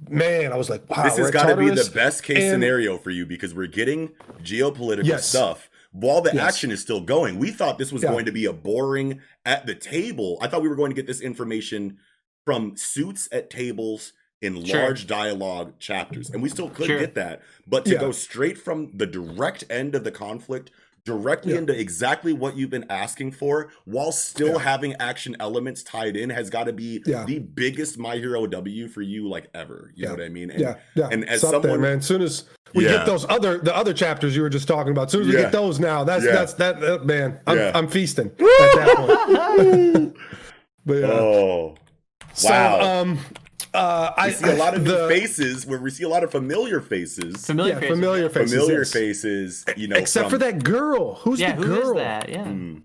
man 0.09 0.53
i 0.53 0.57
was 0.57 0.71
like 0.71 0.89
wow 0.91 1.03
this 1.05 1.17
has 1.19 1.31
got 1.31 1.47
to 1.47 1.57
be 1.57 1.69
the 1.71 1.91
best 1.95 2.23
case 2.23 2.39
and- 2.39 2.51
scenario 2.53 2.97
for 2.99 3.11
you 3.11 3.27
because 3.27 3.55
we're 3.55 3.67
getting 3.67 4.09
geopolitical 4.43 5.05
Yes. 5.05 5.27
stuff 5.29 5.70
while 5.93 6.21
the 6.21 6.31
Yes. 6.35 6.55
action 6.55 6.71
is 6.71 6.81
still 6.81 7.01
going. 7.01 7.39
We 7.39 7.51
thought 7.51 7.79
this 7.79 7.93
was 7.93 8.03
Yeah. 8.03 8.11
going 8.11 8.25
to 8.27 8.33
be 8.33 8.45
a 8.45 8.53
boring 8.53 9.21
at 9.45 9.67
the 9.67 9.75
table. 9.75 10.39
I 10.41 10.47
thought 10.49 10.63
we 10.63 10.69
were 10.69 10.77
going 10.77 10.91
to 10.91 10.95
get 10.97 11.07
this 11.07 11.21
information 11.21 11.99
from 12.45 12.77
suits 12.77 13.29
at 13.33 13.51
tables 13.51 14.13
in 14.41 14.65
Sure. 14.65 14.81
large 14.81 15.07
dialogue 15.07 15.79
chapters, 15.79 16.31
and 16.31 16.43
we 16.43 16.49
still 16.49 16.71
could 16.71 16.87
Sure. 16.87 16.99
get 16.99 17.15
that. 17.15 17.43
But 17.67 17.85
to 17.87 17.93
Yeah. 17.93 17.99
go 18.01 18.13
straight 18.13 18.57
from 18.57 18.91
the 18.97 19.07
direct 19.07 19.65
end 19.69 19.95
of 19.95 20.05
the 20.05 20.11
conflict 20.11 20.71
directly 21.05 21.53
Yeah. 21.53 21.59
into 21.59 21.79
exactly 21.79 22.33
what 22.33 22.57
you've 22.57 22.71
been 22.71 22.87
asking 22.91 23.33
for 23.33 23.71
while 23.85 24.13
still 24.13 24.55
Yeah. 24.55 24.59
having 24.59 24.95
action 25.01 25.37
elements 25.41 25.83
tied 25.83 26.17
in 26.17 26.31
has 26.31 26.51
got 26.51 26.65
to 26.65 26.73
be 26.73 27.03
Yeah. 27.07 27.25
the 27.25 27.39
biggest 27.39 27.99
my 27.99 28.17
hero 28.17 28.47
w 28.47 28.89
for 28.89 29.03
you 29.03 29.29
like 29.29 29.49
ever 29.55 29.93
you 29.95 30.03
Yeah. 30.03 30.09
know 30.11 30.15
what 30.17 30.25
i 30.25 30.29
mean 30.29 30.51
and, 30.51 30.61
yeah 30.61 30.75
yeah 30.95 31.09
and 31.11 31.29
as 31.29 31.43
it's 31.43 31.45
up 31.53 31.63
there, 31.63 31.71
someone 31.73 31.81
man 31.81 31.99
as 31.99 32.07
soon 32.07 32.23
as 32.23 32.45
we 32.75 32.85
Yeah. 32.85 32.99
get 32.99 33.07
those 33.07 33.25
other 33.29 33.59
the 33.59 33.75
other 33.75 33.93
chapters 33.93 34.37
you 34.37 34.43
were 34.43 34.49
just 34.51 34.69
talking 34.69 34.93
about. 34.93 35.07
As 35.07 35.13
soon 35.13 35.23
as 35.23 35.27
we 35.29 35.35
Yeah. 35.35 35.43
get 35.43 35.53
those 35.53 35.81
now, 35.81 36.05
that's 36.05 36.25
Yeah. 36.25 36.33
that's 36.33 36.55
that, 36.55 36.81
that 36.81 37.05
man. 37.05 37.41
I'm, 37.47 37.57
Yeah. 37.59 37.73
I'm 37.75 37.89
feasting 37.89 38.27
at 38.31 38.37
that 38.39 38.97
point. 38.97 40.17
but 40.87 40.95
yeah. 40.95 41.07
Oh, 41.11 41.75
So, 42.35 42.49
wow. 42.51 43.01
um, 43.01 43.19
uh, 43.75 44.13
I 44.17 44.29
we 44.29 44.33
see 44.35 44.51
a 44.51 44.55
lot 44.55 44.75
of 44.75 44.85
the, 44.85 45.03
new 45.03 45.09
faces 45.09 45.67
where 45.67 45.81
we 45.81 45.91
see 45.91 46.05
a 46.05 46.09
lot 46.09 46.25
of 46.25 46.31
familiar 46.31 46.81
faces. 46.81 47.47
Familiar 47.47 47.75
yeah, 47.75 47.81
faces. 47.81 47.97
familiar 47.97 48.29
faces, 48.29 48.53
familiar 48.53 48.79
yes. 48.79 48.93
faces, 48.93 49.65
you 49.77 49.89
know, 49.89 49.97
Except 49.97 50.31
for 50.31 50.39
that 50.39 50.63
girl. 50.65 51.15
Who's 51.17 51.41
Yeah, 51.41 51.55
the 51.57 51.63
who 51.67 51.75
is 51.81 51.85
girl? 51.85 51.95
that? 51.97 52.29
Yeah. 52.29 52.45
Mm. 52.45 52.83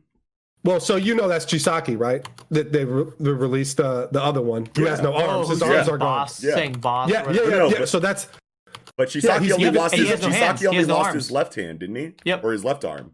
Well, 0.64 0.80
so 0.80 0.96
you 0.96 1.14
know 1.16 1.28
that's 1.28 1.46
Chisaki, 1.46 1.98
right? 2.00 2.28
That 2.50 2.72
they, 2.74 2.86
re- 2.86 3.12
they 3.20 3.30
released 3.32 3.80
uh, 3.80 4.08
the 4.12 4.22
other 4.24 4.42
one 4.42 4.68
who 4.76 4.86
has 4.86 5.00
no 5.02 5.14
Oh, 5.14 5.18
arms. 5.38 5.50
His 5.50 5.62
arms 5.62 5.76
saying 5.76 5.90
are 5.90 5.98
gone. 5.98 6.00
boss? 6.00 6.44
Yeah. 6.44 6.54
Saying 6.56 6.74
boss. 6.74 7.10
Yeah, 7.10 7.24
or 7.30 7.34
yeah, 7.34 7.42
yeah. 7.44 7.50
No, 7.50 7.68
yeah. 7.70 7.80
but- 7.80 7.90
So 7.90 8.00
that's 8.00 8.28
But 8.98 9.10
Chisaki 9.10 9.48
Yeah, 9.48 9.54
only 9.54 9.66
he 9.66 9.72
lost 9.72 9.96
his 9.96 10.10
no. 10.22 10.28
Chisaki 10.30 10.66
only 10.68 10.86
no 10.86 10.96
lost 10.96 11.08
arms. 11.10 11.24
his 11.26 11.32
left 11.32 11.56
hand, 11.56 11.80
didn't 11.80 11.96
he? 11.98 12.14
Yep. 12.24 12.44
Or 12.44 12.52
his 12.52 12.64
left 12.66 12.84
arm. 12.86 13.12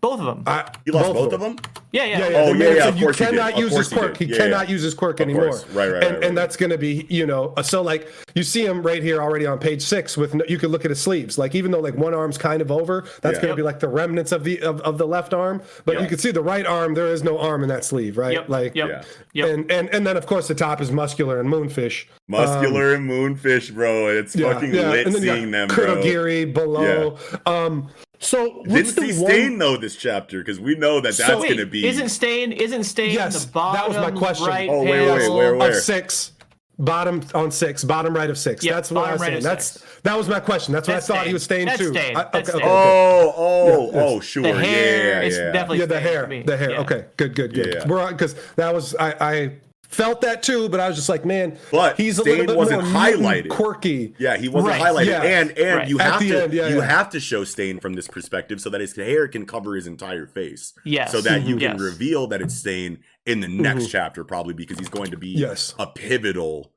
Both 0.00 0.20
of 0.20 0.26
them. 0.26 0.44
I, 0.46 0.70
He 0.84 0.92
lost 0.92 1.12
both 1.12 1.32
of 1.32 1.40
them. 1.40 1.56
yeah, 1.90 2.04
yeah. 2.04 2.18
Yeah, 2.20 2.28
yeah. 2.28 2.38
Oh, 2.38 2.52
the 2.54 2.58
yeah, 2.64 2.70
yeah, 2.74 2.82
said 2.84 2.94
you 2.98 3.06
course 3.06 3.18
he 3.18 3.24
did. 3.24 3.30
cannot 3.34 3.58
use 3.58 3.70
course 3.72 3.88
his 3.88 3.98
quirk. 3.98 4.16
He, 4.16 4.26
did. 4.26 4.36
Yeah, 4.36 4.42
cannot 4.44 4.68
yeah. 4.68 4.72
use 4.72 4.82
his 4.82 4.94
quirk 4.94 5.18
Of 5.18 5.24
anymore. 5.24 5.46
Right, 5.72 5.74
right, 5.74 5.86
And 5.86 5.92
right, 5.92 6.00
right, 6.12 6.24
and 6.24 6.38
that's 6.38 6.56
going 6.56 6.70
to 6.70 6.78
be, 6.78 7.04
you 7.08 7.26
know, 7.26 7.52
uh, 7.56 7.62
so 7.64 7.82
like 7.82 8.06
you 8.36 8.44
see 8.44 8.64
him 8.64 8.80
right 8.82 9.02
here 9.02 9.20
already 9.20 9.44
on 9.44 9.58
page 9.58 9.82
six 9.82 10.16
with 10.16 10.34
no, 10.36 10.44
you 10.48 10.56
can 10.56 10.68
look 10.70 10.84
at 10.84 10.90
his 10.92 11.00
sleeves. 11.00 11.36
Like 11.36 11.56
even 11.56 11.72
though 11.72 11.80
like 11.80 11.96
one 11.96 12.14
arm's 12.14 12.38
kind 12.38 12.62
of 12.62 12.70
over, 12.70 13.06
that's 13.22 13.36
Yeah. 13.38 13.42
going 13.42 13.52
to 13.52 13.56
be 13.56 13.62
like 13.62 13.80
the 13.80 13.88
remnants 13.88 14.30
of 14.30 14.44
the 14.44 14.60
of, 14.60 14.80
of 14.82 14.98
the 14.98 15.06
left 15.06 15.34
arm. 15.34 15.62
But 15.84 15.96
Yeah. 15.96 16.02
you 16.02 16.08
can 16.08 16.18
see 16.18 16.30
the 16.30 16.42
right 16.42 16.64
arm. 16.64 16.94
There 16.94 17.08
is 17.08 17.24
no 17.24 17.36
arm 17.40 17.64
in 17.64 17.68
that 17.70 17.84
sleeve, 17.84 18.18
right? 18.18 18.34
Yep. 18.34 18.48
Like 18.48 18.74
Yep. 18.76 18.88
Yeah. 18.88 19.02
Yep. 19.32 19.48
And 19.58 19.72
and 19.72 19.88
and 19.92 20.06
then 20.06 20.16
of 20.16 20.26
course 20.26 20.46
the 20.46 20.54
top 20.54 20.80
is 20.80 20.92
muscular 20.92 21.40
and 21.40 21.48
moonfish. 21.48 22.04
Muscular 22.28 22.94
and 22.94 23.10
moonfish, 23.10 23.74
bro. 23.74 24.06
It's 24.16 24.38
fucking 24.38 24.70
lit 24.70 25.06
and 25.06 25.14
then 25.16 25.22
you 25.24 25.34
seeing 25.34 25.50
them, 25.50 25.66
got 25.68 25.74
bro. 25.76 25.96
Kurogiri 25.96 26.54
below. 26.54 27.16
Um, 27.46 27.88
so 28.18 28.62
Didn't 28.64 28.72
what's 28.72 28.94
see 28.94 29.12
the 29.12 29.22
one- 29.22 29.30
Stain 29.30 29.58
though 29.58 29.76
this 29.76 29.96
chapter 29.96 30.38
because 30.38 30.58
we 30.60 30.74
know 30.74 31.00
that 31.00 31.16
that's 31.16 31.40
Wait, 31.40 31.50
gonna 31.50 31.66
be. 31.66 31.86
isn't 31.86 32.08
Stain 32.08 32.52
isn't 32.52 32.84
Stain 32.84 33.12
Yes, 33.14 33.44
the 33.44 33.52
bottom 33.52 33.80
that 33.80 33.88
was 34.02 34.12
my 34.12 34.18
question. 34.18 34.46
right 34.46 34.68
Oh, 34.68 34.82
wait, 34.82 34.90
wait, 34.90 35.18
panel? 35.20 35.36
where, 35.36 35.56
where? 35.56 35.70
of 35.70 35.76
six. 35.76 36.32
Bottom 36.80 37.22
on 37.34 37.50
six, 37.50 37.82
bottom 37.82 38.14
right 38.14 38.30
of 38.30 38.38
six. 38.38 38.64
Yep, 38.64 38.72
That's 38.72 38.90
what 38.92 39.08
I 39.08 39.12
was 39.12 39.20
right 39.20 39.26
saying. 39.32 39.42
That's 39.42 39.66
six. 39.80 40.00
that 40.04 40.16
was 40.16 40.28
my 40.28 40.38
question. 40.38 40.72
That's 40.72 40.86
what 40.86 40.96
I 40.98 41.00
thought 41.00 41.16
Stain. 41.16 41.26
he 41.26 41.32
was 41.32 41.42
staying 41.42 41.66
That's 41.66 41.78
too. 41.80 41.88
Stain. 41.92 42.16
I- 42.16 42.24
okay, 42.26 42.38
okay, 42.38 42.52
okay. 42.52 42.60
Oh, 42.64 43.34
oh, 43.36 43.84
yes. 43.86 43.94
oh, 43.96 44.20
sure. 44.20 44.42
The 44.44 44.54
hair 44.54 45.22
yeah, 45.22 45.26
is 45.26 45.36
yeah. 45.36 45.50
definitely 45.50 45.78
Yeah, 45.80 45.86
the 45.86 45.98
hair, 46.00 46.42
the 46.46 46.56
hair. 46.56 46.70
Yeah. 46.70 46.80
Okay, 46.82 47.04
good, 47.16 47.34
good, 47.34 47.52
good. 47.52 47.74
Yeah. 47.74 47.88
We're 47.88 48.08
because 48.12 48.36
that 48.54 48.72
was 48.72 48.94
I, 48.94 49.10
I 49.20 49.52
felt 49.88 50.20
that 50.20 50.42
too, 50.42 50.68
but 50.68 50.78
I 50.80 50.86
was 50.88 50.96
just 50.96 51.08
like, 51.08 51.24
man, 51.24 51.58
But 51.72 51.96
he's 51.96 52.18
a 52.18 52.22
Stain 52.22 52.32
little 52.38 52.46
bit 52.46 52.56
wasn't 52.56 52.82
more 52.84 52.92
highlighted. 53.02 53.48
quirky. 53.48 54.14
Yeah, 54.18 54.36
he 54.36 54.48
wasn't 54.48 54.72
Right, 54.74 54.80
highlighted, 54.82 55.06
yeah. 55.06 55.22
and 55.22 55.50
and 55.58 55.76
Right. 55.78 55.88
you 55.88 55.98
have 55.98 56.20
to 56.20 56.42
end, 56.44 56.52
yeah, 56.52 56.68
you 56.68 56.76
yeah. 56.76 56.84
have 56.84 57.10
to 57.10 57.20
show 57.20 57.42
Stain 57.44 57.80
from 57.80 57.94
this 57.94 58.06
perspective 58.06 58.60
so 58.60 58.70
that 58.70 58.80
his 58.80 58.94
hair 58.94 59.26
can 59.28 59.46
cover 59.46 59.74
his 59.74 59.86
entire 59.86 60.26
face. 60.26 60.72
Yes. 60.84 61.10
so 61.12 61.20
that 61.22 61.42
you 61.46 61.56
Mhm. 61.56 61.60
can 61.60 61.70
Yes. 61.72 61.80
reveal 61.80 62.26
that 62.28 62.40
it's 62.42 62.54
Stain 62.54 62.98
in 63.26 63.40
the 63.40 63.48
next 63.48 63.88
chapter, 63.88 64.24
probably 64.24 64.54
because 64.54 64.78
he's 64.78 64.88
going 64.88 65.10
to 65.10 65.16
be 65.16 65.32
Mm-hmm. 65.34 65.40
Yes. 65.50 65.74
a 65.78 65.86
pivotal 65.86 66.72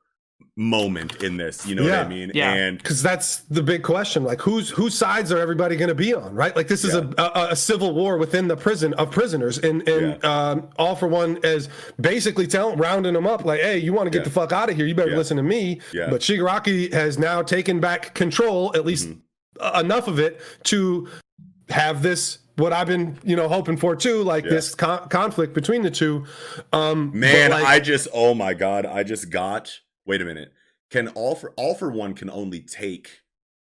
moment 0.62 1.24
in 1.24 1.38
this. 1.38 1.66
You 1.66 1.74
know 1.76 1.84
what 1.84 1.94
I 1.94 2.08
mean? 2.08 2.32
Yeah. 2.36 2.54
And 2.54 2.78
because 2.78 3.02
that's 3.02 3.38
the 3.50 3.64
big 3.64 3.82
question 3.84 4.24
like 4.24 4.40
whose 4.40 4.70
whose 4.70 4.94
sides 4.96 5.32
are 5.32 5.40
everybody 5.40 5.76
going 5.76 5.90
to 5.90 5.96
be 5.96 6.14
on 6.14 6.34
right 6.36 6.56
like 6.56 6.68
this 6.68 6.84
is 6.84 6.94
a, 6.94 7.12
a, 7.18 7.48
a 7.52 7.56
civil 7.56 7.94
war 7.94 8.18
within 8.18 8.48
the 8.48 8.56
prison 8.56 8.94
of 8.94 9.10
prisoners 9.12 9.58
and 9.58 9.88
and 9.90 10.18
Yeah. 10.24 10.50
um, 10.52 10.70
all 10.78 10.96
for 10.96 11.08
one 11.08 11.40
is 11.44 11.68
basically 12.00 12.46
telling 12.46 12.78
rounding 12.78 13.14
them 13.14 13.26
up 13.26 13.44
like 13.44 13.60
hey 13.62 13.80
you 13.80 13.92
want 13.92 14.06
to 14.06 14.12
get 14.12 14.20
Yeah. 14.20 14.24
the 14.26 14.30
fuck 14.30 14.52
out 14.52 14.70
of 14.70 14.76
here 14.76 14.86
you 14.86 14.94
better 14.94 15.12
Yeah. 15.12 15.18
listen 15.18 15.38
to 15.38 15.44
me 15.44 15.82
Yeah. 15.94 16.04
Mm-hmm. 16.04 16.12
but 16.12 16.22
shigaraki 16.22 16.94
has 16.94 17.18
now 17.18 17.42
taken 17.42 17.80
back 17.80 18.14
control 18.14 18.72
at 18.76 18.86
least 18.86 19.10
uh, 19.60 19.82
enough 19.84 20.08
of 20.08 20.20
it 20.20 20.40
to 20.66 21.08
have 21.70 22.04
this 22.04 22.38
what 22.58 22.74
I've 22.74 22.86
been, 22.88 23.18
you 23.24 23.36
know, 23.36 23.48
hoping 23.48 23.78
for 23.78 23.96
too, 23.96 24.22
like 24.24 24.44
this 24.44 24.76
con- 24.76 25.08
conflict 25.10 25.54
between 25.56 25.82
the 25.82 25.90
two. 25.90 26.26
Um, 26.74 27.10
Man, 27.18 27.50
like, 27.50 27.66
I 27.66 27.80
just 27.80 28.08
oh 28.14 28.36
my 28.36 28.54
god, 28.54 28.86
I 28.86 29.02
just 29.04 29.32
got 29.32 29.80
wait 30.06 30.22
a 30.22 30.26
minute. 30.26 30.52
Can 30.90 31.08
all 31.10 31.36
for 31.36 31.52
all 31.58 31.74
for 31.76 31.90
one 31.90 32.14
can 32.14 32.30
only 32.30 32.60
take 32.62 33.22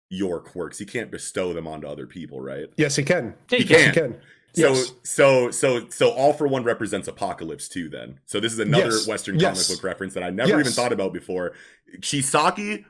your 0.08 0.40
quirks. 0.40 0.78
He 0.78 0.84
can't 0.86 1.10
bestow 1.10 1.52
them 1.52 1.66
onto 1.66 1.86
other 1.86 2.06
people, 2.06 2.40
right? 2.40 2.66
yes, 2.76 2.96
he 2.96 3.04
can. 3.04 3.34
Yeah, 3.50 3.58
He 3.58 3.64
you 3.64 3.68
Yes, 3.70 3.84
can. 3.84 3.94
he 3.94 4.00
can. 4.00 4.20
So 4.52 4.72
Yes. 4.72 4.92
so 5.04 5.50
so 5.52 5.88
so 5.90 6.10
all 6.10 6.32
for 6.32 6.48
one 6.48 6.64
represents 6.64 7.06
apocalypse 7.06 7.68
too 7.68 7.88
then. 7.88 8.18
So 8.26 8.40
this 8.40 8.52
is 8.52 8.58
another 8.58 8.88
Yes. 8.96 9.06
Western 9.06 9.38
Yes. 9.38 9.52
comic 9.52 9.68
book 9.68 9.84
reference 9.84 10.14
that 10.14 10.24
I 10.24 10.30
never 10.30 10.50
Yes. 10.50 10.60
even 10.60 10.72
thought 10.72 10.92
about 10.92 11.12
before. 11.12 11.52
Chisaki 12.00 12.84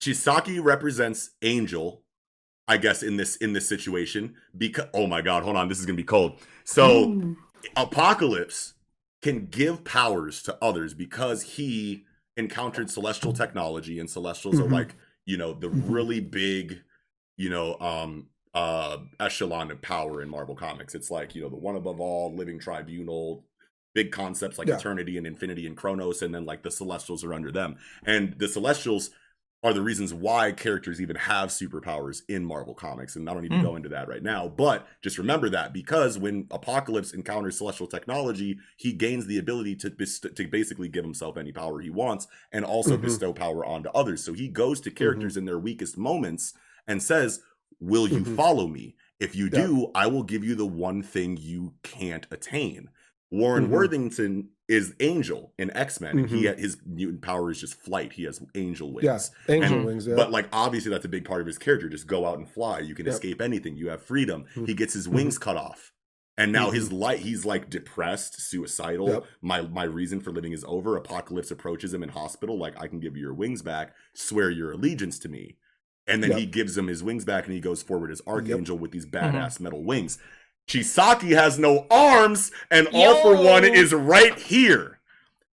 Chisaki 0.00 0.62
represents 0.62 1.30
Angel, 1.42 2.02
I 2.68 2.76
guess 2.76 3.02
in 3.02 3.16
this 3.16 3.34
in 3.36 3.52
this 3.52 3.68
situation 3.68 4.36
because 4.56 4.86
oh 4.94 5.08
my 5.08 5.22
god, 5.22 5.42
hold 5.42 5.56
on, 5.56 5.68
this 5.68 5.80
is 5.80 5.86
going 5.86 5.96
to 5.96 6.02
be 6.02 6.06
cold. 6.06 6.38
So 6.64 7.06
mm. 7.06 7.36
Apocalypse 7.76 8.74
can 9.22 9.46
give 9.46 9.82
powers 9.84 10.42
to 10.44 10.56
others 10.62 10.94
because 10.94 11.42
he 11.42 12.04
encountered 12.36 12.90
celestial 12.90 13.32
technology 13.32 13.98
and 14.00 14.08
celestials 14.08 14.56
Mhm. 14.56 14.66
are 14.66 14.68
like, 14.70 14.94
you 15.26 15.36
know, 15.36 15.52
the 15.52 15.68
Mhm. 15.68 15.90
really 15.92 16.20
big, 16.20 16.82
you 17.36 17.50
know, 17.50 17.78
um 17.80 18.28
uh 18.54 18.98
echelon 19.18 19.70
of 19.70 19.80
power 19.80 20.20
in 20.20 20.28
Marvel 20.28 20.54
Comics. 20.54 20.94
It's 20.94 21.10
like, 21.10 21.34
you 21.34 21.40
know, 21.42 21.48
the 21.48 21.56
one 21.56 21.74
above 21.76 22.00
all, 22.00 22.34
living 22.34 22.58
tribunal, 22.58 23.46
big 23.94 24.12
concepts 24.12 24.58
like 24.58 24.68
Yeah. 24.68 24.76
eternity 24.76 25.16
and 25.16 25.26
infinity 25.26 25.66
and 25.66 25.76
Chronos, 25.76 26.20
and 26.22 26.34
then 26.34 26.44
like 26.44 26.62
the 26.62 26.70
celestials 26.70 27.24
are 27.24 27.32
under 27.32 27.50
them. 27.50 27.76
And 28.04 28.38
the 28.38 28.48
celestials 28.48 29.10
are 29.62 29.72
the 29.72 29.82
reasons 29.82 30.12
why 30.12 30.50
characters 30.50 31.00
even 31.00 31.14
have 31.14 31.48
superpowers 31.50 32.22
in 32.28 32.44
Marvel 32.44 32.74
Comics. 32.74 33.14
And 33.14 33.28
I 33.28 33.32
don't 33.32 33.42
need 33.42 33.52
to 33.52 33.58
Mm. 33.58 33.62
go 33.62 33.76
into 33.76 33.88
that 33.90 34.08
right 34.08 34.22
now, 34.22 34.48
but 34.48 34.88
just 35.02 35.18
remember 35.18 35.48
that 35.50 35.72
because 35.72 36.18
when 36.18 36.48
Apocalypse 36.50 37.12
encounters 37.14 37.58
celestial 37.58 37.86
technology, 37.86 38.58
he 38.76 38.92
gains 38.92 39.26
the 39.26 39.38
ability 39.38 39.76
to 39.76 39.90
best- 39.90 40.26
to 40.34 40.48
basically 40.48 40.88
give 40.88 41.04
himself 41.04 41.36
any 41.36 41.52
power 41.52 41.80
he 41.80 41.90
wants 41.90 42.26
and 42.50 42.64
also 42.64 42.96
Mhm. 42.96 43.02
bestow 43.02 43.32
power 43.32 43.64
onto 43.64 43.88
others. 43.90 44.24
So 44.24 44.32
he 44.32 44.48
goes 44.48 44.80
to 44.80 44.90
characters 44.90 45.36
in 45.36 45.44
their 45.44 45.58
weakest 45.60 45.96
moments 45.96 46.54
and 46.88 47.00
says, 47.00 47.40
"Will 47.78 48.08
you 48.08 48.24
Mhm. 48.24 48.36
follow 48.36 48.66
me? 48.66 48.96
If 49.20 49.36
you 49.36 49.48
Yeah. 49.50 49.66
do, 49.66 49.92
I 49.94 50.08
will 50.08 50.24
give 50.24 50.42
you 50.42 50.56
the 50.56 50.66
one 50.66 51.02
thing 51.02 51.36
you 51.36 51.74
can't 51.84 52.26
attain." 52.32 52.88
Warren 53.32 53.66
Mhm. 53.68 53.70
Worthington 53.70 54.48
is 54.68 54.94
Angel 55.00 55.52
in 55.58 55.70
X 55.76 56.00
Men. 56.00 56.26
He 56.28 56.44
Mhm. 56.44 56.58
his 56.58 56.76
mutant 56.86 57.22
power 57.22 57.50
is 57.50 57.58
just 57.60 57.74
flight. 57.74 58.12
He 58.12 58.24
has 58.24 58.40
angel 58.54 58.92
wings. 58.92 59.04
Yeah, 59.48 59.54
angel 59.54 59.78
And- 59.78 59.86
wings. 59.86 60.06
Yeah. 60.06 60.14
But 60.16 60.30
like 60.30 60.48
obviously 60.52 60.90
that's 60.90 61.04
a 61.04 61.08
big 61.08 61.24
part 61.24 61.40
of 61.40 61.46
his 61.46 61.58
character. 61.58 61.88
Just 61.88 62.06
go 62.06 62.26
out 62.26 62.38
and 62.38 62.48
fly. 62.48 62.80
You 62.80 62.94
can 62.94 63.06
Yep. 63.06 63.14
escape 63.14 63.40
anything. 63.40 63.76
You 63.76 63.88
have 63.88 64.02
freedom. 64.02 64.44
Mhm. 64.54 64.68
He 64.68 64.74
gets 64.74 64.94
his 64.94 65.08
wings 65.08 65.38
cut 65.38 65.56
off. 65.56 65.92
And 66.38 66.52
now 66.52 66.70
his 66.70 66.88
Mhm. 66.90 66.98
light 67.00 67.18
he's 67.20 67.44
like 67.44 67.68
depressed, 67.70 68.40
suicidal. 68.40 69.08
Yep. 69.08 69.24
My 69.42 69.62
my 69.62 69.84
reason 69.84 70.20
for 70.20 70.30
living 70.30 70.52
is 70.52 70.64
over. 70.68 70.96
Apocalypse 70.96 71.50
approaches 71.50 71.92
him 71.92 72.02
in 72.02 72.10
hospital 72.10 72.58
like 72.58 72.78
I 72.80 72.86
can 72.86 73.00
give 73.00 73.16
you 73.16 73.22
your 73.22 73.34
wings 73.34 73.62
back. 73.62 73.94
Swear 74.14 74.50
your 74.50 74.72
allegiance 74.72 75.18
to 75.20 75.28
me. 75.28 75.56
And 76.06 76.22
then 76.22 76.30
Yep. 76.30 76.38
he 76.40 76.46
gives 76.46 76.76
him 76.76 76.86
his 76.88 77.02
wings 77.02 77.24
back 77.24 77.44
and 77.46 77.54
he 77.54 77.60
goes 77.60 77.82
forward 77.82 78.10
as 78.10 78.20
Archangel 78.26 78.76
with 78.78 78.90
these 78.90 79.06
Mm-hmm. 79.06 79.36
badass 79.36 79.60
metal 79.60 79.84
wings. 79.84 80.18
Chisaki 80.72 81.34
has 81.34 81.58
no 81.58 81.86
arms 81.90 82.50
and 82.70 82.88
all 82.94 83.16
for 83.22 83.36
one 83.36 83.64
is 83.64 83.92
right 83.92 84.38
here 84.38 84.98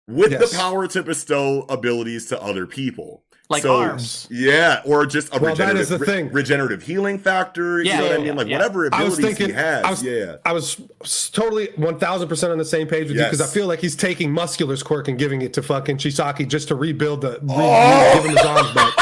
with 0.08 0.32
Yes. 0.32 0.52
the 0.52 0.58
power 0.58 0.88
to 0.88 1.04
bestow 1.04 1.64
abilities 1.70 2.28
to 2.28 2.41
other 2.41 2.66
people. 2.66 3.24
Like 3.52 3.64
So, 3.64 3.78
arms. 3.78 4.28
Yeah, 4.30 4.82
or 4.86 5.08
just 5.08 5.30
a 5.30 5.40
Well, 5.40 5.56
that 5.56 5.74
regenerative, 5.74 5.82
is 5.82 5.90
the 5.90 5.98
re- 5.98 6.06
thing. 6.06 6.32
regenerative 6.32 6.84
healing 6.84 7.18
factor. 7.18 7.82
Yeah, 7.82 7.94
you 7.96 7.98
know 8.04 8.10
what 8.12 8.20
I 8.20 8.24
mean? 8.24 8.36
Like 8.36 8.48
yeah. 8.48 8.58
whatever 8.58 8.90
I 8.94 9.04
was 9.04 9.18
abilities 9.18 9.38
thinking, 9.40 9.56
he 9.56 9.62
has. 9.62 9.84
I 9.84 9.90
was, 9.90 10.04
yeah. 10.04 10.36
I 10.46 10.54
was 10.54 11.30
totally 11.34 11.70
one 11.76 11.98
thousand 11.98 12.28
percent 12.30 12.52
on 12.52 12.60
the 12.60 12.66
same 12.66 12.88
page 12.88 13.08
with 13.08 13.18
you 13.18 13.24
because 13.24 13.41
I 13.41 13.48
feel 13.48 13.66
like 13.66 13.80
he's 13.80 13.96
taking 13.96 14.32
Muscular's 14.32 14.84
quirk 14.84 15.08
and 15.08 15.18
giving 15.18 15.41
it 15.41 15.54
to 15.54 15.64
fucking 15.64 15.98
Chisaki 15.98 16.48
just 16.48 16.68
to 16.68 16.76
rebuild 16.76 17.22
the, 17.22 17.40
re- 17.41 17.48
Oh! 17.50 18.12
give 18.14 18.26
him 18.26 18.38
his 18.38 18.46
arms 18.46 18.72
back. 18.74 18.94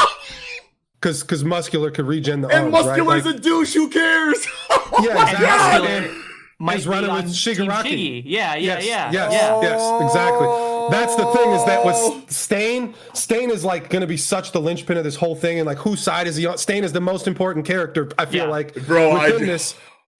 Because 1.00 1.20
because 1.22 1.44
Muscular 1.44 1.90
could 1.90 2.06
regen 2.06 2.40
the 2.40 2.48
And 2.48 2.74
arms, 2.74 2.86
right? 2.86 2.96
Muscular's 2.98 3.24
Like- 3.26 3.34
a 3.36 3.38
douche. 3.38 3.74
Who 3.74 3.88
cares? 3.90 4.46
yeah, 5.02 5.18
And 5.18 5.28
exactly. 5.30 5.88
Muscular 5.88 5.88
And- 5.88 6.24
might 6.60 6.84
running 6.86 7.12
with 7.12 7.26
Shigaraki. 7.26 7.82
Shiggy. 7.84 8.22
Yeah, 8.26 8.54
yeah, 8.56 8.78
yes, 8.78 8.84
yeah. 8.86 9.12
yes, 9.12 9.32
yeah. 9.32 9.60
yes, 9.62 10.02
exactly. 10.02 10.48
That's 10.90 11.14
the 11.14 11.26
thing 11.26 11.50
is 11.52 11.64
that 11.66 11.84
with 11.84 11.94
oh. 11.96 12.22
Stain, 12.28 12.94
Stain 13.12 13.50
is 13.50 13.64
like 13.64 13.90
going 13.90 14.00
to 14.00 14.06
be 14.08 14.16
such 14.16 14.50
the 14.52 14.60
linchpin 14.60 14.96
of 14.96 15.04
this 15.04 15.14
whole 15.14 15.36
thing, 15.36 15.58
and 15.60 15.66
like 15.66 15.78
whose 15.78 16.00
side 16.00 16.26
is 16.26 16.34
he 16.36 16.46
on? 16.46 16.58
Stain 16.58 16.82
is 16.82 16.92
the 16.92 17.00
most 17.00 17.28
important 17.28 17.64
character. 17.64 18.08
I 18.18 18.24
feel 18.26 18.44
Yeah. 18.46 18.50
like, 18.50 18.74
Bro, 18.86 19.10
I 19.12 19.26
within 19.26 19.40
ju- 19.40 19.46
this. 19.46 19.74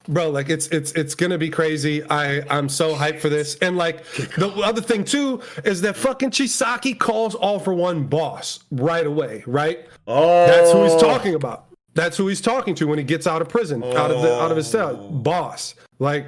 Bro, 0.07 0.31
like 0.31 0.49
it's 0.49 0.69
it's 0.69 0.93
it's 0.93 1.15
gonna 1.15 1.37
be 1.39 1.51
crazy. 1.51 2.03
I 2.09 2.43
I'm 2.49 2.69
so 2.71 2.95
hyped 2.95 3.19
for 3.21 3.29
this. 3.29 3.57
And 3.57 3.77
like 3.77 4.05
the 4.39 4.49
other 4.65 4.81
thing 4.81 5.05
too 5.05 5.43
is 5.65 5.81
that 5.83 5.97
fucking 5.97 6.31
Chisaki 6.31 6.99
calls 6.99 7.35
all 7.35 7.59
for 7.59 7.75
one 7.75 8.05
boss 8.05 8.61
right 8.71 9.05
away, 9.07 9.43
right? 9.47 9.87
Oh, 10.07 10.47
That's 10.47 10.73
who 10.73 10.85
he's 10.85 10.97
talking 11.03 11.35
about. 11.35 11.67
That's 11.99 12.17
who 12.17 12.29
he's 12.29 12.41
talking 12.41 12.77
to 12.77 12.87
when 12.87 12.97
he 12.99 13.05
gets 13.05 13.27
out 13.27 13.43
of 13.43 13.49
prison, 13.49 13.83
out 13.83 14.13
of 14.13 14.23
the 14.23 14.33
out 14.41 14.53
of 14.53 14.57
his 14.57 14.69
cell. 14.71 14.97
Boss, 15.11 15.75
like, 15.99 16.27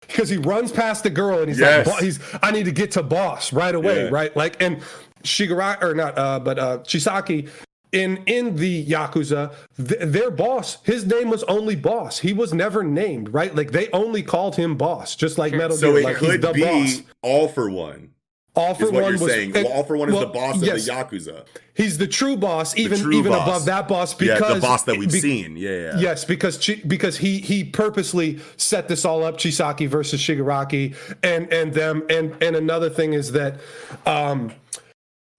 because 0.00 0.28
he 0.28 0.36
runs 0.36 0.72
past 0.72 1.04
the 1.04 1.10
girl 1.10 1.38
and 1.38 1.48
he's 1.48 1.60
Yes. 1.60 1.86
like, 1.86 2.02
he's 2.02 2.18
I 2.42 2.50
need 2.50 2.64
to 2.64 2.72
get 2.72 2.90
to 2.92 3.04
boss 3.04 3.52
right 3.52 3.72
away, 3.74 4.04
Yeah. 4.04 4.08
right? 4.10 4.36
Like, 4.36 4.60
and 4.60 4.80
Shigaraki 5.22 5.82
or 5.82 5.94
not, 5.94 6.18
uh, 6.18 6.40
but 6.40 6.58
uh, 6.58 6.78
Chisaki 6.78 7.48
in 7.92 8.16
in 8.26 8.56
the 8.56 8.84
yakuza 8.84 9.52
th- 9.76 10.00
their 10.12 10.30
boss 10.30 10.76
his 10.84 11.06
name 11.06 11.30
was 11.30 11.42
only 11.44 11.74
boss 11.74 12.18
he 12.18 12.34
was 12.34 12.52
never 12.52 12.82
named 12.84 13.32
right 13.32 13.56
like 13.56 13.70
they 13.72 13.88
only 13.92 14.22
called 14.22 14.54
him 14.56 14.76
boss 14.76 15.16
just 15.16 15.38
like 15.38 15.54
metal 15.54 15.74
So 15.74 15.92
gear 15.92 16.00
it 16.00 16.04
like 16.04 16.18
he's 16.18 16.28
could 16.32 16.42
the 16.42 16.52
be 16.52 16.60
boss 16.64 17.00
all 17.22 17.48
for 17.48 17.70
one. 17.70 18.10
All 18.58 18.74
for 18.74 18.90
one 18.90 19.04
was 19.12 19.20
saying. 19.30 19.56
and- 19.56 19.64
Well, 19.64 19.72
all 19.72 19.84
for 19.84 19.96
one 19.96 20.08
is 20.08 20.14
well, 20.14 20.26
the 20.26 20.32
boss 20.32 20.60
yes, 20.62 20.86
of 20.88 21.10
the 21.10 21.16
yakuza. 21.16 21.44
he's 21.74 21.96
the 21.98 22.06
true 22.06 22.36
boss 22.36 22.76
even 22.76 22.98
true 23.00 23.12
even 23.12 23.32
boss. 23.32 23.46
above 23.48 23.64
that 23.66 23.88
boss 23.88 24.20
Yeah, 24.20 24.34
because 24.34 24.54
the 24.56 24.60
boss 24.60 24.82
that 24.84 24.96
we've 24.98 25.10
be- 25.10 25.20
seen. 25.20 25.56
Yeah, 25.56 25.70
yeah. 25.70 25.98
Yes, 25.98 26.24
because 26.24 26.58
because 26.86 27.16
he 27.18 27.38
he 27.38 27.64
purposely 27.64 28.40
set 28.56 28.88
this 28.88 29.04
all 29.04 29.24
up, 29.24 29.36
Chisaki 29.38 29.88
versus 29.88 30.20
Shigaraki, 30.20 30.94
and 31.22 31.52
and 31.52 31.72
them, 31.72 32.02
and 32.10 32.34
and 32.42 32.56
another 32.56 32.90
thing 32.90 33.12
is 33.14 33.32
that 33.32 33.60
um, 34.06 34.52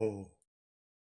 Oh. 0.01 0.25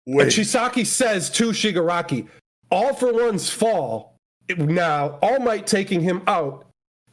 Wait. 0.06 0.28
Chisaki 0.28 0.86
says 0.86 1.30
to 1.30 1.50
Shigaraki, 1.52 2.28
"All 2.70 2.94
for 2.94 3.14
one's 3.14 3.50
fall 3.50 4.18
now, 4.58 5.18
All 5.22 5.40
Might 5.40 5.66
taking 5.68 6.02
him 6.02 6.22
out. 6.28 6.66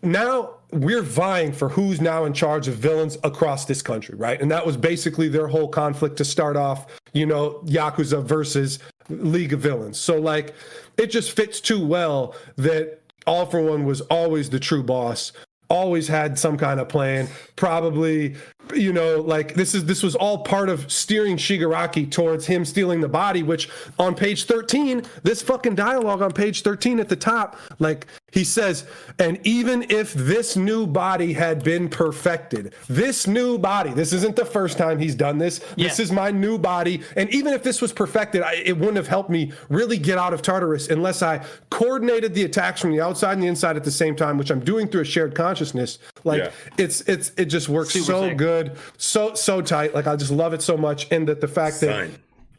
Now 0.02 0.57
we're 0.72 1.02
vying 1.02 1.52
for 1.52 1.68
who's 1.68 2.00
now 2.00 2.24
in 2.24 2.32
charge 2.32 2.68
of 2.68 2.74
villains 2.74 3.16
across 3.24 3.64
this 3.64 3.80
country, 3.80 4.14
right? 4.16 4.40
And 4.40 4.50
that 4.50 4.66
was 4.66 4.76
basically 4.76 5.28
their 5.28 5.48
whole 5.48 5.68
conflict 5.68 6.16
to 6.18 6.24
start 6.24 6.56
off. 6.56 6.86
You 7.12 7.26
know, 7.26 7.62
Yakuza 7.64 8.22
versus 8.22 8.78
League 9.08 9.52
of 9.52 9.60
Villains. 9.60 9.98
So 9.98 10.20
like, 10.20 10.54
it 10.96 11.06
just 11.06 11.32
fits 11.32 11.60
too 11.60 11.84
well 11.84 12.34
that 12.56 13.00
All 13.26 13.46
for 13.46 13.62
One 13.62 13.84
was 13.84 14.02
always 14.02 14.50
the 14.50 14.60
true 14.60 14.82
boss. 14.82 15.32
Always 15.70 16.08
had 16.08 16.38
some 16.38 16.56
kind 16.56 16.80
of 16.80 16.88
plan. 16.88 17.28
Probably, 17.56 18.36
you 18.76 18.92
know, 18.92 19.20
like 19.20 19.54
this 19.54 19.74
is 19.74 19.84
this 19.84 20.02
was 20.02 20.14
all 20.14 20.38
part 20.38 20.68
of 20.68 20.90
steering 20.90 21.36
Shigaraki 21.36 22.10
towards 22.10 22.46
him 22.46 22.64
stealing 22.64 23.00
the 23.00 23.08
body. 23.08 23.42
Which 23.42 23.68
on 23.98 24.14
page 24.14 24.44
thirteen, 24.44 25.02
this 25.22 25.42
fucking 25.42 25.74
dialogue 25.74 26.22
on 26.22 26.32
page 26.32 26.62
thirteen 26.62 27.00
at 27.00 27.08
the 27.08 27.16
top, 27.16 27.56
like 27.78 28.06
he 28.30 28.44
says, 28.44 28.86
and 29.18 29.38
even 29.46 29.86
if 29.90 30.12
this 30.12 30.54
new 30.54 30.86
body 30.86 31.32
had 31.32 31.64
been 31.64 31.88
perfected, 31.88 32.74
this 32.88 33.26
new 33.26 33.56
body, 33.58 33.90
this 33.90 34.12
isn't 34.12 34.36
the 34.36 34.44
first 34.44 34.76
time 34.76 34.98
he's 34.98 35.14
done 35.14 35.38
this. 35.38 35.60
This 35.76 35.98
is 35.98 36.12
my 36.12 36.30
new 36.30 36.58
body, 36.58 37.02
and 37.16 37.30
even 37.30 37.54
if 37.54 37.62
this 37.62 37.80
was 37.80 37.92
perfected, 37.92 38.42
I, 38.42 38.54
it 38.56 38.76
wouldn't 38.76 38.96
have 38.96 39.08
helped 39.08 39.30
me 39.30 39.52
really 39.70 39.98
get 39.98 40.18
out 40.18 40.34
of 40.34 40.42
Tartarus 40.42 40.88
unless 40.88 41.22
I 41.22 41.44
coordinated 41.70 42.34
the 42.34 42.44
attacks 42.44 42.80
from 42.80 42.92
the 42.92 43.00
outside 43.00 43.32
and 43.32 43.42
the 43.42 43.46
inside 43.46 43.76
at 43.76 43.84
the 43.84 43.90
same 43.90 44.14
time, 44.14 44.36
which 44.36 44.50
I'm 44.50 44.60
doing 44.60 44.88
through 44.88 45.02
a 45.02 45.06
shared 45.06 45.34
consciousness. 45.34 45.98
Like 46.28 46.42
Yeah. 46.44 46.50
it's 46.76 47.00
it's 47.02 47.32
it 47.36 47.46
just 47.46 47.68
works 47.68 47.90
Super 47.90 48.04
so 48.04 48.28
sick. 48.28 48.36
good, 48.38 48.76
so 48.96 49.34
so 49.34 49.60
tight. 49.60 49.94
Like 49.94 50.06
I 50.06 50.14
just 50.14 50.30
love 50.30 50.52
it 50.54 50.62
so 50.62 50.76
much, 50.76 51.10
and 51.10 51.26
that 51.28 51.40
the 51.40 51.48
fact 51.48 51.80
that 51.80 52.10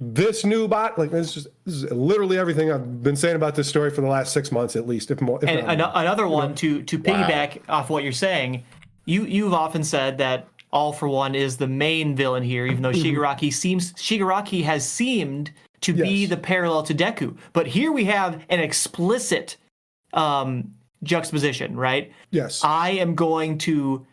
this 0.02 0.44
new 0.46 0.68
bot, 0.68 0.98
like 0.98 1.12
this 1.12 1.28
is 1.28 1.34
just 1.34 1.48
this 1.66 1.76
is 1.76 1.92
literally 1.92 2.38
everything 2.38 2.72
I've 2.72 3.04
been 3.04 3.16
saying 3.16 3.36
about 3.36 3.56
this 3.56 3.68
story 3.70 3.90
for 3.92 4.02
the 4.02 4.08
last 4.08 4.34
six 4.34 4.52
months 4.52 4.76
at 4.76 4.88
least, 4.88 5.12
if 5.12 5.22
more. 5.22 5.40
If 5.42 5.50
And 5.50 5.60
an- 5.60 5.78
more. 5.80 5.92
another 5.94 6.28
one 6.28 6.56
to 6.56 6.82
to 6.84 7.00
piggyback 7.00 7.62
off 7.70 7.90
what 7.90 8.04
you're 8.04 8.12
saying, 8.12 8.64
you 9.06 9.26
you've 9.26 9.54
often 9.54 9.84
said 9.84 10.18
that 10.18 10.48
All 10.72 10.92
for 10.94 11.08
One 11.08 11.36
is 11.36 11.58
the 11.58 11.68
main 11.68 12.16
villain 12.16 12.44
here, 12.44 12.66
even 12.66 12.82
though 12.82 12.92
Shigaraki 12.92 13.52
seems 13.54 13.94
Shigaraki 13.94 14.64
has 14.64 14.88
seemed 14.88 15.52
to 15.82 15.94
be 15.94 16.26
the 16.26 16.38
parallel 16.38 16.84
to 16.84 16.94
Deku. 16.96 17.38
But 17.54 17.68
here 17.68 17.92
we 17.92 18.06
have 18.06 18.42
an 18.50 18.60
explicit 18.60 19.56
um, 20.14 20.74
juxtaposition, 21.04 21.76
right? 21.76 22.12
yes, 22.32 22.62
I 22.64 22.92
am 22.92 23.16
going 23.16 23.58
to 23.60 24.06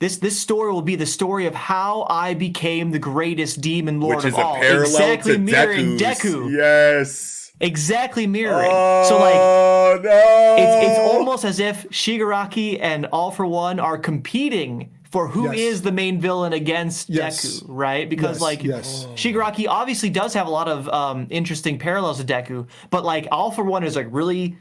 this 0.00 0.16
this 0.18 0.38
story 0.38 0.72
will 0.72 0.82
be 0.82 0.96
the 0.96 1.06
story 1.06 1.46
of 1.46 1.54
how 1.54 2.06
I 2.10 2.34
became 2.34 2.90
the 2.90 2.98
greatest 2.98 3.60
demon 3.60 4.00
lord 4.00 4.16
Which 4.16 4.24
of 4.26 4.32
is 4.32 4.38
a 4.38 4.42
all. 4.44 4.54
parallel 4.56 4.82
exactly 4.84 5.32
to 5.34 5.38
mirroring 5.38 5.98
Deku's. 5.98 6.18
Deku. 6.22 6.50
Yes. 6.56 7.52
Exactly 7.60 8.26
mirroring. 8.26 8.70
Oh, 8.72 9.04
so 9.08 9.18
like 9.20 10.02
no. 10.02 10.56
it's, 10.58 10.90
it's 10.90 10.98
almost 11.14 11.44
as 11.44 11.60
if 11.60 11.88
Shigaraki 11.90 12.80
and 12.82 13.06
All 13.12 13.30
for 13.30 13.46
One 13.46 13.78
are 13.78 13.96
competing 13.96 14.90
for 15.12 15.28
who 15.28 15.52
is 15.52 15.56
Yes. 15.76 15.80
the 15.82 15.92
main 15.92 16.20
villain 16.20 16.52
against 16.54 17.08
Yes. 17.08 17.60
Deku, 17.60 17.64
right? 17.68 18.10
Because 18.10 18.36
Yes, 18.36 18.40
like 18.42 18.64
yes. 18.64 19.06
Shigaraki 19.14 19.68
obviously 19.68 20.10
does 20.10 20.34
have 20.34 20.48
a 20.48 20.50
lot 20.50 20.66
of 20.66 20.88
um, 20.88 21.28
interesting 21.30 21.78
parallels 21.78 22.18
to 22.18 22.24
Deku, 22.24 22.66
but 22.90 23.04
like 23.04 23.28
All 23.30 23.52
for 23.52 23.62
One 23.62 23.84
is 23.84 23.94
like 23.94 24.08
really 24.10 24.56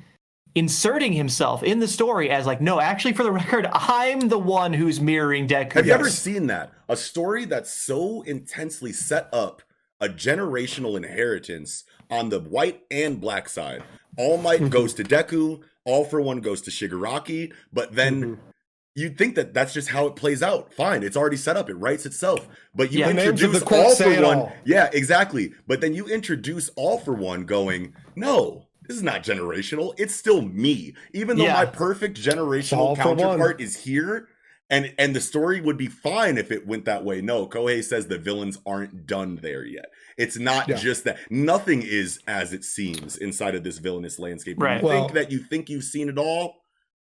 inserting 0.55 1.13
himself 1.13 1.63
in 1.63 1.79
the 1.79 1.87
story 1.87 2.29
as 2.29 2.45
like 2.45 2.61
no, 2.61 2.79
actually 2.79 3.13
for 3.13 3.23
the 3.23 3.31
record, 3.31 3.67
I'm 3.71 4.27
the 4.29 4.39
one 4.39 4.73
who's 4.73 4.99
mirroring 4.99 5.47
Deku. 5.47 5.73
Have 5.73 5.87
you 5.87 5.93
ever 5.93 6.09
seen 6.09 6.47
that? 6.47 6.71
A 6.89 6.95
story 6.97 7.45
that's 7.45 7.71
so 7.73 8.21
intensely 8.23 8.91
set 8.91 9.29
up 9.33 9.61
a 9.99 10.09
generational 10.09 10.97
inheritance 10.97 11.83
on 12.09 12.29
the 12.29 12.39
white 12.39 12.81
and 12.89 13.21
black 13.21 13.47
side. 13.47 13.83
All 14.17 14.37
Might 14.37 14.59
Mm-hmm. 14.59 14.69
goes 14.69 14.93
to 14.95 15.03
Deku, 15.03 15.61
All 15.85 16.03
for 16.03 16.19
One 16.19 16.41
goes 16.41 16.61
to 16.63 16.71
Shigaraki, 16.71 17.53
but 17.71 17.93
then 17.95 18.21
Mm-hmm. 18.21 18.41
you'd 18.95 19.17
think 19.17 19.35
that 19.35 19.53
that's 19.53 19.73
just 19.73 19.87
how 19.89 20.07
it 20.07 20.15
plays 20.17 20.43
out. 20.43 20.73
Fine, 20.73 21.03
it's 21.03 21.15
already 21.15 21.37
set 21.37 21.55
up, 21.55 21.69
it 21.69 21.75
writes 21.75 22.05
itself. 22.05 22.49
But 22.75 22.91
you 22.91 22.99
Yeah. 22.99 23.07
The 23.07 23.13
names 23.13 23.27
of 23.41 23.55
introduce 23.55 23.63
the 23.63 23.75
All 23.75 23.95
for 23.95 24.21
One. 24.25 24.37
all. 24.39 24.53
Yeah, 24.65 24.89
exactly. 24.91 25.53
But 25.67 25.79
then 25.79 25.93
you 25.93 26.07
introduce 26.07 26.69
All 26.75 26.97
for 26.97 27.13
One 27.13 27.45
going, 27.45 27.93
no. 28.15 28.67
This 28.91 28.97
is 28.97 29.03
not 29.03 29.23
generational. 29.23 29.93
It's 29.97 30.13
still 30.13 30.41
me. 30.41 30.93
Even 31.13 31.37
though 31.37 31.45
Yeah. 31.45 31.53
my 31.53 31.65
perfect 31.65 32.21
generational 32.21 32.77
All 32.77 32.95
for 32.97 33.07
one. 33.09 33.17
counterpart 33.19 33.61
is 33.61 33.77
here, 33.85 34.27
and 34.69 34.93
and 34.97 35.15
the 35.15 35.21
story 35.21 35.61
would 35.61 35.77
be 35.77 35.87
fine 35.87 36.37
if 36.37 36.51
it 36.51 36.67
went 36.67 36.83
that 36.85 37.05
way. 37.05 37.21
No, 37.21 37.47
Kohei 37.47 37.81
says 37.85 38.07
the 38.07 38.17
villains 38.17 38.57
aren't 38.65 39.07
done 39.07 39.37
there 39.41 39.63
yet. 39.65 39.85
It's 40.17 40.37
not 40.37 40.67
Yeah. 40.67 40.75
just 40.75 41.05
that. 41.05 41.19
Nothing 41.29 41.83
is 41.83 42.19
as 42.27 42.51
it 42.51 42.65
seems 42.65 43.15
inside 43.15 43.55
of 43.55 43.63
this 43.63 43.77
villainous 43.77 44.19
landscape. 44.19 44.57
Right. 44.61 44.81
You 44.81 44.87
Well- 44.89 45.03
think 45.03 45.13
that 45.13 45.31
you 45.31 45.39
think 45.39 45.69
you've 45.69 45.85
seen 45.85 46.09
it 46.09 46.17
all. 46.17 46.57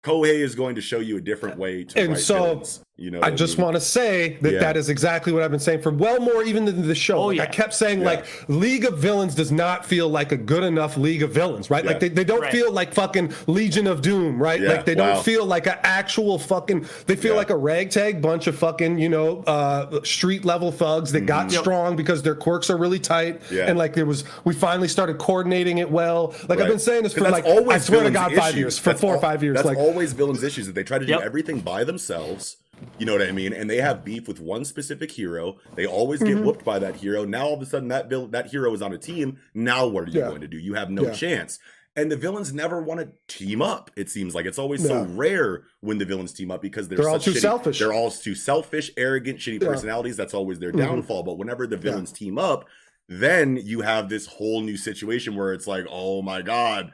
Kohei 0.04 0.44
is 0.44 0.54
going 0.54 0.76
to 0.76 0.82
show 0.82 1.00
you 1.00 1.18
a 1.18 1.22
different 1.22 1.58
way 1.58 1.86
to 1.86 2.00
And 2.00 2.10
write 2.10 2.20
so, 2.20 2.34
villains. 2.44 2.84
You 2.95 3.10
know, 3.10 3.22
I 3.22 3.30
what 3.32 3.38
just 3.38 3.57
mean? 3.57 3.65
want 3.65 3.76
to 3.76 3.82
say 3.82 4.38
that 4.41 4.53
Yeah. 4.53 4.60
that 4.60 4.78
is 4.78 4.88
exactly 4.88 5.34
what 5.34 5.41
I've 5.41 5.49
been 5.49 5.60
saying 5.60 5.82
for 5.82 5.90
well 5.91 6.20
more 6.20 6.44
even 6.44 6.65
than 6.65 6.88
the 6.88 6.94
show. 6.94 7.18
Oh, 7.18 7.26
like, 7.28 7.40
I 7.40 7.45
kept 7.48 7.74
saying 7.74 8.02
Yeah. 8.02 8.06
like 8.06 8.26
League 8.48 8.86
of 8.86 8.99
Villains 8.99 9.34
does 9.34 9.52
not 9.52 9.84
feel 9.84 10.07
like 10.10 10.32
a 10.32 10.38
good 10.38 10.64
enough 10.64 10.95
League 10.95 11.24
of 11.24 11.32
Villains, 11.32 11.72
right? 11.72 11.84
Yeah. 11.84 11.90
Like 11.90 11.99
they, 12.02 12.10
they 12.10 12.24
don't 12.24 12.41
Right. 12.41 12.52
feel 12.52 12.72
like 12.72 12.94
fucking 12.94 13.34
Legion 13.48 13.88
of 13.88 14.03
Doom, 14.03 14.40
right? 14.40 14.61
Yeah, 14.61 14.70
Like 14.74 14.86
they 14.86 14.94
wow. 14.94 15.15
don't 15.15 15.24
feel 15.26 15.44
like 15.44 15.65
an 15.65 15.78
actual 15.82 16.38
fucking. 16.38 16.86
They 17.07 17.15
feel 17.15 17.32
Yeah. 17.32 17.38
like 17.40 17.49
a 17.49 17.57
ragtag 17.57 18.22
bunch 18.22 18.45
of 18.45 18.56
fucking 18.56 18.99
you 18.99 19.10
know 19.10 19.44
uh, 19.48 20.02
street 20.03 20.45
level 20.45 20.72
thugs 20.72 21.11
that 21.14 21.22
got 21.22 21.52
Yep. 21.52 21.61
strong 21.61 21.95
because 21.95 22.22
their 22.22 22.36
quirks 22.36 22.70
are 22.70 22.78
really 22.78 22.99
tight, 22.99 23.41
Mm-hmm. 23.41 23.56
Yeah. 23.56 23.65
and 23.70 23.78
like 23.80 23.95
there 23.95 24.06
was 24.06 24.24
we 24.44 24.53
finally 24.53 24.88
started 24.88 25.18
coordinating 25.18 25.80
it 25.80 25.90
well. 25.90 26.36
Like 26.48 26.61
I've 26.61 26.68
been 26.68 26.78
saying 26.78 27.02
this 27.03 27.14
for 27.14 27.22
that's 27.22 27.32
like 27.34 27.48
I 27.48 27.49
always 27.57 27.86
swear 27.86 28.03
to 28.03 28.10
villains' 28.11 28.14
God 28.14 28.40
five 28.40 28.56
years 28.56 28.78
for 28.78 28.90
That's 28.90 29.02
four 29.02 29.15
or 29.15 29.20
five 29.20 29.41
years. 29.41 29.56
That's 29.56 29.65
like 29.65 29.80
always 29.80 30.14
villains' 30.14 30.44
issues 30.44 30.68
that 30.68 30.76
they 30.76 30.84
try 30.84 30.99
to 30.99 31.06
do 31.07 31.14
Yep. 31.14 31.22
everything 31.22 31.60
by 31.60 31.84
themselves. 31.84 32.57
You 32.98 33.06
know 33.06 33.14
what 33.14 33.22
I 33.22 33.32
mean? 33.32 33.54
And 33.54 33.70
they 33.70 33.78
have 33.78 34.04
beef 34.04 34.28
with 34.28 34.40
one 34.40 34.66
specific 34.66 35.12
hero. 35.12 35.58
They 35.76 35.86
always 35.86 36.22
get 36.22 36.36
Mm-hmm. 36.36 36.45
whooped 36.45 36.66
by 36.66 36.80
that 36.80 36.95
hero. 36.98 37.24
Now 37.26 37.45
all 37.48 37.54
of 37.56 37.62
a 37.62 37.66
sudden 37.66 37.88
that 37.90 38.10
vil- 38.10 38.28
that 38.28 38.48
hero 38.48 38.74
is 38.74 38.82
on 38.82 38.91
a 38.94 38.98
team. 38.98 39.38
Now 39.54 39.88
what 39.88 40.04
are 40.06 40.12
you 40.12 40.20
Yeah. 40.20 40.28
going 40.30 40.41
to 40.41 40.48
do? 40.48 40.58
You 40.58 40.74
have 40.74 40.90
no 40.90 41.04
Yeah. 41.04 41.14
chance. 41.14 41.60
And 41.95 42.12
the 42.12 42.18
villains 42.18 42.52
never 42.54 42.82
want 42.82 43.00
to 43.02 43.10
team 43.28 43.62
up. 43.62 43.91
It 43.95 44.10
seems 44.10 44.34
like 44.34 44.48
it's 44.48 44.58
always 44.58 44.84
so 44.86 45.04
rare 45.04 45.64
when 45.82 46.00
the 46.00 46.06
villains 46.06 46.34
team 46.34 46.50
up 46.50 46.62
because 46.62 46.88
they're, 46.88 46.98
They're 46.98 47.10
all 47.10 47.20
too 47.20 47.32
shitty- 47.34 47.38
selfish. 47.41 47.78
They're 47.80 47.94
all 47.94 48.10
too 48.10 48.34
selfish, 48.36 48.91
arrogant, 48.98 49.38
shitty 49.40 49.54
Yeah. 49.54 49.60
Mm-hmm. 49.60 49.68
personalities. 49.68 50.18
That's 50.18 50.34
always 50.34 50.58
their 50.60 50.72
downfall. 50.72 51.22
But 51.24 51.38
whenever 51.38 51.68
the 51.68 51.78
villains 51.78 52.12
team 52.12 52.40
up, 52.40 52.66
then 53.08 53.58
you 53.64 53.82
have 53.82 54.10
this 54.10 54.26
whole 54.26 54.62
new 54.62 54.76
situation 54.78 55.36
where 55.36 55.54
it's 55.54 55.68
like, 55.68 55.86
oh 55.90 56.22
my 56.24 56.41
god, 56.41 56.91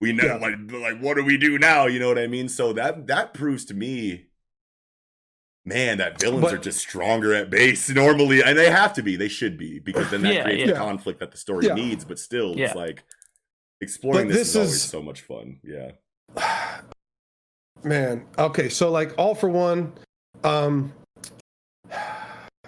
we 0.00 0.12
know 0.12 0.24
Yeah. 0.24 0.36
like 0.36 0.54
like 0.70 1.00
what 1.00 1.16
do 1.16 1.24
we 1.24 1.38
do 1.38 1.58
now? 1.58 1.86
You 1.86 1.98
know 1.98 2.08
what 2.08 2.18
I 2.18 2.26
mean? 2.26 2.48
So 2.50 2.72
that 2.74 3.06
that 3.06 3.32
proves 3.32 3.64
to 3.66 3.74
me, 3.74 4.26
man, 5.64 5.98
that 5.98 6.20
villains 6.20 6.42
But- 6.42 6.54
are 6.54 6.58
just 6.58 6.80
stronger 6.80 7.32
at 7.34 7.50
base 7.50 7.88
normally, 7.90 8.42
and 8.42 8.58
they 8.58 8.70
have 8.70 8.92
to 8.94 9.02
be. 9.02 9.16
They 9.16 9.28
should 9.28 9.56
be 9.56 9.78
because 9.78 10.10
then 10.10 10.22
that 10.22 10.34
Yeah, 10.34 10.42
creates 10.44 10.60
yeah. 10.60 10.66
the 10.72 10.78
conflict 10.78 11.20
that 11.20 11.30
the 11.30 11.38
story 11.38 11.66
Yeah. 11.66 11.74
needs. 11.74 12.04
But 12.04 12.18
still, 12.18 12.56
Yeah. 12.56 12.66
it's 12.66 12.74
like 12.74 13.04
exploring 13.80 14.28
But 14.28 14.34
this, 14.34 14.52
this 14.52 14.56
is 14.56 14.56
always 14.56 14.82
so 14.82 15.02
much 15.02 15.20
fun. 15.22 15.58
Yeah. 15.62 15.92
Man, 17.84 18.26
okay, 18.38 18.68
so 18.68 18.90
like 18.90 19.12
all 19.18 19.34
for 19.34 19.48
one, 19.48 19.92
um 20.44 20.92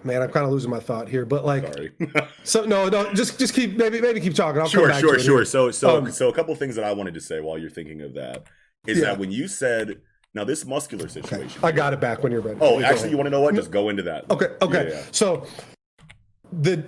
man, 0.05 0.23
I'm 0.23 0.31
kind 0.31 0.45
of 0.45 0.51
losing 0.53 0.71
my 0.71 0.81
thought 0.81 1.09
here, 1.09 1.25
but 1.25 1.45
like 1.47 1.73
Sorry. 1.73 1.93
so 2.45 2.65
no, 2.65 2.89
no, 2.89 3.13
just 3.15 3.39
just 3.39 3.55
keep 3.55 3.77
maybe 3.77 4.01
maybe 4.01 4.21
keep 4.21 4.35
talking. 4.35 4.61
I'll 4.61 4.67
come 4.67 4.81
sure, 4.81 4.89
back 4.89 5.01
sure, 5.01 5.15
to 5.15 5.21
it 5.21 5.25
sure. 5.25 5.37
here. 5.39 5.45
So, 5.45 5.71
so, 5.71 5.99
Um, 5.99 6.11
so 6.11 6.29
a 6.29 6.33
couple 6.33 6.55
things 6.57 6.75
that 6.77 6.85
I 6.85 6.93
wanted 6.93 7.15
to 7.15 7.21
say 7.21 7.41
while 7.41 7.57
you're 7.59 7.71
thinking 7.71 8.03
of 8.03 8.15
that 8.15 8.45
is 8.89 8.99
Yeah. 8.99 9.05
that 9.05 9.19
when 9.19 9.31
you 9.31 9.47
said 9.47 10.01
now 10.35 10.45
this 10.45 10.65
muscular 10.67 11.05
Okay, 11.05 11.21
situation. 11.21 11.61
I 11.63 11.73
got 11.73 11.93
it 11.93 12.01
back 12.01 12.23
when 12.23 12.33
you're 12.33 12.41
ready. 12.41 12.59
Oh, 12.61 12.81
actually, 12.81 13.11
you 13.11 13.17
want 13.17 13.27
to 13.27 13.31
know 13.31 13.41
what? 13.41 13.51
Hmm? 13.51 13.57
Just 13.57 13.71
go 13.71 13.89
into 13.89 14.03
that. 14.03 14.31
Okay, 14.31 14.49
okay. 14.61 14.89
Yeah, 14.89 14.95
yeah. 14.95 15.03
So 15.13 15.47
the 16.53 16.85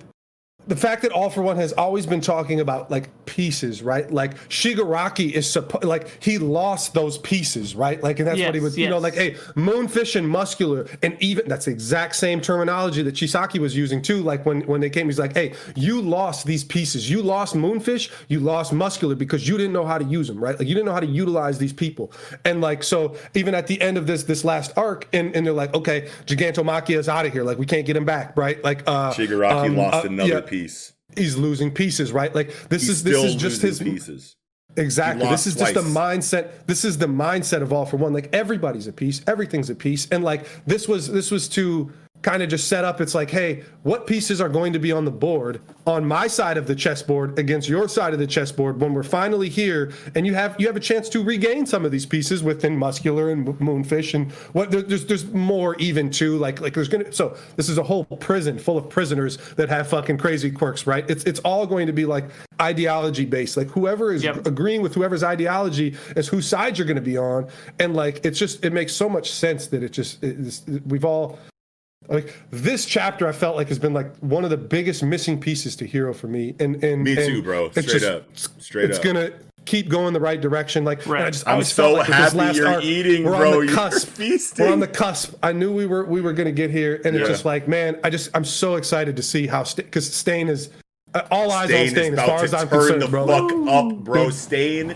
the 0.67 0.75
fact 0.75 1.01
that 1.03 1.11
All 1.11 1.29
for 1.29 1.41
One 1.41 1.57
has 1.57 1.73
always 1.73 2.05
been 2.05 2.21
talking 2.21 2.59
about 2.59 2.91
like 2.91 3.09
pieces, 3.25 3.81
right? 3.81 4.09
Like 4.11 4.37
Shigaraki 4.49 5.31
is 5.31 5.49
supposed 5.49 5.83
like 5.85 6.23
he 6.23 6.37
lost 6.37 6.93
those 6.93 7.17
pieces, 7.19 7.75
right? 7.75 8.01
Like, 8.01 8.19
and 8.19 8.27
that's 8.27 8.39
what 8.39 8.53
he 8.53 8.59
Yes, 8.59 8.63
was, 8.63 8.77
you 8.77 8.89
know, 8.89 8.97
like, 8.97 9.15
hey, 9.15 9.33
moonfish 9.55 10.15
and 10.15 10.27
muscular, 10.27 10.87
and 11.03 11.15
even 11.21 11.47
that's 11.47 11.65
the 11.65 11.71
exact 11.71 12.15
same 12.15 12.41
terminology 12.41 13.01
that 13.03 13.15
Chisaki 13.15 13.59
was 13.59 13.75
using 13.75 14.01
too. 14.01 14.21
Like 14.21 14.45
when 14.45 14.61
when 14.61 14.81
they 14.81 14.89
came, 14.89 15.07
he's 15.07 15.19
like, 15.19 15.33
hey, 15.33 15.53
you 15.75 16.01
lost 16.01 16.45
these 16.45 16.63
pieces. 16.63 17.09
You 17.09 17.21
lost 17.21 17.55
moonfish, 17.55 18.11
you 18.27 18.39
lost 18.39 18.73
muscular 18.73 19.15
because 19.15 19.47
you 19.47 19.57
didn't 19.57 19.73
know 19.73 19.85
how 19.85 19.97
to 19.97 20.05
use 20.05 20.27
them, 20.27 20.43
right? 20.43 20.57
Like 20.57 20.67
you 20.67 20.73
didn't 20.73 20.87
know 20.87 20.93
how 20.93 20.99
to 20.99 21.07
utilize 21.07 21.57
these 21.57 21.73
people, 21.73 22.11
and 22.45 22.61
like 22.61 22.83
so, 22.83 23.15
even 23.35 23.55
at 23.55 23.67
the 23.67 23.79
end 23.81 23.97
of 23.97 24.07
this 24.07 24.23
this 24.23 24.43
last 24.43 24.71
arc, 24.77 25.07
and, 25.13 25.35
and 25.35 25.45
they're 25.45 25.53
like, 25.53 25.73
okay, 25.73 26.09
Gigantomachia 26.25 26.97
is 26.97 27.07
out 27.07 27.25
of 27.25 27.33
here, 27.33 27.43
like 27.43 27.57
we 27.57 27.65
can't 27.65 27.85
get 27.85 27.95
him 27.95 28.05
back, 28.05 28.35
right? 28.35 28.63
Like 28.63 28.83
uh, 28.87 29.13
Shigaraki 29.13 29.67
um, 29.67 29.77
lost 29.77 30.05
uh, 30.05 30.09
another 30.09 30.29
yeah, 30.29 30.41
piece. 30.41 30.56
He's 31.15 31.37
losing 31.37 31.71
pieces, 31.71 32.11
right? 32.11 32.33
Like 32.33 32.47
this 32.69 32.83
He's 32.83 32.89
is 32.89 33.03
this 33.03 33.23
is 33.23 33.35
just 33.35 33.61
his 33.61 33.79
pieces. 33.79 34.35
Exactly. 34.75 35.27
This 35.27 35.47
is 35.47 35.55
just 35.55 35.73
the 35.73 35.81
mindset. 35.81 36.67
This 36.67 36.85
is 36.85 36.97
the 36.97 37.07
mindset 37.07 37.61
of 37.61 37.73
all 37.73 37.85
for 37.85 37.97
one. 37.97 38.13
Like 38.13 38.29
everybody's 38.33 38.87
a 38.87 38.93
piece, 38.93 39.21
everything's 39.27 39.69
a 39.69 39.75
piece, 39.75 40.07
and 40.11 40.23
like 40.23 40.47
this 40.65 40.87
was 40.87 41.11
this 41.11 41.31
was 41.31 41.47
to 41.49 41.91
kind 42.21 42.43
of 42.43 42.49
just 42.49 42.67
set 42.67 42.83
up. 42.83 42.99
It's 42.99 43.15
like, 43.15 43.29
hey, 43.29 43.63
what 43.83 44.05
pieces 44.07 44.41
are 44.41 44.49
going 44.49 44.73
to 44.73 44.79
be 44.79 44.91
on 44.91 45.05
the 45.05 45.11
board 45.11 45.61
on 45.85 46.05
my 46.05 46.27
side 46.27 46.57
of 46.57 46.67
the 46.67 46.75
chessboard 46.75 47.37
against 47.39 47.69
your 47.69 47.87
side 47.87 48.11
of 48.13 48.19
the 48.19 48.27
chessboard 48.27 48.81
when 48.81 48.93
we're 48.93 49.03
finally 49.03 49.47
here, 49.47 49.93
and 50.15 50.25
you 50.27 50.33
have 50.33 50.55
you 50.59 50.67
have 50.67 50.75
a 50.75 50.81
chance 50.81 51.07
to 51.09 51.23
regain 51.23 51.65
some 51.65 51.85
of 51.85 51.91
these 51.91 52.05
pieces 52.05 52.43
within 52.43 52.75
muscular 52.75 53.29
and 53.29 53.47
moonfish 53.47 54.13
and 54.13 54.31
what 54.53 54.71
there's 54.71 55.05
there's 55.05 55.25
more 55.31 55.75
even 55.77 56.09
too. 56.09 56.37
Like 56.37 56.59
like 56.59 56.73
there's 56.73 56.89
gonna 56.89 57.11
so 57.13 57.37
this 57.55 57.69
is 57.69 57.77
a 57.77 57.83
whole 57.83 58.03
prison 58.05 58.59
full 58.59 58.77
of 58.77 58.89
prisoners 58.89 59.37
that 59.55 59.69
have 59.69 59.87
fucking 59.87 60.17
crazy 60.17 60.51
quirks, 60.51 60.85
right? 60.85 61.09
It's 61.09 61.23
it's 61.23 61.39
all 61.41 61.65
going 61.65 61.87
to 61.87 61.93
be 61.93 62.05
like 62.05 62.25
ideology 62.61 63.25
based. 63.25 63.55
Like 63.55 63.69
whoever 63.69 64.11
is 64.11 64.23
Yep. 64.23 64.47
agreeing 64.47 64.81
with 64.81 64.95
whoever's 64.95 65.23
ideology 65.23 65.95
is 66.15 66.27
whose 66.27 66.47
side 66.47 66.77
you're 66.77 66.87
going 66.87 66.95
to 66.95 67.01
be 67.01 67.17
on 67.17 67.47
and 67.79 67.95
like 67.95 68.25
it's 68.25 68.37
just 68.39 68.65
it 68.65 68.73
makes 68.73 68.91
so 68.93 69.07
much 69.07 69.31
sense 69.31 69.67
that 69.67 69.83
it 69.83 69.93
just 69.93 70.21
it, 70.23 70.35
we've 70.87 71.05
all 71.05 71.39
like 72.09 72.33
this 72.51 72.85
chapter 72.85 73.27
i 73.27 73.31
felt 73.31 73.55
like 73.57 73.67
has 73.67 73.79
been 73.79 73.93
like 73.93 74.15
one 74.17 74.43
of 74.43 74.49
the 74.49 74.57
biggest 74.57 75.03
missing 75.03 75.39
pieces 75.39 75.75
to 75.75 75.85
hero 75.85 76.13
for 76.13 76.27
me 76.27 76.55
and 76.59 76.81
and 76.83 77.03
Me 77.03 77.17
and 77.17 77.25
too, 77.25 77.41
bro. 77.43 77.65
it's 77.75 77.81
Straight 77.87 78.01
just- 78.01 78.05
up. 78.05 78.61
Straight 78.61 78.89
it's 78.89 78.97
up. 78.99 79.03
gonna 79.03 79.31
keep 79.65 79.89
going 79.89 80.13
the 80.13 80.19
right 80.19 80.39
direction 80.39 80.85
like 80.85 80.99
and 81.03 81.07
Right. 81.11 81.25
I 81.25 81.29
just 81.29 81.45
I 81.45 81.51
I'm 81.51 81.55
always 81.55 81.67
so 81.67 81.83
felt 81.83 81.97
like 81.97 82.07
happy 82.07 82.37
last 82.37 82.55
you're 82.55 82.67
arc, 82.69 82.83
eating, 82.85 83.25
we're 83.25 83.35
bro. 83.35 83.51
on 83.59 83.59
the 83.59 83.65
You're 83.65 83.75
cusp 83.75 84.07
feasting. 84.07 84.65
we're 84.67 84.71
on 84.71 84.79
the 84.79 84.87
cusp 84.87 85.33
i 85.43 85.51
knew 85.51 85.73
we 85.73 85.85
were 85.85 86.05
we 86.05 86.21
were 86.21 86.31
gonna 86.33 86.51
get 86.53 86.71
here 86.71 87.01
and 87.03 87.15
it's 87.15 87.27
just 87.27 87.43
like 87.45 87.67
man 87.67 87.99
i 88.03 88.09
just 88.09 88.29
i'm 88.33 88.45
so 88.45 88.75
excited 88.75 89.15
to 89.17 89.23
see 89.23 89.45
how 89.47 89.65
because 89.75 90.11
stain 90.13 90.47
is 90.47 90.69
uh, 91.13 91.21
all 91.31 91.51
eyes 91.51 91.63
on 91.63 91.67
Stain 91.69 91.89
stain 91.89 92.13
as 92.19 92.25
far 92.25 92.43
as 92.43 92.53
i'm 92.53 92.69
concerned 92.69 93.01
the 93.01 93.07
bro 93.09 93.27
fuck 93.27 93.51
up, 93.69 93.97
bro. 94.03 94.29
Stain 94.29 94.95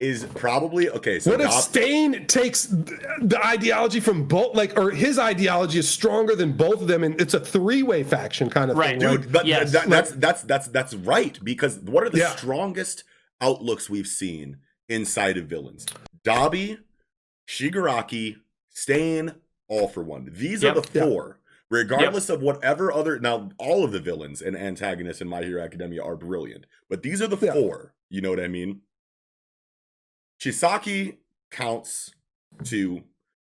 is 0.00 0.24
probably 0.34 0.88
okay. 0.90 1.20
So 1.20 1.30
What 1.32 1.40
if 1.42 1.50
Dob- 1.50 1.62
Stain 1.62 2.26
takes 2.26 2.64
the 2.64 3.38
ideology 3.44 4.00
from 4.00 4.26
both, 4.26 4.56
like, 4.56 4.76
or 4.78 4.90
his 4.90 5.18
ideology 5.18 5.78
is 5.78 5.88
stronger 5.88 6.34
than 6.34 6.52
both 6.54 6.80
of 6.80 6.88
them, 6.88 7.04
and 7.04 7.20
it's 7.20 7.34
a 7.34 7.40
three-way 7.40 8.02
faction 8.02 8.48
kind 8.48 8.70
of 8.70 8.78
Right. 8.78 8.98
thing, 8.98 9.10
dude 9.20 9.32
that, 9.32 9.44
Yes. 9.46 9.72
that- 9.72 9.88
that's 9.90 10.10
that's 10.12 10.42
that's 10.42 10.68
that's 10.68 10.94
right 10.94 11.38
because 11.44 11.78
what 11.80 12.02
are 12.02 12.08
the 12.10 12.18
Yeah. 12.18 12.34
strongest 12.34 13.04
outlooks 13.42 13.90
we've 13.90 14.06
seen 14.06 14.56
inside 14.88 15.36
of 15.38 15.46
villains 15.46 15.86
dabi 16.24 16.78
shigaraki 17.48 18.36
stain 18.70 19.32
all 19.68 19.88
for 19.88 20.02
one 20.02 20.28
these 20.32 20.62
Yep. 20.62 20.76
are 20.76 20.80
the 20.80 20.88
Yeah. 20.98 21.04
four 21.04 21.40
regardless 21.70 22.28
of 22.28 22.42
whatever 22.42 22.92
other 22.92 23.18
now 23.20 23.50
all 23.58 23.84
of 23.84 23.92
the 23.92 24.00
villains 24.00 24.42
and 24.42 24.56
antagonists 24.56 25.20
in 25.20 25.28
my 25.28 25.42
hero 25.42 25.62
academia 25.62 26.02
are 26.02 26.16
brilliant 26.16 26.66
but 26.88 27.02
these 27.02 27.22
are 27.22 27.28
the 27.28 27.38
Yeah. 27.46 27.52
four 27.54 27.94
you 28.10 28.20
know 28.20 28.30
what 28.30 28.40
i 28.40 28.48
mean 28.48 28.80
chisaki 30.40 31.18
counts 31.50 32.12
to 32.64 33.02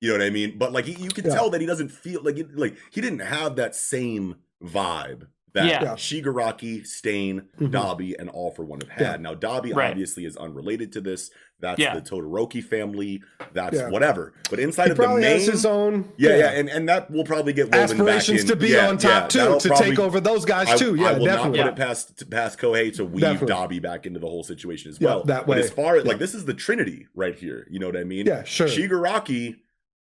you 0.01 0.07
know 0.09 0.13
what 0.13 0.21
i 0.21 0.29
mean 0.29 0.57
but 0.57 0.71
like 0.71 0.85
he, 0.85 0.93
you 1.01 1.09
can 1.09 1.25
Yeah. 1.25 1.33
tell 1.35 1.49
that 1.49 1.61
he 1.61 1.67
doesn't 1.67 1.89
feel 1.89 2.21
like 2.23 2.37
it, 2.37 2.55
like 2.55 2.77
he 2.91 3.01
didn't 3.01 3.19
have 3.19 3.55
that 3.55 3.75
same 3.75 4.35
vibe 4.63 5.27
that 5.55 5.65
Yeah. 5.65 5.83
Yeah. 5.83 5.93
Shigaraki, 5.95 6.85
Stain, 6.85 7.43
Mhm. 7.59 7.71
Dabi, 7.71 8.13
and 8.19 8.29
All 8.29 8.51
for 8.51 8.63
One 8.63 8.79
have 8.81 8.89
had. 8.89 9.01
Yeah. 9.01 9.17
Now, 9.17 9.33
Dabi 9.35 9.73
Right. 9.75 9.89
obviously 9.91 10.25
is 10.25 10.37
unrelated 10.37 10.91
to 10.93 11.01
this. 11.01 11.31
That's 11.61 11.79
Yeah. 11.79 11.95
the 11.95 12.01
Todoroki 12.01 12.61
family. 12.63 13.23
That's 13.53 13.77
Yeah. 13.77 13.89
whatever. 13.89 14.33
But 14.49 14.59
inside 14.59 14.85
He 14.87 14.91
of 14.91 14.97
the 14.97 15.03
probably 15.03 15.21
main, 15.21 15.37
has 15.39 15.47
his 15.47 15.65
own 15.65 16.11
yeah, 16.17 16.35
yeah, 16.37 16.49
and, 16.51 16.69
and 16.69 16.87
that 16.89 17.09
will 17.09 17.23
probably 17.23 17.53
get 17.53 17.67
woven 17.67 17.79
aspirations 17.79 18.41
back 18.43 18.51
in. 18.51 18.59
to 18.59 18.65
be 18.67 18.73
Yeah, 18.73 18.89
on 18.89 18.97
top 18.97 19.33
yeah, 19.33 19.45
too, 19.45 19.59
to 19.59 19.67
probably- 19.69 19.89
take 19.91 19.99
over 19.99 20.19
those 20.19 20.43
guys 20.43 20.67
I, 20.67 20.75
too. 20.77 20.95
Yeah, 20.95 21.11
I 21.11 21.13
will 21.17 21.25
definitely. 21.25 21.59
not 21.59 21.63
put 21.75 21.81
it 21.81 21.85
past 21.87 22.19
to 22.19 22.25
past 22.25 22.59
Kohei 22.59 22.93
to 22.97 23.05
weave 23.05 23.21
Definitely. 23.21 23.77
Dabi 23.79 23.81
back 23.81 24.05
into 24.05 24.19
the 24.19 24.27
whole 24.27 24.43
situation 24.43 24.91
as 24.91 24.99
Yeah, 24.99 25.07
well. 25.07 25.23
that 25.23 25.47
But 25.47 25.55
way. 25.55 25.59
as 25.63 25.69
far 25.69 25.95
as 25.95 26.03
Yeah. 26.03 26.09
like 26.09 26.19
this 26.19 26.35
is 26.35 26.43
the 26.43 26.53
Trinity 26.53 27.07
right 27.15 27.35
here. 27.35 27.65
You 27.71 27.79
know 27.79 27.87
what 27.87 27.97
I 27.97 28.03
mean? 28.03 28.25
Yeah, 28.25 28.43
sure. 28.43 28.67
Shigaraki 28.67 29.55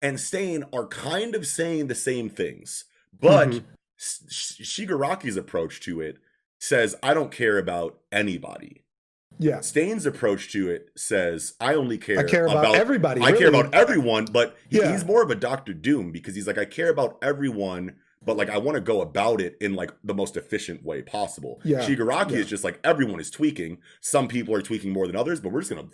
and 0.02 0.20
Stain 0.20 0.66
are 0.74 0.86
kind 0.88 1.34
of 1.34 1.48
saying 1.48 1.88
the 1.88 1.96
same 1.96 2.30
things, 2.30 2.84
but 3.20 3.50
Mhm. 3.50 3.64
S- 4.00 4.58
Shigaraki's 4.62 5.38
approach 5.38 5.80
to 5.82 6.02
it 6.02 6.18
says, 6.60 6.96
"I 7.02 7.14
don't 7.14 7.32
care 7.32 7.58
about 7.58 8.00
anybody." 8.12 8.84
Yeah, 9.40 9.62
Stain's 9.62 10.06
approach 10.06 10.52
to 10.54 10.70
it 10.70 10.90
says, 10.96 11.54
"I 11.60 11.76
only 11.76 11.98
care. 11.98 12.20
I 12.20 12.24
care 12.24 12.48
about 12.48 12.76
everybody, 12.76 13.22
I 13.22 13.32
care 13.32 13.50
about 13.50 13.74
everyone." 13.74 14.26
But 14.26 14.58
he- 14.70 14.78
Yeah. 14.78 14.92
he's 14.92 15.06
more 15.06 15.22
of 15.22 15.30
a 15.30 15.36
Doctor 15.36 15.74
Doom 15.74 16.12
because 16.12 16.36
he's 16.36 16.48
like, 16.48 16.58
"I 16.58 16.66
care 16.66 16.90
about 16.90 17.18
everyone." 17.22 17.96
But 18.26 18.36
like 18.36 18.50
I 18.50 18.58
want 18.58 18.76
to 18.76 18.82
go 18.82 19.02
about 19.02 19.40
it 19.42 19.58
in 19.62 19.76
like 19.76 19.92
the 20.04 20.14
most 20.14 20.36
efficient 20.38 20.84
way 20.84 21.02
possible. 21.02 21.62
Yeah, 21.64 21.88
Shigaraki 21.88 22.32
yeah. 22.32 22.38
is 22.40 22.48
just 22.48 22.64
like 22.64 22.80
everyone 22.84 23.20
is 23.20 23.30
tweaking. 23.30 23.78
Some 24.02 24.28
people 24.28 24.56
are 24.56 24.62
tweaking 24.62 24.92
more 24.92 25.08
than 25.08 25.16
others, 25.16 25.40
but 25.40 25.52
we're 25.52 25.62
just 25.62 25.74
gonna 25.74 25.90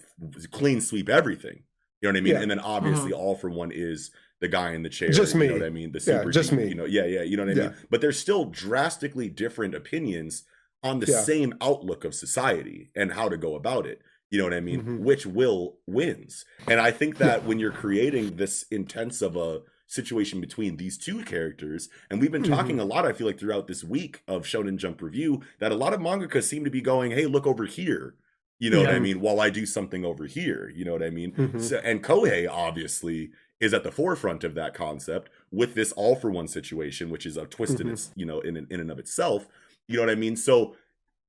clean 0.52 0.80
sweep 0.82 1.10
everything. 1.10 1.64
You 2.02 2.10
know 2.10 2.14
what 2.14 2.18
I 2.18 2.22
mean? 2.22 2.34
Yeah. 2.34 2.42
And 2.42 2.52
then 2.52 2.58
mm-hmm. 2.60 2.68
obviously, 2.68 3.14
all 3.14 3.36
for 3.36 3.50
one 3.50 3.72
is 3.72 4.12
the 4.44 4.48
guy 4.50 4.74
in 4.74 4.84
the 4.84 4.90
chair. 4.90 5.10
Just 5.10 5.36
me. 5.36 5.46
You 5.46 5.52
know 5.54 5.60
what 5.60 5.66
I 5.66 5.70
mean? 5.70 5.94
The 5.94 6.00
Yeah, 6.00 6.20
super 6.20 6.32
just 6.32 6.50
deep, 6.50 6.60
me. 6.60 6.68
You 6.68 6.76
know, 6.76 6.86
yeah, 6.86 7.06
yeah. 7.06 7.22
You 7.24 7.38
know 7.38 7.46
what 7.46 7.58
I 7.58 7.62
Yeah. 7.62 7.68
mean? 7.70 7.78
But 7.90 8.02
there's 8.02 8.20
still 8.20 8.44
drastically 8.46 9.30
different 9.30 9.74
opinions 9.74 10.44
on 10.84 11.00
the 11.00 11.08
Yeah. 11.10 11.22
same 11.22 11.54
outlook 11.62 12.04
of 12.04 12.14
society 12.14 12.92
and 12.94 13.14
how 13.14 13.30
to 13.30 13.38
go 13.38 13.56
about 13.56 13.88
it. 13.88 14.02
You 14.30 14.38
know 14.40 14.44
what 14.44 14.54
I 14.54 14.60
mean? 14.60 14.82
Mhm. 14.84 15.00
Which 15.00 15.26
will 15.26 15.78
wins. 15.88 16.44
And 16.68 16.82
I 16.82 16.92
think 16.92 17.18
that 17.20 17.46
when 17.46 17.58
you're 17.58 17.72
creating 17.72 18.36
this 18.36 18.66
intense 18.70 19.22
of 19.22 19.38
a 19.38 19.62
situation 19.88 20.42
between 20.42 20.76
these 20.76 20.98
two 20.98 21.24
characters, 21.24 21.88
and 22.10 22.20
we've 22.20 22.32
been 22.32 22.44
Mm-hmm. 22.44 22.54
talking 22.54 22.80
a 22.82 22.86
lot, 22.86 23.06
I 23.06 23.14
feel 23.14 23.28
like 23.28 23.40
throughout 23.40 23.68
this 23.68 23.84
week 23.84 24.24
of 24.28 24.44
Shonen 24.46 24.76
Jump 24.78 25.02
review, 25.02 25.42
that 25.60 25.72
a 25.72 25.76
lot 25.76 25.94
of 25.94 26.02
mangakas 26.02 26.44
seem 26.44 26.66
to 26.66 26.72
be 26.72 26.82
going, 26.82 27.12
"Hey, 27.12 27.28
look 27.28 27.48
over 27.48 27.66
here." 27.66 28.16
You 28.60 28.70
know 28.72 28.80
what 28.82 28.90
I 28.92 29.00
mean? 29.00 29.20
While 29.22 29.40
I 29.40 29.50
do 29.50 29.66
something 29.66 30.04
over 30.06 30.26
here, 30.26 30.70
you 30.76 30.84
know 30.86 30.94
what 30.94 31.04
I 31.04 31.10
mean? 31.12 31.32
Mhm. 31.34 31.62
So, 31.62 31.78
and 31.84 32.04
Kohei 32.04 32.48
obviously 32.50 33.32
is 33.60 33.74
at 33.74 33.84
the 33.84 33.92
forefront 33.92 34.44
of 34.44 34.56
that 34.56 34.74
concept 34.74 35.30
with 35.52 35.74
this 35.76 35.92
all 35.94 36.16
for 36.16 36.30
one 36.30 36.48
situation, 36.48 37.10
which 37.10 37.26
is 37.26 37.38
a 37.38 37.46
twist 37.46 37.80
in 37.80 37.88
Mhm. 37.88 37.94
its, 37.94 38.12
you 38.16 38.26
know, 38.26 38.40
in 38.42 38.58
in 38.58 38.80
and 38.80 38.92
of 38.92 39.00
itself. 39.00 39.48
You 39.88 39.98
know 39.98 40.04
what 40.04 40.10
I 40.12 40.16
mean? 40.16 40.36
So 40.36 40.76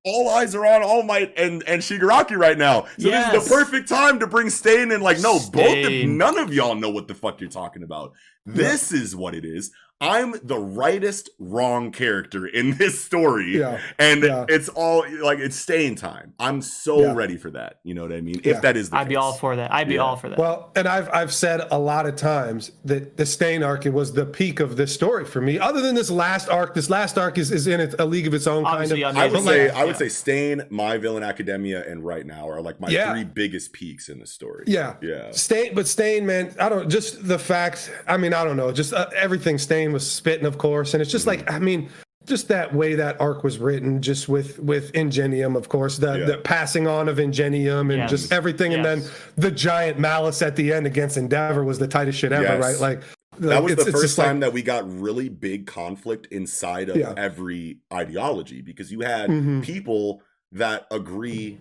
all 0.03 0.29
eyes 0.29 0.53
are 0.53 0.65
on 0.65 0.83
All 0.83 1.01
Might 1.03 1.33
and 1.37 1.63
and 1.67 1.81
Shigaraki 1.81 2.37
right 2.37 2.57
now. 2.57 2.85
So 2.99 3.09
this 3.09 3.33
is 3.33 3.43
the 3.49 3.55
perfect 3.55 3.89
time 3.89 4.19
to 4.19 4.27
bring 4.27 4.49
Stain 4.49 4.91
in. 4.91 5.01
Like, 5.01 5.19
no, 5.19 5.39
both 5.51 5.85
of 5.85 5.91
none 6.09 6.37
of 6.37 6.53
y'all 6.53 6.75
know 6.75 6.89
what 6.89 7.07
the 7.07 7.15
fuck 7.15 7.41
you're 7.41 7.49
talking 7.49 7.83
about. 7.83 8.13
This 8.45 8.91
is 8.91 9.15
what 9.15 9.33
it 9.33 9.43
is. 9.45 9.71
I'm 10.01 10.35
the 10.43 10.59
rightest 10.59 11.29
wrong 11.39 11.91
character 11.91 12.45
in 12.45 12.75
this 12.77 13.01
story. 13.01 13.57
Yeah. 13.57 13.79
And 13.97 14.23
Yeah. 14.23 14.45
it's 14.49 14.67
all 14.67 15.05
like 15.21 15.39
it's 15.39 15.55
staying 15.55 15.95
time. 15.95 16.33
I'm 16.37 16.61
so 16.61 16.99
Yeah. 17.01 17.13
ready 17.13 17.37
for 17.37 17.49
that. 17.51 17.79
You 17.83 17.93
know 17.93 18.01
what 18.01 18.11
I 18.11 18.19
mean? 18.19 18.41
Yeah. 18.43 18.55
If 18.55 18.61
that 18.63 18.75
is 18.75 18.89
the 18.89 18.97
I'd 18.97 19.07
be 19.07 19.15
all 19.15 19.31
for 19.33 19.55
that. 19.55 19.71
I'd 19.73 19.87
be 19.87 19.95
Yeah. 19.95 20.01
all 20.01 20.17
for 20.17 20.27
that. 20.27 20.37
Well, 20.37 20.71
and 20.75 20.85
I've 20.87 21.09
I've 21.13 21.33
said 21.33 21.61
a 21.71 21.79
lot 21.79 22.05
of 22.05 22.17
times 22.17 22.71
that 22.83 23.15
the 23.15 23.25
Stain 23.25 23.63
arc 23.63 23.85
was 23.85 24.11
the 24.13 24.25
peak 24.25 24.59
of 24.59 24.75
this 24.75 24.93
story 24.93 25.23
for 25.23 25.39
me. 25.39 25.57
Other 25.59 25.79
than 25.81 25.95
this 25.95 26.11
last 26.11 26.49
arc, 26.49 26.73
this 26.73 26.89
last 26.89 27.17
arc 27.17 27.37
is, 27.37 27.49
is 27.51 27.65
in 27.67 27.93
a 27.97 28.05
league 28.05 28.27
of 28.27 28.33
its 28.33 28.47
own 28.47 28.65
Obviously, 28.65 29.01
kind 29.01 29.17
of. 29.17 29.23
I 29.23 29.27
would 29.27 29.43
say 29.43 29.65
Yeah. 29.67 29.79
I 29.79 29.85
would 29.85 29.95
say 29.97 30.09
Stain, 30.09 30.63
My 30.69 30.97
Villain 30.97 31.23
Academia, 31.23 31.83
and 31.89 32.05
Right 32.05 32.25
Now 32.25 32.49
are 32.49 32.61
like 32.61 32.81
my 32.81 32.89
Yeah. 32.89 33.13
three 33.13 33.23
biggest 33.23 33.71
peaks 33.71 34.09
in 34.09 34.19
the 34.19 34.27
story. 34.27 34.65
Yeah, 34.67 34.95
Yeah. 35.01 35.31
Stain, 35.31 35.73
but 35.73 35.87
Stain, 35.87 36.25
man, 36.25 36.53
I 36.59 36.67
don't 36.67 36.89
just 36.89 37.25
the 37.27 37.39
fact. 37.39 37.91
I 38.07 38.17
mean, 38.17 38.33
I 38.33 38.43
don't 38.43 38.57
know, 38.57 38.73
just 38.73 38.91
uh, 38.93 39.07
everything 39.15 39.57
Stain 39.57 39.84
was 39.93 40.09
spitting, 40.09 40.45
of 40.45 40.57
course, 40.57 40.93
and 40.93 41.01
it's 41.01 41.11
just 41.11 41.25
Mm-hmm. 41.25 41.45
like, 41.45 41.51
I 41.51 41.59
mean, 41.59 41.89
just 42.25 42.47
that 42.47 42.73
way 42.73 42.95
that 42.95 43.19
arc 43.21 43.43
was 43.43 43.59
written, 43.59 44.01
just 44.01 44.27
with 44.27 44.57
with 44.59 44.89
Ingenium, 44.95 45.55
of 45.55 45.69
course, 45.69 45.97
the 45.97 46.17
Yeah. 46.19 46.25
the 46.25 46.37
passing 46.37 46.87
on 46.87 47.07
of 47.07 47.19
Ingenium 47.19 47.91
and 47.91 47.99
Yes. 47.99 48.09
just 48.09 48.31
everything, 48.33 48.73
and 48.73 48.83
then 48.83 49.03
the 49.35 49.51
giant 49.51 49.99
malice 49.99 50.41
at 50.41 50.55
the 50.55 50.73
end 50.73 50.87
against 50.87 51.17
Endeavor 51.17 51.63
was 51.63 51.77
the 51.79 51.87
tightest 51.87 52.17
shit 52.19 52.31
ever, 52.31 52.43
Yes. 52.43 52.61
right? 52.61 52.79
Like 52.79 53.01
That 53.39 53.61
was 53.61 53.73
it's- 53.73 53.85
the 53.85 53.91
it's 53.91 53.99
first 53.99 54.03
just 54.13 54.17
like- 54.17 54.27
time 54.27 54.39
that 54.39 54.53
we 54.53 54.61
got 54.63 54.89
really 54.99 55.29
big 55.29 55.67
conflict 55.67 56.25
inside 56.31 56.89
of 56.89 56.95
Yeah. 56.97 57.13
every 57.17 57.79
ideology 57.93 58.61
because 58.61 58.91
you 58.91 59.01
had 59.01 59.29
Mhm. 59.29 59.61
people 59.63 60.21
that 60.53 60.87
agree 60.89 61.59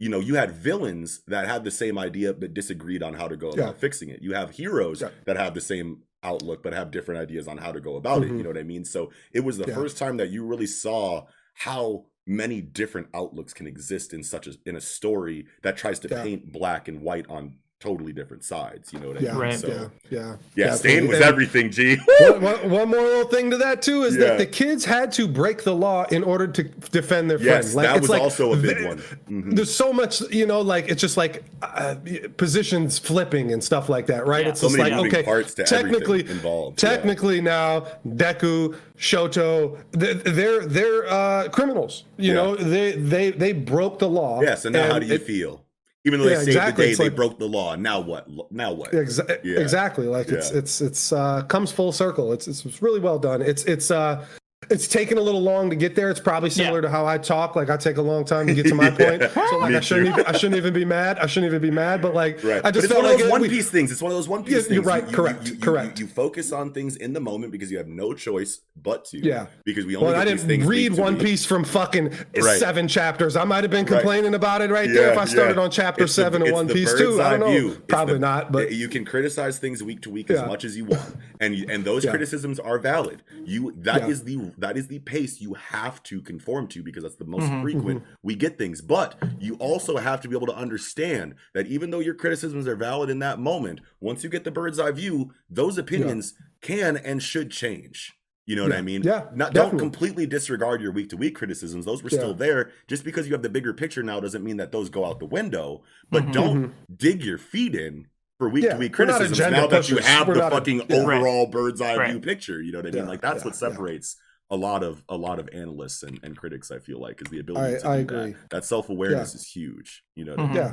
you 0.00 0.08
know 0.08 0.18
you 0.18 0.34
had 0.34 0.50
villains 0.50 1.20
that 1.28 1.46
had 1.46 1.62
the 1.62 1.70
same 1.70 1.96
idea 1.96 2.32
but 2.32 2.52
disagreed 2.54 3.02
on 3.04 3.14
how 3.14 3.28
to 3.28 3.36
go 3.36 3.50
about 3.50 3.56
Yeah. 3.58 3.72
fixing 3.72 4.08
it 4.08 4.20
you 4.20 4.32
have 4.34 4.50
heroes 4.52 5.00
Yeah. 5.02 5.10
that 5.26 5.36
have 5.36 5.54
the 5.54 5.60
same 5.60 5.98
outlook 6.22 6.62
but 6.62 6.72
have 6.72 6.90
different 6.90 7.20
ideas 7.20 7.48
on 7.48 7.58
how 7.58 7.72
to 7.72 7.80
go 7.80 7.96
about 7.96 8.22
it 8.22 8.30
Mhm. 8.30 8.36
you 8.38 8.42
know 8.42 8.50
what 8.50 8.58
i 8.58 8.62
mean 8.62 8.84
so 8.84 9.10
it 9.32 9.40
was 9.40 9.58
the 9.58 9.66
Yeah. 9.66 9.74
first 9.74 9.96
time 9.98 10.16
that 10.18 10.30
you 10.30 10.44
really 10.44 10.66
saw 10.66 11.26
how 11.54 12.06
many 12.26 12.60
different 12.60 13.08
outlooks 13.14 13.52
can 13.52 13.66
exist 13.66 14.14
in 14.14 14.22
such 14.22 14.46
a 14.46 14.54
in 14.64 14.76
a 14.76 14.80
story 14.80 15.46
that 15.62 15.76
tries 15.76 15.98
to 16.00 16.08
Yeah. 16.08 16.22
paint 16.22 16.52
black 16.52 16.86
and 16.88 17.00
white 17.02 17.26
on 17.28 17.56
totally 17.82 18.12
different 18.12 18.44
sides. 18.44 18.92
You 18.92 19.00
know 19.00 19.08
what 19.08 19.16
I 19.18 19.20
Yeah, 19.20 19.32
mean? 19.32 19.40
Right. 19.40 19.58
So, 19.58 19.66
yeah, 19.68 19.74
yeah. 20.10 20.36
yeah, 20.54 20.64
Definitely. 20.66 20.76
Stain 20.78 21.08
was 21.08 21.20
everything, 21.20 21.70
G. 21.70 21.96
one, 22.20 22.40
one- 22.40 22.70
one 22.70 22.88
more 22.88 23.00
little 23.02 23.28
thing 23.28 23.50
to 23.50 23.56
that 23.58 23.82
too 23.82 24.04
is 24.04 24.14
Yeah. 24.14 24.24
that 24.26 24.38
the 24.38 24.46
kids 24.46 24.84
had 24.84 25.10
to 25.12 25.26
break 25.26 25.64
the 25.64 25.74
law 25.74 26.04
in 26.10 26.22
order 26.22 26.46
to 26.46 26.62
defend 26.92 27.28
their 27.30 27.40
Yes, 27.40 27.72
friend. 27.72 27.74
Like 27.76 27.86
that 27.88 27.96
it's 27.96 28.02
was 28.02 28.10
like 28.10 28.22
also 28.22 28.52
a 28.52 28.56
big 28.56 28.76
th- 28.78 28.88
one. 28.88 28.98
Mhm. 29.30 29.56
There's 29.56 29.74
so 29.74 29.92
much, 29.92 30.20
you 30.30 30.46
know, 30.46 30.60
like 30.60 30.88
it's 30.88 31.00
just 31.00 31.16
like 31.16 31.42
uh, 31.62 31.96
positions 32.36 32.98
flipping 32.98 33.52
and 33.52 33.62
stuff 33.62 33.88
like 33.88 34.06
that, 34.06 34.26
right? 34.26 34.44
Yeah. 34.44 34.50
It's 34.50 34.60
So 34.60 34.68
just 34.68 34.78
many 34.78 34.90
like 34.94 35.06
okay, 35.12 35.22
parts 35.24 35.54
to 35.54 35.64
technically 35.64 36.20
everything 36.20 36.36
involved, 36.36 36.82
yeah. 36.82 36.90
Technically 36.90 37.40
now, 37.40 37.86
Deku, 38.06 38.76
Shoto, 38.98 39.78
they're 39.92 40.60
they're 40.66 41.06
uh, 41.10 41.48
criminals. 41.48 42.04
You 42.16 42.28
Yeah. 42.28 42.34
know, 42.34 42.56
they 42.56 42.92
they 42.92 43.30
they 43.32 43.52
broke 43.52 43.98
the 43.98 44.08
law. 44.08 44.40
Yes, 44.42 44.64
and 44.64 44.74
now 44.74 44.92
how 44.92 44.98
do 45.00 45.06
you 45.06 45.14
it- 45.14 45.22
feel? 45.22 45.61
Even 46.04 46.18
though 46.20 46.26
they 46.26 46.32
Yeah, 46.32 46.38
saved 46.42 46.76
the 46.76 46.82
day, 46.82 46.88
It's 46.90 46.98
they 46.98 47.04
like- 47.04 47.14
broke 47.16 47.38
the 47.38 47.46
law. 47.46 47.76
Now 47.76 48.00
what? 48.00 48.26
Now 48.50 48.72
what? 48.72 48.90
Exa- 48.92 49.38
Yeah. 49.44 49.60
Exactly. 49.60 50.06
Like 50.06 50.28
it's 50.30 50.50
Yeah. 50.50 50.58
it's 50.58 50.80
it's 50.80 51.12
uh 51.12 51.42
comes 51.42 51.70
full 51.70 51.92
circle. 51.92 52.32
It's 52.32 52.48
it's 52.48 52.82
really 52.82 52.98
well 53.00 53.18
done. 53.20 53.40
It's 53.40 53.64
it's 53.64 53.90
uh 53.90 54.24
it's 54.72 54.88
taken 54.88 55.18
a 55.18 55.20
little 55.20 55.42
long 55.42 55.70
to 55.70 55.76
get 55.76 55.94
there. 55.94 56.10
It's 56.10 56.18
probably 56.20 56.50
similar 56.50 56.78
Yeah. 56.78 56.82
to 56.82 56.90
how 56.90 57.06
I 57.06 57.18
talk. 57.18 57.54
Like 57.54 57.70
I 57.70 57.76
take 57.76 57.98
a 57.98 58.02
long 58.02 58.24
time 58.24 58.46
to 58.48 58.54
get 58.54 58.66
to 58.66 58.74
my 58.74 58.84
Yeah. 58.98 59.18
point. 59.18 59.30
So 59.50 59.58
like 59.58 59.74
I 59.74 59.80
shouldn't 59.80 60.08
even, 60.08 60.24
I 60.26 60.32
shouldn't 60.32 60.56
even 60.56 60.72
be 60.74 60.84
mad. 60.84 61.18
I 61.18 61.26
shouldn't 61.26 61.50
even 61.50 61.62
be 61.62 61.70
mad. 61.70 62.00
But 62.02 62.14
like 62.14 62.42
Right. 62.42 62.58
I 62.58 62.60
but 62.62 62.74
just 62.74 62.84
it's 62.86 62.92
felt 62.92 63.04
one 63.04 63.12
of 63.12 63.16
like 63.16 63.18
those 63.20 63.28
it- 63.28 63.32
One 63.32 63.42
we- 63.42 63.48
Piece 63.50 63.70
things. 63.70 63.92
It's 63.92 64.02
one 64.02 64.10
of 64.10 64.16
those 64.18 64.28
One 64.28 64.42
Piece 64.44 64.54
Yeah, 64.54 64.60
things. 64.62 64.70
you're 64.74 64.82
right. 64.82 65.02
You- 65.04 65.10
you- 65.10 65.14
Correct. 65.16 65.46
You, 65.46 65.54
you, 65.54 65.60
Correct. 65.60 65.98
You, 65.98 66.06
you 66.06 66.10
focus 66.10 66.50
on 66.52 66.72
things 66.72 66.96
in 66.96 67.12
the 67.12 67.20
moment 67.20 67.52
because 67.52 67.70
you 67.70 67.78
have 67.78 67.88
no 67.88 68.14
choice 68.14 68.60
but 68.82 69.04
to. 69.06 69.18
Yeah. 69.18 69.46
Because 69.64 69.84
we 69.84 69.94
only 69.96 70.06
Well, 70.06 70.14
get 70.16 70.22
I 70.22 70.24
didn't 70.24 70.46
things 70.48 70.66
read 70.66 70.94
One 70.96 71.14
week. 71.14 71.22
Piece 71.26 71.44
from 71.44 71.64
fucking 71.64 72.08
Right. 72.40 72.58
seven 72.58 72.88
chapters. 72.88 73.36
I 73.36 73.44
might 73.44 73.62
have 73.64 73.70
been 73.70 73.84
Right. 73.84 74.00
complaining 74.00 74.34
about 74.34 74.62
it 74.62 74.70
right 74.70 74.88
there 74.92 75.12
if 75.12 75.18
I 75.18 75.26
started 75.26 75.56
yeah. 75.56 75.62
on 75.62 75.70
chapter 75.70 76.04
It's 76.04 76.16
the- 76.16 76.22
seven 76.22 76.42
of 76.42 76.50
One 76.52 76.68
Piece 76.68 76.92
too. 76.94 77.20
I 77.20 77.30
don't 77.36 77.40
know. 77.40 77.50
view. 77.50 77.82
Probably 77.88 78.14
the- 78.14 78.20
not, 78.20 78.52
but 78.52 78.72
you 78.72 78.88
can 78.88 79.04
criticize 79.04 79.58
things 79.58 79.82
week 79.82 80.00
to 80.02 80.10
week 80.10 80.30
as 80.30 80.40
much 80.46 80.64
as 80.64 80.76
you 80.76 80.86
want, 80.86 81.02
and 81.40 81.54
and 81.70 81.84
those 81.84 82.04
criticisms 82.06 82.58
are 82.58 82.78
valid. 82.78 83.22
You 83.44 83.74
that 83.78 84.02
Yeah. 84.02 84.08
is 84.08 84.24
the 84.24 84.36
that 84.62 84.76
is 84.76 84.88
the 84.88 85.00
pace 85.00 85.40
you 85.40 85.54
have 85.54 86.02
to 86.04 86.22
conform 86.22 86.66
to 86.68 86.82
because 86.82 87.02
that's 87.02 87.16
the 87.16 87.24
most 87.24 87.42
Mm-hmm, 87.42 87.62
frequent 87.62 88.02
we 88.22 88.34
get 88.34 88.56
things. 88.58 88.80
But 88.80 89.20
you 89.38 89.56
also 89.56 89.96
have 89.98 90.20
to 90.22 90.28
be 90.28 90.36
able 90.36 90.46
to 90.46 90.54
understand 90.56 91.34
that 91.54 91.66
even 91.66 91.90
though 91.90 91.98
your 92.00 92.14
criticisms 92.14 92.66
are 92.66 92.76
valid 92.76 93.10
in 93.10 93.18
that 93.18 93.38
moment, 93.38 93.80
once 94.00 94.22
you 94.24 94.30
get 94.30 94.44
the 94.44 94.50
bird's 94.50 94.78
eye 94.78 94.92
view, 94.92 95.32
those 95.50 95.76
opinions 95.78 96.34
can 96.60 96.96
and 96.96 97.22
should 97.22 97.50
change. 97.50 98.12
You 98.46 98.56
know 98.56 98.62
what 98.64 98.72
I 98.72 98.82
mean? 98.82 99.02
Yeah, 99.02 99.26
Not, 99.34 99.52
don't 99.52 99.66
definitely. 99.66 99.78
completely 99.78 100.26
disregard 100.26 100.80
your 100.80 100.92
week 100.92 101.08
to 101.10 101.16
week 101.16 101.34
criticisms. 101.36 101.84
Those 101.84 102.02
were 102.02 102.10
Yeah. 102.10 102.18
still 102.18 102.34
there. 102.34 102.70
Just 102.88 103.04
because 103.04 103.26
you 103.26 103.32
have 103.34 103.42
the 103.42 103.48
bigger 103.48 103.72
picture 103.72 104.02
now 104.02 104.18
doesn't 104.20 104.42
mean 104.44 104.56
that 104.56 104.72
those 104.72 104.90
go 104.90 105.04
out 105.04 105.18
the 105.20 105.26
window. 105.26 105.82
But 106.10 106.24
Mhm. 106.26 106.32
don't 106.32 106.74
dig 106.96 107.24
your 107.24 107.38
feet 107.38 107.74
in 107.76 108.06
for 108.38 108.48
week 108.48 108.64
Yeah, 108.64 108.72
to 108.74 108.78
week 108.78 108.98
we're 108.98 109.04
not 109.06 109.12
criticisms 109.14 109.38
agenda 109.38 109.60
now 109.60 109.66
that 109.68 109.88
you 109.88 109.98
have 109.98 110.26
We're 110.26 110.34
the 110.34 110.40
not 110.40 110.52
a- 110.52 110.56
fucking 110.56 110.82
yeah. 110.88 110.96
Overall 110.96 111.46
bird's 111.46 111.80
eye 111.80 111.96
Right. 111.96 112.10
view 112.10 112.20
picture. 112.20 112.60
You 112.60 112.72
know 112.72 112.78
what 112.78 112.86
I 112.86 112.90
mean? 112.90 113.04
Yeah, 113.04 113.08
Like 113.08 113.20
that's 113.20 113.40
yeah, 113.40 113.44
what 113.44 113.54
yeah. 113.54 113.68
separates 113.68 114.16
a 114.52 114.56
lot 114.56 114.84
of 114.84 115.02
a 115.08 115.16
lot 115.16 115.38
of 115.40 115.48
analysts 115.52 116.02
and, 116.04 116.20
and 116.22 116.36
critics. 116.36 116.70
I 116.70 116.78
feel 116.78 117.00
like 117.00 117.20
is 117.22 117.28
the 117.30 117.40
ability 117.40 117.76
I- 117.76 117.78
to 117.80 117.88
I 117.88 117.96
agree. 117.96 118.32
that. 118.32 118.50
That 118.50 118.64
self 118.64 118.88
awareness 118.90 119.34
is 119.34 119.44
huge. 119.46 120.04
You 120.14 120.24
know 120.26 120.32
what 120.32 120.40
I 120.40 120.42
Mhm. 120.44 120.48
mean? 120.48 120.56
yeah, 120.56 120.72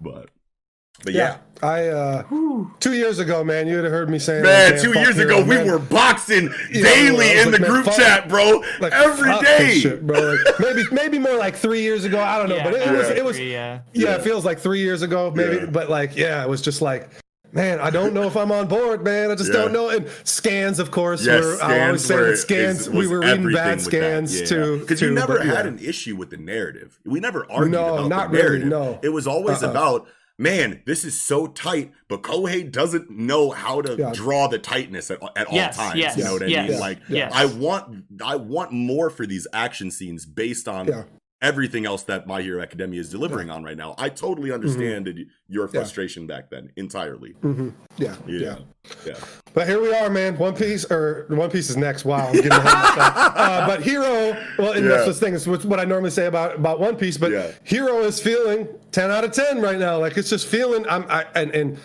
But 0.00 0.28
but 1.04 1.12
yeah. 1.14 1.36
yeah. 1.62 1.68
I 1.68 1.88
uh 1.88 2.22
Whew. 2.24 2.72
two 2.80 2.92
years 2.94 3.18
ago, 3.20 3.44
man, 3.44 3.66
you'd 3.68 3.84
have 3.84 3.92
heard 3.92 4.10
me 4.10 4.18
saying, 4.18 4.42
Man, 4.42 4.72
like, 4.72 4.82
two 4.82 4.92
fuck 4.92 5.02
years 5.04 5.16
Hero, 5.16 5.36
ago, 5.38 5.42
we 5.48 5.54
man. 5.56 5.66
were 5.66 5.78
boxing 5.78 6.50
Yeah, 6.72 6.82
daily 6.82 7.30
I 7.30 7.34
was 7.36 7.46
in 7.46 7.52
like, 7.52 7.60
the 7.60 7.60
man, 7.60 7.70
group 7.70 7.84
fuck- 7.86 7.96
chat, 7.96 8.28
bro. 8.28 8.62
like 8.80 8.92
every 8.92 9.28
fuck 9.30 9.46
shit, 9.70 10.06
bro. 10.06 10.18
Like, 10.44 10.58
maybe 10.60 10.82
maybe 10.92 11.18
more 11.18 11.36
like 11.36 11.56
three 11.56 11.82
years 11.82 12.04
ago. 12.04 12.20
I 12.20 12.38
don't 12.38 12.48
know, 12.48 12.56
Yeah, 12.56 12.64
but 12.64 12.74
it, 12.74 12.88
I 12.88 12.92
was 12.92 13.08
would 13.08 13.16
it 13.18 13.24
was 13.24 13.36
agree, 13.36 13.52
yeah. 13.52 13.80
yeah, 13.92 14.08
Yeah. 14.08 14.14
it 14.16 14.22
feels 14.22 14.44
like 14.44 14.58
three 14.58 14.80
years 14.80 15.02
ago, 15.02 15.30
maybe. 15.34 15.56
Yeah. 15.56 15.66
But 15.66 15.88
like, 15.90 16.16
yeah, 16.16 16.42
it 16.42 16.48
was 16.48 16.60
just 16.62 16.80
like, 16.82 17.10
man, 17.52 17.80
I 17.80 17.90
don't 17.90 18.14
know 18.14 18.24
if 18.24 18.36
I'm 18.36 18.52
on 18.52 18.66
board, 18.68 19.02
man. 19.04 19.30
I 19.30 19.34
just 19.34 19.52
Yeah. 19.52 19.60
don't 19.62 19.72
know. 19.72 19.88
And 19.90 20.06
scans, 20.24 20.78
of 20.78 20.90
course, 20.90 21.24
Yes, 21.26 21.42
were, 21.44 21.62
I 21.62 21.86
always 21.86 22.04
say 22.04 22.14
were, 22.16 22.30
that 22.30 22.36
scans. 22.36 22.80
is- 22.82 22.90
we 22.90 23.06
were 23.06 23.20
reading 23.20 23.52
bad 23.52 23.80
scans 23.80 24.40
Yeah. 24.40 24.46
too. 24.46 24.78
Because 24.80 25.00
you 25.00 25.10
never 25.12 25.38
but, 25.38 25.46
had 25.46 25.64
yeah. 25.66 25.72
an 25.72 25.78
issue 25.78 26.16
with 26.16 26.30
the 26.30 26.36
narrative. 26.36 26.98
We 27.04 27.20
never 27.20 27.46
argued 27.50 27.72
No, 27.72 27.94
about 27.98 28.08
not 28.08 28.30
the 28.32 28.36
really, 28.38 28.48
narrative. 28.60 28.68
no. 28.68 28.98
It 29.02 29.10
was 29.10 29.26
always 29.26 29.62
Uh-uh. 29.62 29.70
about, 29.70 30.08
man, 30.38 30.80
this 30.86 31.04
is 31.04 31.20
so 31.20 31.46
tight, 31.46 31.92
but 32.08 32.22
Kohei 32.22 32.70
doesn't 32.70 33.10
know 33.10 33.50
how 33.50 33.80
to 33.82 33.96
Yeah. 33.96 34.10
draw 34.14 34.46
the 34.48 34.58
tightness 34.58 35.10
at, 35.10 35.18
at 35.36 35.52
Yes, 35.52 35.78
all 35.78 35.86
times. 35.88 35.98
yes, 35.98 36.16
you 36.16 36.24
know 36.24 36.32
what 36.34 36.42
I 36.42 36.46
yes, 36.46 36.70
mean? 36.70 36.80
Like 36.80 36.98
yes. 37.08 37.32
I 37.34 37.44
want 37.46 38.04
I 38.24 38.36
want 38.36 38.72
more 38.72 39.10
for 39.10 39.26
these 39.26 39.46
action 39.52 39.90
scenes 39.90 40.24
based 40.26 40.66
on 40.68 40.86
Yeah. 40.86 41.02
Everything 41.42 41.86
else 41.86 42.02
that 42.04 42.26
My 42.26 42.42
Hero 42.42 42.60
Academia 42.62 43.00
is 43.00 43.08
delivering 43.10 43.50
on 43.50 43.64
right 43.64 43.76
now. 43.76 43.94
I 43.98 44.08
totally 44.10 44.52
understand 44.52 45.06
your 45.48 45.66
Mm-hmm. 45.66 45.76
Yeah. 45.76 45.80
frustration 45.82 46.26
back 46.26 46.50
then 46.50 46.70
entirely. 46.76 47.34
Mhm. 47.42 47.72
Yeah, 47.96 48.14
Yeah. 48.26 48.38
yeah. 48.40 48.56
Yeah. 49.06 49.14
But 49.52 49.66
here 49.68 49.80
we 49.80 49.92
are, 49.94 50.08
man. 50.10 50.36
One 50.38 50.54
Piece 50.54 50.84
or 50.90 51.26
One 51.28 51.50
Piece 51.50 51.70
is 51.70 51.76
next. 51.76 52.04
Wow, 52.04 52.28
I'm 52.28 52.34
getting 52.34 52.50
ahead 52.52 52.66
of 52.66 52.96
myself. 52.96 53.32
Uh, 53.36 53.66
but 53.66 53.82
Hero, 53.82 54.36
well, 54.58 54.72
and 54.72 54.84
Yeah. 54.84 54.90
that's 54.92 55.06
the 55.06 55.14
thing. 55.14 55.34
It's 55.34 55.46
what 55.46 55.80
I 55.80 55.84
normally 55.84 56.10
say 56.10 56.26
about 56.26 56.54
about 56.56 56.78
One 56.80 56.96
Piece. 56.96 57.16
But 57.18 57.32
Yeah. 57.32 57.50
Hero 57.64 58.00
is 58.02 58.20
feeling 58.20 58.68
10 58.92 59.10
out 59.10 59.24
of 59.24 59.32
10 59.32 59.60
right 59.60 59.78
now. 59.78 59.98
Like 59.98 60.16
it's 60.16 60.30
just 60.30 60.46
feeling. 60.46 60.84
I'm 60.88 61.04
I, 61.08 61.26
and 61.34 61.50
and. 61.54 61.78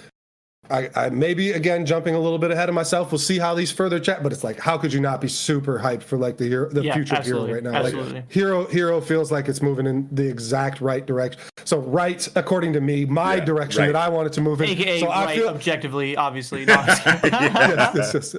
I, 0.70 0.90
I 0.96 1.10
maybe 1.10 1.52
again 1.52 1.86
jumping 1.86 2.16
a 2.16 2.20
little 2.20 2.38
bit 2.40 2.52
ahead 2.52 2.70
of 2.70 2.76
myself. 2.76 3.12
We'll 3.12 3.20
see 3.20 3.38
how 3.40 3.54
these 3.54 3.72
further 3.72 4.00
chat, 4.00 4.24
but 4.24 4.32
it's 4.32 4.44
like, 4.44 4.60
how 4.60 4.78
could 4.78 4.92
you 4.94 5.00
not 5.00 5.22
be 5.22 5.28
super 5.28 5.80
hyped 5.80 6.04
for 6.04 6.18
like 6.18 6.38
the 6.38 6.46
hero, 6.46 6.70
the 6.70 6.84
Yeah, 6.84 6.94
future 6.94 7.14
of 7.16 7.20
absolutely, 7.20 7.48
hero 7.50 7.62
right 7.62 7.72
now? 7.72 7.80
absolutely. 7.80 8.14
Like 8.16 8.32
hero, 8.32 8.66
hero 8.68 9.02
feels 9.02 9.32
like 9.32 9.48
it's 9.48 9.62
moving 9.62 9.86
in 9.88 10.08
the 10.12 10.28
exact 10.28 10.82
right 10.82 11.06
direction. 11.06 11.42
So 11.66 11.80
right, 11.80 12.28
according 12.36 12.74
to 12.74 12.82
me, 12.82 13.06
my 13.06 13.36
Yeah, 13.36 13.46
direction 13.46 13.82
right. 13.82 13.88
that 13.94 13.96
I 13.96 14.10
wanted 14.10 14.34
to 14.34 14.42
move 14.42 14.62
in. 14.62 14.70
AKA 14.70 15.00
so 15.00 15.08
I 15.08 15.26
right, 15.26 15.38
feel 15.38 15.50
objectively, 15.50 16.16
obviously. 16.16 16.66
No, 16.66 16.74
I'm 16.76 16.86
just 16.88 17.04
kidding. 17.04 17.32
yes, 17.32 17.96
yes, 17.96 18.14
yes. 18.14 18.36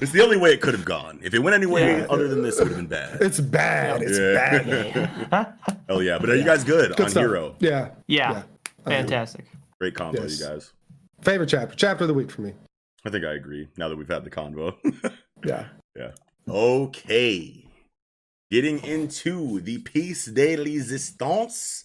It's 0.00 0.12
the 0.12 0.22
only 0.22 0.36
way 0.36 0.52
it 0.52 0.60
could 0.60 0.74
have 0.74 0.84
gone. 0.84 1.20
If 1.22 1.34
it 1.34 1.38
went 1.38 1.54
any 1.54 1.66
way 1.66 1.98
Yeah. 1.98 2.06
other 2.10 2.28
than 2.28 2.42
this, 2.42 2.58
it 2.58 2.64
would 2.64 2.72
have 2.72 2.76
been 2.78 2.86
bad. 2.88 3.20
It's 3.22 3.40
bad. 3.40 4.02
It's 4.02 4.18
Yeah. 4.18 5.28
bad. 5.30 5.54
Hell 5.88 6.02
yeah. 6.02 6.18
But 6.18 6.30
are 6.30 6.36
you 6.36 6.44
guys 6.44 6.64
good, 6.64 6.90
Good 6.96 7.00
on 7.04 7.10
stuff. 7.10 7.20
Hero? 7.22 7.54
Yeah. 7.60 7.90
yeah, 8.06 8.42
fantastic. 8.84 9.46
Great 9.80 9.94
combo, 9.94 10.22
Yes. 10.22 10.40
you 10.40 10.46
guys. 10.46 10.72
Favorite 11.24 11.48
chapter. 11.48 11.74
Chapter 11.74 12.04
of 12.04 12.08
the 12.08 12.14
week 12.14 12.30
for 12.30 12.42
me. 12.42 12.52
I 13.06 13.10
think 13.10 13.24
I 13.24 13.32
agree 13.32 13.68
now 13.78 13.88
that 13.88 13.96
we've 13.96 14.08
had 14.08 14.24
the 14.24 14.30
convo. 14.30 14.76
Yeah. 15.44 15.66
yeah. 15.94 16.12
Okay. 16.48 17.66
Getting 18.50 18.82
into 18.82 19.60
the 19.60 19.76
piece 19.78 20.24
de 20.24 20.56
resistance. 20.56 21.84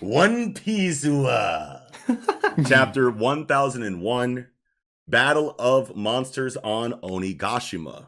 One 0.00 0.54
Piece. 0.54 1.04
Chapter 2.66 3.10
1001 3.12 4.48
Battle 5.06 5.54
of 5.56 5.94
Monsters 5.94 6.56
on 6.56 6.94
Onigashima. 6.94 8.06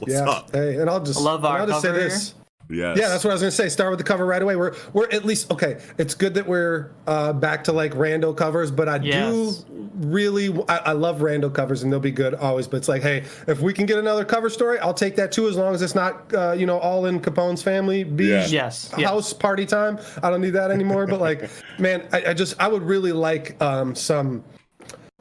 What's 0.00 0.14
yeah. 0.14 0.28
up? 0.28 0.50
Hey, 0.52 0.78
and 0.78 0.90
I'll 0.90 1.04
just 1.04 1.20
I 1.20 1.22
love 1.22 1.44
and 1.44 1.52
our 1.52 1.60
I'll 1.60 1.66
just 1.68 1.82
say 1.82 1.88
cover 1.88 2.00
this. 2.00 2.34
Yes. 2.70 2.98
Yeah, 2.98 3.08
that's 3.08 3.22
what 3.24 3.30
I 3.30 3.34
was 3.34 3.42
gonna 3.42 3.50
say. 3.50 3.68
Start 3.68 3.90
with 3.90 3.98
the 3.98 4.04
cover 4.04 4.24
right 4.24 4.40
away. 4.40 4.56
We're 4.56 4.74
we're 4.92 5.08
at 5.10 5.24
least 5.24 5.50
okay. 5.52 5.78
It's 5.98 6.14
good 6.14 6.34
that 6.34 6.46
we're 6.46 6.90
uh, 7.06 7.32
back 7.34 7.64
to 7.64 7.72
like 7.72 7.92
rando 7.92 8.34
covers, 8.36 8.70
but 8.70 8.88
I 8.88 8.96
Yes. 8.96 9.58
do 9.58 9.90
really 9.96 10.48
I, 10.68 10.76
I 10.78 10.92
love 10.92 11.18
rando 11.20 11.52
covers 11.52 11.82
and 11.82 11.92
they'll 11.92 12.00
be 12.00 12.10
good 12.10 12.32
always. 12.34 12.66
But 12.66 12.78
it's 12.78 12.88
like, 12.88 13.02
hey, 13.02 13.24
if 13.46 13.60
we 13.60 13.72
can 13.74 13.84
get 13.84 13.98
another 13.98 14.24
cover 14.24 14.48
story, 14.48 14.78
I'll 14.78 14.94
take 14.94 15.14
that 15.16 15.30
too, 15.30 15.46
as 15.48 15.56
long 15.56 15.74
as 15.74 15.82
it's 15.82 15.94
not 15.94 16.32
uh, 16.34 16.52
you 16.52 16.64
know 16.64 16.78
all 16.78 17.04
in 17.06 17.20
Capone's 17.20 17.62
family 17.62 18.02
beige 18.02 18.28
Yeah. 18.52 18.64
Yes, 18.64 18.90
yes. 18.96 19.08
house 19.08 19.32
party 19.34 19.66
time. 19.66 19.98
I 20.22 20.30
don't 20.30 20.40
need 20.40 20.50
that 20.50 20.70
anymore. 20.70 21.06
but 21.06 21.20
like, 21.20 21.50
man, 21.78 22.08
I, 22.12 22.30
I 22.30 22.34
just 22.34 22.54
I 22.58 22.68
would 22.68 22.82
really 22.82 23.12
like 23.12 23.62
um, 23.62 23.94
some. 23.94 24.42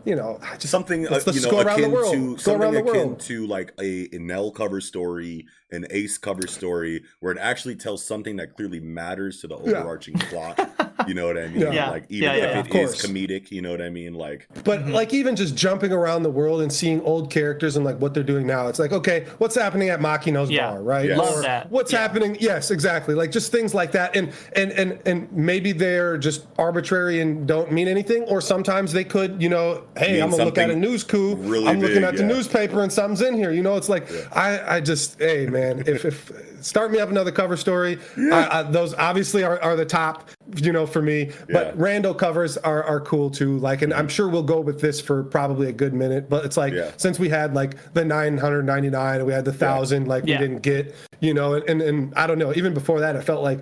You 0.05 0.15
know, 0.15 0.39
just 0.59 0.69
something 0.71 1.07
uh, 1.07 1.21
you 1.31 1.41
know 1.41 1.49
go 1.51 1.61
around 1.61 1.65
the 1.65 1.73
akin 1.85 1.91
world. 1.91 2.13
to 2.13 2.37
something 2.37 2.75
akin 2.75 2.85
world. 2.85 3.19
to 3.21 3.47
like 3.47 3.73
a 3.79 4.09
Enel 4.09 4.53
cover 4.53 4.81
story, 4.81 5.45
an 5.71 5.85
Ace 5.91 6.17
cover 6.17 6.45
story, 6.47 7.03
where 7.21 7.31
it 7.31 7.37
actually 7.39 7.75
tells 7.75 8.05
something 8.05 8.35
that 8.35 8.55
clearly 8.55 8.79
matters 8.81 9.39
to 9.41 9.47
the 9.47 9.55
Yeah. 9.63 9.77
overarching 9.79 10.15
plot. 10.19 10.59
You 11.07 11.13
know 11.13 11.25
what 11.27 11.37
I 11.37 11.47
mean? 11.47 11.61
Yeah. 11.61 11.71
Yeah. 11.71 11.89
Like 11.89 12.05
even 12.09 12.23
Yeah, 12.23 12.35
yeah, 12.35 12.59
if 12.59 12.69
of 12.69 12.75
it 12.75 12.81
is 12.81 12.95
comedic, 12.95 13.51
you 13.51 13.61
know 13.61 13.71
what 13.71 13.81
I 13.81 13.89
mean? 13.89 14.13
Like 14.13 14.47
But 14.63 14.81
mm-hmm. 14.81 14.91
like 14.91 15.13
even 15.13 15.35
just 15.35 15.55
jumping 15.55 15.91
around 15.91 16.23
the 16.23 16.29
world 16.31 16.61
and 16.61 16.71
seeing 16.71 17.01
old 17.01 17.29
characters 17.31 17.75
and 17.75 17.85
like 17.85 17.99
what 17.99 18.13
they're 18.13 18.23
doing 18.23 18.45
now, 18.47 18.67
it's 18.67 18.79
like 18.79 18.91
okay, 18.91 19.25
what's 19.37 19.55
happening 19.55 19.89
at 19.89 19.99
Makino's 19.99 20.49
Yeah. 20.49 20.71
bar, 20.71 20.83
right? 20.83 21.07
Yes. 21.09 21.17
Love 21.17 21.37
Or 21.37 21.41
that. 21.41 21.71
What's 21.71 21.91
Yeah. 21.91 21.99
happening? 21.99 22.37
Yes, 22.39 22.71
exactly. 22.71 23.15
Like 23.15 23.31
just 23.31 23.51
things 23.51 23.73
like 23.73 23.91
that, 23.93 24.15
and 24.15 24.31
and 24.55 24.71
and 24.71 24.99
and 25.05 25.31
maybe 25.31 25.71
they're 25.71 26.17
just 26.17 26.45
arbitrary 26.57 27.21
and 27.21 27.47
don't 27.47 27.71
mean 27.71 27.87
anything, 27.87 28.23
or 28.23 28.41
sometimes 28.41 28.93
they 28.93 29.03
could, 29.03 29.41
you 29.41 29.49
know, 29.49 29.83
hey, 29.97 30.13
Mean 30.13 30.23
I'm 30.23 30.29
gonna 30.31 30.45
look 30.45 30.57
at 30.57 30.69
a 30.69 30.73
something 30.73 30.81
news 30.81 31.03
coup. 31.03 31.35
really 31.35 31.67
I'm 31.67 31.79
looking 31.79 31.95
big, 31.97 32.03
at 32.03 32.17
the 32.17 32.23
newspaper 32.23 32.81
and 32.81 32.91
something's 32.91 33.21
in 33.21 33.35
here. 33.35 33.51
You 33.51 33.63
know, 33.63 33.75
it's 33.77 33.89
like 33.89 34.07
I 34.35 34.77
I 34.77 34.79
just 34.81 35.19
hey 35.19 35.45
man, 35.47 35.83
if 35.85 36.05
if 36.05 36.31
start 36.63 36.91
me 36.91 36.99
up 36.99 37.09
another 37.09 37.31
cover 37.31 37.57
story. 37.57 37.99
I, 38.17 38.59
I, 38.59 38.63
those 38.63 38.93
obviously 38.95 39.43
are, 39.43 39.61
are 39.61 39.75
the 39.75 39.85
top 39.85 40.29
you 40.57 40.71
know, 40.71 40.85
for 40.85 41.01
me. 41.01 41.31
But 41.51 41.75
Yeah. 41.75 41.81
rando 41.81 42.17
covers 42.17 42.57
are 42.57 42.83
are 42.83 42.99
cool 43.01 43.29
too. 43.29 43.57
Like, 43.59 43.81
and 43.81 43.93
I'm 43.93 44.07
sure 44.07 44.27
we'll 44.29 44.43
go 44.43 44.59
with 44.59 44.79
this 44.81 44.99
for 45.01 45.23
probably 45.23 45.67
a 45.69 45.71
good 45.71 45.93
minute. 45.93 46.29
But 46.29 46.45
it's 46.45 46.57
like 46.57 46.73
Yeah. 46.73 46.91
since 46.97 47.19
we 47.19 47.29
had 47.29 47.53
like 47.55 47.75
the 47.93 48.05
999 48.05 49.15
and 49.15 49.25
we 49.25 49.33
had 49.33 49.45
the 49.45 49.53
thousand, 49.53 50.07
like 50.07 50.25
Yeah. 50.25 50.39
we 50.39 50.47
didn't 50.47 50.61
get, 50.63 50.93
you 51.21 51.33
know, 51.33 51.53
and, 51.55 51.67
and 51.69 51.81
and 51.81 52.13
I 52.15 52.27
don't 52.27 52.37
know. 52.39 52.53
Even 52.55 52.73
before 52.73 52.99
that, 52.99 53.15
it 53.15 53.23
felt 53.23 53.43
like 53.43 53.59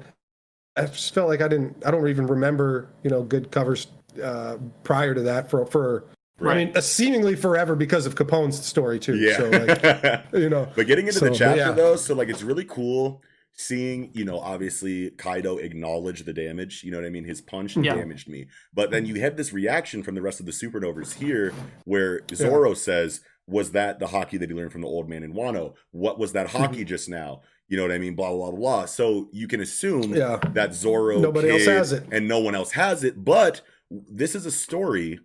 I 0.77 0.85
just 0.85 1.13
felt 1.13 1.27
like 1.29 1.41
I 1.41 1.47
didn't. 1.47 1.83
I 1.85 1.91
don't 1.91 2.07
even 2.07 2.27
remember, 2.27 2.87
you 3.03 3.09
know, 3.09 3.23
good 3.23 3.51
covers 3.51 3.87
uh, 4.23 4.57
prior 4.83 5.13
to 5.13 5.21
that 5.21 5.49
for 5.49 5.65
for. 5.65 6.03
I 6.49 6.55
mean, 6.65 6.75
uh, 6.75 6.81
seemingly 6.81 7.35
forever 7.35 7.75
because 7.75 8.05
of 8.05 8.15
Capone's 8.15 8.63
story 8.65 8.99
too. 8.99 9.15
Yeah. 9.17 9.37
So 9.37 9.49
like, 9.49 10.25
you 10.33 10.49
know, 10.49 10.67
But 10.75 10.87
getting 10.87 11.07
into 11.07 11.19
So, 11.19 11.25
the 11.25 11.35
chapter 11.35 11.57
yeah. 11.57 11.71
though, 11.71 11.95
so 11.95 12.13
like 12.15 12.29
it's 12.29 12.43
really 12.43 12.65
cool 12.65 13.21
seeing, 13.53 14.09
you 14.13 14.23
know, 14.25 14.39
obviously 14.39 15.11
Kaido 15.11 15.57
acknowledge 15.57 16.23
the 16.23 16.33
damage. 16.33 16.83
You 16.83 16.91
know 16.91 16.97
what 16.97 17.05
I 17.05 17.09
mean? 17.09 17.25
His 17.25 17.41
punch 17.41 17.75
Yeah. 17.77 17.95
damaged 17.95 18.27
me. 18.29 18.47
But 18.73 18.91
then 18.91 19.05
you 19.05 19.15
have 19.21 19.35
this 19.37 19.51
reaction 19.53 20.03
from 20.03 20.15
the 20.15 20.21
rest 20.21 20.39
of 20.39 20.45
the 20.45 20.51
supernovas 20.51 21.13
here 21.15 21.53
where 21.85 22.21
Zoro 22.33 22.73
says, 22.73 23.21
Was 23.47 23.71
that 23.71 23.99
the 23.99 24.07
haki 24.07 24.39
that 24.39 24.49
he 24.49 24.55
learned 24.55 24.71
from 24.71 24.81
the 24.81 24.87
old 24.87 25.09
man 25.09 25.23
in 25.23 25.33
Wano? 25.33 25.73
What 25.91 26.17
was 26.17 26.31
that 26.33 26.47
Mm-hmm. 26.47 26.73
haki 26.75 26.85
just 26.85 27.09
now? 27.09 27.41
You 27.67 27.77
know 27.77 27.83
what 27.83 27.91
I 27.91 27.97
mean? 27.99 28.15
Blah 28.15 28.29
blah 28.31 28.51
blah 28.51 28.59
blah. 28.59 28.85
So 28.85 29.29
you 29.33 29.47
can 29.47 29.61
assume 29.61 30.13
Yeah. 30.15 30.39
that 30.53 30.73
Zoro 30.73 31.19
Nobody 31.19 31.49
else 31.49 31.65
has 31.65 31.91
it. 31.91 32.03
and 32.11 32.27
no 32.27 32.39
one 32.39 32.55
else 32.55 32.71
has 32.71 33.03
it. 33.03 33.23
But 33.23 33.61
this 33.89 34.35
is 34.35 34.45
a 34.45 34.51
story 34.51 35.19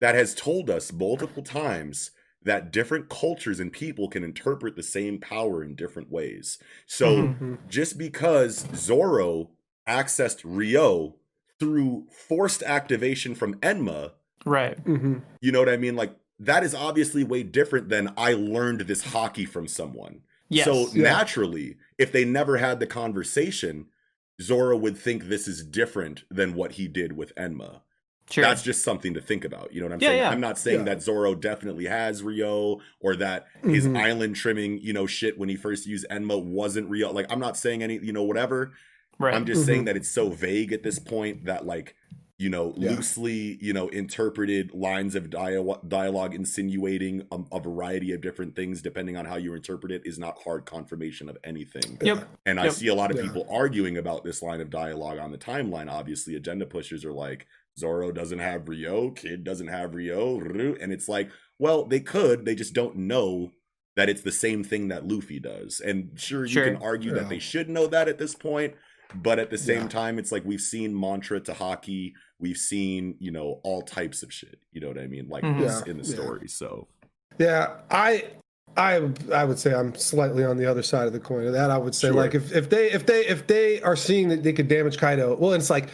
that 0.00 0.14
has 0.14 0.34
told 0.34 0.68
us 0.70 0.92
multiple 0.92 1.42
times 1.42 2.10
that 2.42 2.72
different 2.72 3.08
cultures 3.10 3.60
and 3.60 3.72
people 3.72 4.08
can 4.08 4.24
interpret 4.24 4.74
the 4.74 4.82
same 4.82 5.18
power 5.18 5.62
in 5.62 5.74
different 5.74 6.10
ways. 6.10 6.58
So 6.86 7.28
Mhm. 7.28 7.58
just 7.68 7.98
because 7.98 8.66
Zoro 8.74 9.50
accessed 9.86 10.42
Ryuo 10.42 11.16
through 11.58 12.06
forced 12.10 12.62
activation 12.62 13.34
from 13.34 13.54
Enma, 13.60 14.12
Right. 14.46 14.82
Mhm. 14.84 15.20
you 15.42 15.52
know 15.52 15.58
what 15.58 15.68
I 15.68 15.76
mean? 15.76 15.96
Like 15.96 16.16
that 16.38 16.64
is 16.64 16.74
obviously 16.74 17.22
way 17.22 17.42
different 17.42 17.90
than 17.90 18.14
I 18.16 18.32
learned 18.32 18.80
this 18.82 19.04
haki 19.04 19.46
from 19.46 19.66
someone. 19.68 20.22
Yes. 20.48 20.64
So 20.64 20.88
Yeah. 20.94 21.02
naturally, 21.02 21.76
if 21.98 22.10
they 22.10 22.24
never 22.24 22.56
had 22.56 22.80
the 22.80 22.86
conversation, 22.86 23.88
Zoro 24.40 24.78
would 24.78 24.96
think 24.96 25.24
this 25.24 25.46
is 25.46 25.62
different 25.62 26.24
than 26.30 26.54
what 26.54 26.72
he 26.72 26.88
did 26.88 27.12
with 27.12 27.34
Enma. 27.34 27.82
Sure. 28.30 28.42
That's 28.44 28.62
just 28.62 28.82
something 28.84 29.14
to 29.14 29.20
think 29.20 29.44
about. 29.44 29.72
You 29.72 29.80
know 29.80 29.86
what 29.86 29.94
I'm 29.94 30.00
Yeah, 30.00 30.08
saying? 30.08 30.18
yeah. 30.20 30.30
I'm 30.30 30.40
not 30.40 30.58
saying 30.58 30.78
Yeah. 30.80 30.84
that 30.94 31.02
Zoro 31.02 31.34
definitely 31.34 31.86
has 31.86 32.22
Ryuo 32.22 32.80
or 33.00 33.16
that 33.16 33.46
his 33.64 33.86
Mhm. 33.88 33.96
island 34.00 34.36
trimming, 34.36 34.78
you 34.78 34.92
know, 34.92 35.06
shit 35.06 35.36
when 35.38 35.48
he 35.48 35.56
first 35.56 35.86
used 35.86 36.06
Enma 36.10 36.40
wasn't 36.42 36.88
Ryuo. 36.90 37.12
Like 37.12 37.26
I'm 37.30 37.40
not 37.40 37.56
saying 37.56 37.82
any, 37.82 37.98
you 37.98 38.12
know, 38.12 38.22
whatever. 38.22 38.72
right. 39.18 39.34
I'm 39.34 39.44
just 39.44 39.66
saying 39.66 39.82
Mhm. 39.82 39.86
that 39.86 39.96
it's 39.96 40.08
so 40.08 40.30
vague 40.30 40.72
at 40.72 40.82
this 40.82 40.98
point 40.98 41.44
that 41.44 41.66
like, 41.66 41.94
you 42.38 42.48
know, 42.48 42.72
Yeah. 42.78 42.92
loosely, 42.92 43.58
you 43.60 43.74
know, 43.74 43.88
interpreted 43.88 44.72
lines 44.72 45.14
of 45.14 45.28
dialogue, 45.28 45.86
dialogue 45.86 46.34
insinuating 46.34 47.26
a, 47.30 47.40
a 47.52 47.60
variety 47.60 48.12
of 48.12 48.22
different 48.22 48.56
things 48.56 48.80
depending 48.80 49.18
on 49.18 49.26
how 49.26 49.36
you 49.36 49.52
interpret 49.52 49.92
it 49.92 50.00
is 50.06 50.18
not 50.18 50.40
hard 50.42 50.64
confirmation 50.64 51.28
of 51.28 51.36
anything. 51.44 51.98
Yep. 52.00 52.26
And 52.46 52.58
I 52.58 52.70
see 52.70 52.88
a 52.88 52.94
lot 52.94 53.10
of 53.10 53.18
Yeah. 53.18 53.24
people 53.24 53.46
arguing 53.50 53.98
about 53.98 54.24
this 54.24 54.40
line 54.42 54.62
of 54.62 54.70
dialogue 54.70 55.18
on 55.18 55.32
the 55.32 55.38
timeline. 55.38 55.90
Obviously, 55.90 56.34
agenda 56.34 56.64
pushers 56.64 57.04
are 57.04 57.12
like, 57.12 57.46
Zoro 57.80 58.12
doesn't 58.12 58.38
have 58.38 58.66
Ryuo, 58.66 59.16
Kid 59.16 59.42
doesn't 59.44 59.66
have 59.68 59.90
Ryuo, 59.90 60.76
and 60.82 60.92
it's 60.92 61.08
like, 61.08 61.30
well, 61.58 61.84
they 61.84 62.00
could, 62.00 62.44
they 62.44 62.54
just 62.54 62.72
don't 62.74 62.96
know 62.96 63.50
that 63.96 64.08
it's 64.08 64.22
the 64.22 64.32
same 64.32 64.62
thing 64.62 64.88
that 64.88 65.06
Luffy 65.08 65.40
does. 65.40 65.80
And 65.80 66.10
sure, 66.14 66.42
you 66.44 66.52
Sure. 66.52 66.64
can 66.64 66.76
argue 66.76 67.10
Yeah. 67.12 67.18
that 67.20 67.28
they 67.28 67.38
should 67.40 67.68
know 67.68 67.86
that 67.88 68.08
at 68.08 68.18
this 68.18 68.34
point, 68.34 68.74
but 69.14 69.38
at 69.40 69.50
the 69.50 69.58
same 69.58 69.82
Yeah. 69.82 69.88
time, 69.88 70.18
it's 70.18 70.30
like 70.30 70.44
we've 70.44 70.60
seen 70.60 70.98
mantra 70.98 71.40
to 71.40 71.52
haki, 71.52 72.12
we've 72.38 72.56
seen, 72.56 73.16
you 73.18 73.30
know, 73.32 73.60
all 73.64 73.82
types 73.82 74.22
of 74.22 74.32
shit. 74.32 74.58
You 74.72 74.80
know 74.80 74.88
what 74.88 74.98
I 74.98 75.06
mean? 75.08 75.28
Like 75.28 75.42
Mhm. 75.44 75.58
this 75.58 75.82
Yeah. 75.84 75.90
in 75.90 75.98
the 75.98 76.04
Yeah. 76.04 76.14
story. 76.14 76.48
So 76.48 76.86
Yeah, 77.38 77.78
I, 77.90 78.24
I, 78.76 79.10
I 79.32 79.44
would 79.44 79.58
say 79.58 79.74
I'm 79.74 79.94
slightly 79.96 80.44
on 80.44 80.56
the 80.56 80.66
other 80.66 80.82
side 80.82 81.06
of 81.08 81.12
the 81.12 81.20
coin 81.20 81.46
of 81.46 81.52
that. 81.54 81.70
I 81.70 81.78
would 81.78 81.94
say 81.94 82.08
Sure. 82.08 82.16
like 82.16 82.34
if, 82.34 82.54
if 82.54 82.68
they 82.70 82.90
if 82.92 83.04
they 83.06 83.26
if 83.26 83.46
they 83.48 83.80
are 83.82 83.96
seeing 83.96 84.28
that 84.28 84.42
they 84.44 84.52
could 84.52 84.68
damage 84.68 84.96
Kaido, 84.98 85.36
well, 85.36 85.52
it's 85.52 85.70
like. 85.70 85.88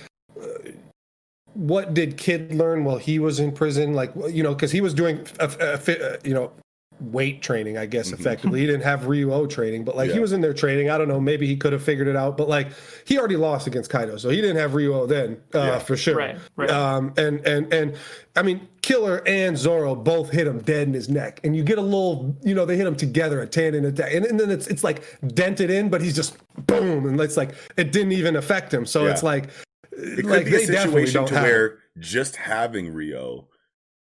Uh, 1.56 1.58
What 1.58 1.94
did 1.94 2.16
Kid 2.16 2.54
learn 2.54 2.84
while 2.84 2.98
he 2.98 3.18
was 3.18 3.40
in 3.40 3.52
prison? 3.52 3.94
Like, 3.94 4.12
you 4.30 4.42
know, 4.42 4.54
because 4.54 4.72
he 4.72 4.80
was 4.80 4.94
doing, 4.94 5.26
a, 5.40 5.44
a, 5.60 5.78
fi- 5.78 5.98
uh, 5.98 6.16
you 6.24 6.34
know, 6.34 6.52
weight 6.98 7.42
training, 7.42 7.76
I 7.76 7.84
guess, 7.84 8.08
Mhm. 8.10 8.14
effectively. 8.20 8.60
He 8.60 8.64
didn't 8.66 8.84
have 8.84 9.02
Ryuo 9.02 9.50
training, 9.50 9.84
but 9.84 9.96
like 9.96 10.08
Yeah. 10.08 10.14
he 10.14 10.20
was 10.20 10.32
in 10.32 10.40
there 10.40 10.54
training. 10.54 10.88
I 10.88 10.96
don't 10.96 11.08
know, 11.08 11.20
maybe 11.20 11.46
he 11.46 11.54
could 11.54 11.74
have 11.74 11.82
figured 11.82 12.08
it 12.08 12.16
out, 12.16 12.38
but 12.38 12.48
like 12.48 12.68
he 13.04 13.18
already 13.18 13.36
lost 13.36 13.66
against 13.66 13.90
Kaido, 13.90 14.16
so 14.16 14.30
he 14.30 14.40
didn't 14.40 14.56
have 14.56 14.70
Ryuo 14.70 15.06
then, 15.06 15.36
uh, 15.54 15.58
Yeah. 15.58 15.78
for 15.78 15.94
sure. 15.94 16.16
Right, 16.16 16.36
right. 16.56 16.70
Um, 16.70 17.12
and 17.18 17.46
and 17.46 17.70
and 17.70 17.92
I 18.34 18.42
mean, 18.42 18.62
Killer 18.80 19.22
and 19.26 19.58
Zoro 19.58 19.94
both 19.94 20.30
hit 20.30 20.46
him 20.46 20.60
dead 20.60 20.88
in 20.88 20.94
his 20.94 21.10
neck, 21.10 21.38
and 21.44 21.54
you 21.54 21.62
get 21.64 21.76
a 21.76 21.82
little, 21.82 22.34
you 22.42 22.54
know, 22.54 22.64
they 22.64 22.78
hit 22.78 22.86
him 22.86 22.96
together, 22.96 23.42
a 23.42 23.46
tandem 23.46 23.84
attack, 23.84 24.14
and, 24.14 24.24
and 24.24 24.40
then 24.40 24.50
it's 24.50 24.66
it's 24.66 24.82
like 24.82 25.02
dented 25.34 25.70
in, 25.70 25.90
but 25.90 26.00
he's 26.00 26.16
just 26.16 26.38
boom, 26.66 27.04
and 27.06 27.20
it's 27.20 27.36
like 27.36 27.50
it 27.76 27.92
didn't 27.92 28.12
even 28.12 28.36
affect 28.36 28.72
him. 28.72 28.86
So 28.86 29.04
Yeah. 29.04 29.10
it's 29.10 29.22
like, 29.22 29.48
it 29.96 30.16
could 30.16 30.26
like 30.26 30.44
be 30.46 30.54
a 30.56 30.66
situation 30.66 31.26
to 31.26 31.34
have. 31.34 31.42
where 31.44 31.78
just 31.98 32.36
having 32.36 32.92
Ryuo 32.92 33.46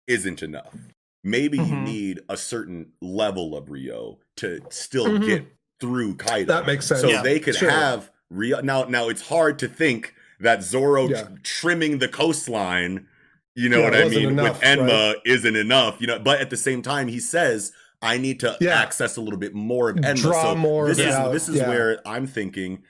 isn't 0.07 0.41
enough. 0.43 0.75
Maybe 1.23 1.57
you 1.57 1.63
Mhm. 1.63 1.83
need 1.83 2.19
a 2.29 2.37
certain 2.37 2.93
level 3.01 3.55
of 3.57 3.65
Ryuo 3.65 4.17
to 4.37 4.61
still 4.69 5.07
Mhm. 5.07 5.25
get 5.25 5.45
through 5.81 6.15
Kaido. 6.15 6.45
That 6.53 6.65
makes 6.67 6.85
sense. 6.85 7.01
So 7.01 7.09
Yeah, 7.09 7.21
they 7.21 7.39
could 7.39 7.55
sure. 7.55 7.69
have 7.69 8.09
Ryuo. 8.33 8.63
Now, 8.63 8.83
now 8.85 9.09
it's 9.09 9.21
hard 9.27 9.59
to 9.59 9.67
think 9.67 10.13
that 10.39 10.63
Zoro 10.63 11.09
Yeah. 11.09 11.23
tr- 11.23 11.29
trimming 11.43 11.97
the 11.99 12.07
coastline, 12.07 13.07
you 13.55 13.67
know 13.69 13.79
Yeah, 13.79 13.83
what 13.85 13.95
I 13.95 14.07
mean, 14.09 14.29
enough, 14.29 14.59
with 14.59 14.61
Enma 14.61 15.15
isn't 15.25 15.55
enough. 15.55 15.97
You 15.99 16.07
know, 16.07 16.19
but 16.19 16.39
at 16.39 16.49
the 16.49 16.57
same 16.57 16.81
time, 16.81 17.07
he 17.07 17.19
says. 17.19 17.71
I 18.01 18.17
need 18.17 18.39
to 18.39 18.55
access 18.71 19.17
a 19.17 19.21
little 19.21 19.37
bit 19.37 19.53
more 19.53 19.89
of 19.89 19.97
Enma. 19.97 20.15
Draw 20.21 20.41
so 20.41 20.55
more 20.55 20.87
this 20.87 20.99
is 20.99 21.15
this 21.33 21.49
is 21.49 21.59
where 21.63 21.99
I'm 22.07 22.27
thinking 22.27 22.83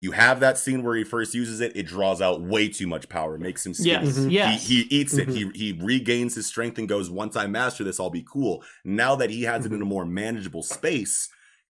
you 0.00 0.12
have 0.12 0.40
that 0.40 0.58
scene 0.58 0.82
where 0.82 0.94
he 0.94 1.04
first 1.04 1.34
uses 1.34 1.60
it, 1.60 1.74
it 1.76 1.86
draws 1.86 2.20
out 2.20 2.42
way 2.42 2.68
too 2.68 2.86
much 2.86 3.08
power, 3.08 3.38
makes 3.38 3.64
him 3.64 3.72
skinny. 3.74 4.04
yes. 4.06 4.18
Mhm. 4.18 4.30
Yes. 4.30 4.66
He, 4.66 4.82
he 4.82 4.96
eats 4.96 5.14
it. 5.14 5.28
Mm-hmm. 5.28 5.50
He 5.52 5.72
he 5.72 5.80
regains 5.82 6.34
his 6.34 6.46
strength 6.46 6.78
and 6.78 6.88
goes. 6.88 7.10
Once 7.10 7.34
I 7.36 7.46
master 7.46 7.82
this, 7.84 7.98
I'll 7.98 8.10
be 8.10 8.26
cool. 8.30 8.62
Now 8.84 9.16
that 9.16 9.30
he 9.30 9.42
has 9.44 9.64
it 9.66 9.72
in 9.72 9.80
a 9.80 9.86
more 9.86 10.04
manageable 10.04 10.62
space, 10.62 11.28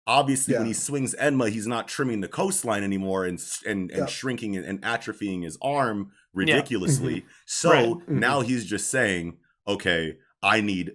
obviously 0.07 0.53
when 0.53 0.61
Mm-hmm. 0.63 0.67
He 0.69 0.73
swings 0.73 1.15
Enma, 1.15 1.49
he's 1.49 1.67
not 1.67 1.87
trimming 1.87 2.21
the 2.21 2.27
coastline 2.27 2.83
anymore 2.83 3.25
and 3.25 3.39
and 3.65 3.89
and 3.91 4.01
Yeah. 4.01 4.05
shrinking 4.05 4.55
and, 4.55 4.65
and 4.65 4.81
atrophying 4.81 5.43
his 5.43 5.57
arm 5.61 6.11
ridiculously. 6.33 7.25
So 7.45 7.69
Right. 7.71 8.09
Now 8.09 8.41
he's 8.41 8.65
just 8.65 8.89
saying, 8.91 9.37
okay, 9.67 10.17
I 10.43 10.61
need 10.61 10.93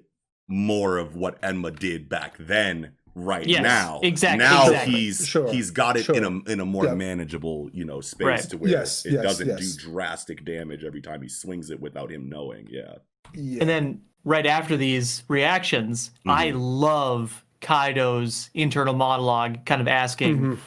more 0.48 0.96
of 0.96 1.16
what 1.16 1.40
Enma 1.42 1.76
did 1.76 2.08
back 2.08 2.36
then. 2.38 2.92
Right 3.18 3.46
Yes, 3.46 3.62
now, 3.62 3.98
exact- 4.02 4.38
Now 4.38 4.66
exactly. 4.66 4.92
he's 4.92 5.26
Sure, 5.26 5.50
he's 5.50 5.70
got 5.70 5.96
it 5.96 6.04
sure. 6.04 6.14
in 6.14 6.22
a 6.24 6.50
in 6.52 6.60
a 6.60 6.66
more 6.66 6.84
Yeah. 6.84 6.94
manageable 6.94 7.70
you 7.72 7.86
know 7.86 8.02
space 8.02 8.26
Right. 8.26 8.40
to 8.50 8.58
where 8.58 8.70
Yes, 8.70 9.06
it 9.06 9.12
yes, 9.12 9.22
doesn't 9.22 9.48
yes. 9.48 9.58
do 9.76 9.90
drastic 9.90 10.44
damage 10.44 10.84
every 10.84 11.00
time 11.00 11.22
he 11.22 11.28
swings 11.28 11.70
it 11.70 11.80
without 11.80 12.12
him 12.12 12.28
knowing. 12.28 12.68
Yeah. 12.70 12.96
Yeah. 13.32 13.60
And 13.62 13.70
then 13.70 14.02
right 14.24 14.44
after 14.44 14.76
these 14.76 15.22
reactions, 15.28 16.10
Mm-hmm. 16.26 16.30
I 16.30 16.50
love 16.50 17.42
Kaido's 17.62 18.50
internal 18.52 18.92
monologue 18.94 19.64
kind 19.64 19.80
of 19.80 19.88
asking, 19.88 20.38
Mhm. 20.38 20.58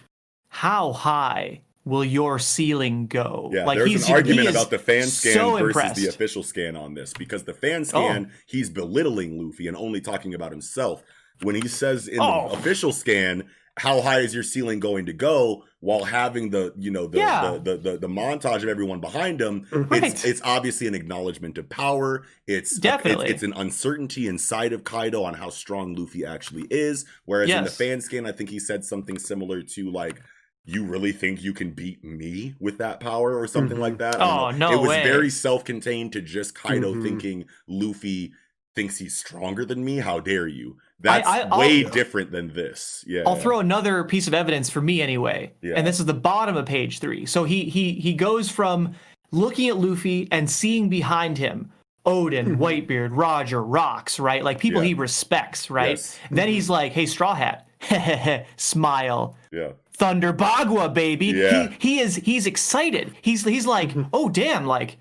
How 0.52 0.94
high 0.94 1.61
will 1.86 2.03
your 2.03 2.40
ceiling 2.40 3.06
go? 3.06 3.52
Yeah, 3.53 3.66
like 3.66 3.78
there's 3.78 3.92
he's 3.92 4.08
an 4.10 4.16
argument 4.16 4.42
he 4.42 4.48
about 4.48 4.72
the 4.72 4.80
fan 4.80 5.06
scan 5.06 5.34
so 5.36 5.52
versus 5.52 5.68
impressed. 5.68 6.00
Oh. 6.00 6.02
the 6.02 6.08
official 6.10 6.42
scan 6.42 6.76
on 6.76 6.95
this 6.95 7.14
because 7.14 7.44
the 7.44 7.53
fan 7.53 7.86
scan 7.86 8.32
he's 8.48 8.72
belittling 8.72 9.38
Luffy 9.40 9.68
and 9.68 9.78
only 9.78 10.02
talking 10.02 10.34
about 10.34 10.52
himself. 10.52 11.03
When 11.42 11.56
he 11.56 11.68
says 11.68 12.08
in 12.08 12.19
Oh. 12.22 12.50
the 12.50 12.58
official 12.58 12.92
scan, 12.92 13.43
"How 13.77 14.01
high 14.01 14.19
is 14.19 14.34
your 14.34 14.43
ceiling 14.43 14.80
going 14.80 15.06
to 15.08 15.14
go?" 15.14 15.64
while 15.82 16.03
having 16.03 16.50
the 16.50 16.74
you 16.77 16.92
know 16.92 17.08
the 17.08 17.19
Yeah. 17.19 17.58
the, 17.64 17.72
the, 17.72 17.77
the 17.92 17.98
the 18.00 18.08
montage 18.09 18.64
of 18.64 18.68
everyone 18.68 19.00
behind 19.00 19.40
him, 19.40 19.66
Right. 19.72 20.03
it's 20.03 20.26
it's 20.26 20.42
obviously 20.43 20.88
an 20.88 20.93
acknowledgement 20.95 21.58
of 21.58 21.69
power. 21.69 22.26
It's 22.48 22.77
Definitely. 22.77 23.27
it's, 23.27 23.35
it's 23.35 23.43
an 23.43 23.53
uncertainty 23.56 24.27
inside 24.27 24.74
of 24.74 24.84
Kaido 24.84 25.24
on 25.24 25.35
how 25.35 25.50
strong 25.50 25.95
Luffy 25.95 26.26
actually 26.26 26.68
is. 26.69 27.06
Whereas 27.24 27.50
in 27.50 27.64
the 27.64 27.69
fan 27.69 28.01
scan, 28.01 28.26
I 28.26 28.34
think 28.34 28.50
he 28.50 28.59
said 28.59 28.84
something 28.84 29.18
similar 29.18 29.61
to 29.61 29.90
like 29.90 30.22
you 30.66 30.84
really 30.84 31.14
think 31.14 31.42
you 31.42 31.53
can 31.53 31.72
beat 31.72 32.03
me 32.03 32.53
with 32.59 32.77
that 32.80 33.00
power 33.00 33.40
or 33.40 33.48
something 33.48 33.77
Mhm. 33.77 33.82
like 33.82 33.98
that? 34.00 34.18
Oh, 34.19 34.51
no 34.51 34.74
It 34.74 34.80
was 34.82 34.90
way. 34.90 35.03
very 35.03 35.30
self-contained 35.30 36.11
to 36.14 36.22
just 36.22 36.53
Kaido 36.53 36.93
Mhm. 36.93 37.01
thinking 37.03 37.45
Luffy 37.68 38.34
thinks 38.76 38.98
he's 38.98 39.18
stronger 39.18 39.64
than 39.66 39.84
me. 39.85 39.98
How 40.00 40.19
dare 40.19 40.48
you? 40.48 40.77
That's 41.02 41.28
I- 41.28 41.42
I'll- 41.42 41.60
way 41.60 41.84
different 41.84 42.32
than 42.32 42.53
this. 42.53 43.03
Yeah. 43.08 43.24
I'll 43.26 43.36
throw 43.36 43.60
another 43.60 44.03
piece 44.03 44.28
of 44.28 44.34
evidence 44.34 44.69
for 44.69 44.82
me 44.82 45.02
anyway. 45.02 45.53
Yeah. 45.61 45.76
And 45.76 45.88
this 45.88 46.00
is 46.00 46.06
the 46.06 46.14
bottom 46.14 46.58
of 46.58 46.66
page 46.66 47.00
three. 47.00 47.26
So 47.26 47.44
he 47.44 47.66
he 47.66 47.94
he 47.94 48.14
goes 48.14 48.50
from 48.50 48.95
looking 49.32 49.69
at 49.69 49.78
Luffy 49.78 50.28
and 50.32 50.50
seeing 50.50 50.90
behind 50.90 51.38
him 51.38 51.72
Odin, 52.06 52.56
hmm. 52.56 52.61
Whitebeard, 52.61 53.10
Roger, 53.11 53.64
Rocks, 53.64 54.19
right? 54.19 54.44
Like 54.44 54.60
people 54.60 54.82
Yeah. 54.82 54.90
he 54.90 54.94
respects, 54.94 55.69
right? 55.69 55.92
Yes. 55.92 56.19
Then 56.32 56.48
mm-hmm. 56.48 56.53
he's 56.53 56.69
like, 56.69 56.92
hey, 56.92 57.06
Straw 57.06 57.36
Hat, 57.36 57.68
smile. 58.58 59.38
Yeah. 59.52 59.72
Thunder 59.94 60.32
Bagua, 60.34 60.94
baby. 60.94 61.28
Yeah. 61.28 61.69
He, 61.80 61.90
he 61.95 62.00
is 62.00 62.16
he's 62.16 62.48
excited. 62.48 63.16
He's 63.22 63.44
he's 63.44 63.66
like, 63.66 63.90
mm-hmm. 63.90 64.03
oh 64.14 64.30
damn, 64.30 64.66
like 64.66 64.98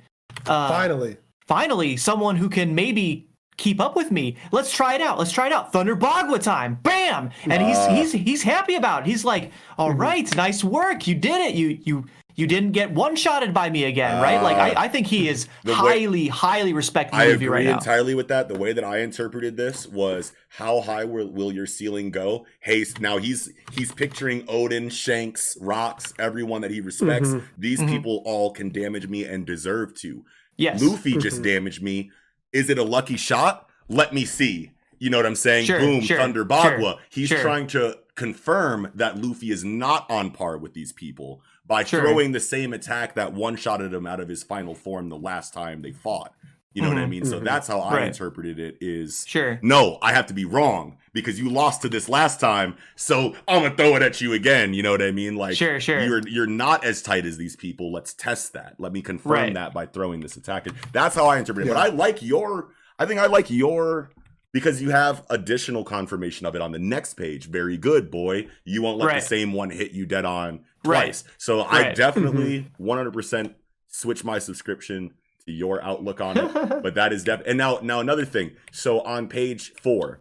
uh, 0.47 0.69
Finally. 0.69 1.17
finally 1.47 1.97
someone 1.97 2.37
who 2.37 2.49
can 2.49 2.75
maybe 2.75 3.28
keep 3.59 3.81
up 3.81 3.95
with 3.95 4.11
me. 4.11 4.37
Let's 4.51 4.73
try 4.73 4.95
it 4.95 5.03
out. 5.03 5.19
Let's 5.19 5.33
try 5.33 5.47
it 5.47 5.53
out. 5.53 5.73
Thunder 5.73 5.95
Bagua 5.95 6.43
time. 6.43 6.79
Bam! 6.83 7.31
And 7.45 7.63
he's 7.63 7.87
he's 7.87 8.13
he's 8.25 8.43
happy 8.43 8.77
about 8.77 9.03
it. 9.03 9.11
He's 9.11 9.25
like, 9.25 9.53
"All 9.77 9.91
mm-hmm. 9.91 10.01
right, 10.01 10.37
nice 10.37 10.65
work. 10.65 11.07
You 11.07 11.15
did 11.15 11.51
it. 11.51 11.55
You 11.55 11.79
you 11.83 12.05
you 12.39 12.47
didn't 12.47 12.71
get 12.71 12.93
one 12.93 13.17
shotted 13.17 13.53
by 13.53 13.69
me 13.69 13.83
again, 13.83 14.23
right? 14.23 14.41
Like 14.41 14.57
I, 14.57 14.71
ah. 14.71 14.83
I 14.83 14.89
think 14.89 15.09
he 15.09 15.29
is 15.29 15.49
way- 15.65 15.73
highly, 15.73 16.29
highly 16.29 16.73
respecting 16.73 17.19
I 17.19 17.25
agree 17.25 17.49
right 17.49 17.67
entirely 17.67 18.15
with 18.15 18.29
that. 18.29 18.49
The 18.49 18.57
way 18.57 18.73
that 18.73 18.85
I 18.85 18.99
interpreted 18.99 19.57
this 19.57 19.89
was 19.89 20.33
how 20.49 20.81
high 20.81 21.05
will, 21.05 21.27
will 21.27 21.53
your 21.53 21.67
ceiling 21.67 22.13
go? 22.13 22.47
Hey, 22.61 22.85
now 23.01 23.19
he's 23.19 23.51
he's 23.73 23.91
picturing 23.93 24.45
Odin, 24.47 24.89
Shanks, 24.89 25.59
Rocks, 25.61 26.15
everyone 26.21 26.61
that 26.61 26.71
he 26.71 26.81
respects. 26.81 27.31
Mm-hmm. 27.31 27.47
These 27.59 27.81
mm-hmm. 27.81 27.89
people 27.89 28.23
all 28.25 28.53
can 28.53 28.71
damage 28.71 29.09
me 29.09 29.25
and 29.25 29.45
deserve 29.45 29.95
to. 29.97 30.25
Yes. 30.57 30.83
Luffy 30.83 31.17
just 31.17 31.43
damaged 31.43 31.83
me. 31.83 32.11
Is 32.53 32.71
it 32.71 32.79
a 32.79 32.83
lucky 32.83 33.17
shot? 33.17 33.69
Let 33.89 34.13
me 34.13 34.25
see. 34.25 34.73
You 34.99 35.11
know 35.11 35.19
what 35.19 35.27
I'm 35.27 35.35
saying? 35.37 35.67
Sure, 35.67 35.79
Boom, 35.79 36.01
sure, 36.01 36.19
Thunder 36.19 36.45
Bagua. 36.45 36.81
sure, 36.81 36.99
He's 37.11 37.31
trying 37.31 37.67
to 37.69 37.99
confirm 38.15 38.91
that 38.95 39.17
Luffy 39.17 39.51
is 39.51 39.65
not 39.65 40.11
on 40.11 40.33
par 40.33 40.59
with 40.59 40.75
these 40.75 40.93
people 40.93 41.41
by 41.67 41.85
throwing 41.85 42.33
the 42.33 42.41
same 42.41 42.73
attack 42.73 43.15
that 43.15 43.33
one 43.33 43.55
shotted 43.55 43.95
him 43.95 44.07
out 44.07 44.19
of 44.19 44.29
his 44.29 44.43
final 44.43 44.75
form 44.75 45.09
the 45.09 45.17
last 45.17 45.55
time 45.55 45.83
they 45.83 45.93
fought. 45.93 46.35
You 46.75 46.83
know 46.83 46.89
what 46.91 46.99
I 46.99 47.07
mean? 47.07 47.25
So 47.25 47.41
that's 47.41 47.67
how 47.67 47.81
I 47.81 47.85
Mm-hmm. 47.87 47.95
Right. 47.95 48.07
interpreted 48.09 48.59
it 48.59 48.77
is 48.81 49.25
Sure. 49.27 49.59
no, 49.63 49.99
I 50.03 50.13
have 50.13 50.27
to 50.27 50.35
be 50.35 50.45
wrong 50.45 50.99
because 51.13 51.39
you 51.41 51.49
lost 51.49 51.83
to 51.83 51.89
this 51.89 52.09
last 52.09 52.39
time, 52.41 52.77
so 52.95 53.35
I'm 53.49 53.63
gonna 53.63 53.75
throw 53.75 53.97
it 53.97 54.03
at 54.03 54.21
you 54.21 54.35
again. 54.35 54.75
You 54.75 54.83
know 54.83 54.93
what 54.93 55.03
I 55.03 55.11
mean? 55.11 55.35
Like 55.35 55.57
Sure, 55.57 55.81
sure. 55.81 56.01
you're 56.03 56.21
you're 56.29 56.47
not 56.47 56.85
as 56.85 57.03
tight 57.03 57.25
as 57.27 57.37
these 57.39 57.57
people. 57.57 57.91
Let's 57.91 58.13
test 58.15 58.53
that. 58.53 58.75
Let 58.79 58.93
me 58.93 59.01
confirm 59.03 59.33
Right. 59.33 59.55
that 59.55 59.73
by 59.73 59.87
throwing 59.87 60.21
this 60.21 60.37
attack. 60.37 60.67
That's 60.93 61.17
how 61.17 61.27
I 61.27 61.39
interpret 61.39 61.67
it. 61.67 61.71
But 61.71 61.79
I 61.79 61.89
like 61.89 62.23
your 62.23 62.69
I 62.99 63.07
think 63.07 63.19
I 63.19 63.27
like 63.27 63.51
your 63.51 64.11
because 64.53 64.81
you 64.83 64.91
have 64.91 65.25
additional 65.31 65.85
confirmation 65.85 66.47
of 66.47 66.55
it 66.55 66.61
on 66.63 66.73
the 66.73 66.79
next 66.79 67.15
page. 67.15 67.49
Very 67.49 67.77
good, 67.79 68.11
boy. 68.11 68.49
You 68.65 68.83
won't 68.83 68.99
let 68.99 69.07
Right. 69.07 69.21
the 69.21 69.27
same 69.27 69.53
one 69.53 69.71
hit 69.71 69.93
you 69.93 70.05
dead 70.07 70.25
on 70.27 70.61
twice. 70.85 71.25
So 71.39 71.63
I 71.63 71.93
definitely 71.93 72.69
Mm-hmm. 72.79 72.87
100% 72.87 73.55
switch 73.89 74.23
my 74.23 74.39
subscription 74.39 75.13
your 75.53 75.83
outlook 75.83 76.21
on 76.21 76.37
it. 76.39 76.53
but 76.83 76.95
that 76.95 77.13
is 77.13 77.25
def. 77.25 77.43
And 77.47 77.59
now, 77.59 77.79
now 77.83 78.01
another 78.01 78.25
thing. 78.25 78.53
So 78.73 79.01
on 79.01 79.29
page 79.29 79.73
4 79.83 80.21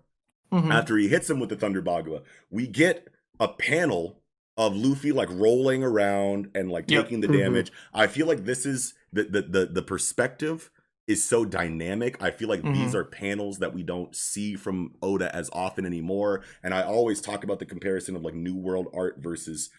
Mhm. 0.52 0.74
after 0.74 0.96
he 0.98 1.10
hits 1.10 1.30
him 1.30 1.40
with 1.42 1.50
the 1.50 1.56
Thunder 1.58 1.82
Bagua, 1.82 2.22
we 2.50 2.68
get 2.68 3.08
a 3.40 3.48
panel 3.50 4.22
of 4.56 4.76
Luffy 4.76 5.12
like 5.12 5.30
rolling 5.30 5.84
around 5.84 6.50
and 6.56 6.72
like 6.72 6.90
Yep. 6.90 7.04
taking 7.04 7.20
the 7.22 7.28
Mhm. 7.28 7.38
damage. 7.40 7.72
I 7.94 8.08
feel 8.08 8.26
like 8.28 8.46
this 8.46 8.66
is 8.66 8.94
the 9.14 9.24
the 9.26 9.42
the, 9.42 9.66
the 9.66 9.82
perspective 9.82 10.72
is 11.06 11.24
so 11.24 11.46
dynamic. 11.46 12.22
I 12.22 12.32
feel 12.32 12.50
like 12.50 12.62
these 12.64 12.94
are 12.96 13.04
panels 13.06 13.60
that 13.60 13.74
we 13.74 13.82
don't 13.84 14.14
see 14.16 14.56
from 14.56 14.96
Oda 15.02 15.34
as 15.36 15.50
often 15.54 15.86
anymore. 15.86 16.44
And 16.64 16.74
I 16.74 16.82
always 16.84 17.22
talk 17.22 17.44
about 17.46 17.60
the 17.60 17.66
comparison 17.66 18.16
of 18.16 18.24
like 18.24 18.34
New 18.34 18.56
World 18.56 18.88
art 18.94 19.18
versus 19.20 19.70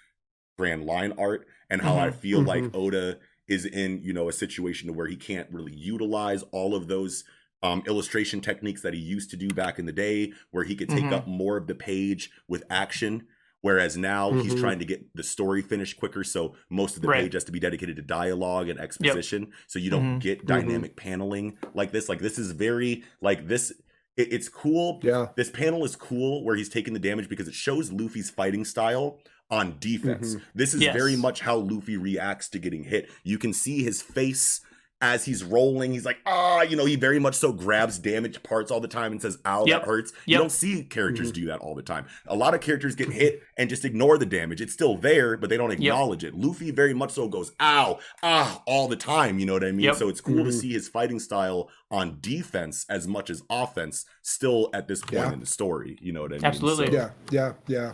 Grand 0.59 0.85
Line 0.86 1.12
art 1.18 1.47
and 1.70 1.83
how 1.83 1.97
I 1.99 2.10
feel 2.10 2.41
like 2.43 2.75
Oda 2.75 3.18
is 3.49 3.65
in, 3.65 4.02
you 4.02 4.12
know, 4.12 4.28
a 4.28 4.33
situation 4.33 4.86
to 4.89 4.93
where 4.93 5.07
he 5.07 5.17
can't 5.17 5.49
really 5.51 5.75
utilize 5.75 6.43
all 6.52 6.75
of 6.75 6.89
those 6.89 7.25
um, 7.60 7.83
illustration 7.89 8.41
techniques 8.41 8.83
that 8.83 8.94
he 8.94 9.01
used 9.01 9.31
to 9.31 9.36
do 9.36 9.49
back 9.49 9.81
in 9.81 9.86
the 9.86 9.91
day, 9.93 10.33
where 10.52 10.62
he 10.62 10.77
could 10.77 10.89
take 10.89 11.02
Mhm. 11.02 11.12
up 11.12 11.27
more 11.27 11.57
of 11.57 11.67
the 11.67 11.75
page 11.75 12.31
with 12.47 12.62
action. 12.70 13.27
Whereas 13.62 13.97
now 13.97 14.31
he's 14.31 14.55
Mhm. 14.55 14.60
trying 14.60 14.78
to 14.78 14.85
get 14.85 15.12
the 15.17 15.25
story 15.25 15.60
finished 15.62 15.97
quicker, 15.97 16.23
so 16.23 16.55
most 16.70 16.94
of 16.94 17.02
the 17.02 17.09
Right. 17.09 17.23
page 17.25 17.33
has 17.33 17.43
to 17.43 17.51
be 17.51 17.59
dedicated 17.59 17.97
to 17.97 18.02
dialogue 18.02 18.68
and 18.68 18.78
exposition. 18.78 19.49
So 19.67 19.81
you 19.81 19.91
don't 19.91 20.18
Mhm. 20.18 20.20
get 20.20 20.47
dynamic 20.47 20.94
paneling 20.94 21.59
like 21.75 21.91
this. 21.91 22.09
Like 22.09 22.20
this 22.20 22.39
is 22.39 22.52
very 22.52 23.02
like 23.20 23.49
this. 23.49 23.73
It, 24.17 24.33
it's 24.33 24.49
cool. 24.49 25.01
Yeah. 25.02 25.31
This 25.36 25.51
panel 25.51 25.85
is 25.85 25.97
cool 25.97 26.44
where 26.44 26.55
he's 26.55 26.68
taking 26.68 26.94
the 26.94 27.01
damage 27.01 27.28
because 27.28 27.49
it 27.49 27.55
shows 27.55 27.91
Luffy's 27.91 28.31
fighting 28.31 28.65
style 28.65 29.20
on 29.51 29.77
defense. 29.81 30.36
This 30.55 30.75
is 30.75 30.81
Yes. 30.83 30.94
very 30.94 31.17
much 31.17 31.41
how 31.41 31.57
Luffy 31.57 31.97
reacts 31.97 32.49
to 32.51 32.59
getting 32.59 32.85
hit. 32.85 33.09
You 33.25 33.39
can 33.39 33.52
see 33.52 33.83
his 33.83 34.02
face 34.02 34.60
as 35.01 35.25
he's 35.25 35.44
rolling. 35.44 35.93
He's 35.93 36.05
like, 36.05 36.18
ah, 36.27 36.62
you 36.62 36.75
know, 36.77 36.85
he 36.85 36.97
very 36.97 37.20
much 37.20 37.36
so 37.36 37.52
grabs 37.52 38.01
damaged 38.01 38.43
parts 38.43 38.73
all 38.73 38.81
the 38.81 38.89
time 38.89 39.12
and 39.12 39.23
says, 39.23 39.39
ow, 39.47 39.65
Yep. 39.65 39.81
that 39.83 39.86
hurts. 39.86 40.12
You 40.27 40.36
don't 40.39 40.51
see 40.51 40.83
characters 40.83 41.31
do 41.31 41.47
that 41.47 41.60
all 41.60 41.77
the 41.77 41.83
time. 41.85 42.07
A 42.27 42.35
lot 42.35 42.52
of 42.52 42.60
characters 42.60 42.97
get 42.97 43.10
hit 43.12 43.41
and 43.57 43.70
just 43.70 43.85
ignore 43.85 44.18
the 44.18 44.27
damage. 44.27 44.60
It's 44.60 44.73
still 44.73 44.97
there, 44.97 45.36
but 45.36 45.51
they 45.51 45.57
don't 45.57 45.70
acknowledge 45.70 46.25
it. 46.25 46.35
Luffy 46.35 46.73
very 46.73 46.94
much 46.94 47.12
so 47.12 47.28
goes, 47.28 47.52
ow, 47.60 48.01
ah, 48.25 48.60
all 48.67 48.89
the 48.89 48.97
time. 48.97 49.39
You 49.39 49.47
know 49.47 49.52
what 49.52 49.62
I 49.65 49.70
mean? 49.70 49.85
Yep. 49.86 49.94
So 49.97 50.09
it's 50.09 50.20
cool 50.20 50.43
to 50.44 50.51
Mhm. 50.51 50.60
see 50.60 50.73
his 50.73 50.89
fighting 50.89 51.20
style 51.20 51.70
on 51.93 52.18
defense 52.20 52.85
as 52.91 53.07
much 53.07 53.31
as 53.31 53.41
offense 53.49 54.05
still 54.23 54.68
at 54.75 54.89
this 54.89 55.01
point 55.01 55.12
Yeah. 55.12 55.33
in 55.33 55.39
the 55.41 55.47
story. 55.47 55.97
You 56.02 56.12
know 56.12 56.23
what 56.23 56.33
I 56.33 56.36
mean? 56.39 56.44
Absolutely. 56.44 56.86
So, 56.89 56.93
Yeah. 56.93 57.10
Yeah. 57.31 57.52
Yeah. 57.68 57.93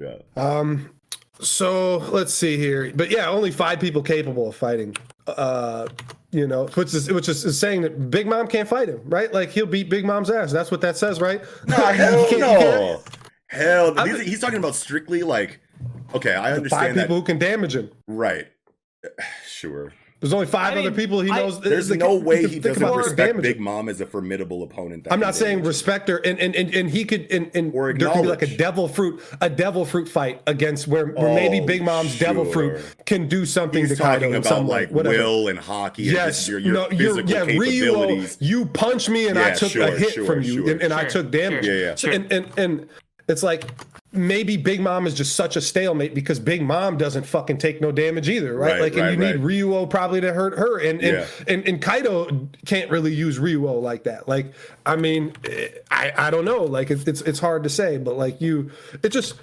Yeah. 0.00 0.16
Um, 0.36 0.90
so 1.40 1.98
let's 1.98 2.34
see 2.34 2.56
here, 2.56 2.92
but 2.94 3.10
yeah, 3.10 3.28
only 3.28 3.50
five 3.50 3.78
people 3.80 4.02
capable 4.02 4.48
of 4.48 4.56
fighting. 4.56 4.96
Uh, 5.26 5.86
you 6.30 6.46
know, 6.46 6.66
which 6.68 6.92
is 6.94 7.10
which 7.12 7.28
is, 7.28 7.44
is 7.44 7.58
saying 7.58 7.82
that 7.82 8.10
Big 8.10 8.26
Mom 8.26 8.48
can't 8.48 8.68
fight 8.68 8.88
him, 8.88 9.00
right? 9.06 9.32
Like 9.32 9.50
he'll 9.50 9.66
beat 9.66 9.88
Big 9.88 10.04
Mom's 10.04 10.30
ass. 10.30 10.50
That's 10.52 10.70
what 10.70 10.80
that 10.82 10.96
says, 10.96 11.20
right? 11.20 11.42
Nah, 11.66 11.76
hell 11.92 12.26
can't- 12.28 12.40
no. 12.40 13.02
Hell, 13.46 13.98
I'm- 13.98 14.20
he's 14.20 14.40
talking 14.40 14.58
about 14.58 14.74
strictly 14.74 15.22
like. 15.22 15.60
Okay, 16.14 16.34
I 16.34 16.42
Five 16.48 16.56
understand 16.56 16.96
that. 16.96 17.02
people 17.02 17.16
who 17.16 17.22
can 17.22 17.38
damage 17.38 17.76
him. 17.76 17.90
Right. 18.06 18.46
Sure. 19.46 19.92
There's 20.20 20.32
only 20.32 20.46
five 20.46 20.72
I 20.72 20.76
mean, 20.76 20.86
other 20.88 20.96
people 20.96 21.20
he 21.20 21.30
knows. 21.30 21.60
that- 21.60 21.68
There's 21.68 21.86
that 21.88 21.98
no 21.98 22.16
can- 22.16 22.24
way 22.24 22.46
he 22.48 22.58
doesn't 22.58 22.82
about 22.82 22.96
respect 22.96 23.16
damage 23.18 23.42
Big. 23.42 23.60
Mom 23.60 23.88
as 23.88 24.00
a 24.00 24.06
formidable 24.06 24.64
opponent. 24.64 25.04
that 25.04 25.12
I'm 25.12 25.20
not 25.20 25.36
saying 25.36 25.58
damage. 25.58 25.66
respect 25.68 26.08
her, 26.08 26.16
and 26.16 26.40
and, 26.40 26.56
and, 26.56 26.74
and 26.74 26.90
he 26.90 27.04
could, 27.04 27.30
and, 27.30 27.50
and 27.54 27.72
Or 27.72 27.92
there 27.92 28.10
could 28.10 28.22
be 28.22 28.28
like 28.28 28.42
a 28.42 28.56
devil 28.56 28.88
fruit, 28.88 29.20
a 29.40 29.48
devil 29.48 29.84
fruit 29.84 30.08
fight 30.08 30.42
against 30.48 30.88
where, 30.88 31.06
where 31.06 31.32
maybe 31.32 31.60
Oh, 31.60 31.66
Big 31.66 31.82
Mom's 31.84 32.18
devil 32.18 32.44
fruit 32.44 32.80
can 33.06 33.28
do 33.28 33.46
something 33.46 33.86
He's 33.86 33.96
to 33.96 34.02
Kaido 34.02 34.14
talking 34.14 34.30
in 34.30 34.36
about 34.38 34.48
some 34.48 34.66
way, 34.66 34.80
like 34.86 34.90
whatever. 34.90 35.16
will 35.16 35.48
and 35.48 35.58
haki 35.58 35.98
and 35.98 36.06
Yes, 36.06 36.36
just 36.38 36.48
your, 36.48 36.58
your 36.58 36.74
no, 36.74 36.88
physical 36.88 37.30
you're, 37.30 37.50
yeah, 37.50 37.56
Ryu, 37.58 37.84
capabilities. 37.84 38.36
you 38.40 38.66
punched 38.66 39.08
me 39.10 39.28
and 39.28 39.38
I 39.38 39.52
took 39.52 39.70
sure, 39.70 39.82
a 39.86 39.90
hit 39.96 40.14
sure, 40.14 40.24
from 40.26 40.42
you, 40.42 40.64
sure. 40.64 40.70
and, 40.72 40.82
and 40.82 40.92
I 40.92 41.04
took 41.04 41.30
damage. 41.30 41.64
Yeah, 41.64 41.72
yeah. 41.74 41.94
So- 41.94 42.10
and, 42.10 42.32
and 42.32 42.46
and 42.58 42.88
it's 43.28 43.44
like 43.44 43.70
maybe 44.12 44.56
Big 44.56 44.80
Mom 44.80 45.06
is 45.06 45.14
just 45.14 45.36
such 45.36 45.56
a 45.56 45.60
stalemate 45.60 46.14
because 46.14 46.38
Big 46.40 46.62
Mom 46.62 46.96
doesn't 46.96 47.24
fucking 47.24 47.58
take 47.58 47.80
no 47.80 47.92
damage 47.92 48.28
either, 48.28 48.54
right? 48.54 48.72
Right, 48.72 48.80
like, 48.80 48.92
and 48.94 49.02
right, 49.02 49.10
you 49.12 49.16
need 49.18 49.36
right. 49.36 49.40
Ryuo 49.40 49.88
probably 49.90 50.20
to 50.20 50.32
hurt 50.32 50.58
her, 50.58 50.78
and 50.78 51.00
and, 51.02 51.18
Yeah. 51.18 51.26
and 51.46 51.66
and 51.68 51.82
Kaido 51.82 52.48
can't 52.66 52.90
really 52.90 53.14
use 53.14 53.38
Ryuo 53.38 53.80
like 53.82 54.04
that. 54.04 54.28
Like, 54.28 54.52
I 54.86 54.96
mean, 54.96 55.32
I 55.90 56.12
I 56.16 56.30
don't 56.30 56.44
know. 56.44 56.64
Like, 56.64 56.90
it's 56.90 57.04
it's 57.06 57.20
it's 57.22 57.38
hard 57.38 57.62
to 57.64 57.68
say, 57.68 57.98
but 57.98 58.16
like 58.16 58.40
you, 58.40 58.70
it 59.02 59.10
just 59.10 59.34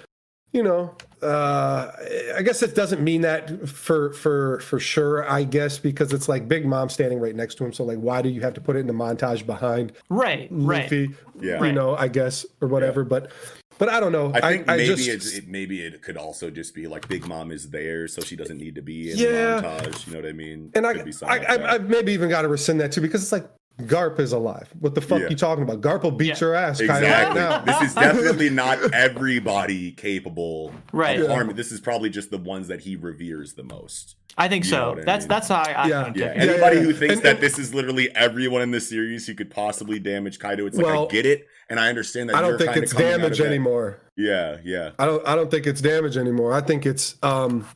you 0.52 0.62
know 0.62 0.94
uh 1.22 1.90
i 2.36 2.40
guess 2.40 2.62
it 2.62 2.74
doesn't 2.76 3.02
mean 3.02 3.20
that 3.22 3.68
for 3.68 4.12
for 4.12 4.60
for 4.60 4.78
sure 4.78 5.28
i 5.28 5.42
guess 5.42 5.76
because 5.76 6.12
it's 6.12 6.28
like 6.28 6.46
big 6.46 6.64
mom 6.64 6.88
standing 6.88 7.18
right 7.18 7.34
next 7.34 7.56
to 7.56 7.64
him 7.64 7.72
so 7.72 7.82
like 7.82 7.98
why 7.98 8.22
do 8.22 8.28
you 8.28 8.40
have 8.40 8.54
to 8.54 8.60
put 8.60 8.76
it 8.76 8.78
in 8.78 8.86
the 8.86 8.92
montage 8.92 9.44
behind 9.44 9.92
Right, 10.08 10.46
right. 10.52 10.84
Luffy, 10.84 11.10
Yeah. 11.40 11.62
you 11.64 11.72
know 11.72 11.96
i 11.96 12.06
guess 12.06 12.46
or 12.60 12.68
whatever 12.68 13.02
but 13.02 13.32
but 13.78 13.88
i 13.88 14.00
don't 14.00 14.12
know 14.12 14.32
I 14.34 14.40
think 14.52 14.66
maybe 14.66 14.86
just, 14.86 15.08
it's, 15.08 15.32
it 15.36 15.48
maybe 15.48 15.80
it 15.82 16.02
could 16.02 16.16
also 16.16 16.50
just 16.50 16.74
be 16.74 16.86
like 16.86 17.08
Big 17.08 17.26
Mom 17.26 17.50
is 17.50 17.70
there, 17.70 18.08
so 18.08 18.20
she 18.22 18.36
doesn't 18.36 18.58
need 18.58 18.74
to 18.76 18.82
be 18.82 19.10
in 19.12 19.18
Yeah. 19.18 19.60
the 19.60 19.62
montage. 19.62 20.06
You 20.06 20.12
know 20.14 20.20
what 20.20 20.28
I 20.28 20.32
mean? 20.32 20.70
and 20.74 20.86
I, 20.86 20.94
Could 20.94 21.04
be 21.04 21.12
something 21.12 21.36
I, 21.36 21.40
like 21.40 21.48
I, 21.48 21.56
that. 21.58 21.70
I 21.70 21.78
maybe 21.78 22.12
even 22.12 22.28
got 22.28 22.42
to 22.42 22.48
rescind 22.48 22.80
that 22.80 22.92
too 22.92 23.00
because 23.00 23.22
it's 23.22 23.32
like 23.32 23.48
Garp 23.82 24.18
is 24.20 24.32
alive. 24.32 24.68
What 24.80 24.94
the 24.94 25.00
fuck 25.02 25.20
Yeah. 25.20 25.28
you 25.28 25.36
talking 25.36 25.62
about? 25.62 25.80
Garp 25.82 26.02
will 26.02 26.10
beat 26.10 26.28
Yeah. 26.28 26.38
your 26.40 26.54
ass. 26.54 26.78
Kaido, 26.78 26.92
right 26.94 27.02
Exactly. 27.02 27.40
now. 27.40 27.60
this 27.60 27.90
is 27.90 27.94
definitely 27.94 28.50
not 28.64 28.78
everybody 28.94 29.92
capable 29.92 30.72
Right. 30.92 31.18
of 31.18 31.24
Yeah. 31.28 31.34
harming. 31.34 31.56
This 31.56 31.72
is 31.72 31.80
probably 31.80 32.08
just 32.10 32.30
the 32.30 32.38
ones 32.38 32.68
that 32.68 32.80
he 32.80 32.96
reveres 32.96 33.52
the 33.54 33.64
most. 33.64 34.16
I 34.38 34.48
think 34.48 34.64
You 34.64 34.70
so. 34.70 34.88
what 34.90 35.00
I 35.00 35.04
that's 35.04 35.24
mean? 35.24 35.28
that's 35.28 35.48
how 35.48 35.56
I, 35.56 35.72
I 35.72 35.86
Yeah. 35.88 36.04
think 36.04 36.16
Yeah. 36.16 36.24
of 36.26 36.36
yeah, 36.36 36.42
Anybody 36.42 36.76
yeah. 36.76 36.82
who 36.82 36.92
thinks 36.92 37.14
And- 37.16 37.22
that 37.24 37.34
and- 37.34 37.40
this 37.40 37.58
is 37.58 37.74
literally 37.74 38.14
everyone 38.14 38.62
in 38.62 38.70
the 38.70 38.80
series 38.80 39.26
who 39.26 39.34
could 39.34 39.50
possibly 39.50 39.98
damage 39.98 40.38
Kaido, 40.38 40.66
it's 40.66 40.76
like 40.76 40.86
Well, 40.86 41.04
I 41.06 41.08
get 41.12 41.26
it, 41.26 41.46
and 41.68 41.80
I 41.80 41.88
understand 41.88 42.28
that. 42.28 42.36
I 42.36 42.40
don't 42.42 42.58
think 42.58 42.76
it's 42.76 42.92
coming 42.92 43.08
out 43.08 43.14
of 43.14 43.20
damage 43.22 43.40
anymore. 43.40 43.98
Yeah, 44.16 44.58
yeah. 44.64 44.90
I 44.98 45.06
don't 45.06 45.26
I 45.26 45.34
don't 45.34 45.50
think 45.50 45.66
it's 45.66 45.80
damage 45.80 46.16
anymore. 46.16 46.52
I 46.52 46.60
think 46.60 46.86
it's 46.86 47.16
um 47.22 47.66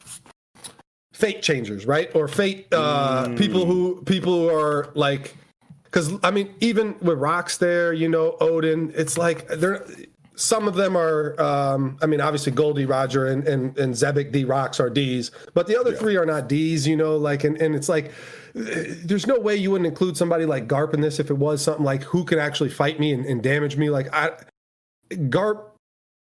fate 1.13 1.43
changers, 1.43 1.87
right? 1.87 2.11
Or 2.15 2.29
fate 2.29 2.67
uh 2.73 3.27
Mm. 3.29 3.39
people 3.39 3.67
who 3.67 4.03
people 4.05 4.33
who 4.49 4.55
are 4.57 4.91
like 4.95 5.37
cuz 5.91 6.11
I 6.23 6.31
mean 6.31 6.55
even 6.61 6.95
with 7.01 7.19
rocks 7.19 7.59
there, 7.59 7.93
you 7.93 8.09
know, 8.09 8.37
Odin, 8.41 8.93
it's 8.97 9.19
like 9.19 9.47
they're 9.49 9.85
some 10.37 10.67
of 10.67 10.75
them 10.75 10.97
are 10.97 11.39
um 11.41 11.99
I 12.01 12.07
mean 12.07 12.21
obviously 12.21 12.53
Gol 12.53 12.73
D., 12.73 12.87
Roger 12.87 13.27
and 13.27 13.47
and 13.47 13.77
and 13.79 13.93
Xebec 13.95 14.33
D 14.33 14.45
rocks 14.45 14.81
are 14.81 14.89
Ds, 14.89 15.31
but 15.53 15.67
the 15.67 15.79
other 15.79 15.93
three 15.95 16.17
are 16.17 16.25
not 16.27 16.49
Ds, 16.49 16.87
you 16.87 16.97
know, 16.97 17.17
like 17.17 17.45
and 17.45 17.61
and 17.61 17.75
it's 17.75 17.89
like 17.89 18.13
there's 18.55 19.27
no 19.27 19.39
way 19.39 19.57
you 19.57 19.71
wouldn't 19.71 19.87
include 19.89 20.17
somebody 20.17 20.45
like 20.47 20.67
Garp 20.69 20.95
in 20.95 21.01
this 21.01 21.19
if 21.21 21.31
it 21.31 21.39
was 21.39 21.63
something 21.63 21.85
like 21.85 22.03
who 22.05 22.25
can 22.25 22.39
actually 22.39 22.71
fight 22.71 22.99
me 23.01 23.13
and, 23.13 23.25
and 23.27 23.43
damage 23.43 23.77
me 23.77 23.91
like 23.91 24.13
I 24.15 24.33
Garp 25.11 25.65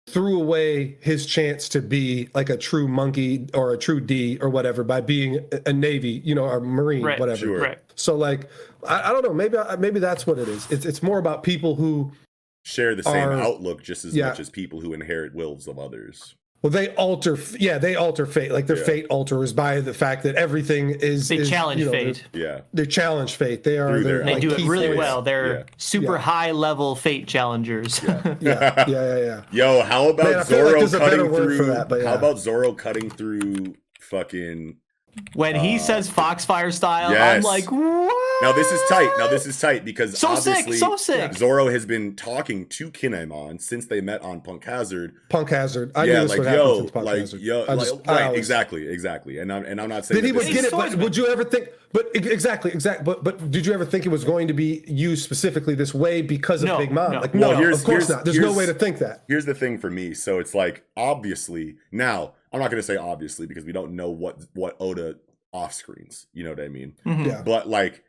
threw 0.09 0.41
away 0.41 0.97
his 1.01 1.27
chance 1.27 1.69
to 1.71 1.81
be 1.83 2.29
like 2.35 2.49
a 2.49 2.57
true 2.57 2.87
monkey 2.87 3.49
or 3.55 3.73
a 3.73 3.79
true 3.79 4.01
D 4.01 4.39
or 4.41 4.49
whatever 4.49 4.85
by 4.85 5.01
being 5.01 5.41
a- 5.53 5.63
a 5.71 5.73
Navy, 5.73 6.23
you 6.25 6.35
know, 6.35 6.45
or 6.45 6.61
Marine, 6.61 7.03
Right, 7.03 7.19
whatever. 7.19 7.39
Sure. 7.39 7.61
Right. 7.61 7.79
So 7.97 8.15
like, 8.17 8.49
I, 8.87 9.11
I 9.11 9.13
don't 9.13 9.25
know. 9.25 9.33
Maybe 9.35 9.57
maybe 9.79 9.99
that's 9.99 10.25
what 10.27 10.39
it 10.39 10.47
is. 10.49 10.71
It's 10.71 10.85
it's 10.87 11.03
more 11.03 11.19
about 11.19 11.43
people 11.43 11.75
who 11.75 12.13
Share 12.65 12.95
the 12.97 13.03
same 13.05 13.29
Are- 13.29 13.33
outlook 13.41 13.83
just 13.83 14.05
as 14.05 14.15
yeah. 14.15 14.29
much 14.29 14.41
as 14.41 14.51
people 14.51 14.81
who 14.81 14.93
inherit 14.93 15.35
wills 15.35 15.67
of 15.69 15.79
others. 15.79 16.35
Well 16.63 16.71
they 16.71 16.89
alter. 16.97 17.39
Yeah, 17.61 17.79
they 17.79 17.95
alter 17.95 18.27
fate. 18.27 18.51
Like 18.51 18.67
their 18.67 18.79
Yeah. 18.79 18.85
fate 18.85 19.07
alters 19.11 19.53
by 19.53 19.81
the 19.81 19.95
fact 19.95 20.23
that 20.25 20.35
everything 20.37 20.91
is. 20.91 21.29
They 21.29 21.37
is, 21.37 21.51
challenge 21.51 21.81
you 21.81 21.87
know, 21.87 21.93
fate. 21.93 22.25
Yeah. 22.33 22.61
They 22.73 22.87
challenge 22.87 23.37
fate. 23.37 23.63
They 23.63 23.79
are. 23.79 23.93
They're 24.01 24.03
their 24.03 24.25
They 24.25 24.33
like 24.35 24.41
do 24.41 24.51
it 24.53 24.67
really 24.67 24.87
points. 24.89 24.99
well. 24.99 25.23
They're 25.23 25.55
Yeah. 25.59 25.63
super 25.77 26.13
Yeah. 26.15 26.19
high 26.19 26.51
level 26.53 26.97
fate 26.97 27.27
challengers. 27.29 28.01
Yeah, 28.05 28.21
yeah, 28.41 28.85
yeah, 28.89 29.17
yeah. 29.19 29.41
Yo, 29.53 29.83
how 29.83 30.09
about 30.09 30.25
Man, 30.25 30.35
I 30.35 30.39
like 30.39 30.47
Zoro 30.47 30.71
there's 30.79 30.95
a 30.95 30.99
better 30.99 31.17
cutting 31.29 31.35
through? 31.35 31.67
that, 31.67 31.89
but 31.89 32.03
How 32.05 32.15
about 32.15 32.39
Zoro 32.39 32.73
cutting 32.73 33.11
through 33.11 33.75
fucking? 34.01 34.77
When 35.35 35.55
he 35.55 35.77
oh. 35.77 35.79
says 35.79 36.09
Foxfire 36.11 36.73
style, 36.73 37.15
I'm 37.17 37.43
like, 37.43 37.71
what? 37.71 38.43
Now 38.43 38.53
this 38.53 38.71
is 38.71 38.81
tight. 38.89 39.11
Now 39.19 39.29
this 39.29 39.47
is 39.47 39.59
tight 39.59 39.85
because 39.85 40.19
So 40.19 40.35
sick, 40.35 40.59
obviously 40.59 40.77
so 40.79 40.97
sick. 40.97 41.35
Zoro 41.35 41.69
has 41.69 41.87
been 41.87 42.15
talking 42.17 42.67
to 42.67 42.91
Kinemon 42.91 43.61
since 43.61 43.87
they 43.87 44.01
met 44.01 44.21
on 44.23 44.41
Punk 44.41 44.65
Hazard. 44.65 45.15
Punk 45.29 45.51
Hazard. 45.51 45.93
I 45.95 46.05
yeah, 46.05 46.15
knew 46.15 46.21
this 46.21 46.31
like 46.31 46.39
would 46.39 46.47
happen 46.49 46.67
yo, 46.67 46.79
since 46.79 46.91
Punk 46.91 47.07
like 47.07 47.19
Hazard. 47.19 47.41
yo, 47.41 47.65
like, 47.65 47.79
just- 47.79 47.95
right, 48.07 48.23
always- 48.23 48.39
exactly, 48.39 48.89
exactly. 48.89 49.39
And 49.39 49.53
I'm 49.53 49.65
and 49.65 49.81
I'm 49.81 49.89
not 49.89 50.05
saying 50.05 50.17
Then 50.21 50.27
he 50.27 50.33
that 50.33 50.45
would 50.47 50.53
get 50.53 50.65
it, 50.65 50.71
but 50.71 50.95
would 50.97 51.17
you 51.17 51.27
ever 51.29 51.45
think? 51.45 51.69
But 51.93 52.11
exactly, 52.15 52.73
exactly. 52.73 53.05
But 53.05 53.25
but 53.25 53.51
did 53.51 53.65
you 53.65 53.73
ever 53.73 53.87
think 53.87 54.05
it 54.05 54.11
was 54.11 54.25
going 54.25 54.49
to 54.49 54.55
be 54.55 54.85
used 54.87 55.25
specifically 55.25 55.75
this 55.75 55.95
way 55.95 56.21
because 56.21 56.63
of 56.63 56.69
No, 56.69 56.79
Big 56.79 56.91
Mom? 56.91 57.13
no. 57.13 57.21
Like 57.21 57.33
Well, 57.33 57.53
no, 57.53 57.57
here's- 57.57 57.79
of 57.79 57.85
course 57.85 58.07
here's- 58.07 58.09
not. 58.11 58.25
There's 58.25 58.39
no 58.39 58.53
way 58.53 58.67
to 58.67 58.75
think 58.75 58.99
that. 58.99 59.25
here's 59.29 59.47
the 59.47 59.55
thing 59.55 59.79
for 59.79 59.91
me. 59.91 60.13
So 60.13 60.39
it's 60.39 60.55
like 60.55 60.85
obviously 60.97 61.77
now 61.91 62.33
I'm 62.57 62.63
not 62.63 62.71
going 62.71 62.81
to 62.81 62.87
say 62.87 62.97
obviously 62.97 63.47
because 63.47 63.65
we 63.65 63.73
don't 63.73 63.95
know 63.95 64.11
what 64.11 64.39
what 64.55 64.77
Oda 64.81 65.17
off 65.53 65.73
screens. 65.75 66.27
You 66.33 66.45
know 66.45 66.51
what 66.51 66.61
I 66.61 66.69
mean? 66.69 66.95
Mhm. 67.07 67.27
Yeah. 67.27 67.43
But 67.43 67.69
like 67.69 68.03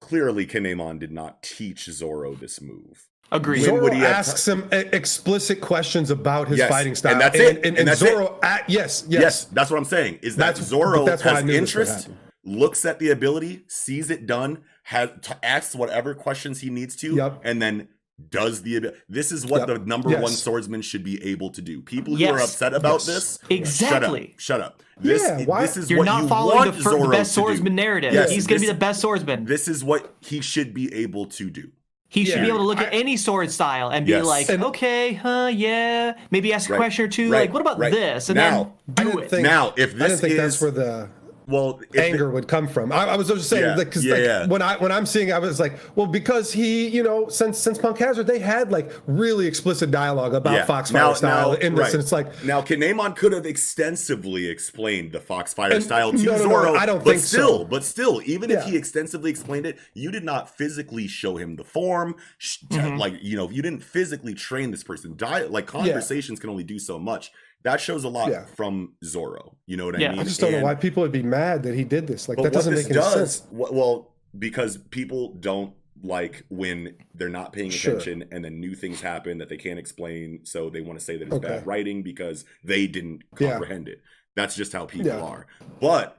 clearly, 0.00 0.46
Kinemon 0.46 0.98
did 0.98 1.12
not 1.12 1.42
teach 1.42 1.84
Zoro 1.84 2.34
this 2.34 2.60
move. 2.60 3.08
Agreed. 3.30 3.60
When 3.60 3.70
Zoro 3.70 3.82
would 3.84 3.92
he 3.94 4.00
have- 4.00 4.10
asks 4.16 4.46
him 4.48 4.68
explicit 4.72 5.60
questions 5.60 6.10
about 6.10 6.48
his 6.48 6.58
Yes, 6.58 6.68
fighting 6.68 6.94
style, 6.94 7.12
and 7.12 7.20
that's 7.20 7.38
it, 7.38 7.56
And, 7.58 7.66
and, 7.66 7.78
and 7.78 7.88
that's 7.88 8.00
Zoro, 8.00 8.38
at, 8.42 8.68
yes, 8.68 9.04
yes, 9.08 9.22
Yes, 9.22 9.44
that's 9.46 9.70
what 9.70 9.78
I'm 9.78 9.84
saying. 9.86 10.18
Is 10.22 10.36
that 10.36 10.46
That's- 10.54 10.66
Zoro 10.66 11.06
that's 11.06 11.22
has 11.22 11.42
knew 11.44 11.52
this 11.60 11.74
would 11.74 11.80
interest, 11.88 12.08
looks 12.44 12.84
at 12.84 12.98
the 12.98 13.10
ability, 13.10 13.64
sees 13.68 14.10
it 14.10 14.26
done, 14.26 14.64
has 14.84 15.10
t- 15.22 15.32
asks 15.42 15.74
whatever 15.74 16.14
questions 16.14 16.60
he 16.60 16.68
needs 16.68 16.94
to, 16.96 17.14
Yep. 17.14 17.40
and 17.44 17.62
then 17.62 17.88
does 18.30 18.62
the. 18.62 18.94
This 19.08 19.32
is 19.32 19.46
what 19.46 19.68
Yep. 19.68 19.80
the 19.80 19.86
number 19.86 20.10
Yes. 20.10 20.22
one 20.22 20.32
swordsman 20.32 20.82
should 20.82 21.02
be 21.02 21.22
able 21.24 21.50
to 21.50 21.62
do. 21.62 21.80
People 21.82 22.14
who 22.14 22.20
Yes. 22.20 22.30
are 22.32 22.40
upset 22.40 22.74
about 22.74 23.04
Yes. 23.04 23.06
this, 23.06 23.38
Exactly. 23.50 24.34
Shut 24.38 24.60
up. 24.60 24.72
Shut 24.72 24.72
up. 24.72 24.82
This, 25.00 25.22
Yeah, 25.22 25.44
why- 25.44 25.62
this 25.62 25.76
is 25.76 25.84
what 25.84 25.90
You're 25.90 25.98
what 26.00 26.04
not 26.04 26.22
you 26.22 26.28
following 26.28 26.56
want 26.58 26.76
the, 26.76 26.82
fir- 26.82 26.98
the 27.02 27.08
best 27.08 27.32
swordsman 27.32 27.74
narrative. 27.74 28.12
Yes, 28.14 28.30
He's 28.30 28.46
going 28.46 28.60
to 28.60 28.66
be 28.66 28.72
the 28.72 28.78
best 28.78 29.00
swordsman. 29.00 29.44
This 29.46 29.66
is 29.66 29.82
what 29.82 30.14
he 30.20 30.40
should 30.40 30.72
be 30.74 30.92
able 30.94 31.26
to 31.26 31.50
do. 31.50 31.70
He 32.08 32.26
should 32.26 32.42
be 32.42 32.48
able 32.48 32.58
to 32.58 32.64
look 32.64 32.78
at 32.78 32.92
any 32.92 33.16
sword 33.16 33.50
style 33.50 33.88
and 33.88 34.04
be 34.06 34.20
like, 34.20 34.50
And- 34.50 34.62
okay, 34.64 35.14
huh, 35.14 35.50
yeah. 35.52 36.12
Maybe 36.30 36.52
ask 36.52 36.68
a 36.68 36.74
Right, 36.74 36.78
question 36.78 37.06
or 37.06 37.08
two. 37.08 37.30
right, 37.32 37.40
like, 37.40 37.52
what 37.54 37.62
about 37.62 37.78
right. 37.78 37.90
this? 37.90 38.28
And 38.28 38.36
Now- 38.36 38.74
then 38.86 38.94
do 38.94 39.04
didn't 39.12 39.24
it. 39.24 39.30
think- 39.30 39.42
Now, 39.46 39.72
if 39.78 39.94
I 39.94 39.98
this 39.98 40.08
didn't 40.08 40.18
think 40.20 40.32
is 40.32 40.38
that's 40.38 40.60
where 40.60 40.70
the 40.70 41.08
well, 41.46 41.80
anger 41.96 42.30
would 42.30 42.48
come 42.48 42.68
from. 42.68 42.92
I, 42.92 43.06
I 43.06 43.16
was 43.16 43.28
just 43.28 43.48
saying 43.48 43.62
Yeah, 43.64 43.74
because 43.76 44.04
yeah, 44.04 44.14
like, 44.14 44.22
yeah. 44.24 44.46
when 44.46 44.62
I 44.62 44.76
when 44.76 44.92
I'm 44.92 45.06
seeing, 45.06 45.28
it, 45.28 45.32
I 45.32 45.38
was 45.38 45.58
like, 45.60 45.78
well, 45.96 46.06
because 46.06 46.52
he, 46.52 46.88
you 46.88 47.02
know, 47.02 47.28
since 47.28 47.58
since 47.58 47.78
Punk 47.78 47.98
Hazard, 47.98 48.26
they 48.26 48.38
had 48.38 48.70
like 48.70 48.92
really 49.06 49.46
explicit 49.46 49.90
dialogue 49.90 50.34
about. 50.34 50.66
Foxfire 50.66 50.92
Now- 50.92 51.12
style 51.14 51.50
now- 51.52 51.56
in 51.58 51.74
this, 51.74 51.82
right. 51.84 51.94
and 51.94 52.02
it's 52.02 52.12
like, 52.12 52.44
now 52.44 52.60
Kinemon 52.62 53.16
could 53.16 53.32
have 53.32 53.46
extensively 53.46 54.46
explained 54.48 55.12
the 55.12 55.18
Foxfire 55.20 55.72
And- 55.72 55.82
style 55.84 56.12
to 56.12 56.18
no, 56.18 56.32
no, 56.32 56.38
no, 56.38 56.44
Zoro. 56.44 56.74
I 56.74 56.86
don't 56.86 56.98
but 57.04 57.10
think 57.12 57.18
so. 57.20 57.26
still, 57.36 57.64
but 57.64 57.84
still, 57.84 58.22
even 58.24 58.50
if 58.50 58.64
he 58.64 58.76
extensively 58.76 59.30
explained 59.30 59.66
it, 59.66 59.78
you 59.94 60.10
did 60.10 60.24
not 60.24 60.56
physically 60.56 61.06
show 61.08 61.36
him 61.36 61.56
the 61.56 61.64
form. 61.64 62.14
sh- 62.38 62.58
Mm-hmm. 62.68 62.96
Like 62.96 63.14
you 63.22 63.36
know, 63.36 63.50
you 63.50 63.60
didn't 63.62 63.82
physically 63.82 64.34
train 64.34 64.70
this 64.70 64.84
person. 64.84 65.14
Di- 65.16 65.44
like 65.44 65.66
conversations 65.66 66.38
can 66.40 66.48
only 66.50 66.64
do 66.64 66.78
so 66.78 66.98
much. 66.98 67.32
That 67.64 67.80
shows 67.80 68.04
a 68.04 68.08
lot 68.08 68.30
Yeah. 68.30 68.44
from 68.56 68.94
Zoro. 69.04 69.56
You 69.66 69.76
know 69.76 69.86
what 69.86 69.98
Yeah. 70.00 70.08
I 70.08 70.10
mean? 70.12 70.20
I 70.20 70.24
just 70.24 70.40
don't 70.40 70.52
know 70.52 70.62
why 70.62 70.74
people 70.74 71.02
would 71.02 71.12
be 71.12 71.22
mad 71.22 71.62
that 71.62 71.74
he 71.74 71.84
did 71.84 72.06
this. 72.06 72.28
Like 72.28 72.38
that 72.42 72.52
doesn't 72.52 72.74
make 72.74 72.86
any 72.86 72.94
does, 72.94 73.36
sense. 73.36 73.48
wh- 73.50 73.72
Well, 73.72 74.12
because 74.38 74.78
people 74.78 75.34
don't 75.34 75.74
like 76.02 76.44
when 76.48 76.96
they're 77.14 77.28
not 77.28 77.52
paying 77.52 77.70
Sure. 77.70 77.92
attention 77.92 78.24
and 78.32 78.44
then 78.44 78.58
new 78.58 78.74
things 78.74 79.00
happen 79.00 79.38
that 79.38 79.48
they 79.48 79.56
can't 79.56 79.78
explain, 79.78 80.40
so 80.44 80.68
they 80.68 80.80
want 80.80 80.98
to 80.98 81.04
say 81.04 81.16
that 81.16 81.26
it's 81.26 81.34
Okay. 81.36 81.48
bad 81.48 81.66
writing 81.66 82.02
because 82.02 82.44
they 82.64 82.88
didn't 82.88 83.22
Yeah. 83.38 83.50
comprehend 83.52 83.88
it. 83.88 84.00
That's 84.34 84.56
just 84.56 84.72
how 84.72 84.86
people 84.86 85.06
Yeah. 85.06 85.20
are. 85.20 85.46
But 85.80 86.18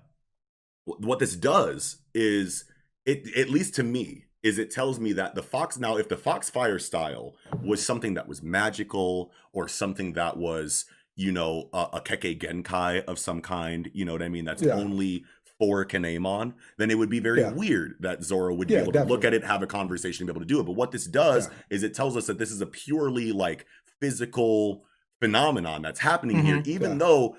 what 0.86 1.20
this 1.20 1.36
does 1.36 1.98
is 2.14 2.66
it 3.06 3.36
at 3.38 3.50
least 3.50 3.74
to 3.76 3.84
me 3.84 4.26
is 4.44 4.58
it 4.58 4.70
tells 4.72 5.00
me 5.00 5.14
that 5.14 5.36
the 5.36 5.44
fox 5.44 5.78
now 5.80 5.98
if 5.98 6.08
the 6.10 6.18
foxfire 6.18 6.78
style 6.80 7.36
was 7.62 7.86
something 7.86 8.14
that 8.14 8.28
was 8.28 8.42
magical 8.44 9.32
or 9.54 9.68
something 9.68 10.14
that 10.14 10.38
was 10.38 10.86
you 11.16 11.32
know 11.32 11.69
a, 11.74 11.88
a 11.93 12.01
kekkei 12.01 12.40
genkai 12.40 13.03
of 13.06 13.19
some 13.19 13.42
kind 13.42 13.90
you 13.93 14.03
know 14.06 14.11
what 14.14 14.24
i 14.24 14.30
mean 14.30 14.45
that's 14.45 14.61
Yeah. 14.64 14.74
only 14.74 15.25
for 15.59 15.85
Kinemon, 15.85 16.56
then 16.80 16.90
it 16.90 16.98
would 16.98 17.11
be 17.11 17.19
very 17.19 17.42
Yeah. 17.42 17.51
weird 17.53 17.95
that 18.00 18.24
Zoro 18.24 18.56
would 18.56 18.67
be 18.67 18.74
Yeah, 18.74 18.82
able 18.82 18.92
to 18.93 19.03
look 19.03 19.24
at 19.24 19.35
it, 19.35 19.43
have 19.43 19.61
a 19.61 19.67
conversation, 19.67 20.24
and 20.24 20.27
be 20.27 20.32
able 20.32 20.42
to 20.42 20.48
do 20.48 20.59
it. 20.59 20.64
But 20.64 20.72
what 20.74 20.92
this 20.92 21.06
does 21.06 21.48
Yeah. 21.48 21.53
is 21.69 21.83
it 21.83 21.93
tells 21.93 22.17
us 22.17 22.25
that 22.25 22.40
this 22.40 22.51
is 22.51 22.59
a 22.59 22.66
purely 22.66 23.32
like 23.32 23.66
physical 24.01 24.83
phenomenon 25.22 25.83
that's 25.83 26.00
happening 26.00 26.43
here, 26.43 26.58
Mhm. 26.58 26.67
even 26.67 26.92
Yeah. 26.93 26.98
though 26.98 27.38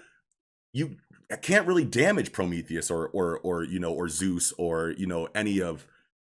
you 0.73 0.97
can't 1.43 1.67
really 1.67 1.85
damage 1.85 2.31
Prometheus 2.33 2.89
or 2.89 3.09
or 3.09 3.41
or 3.41 3.65
you 3.65 3.81
know 3.81 3.93
or 3.93 4.09
Zeus 4.09 4.53
or 4.59 4.91
you 4.97 5.07
know 5.07 5.29
any 5.35 5.61
of 5.61 5.85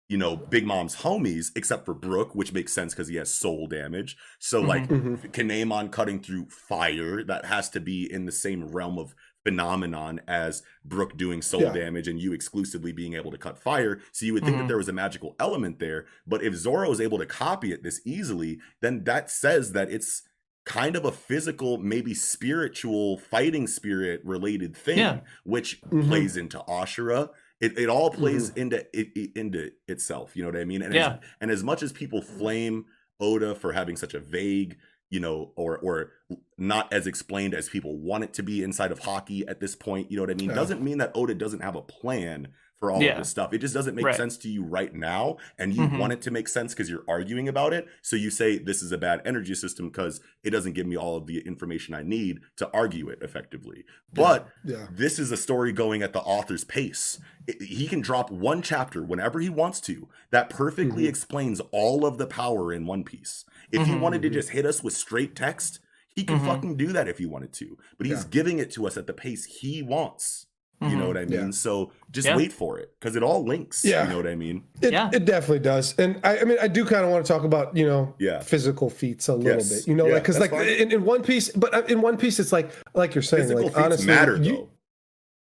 you 0.09 0.17
know 0.19 0.37
Big 0.37 0.67
Mom's 0.67 0.97
homies 0.97 1.47
except 1.57 1.85
for 1.87 1.95
Brook, 1.95 2.35
which 2.35 2.53
makes 2.53 2.73
sense 2.73 2.93
because 2.93 3.09
he 3.09 3.17
has 3.17 3.33
soul 3.33 3.67
damage. 3.67 4.17
So 4.39 4.61
like 4.61 4.89
Mhm. 4.89 5.33
Kinemon 5.33 5.91
cutting 5.91 6.21
through 6.21 6.47
fire, 6.51 7.23
that 7.25 7.47
has 7.47 7.71
to 7.71 7.81
be 7.81 8.11
in 8.11 8.27
the 8.27 8.33
same 8.33 8.65
realm 8.69 8.99
of 8.99 9.15
phenomenon 9.45 10.21
as 10.27 10.63
Brook 10.85 11.17
doing 11.17 11.43
soul 11.43 11.63
Yeah. 11.63 11.73
damage 11.73 12.09
and 12.09 12.19
you 12.21 12.33
exclusively 12.33 12.93
being 12.93 13.15
able 13.15 13.31
to 13.31 13.39
cut 13.39 13.59
fire. 13.59 14.01
So 14.13 14.25
you 14.25 14.33
would 14.35 14.45
think 14.45 14.57
that 14.57 14.65
Mhm. 14.65 14.69
there 14.69 14.77
was 14.79 14.89
a 14.89 14.93
magical 14.93 15.37
element 15.39 15.79
there. 15.81 16.07
But 16.27 16.43
if 16.43 16.55
Zoro 16.55 16.91
is 16.91 17.01
able 17.01 17.19
to 17.19 17.27
copy 17.27 17.73
it 17.73 17.83
this 17.83 18.01
easily, 18.07 18.59
then 18.81 19.05
that 19.05 19.31
says 19.31 19.73
that 19.73 19.91
it's 19.91 20.23
kind 20.65 20.97
of 20.97 21.05
a 21.05 21.13
physical, 21.13 21.77
maybe 21.77 22.15
spiritual, 22.15 23.19
fighting 23.19 23.67
spirit 23.67 24.23
related 24.25 24.75
thing, 24.75 24.97
Yeah. 24.97 25.21
which 25.45 25.83
Mhm. 25.83 26.07
plays 26.09 26.37
into 26.39 26.59
Ashura. 26.67 27.29
It, 27.65 27.79
it 27.79 27.89
all 27.89 28.11
plays 28.11 28.51
Mm-hmm. 28.51 28.61
into 28.61 28.87
it, 28.99 29.31
into 29.37 29.71
itself. 29.89 30.37
You 30.37 30.43
know 30.45 30.51
what 30.51 30.61
I 30.61 30.65
mean? 30.65 30.83
And 30.83 30.95
Yeah. 30.95 31.15
as, 31.15 31.19
and 31.41 31.51
as 31.51 31.63
much 31.65 31.83
as 31.83 31.93
people 31.93 32.21
flame 32.23 32.85
Oda 33.21 33.55
for 33.55 33.73
having 33.73 33.97
such 33.97 34.15
a 34.15 34.21
vague, 34.21 34.77
you 35.11 35.21
know, 35.21 35.53
or 35.57 35.79
or 35.79 36.11
not 36.59 36.93
as 36.93 37.07
explained 37.07 37.55
as 37.55 37.69
people 37.69 37.97
want 37.99 38.25
it 38.25 38.33
to 38.35 38.43
be 38.43 38.63
inside 38.63 38.91
of 38.93 39.01
haki 39.01 39.45
at 39.49 39.61
this 39.61 39.75
point, 39.77 40.11
you 40.11 40.17
know 40.17 40.23
what 40.25 40.31
I 40.31 40.35
mean? 40.35 40.49
Yeah. 40.51 40.55
Doesn't 40.57 40.83
mean 40.83 40.99
that 40.99 41.13
Oda 41.15 41.35
doesn't 41.35 41.61
have 41.61 41.77
a 41.77 41.83
plan 41.83 42.49
for 42.85 42.91
all 42.91 43.03
Yeah. 43.03 43.13
of 43.13 43.19
this 43.19 43.31
stuff. 43.31 43.55
It 43.55 43.59
just 43.59 43.73
doesn't 43.73 43.95
make 43.95 44.05
Right. 44.05 44.15
sense 44.15 44.37
to 44.39 44.49
you 44.51 44.63
right 44.63 44.95
now, 44.95 45.39
and 45.59 45.75
you 45.75 45.81
Mhm. 45.83 45.99
want 45.99 46.13
it 46.13 46.21
to 46.23 46.31
make 46.31 46.49
sense 46.49 46.75
because 46.75 46.91
you're 46.91 47.05
arguing 47.09 47.49
about 47.49 47.73
it. 47.73 47.89
So 48.03 48.15
you 48.15 48.29
say 48.29 48.59
this 48.59 48.83
is 48.83 48.93
a 48.93 48.99
bad 48.99 49.23
energy 49.25 49.55
system 49.55 49.89
because 49.89 50.21
it 50.43 50.51
doesn't 50.51 50.75
give 50.75 50.87
me 50.87 50.95
all 50.97 51.17
of 51.17 51.27
the 51.27 51.39
information 51.47 51.95
I 51.95 52.03
need 52.03 52.41
to 52.57 52.71
argue 52.73 53.09
it 53.09 53.21
effectively. 53.23 53.85
But 54.13 54.49
Yeah. 54.65 54.89
this 54.91 55.19
is 55.19 55.33
a 55.33 55.37
story 55.39 55.73
going 55.73 56.03
at 56.03 56.13
the 56.13 56.21
author's 56.21 56.65
pace. 56.65 57.19
I- 57.49 57.65
he 57.65 57.87
can 57.87 58.03
drop 58.03 58.31
one 58.31 58.61
chapter 58.61 59.03
whenever 59.03 59.41
he 59.41 59.49
wants 59.49 59.81
to 59.83 60.09
that 60.31 60.51
perfectly 60.51 61.05
Mhm. 61.05 61.09
explains 61.09 61.61
all 61.73 62.05
of 62.05 62.19
the 62.19 62.27
power 62.27 62.71
in 62.71 62.85
One 62.85 63.03
Piece. 63.03 63.47
If 63.73 63.87
he 63.87 63.95
Mhm. 63.95 64.01
wanted 64.01 64.21
to 64.23 64.29
just 64.29 64.51
hit 64.51 64.67
us 64.67 64.83
with 64.83 64.93
straight 64.93 65.35
text, 65.35 65.81
he 66.15 66.23
can 66.23 66.39
Mhm. 66.39 66.47
fucking 66.47 66.77
do 66.77 66.93
that 66.93 67.09
if 67.09 67.17
he 67.17 67.25
wanted 67.25 67.55
to. 67.55 67.79
But 67.97 68.07
he's 68.09 68.25
Yeah. 68.25 68.31
giving 68.31 68.59
it 68.59 68.71
to 68.73 68.87
us 68.87 68.99
at 68.99 69.07
the 69.07 69.15
pace 69.15 69.47
he 69.47 69.83
wants. 69.83 70.47
You 70.91 70.97
know 70.97 71.05
Mhm. 71.05 71.09
what 71.09 71.17
I 71.19 71.25
mean? 71.25 71.45
Yeah. 71.47 71.51
So 71.51 71.91
just 72.11 72.29
Yeah. 72.29 72.37
wait 72.37 72.53
for 72.53 72.79
it 72.79 72.93
because 73.01 73.17
it 73.17 73.23
all 73.23 73.45
links. 73.45 73.85
Yeah. 73.85 74.05
You 74.05 74.11
know 74.11 74.17
what 74.19 74.27
I 74.27 74.35
mean? 74.35 74.63
It, 74.81 74.93
Yeah. 74.93 75.11
it 75.13 75.25
definitely 75.25 75.61
does, 75.61 75.95
and 75.99 76.21
I, 76.23 76.39
I 76.39 76.45
mean, 76.45 76.59
I 76.61 76.69
do 76.69 76.85
kind 76.85 77.05
of 77.05 77.11
want 77.11 77.25
to 77.27 77.33
talk 77.33 77.45
about 77.45 77.77
you 77.77 77.87
know, 77.87 78.15
Yeah. 78.19 78.41
physical 78.41 78.91
feats 78.91 79.29
a 79.29 79.35
little 79.35 79.59
Yes. 79.61 79.69
bit, 79.81 79.89
you 79.89 79.95
know, 79.95 80.07
Yeah, 80.07 80.15
like 80.15 80.23
because 80.23 80.39
like 80.39 80.53
in, 80.53 80.93
in 80.93 81.05
One 81.05 81.23
Piece, 81.23 81.51
but 81.51 81.75
uh, 81.75 81.83
in 81.89 82.01
One 82.03 82.17
Piece, 82.17 82.39
it's 82.39 82.53
like 82.53 82.71
like 82.95 83.15
you're 83.15 83.23
saying, 83.23 83.45
Physical 83.45 83.65
like 83.65 83.75
feats 83.75 83.85
honestly, 83.85 84.07
matter 84.07 84.37
you- 84.37 84.53
though. 84.53 84.69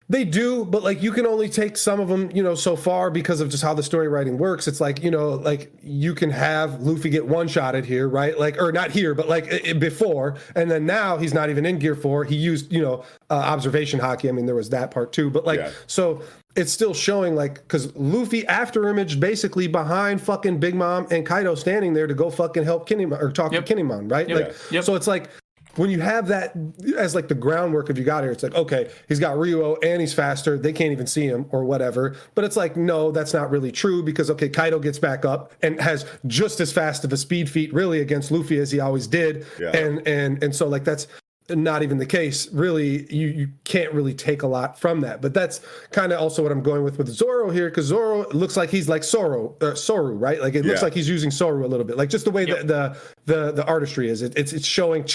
They 0.09 0.25
do, 0.25 0.65
but 0.65 0.83
like 0.83 1.01
you 1.01 1.11
can 1.13 1.25
only 1.25 1.47
take 1.47 1.77
some 1.77 1.99
of 1.99 2.09
them, 2.09 2.29
you 2.35 2.43
know, 2.43 2.55
so 2.55 2.75
far 2.75 3.09
because 3.09 3.39
of 3.39 3.49
just 3.49 3.63
how 3.63 3.73
the 3.73 3.81
story 3.83 4.07
writing 4.09 4.37
works. 4.37 4.67
It's 4.67 4.81
like, 4.81 5.01
you 5.01 5.09
know, 5.09 5.29
like 5.29 5.71
you 5.81 6.13
can 6.13 6.29
have 6.29 6.81
Luffy 6.81 7.09
get 7.09 7.25
one 7.25 7.47
shotted 7.47 7.85
here, 7.85 8.07
right? 8.09 8.37
Like, 8.37 8.61
or 8.61 8.71
not 8.73 8.91
here, 8.91 9.15
but 9.15 9.29
like 9.29 9.51
i- 9.51 9.61
i- 9.69 9.73
before. 9.73 10.35
And 10.55 10.69
then 10.69 10.85
now 10.85 11.17
he's 11.17 11.33
not 11.33 11.49
even 11.49 11.65
in 11.65 11.79
Gear 11.79 11.95
4. 11.95 12.25
He 12.25 12.35
used, 12.35 12.71
you 12.71 12.81
know, 12.81 13.03
uh, 13.29 13.35
observation 13.35 13.99
haki. 13.99 14.27
I 14.27 14.33
mean, 14.33 14.45
there 14.45 14.55
was 14.55 14.69
that 14.71 14.91
part 14.91 15.13
too. 15.13 15.29
But 15.29 15.45
like, 15.45 15.59
Yeah. 15.59 15.71
so 15.87 16.21
it's 16.55 16.71
still 16.71 16.93
showing 16.93 17.33
like, 17.35 17.55
because 17.55 17.95
Luffy 17.95 18.45
after 18.47 18.89
image 18.89 19.19
basically 19.21 19.67
behind 19.67 20.21
fucking 20.21 20.59
Big 20.59 20.75
Mom 20.75 21.07
and 21.11 21.25
Kaido 21.25 21.55
standing 21.55 21.93
there 21.93 22.07
to 22.07 22.13
go 22.13 22.29
fucking 22.29 22.63
help 22.65 22.87
Kinemon 22.87 23.19
or 23.21 23.31
talk 23.31 23.53
Yep. 23.53 23.65
to 23.65 23.75
Kinemon, 23.75 24.11
right? 24.11 24.27
Yep. 24.29 24.37
Like, 24.39 24.55
Yep. 24.71 24.83
so 24.83 24.95
it's 24.95 25.07
like, 25.07 25.29
when 25.75 25.89
you 25.89 26.01
have 26.01 26.27
that 26.27 26.55
as 26.97 27.15
like 27.15 27.27
the 27.27 27.35
groundwork 27.35 27.89
of 27.89 27.97
you 27.97 28.03
got 28.03 28.23
here, 28.23 28.31
it's 28.31 28.43
like, 28.43 28.55
okay, 28.55 28.91
he's 29.07 29.19
got 29.19 29.37
Ryuo 29.37 29.83
and 29.83 30.01
he's 30.01 30.13
faster. 30.13 30.57
They 30.57 30.73
can't 30.73 30.91
even 30.91 31.07
see 31.07 31.25
him 31.25 31.45
or 31.49 31.63
whatever. 31.63 32.15
But 32.35 32.45
it's 32.45 32.55
like, 32.55 32.77
no, 32.77 33.11
that's 33.11 33.33
not 33.33 33.49
really 33.49 33.71
true 33.71 34.03
because, 34.03 34.29
okay, 34.29 34.49
Kaido 34.49 34.79
gets 34.79 34.99
back 34.99 35.25
up 35.25 35.51
and 35.61 35.79
has 35.81 36.05
just 36.27 36.59
as 36.59 36.71
fast 36.71 37.03
of 37.03 37.13
a 37.13 37.17
speed 37.17 37.49
feat 37.49 37.73
really 37.73 38.01
against 38.01 38.31
Luffy 38.31 38.59
as 38.59 38.71
he 38.71 38.79
always 38.79 39.07
did. 39.07 39.45
Yeah. 39.59 39.75
And, 39.75 40.07
and, 40.07 40.43
and 40.43 40.55
so 40.55 40.67
like 40.67 40.83
that's, 40.83 41.07
not 41.55 41.83
even 41.83 41.97
the 41.97 42.05
case. 42.05 42.51
Really, 42.51 43.05
you 43.13 43.27
you 43.27 43.49
can't 43.65 43.93
really 43.93 44.13
take 44.13 44.41
a 44.41 44.47
lot 44.47 44.79
from 44.79 45.01
that. 45.01 45.21
But 45.21 45.33
that's 45.33 45.61
kind 45.91 46.11
of 46.11 46.19
also 46.19 46.41
what 46.41 46.51
I'm 46.51 46.63
going 46.63 46.83
with 46.83 46.97
with 46.97 47.09
Zoro 47.09 47.49
here, 47.49 47.69
because 47.69 47.85
Zoro 47.85 48.27
looks 48.29 48.55
like 48.55 48.69
he's 48.69 48.87
like 48.89 49.01
Soro, 49.01 49.61
uh, 49.61 49.73
Soru, 49.73 50.19
right? 50.19 50.41
Like 50.41 50.55
it 50.55 50.65
looks 50.65 50.81
like 50.81 50.93
he's 50.93 51.09
using 51.09 51.29
Soru 51.29 51.63
a 51.63 51.67
little 51.67 51.85
bit, 51.85 51.97
like 51.97 52.09
just 52.09 52.25
the 52.25 52.31
way 52.31 52.45
that 52.45 52.67
the 52.67 52.97
the 53.25 53.51
the 53.51 53.65
artistry 53.65 54.09
is. 54.09 54.21
It, 54.21 54.37
it's 54.37 54.53
it's 54.53 54.65
showing, 54.65 55.05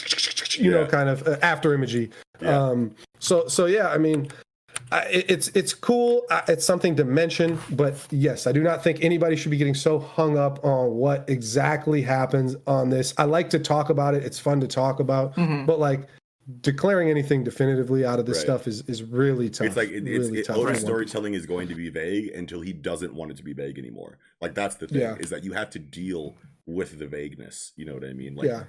you 0.52 0.70
know, 0.70 0.86
kind 0.86 1.08
of 1.08 1.26
uh, 1.26 1.39
after 1.42 1.75
imagery. 1.75 2.10
Yeah. 2.41 2.57
Um, 2.57 2.94
so 3.18 3.49
so 3.49 3.67
yeah, 3.67 3.89
I 3.89 3.99
mean. 3.99 4.28
I, 4.91 5.05
it's 5.10 5.49
it's 5.49 5.75
cool. 5.75 6.25
It's 6.47 6.65
something 6.65 6.97
to 6.97 7.05
mention, 7.05 7.58
but 7.73 7.94
yes, 8.10 8.47
I 8.47 8.52
do 8.52 8.62
not 8.62 8.83
think 8.83 9.02
anybody 9.02 9.36
should 9.36 9.50
be 9.50 9.58
getting 9.58 9.75
so 9.75 9.99
hung 9.99 10.39
up 10.39 10.65
on 10.65 10.94
what 10.94 11.28
exactly 11.28 12.00
happens 12.00 12.57
on 12.67 12.89
this. 12.89 13.12
I 13.18 13.25
like 13.25 13.50
to 13.50 13.58
talk 13.58 13.91
about 13.91 14.15
it. 14.15 14.25
It's 14.25 14.39
fun 14.39 14.60
to 14.60 14.67
talk 14.67 14.99
about, 15.00 15.34
but 15.67 15.78
like 15.78 16.08
declaring 16.60 17.10
anything 17.10 17.44
definitively 17.44 18.05
out 18.05 18.18
of 18.18 18.27
this 18.27 18.39
Right. 18.39 18.44
stuff 18.44 18.67
is 18.67 18.83
is 18.89 19.02
really 19.02 19.51
tough. 19.51 19.67
It's 19.67 19.77
like 19.77 19.91
it, 19.91 20.07
it's 20.09 20.28
really 20.28 20.39
it, 20.41 20.47
tough 20.47 20.57
Oda's 20.57 20.78
for 20.81 20.86
storytelling 20.86 21.35
is 21.35 21.47
going 21.47 21.68
to 21.68 21.75
be 21.75 21.89
vague 21.91 22.28
until 22.35 22.60
he 22.60 22.73
doesn't 22.73 23.15
want 23.15 23.31
it 23.31 23.36
to 23.36 23.43
be 23.44 23.52
vague 23.52 23.78
anymore. 23.78 24.18
Like 24.41 24.55
that's 24.55 24.77
the 24.77 24.89
thing 24.89 25.01
Yeah. 25.01 25.17
is 25.20 25.31
that 25.31 25.44
you 25.44 25.52
have 25.52 25.70
to 25.70 25.78
deal 25.78 26.36
with 26.67 26.99
the 26.99 27.07
vagueness. 27.07 27.73
You 27.77 27.85
know 27.86 27.94
what 27.94 28.05
I 28.05 28.12
mean? 28.12 28.35
Like, 28.35 28.49
Yeah, 28.49 28.65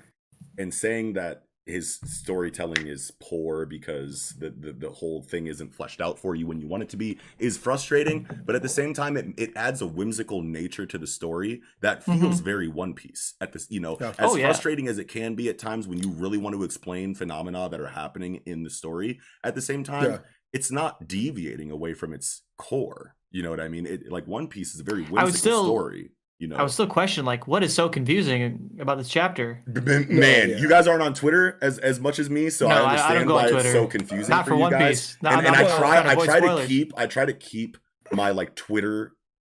and 0.58 0.74
saying 0.74 1.14
that 1.14 1.44
his 1.70 2.00
storytelling 2.06 2.88
is 2.88 3.12
poor 3.22 3.66
because 3.66 4.34
the, 4.40 4.50
the 4.50 4.74
the 4.74 4.90
whole 4.90 5.22
thing 5.22 5.48
isn't 5.48 5.74
fleshed 5.74 6.02
out 6.02 6.20
for 6.20 6.36
you 6.36 6.48
when 6.48 6.60
you 6.60 6.68
want 6.68 6.84
it 6.84 6.90
to 6.90 6.98
be 6.98 7.18
is 7.38 7.58
frustrating. 7.58 8.28
But 8.46 8.56
at 8.56 8.62
the 8.62 8.70
same 8.70 8.94
time, 8.94 9.16
it 9.18 9.28
it 9.38 9.52
adds 9.56 9.82
a 9.82 9.88
whimsical 9.88 10.42
nature 10.42 10.86
to 10.86 10.98
the 10.98 11.08
story 11.08 11.62
that 11.82 12.04
feels 12.04 12.40
very 12.40 12.68
One 12.68 12.94
Piece. 12.94 13.36
At 13.40 13.54
this, 13.54 13.68
you 13.70 13.80
know, 13.80 13.98
Yeah. 14.02 14.10
as 14.10 14.16
Mm-hmm. 14.16 14.26
Oh, 14.26 14.36
yeah. 14.36 14.46
frustrating 14.48 14.88
as 14.88 14.98
it 14.98 15.08
can 15.08 15.36
be 15.36 15.50
at 15.50 15.58
times 15.60 15.88
when 15.88 16.00
you 16.04 16.10
really 16.10 16.38
want 16.38 16.56
to 16.56 16.64
explain 16.64 17.16
phenomena 17.16 17.70
that 17.70 17.80
are 17.80 17.88
happening 17.88 18.42
in 18.46 18.64
the 18.64 18.70
story. 18.70 19.20
At 19.44 19.56
the 19.56 19.62
same 19.62 19.84
time, 19.84 20.12
Yeah. 20.12 20.18
it's 20.54 20.72
not 20.72 21.08
deviating 21.08 21.72
away 21.72 21.94
from 21.94 22.14
its 22.14 22.42
core. 22.58 23.16
You 23.32 23.44
know 23.44 23.52
what 23.52 23.60
I 23.60 23.68
mean? 23.68 23.86
It 23.86 24.12
like 24.12 24.26
One 24.28 24.48
Piece 24.48 24.74
is 24.74 24.82
a 24.82 24.84
very 24.84 25.04
whimsical 25.04 25.38
still- 25.40 25.64
story. 25.64 26.10
You 26.40 26.48
know, 26.48 26.56
I 26.56 26.64
was 26.64 26.74
still 26.74 26.88
questioning 26.88 27.26
like 27.26 27.48
what 27.48 27.64
is 27.64 27.74
so 27.74 27.90
confusing 27.90 28.70
about 28.80 28.98
this 28.98 29.10
chapter. 29.10 29.62
B- 29.72 29.82
b- 29.82 30.06
man, 30.06 30.50
yeah. 30.52 30.58
you 30.58 30.70
guys 30.70 30.88
aren't 30.88 31.02
on 31.04 31.14
Twitter 31.14 31.60
as 31.62 31.78
as 31.80 32.00
much 32.00 32.18
as 32.18 32.30
me, 32.30 32.50
so 32.50 32.70
No, 32.70 32.76
I- 32.76 32.78
I 32.78 32.82
I 32.82 32.86
don't 32.86 32.90
understand 32.94 33.28
go 33.28 33.38
on 33.38 33.44
why 33.54 33.60
it's 33.60 33.72
so 33.74 33.88
confusing 33.88 34.30
Not 34.30 34.46
for, 34.46 34.52
for 34.52 34.60
you 34.64 34.70
guys. 34.72 34.90
Piece. 34.90 35.18
No, 35.22 35.30
and 35.32 35.40
I'm 35.42 35.46
and 35.48 35.56
I 35.58 35.78
try, 35.78 36.02
to 36.02 36.08
I 36.08 36.14
avoid 36.14 36.26
try 36.26 36.40
to 36.40 36.66
keep, 36.66 36.94
I 36.98 37.08
try 37.08 37.26
to 37.26 37.34
keep 37.34 37.78
my 38.14 38.32
like 38.32 38.56
Twitter 38.56 39.12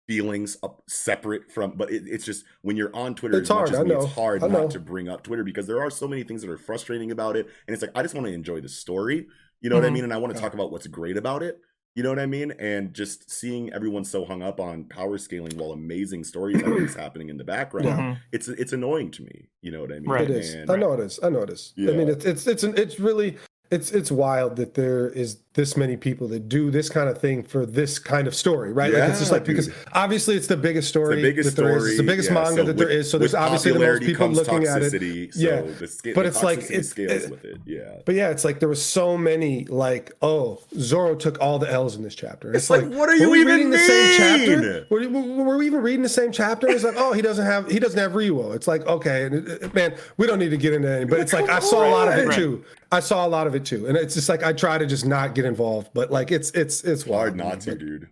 feelings 0.08 0.56
up 0.62 0.82
separate 0.88 1.52
from, 1.52 1.72
but 1.76 1.90
it, 1.92 2.04
it's 2.06 2.24
just 2.24 2.44
when 2.62 2.78
you're 2.78 2.94
on 2.96 3.14
Twitter 3.14 3.38
It's 3.38 3.50
as 3.50 3.54
much 3.54 3.68
hard, 3.70 3.74
as 3.82 3.86
me, 3.86 3.94
it's 3.94 4.14
hard 4.14 4.42
not 4.50 4.70
to 4.70 4.80
bring 4.80 5.08
up 5.10 5.22
Twitter 5.22 5.44
because 5.44 5.66
there 5.66 5.82
are 5.82 5.90
so 5.90 6.08
many 6.08 6.22
things 6.22 6.40
that 6.40 6.50
are 6.50 6.56
frustrating 6.58 7.10
about 7.10 7.36
it, 7.36 7.46
and 7.68 7.74
it's 7.74 7.82
like 7.82 7.92
I 7.94 8.00
just 8.00 8.14
want 8.14 8.26
to 8.26 8.32
enjoy 8.32 8.62
the 8.62 8.70
story. 8.70 9.26
You 9.60 9.68
know 9.68 9.76
what 9.76 9.84
I 9.84 9.88
Mhm. 9.88 9.92
mean? 9.92 10.04
And 10.04 10.14
I 10.14 10.16
want 10.16 10.32
to 10.32 10.38
Yeah. 10.38 10.44
talk 10.46 10.54
about 10.54 10.72
what's 10.72 10.86
great 10.86 11.18
about 11.18 11.42
it. 11.42 11.60
You 11.96 12.04
know 12.04 12.08
what 12.10 12.20
I 12.20 12.26
mean? 12.26 12.52
And 12.52 12.94
just 12.94 13.30
seeing 13.30 13.72
everyone 13.72 14.04
so 14.04 14.24
hung 14.24 14.42
up 14.42 14.60
on 14.60 14.84
power 14.84 15.18
scaling 15.18 15.56
while 15.58 15.72
amazing 15.72 16.22
storytelling 16.24 16.84
is 16.84 16.94
happening 17.04 17.28
in 17.30 17.36
the 17.36 17.44
background, 17.44 17.88
Mhm. 17.88 18.18
it's 18.32 18.48
it's 18.48 18.72
annoying 18.72 19.10
to 19.12 19.22
me. 19.24 19.48
You 19.60 19.72
know 19.72 19.80
what 19.80 19.90
I 19.92 19.98
mean? 19.98 20.08
Right. 20.08 20.30
it 20.30 20.36
is. 20.36 20.54
And- 20.54 20.70
I 20.70 20.76
know 20.76 20.92
it 20.92 21.00
is. 21.00 21.18
I 21.22 21.28
know 21.30 21.42
it 21.42 21.50
is. 21.50 21.72
I 21.78 21.82
mean, 21.92 22.08
it's 22.08 22.24
it's 22.24 22.46
it's 22.46 22.62
an, 22.62 22.74
it's 22.76 23.00
really 23.00 23.36
it's 23.72 23.90
it's 23.90 24.10
wild 24.12 24.56
that 24.56 24.74
there 24.74 25.08
is 25.10 25.40
this 25.54 25.76
many 25.76 25.96
people 25.96 26.28
that 26.28 26.48
do 26.48 26.70
this 26.70 26.88
kind 26.88 27.08
of 27.08 27.18
thing 27.18 27.42
for 27.42 27.66
this 27.66 27.98
kind 27.98 28.28
of 28.28 28.34
story, 28.36 28.72
right? 28.72 28.92
like 28.94 29.10
it's 29.10 29.18
just 29.18 29.32
Yeah, 29.32 29.38
like 29.38 29.44
because 29.44 29.68
obviously 29.92 30.36
it's 30.36 30.46
the 30.46 30.56
biggest 30.56 30.88
story 30.88 31.16
the 31.16 31.22
biggest 31.22 31.56
that 31.56 31.62
there 31.62 31.72
is. 31.76 31.82
story. 31.82 31.90
It's 31.90 31.96
the 31.98 32.06
biggest 32.06 32.28
yeah, 32.28 32.34
manga 32.34 32.54
so 32.56 32.62
that 32.66 32.76
there 32.76 32.86
with- 32.86 32.96
is. 32.96 33.10
So 33.10 33.18
there's 33.18 33.34
obviously 33.34 33.72
the 33.72 33.80
most 33.80 34.02
people 34.02 34.28
looking 34.28 34.64
at 34.64 34.80
it. 34.82 35.32
So 35.34 35.40
Yeah. 35.40 35.62
the, 35.62 35.88
sca- 35.88 36.12
But 36.14 36.22
the 36.22 36.28
it's 36.28 36.42
like, 36.44 36.58
it's- 36.60 36.90
scales 36.90 37.24
it- 37.24 37.30
with 37.32 37.44
it. 37.44 37.56
Yeah. 37.66 37.96
But 38.04 38.14
yeah, 38.14 38.30
it's 38.30 38.44
like 38.44 38.60
there 38.60 38.68
was 38.68 38.80
so 38.80 39.18
many 39.18 39.64
like, 39.64 40.12
oh, 40.22 40.60
Zoro 40.78 41.16
took 41.16 41.40
all 41.40 41.58
the 41.58 41.68
L's 41.70 41.96
in 41.96 42.04
this 42.04 42.14
chapter. 42.14 42.52
It's 42.54 42.70
like, 42.70 42.84
what 42.88 43.08
are 43.08 43.16
you 43.16 43.30
were 43.30 43.36
even 43.36 43.48
reading 43.56 43.70
the 43.70 43.78
same 43.78 44.16
chapter? 44.16 44.56
mean? 44.56 44.84
Were, 44.88 45.44
were, 45.44 45.56
we 45.56 45.66
even 45.66 45.82
reading 45.82 46.02
the 46.02 46.08
same 46.08 46.30
chapter? 46.30 46.68
It's 46.68 46.84
like, 46.84 46.94
oh, 46.96 47.12
he 47.12 47.22
doesn't 47.22 47.44
have 47.44 47.68
he 47.68 47.80
doesn't 47.80 47.98
have 47.98 48.12
Ryuo. 48.12 48.54
It's 48.54 48.68
like, 48.68 48.86
okay, 48.86 49.24
and 49.24 49.34
it- 49.34 49.48
it- 49.64 49.74
man, 49.74 49.96
we 50.16 50.28
don't 50.28 50.38
need 50.38 50.50
to 50.50 50.56
get 50.56 50.74
into 50.74 50.88
any, 50.88 51.06
but 51.06 51.18
it's 51.18 51.32
like 51.32 51.48
I 51.50 51.58
saw 51.58 51.88
a 51.88 51.90
lot 51.90 52.06
of 52.06 52.14
it 52.18 52.32
too. 52.34 52.64
I 52.92 52.98
saw 52.98 53.24
a 53.24 53.28
lot 53.28 53.46
of 53.46 53.54
it 53.54 53.64
too, 53.64 53.86
and 53.86 53.96
it's 53.96 54.14
just 54.14 54.28
like 54.28 54.42
I 54.42 54.52
try 54.52 54.76
to 54.78 54.84
just 54.86 55.06
not 55.06 55.34
get 55.36 55.39
involved, 55.44 55.90
but 55.94 56.10
like 56.10 56.30
it's 56.30 56.50
it's 56.52 56.82
it's 56.84 57.04
Hard 57.04 57.36
wild, 57.36 57.52
not 57.52 57.60
to, 57.62 57.74
dude. 57.74 58.08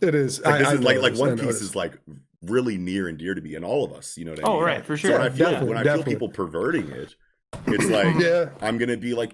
It 0.00 0.14
is. 0.14 0.40
Like, 0.40 0.54
I, 0.54 0.58
this 0.58 0.68
I 0.68 0.72
is 0.74 0.80
like 0.80 0.96
like 0.98 1.10
it 1.10 1.12
is. 1.14 1.20
I 1.20 1.24
One 1.26 1.38
Piece 1.38 1.60
is 1.60 1.74
like 1.76 1.98
really 2.42 2.78
near 2.78 3.08
and 3.08 3.18
dear 3.18 3.34
to 3.34 3.40
me 3.40 3.54
and 3.56 3.64
all 3.64 3.84
of 3.84 3.92
us. 3.92 4.16
You 4.16 4.24
know 4.26 4.30
what 4.32 4.44
I 4.44 4.48
Oh, 4.48 4.54
mean? 4.54 4.62
right, 4.62 4.86
for 4.86 4.96
So 4.96 5.08
sure. 5.08 5.18
when 5.18 5.22
I 5.22 5.30
feel 5.30 5.46
Definitely, 5.46 5.68
when 5.68 5.78
I 5.78 5.82
definitely. 5.82 6.12
feel 6.12 6.20
people 6.20 6.28
perverting 6.28 6.88
it, 6.90 7.14
it's 7.66 7.86
like 7.86 8.16
Yeah. 8.20 8.50
I'm 8.60 8.78
gonna 8.78 8.96
be 8.96 9.14
like, 9.14 9.32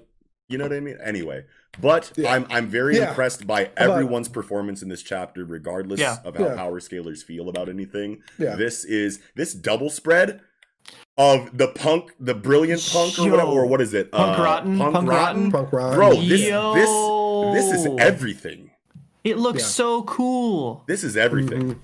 you 0.48 0.56
know 0.58 0.64
what 0.64 0.72
I 0.72 0.80
mean? 0.80 0.96
Anyway, 1.04 1.44
but 1.80 2.12
Yeah. 2.16 2.32
I'm 2.32 2.46
I'm 2.48 2.68
very 2.68 2.96
Yeah. 2.96 3.10
impressed 3.10 3.46
by 3.46 3.62
about- 3.62 3.76
everyone's 3.76 4.28
performance 4.28 4.80
in 4.82 4.88
this 4.88 5.02
chapter, 5.02 5.44
regardless 5.44 6.00
Yeah. 6.00 6.16
of 6.24 6.36
how 6.36 6.44
Yeah. 6.46 6.54
power 6.54 6.80
scalers 6.80 7.22
feel 7.22 7.50
about 7.50 7.68
anything. 7.68 8.22
Yeah. 8.38 8.56
This 8.56 8.84
is 8.86 9.20
this 9.36 9.52
double 9.52 9.90
spread 9.90 10.40
of 11.16 11.56
the 11.56 11.68
punk, 11.68 12.12
the 12.18 12.34
brilliant 12.34 12.86
punk, 12.92 13.18
or 13.18 13.30
whatever, 13.30 13.50
or 13.50 13.66
what 13.66 13.80
is 13.80 13.94
it? 13.94 14.12
Punk 14.12 14.38
uh, 14.38 14.42
rotten, 14.42 14.78
punk 14.78 15.08
rotten. 15.08 15.50
Punk 15.52 15.72
rotten. 15.72 15.94
Bro, 15.96 16.14
this 16.22 16.48
Yo. 16.48 16.74
this 16.74 16.88
this 17.54 17.72
is 17.72 17.86
everything. 17.98 18.70
It 19.24 19.38
looks 19.38 19.60
Yeah. 19.62 19.66
so 19.68 20.02
cool. 20.02 20.84
This 20.86 21.02
is 21.04 21.16
everything. 21.16 21.74
Mhm. 21.74 21.78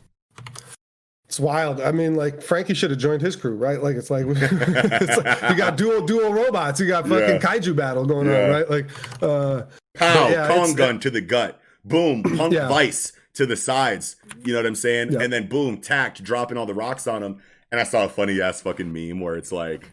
It's 1.26 1.38
wild. 1.38 1.80
I 1.80 1.92
mean, 1.92 2.16
like 2.16 2.42
Frankie 2.42 2.74
should 2.74 2.90
have 2.90 2.98
joined 2.98 3.22
his 3.22 3.36
crew, 3.36 3.54
right? 3.54 3.80
Like 3.82 3.94
it's 3.96 4.10
like, 4.10 4.26
it's 4.28 5.16
like 5.24 5.50
you 5.50 5.56
got 5.56 5.76
dual 5.76 6.04
dual 6.04 6.32
robots. 6.32 6.80
You 6.80 6.88
got 6.88 7.06
fucking 7.08 7.36
Yeah. 7.36 7.38
kaiju 7.38 7.76
battle 7.76 8.04
going 8.04 8.26
Yeah. 8.26 8.42
on, 8.44 8.50
right? 8.50 8.70
Like, 8.70 9.22
uh, 9.22 9.62
Pow, 9.94 10.28
yeah, 10.28 10.48
Kong 10.48 10.74
gun 10.74 10.98
to 11.00 11.10
the 11.10 11.20
gut. 11.20 11.60
Boom, 11.84 12.22
punk 12.36 12.52
Yeah. 12.52 12.68
vice 12.68 13.12
to 13.34 13.46
the 13.46 13.56
sides. 13.56 14.16
You 14.44 14.52
know 14.54 14.58
what 14.58 14.66
I'm 14.66 14.74
saying? 14.74 15.12
Yeah. 15.12 15.20
And 15.20 15.32
then 15.32 15.46
boom, 15.48 15.78
tact, 15.78 16.22
dropping 16.24 16.58
all 16.58 16.66
the 16.66 16.74
rocks 16.74 17.06
on 17.06 17.22
him. 17.22 17.38
And 17.70 17.80
I 17.80 17.84
saw 17.84 18.04
a 18.04 18.08
funny 18.08 18.40
ass 18.40 18.60
fucking 18.60 18.92
meme 18.92 19.20
where 19.20 19.36
it's 19.36 19.52
like, 19.52 19.88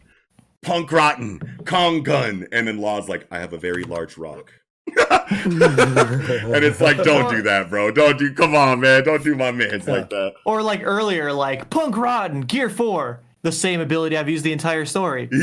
punk 0.64 0.92
rotten, 0.92 1.60
Kong 1.66 2.02
gun. 2.02 2.48
And 2.52 2.68
then 2.68 2.80
Law's 2.80 3.08
like, 3.08 3.28
I 3.30 3.38
have 3.38 3.54
a 3.54 3.60
very 3.60 3.84
large 3.84 4.18
rock. 4.18 4.52
and 5.46 6.64
it's 6.64 6.80
like, 6.82 6.98
don't 7.04 7.30
do 7.30 7.42
that, 7.44 7.70
bro. 7.70 7.92
Don't 7.92 8.18
do, 8.18 8.34
come 8.34 8.56
on, 8.56 8.80
man. 8.80 9.04
Don't 9.04 9.24
do 9.24 9.36
my 9.36 9.52
mans 9.52 9.88
like 9.88 10.10
that. 10.10 10.34
Or 10.46 10.62
like 10.62 10.82
earlier, 10.84 11.32
like 11.34 11.70
Punk 11.70 11.98
Rotten, 11.98 12.42
Gear 12.42 12.70
4. 12.70 13.22
The 13.44 13.52
same 13.52 13.80
ability 13.80 14.18
I've 14.18 14.28
used 14.30 14.44
the 14.44 14.52
entire 14.52 14.86
story. 14.86 15.30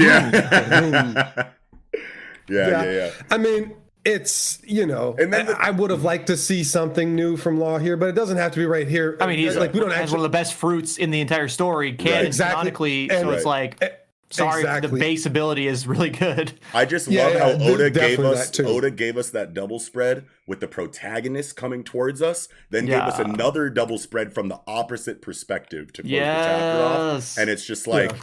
Yeah. 2.47 2.71
yeah, 2.73 2.83
yeah, 2.83 2.93
yeah. 2.93 3.11
I 3.31 3.39
mean, 3.39 3.75
it's 4.05 4.59
you 4.65 4.85
know, 4.85 5.17
And 5.19 5.33
then 5.33 5.47
the- 5.47 5.59
I, 5.59 5.69
I 5.69 5.71
would 5.71 5.91
have 5.91 6.03
liked 6.03 6.27
to 6.27 6.37
see 6.37 6.63
something 6.63 7.15
new 7.17 7.39
from 7.39 7.59
Law 7.59 7.79
here, 7.79 7.97
but 7.97 8.09
it 8.11 8.15
doesn't 8.15 8.37
have 8.37 8.53
to 8.53 8.59
be 8.59 8.67
right 8.67 8.87
here. 8.87 9.17
I 9.21 9.27
mean, 9.27 9.39
he's 9.39 9.57
like 9.57 9.73
we 9.73 9.81
don't 9.81 9.89
has 9.91 9.99
actually 10.01 10.13
one 10.19 10.27
of 10.27 10.31
the 10.33 10.37
best 10.37 10.53
fruits 10.55 10.99
in 10.99 11.11
the 11.11 11.23
entire 11.23 11.49
story, 11.49 11.95
canon 11.95 12.27
Exactly. 12.27 12.53
canonically. 12.55 13.11
And- 13.11 13.21
so 13.21 13.31
it's 13.31 13.45
Right. 13.47 13.81
like, 13.81 14.04
sorry, 14.35 14.81
the 14.81 14.89
base 14.89 15.27
ability 15.27 15.67
is 15.67 15.87
really 15.87 16.11
good. 16.11 16.53
I 16.73 16.85
just 16.85 17.09
Yeah, 17.09 17.25
love 17.25 17.33
yeah, 17.35 17.39
how 17.59 17.65
Oda 17.73 17.91
gave 17.91 18.19
us 18.21 18.51
that. 18.51 18.67
Oda 18.67 18.91
gave 18.91 19.17
us 19.17 19.31
that 19.31 19.55
double 19.55 19.79
spread 19.79 20.27
with 20.47 20.61
the 20.61 20.69
protagonist 20.69 21.57
coming 21.57 21.85
towards 21.85 22.21
us, 22.21 22.49
then 22.71 22.87
gave 22.87 23.01
us 23.01 23.19
another 23.19 23.71
double 23.71 23.99
spread 23.99 24.35
from 24.35 24.49
the 24.49 24.61
opposite 24.67 25.23
perspective 25.23 25.93
to 25.95 26.03
close 26.03 26.13
the 26.13 26.19
chapter 26.19 26.83
off. 26.83 27.39
And 27.39 27.49
it's 27.51 27.65
just 27.65 27.87
like 27.87 28.11
Yeah. 28.11 28.19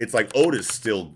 it's 0.00 0.14
like 0.14 0.30
Oda's 0.34 0.68
still 0.68 1.14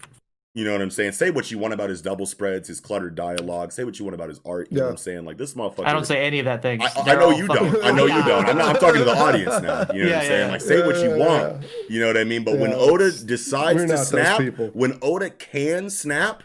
you 0.59 0.65
know 0.65 0.73
what 0.73 0.83
I'm 0.83 0.91
saying? 0.91 1.13
Say 1.13 1.31
what 1.31 1.51
you 1.53 1.59
want 1.59 1.73
about 1.73 1.89
his 1.89 2.03
double 2.03 2.27
spreads, 2.27 2.67
his 2.67 2.81
cluttered 2.81 3.15
dialogue. 3.15 3.71
Say 3.71 3.85
what 3.85 3.99
you 3.99 4.05
want 4.05 4.17
about 4.17 4.29
his 4.29 4.41
art. 4.45 4.67
You 4.73 4.79
know 4.79 4.85
what 4.87 4.91
I'm 4.91 4.97
saying? 4.97 5.25
Like 5.25 5.37
this 5.39 5.55
motherfucker. 5.55 5.87
I 5.87 5.93
don't 5.93 6.05
say 6.07 6.27
any 6.27 6.41
of 6.41 6.47
that 6.47 6.63
thing. 6.63 6.83
I, 6.83 6.91
I 6.97 7.03
They're 7.05 7.21
know 7.21 7.31
you 7.31 7.47
fucking- 7.47 7.73
don't. 7.73 7.85
I 7.85 7.91
know 7.93 8.07
you 8.07 8.23
don't. 8.25 8.47
I'm, 8.47 8.59
not, 8.59 8.75
I'm 8.75 8.81
talking 8.81 8.99
to 8.99 9.05
the 9.05 9.17
audience 9.17 9.63
now. 9.63 9.87
You 9.95 10.05
know 10.05 10.11
what 10.11 10.19
I'm 10.19 10.23
saying? 10.27 10.47
yeah. 10.47 10.51
Like 10.53 10.61
say 10.61 10.85
what 10.85 10.97
you 10.97 11.17
Yeah, 11.17 11.27
want. 11.27 11.65
You 11.89 12.01
know 12.01 12.07
what 12.09 12.17
I 12.17 12.25
mean? 12.25 12.43
But 12.45 12.59
when 12.59 12.73
Oda 12.75 13.13
decides 13.25 13.79
we're 13.79 13.87
to 13.87 13.99
snap, 13.99 14.41
people. 14.41 14.69
when 14.75 14.99
Oda 15.01 15.31
can 15.31 15.91
snap, 15.91 16.43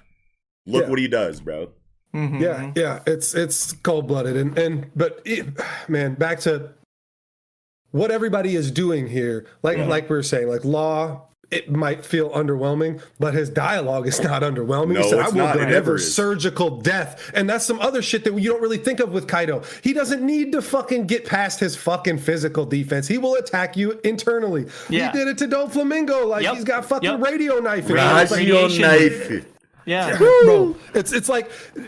look 0.67 0.83
Yeah. 0.83 0.89
what 0.91 0.99
he 0.99 1.07
does, 1.07 1.41
bro. 1.41 1.69
Mhm. 2.15 2.39
Yeah, 2.39 2.71
yeah, 2.75 2.99
it's 3.07 3.33
it's 3.33 3.73
cold 3.73 4.07
blooded, 4.07 4.37
and 4.37 4.55
and 4.55 4.91
but 4.95 5.21
it, 5.25 5.47
man, 5.89 6.13
back 6.13 6.39
to 6.41 6.69
what 7.91 8.11
everybody 8.11 8.55
is 8.55 8.69
doing 8.69 9.07
here. 9.07 9.47
Like 9.63 9.79
like 9.79 10.09
we 10.09 10.15
were 10.15 10.21
saying, 10.23 10.47
like 10.47 10.63
Law, 10.63 11.23
it 11.53 11.71
might 11.71 12.05
feel 12.05 12.29
underwhelming, 12.31 13.01
but 13.19 13.33
his 13.33 13.49
dialogue 13.49 14.07
is 14.07 14.21
not 14.21 14.41
underwhelming. 14.41 14.93
No, 14.95 15.03
he 15.03 15.09
said, 15.09 15.19
"I 15.19 15.23
it's 15.25 15.33
will 15.33 15.45
not. 15.45 15.57
It 15.57 15.65
deliver 15.65 15.97
surgical 15.97 16.81
death," 16.81 17.31
and 17.33 17.49
that's 17.49 17.65
some 17.65 17.79
other 17.79 18.01
shit 18.01 18.23
that 18.23 18.33
you 18.39 18.49
don't 18.49 18.61
really 18.61 18.77
think 18.77 18.99
of 18.99 19.11
with 19.11 19.27
Kaido. 19.27 19.63
He 19.81 19.93
doesn't 19.93 20.21
need 20.21 20.51
to 20.53 20.61
fucking 20.61 21.07
get 21.07 21.25
past 21.25 21.59
his 21.59 21.75
fucking 21.75 22.17
physical 22.17 22.65
defense. 22.65 23.07
He 23.07 23.17
will 23.17 23.35
attack 23.35 23.77
you 23.77 23.99
internally. 24.03 24.65
Yeah. 24.89 25.11
He 25.11 25.17
did 25.17 25.27
it 25.27 25.37
to 25.39 25.47
Doflamingo. 25.47 26.27
Like 26.27 26.43
Yep, 26.43 26.55
he's 26.55 26.63
got 26.63 26.85
fucking 26.85 27.09
yep. 27.09 27.21
radio 27.21 27.59
knife. 27.59 27.89
in 27.89 27.97
him. 27.97 28.03
Like- 28.03 28.79
knife. 28.79 29.45
Yeah. 29.85 30.17
bro. 30.17 30.75
It's 30.93 31.11
it's 31.11 31.29
like 31.29 31.51
uh, 31.77 31.81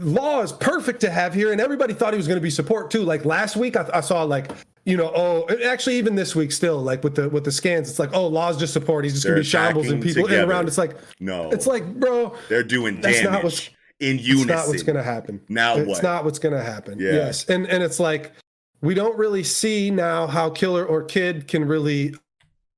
Law 0.00 0.42
is 0.42 0.52
perfect 0.52 1.00
to 1.00 1.10
have 1.10 1.34
here, 1.34 1.52
and 1.52 1.60
everybody 1.60 1.94
thought 1.94 2.12
he 2.12 2.16
was 2.16 2.26
going 2.26 2.38
to 2.38 2.42
be 2.42 2.50
support 2.50 2.90
too. 2.90 3.02
Like 3.02 3.24
last 3.24 3.56
week, 3.56 3.76
I, 3.76 3.88
I 3.94 4.00
saw 4.00 4.22
like 4.22 4.50
you 4.84 4.96
know, 4.96 5.12
oh, 5.14 5.46
actually, 5.64 5.96
even 5.96 6.14
this 6.16 6.34
week, 6.34 6.50
still 6.52 6.78
like 6.82 7.04
with 7.04 7.14
the 7.14 7.28
with 7.28 7.44
the 7.44 7.52
scans, 7.52 7.88
it's 7.88 7.98
like, 7.98 8.10
oh, 8.12 8.26
Law's 8.26 8.56
just 8.56 8.72
support. 8.72 9.04
He's 9.04 9.12
just 9.14 9.24
They're 9.24 9.34
gonna 9.34 9.42
be 9.42 9.46
shambles 9.48 9.88
and 9.90 10.02
people 10.02 10.26
in 10.26 10.48
around. 10.48 10.66
It's 10.68 10.78
like, 10.78 10.96
No. 11.20 11.50
it's 11.50 11.66
like, 11.66 11.86
bro, 12.00 12.34
They're 12.48 12.64
doing 12.64 13.00
That's 13.00 13.22
not 13.22 13.30
damage 13.30 13.44
what's- 13.44 13.70
in 14.00 14.16
it's 14.16 14.26
unison. 14.26 14.48
not 14.48 14.66
what's 14.68 14.82
gonna 14.82 15.02
happen. 15.02 15.40
Now 15.48 15.76
it's 15.76 15.88
what? 15.88 16.02
not 16.02 16.24
what's 16.24 16.40
gonna 16.40 16.62
happen. 16.62 16.98
Yeah. 16.98 17.12
Yes, 17.12 17.44
and 17.48 17.66
and 17.66 17.82
it's 17.82 18.00
like 18.00 18.32
we 18.80 18.94
don't 18.94 19.16
really 19.16 19.44
see 19.44 19.90
now 19.92 20.26
how 20.26 20.50
Killer 20.50 20.84
or 20.84 21.04
Kid 21.04 21.46
can 21.46 21.64
really. 21.66 22.14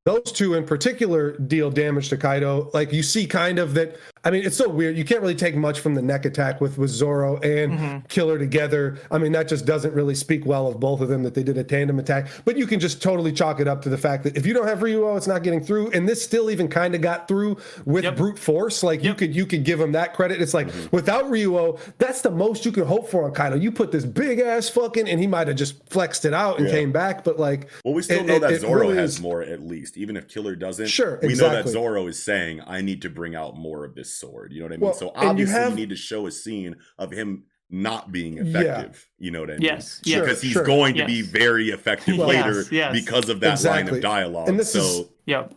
Those 0.04 0.32
two 0.32 0.52
in 0.52 0.66
particular 0.66 1.32
deal 1.38 1.70
damage 1.70 2.10
to 2.10 2.18
Kaido. 2.18 2.70
Like 2.74 2.92
you 2.92 3.02
see, 3.02 3.26
kind 3.26 3.58
of 3.58 3.72
that. 3.72 3.96
I 4.22 4.30
mean, 4.30 4.44
it's 4.44 4.56
so 4.56 4.68
weird. 4.68 4.98
You 4.98 5.04
can't 5.04 5.22
really 5.22 5.34
take 5.34 5.56
much 5.56 5.80
from 5.80 5.94
the 5.94 6.02
neck 6.02 6.26
attack 6.26 6.60
with 6.60 6.76
with 6.76 6.90
Zoro 6.90 7.36
and 7.38 7.72
Mm-hmm. 7.72 7.98
Killer 8.08 8.38
together. 8.38 8.98
I 9.10 9.16
mean, 9.16 9.32
that 9.32 9.48
just 9.48 9.64
doesn't 9.64 9.94
really 9.94 10.14
speak 10.14 10.44
well 10.44 10.66
of 10.66 10.78
both 10.78 11.00
of 11.00 11.08
them 11.08 11.22
that 11.22 11.32
they 11.32 11.42
did 11.42 11.56
a 11.56 11.64
tandem 11.64 11.98
attack. 11.98 12.28
But 12.44 12.58
you 12.58 12.66
can 12.66 12.80
just 12.80 13.00
totally 13.02 13.32
chalk 13.32 13.60
it 13.60 13.68
up 13.68 13.80
to 13.82 13.88
the 13.88 13.96
fact 13.96 14.24
that 14.24 14.36
if 14.36 14.44
you 14.44 14.52
don't 14.52 14.66
have 14.66 14.80
Ryuo, 14.80 15.16
it's 15.16 15.26
not 15.26 15.42
getting 15.42 15.64
through. 15.64 15.90
And 15.92 16.06
this 16.06 16.22
still 16.22 16.50
even 16.50 16.68
kind 16.68 16.94
of 16.94 17.00
got 17.00 17.26
through 17.26 17.56
with 17.86 18.04
Yep. 18.04 18.16
brute 18.16 18.38
force. 18.38 18.82
Like 18.82 19.02
you 19.02 19.14
could 19.14 19.34
you 19.34 19.46
could 19.46 19.64
give 19.64 19.80
him 19.80 19.92
that 19.92 20.12
credit. 20.12 20.42
It's 20.42 20.52
like 20.52 20.66
Mm-hmm. 20.68 20.94
without 20.94 21.24
Ryuo, 21.30 21.78
that's 21.96 22.20
the 22.20 22.30
most 22.30 22.66
you 22.66 22.72
can 22.72 22.84
hope 22.84 23.08
for 23.08 23.24
on 23.24 23.32
Kaido. 23.32 23.56
You 23.56 23.72
put 23.72 23.90
this 23.90 24.04
big 24.04 24.38
ass 24.40 24.68
fucking, 24.68 25.08
and 25.08 25.18
he 25.18 25.26
might 25.26 25.48
have 25.48 25.56
just 25.56 25.82
flexed 25.88 26.26
it 26.26 26.34
out 26.34 26.58
and 26.58 26.66
Yeah. 26.68 26.74
came 26.74 26.92
back. 26.92 27.24
But 27.24 27.38
like, 27.38 27.70
Well, 27.86 27.94
we 27.94 28.02
still 28.02 28.20
it- 28.20 28.26
know 28.26 28.36
it- 28.36 28.40
that 28.42 28.52
it 28.52 28.60
Zoro 28.60 28.80
really 28.82 28.96
has 28.96 29.14
is- 29.14 29.20
more 29.22 29.42
at 29.42 29.66
least, 29.66 29.93
even 29.96 30.16
if 30.16 30.28
Killer 30.28 30.56
doesn't. 30.56 30.88
Sure, 30.88 31.18
we 31.22 31.34
know 31.34 31.50
that. 31.50 31.68
Zoro 31.68 32.06
is 32.06 32.22
saying, 32.22 32.60
"I 32.66 32.80
need 32.80 33.02
to 33.02 33.10
bring 33.10 33.34
out 33.34 33.56
more 33.56 33.84
of 33.84 33.94
this 33.94 34.14
sword." 34.14 34.52
You 34.52 34.60
know 34.60 34.66
what 34.66 34.72
I 34.72 34.76
mean? 34.76 34.80
Well, 34.80 34.94
so 34.94 35.10
and 35.10 35.22
you 35.38 35.46
obviously, 35.46 35.70
you, 35.70 35.74
need 35.76 35.88
to 35.90 35.96
show 35.96 36.26
a 36.26 36.30
scene 36.30 36.76
of 36.98 37.10
him 37.10 37.44
not 37.70 38.12
being 38.12 38.38
effective. 38.38 39.08
You 39.18 39.30
know 39.30 39.40
what 39.40 39.50
I 39.50 39.54
mean? 39.54 39.62
Yes, 39.62 40.00
Sure, 40.06 40.20
because 40.20 40.40
he's 40.42 40.52
sure. 40.52 40.64
going 40.64 40.94
to 40.96 41.06
be 41.06 41.22
very 41.22 41.70
effective 41.70 42.16
Yes, 42.16 42.28
later 42.28 42.64
yes. 42.70 42.92
because 42.92 43.28
of 43.28 43.40
that 43.40 43.62
line 43.64 43.88
of 43.88 44.00
dialogue. 44.00 44.48
And 44.48 44.58
this 44.60 44.72
so 44.72 44.80
is- 44.80 45.04
Yep. 45.26 45.54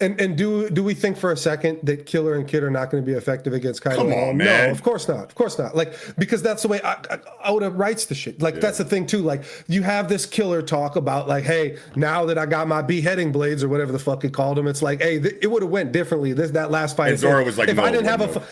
And 0.00 0.18
and 0.20 0.36
do 0.36 0.70
do 0.70 0.82
we 0.82 0.94
think 0.94 1.18
for 1.18 1.30
a 1.30 1.36
second 1.36 1.80
that 1.82 2.06
Killer 2.06 2.34
and 2.34 2.48
Kid 2.48 2.62
are 2.62 2.70
not 2.70 2.90
going 2.90 3.04
to 3.04 3.06
be 3.06 3.16
effective 3.16 3.52
against 3.52 3.82
Kaido? 3.82 3.98
Come 3.98 4.12
on, 4.12 4.36
man. 4.38 4.68
No, 4.68 4.70
of 4.70 4.82
course 4.82 5.06
not. 5.06 5.24
Of 5.24 5.34
course 5.34 5.58
not. 5.58 5.76
Like 5.76 5.94
because 6.16 6.42
that's 6.42 6.62
the 6.62 6.68
way 6.68 6.80
I, 6.82 6.94
I, 7.10 7.18
Oda 7.44 7.70
writes 7.70 8.06
the 8.06 8.14
shit. 8.14 8.40
Like 8.40 8.60
that's 8.60 8.78
the 8.78 8.84
thing 8.84 9.06
too. 9.06 9.18
Like 9.18 9.44
you 9.68 9.82
have 9.82 10.08
this 10.08 10.24
Killer 10.24 10.62
talk 10.62 10.96
about 10.96 11.28
like, 11.28 11.44
hey, 11.44 11.76
now 11.96 12.24
that 12.26 12.38
I 12.38 12.46
got 12.46 12.66
my 12.66 12.80
beheading 12.80 13.30
blades 13.30 13.62
or 13.62 13.68
whatever 13.68 13.92
the 13.92 13.98
fuck 13.98 14.22
he 14.22 14.30
called 14.30 14.56
them, 14.56 14.66
it's 14.66 14.80
like, 14.82 15.02
hey, 15.02 15.20
th- 15.20 15.36
it 15.42 15.48
would 15.48 15.62
have 15.62 15.70
went 15.70 15.92
differently. 15.92 16.32
This 16.32 16.50
that 16.52 16.70
last 16.70 16.96
fight. 16.96 17.10
And 17.10 17.18
Zoro 17.18 17.44
was 17.44 17.58
like, 17.58 17.68
if 17.68 17.76
no, 17.76 17.84
I 17.84 17.90
didn't 17.90 18.06
have 18.06 18.22
a. 18.22 18.28
fu- 18.28 18.42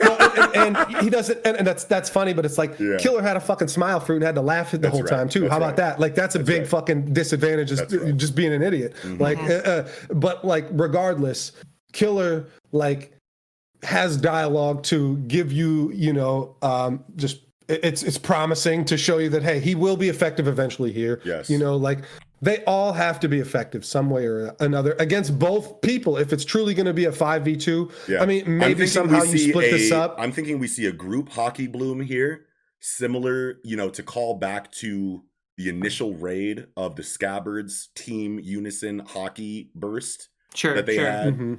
well, 0.00 0.54
and, 0.54 0.76
and 0.76 0.96
he 0.98 1.10
doesn't, 1.10 1.38
and, 1.44 1.56
and 1.56 1.66
that's 1.66 1.84
that's 1.84 2.08
funny, 2.10 2.32
but 2.32 2.44
it's 2.44 2.58
like 2.58 2.78
Yeah. 2.78 2.96
Killer 2.98 3.22
had 3.22 3.36
a 3.36 3.40
fucking 3.40 3.68
smile 3.68 4.00
fruit 4.00 4.16
and 4.16 4.24
had 4.24 4.34
to 4.34 4.40
laugh 4.42 4.70
the 4.72 4.78
That's 4.78 4.92
whole 4.92 5.02
right. 5.02 5.10
time 5.10 5.28
too. 5.28 5.40
That's 5.40 5.52
How 5.52 5.58
about 5.58 5.66
right. 5.68 5.76
that? 5.76 6.00
Like 6.00 6.14
that's 6.14 6.34
a 6.34 6.40
big 6.40 6.60
right. 6.60 6.68
fucking 6.68 7.12
disadvantage, 7.12 7.68
just. 7.68 7.84
Mm-hmm. 7.88 8.16
just 8.16 8.34
being 8.34 8.52
an 8.52 8.62
idiot. 8.62 8.94
Like, 9.04 9.38
uh, 9.38 9.52
uh, 9.52 9.88
but 10.10 10.44
like 10.44 10.66
regardless, 10.70 11.52
Killer 11.92 12.46
like 12.72 13.12
has 13.82 14.16
dialogue 14.16 14.82
to 14.84 15.16
give 15.28 15.52
you, 15.52 15.92
you 15.92 16.12
know, 16.12 16.56
um, 16.62 17.04
just 17.16 17.40
it's 17.68 18.02
it's 18.02 18.18
promising 18.18 18.84
to 18.86 18.96
show 18.96 19.18
you 19.18 19.28
that 19.30 19.42
hey, 19.42 19.60
he 19.60 19.74
will 19.74 19.96
be 19.96 20.08
effective 20.08 20.46
eventually 20.48 20.92
here. 20.92 21.20
Yes. 21.24 21.50
you 21.50 21.58
know, 21.58 21.76
like 21.76 22.04
they 22.46 22.62
all 22.64 22.92
have 22.92 23.18
to 23.18 23.28
be 23.28 23.40
effective 23.40 23.84
some 23.84 24.08
way 24.08 24.24
or 24.24 24.54
another 24.60 24.94
against 25.00 25.36
both 25.36 25.80
people. 25.80 26.16
If 26.16 26.32
it's 26.32 26.44
truly 26.44 26.74
going 26.74 26.86
to 26.86 26.94
be 26.94 27.04
a 27.06 27.12
five 27.12 27.44
v 27.44 27.56
two, 27.56 27.90
Yeah. 28.08 28.22
I 28.22 28.26
mean, 28.26 28.44
maybe 28.56 28.86
somehow 28.86 29.22
you 29.24 29.36
see 29.36 29.50
split 29.50 29.72
this 29.72 29.90
up. 29.90 30.14
I'm 30.16 30.30
thinking 30.30 30.60
we 30.60 30.68
see 30.68 30.86
a 30.86 30.92
group 30.92 31.28
haki 31.30 31.70
bloom 31.70 32.00
here, 32.00 32.46
similar, 32.80 33.58
you 33.64 33.76
know, 33.76 33.90
to 33.90 34.02
call 34.04 34.34
back 34.38 34.70
to 34.82 35.24
the 35.58 35.68
initial 35.68 36.14
raid 36.14 36.66
of 36.76 36.94
the 36.94 37.02
Scabbards 37.02 37.88
team 37.96 38.38
unison 38.42 39.00
haki 39.02 39.70
burst 39.74 40.28
Sure. 40.54 40.74
that 40.76 40.86
they 40.86 40.96
sure. 40.96 41.10
had, 41.10 41.36
Mhm. 41.36 41.58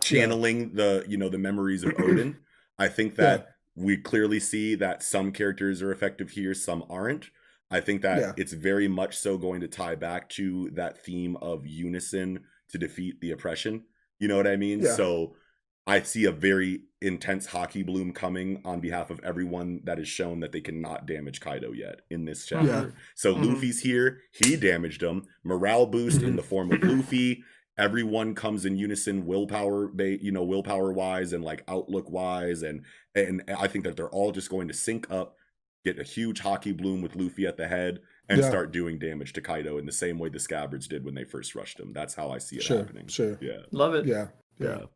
channeling 0.00 0.74
the 0.74 1.02
you 1.08 1.16
know 1.16 1.30
the 1.30 1.38
memories 1.38 1.82
of 1.82 1.92
Oden. 1.96 2.36
I 2.78 2.88
think 2.88 3.14
that 3.16 3.48
we 3.74 3.96
clearly 3.96 4.38
see 4.40 4.74
that 4.74 5.02
some 5.02 5.32
characters 5.32 5.80
are 5.80 5.92
effective 5.92 6.30
here, 6.30 6.52
some 6.52 6.84
aren't. 6.90 7.30
I 7.70 7.80
think 7.80 8.02
that 8.02 8.18
Yeah. 8.20 8.32
it's 8.36 8.52
very 8.52 8.88
much 8.88 9.16
so 9.18 9.36
going 9.38 9.60
to 9.60 9.68
tie 9.68 9.94
back 9.96 10.28
to 10.30 10.70
that 10.74 11.04
theme 11.04 11.36
of 11.36 11.66
unison 11.66 12.44
to 12.70 12.78
defeat 12.78 13.20
the 13.20 13.30
oppression. 13.32 13.84
You 14.18 14.28
know 14.28 14.36
what 14.36 14.46
I 14.46 14.56
mean? 14.56 14.80
Yeah. 14.80 14.94
So 14.94 15.34
I 15.86 16.00
see 16.02 16.24
a 16.24 16.32
very 16.32 16.82
intense 17.00 17.46
haki 17.48 17.84
bloom 17.86 18.12
coming 18.12 18.60
on 18.64 18.80
behalf 18.80 19.10
of 19.10 19.20
everyone 19.22 19.80
that 19.84 19.98
has 19.98 20.08
shown 20.08 20.40
that 20.40 20.50
they 20.52 20.60
cannot 20.60 21.06
damage 21.06 21.40
Kaido 21.40 21.72
yet 21.72 22.00
in 22.10 22.24
this 22.24 22.46
chapter. 22.46 22.66
Yeah. 22.66 22.86
So 23.14 23.34
Mhm. 23.34 23.46
Luffy's 23.54 23.80
here, 23.82 24.20
he 24.32 24.56
damaged 24.56 25.02
him. 25.02 25.26
Morale 25.44 25.86
boost 25.86 26.18
Mm-hmm. 26.18 26.28
in 26.28 26.36
the 26.36 26.42
form 26.42 26.72
of 26.72 26.82
Luffy. 26.82 27.44
Everyone 27.78 28.34
comes 28.34 28.64
in 28.64 28.76
unison, 28.78 29.26
willpower, 29.26 29.88
ba- 29.88 30.22
you 30.22 30.32
know, 30.32 30.42
willpower 30.44 30.92
wise 30.92 31.32
and 31.34 31.44
like 31.44 31.62
outlook 31.68 32.10
wise, 32.10 32.62
and 32.62 32.84
and 33.14 33.42
I 33.58 33.66
think 33.68 33.84
that 33.84 33.96
they're 33.96 34.08
all 34.10 34.32
just 34.32 34.48
going 34.50 34.68
to 34.68 34.74
sync 34.74 35.10
up, 35.10 35.36
get 35.86 36.00
a 36.00 36.02
huge 36.02 36.42
haki 36.42 36.76
bloom 36.76 37.00
with 37.00 37.14
Luffy 37.14 37.46
at 37.46 37.56
the 37.56 37.68
head, 37.68 38.00
and 38.28 38.40
Yeah. 38.40 38.48
start 38.48 38.72
doing 38.72 38.98
damage 38.98 39.32
to 39.34 39.40
Kaido 39.40 39.78
in 39.78 39.86
the 39.86 39.92
same 39.92 40.18
way 40.18 40.28
the 40.28 40.40
Scabbards 40.40 40.88
did 40.88 41.04
when 41.04 41.14
they 41.14 41.22
first 41.24 41.54
rushed 41.54 41.78
him. 41.78 41.92
That's 41.92 42.14
how 42.14 42.30
I 42.30 42.38
see 42.38 42.56
it 42.56 42.62
Sure, 42.64 42.78
happening. 42.78 43.06
sure. 43.06 43.38
Yeah, 43.40 43.60
Love 43.70 43.94
it. 43.94 44.04
Yeah, 44.04 44.28
yeah. 44.58 44.78
yeah. 44.80 44.86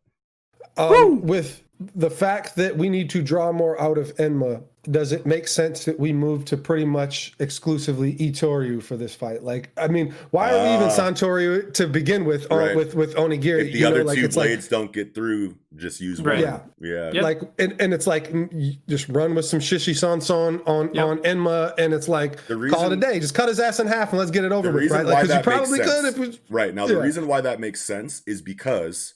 Um, 0.76 1.22
with 1.22 1.62
the 1.94 2.10
fact 2.10 2.56
that 2.56 2.76
we 2.76 2.88
need 2.88 3.10
to 3.10 3.22
draw 3.22 3.52
more 3.52 3.80
out 3.80 3.98
of 3.98 4.14
Enma, 4.16 4.62
does 4.90 5.12
it 5.12 5.26
make 5.26 5.46
sense 5.46 5.84
that 5.84 6.00
we 6.00 6.10
move 6.12 6.46
to 6.46 6.56
pretty 6.56 6.86
much 6.86 7.34
exclusively 7.38 8.14
Itoryu 8.16 8.82
for 8.82 8.96
this 8.96 9.14
fight? 9.14 9.42
Like, 9.42 9.68
I 9.76 9.88
mean, 9.88 10.14
why 10.30 10.52
are 10.52 10.62
we 10.62 10.74
even 10.74 10.88
Ah. 10.88 10.90
Santoryu 11.10 11.72
to 11.74 11.86
begin 11.86 12.24
with? 12.24 12.46
Or 12.50 12.58
Right. 12.60 12.76
with 12.76 12.94
with 12.94 13.14
Onigiri, 13.14 13.66
If 13.66 13.72
the 13.72 13.78
you 13.78 13.80
know, 13.84 13.90
other 13.90 14.04
like 14.04 14.18
two 14.18 14.24
it's 14.24 14.36
like 14.36 14.48
blades 14.48 14.68
don't 14.68 14.90
get 14.92 15.14
through, 15.14 15.56
just 15.76 16.00
use 16.00 16.20
Right. 16.22 16.42
one. 16.44 16.60
Yeah. 16.80 16.88
Yeah. 16.92 17.10
Yep. 17.12 17.22
like 17.22 17.40
and, 17.58 17.76
and 17.80 17.92
it's 17.94 18.06
like 18.06 18.32
mm, 18.32 18.78
just 18.88 19.08
run 19.10 19.34
with 19.34 19.44
some 19.44 19.60
shishi 19.60 19.94
sanson 19.94 20.60
on 20.66 20.94
Yep. 20.94 21.04
on 21.04 21.18
Enma 21.18 21.74
and 21.78 21.92
it's 21.92 22.08
like 22.08 22.46
The 22.46 22.68
call 22.70 22.86
it 22.90 22.92
a 22.94 22.96
day 22.96 23.20
just 23.20 23.34
cut 23.34 23.48
his 23.48 23.60
ass 23.60 23.80
in 23.80 23.86
half 23.86 24.10
and 24.10 24.18
let's 24.18 24.30
get 24.30 24.44
it 24.44 24.52
over 24.52 24.68
the 24.68 24.72
with 24.74 24.82
reason 24.84 24.96
right 24.96 25.06
why 25.06 25.12
like 25.12 25.22
because 25.24 25.36
you 25.36 25.42
that 25.42 25.46
makes 25.46 25.58
probably 25.58 25.78
sense, 25.84 26.00
could 26.00 26.04
if 26.08 26.16
it 26.16 26.26
was 26.26 26.38
right 26.48 26.74
now 26.74 26.86
the 26.86 26.94
yeah. 26.94 27.00
reason 27.00 27.26
why 27.26 27.40
that 27.42 27.60
makes 27.60 27.80
sense 27.82 28.22
is 28.26 28.40
because 28.42 29.14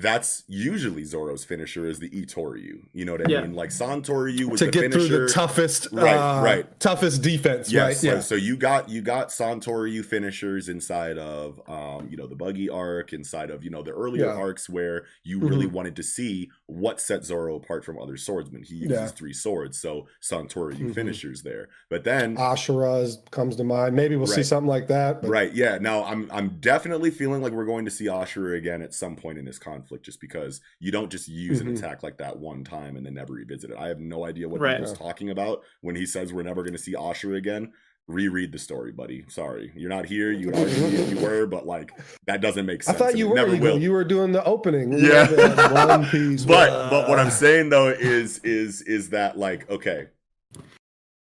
that's 0.00 0.44
usually 0.48 1.04
Zoro's 1.04 1.44
finisher 1.44 1.86
is 1.86 1.98
the 1.98 2.08
Itoryu. 2.10 2.80
You 2.92 3.04
know 3.04 3.12
what 3.12 3.26
I 3.26 3.30
Yeah. 3.30 3.42
mean? 3.42 3.54
Like 3.54 3.70
Santoryu 3.70 4.44
was 4.46 4.60
to 4.60 4.66
the 4.66 4.72
finisher. 4.72 4.72
To 4.72 4.80
get 4.80 4.92
finisher. 4.92 5.06
through 5.08 5.26
the 5.26 5.32
toughest 5.32 5.88
Right, 5.92 6.14
uh, 6.16 6.42
right. 6.42 6.80
toughest 6.80 7.22
defense 7.22 7.70
Yes, 7.72 7.82
right 7.86 7.96
so, 7.96 8.06
yeah 8.06 8.20
so 8.20 8.34
you 8.34 8.56
got 8.56 8.88
you 8.88 9.02
got 9.02 9.28
Santoryu 9.28 10.04
finishers 10.04 10.68
inside 10.68 11.18
of 11.18 11.60
um, 11.68 12.08
you 12.10 12.16
know, 12.16 12.26
the 12.26 12.34
buggy 12.36 12.68
arc, 12.68 13.12
inside 13.12 13.50
of, 13.50 13.62
you 13.64 13.70
know, 13.70 13.82
the 13.82 13.92
earlier 13.92 14.26
Yeah. 14.26 14.32
arcs 14.32 14.68
where 14.68 15.04
you 15.24 15.38
really 15.38 15.66
Mhm. 15.66 15.72
wanted 15.72 15.96
to 15.96 16.02
see 16.02 16.50
what 16.66 17.00
set 17.00 17.24
Zoro 17.24 17.54
apart 17.56 17.84
from 17.84 17.98
other 17.98 18.16
swordsmen. 18.16 18.62
He 18.62 18.76
uses 18.76 18.90
Yeah. 18.90 19.06
three 19.08 19.32
swords, 19.32 19.78
so 19.80 20.06
Santoryu 20.22 20.78
Mhm. 20.90 20.94
finishers 20.94 21.42
there. 21.42 21.68
But 21.88 22.04
then 22.04 22.36
Ashura 22.36 23.18
comes 23.30 23.56
to 23.56 23.64
mind 23.64 23.94
maybe 23.96 24.16
we'll 24.16 24.26
see 24.26 24.42
something 24.42 24.68
like 24.68 24.88
that 24.88 25.22
but 25.22 25.30
Right. 25.30 25.52
Yeah. 25.54 25.78
Now 25.78 26.04
I'm 26.04 26.28
I'm 26.30 26.58
definitely 26.60 27.10
feeling 27.10 27.42
like 27.42 27.52
we're 27.52 27.64
going 27.66 27.84
to 27.84 27.90
see 27.90 28.06
Ashura 28.06 28.56
again 28.56 28.82
at 28.82 28.94
some 28.94 29.16
point 29.16 29.38
in 29.38 29.44
this 29.44 29.58
conflict, 29.58 29.89
just 29.98 30.20
because 30.20 30.60
you 30.78 30.90
don't 30.92 31.10
just 31.10 31.28
use 31.28 31.60
an 31.60 31.66
Mhm. 31.68 31.76
attack 31.78 32.02
like 32.02 32.18
that 32.18 32.38
one 32.38 32.62
time 32.64 32.96
and 32.96 33.04
then 33.04 33.14
never 33.14 33.32
revisit 33.34 33.70
it. 33.70 33.76
I 33.76 33.88
have 33.88 33.98
no 34.00 34.24
idea 34.24 34.48
what 34.48 34.60
Right. 34.60 34.76
he 34.76 34.80
was 34.82 34.92
talking 34.92 35.30
about 35.30 35.62
when 35.80 35.96
he 35.96 36.06
says 36.06 36.32
we're 36.32 36.42
never 36.42 36.62
going 36.62 36.72
to 36.74 36.78
see 36.78 36.92
Ashura 36.94 37.36
again. 37.36 37.72
Reread 38.06 38.50
the 38.50 38.58
story, 38.58 38.90
buddy. 38.90 39.24
Sorry, 39.28 39.70
you're 39.76 39.90
not 39.90 40.04
here. 40.06 40.32
You 40.32 40.50
you 40.56 41.18
were, 41.20 41.46
but 41.46 41.64
like 41.66 41.92
that 42.26 42.40
doesn't 42.40 42.66
make 42.66 42.82
sense. 42.82 42.96
I 42.96 42.98
thought 42.98 43.16
you 43.16 43.28
were 43.28 43.36
never 43.36 43.54
Eagle. 43.54 43.74
will. 43.74 43.78
you 43.82 43.92
were 43.92 44.02
doing 44.04 44.32
the 44.32 44.42
opening 44.44 44.92
Yeah. 44.92 45.30
Yeah, 45.30 45.86
one 45.86 46.06
piece 46.06 46.44
but 46.44 46.90
but 46.90 47.08
what 47.08 47.18
I'm 47.20 47.30
saying 47.30 47.68
though 47.68 47.88
is 47.88 48.38
is 48.42 48.82
is 48.82 49.10
that 49.10 49.38
like 49.38 49.68
okay, 49.70 50.08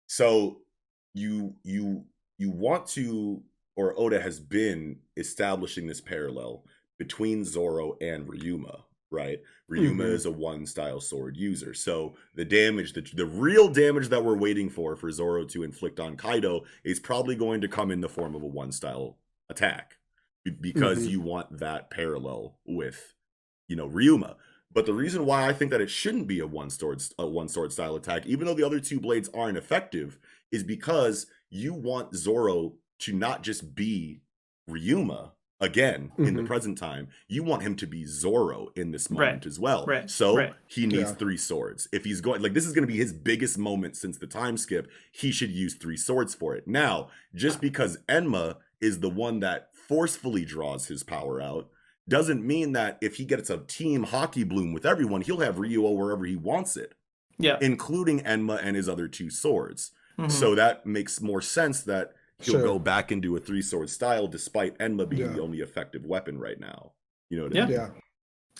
so 0.07 0.61
you 1.13 1.55
you 1.63 2.03
you 2.37 2.49
want 2.51 2.87
to 2.87 3.41
or 3.75 3.97
Oda 3.97 4.19
has 4.21 4.39
been 4.39 4.97
establishing 5.17 5.87
this 5.87 6.01
parallel 6.01 6.65
between 7.03 7.43
Zoro 7.43 7.97
and 8.01 8.25
Ryuma, 8.27 8.83
right? 9.11 9.39
Ryuma 9.69 10.03
Mhm. 10.05 10.13
is 10.13 10.25
a 10.25 10.31
one 10.31 10.65
style 10.65 10.99
sword 11.01 11.35
user, 11.37 11.73
so 11.73 12.15
the 12.35 12.45
damage 12.45 12.93
the 12.93 13.01
the 13.01 13.25
real 13.25 13.67
damage 13.69 14.07
that 14.09 14.23
we're 14.23 14.37
waiting 14.37 14.69
for 14.69 14.95
for 14.95 15.11
Zoro 15.11 15.43
to 15.45 15.63
inflict 15.63 15.99
on 15.99 16.15
Kaido 16.17 16.63
is 16.83 16.99
probably 16.99 17.35
going 17.35 17.61
to 17.61 17.67
come 17.67 17.91
in 17.91 18.01
the 18.01 18.09
form 18.09 18.35
of 18.35 18.43
a 18.43 18.47
one 18.47 18.71
style 18.71 19.17
attack 19.49 19.97
be- 20.45 20.51
because 20.51 20.99
Mhm. 21.05 21.09
you 21.11 21.21
want 21.21 21.57
that 21.59 21.89
parallel 21.89 22.59
with 22.65 23.13
you 23.67 23.75
know 23.75 23.89
Ryuma. 23.89 24.35
But 24.71 24.85
the 24.85 24.93
reason 24.93 25.25
why 25.25 25.47
I 25.47 25.53
think 25.53 25.71
that 25.71 25.81
it 25.81 25.89
shouldn't 25.89 26.27
be 26.27 26.39
a 26.39 26.47
one 26.47 26.69
sword 26.69 27.03
a 27.19 27.27
one 27.27 27.47
sword 27.49 27.71
style 27.73 27.95
attack, 27.95 28.25
even 28.25 28.45
though 28.47 28.55
the 28.55 28.65
other 28.65 28.79
two 28.79 28.99
blades 28.99 29.29
aren't 29.33 29.57
effective, 29.57 30.17
is 30.51 30.63
because 30.63 31.27
you 31.49 31.73
want 31.73 32.15
Zoro 32.15 32.77
to 32.99 33.13
not 33.13 33.43
just 33.43 33.75
be 33.75 34.21
Ryuma 34.69 35.31
again 35.63 36.11
in 36.17 36.35
the 36.35 36.41
Mhm. 36.43 36.45
present 36.47 36.77
time, 36.77 37.07
you 37.27 37.41
want 37.41 37.63
him 37.63 37.75
to 37.77 37.87
be 37.87 38.05
Zoro 38.05 38.67
in 38.75 38.91
this 38.91 39.09
moment 39.09 39.31
Right. 39.31 39.45
as 39.45 39.59
well. 39.59 39.85
Right. 39.85 40.09
So 40.09 40.35
Right. 40.35 40.53
he 40.67 40.85
needs 40.85 41.09
Yeah. 41.11 41.15
three 41.15 41.37
swords. 41.37 41.87
If 41.93 42.03
he's 42.03 42.19
going 42.21 42.41
like 42.41 42.53
this 42.53 42.67
is 42.67 42.73
going 42.73 42.85
to 42.85 42.91
be 42.93 42.99
his 42.99 43.13
biggest 43.13 43.57
moment 43.57 43.95
since 43.95 44.17
the 44.17 44.27
time 44.27 44.57
skip, 44.57 44.89
he 45.11 45.31
should 45.31 45.51
use 45.51 45.73
three 45.75 45.95
swords 45.97 46.35
for 46.35 46.53
it. 46.55 46.67
Now, 46.67 47.09
just 47.33 47.61
because 47.61 47.97
Enma 48.09 48.57
is 48.81 48.99
the 48.99 49.09
one 49.09 49.39
that 49.39 49.69
forcefully 49.73 50.43
draws 50.43 50.87
his 50.87 51.03
power 51.03 51.41
out 51.41 51.69
doesn't 52.09 52.45
mean 52.45 52.73
that 52.73 52.97
if 53.01 53.15
he 53.15 53.23
gets 53.23 53.49
a 53.49 53.57
team 53.59 54.07
haki 54.07 54.45
bloom 54.45 54.73
with 54.73 54.85
everyone, 54.85 55.21
he'll 55.21 55.39
have 55.39 55.55
Ryuo 55.55 55.95
wherever 55.95 56.25
he 56.25 56.35
wants 56.35 56.75
it, 56.75 56.93
Yeah. 57.39 57.57
including 57.61 58.19
Enma 58.19 58.59
and 58.61 58.75
his 58.75 58.89
other 58.89 59.07
two 59.07 59.29
swords. 59.29 59.91
Mhm. 60.19 60.29
So 60.29 60.53
that 60.55 60.85
makes 60.85 61.21
more 61.21 61.41
sense 61.41 61.79
that 61.83 62.13
he'll 62.39 62.55
Sure. 62.55 62.63
go 62.63 62.79
back 62.79 63.11
into 63.11 63.35
a 63.35 63.39
three 63.39 63.61
sword 63.61 63.89
style 63.89 64.27
despite 64.27 64.77
Enma 64.79 65.07
being 65.07 65.21
Yeah. 65.23 65.33
the 65.33 65.41
only 65.41 65.59
effective 65.59 66.05
weapon 66.05 66.39
right 66.39 66.59
now. 66.59 66.91
You 67.29 67.37
know 67.37 67.43
what 67.45 67.55
Yeah. 67.55 67.63
I 67.63 67.65
mean? 67.65 67.75
Yeah. 67.75 67.87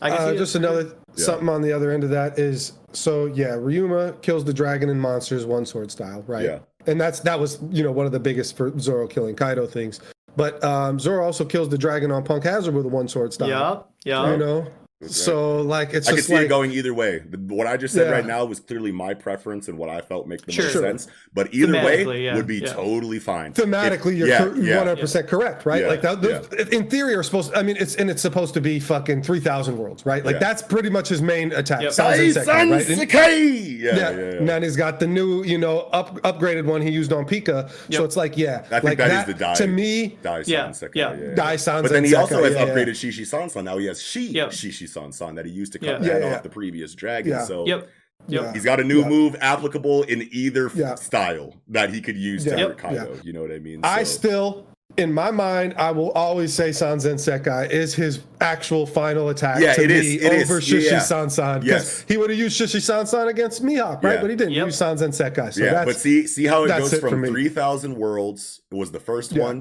I 0.02 0.10
can 0.10 0.18
Uh, 0.20 0.32
see 0.32 0.38
just 0.38 0.56
another 0.56 0.82
Yeah. 1.16 1.24
something 1.26 1.50
on 1.50 1.62
the 1.62 1.72
other 1.72 1.92
end 1.92 2.04
of 2.04 2.10
that 2.12 2.40
is 2.40 2.74
so 2.94 3.26
yeah, 3.28 3.50
Ryuma 3.56 4.20
kills 4.22 4.44
the 4.46 4.54
dragon 4.54 4.90
and 4.90 5.00
monsters 5.00 5.46
one 5.46 5.66
sword 5.66 5.92
style, 5.92 6.24
right? 6.28 6.46
Yeah. 6.46 6.60
And 6.88 7.00
that's 7.00 7.20
that 7.22 7.40
was 7.40 7.60
you 7.72 7.84
know 7.84 7.92
one 7.92 8.06
of 8.06 8.12
the 8.12 8.20
biggest 8.20 8.58
for 8.58 8.78
Zoro 8.80 9.08
killing 9.08 9.36
Kaido 9.36 9.68
things. 9.68 10.00
But 10.36 10.64
um, 10.64 11.00
Zoro 11.00 11.24
also 11.24 11.46
kills 11.46 11.70
the 11.70 11.78
dragon 11.78 12.12
on 12.12 12.24
Punk 12.24 12.44
Hazard 12.44 12.74
with 12.74 12.86
a 12.86 12.90
one 12.90 13.08
sword 13.08 13.34
style. 13.34 13.48
Yeah, 13.50 13.80
yeah. 14.04 14.32
You 14.32 14.38
know, 14.38 14.66
so 15.08 15.62
like 15.62 15.94
it's 15.94 16.08
I 16.08 16.14
can 16.14 16.22
see 16.22 16.34
like 16.34 16.46
it 16.46 16.50
going 16.50 16.72
either 16.72 16.94
way. 16.94 17.20
What 17.48 17.68
I 17.68 17.78
just 17.78 17.94
said 17.94 18.08
Yeah. 18.08 18.14
right 18.14 18.26
now 18.26 18.46
was 18.46 18.60
clearly 18.60 18.92
my 18.92 19.14
preference 19.14 19.68
and 19.68 19.78
what 19.78 19.90
I 19.90 20.02
felt 20.02 20.28
make 20.28 20.46
the 20.46 20.52
Sure. 20.52 20.66
most 20.66 20.74
sense. 20.74 21.08
But 21.34 21.54
either 21.54 21.74
way 21.74 22.24
yeah, 22.26 22.36
would 22.36 22.48
be 22.48 22.58
yeah. 22.60 22.74
totally 22.74 23.20
fine. 23.20 23.54
thematically 23.54 24.12
If- 24.14 24.18
you're 24.18 24.28
yeah, 24.28 24.38
cor- 24.46 24.56
yeah. 24.58 24.84
100% 24.84 25.28
correct 25.28 25.66
right 25.66 25.82
Yeah, 25.82 25.88
like 25.88 26.02
that 26.02 26.22
those, 26.22 26.48
in 26.70 26.90
theory 26.90 27.16
are 27.16 27.24
supposed 27.24 27.54
i 27.56 27.64
mean 27.64 27.76
it's 27.78 27.96
and 27.96 28.10
it's 28.10 28.22
supposed 28.22 28.54
to 28.56 28.62
be 28.62 28.80
fucking 28.80 29.24
3000 29.24 29.78
worlds 29.78 30.06
right 30.06 30.24
like 30.26 30.36
Yeah. 30.36 30.40
that's 30.40 30.62
pretty 30.62 30.90
much 30.90 31.10
his 31.10 31.22
main 31.22 31.52
attack 31.54 31.82
Yep. 31.82 31.92
Sanzen 31.92 32.34
Sekai, 32.34 32.48
right? 32.48 32.90
And- 32.90 33.12
Yeah, 33.12 33.96
yeah, 33.96 33.96
yeah, 33.96 34.10
yeah. 34.18 34.24
and 34.38 34.48
then 34.50 34.64
he's 34.64 34.76
got 34.76 35.00
the 35.00 35.08
new, 35.08 35.44
you 35.44 35.58
know, 35.58 35.80
up 35.92 36.22
upgraded 36.22 36.66
one 36.66 36.82
he 36.82 36.90
used 36.90 37.12
on 37.12 37.26
Pika. 37.26 37.70
Yep. 37.90 37.98
So 37.98 38.04
it's 38.06 38.16
like, 38.16 38.38
yeah, 38.38 38.60
I 38.72 38.80
think 38.80 38.84
like 38.84 38.98
that 39.00 39.08
is 39.12 39.18
that, 39.18 39.28
the 39.28 39.34
Dai. 39.34 39.54
to 39.56 39.68
me. 39.68 40.18
Daisan 40.24 40.48
Yeah, 40.48 40.68
Sekai, 40.70 40.96
yeah. 40.96 41.14
yeah. 41.14 41.36
Dai-san 41.36 41.82
But 41.82 41.92
then 41.92 42.04
he 42.06 42.16
also 42.16 42.44
has 42.44 42.54
upgraded. 42.56 42.90
Shishi 42.94 43.22
Sansan. 43.28 43.64
Now 43.66 43.78
he 43.78 43.88
has 43.88 44.02
Shi 44.02 44.28
Yep. 44.28 44.50
Shishi 44.94 45.08
Sansan 45.10 45.36
that 45.36 45.46
he 45.46 45.52
used 45.52 45.74
to 45.74 45.80
cut 45.80 45.88
Yeah. 45.88 45.98
the 46.00 46.06
Yeah, 46.06 46.18
yeah, 46.20 46.26
off 46.26 46.32
yeah. 46.32 46.42
the 46.42 46.50
previous 46.50 46.94
dragon. 46.96 47.32
Yeah. 47.32 47.46
So 47.46 47.66
Yep. 47.68 47.90
Yep. 48.28 48.54
He's 48.54 48.64
got 48.64 48.80
a 48.80 48.84
new 48.84 49.02
Yeah. 49.02 49.10
move 49.10 49.36
applicable 49.42 50.04
in 50.04 50.28
either 50.32 50.68
f- 50.74 50.98
style 51.00 51.56
that 51.68 51.94
he 51.94 52.00
could 52.00 52.16
use 52.16 52.44
to 52.46 52.52
Yeah. 52.52 52.56
hurt 52.58 52.70
Yep. 52.70 52.78
Kaido. 52.78 53.18
You 53.24 53.34
know 53.34 53.42
what 53.42 53.52
I 53.52 53.60
mean? 53.60 53.82
I 53.84 54.04
still, 54.04 54.66
in 54.96 55.12
my 55.12 55.30
mind, 55.30 55.74
I 55.78 55.92
will 55.92 56.12
always 56.12 56.54
say 56.54 56.70
Sanzen 56.70 57.16
Sekai 57.16 57.70
is 57.70 57.94
his 57.96 58.20
actual 58.40 58.86
final 58.86 59.28
attack 59.28 59.60
Yeah, 59.60 59.74
to 59.74 59.84
it 59.84 59.90
me 59.90 59.96
is, 59.96 60.24
it 60.24 60.32
is, 60.34 60.50
over 60.50 60.62
Shishi 60.62 60.92
yeah. 60.92 61.00
Sansan. 61.00 61.62
Because 61.62 61.68
Yes. 61.86 62.06
he 62.08 62.16
would 62.16 62.30
have 62.30 62.40
used 62.40 62.58
Shishi 62.62 62.78
Sansan 62.80 63.28
against 63.28 63.62
Mihawk, 63.62 64.02
right? 64.04 64.14
Yeah. 64.14 64.22
But 64.22 64.30
he 64.30 64.36
didn't 64.38 64.54
Yep. 64.54 64.66
use 64.68 64.80
Sanzen 64.80 65.10
Sekai. 65.10 65.54
So 65.54 65.64
yeah, 65.64 65.72
that's, 65.74 65.86
but 65.86 65.96
see, 65.98 66.26
see 66.28 66.46
how 66.46 66.64
it 66.64 66.68
that's 66.70 66.80
goes 66.82 66.94
it 66.94 67.02
for 67.02 67.10
from 67.10 67.22
me. 67.22 67.28
three 67.30 67.50
thousand 67.50 67.96
worlds 67.98 68.62
It 68.72 68.76
was 68.76 68.92
the 68.92 69.00
first 69.02 69.34
Yeah. 69.34 69.44
one, 69.44 69.58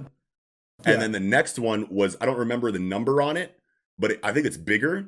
and 0.85 0.95
Yeah. 0.95 0.97
then 0.99 1.11
the 1.11 1.21
next 1.21 1.59
one 1.59 1.89
was 1.91 2.17
I 2.21 2.27
don't 2.27 2.39
remember 2.39 2.71
the 2.71 2.79
number 2.79 3.21
on 3.23 3.37
it, 3.37 3.59
but 3.99 4.13
it, 4.13 4.21
I 4.23 4.33
think 4.33 4.47
it's 4.47 4.57
bigger, 4.57 5.07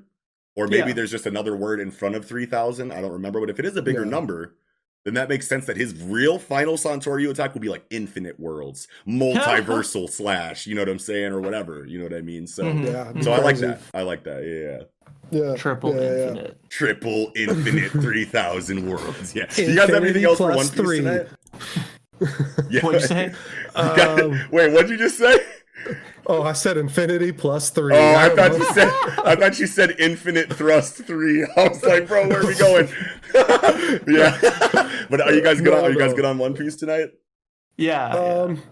or 0.56 0.66
maybe 0.68 0.88
Yeah. 0.88 0.94
there's 0.94 1.10
just 1.10 1.26
another 1.26 1.56
word 1.56 1.80
in 1.80 1.90
front 1.90 2.14
of 2.16 2.24
three 2.24 2.46
thousand. 2.46 2.92
I 2.92 3.00
don't 3.00 3.12
remember, 3.12 3.40
but 3.40 3.50
if 3.50 3.58
it 3.58 3.64
is 3.66 3.76
a 3.76 3.82
bigger 3.82 4.04
Yeah. 4.04 4.10
number, 4.10 4.54
then 5.04 5.14
that 5.14 5.28
makes 5.28 5.46
sense 5.46 5.66
that 5.66 5.76
his 5.76 5.94
real 6.02 6.38
final 6.38 6.74
Santoryu 6.78 7.28
attack 7.30 7.52
will 7.54 7.60
be 7.60 7.68
like 7.68 7.84
infinite 7.90 8.40
worlds, 8.40 8.88
multiversal 9.06 10.08
slash. 10.08 10.66
You 10.66 10.74
know 10.74 10.80
what 10.82 10.88
I'm 10.88 10.98
saying, 10.98 11.32
or 11.32 11.40
whatever. 11.40 11.84
You 11.86 11.98
know 11.98 12.04
what 12.04 12.14
I 12.14 12.20
mean? 12.22 12.46
So, 12.46 12.64
Mhm. 12.64 12.84
yeah. 12.86 13.02
it'd 13.02 13.14
be 13.16 13.22
so 13.22 13.32
I 13.32 13.38
like 13.38 13.58
that. 13.58 13.80
I 13.92 14.02
like 14.02 14.24
that. 14.24 14.42
Yeah, 14.44 14.70
yeah. 14.70 14.82
Yeah. 15.30 15.56
Triple 15.56 15.94
yeah, 15.94 16.00
yeah. 16.02 16.22
infinite. 16.28 16.58
triple 16.70 17.32
infinite 17.36 17.90
three 17.92 18.24
thousand 18.24 18.88
worlds. 18.88 19.34
Yeah. 19.34 19.46
you 19.56 19.74
guys 19.74 19.88
have 19.90 20.02
anything 20.04 20.24
else 20.24 20.38
for 20.38 20.52
plus 20.52 20.56
One 20.68 20.76
Piece 20.76 20.86
three. 20.86 20.98
tonight? 20.98 21.26
Yeah. 22.70 22.80
What'd 22.82 23.00
you 23.02 23.06
say? 23.08 23.24
You 23.26 23.32
got- 23.74 24.20
Um, 24.22 24.40
wait, 24.52 24.72
what'd 24.72 24.88
you 24.88 24.96
just 24.96 25.18
say? 25.18 25.36
Oh, 26.26 26.42
I 26.42 26.52
said 26.52 26.76
infinity 26.76 27.32
plus 27.32 27.70
three. 27.70 27.94
Oh, 27.94 28.14
I 28.14 28.28
don't 28.28 28.36
thought 28.36 28.52
know. 28.52 28.58
you 28.58 28.64
said 28.72 28.88
I 29.24 29.36
thought 29.36 29.58
you 29.58 29.66
said 29.66 29.94
infinite 29.98 30.52
thrust 30.52 31.04
three. 31.04 31.44
I 31.56 31.68
was 31.68 31.82
like, 31.82 32.08
bro, 32.08 32.28
where 32.28 32.40
are 32.42 32.46
we 32.46 32.54
going? 32.54 32.88
yeah. 34.06 35.06
but 35.10 35.20
are 35.20 35.32
you 35.32 35.42
guys 35.42 35.60
good 35.60 35.72
No, 35.72 35.78
on 35.78 35.84
are 35.84 35.90
you 35.90 35.98
guys 35.98 36.10
no. 36.10 36.16
good 36.16 36.24
on 36.24 36.38
One 36.38 36.54
Piece 36.54 36.76
tonight? 36.76 37.10
Yeah. 37.76 38.08
Um, 38.08 38.62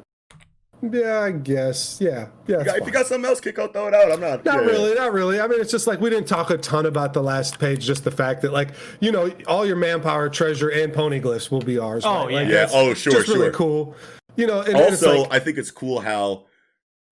yeah, 0.91 1.21
I 1.21 1.31
guess. 1.31 2.01
Yeah, 2.01 2.29
yeah. 2.49 2.61
it's 2.61 2.75
If 2.75 2.87
you 2.87 2.93
got 2.93 3.07
something 3.07 3.29
else, 3.29 3.41
kick 3.41 3.59
out, 3.59 3.73
throw 3.73 3.87
it 3.87 3.95
out. 3.95 4.11
I'm 4.11 4.21
not. 4.21 4.45
Not 4.45 4.65
yeah. 4.65 4.71
really, 4.71 4.95
not 4.95 5.13
really. 5.13 5.41
I 5.41 5.47
mean, 5.47 5.61
it's 5.61 5.71
just 5.71 5.87
like 5.87 6.01
we 6.01 6.11
didn't 6.11 6.27
talk 6.27 6.51
a 6.51 6.59
ton 6.59 6.87
about 6.87 7.13
the 7.13 7.23
last 7.23 7.61
page. 7.61 7.85
Just 7.85 8.03
the 8.03 8.11
fact 8.11 8.43
that, 8.43 8.53
like, 8.53 8.71
you 8.99 9.13
know, 9.13 9.31
all 9.47 9.65
your 9.65 9.77
manpower, 9.77 10.29
treasure, 10.29 10.71
and 10.71 10.93
poneglyphs 10.93 11.53
will 11.53 11.61
be 11.61 11.79
ours. 11.79 12.05
Oh, 12.05 12.27
right? 12.27 12.33
yeah. 12.33 12.39
Like, 12.39 12.49
Yeah. 12.49 12.67
Oh, 12.73 12.95
sure, 12.95 13.13
just 13.13 13.27
sure. 13.27 13.39
really 13.39 13.53
cool. 13.53 13.95
You 14.35 14.47
know, 14.47 14.61
and, 14.61 14.71
and 14.71 14.79
it's 14.93 15.03
also, 15.05 15.23
like, 15.23 15.33
I 15.33 15.39
think 15.39 15.59
it's 15.59 15.71
cool 15.71 16.01
how 16.01 16.47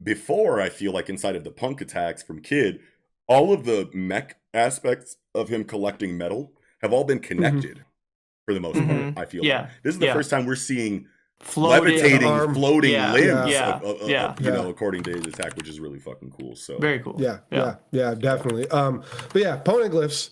before 0.02 0.60
I 0.60 0.68
feel 0.68 0.92
like 0.92 1.08
inside 1.08 1.36
of 1.36 1.44
the 1.44 1.50
punk 1.50 1.80
attacks 1.80 2.22
from 2.22 2.40
Kid, 2.40 2.80
all 3.28 3.52
of 3.52 3.64
the 3.64 3.88
mech 3.92 4.38
aspects 4.54 5.16
of 5.34 5.48
him 5.48 5.64
collecting 5.64 6.16
metal 6.16 6.52
have 6.82 6.92
all 6.92 7.04
been 7.04 7.18
connected 7.20 7.84
for 8.46 8.54
the 8.54 8.60
most 8.60 8.76
Mhm. 8.78 9.14
part. 9.14 9.26
I 9.26 9.30
feel 9.30 9.44
Yeah. 9.44 9.62
like. 9.62 9.70
this 9.82 9.94
is 9.94 10.00
the 10.00 10.06
Yeah. 10.06 10.14
first 10.14 10.30
time 10.30 10.46
we're 10.46 10.56
seeing 10.56 11.06
Floating. 11.40 11.94
levitating, 11.94 12.26
arm. 12.28 12.54
floating 12.54 12.92
Yeah. 12.92 13.12
limbs, 13.12 13.50
Yeah. 13.52 13.76
Of, 13.76 13.82
of- 13.84 14.00
of- 14.02 14.08
Yeah. 14.10 14.34
you 14.40 14.46
Yeah. 14.46 14.54
know, 14.56 14.68
according 14.70 15.02
to 15.04 15.10
his 15.12 15.26
attack, 15.26 15.56
which 15.56 15.68
is 15.68 15.78
really 15.80 15.98
fucking 16.00 16.32
cool. 16.38 16.56
So 16.56 16.78
Very 16.78 16.98
cool. 16.98 17.14
yeah, 17.18 17.38
yeah, 17.50 17.76
yeah, 17.92 18.14
definitely. 18.14 18.68
Um, 18.68 19.02
but 19.32 19.42
yeah, 19.42 19.60
poneglyphs. 19.64 20.30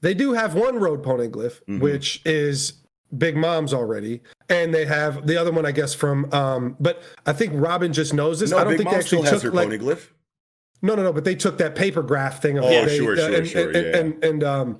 They 0.00 0.12
do 0.14 0.32
have 0.34 0.54
one 0.54 0.76
road 0.78 1.02
poneglyph, 1.02 1.62
Mhm. 1.66 1.80
which 1.80 2.20
is 2.26 2.74
Big 3.16 3.36
Mom's 3.36 3.72
already, 3.72 4.20
and 4.48 4.74
they 4.74 4.84
have 4.84 5.26
the 5.26 5.36
other 5.36 5.52
one, 5.52 5.66
I 5.66 5.72
guess, 5.72 5.94
from. 5.94 6.32
Um, 6.32 6.76
but 6.80 7.02
I 7.26 7.32
think 7.32 7.52
Robin 7.54 7.92
just 7.92 8.12
knows 8.14 8.40
this. 8.40 8.50
no, 8.50 8.58
I 8.58 8.64
don't 8.64 8.72
Big 8.72 8.78
think 8.78 8.84
Mom 8.86 8.94
they 8.94 9.00
actually 9.00 9.18
still 9.22 9.32
has 9.32 9.42
took 9.42 9.52
her 9.52 9.56
like. 9.56 9.68
poneglyph. 9.68 10.08
No, 10.82 10.94
no, 10.94 11.02
no. 11.02 11.12
But 11.12 11.24
they 11.24 11.34
took 11.34 11.58
that 11.58 11.74
paper 11.74 12.02
graph 12.02 12.42
thing 12.42 12.58
of 12.58 12.64
Oh, 12.64 12.68
they, 12.68 12.96
sure, 12.98 13.16
sure, 13.16 13.34
and, 13.34 13.46
sure, 13.48 13.70
and, 13.70 13.74
yeah. 13.74 13.96
and, 13.96 14.24
and 14.24 14.44
um, 14.44 14.78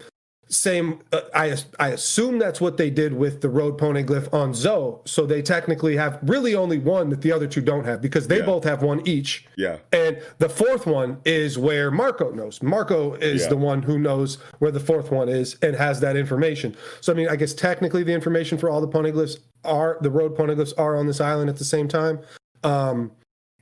same. 0.49 1.01
Uh, 1.13 1.21
I 1.35 1.57
I 1.79 1.89
assume 1.91 2.39
that's 2.39 2.61
what 2.61 2.77
they 2.77 2.91
did 2.91 3.13
with 3.15 3.41
the 3.41 3.49
road 3.49 3.79
poneglyph 3.79 4.33
on 4.33 4.55
Zou. 4.55 4.99
So 5.05 5.27
they 5.27 5.43
technically 5.43 5.97
have 5.97 6.19
really 6.23 6.55
only 6.55 6.79
one 6.79 7.09
that 7.11 7.23
the 7.23 7.33
other 7.33 7.47
two 7.47 7.61
don't 7.61 7.85
have 7.85 8.01
because 8.01 8.29
they 8.29 8.39
Yeah. 8.39 8.47
both 8.47 8.65
have 8.65 8.83
one 8.83 9.07
each. 9.07 9.47
Yeah, 9.57 9.79
And 9.93 10.19
the 10.39 10.49
fourth 10.49 10.87
one 10.87 11.19
is 11.25 11.59
where 11.59 11.91
Marco 11.91 12.31
knows. 12.31 12.63
Marco 12.63 13.15
is 13.15 13.43
Yeah. 13.43 13.49
the 13.49 13.57
one 13.57 13.83
who 13.83 13.99
knows 13.99 14.39
where 14.59 14.71
the 14.71 14.81
fourth 14.81 15.11
one 15.11 15.29
is 15.29 15.57
and 15.63 15.75
has 15.77 16.01
that 16.01 16.17
information. 16.17 16.77
So 17.01 17.13
I 17.13 17.17
mean, 17.17 17.29
I 17.29 17.37
guess 17.37 17.55
technically 17.55 18.03
the 18.03 18.13
information 18.13 18.59
for 18.59 18.69
all 18.71 18.81
the 18.81 18.89
poneglyphs 18.89 19.39
are 19.65 19.99
the 20.03 20.11
road 20.11 20.37
poneglyphs 20.37 20.75
are 20.79 20.97
on 20.97 21.07
this 21.07 21.21
island 21.21 21.49
at 21.51 21.57
the 21.57 21.65
same 21.65 21.89
time. 21.89 22.19
Um, 22.63 23.11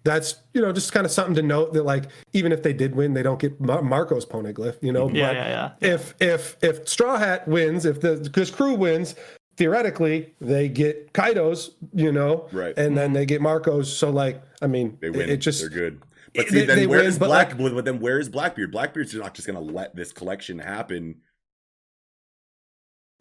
that's 0.05 0.36
you 0.55 0.60
know 0.60 0.72
just 0.72 0.92
kind 0.92 1.06
of 1.06 1.12
something 1.12 1.34
to 1.36 1.42
note 1.42 1.72
that 1.74 1.84
like 1.84 2.05
even 2.32 2.52
if 2.52 2.62
they 2.62 2.72
did 2.72 2.94
win, 2.94 3.14
they 3.14 3.22
don't 3.22 3.39
get 3.40 3.60
Mar- 3.60 3.82
Marco's 3.82 4.26
poneglyph. 4.26 4.76
You 4.82 4.92
know, 4.92 5.08
Yeah, 5.10 5.28
But 5.28 5.36
yeah, 5.36 5.72
yeah. 5.81 5.94
If 5.94 6.14
if 6.20 6.56
if 6.62 6.89
Straw 6.89 7.16
Hat 7.18 7.47
wins, 7.48 7.84
if 7.84 8.00
the 8.00 8.16
because 8.16 8.50
crew 8.50 8.74
wins. 8.74 9.14
Theoretically, 9.58 10.32
they 10.40 10.66
get 10.66 11.12
Kaido's, 11.12 11.72
you 11.92 12.10
know, 12.10 12.48
Right. 12.52 12.76
and 12.78 12.97
then 12.97 13.12
they 13.12 13.26
get 13.26 13.42
Marco's. 13.42 13.94
So, 13.94 14.08
like, 14.08 14.42
I 14.62 14.66
mean, 14.66 14.97
they 15.02 15.10
win. 15.10 15.28
it 15.28 15.36
just 15.36 15.60
They're 15.60 15.68
good. 15.68 16.00
But 16.34 16.47
They- 16.48 16.60
see, 16.60 16.64
then 16.64 16.78
they 16.78 16.86
where 16.86 17.00
win, 17.00 17.06
is 17.08 17.18
Black? 17.18 17.58
like- 17.58 17.74
but 17.74 17.84
then 17.84 18.00
where 18.00 18.18
is 18.18 18.31
Blackbeard? 18.31 18.72
Blackbeard's 18.72 19.14
not 19.14 19.34
just 19.34 19.47
gonna 19.47 19.60
let 19.60 19.94
this 19.94 20.10
collection 20.10 20.58
happen 20.58 21.16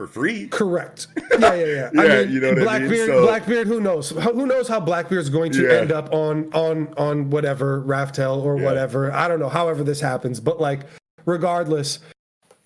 for 0.02 0.08
free. 0.08 0.48
Correct. 0.48 1.08
Yeah, 1.40 1.54
yeah, 1.54 1.66
yeah. 1.66 1.90
Yeah, 2.04 2.20
you 2.22 2.40
know 2.40 2.50
what 2.50 2.54
I 2.70 2.80
mean? 2.80 2.88
Blackbeard, 2.88 3.08
So- 3.10 3.26
Blackbeard. 3.26 3.68
Who 3.68 3.80
knows? 3.82 4.10
Who 4.10 4.46
knows 4.48 4.68
how 4.68 4.80
Blackbeard's 4.80 5.30
going 5.30 5.52
to 5.54 5.64
Yeah. 5.64 5.74
end 5.82 5.92
up 5.92 6.12
on 6.14 6.52
on 6.54 6.94
on 6.98 7.30
whatever 7.30 7.82
Raftel 7.84 8.44
or 8.44 8.58
Yeah. 8.58 8.66
whatever. 8.66 9.12
I 9.12 9.28
don't 9.28 9.40
know. 9.40 9.50
However 9.50 9.84
this 9.84 10.02
happens, 10.02 10.40
but 10.40 10.60
like, 10.60 10.82
regardless, 11.26 12.00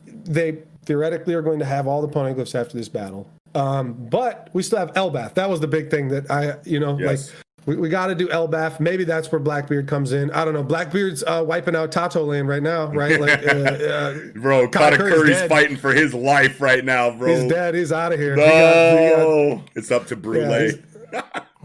they 0.06 0.60
theoretically 0.86 1.34
are 1.34 1.42
going 1.42 1.60
to 1.60 1.66
have 1.66 1.88
all 1.88 2.02
the 2.02 2.08
poneglyphs 2.08 2.56
after 2.56 2.78
this 2.78 2.88
battle. 2.90 3.28
Um, 3.54 3.94
but 4.10 4.50
we 4.54 4.64
still 4.64 4.80
have 4.80 4.94
Elbaf. 4.94 5.34
That 5.34 5.50
was 5.50 5.60
the 5.60 5.68
big 5.68 5.90
thing 5.90 6.10
that 6.10 6.30
I, 6.32 6.56
you 6.64 6.80
know, 6.80 6.98
Yes. 7.00 7.28
like. 7.32 7.45
We, 7.66 7.76
we 7.78 7.90
got 7.90 8.08
to 8.08 8.16
do 8.16 8.28
Elbaf. 8.28 8.80
Maybe 8.80 9.04
that's 9.06 9.32
where 9.32 9.40
Blackbeard 9.40 9.88
comes 9.88 10.14
in. 10.14 10.30
I 10.32 10.46
don't 10.46 10.54
know. 10.54 10.62
Blackbeard's 10.64 11.24
uh, 11.24 11.44
wiping 11.46 11.76
out 11.76 11.92
Totto 11.92 12.24
Land 12.24 12.48
right 12.48 12.62
now, 12.64 12.88
right? 12.92 13.20
Like, 13.26 13.44
uh, 13.48 13.52
uh, 13.52 14.14
Bro, 14.36 14.68
Katakuri's 14.68 14.98
Katakuri's 14.98 15.30
dead. 15.30 15.50
fighting 15.50 15.78
for 15.78 15.94
his 15.94 16.14
life 16.14 16.62
right 16.62 16.86
now, 16.86 17.10
bro. 17.12 17.34
his 17.34 17.52
dad 17.52 17.74
is 17.76 17.92
out 17.92 18.14
of 18.14 18.20
here. 18.20 18.36
No, 18.36 18.44
We 18.44 18.50
got- 18.50 19.28
we 19.50 19.56
got- 19.56 19.70
it's 19.76 19.90
up 19.92 20.06
to 20.08 20.16
Brule. 20.16 20.44
It's 20.52 20.78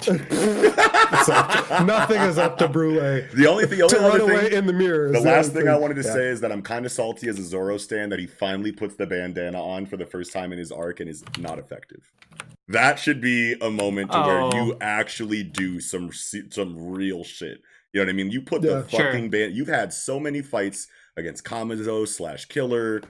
nothing 1.28 2.20
is 2.22 2.38
up 2.38 2.56
to 2.58 2.68
Brule. 2.68 2.94
the 3.34 3.46
only 3.46 3.66
thing, 3.66 3.78
the 3.78 3.84
only 3.84 3.96
To 3.96 4.00
run 4.02 4.20
other 4.22 4.32
away 4.32 4.52
in 4.54 4.66
the 4.66 4.72
mirror. 4.72 5.10
the 5.12 5.20
last 5.20 5.50
other 5.50 5.60
thing 5.60 5.68
I 5.68 5.76
wanted 5.76 5.94
to 5.96 6.02
Yeah. 6.02 6.12
say 6.14 6.26
is 6.28 6.40
that 6.40 6.50
I'm 6.52 6.62
kind 6.62 6.86
of 6.86 6.92
salty 6.92 7.28
as 7.28 7.38
a 7.38 7.42
Zoro 7.42 7.76
stan 7.76 8.08
that 8.10 8.18
he 8.18 8.26
finally 8.26 8.72
puts 8.72 8.94
the 8.96 9.06
bandana 9.06 9.62
on 9.62 9.84
for 9.86 9.96
the 9.98 10.06
first 10.06 10.32
time 10.32 10.52
in 10.52 10.58
his 10.58 10.72
arc 10.72 11.00
and 11.00 11.10
is 11.10 11.22
not 11.38 11.58
effective. 11.58 12.00
That 12.70 12.98
should 12.98 13.20
be 13.20 13.54
a 13.60 13.70
moment 13.70 14.12
to 14.12 14.18
where 14.20 14.40
Oh. 14.42 14.50
you 14.54 14.76
actually 14.80 15.42
do 15.42 15.80
some 15.80 16.10
some 16.12 16.76
real 16.92 17.24
shit. 17.24 17.60
You 17.92 18.00
know 18.00 18.04
what 18.06 18.10
I 18.10 18.12
mean? 18.12 18.30
You 18.30 18.42
put 18.42 18.62
Yeah. 18.62 18.80
the 18.82 18.88
Sure. 18.88 19.00
fucking 19.00 19.30
band. 19.30 19.54
You've 19.56 19.68
had 19.68 19.92
so 19.92 20.20
many 20.20 20.42
fights 20.42 20.86
against 21.16 21.44
Kamazo 21.44 22.06
slash 22.06 22.44
Killer. 22.46 23.02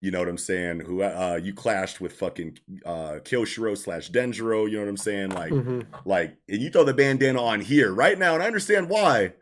You 0.00 0.10
know 0.10 0.18
what 0.18 0.28
I'm 0.28 0.36
saying? 0.38 0.80
Who 0.80 1.02
uh 1.02 1.38
you 1.42 1.54
clashed 1.54 2.00
with 2.00 2.12
fucking 2.14 2.58
uh 2.84 3.20
Kyoshiro 3.24 3.78
slash 3.78 4.10
Denjiro. 4.10 4.68
You 4.68 4.76
know 4.78 4.82
what 4.82 4.88
I'm 4.90 4.96
saying? 4.96 5.30
Like 5.30 5.52
Mhm. 5.52 5.86
like 6.04 6.36
and 6.48 6.60
you 6.60 6.70
throw 6.70 6.84
the 6.84 6.92
bandana 6.92 7.40
on 7.42 7.60
here 7.60 7.92
right 7.92 8.18
now, 8.18 8.34
and 8.34 8.42
I 8.42 8.46
understand 8.46 8.88
why. 8.88 9.32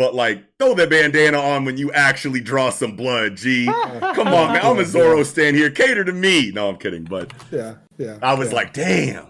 But 0.00 0.14
like, 0.14 0.42
throw 0.58 0.72
that 0.76 0.88
bandana 0.88 1.38
on 1.38 1.66
when 1.66 1.76
you 1.76 1.92
actually 1.92 2.40
draw 2.40 2.70
some 2.70 2.96
blood. 2.96 3.36
G, 3.36 3.66
come 3.66 4.28
on, 4.28 4.54
man. 4.54 4.64
I'm 4.64 4.78
a 4.78 4.84
Zoro 4.86 5.22
stand 5.24 5.56
here. 5.56 5.70
Cater 5.70 6.06
to 6.06 6.12
me. 6.14 6.50
No, 6.52 6.70
I'm 6.70 6.78
kidding. 6.78 7.04
But 7.04 7.34
Yeah, 7.50 7.74
yeah. 7.98 8.16
I 8.22 8.32
was 8.32 8.48
yeah. 8.48 8.54
like, 8.56 8.72
damn. 8.72 9.26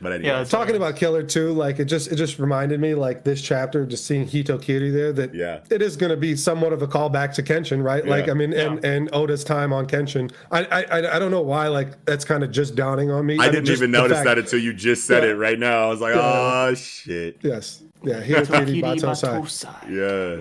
But 0.00 0.14
anyway, 0.14 0.30
Yeah, 0.30 0.42
talking 0.42 0.74
about 0.74 0.96
Killer 0.96 1.22
too, 1.22 1.52
like 1.52 1.78
it 1.78 1.84
just 1.84 2.10
it 2.10 2.16
just 2.16 2.40
reminded 2.40 2.80
me 2.80 2.96
like 2.96 3.22
this 3.22 3.40
chapter, 3.40 3.86
just 3.86 4.06
seeing 4.06 4.26
Hito 4.26 4.58
Kiri 4.58 4.90
there, 4.90 5.12
that 5.12 5.36
yeah, 5.36 5.60
it 5.70 5.82
is 5.82 5.96
going 5.96 6.10
to 6.10 6.16
be 6.16 6.34
somewhat 6.34 6.72
of 6.72 6.82
a 6.82 6.88
callback 6.88 7.32
to 7.34 7.42
Kenshin, 7.44 7.80
right? 7.84 8.04
Like 8.04 8.28
I 8.28 8.34
mean, 8.34 8.52
and 8.52 8.84
and 8.84 9.08
Oda's 9.12 9.44
time 9.44 9.72
on 9.72 9.86
Kenshin. 9.86 10.32
I 10.50 10.64
I 10.64 10.82
I 11.00 11.16
I 11.16 11.18
don't 11.20 11.30
know 11.30 11.42
why 11.42 11.68
like 11.68 12.04
that's 12.06 12.24
kind 12.24 12.42
of 12.42 12.50
just 12.50 12.74
dawning 12.74 13.10
on 13.12 13.24
me. 13.24 13.34
I 13.38 13.44
mean, 13.44 13.52
didn't 13.52 13.66
just 13.66 13.82
even 13.82 13.92
the 13.92 13.98
notice 13.98 14.18
fact- 14.18 14.26
that 14.26 14.38
until 14.38 14.58
you 14.58 14.72
just 14.72 15.04
said 15.04 15.22
Yeah. 15.22 15.30
it 15.30 15.34
right 15.34 15.58
now. 15.60 15.84
I 15.84 15.88
was 15.88 16.00
like, 16.00 16.14
Yeah. 16.16 16.20
oh 16.68 16.74
shit. 16.74 17.38
Yes, 17.42 17.82
yeah, 18.02 18.20
Hito 18.20 18.44
Kiri 18.44 18.66
Kiri 18.66 18.82
Battosai. 18.82 19.40
Battosai. 19.40 19.90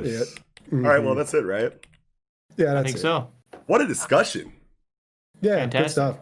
Yes. 0.06 0.36
Yeah. 0.72 0.78
All 0.78 0.94
right, 0.94 1.04
well 1.04 1.16
that's 1.16 1.34
it, 1.34 1.46
right? 1.46 1.74
yeah, 2.58 2.72
I 2.72 2.74
that's 2.76 2.86
think 2.88 2.98
it. 2.98 3.02
so. 3.02 3.30
What 3.68 3.82
a 3.82 3.88
discussion. 3.88 4.54
Yeah, 5.42 5.66
good 5.66 5.72
Fantastic. 5.74 5.92
stuff. 5.92 6.18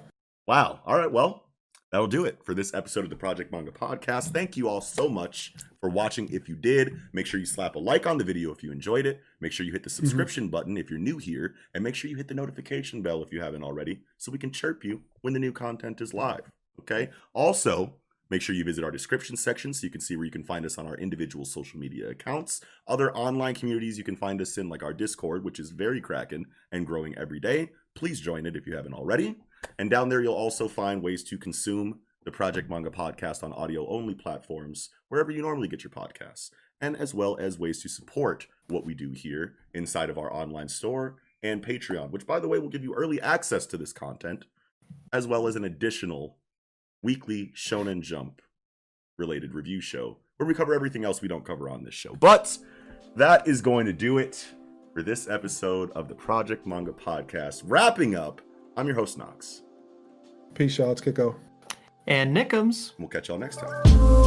Wow. 0.47 0.79
All 0.85 0.97
right. 0.97 1.11
Well, 1.11 1.45
that'll 1.91 2.07
do 2.07 2.25
it 2.25 2.43
for 2.43 2.53
this 2.53 2.73
episode 2.73 3.03
of 3.03 3.09
the 3.09 3.15
Project 3.15 3.51
Manga 3.51 3.71
Podcast. 3.71 4.31
Thank 4.31 4.57
you 4.57 4.67
all 4.67 4.81
so 4.81 5.07
much 5.07 5.53
for 5.79 5.89
watching. 5.89 6.27
If 6.31 6.49
you 6.49 6.55
did, 6.55 6.93
make 7.13 7.25
sure 7.25 7.39
you 7.39 7.45
slap 7.45 7.75
a 7.75 7.79
like 7.79 8.05
on 8.05 8.17
the 8.17 8.23
video 8.23 8.51
if 8.51 8.61
you 8.61 8.71
enjoyed 8.71 9.05
it. 9.05 9.21
Make 9.39 9.51
sure 9.51 9.65
you 9.65 9.71
hit 9.71 9.83
the 9.83 9.89
mm-hmm. 9.89 10.05
subscription 10.05 10.49
button 10.49 10.77
if 10.77 10.89
you're 10.89 10.99
new 10.99 11.17
here. 11.17 11.55
And 11.73 11.83
make 11.83 11.95
sure 11.95 12.09
you 12.09 12.17
hit 12.17 12.27
the 12.27 12.33
notification 12.33 13.01
bell 13.01 13.23
if 13.23 13.31
you 13.31 13.41
haven't 13.41 13.63
already 13.63 14.01
so 14.17 14.31
we 14.31 14.37
can 14.37 14.51
chirp 14.51 14.83
you 14.83 15.01
when 15.21 15.33
the 15.33 15.39
new 15.39 15.51
content 15.51 16.01
is 16.01 16.13
live. 16.13 16.51
Okay. 16.81 17.09
Also, 17.33 17.93
make 18.29 18.41
sure 18.41 18.55
you 18.55 18.63
visit 18.63 18.83
our 18.83 18.91
description 18.91 19.37
section 19.37 19.73
so 19.73 19.85
you 19.85 19.91
can 19.91 20.01
see 20.01 20.15
where 20.15 20.25
you 20.25 20.31
can 20.31 20.43
find 20.43 20.65
us 20.65 20.77
on 20.77 20.87
our 20.87 20.95
individual 20.95 21.45
social 21.45 21.79
media 21.79 22.09
accounts. 22.09 22.61
Other 22.87 23.15
online 23.15 23.55
communities 23.55 23.97
you 23.97 24.03
can 24.03 24.15
find 24.15 24.41
us 24.41 24.57
in, 24.57 24.69
like 24.69 24.83
our 24.83 24.93
Discord, 24.93 25.43
which 25.43 25.59
is 25.59 25.71
very 25.71 26.01
cracking 26.01 26.45
and 26.71 26.87
growing 26.87 27.17
every 27.17 27.39
day. 27.39 27.71
Please 27.93 28.19
join 28.19 28.45
it 28.45 28.55
if 28.55 28.65
you 28.67 28.75
haven't 28.75 28.93
already. 28.93 29.35
And 29.79 29.89
down 29.89 30.09
there, 30.09 30.21
you'll 30.21 30.33
also 30.33 30.67
find 30.67 31.01
ways 31.01 31.23
to 31.25 31.37
consume 31.37 31.99
the 32.23 32.31
Project 32.31 32.69
Manga 32.69 32.89
podcast 32.89 33.43
on 33.43 33.53
audio 33.53 33.87
only 33.87 34.15
platforms, 34.15 34.89
wherever 35.09 35.31
you 35.31 35.43
normally 35.43 35.67
get 35.67 35.83
your 35.83 35.91
podcasts, 35.91 36.49
and 36.81 36.97
as 36.97 37.13
well 37.13 37.37
as 37.37 37.59
ways 37.59 37.81
to 37.83 37.89
support 37.89 38.47
what 38.67 38.83
we 38.83 38.95
do 38.95 39.11
here 39.11 39.53
inside 39.73 40.09
of 40.09 40.17
our 40.17 40.33
online 40.33 40.67
store 40.67 41.17
and 41.43 41.63
Patreon, 41.63 42.09
which, 42.09 42.25
by 42.25 42.39
the 42.39 42.47
way, 42.47 42.57
will 42.57 42.69
give 42.69 42.83
you 42.83 42.95
early 42.95 43.21
access 43.21 43.67
to 43.67 43.77
this 43.77 43.93
content, 43.93 44.45
as 45.13 45.27
well 45.27 45.45
as 45.45 45.55
an 45.55 45.63
additional 45.63 46.37
weekly 47.05 47.53
Shonen 47.55 48.01
Jump 48.01 48.41
related 49.17 49.53
review 49.53 49.79
show 49.79 50.17
where 50.37 50.47
we 50.47 50.55
cover 50.55 50.73
everything 50.73 51.05
else 51.05 51.21
we 51.21 51.27
don't 51.27 51.45
cover 51.45 51.69
on 51.69 51.83
this 51.83 51.93
show. 51.93 52.15
But 52.15 52.57
that 53.15 53.47
is 53.47 53.61
going 53.61 53.85
to 53.85 53.93
do 53.93 54.17
it 54.17 54.45
for 54.91 55.03
this 55.03 55.29
episode 55.29 55.91
of 55.91 56.09
the 56.09 56.15
Project 56.15 56.65
Manga 56.65 56.91
podcast. 56.91 57.61
Wrapping 57.65 58.15
up, 58.15 58.41
I'm 58.75 58.87
your 58.87 58.95
host, 58.95 59.19
Knox. 59.19 59.61
Peace, 60.55 60.77
y'all. 60.79 60.91
It's 60.91 61.01
Kiko. 61.01 61.35
And 62.07 62.35
Nickums. 62.35 62.93
We'll 62.97 63.07
catch 63.07 63.29
y'all 63.29 63.37
next 63.37 63.57
time. 63.57 64.24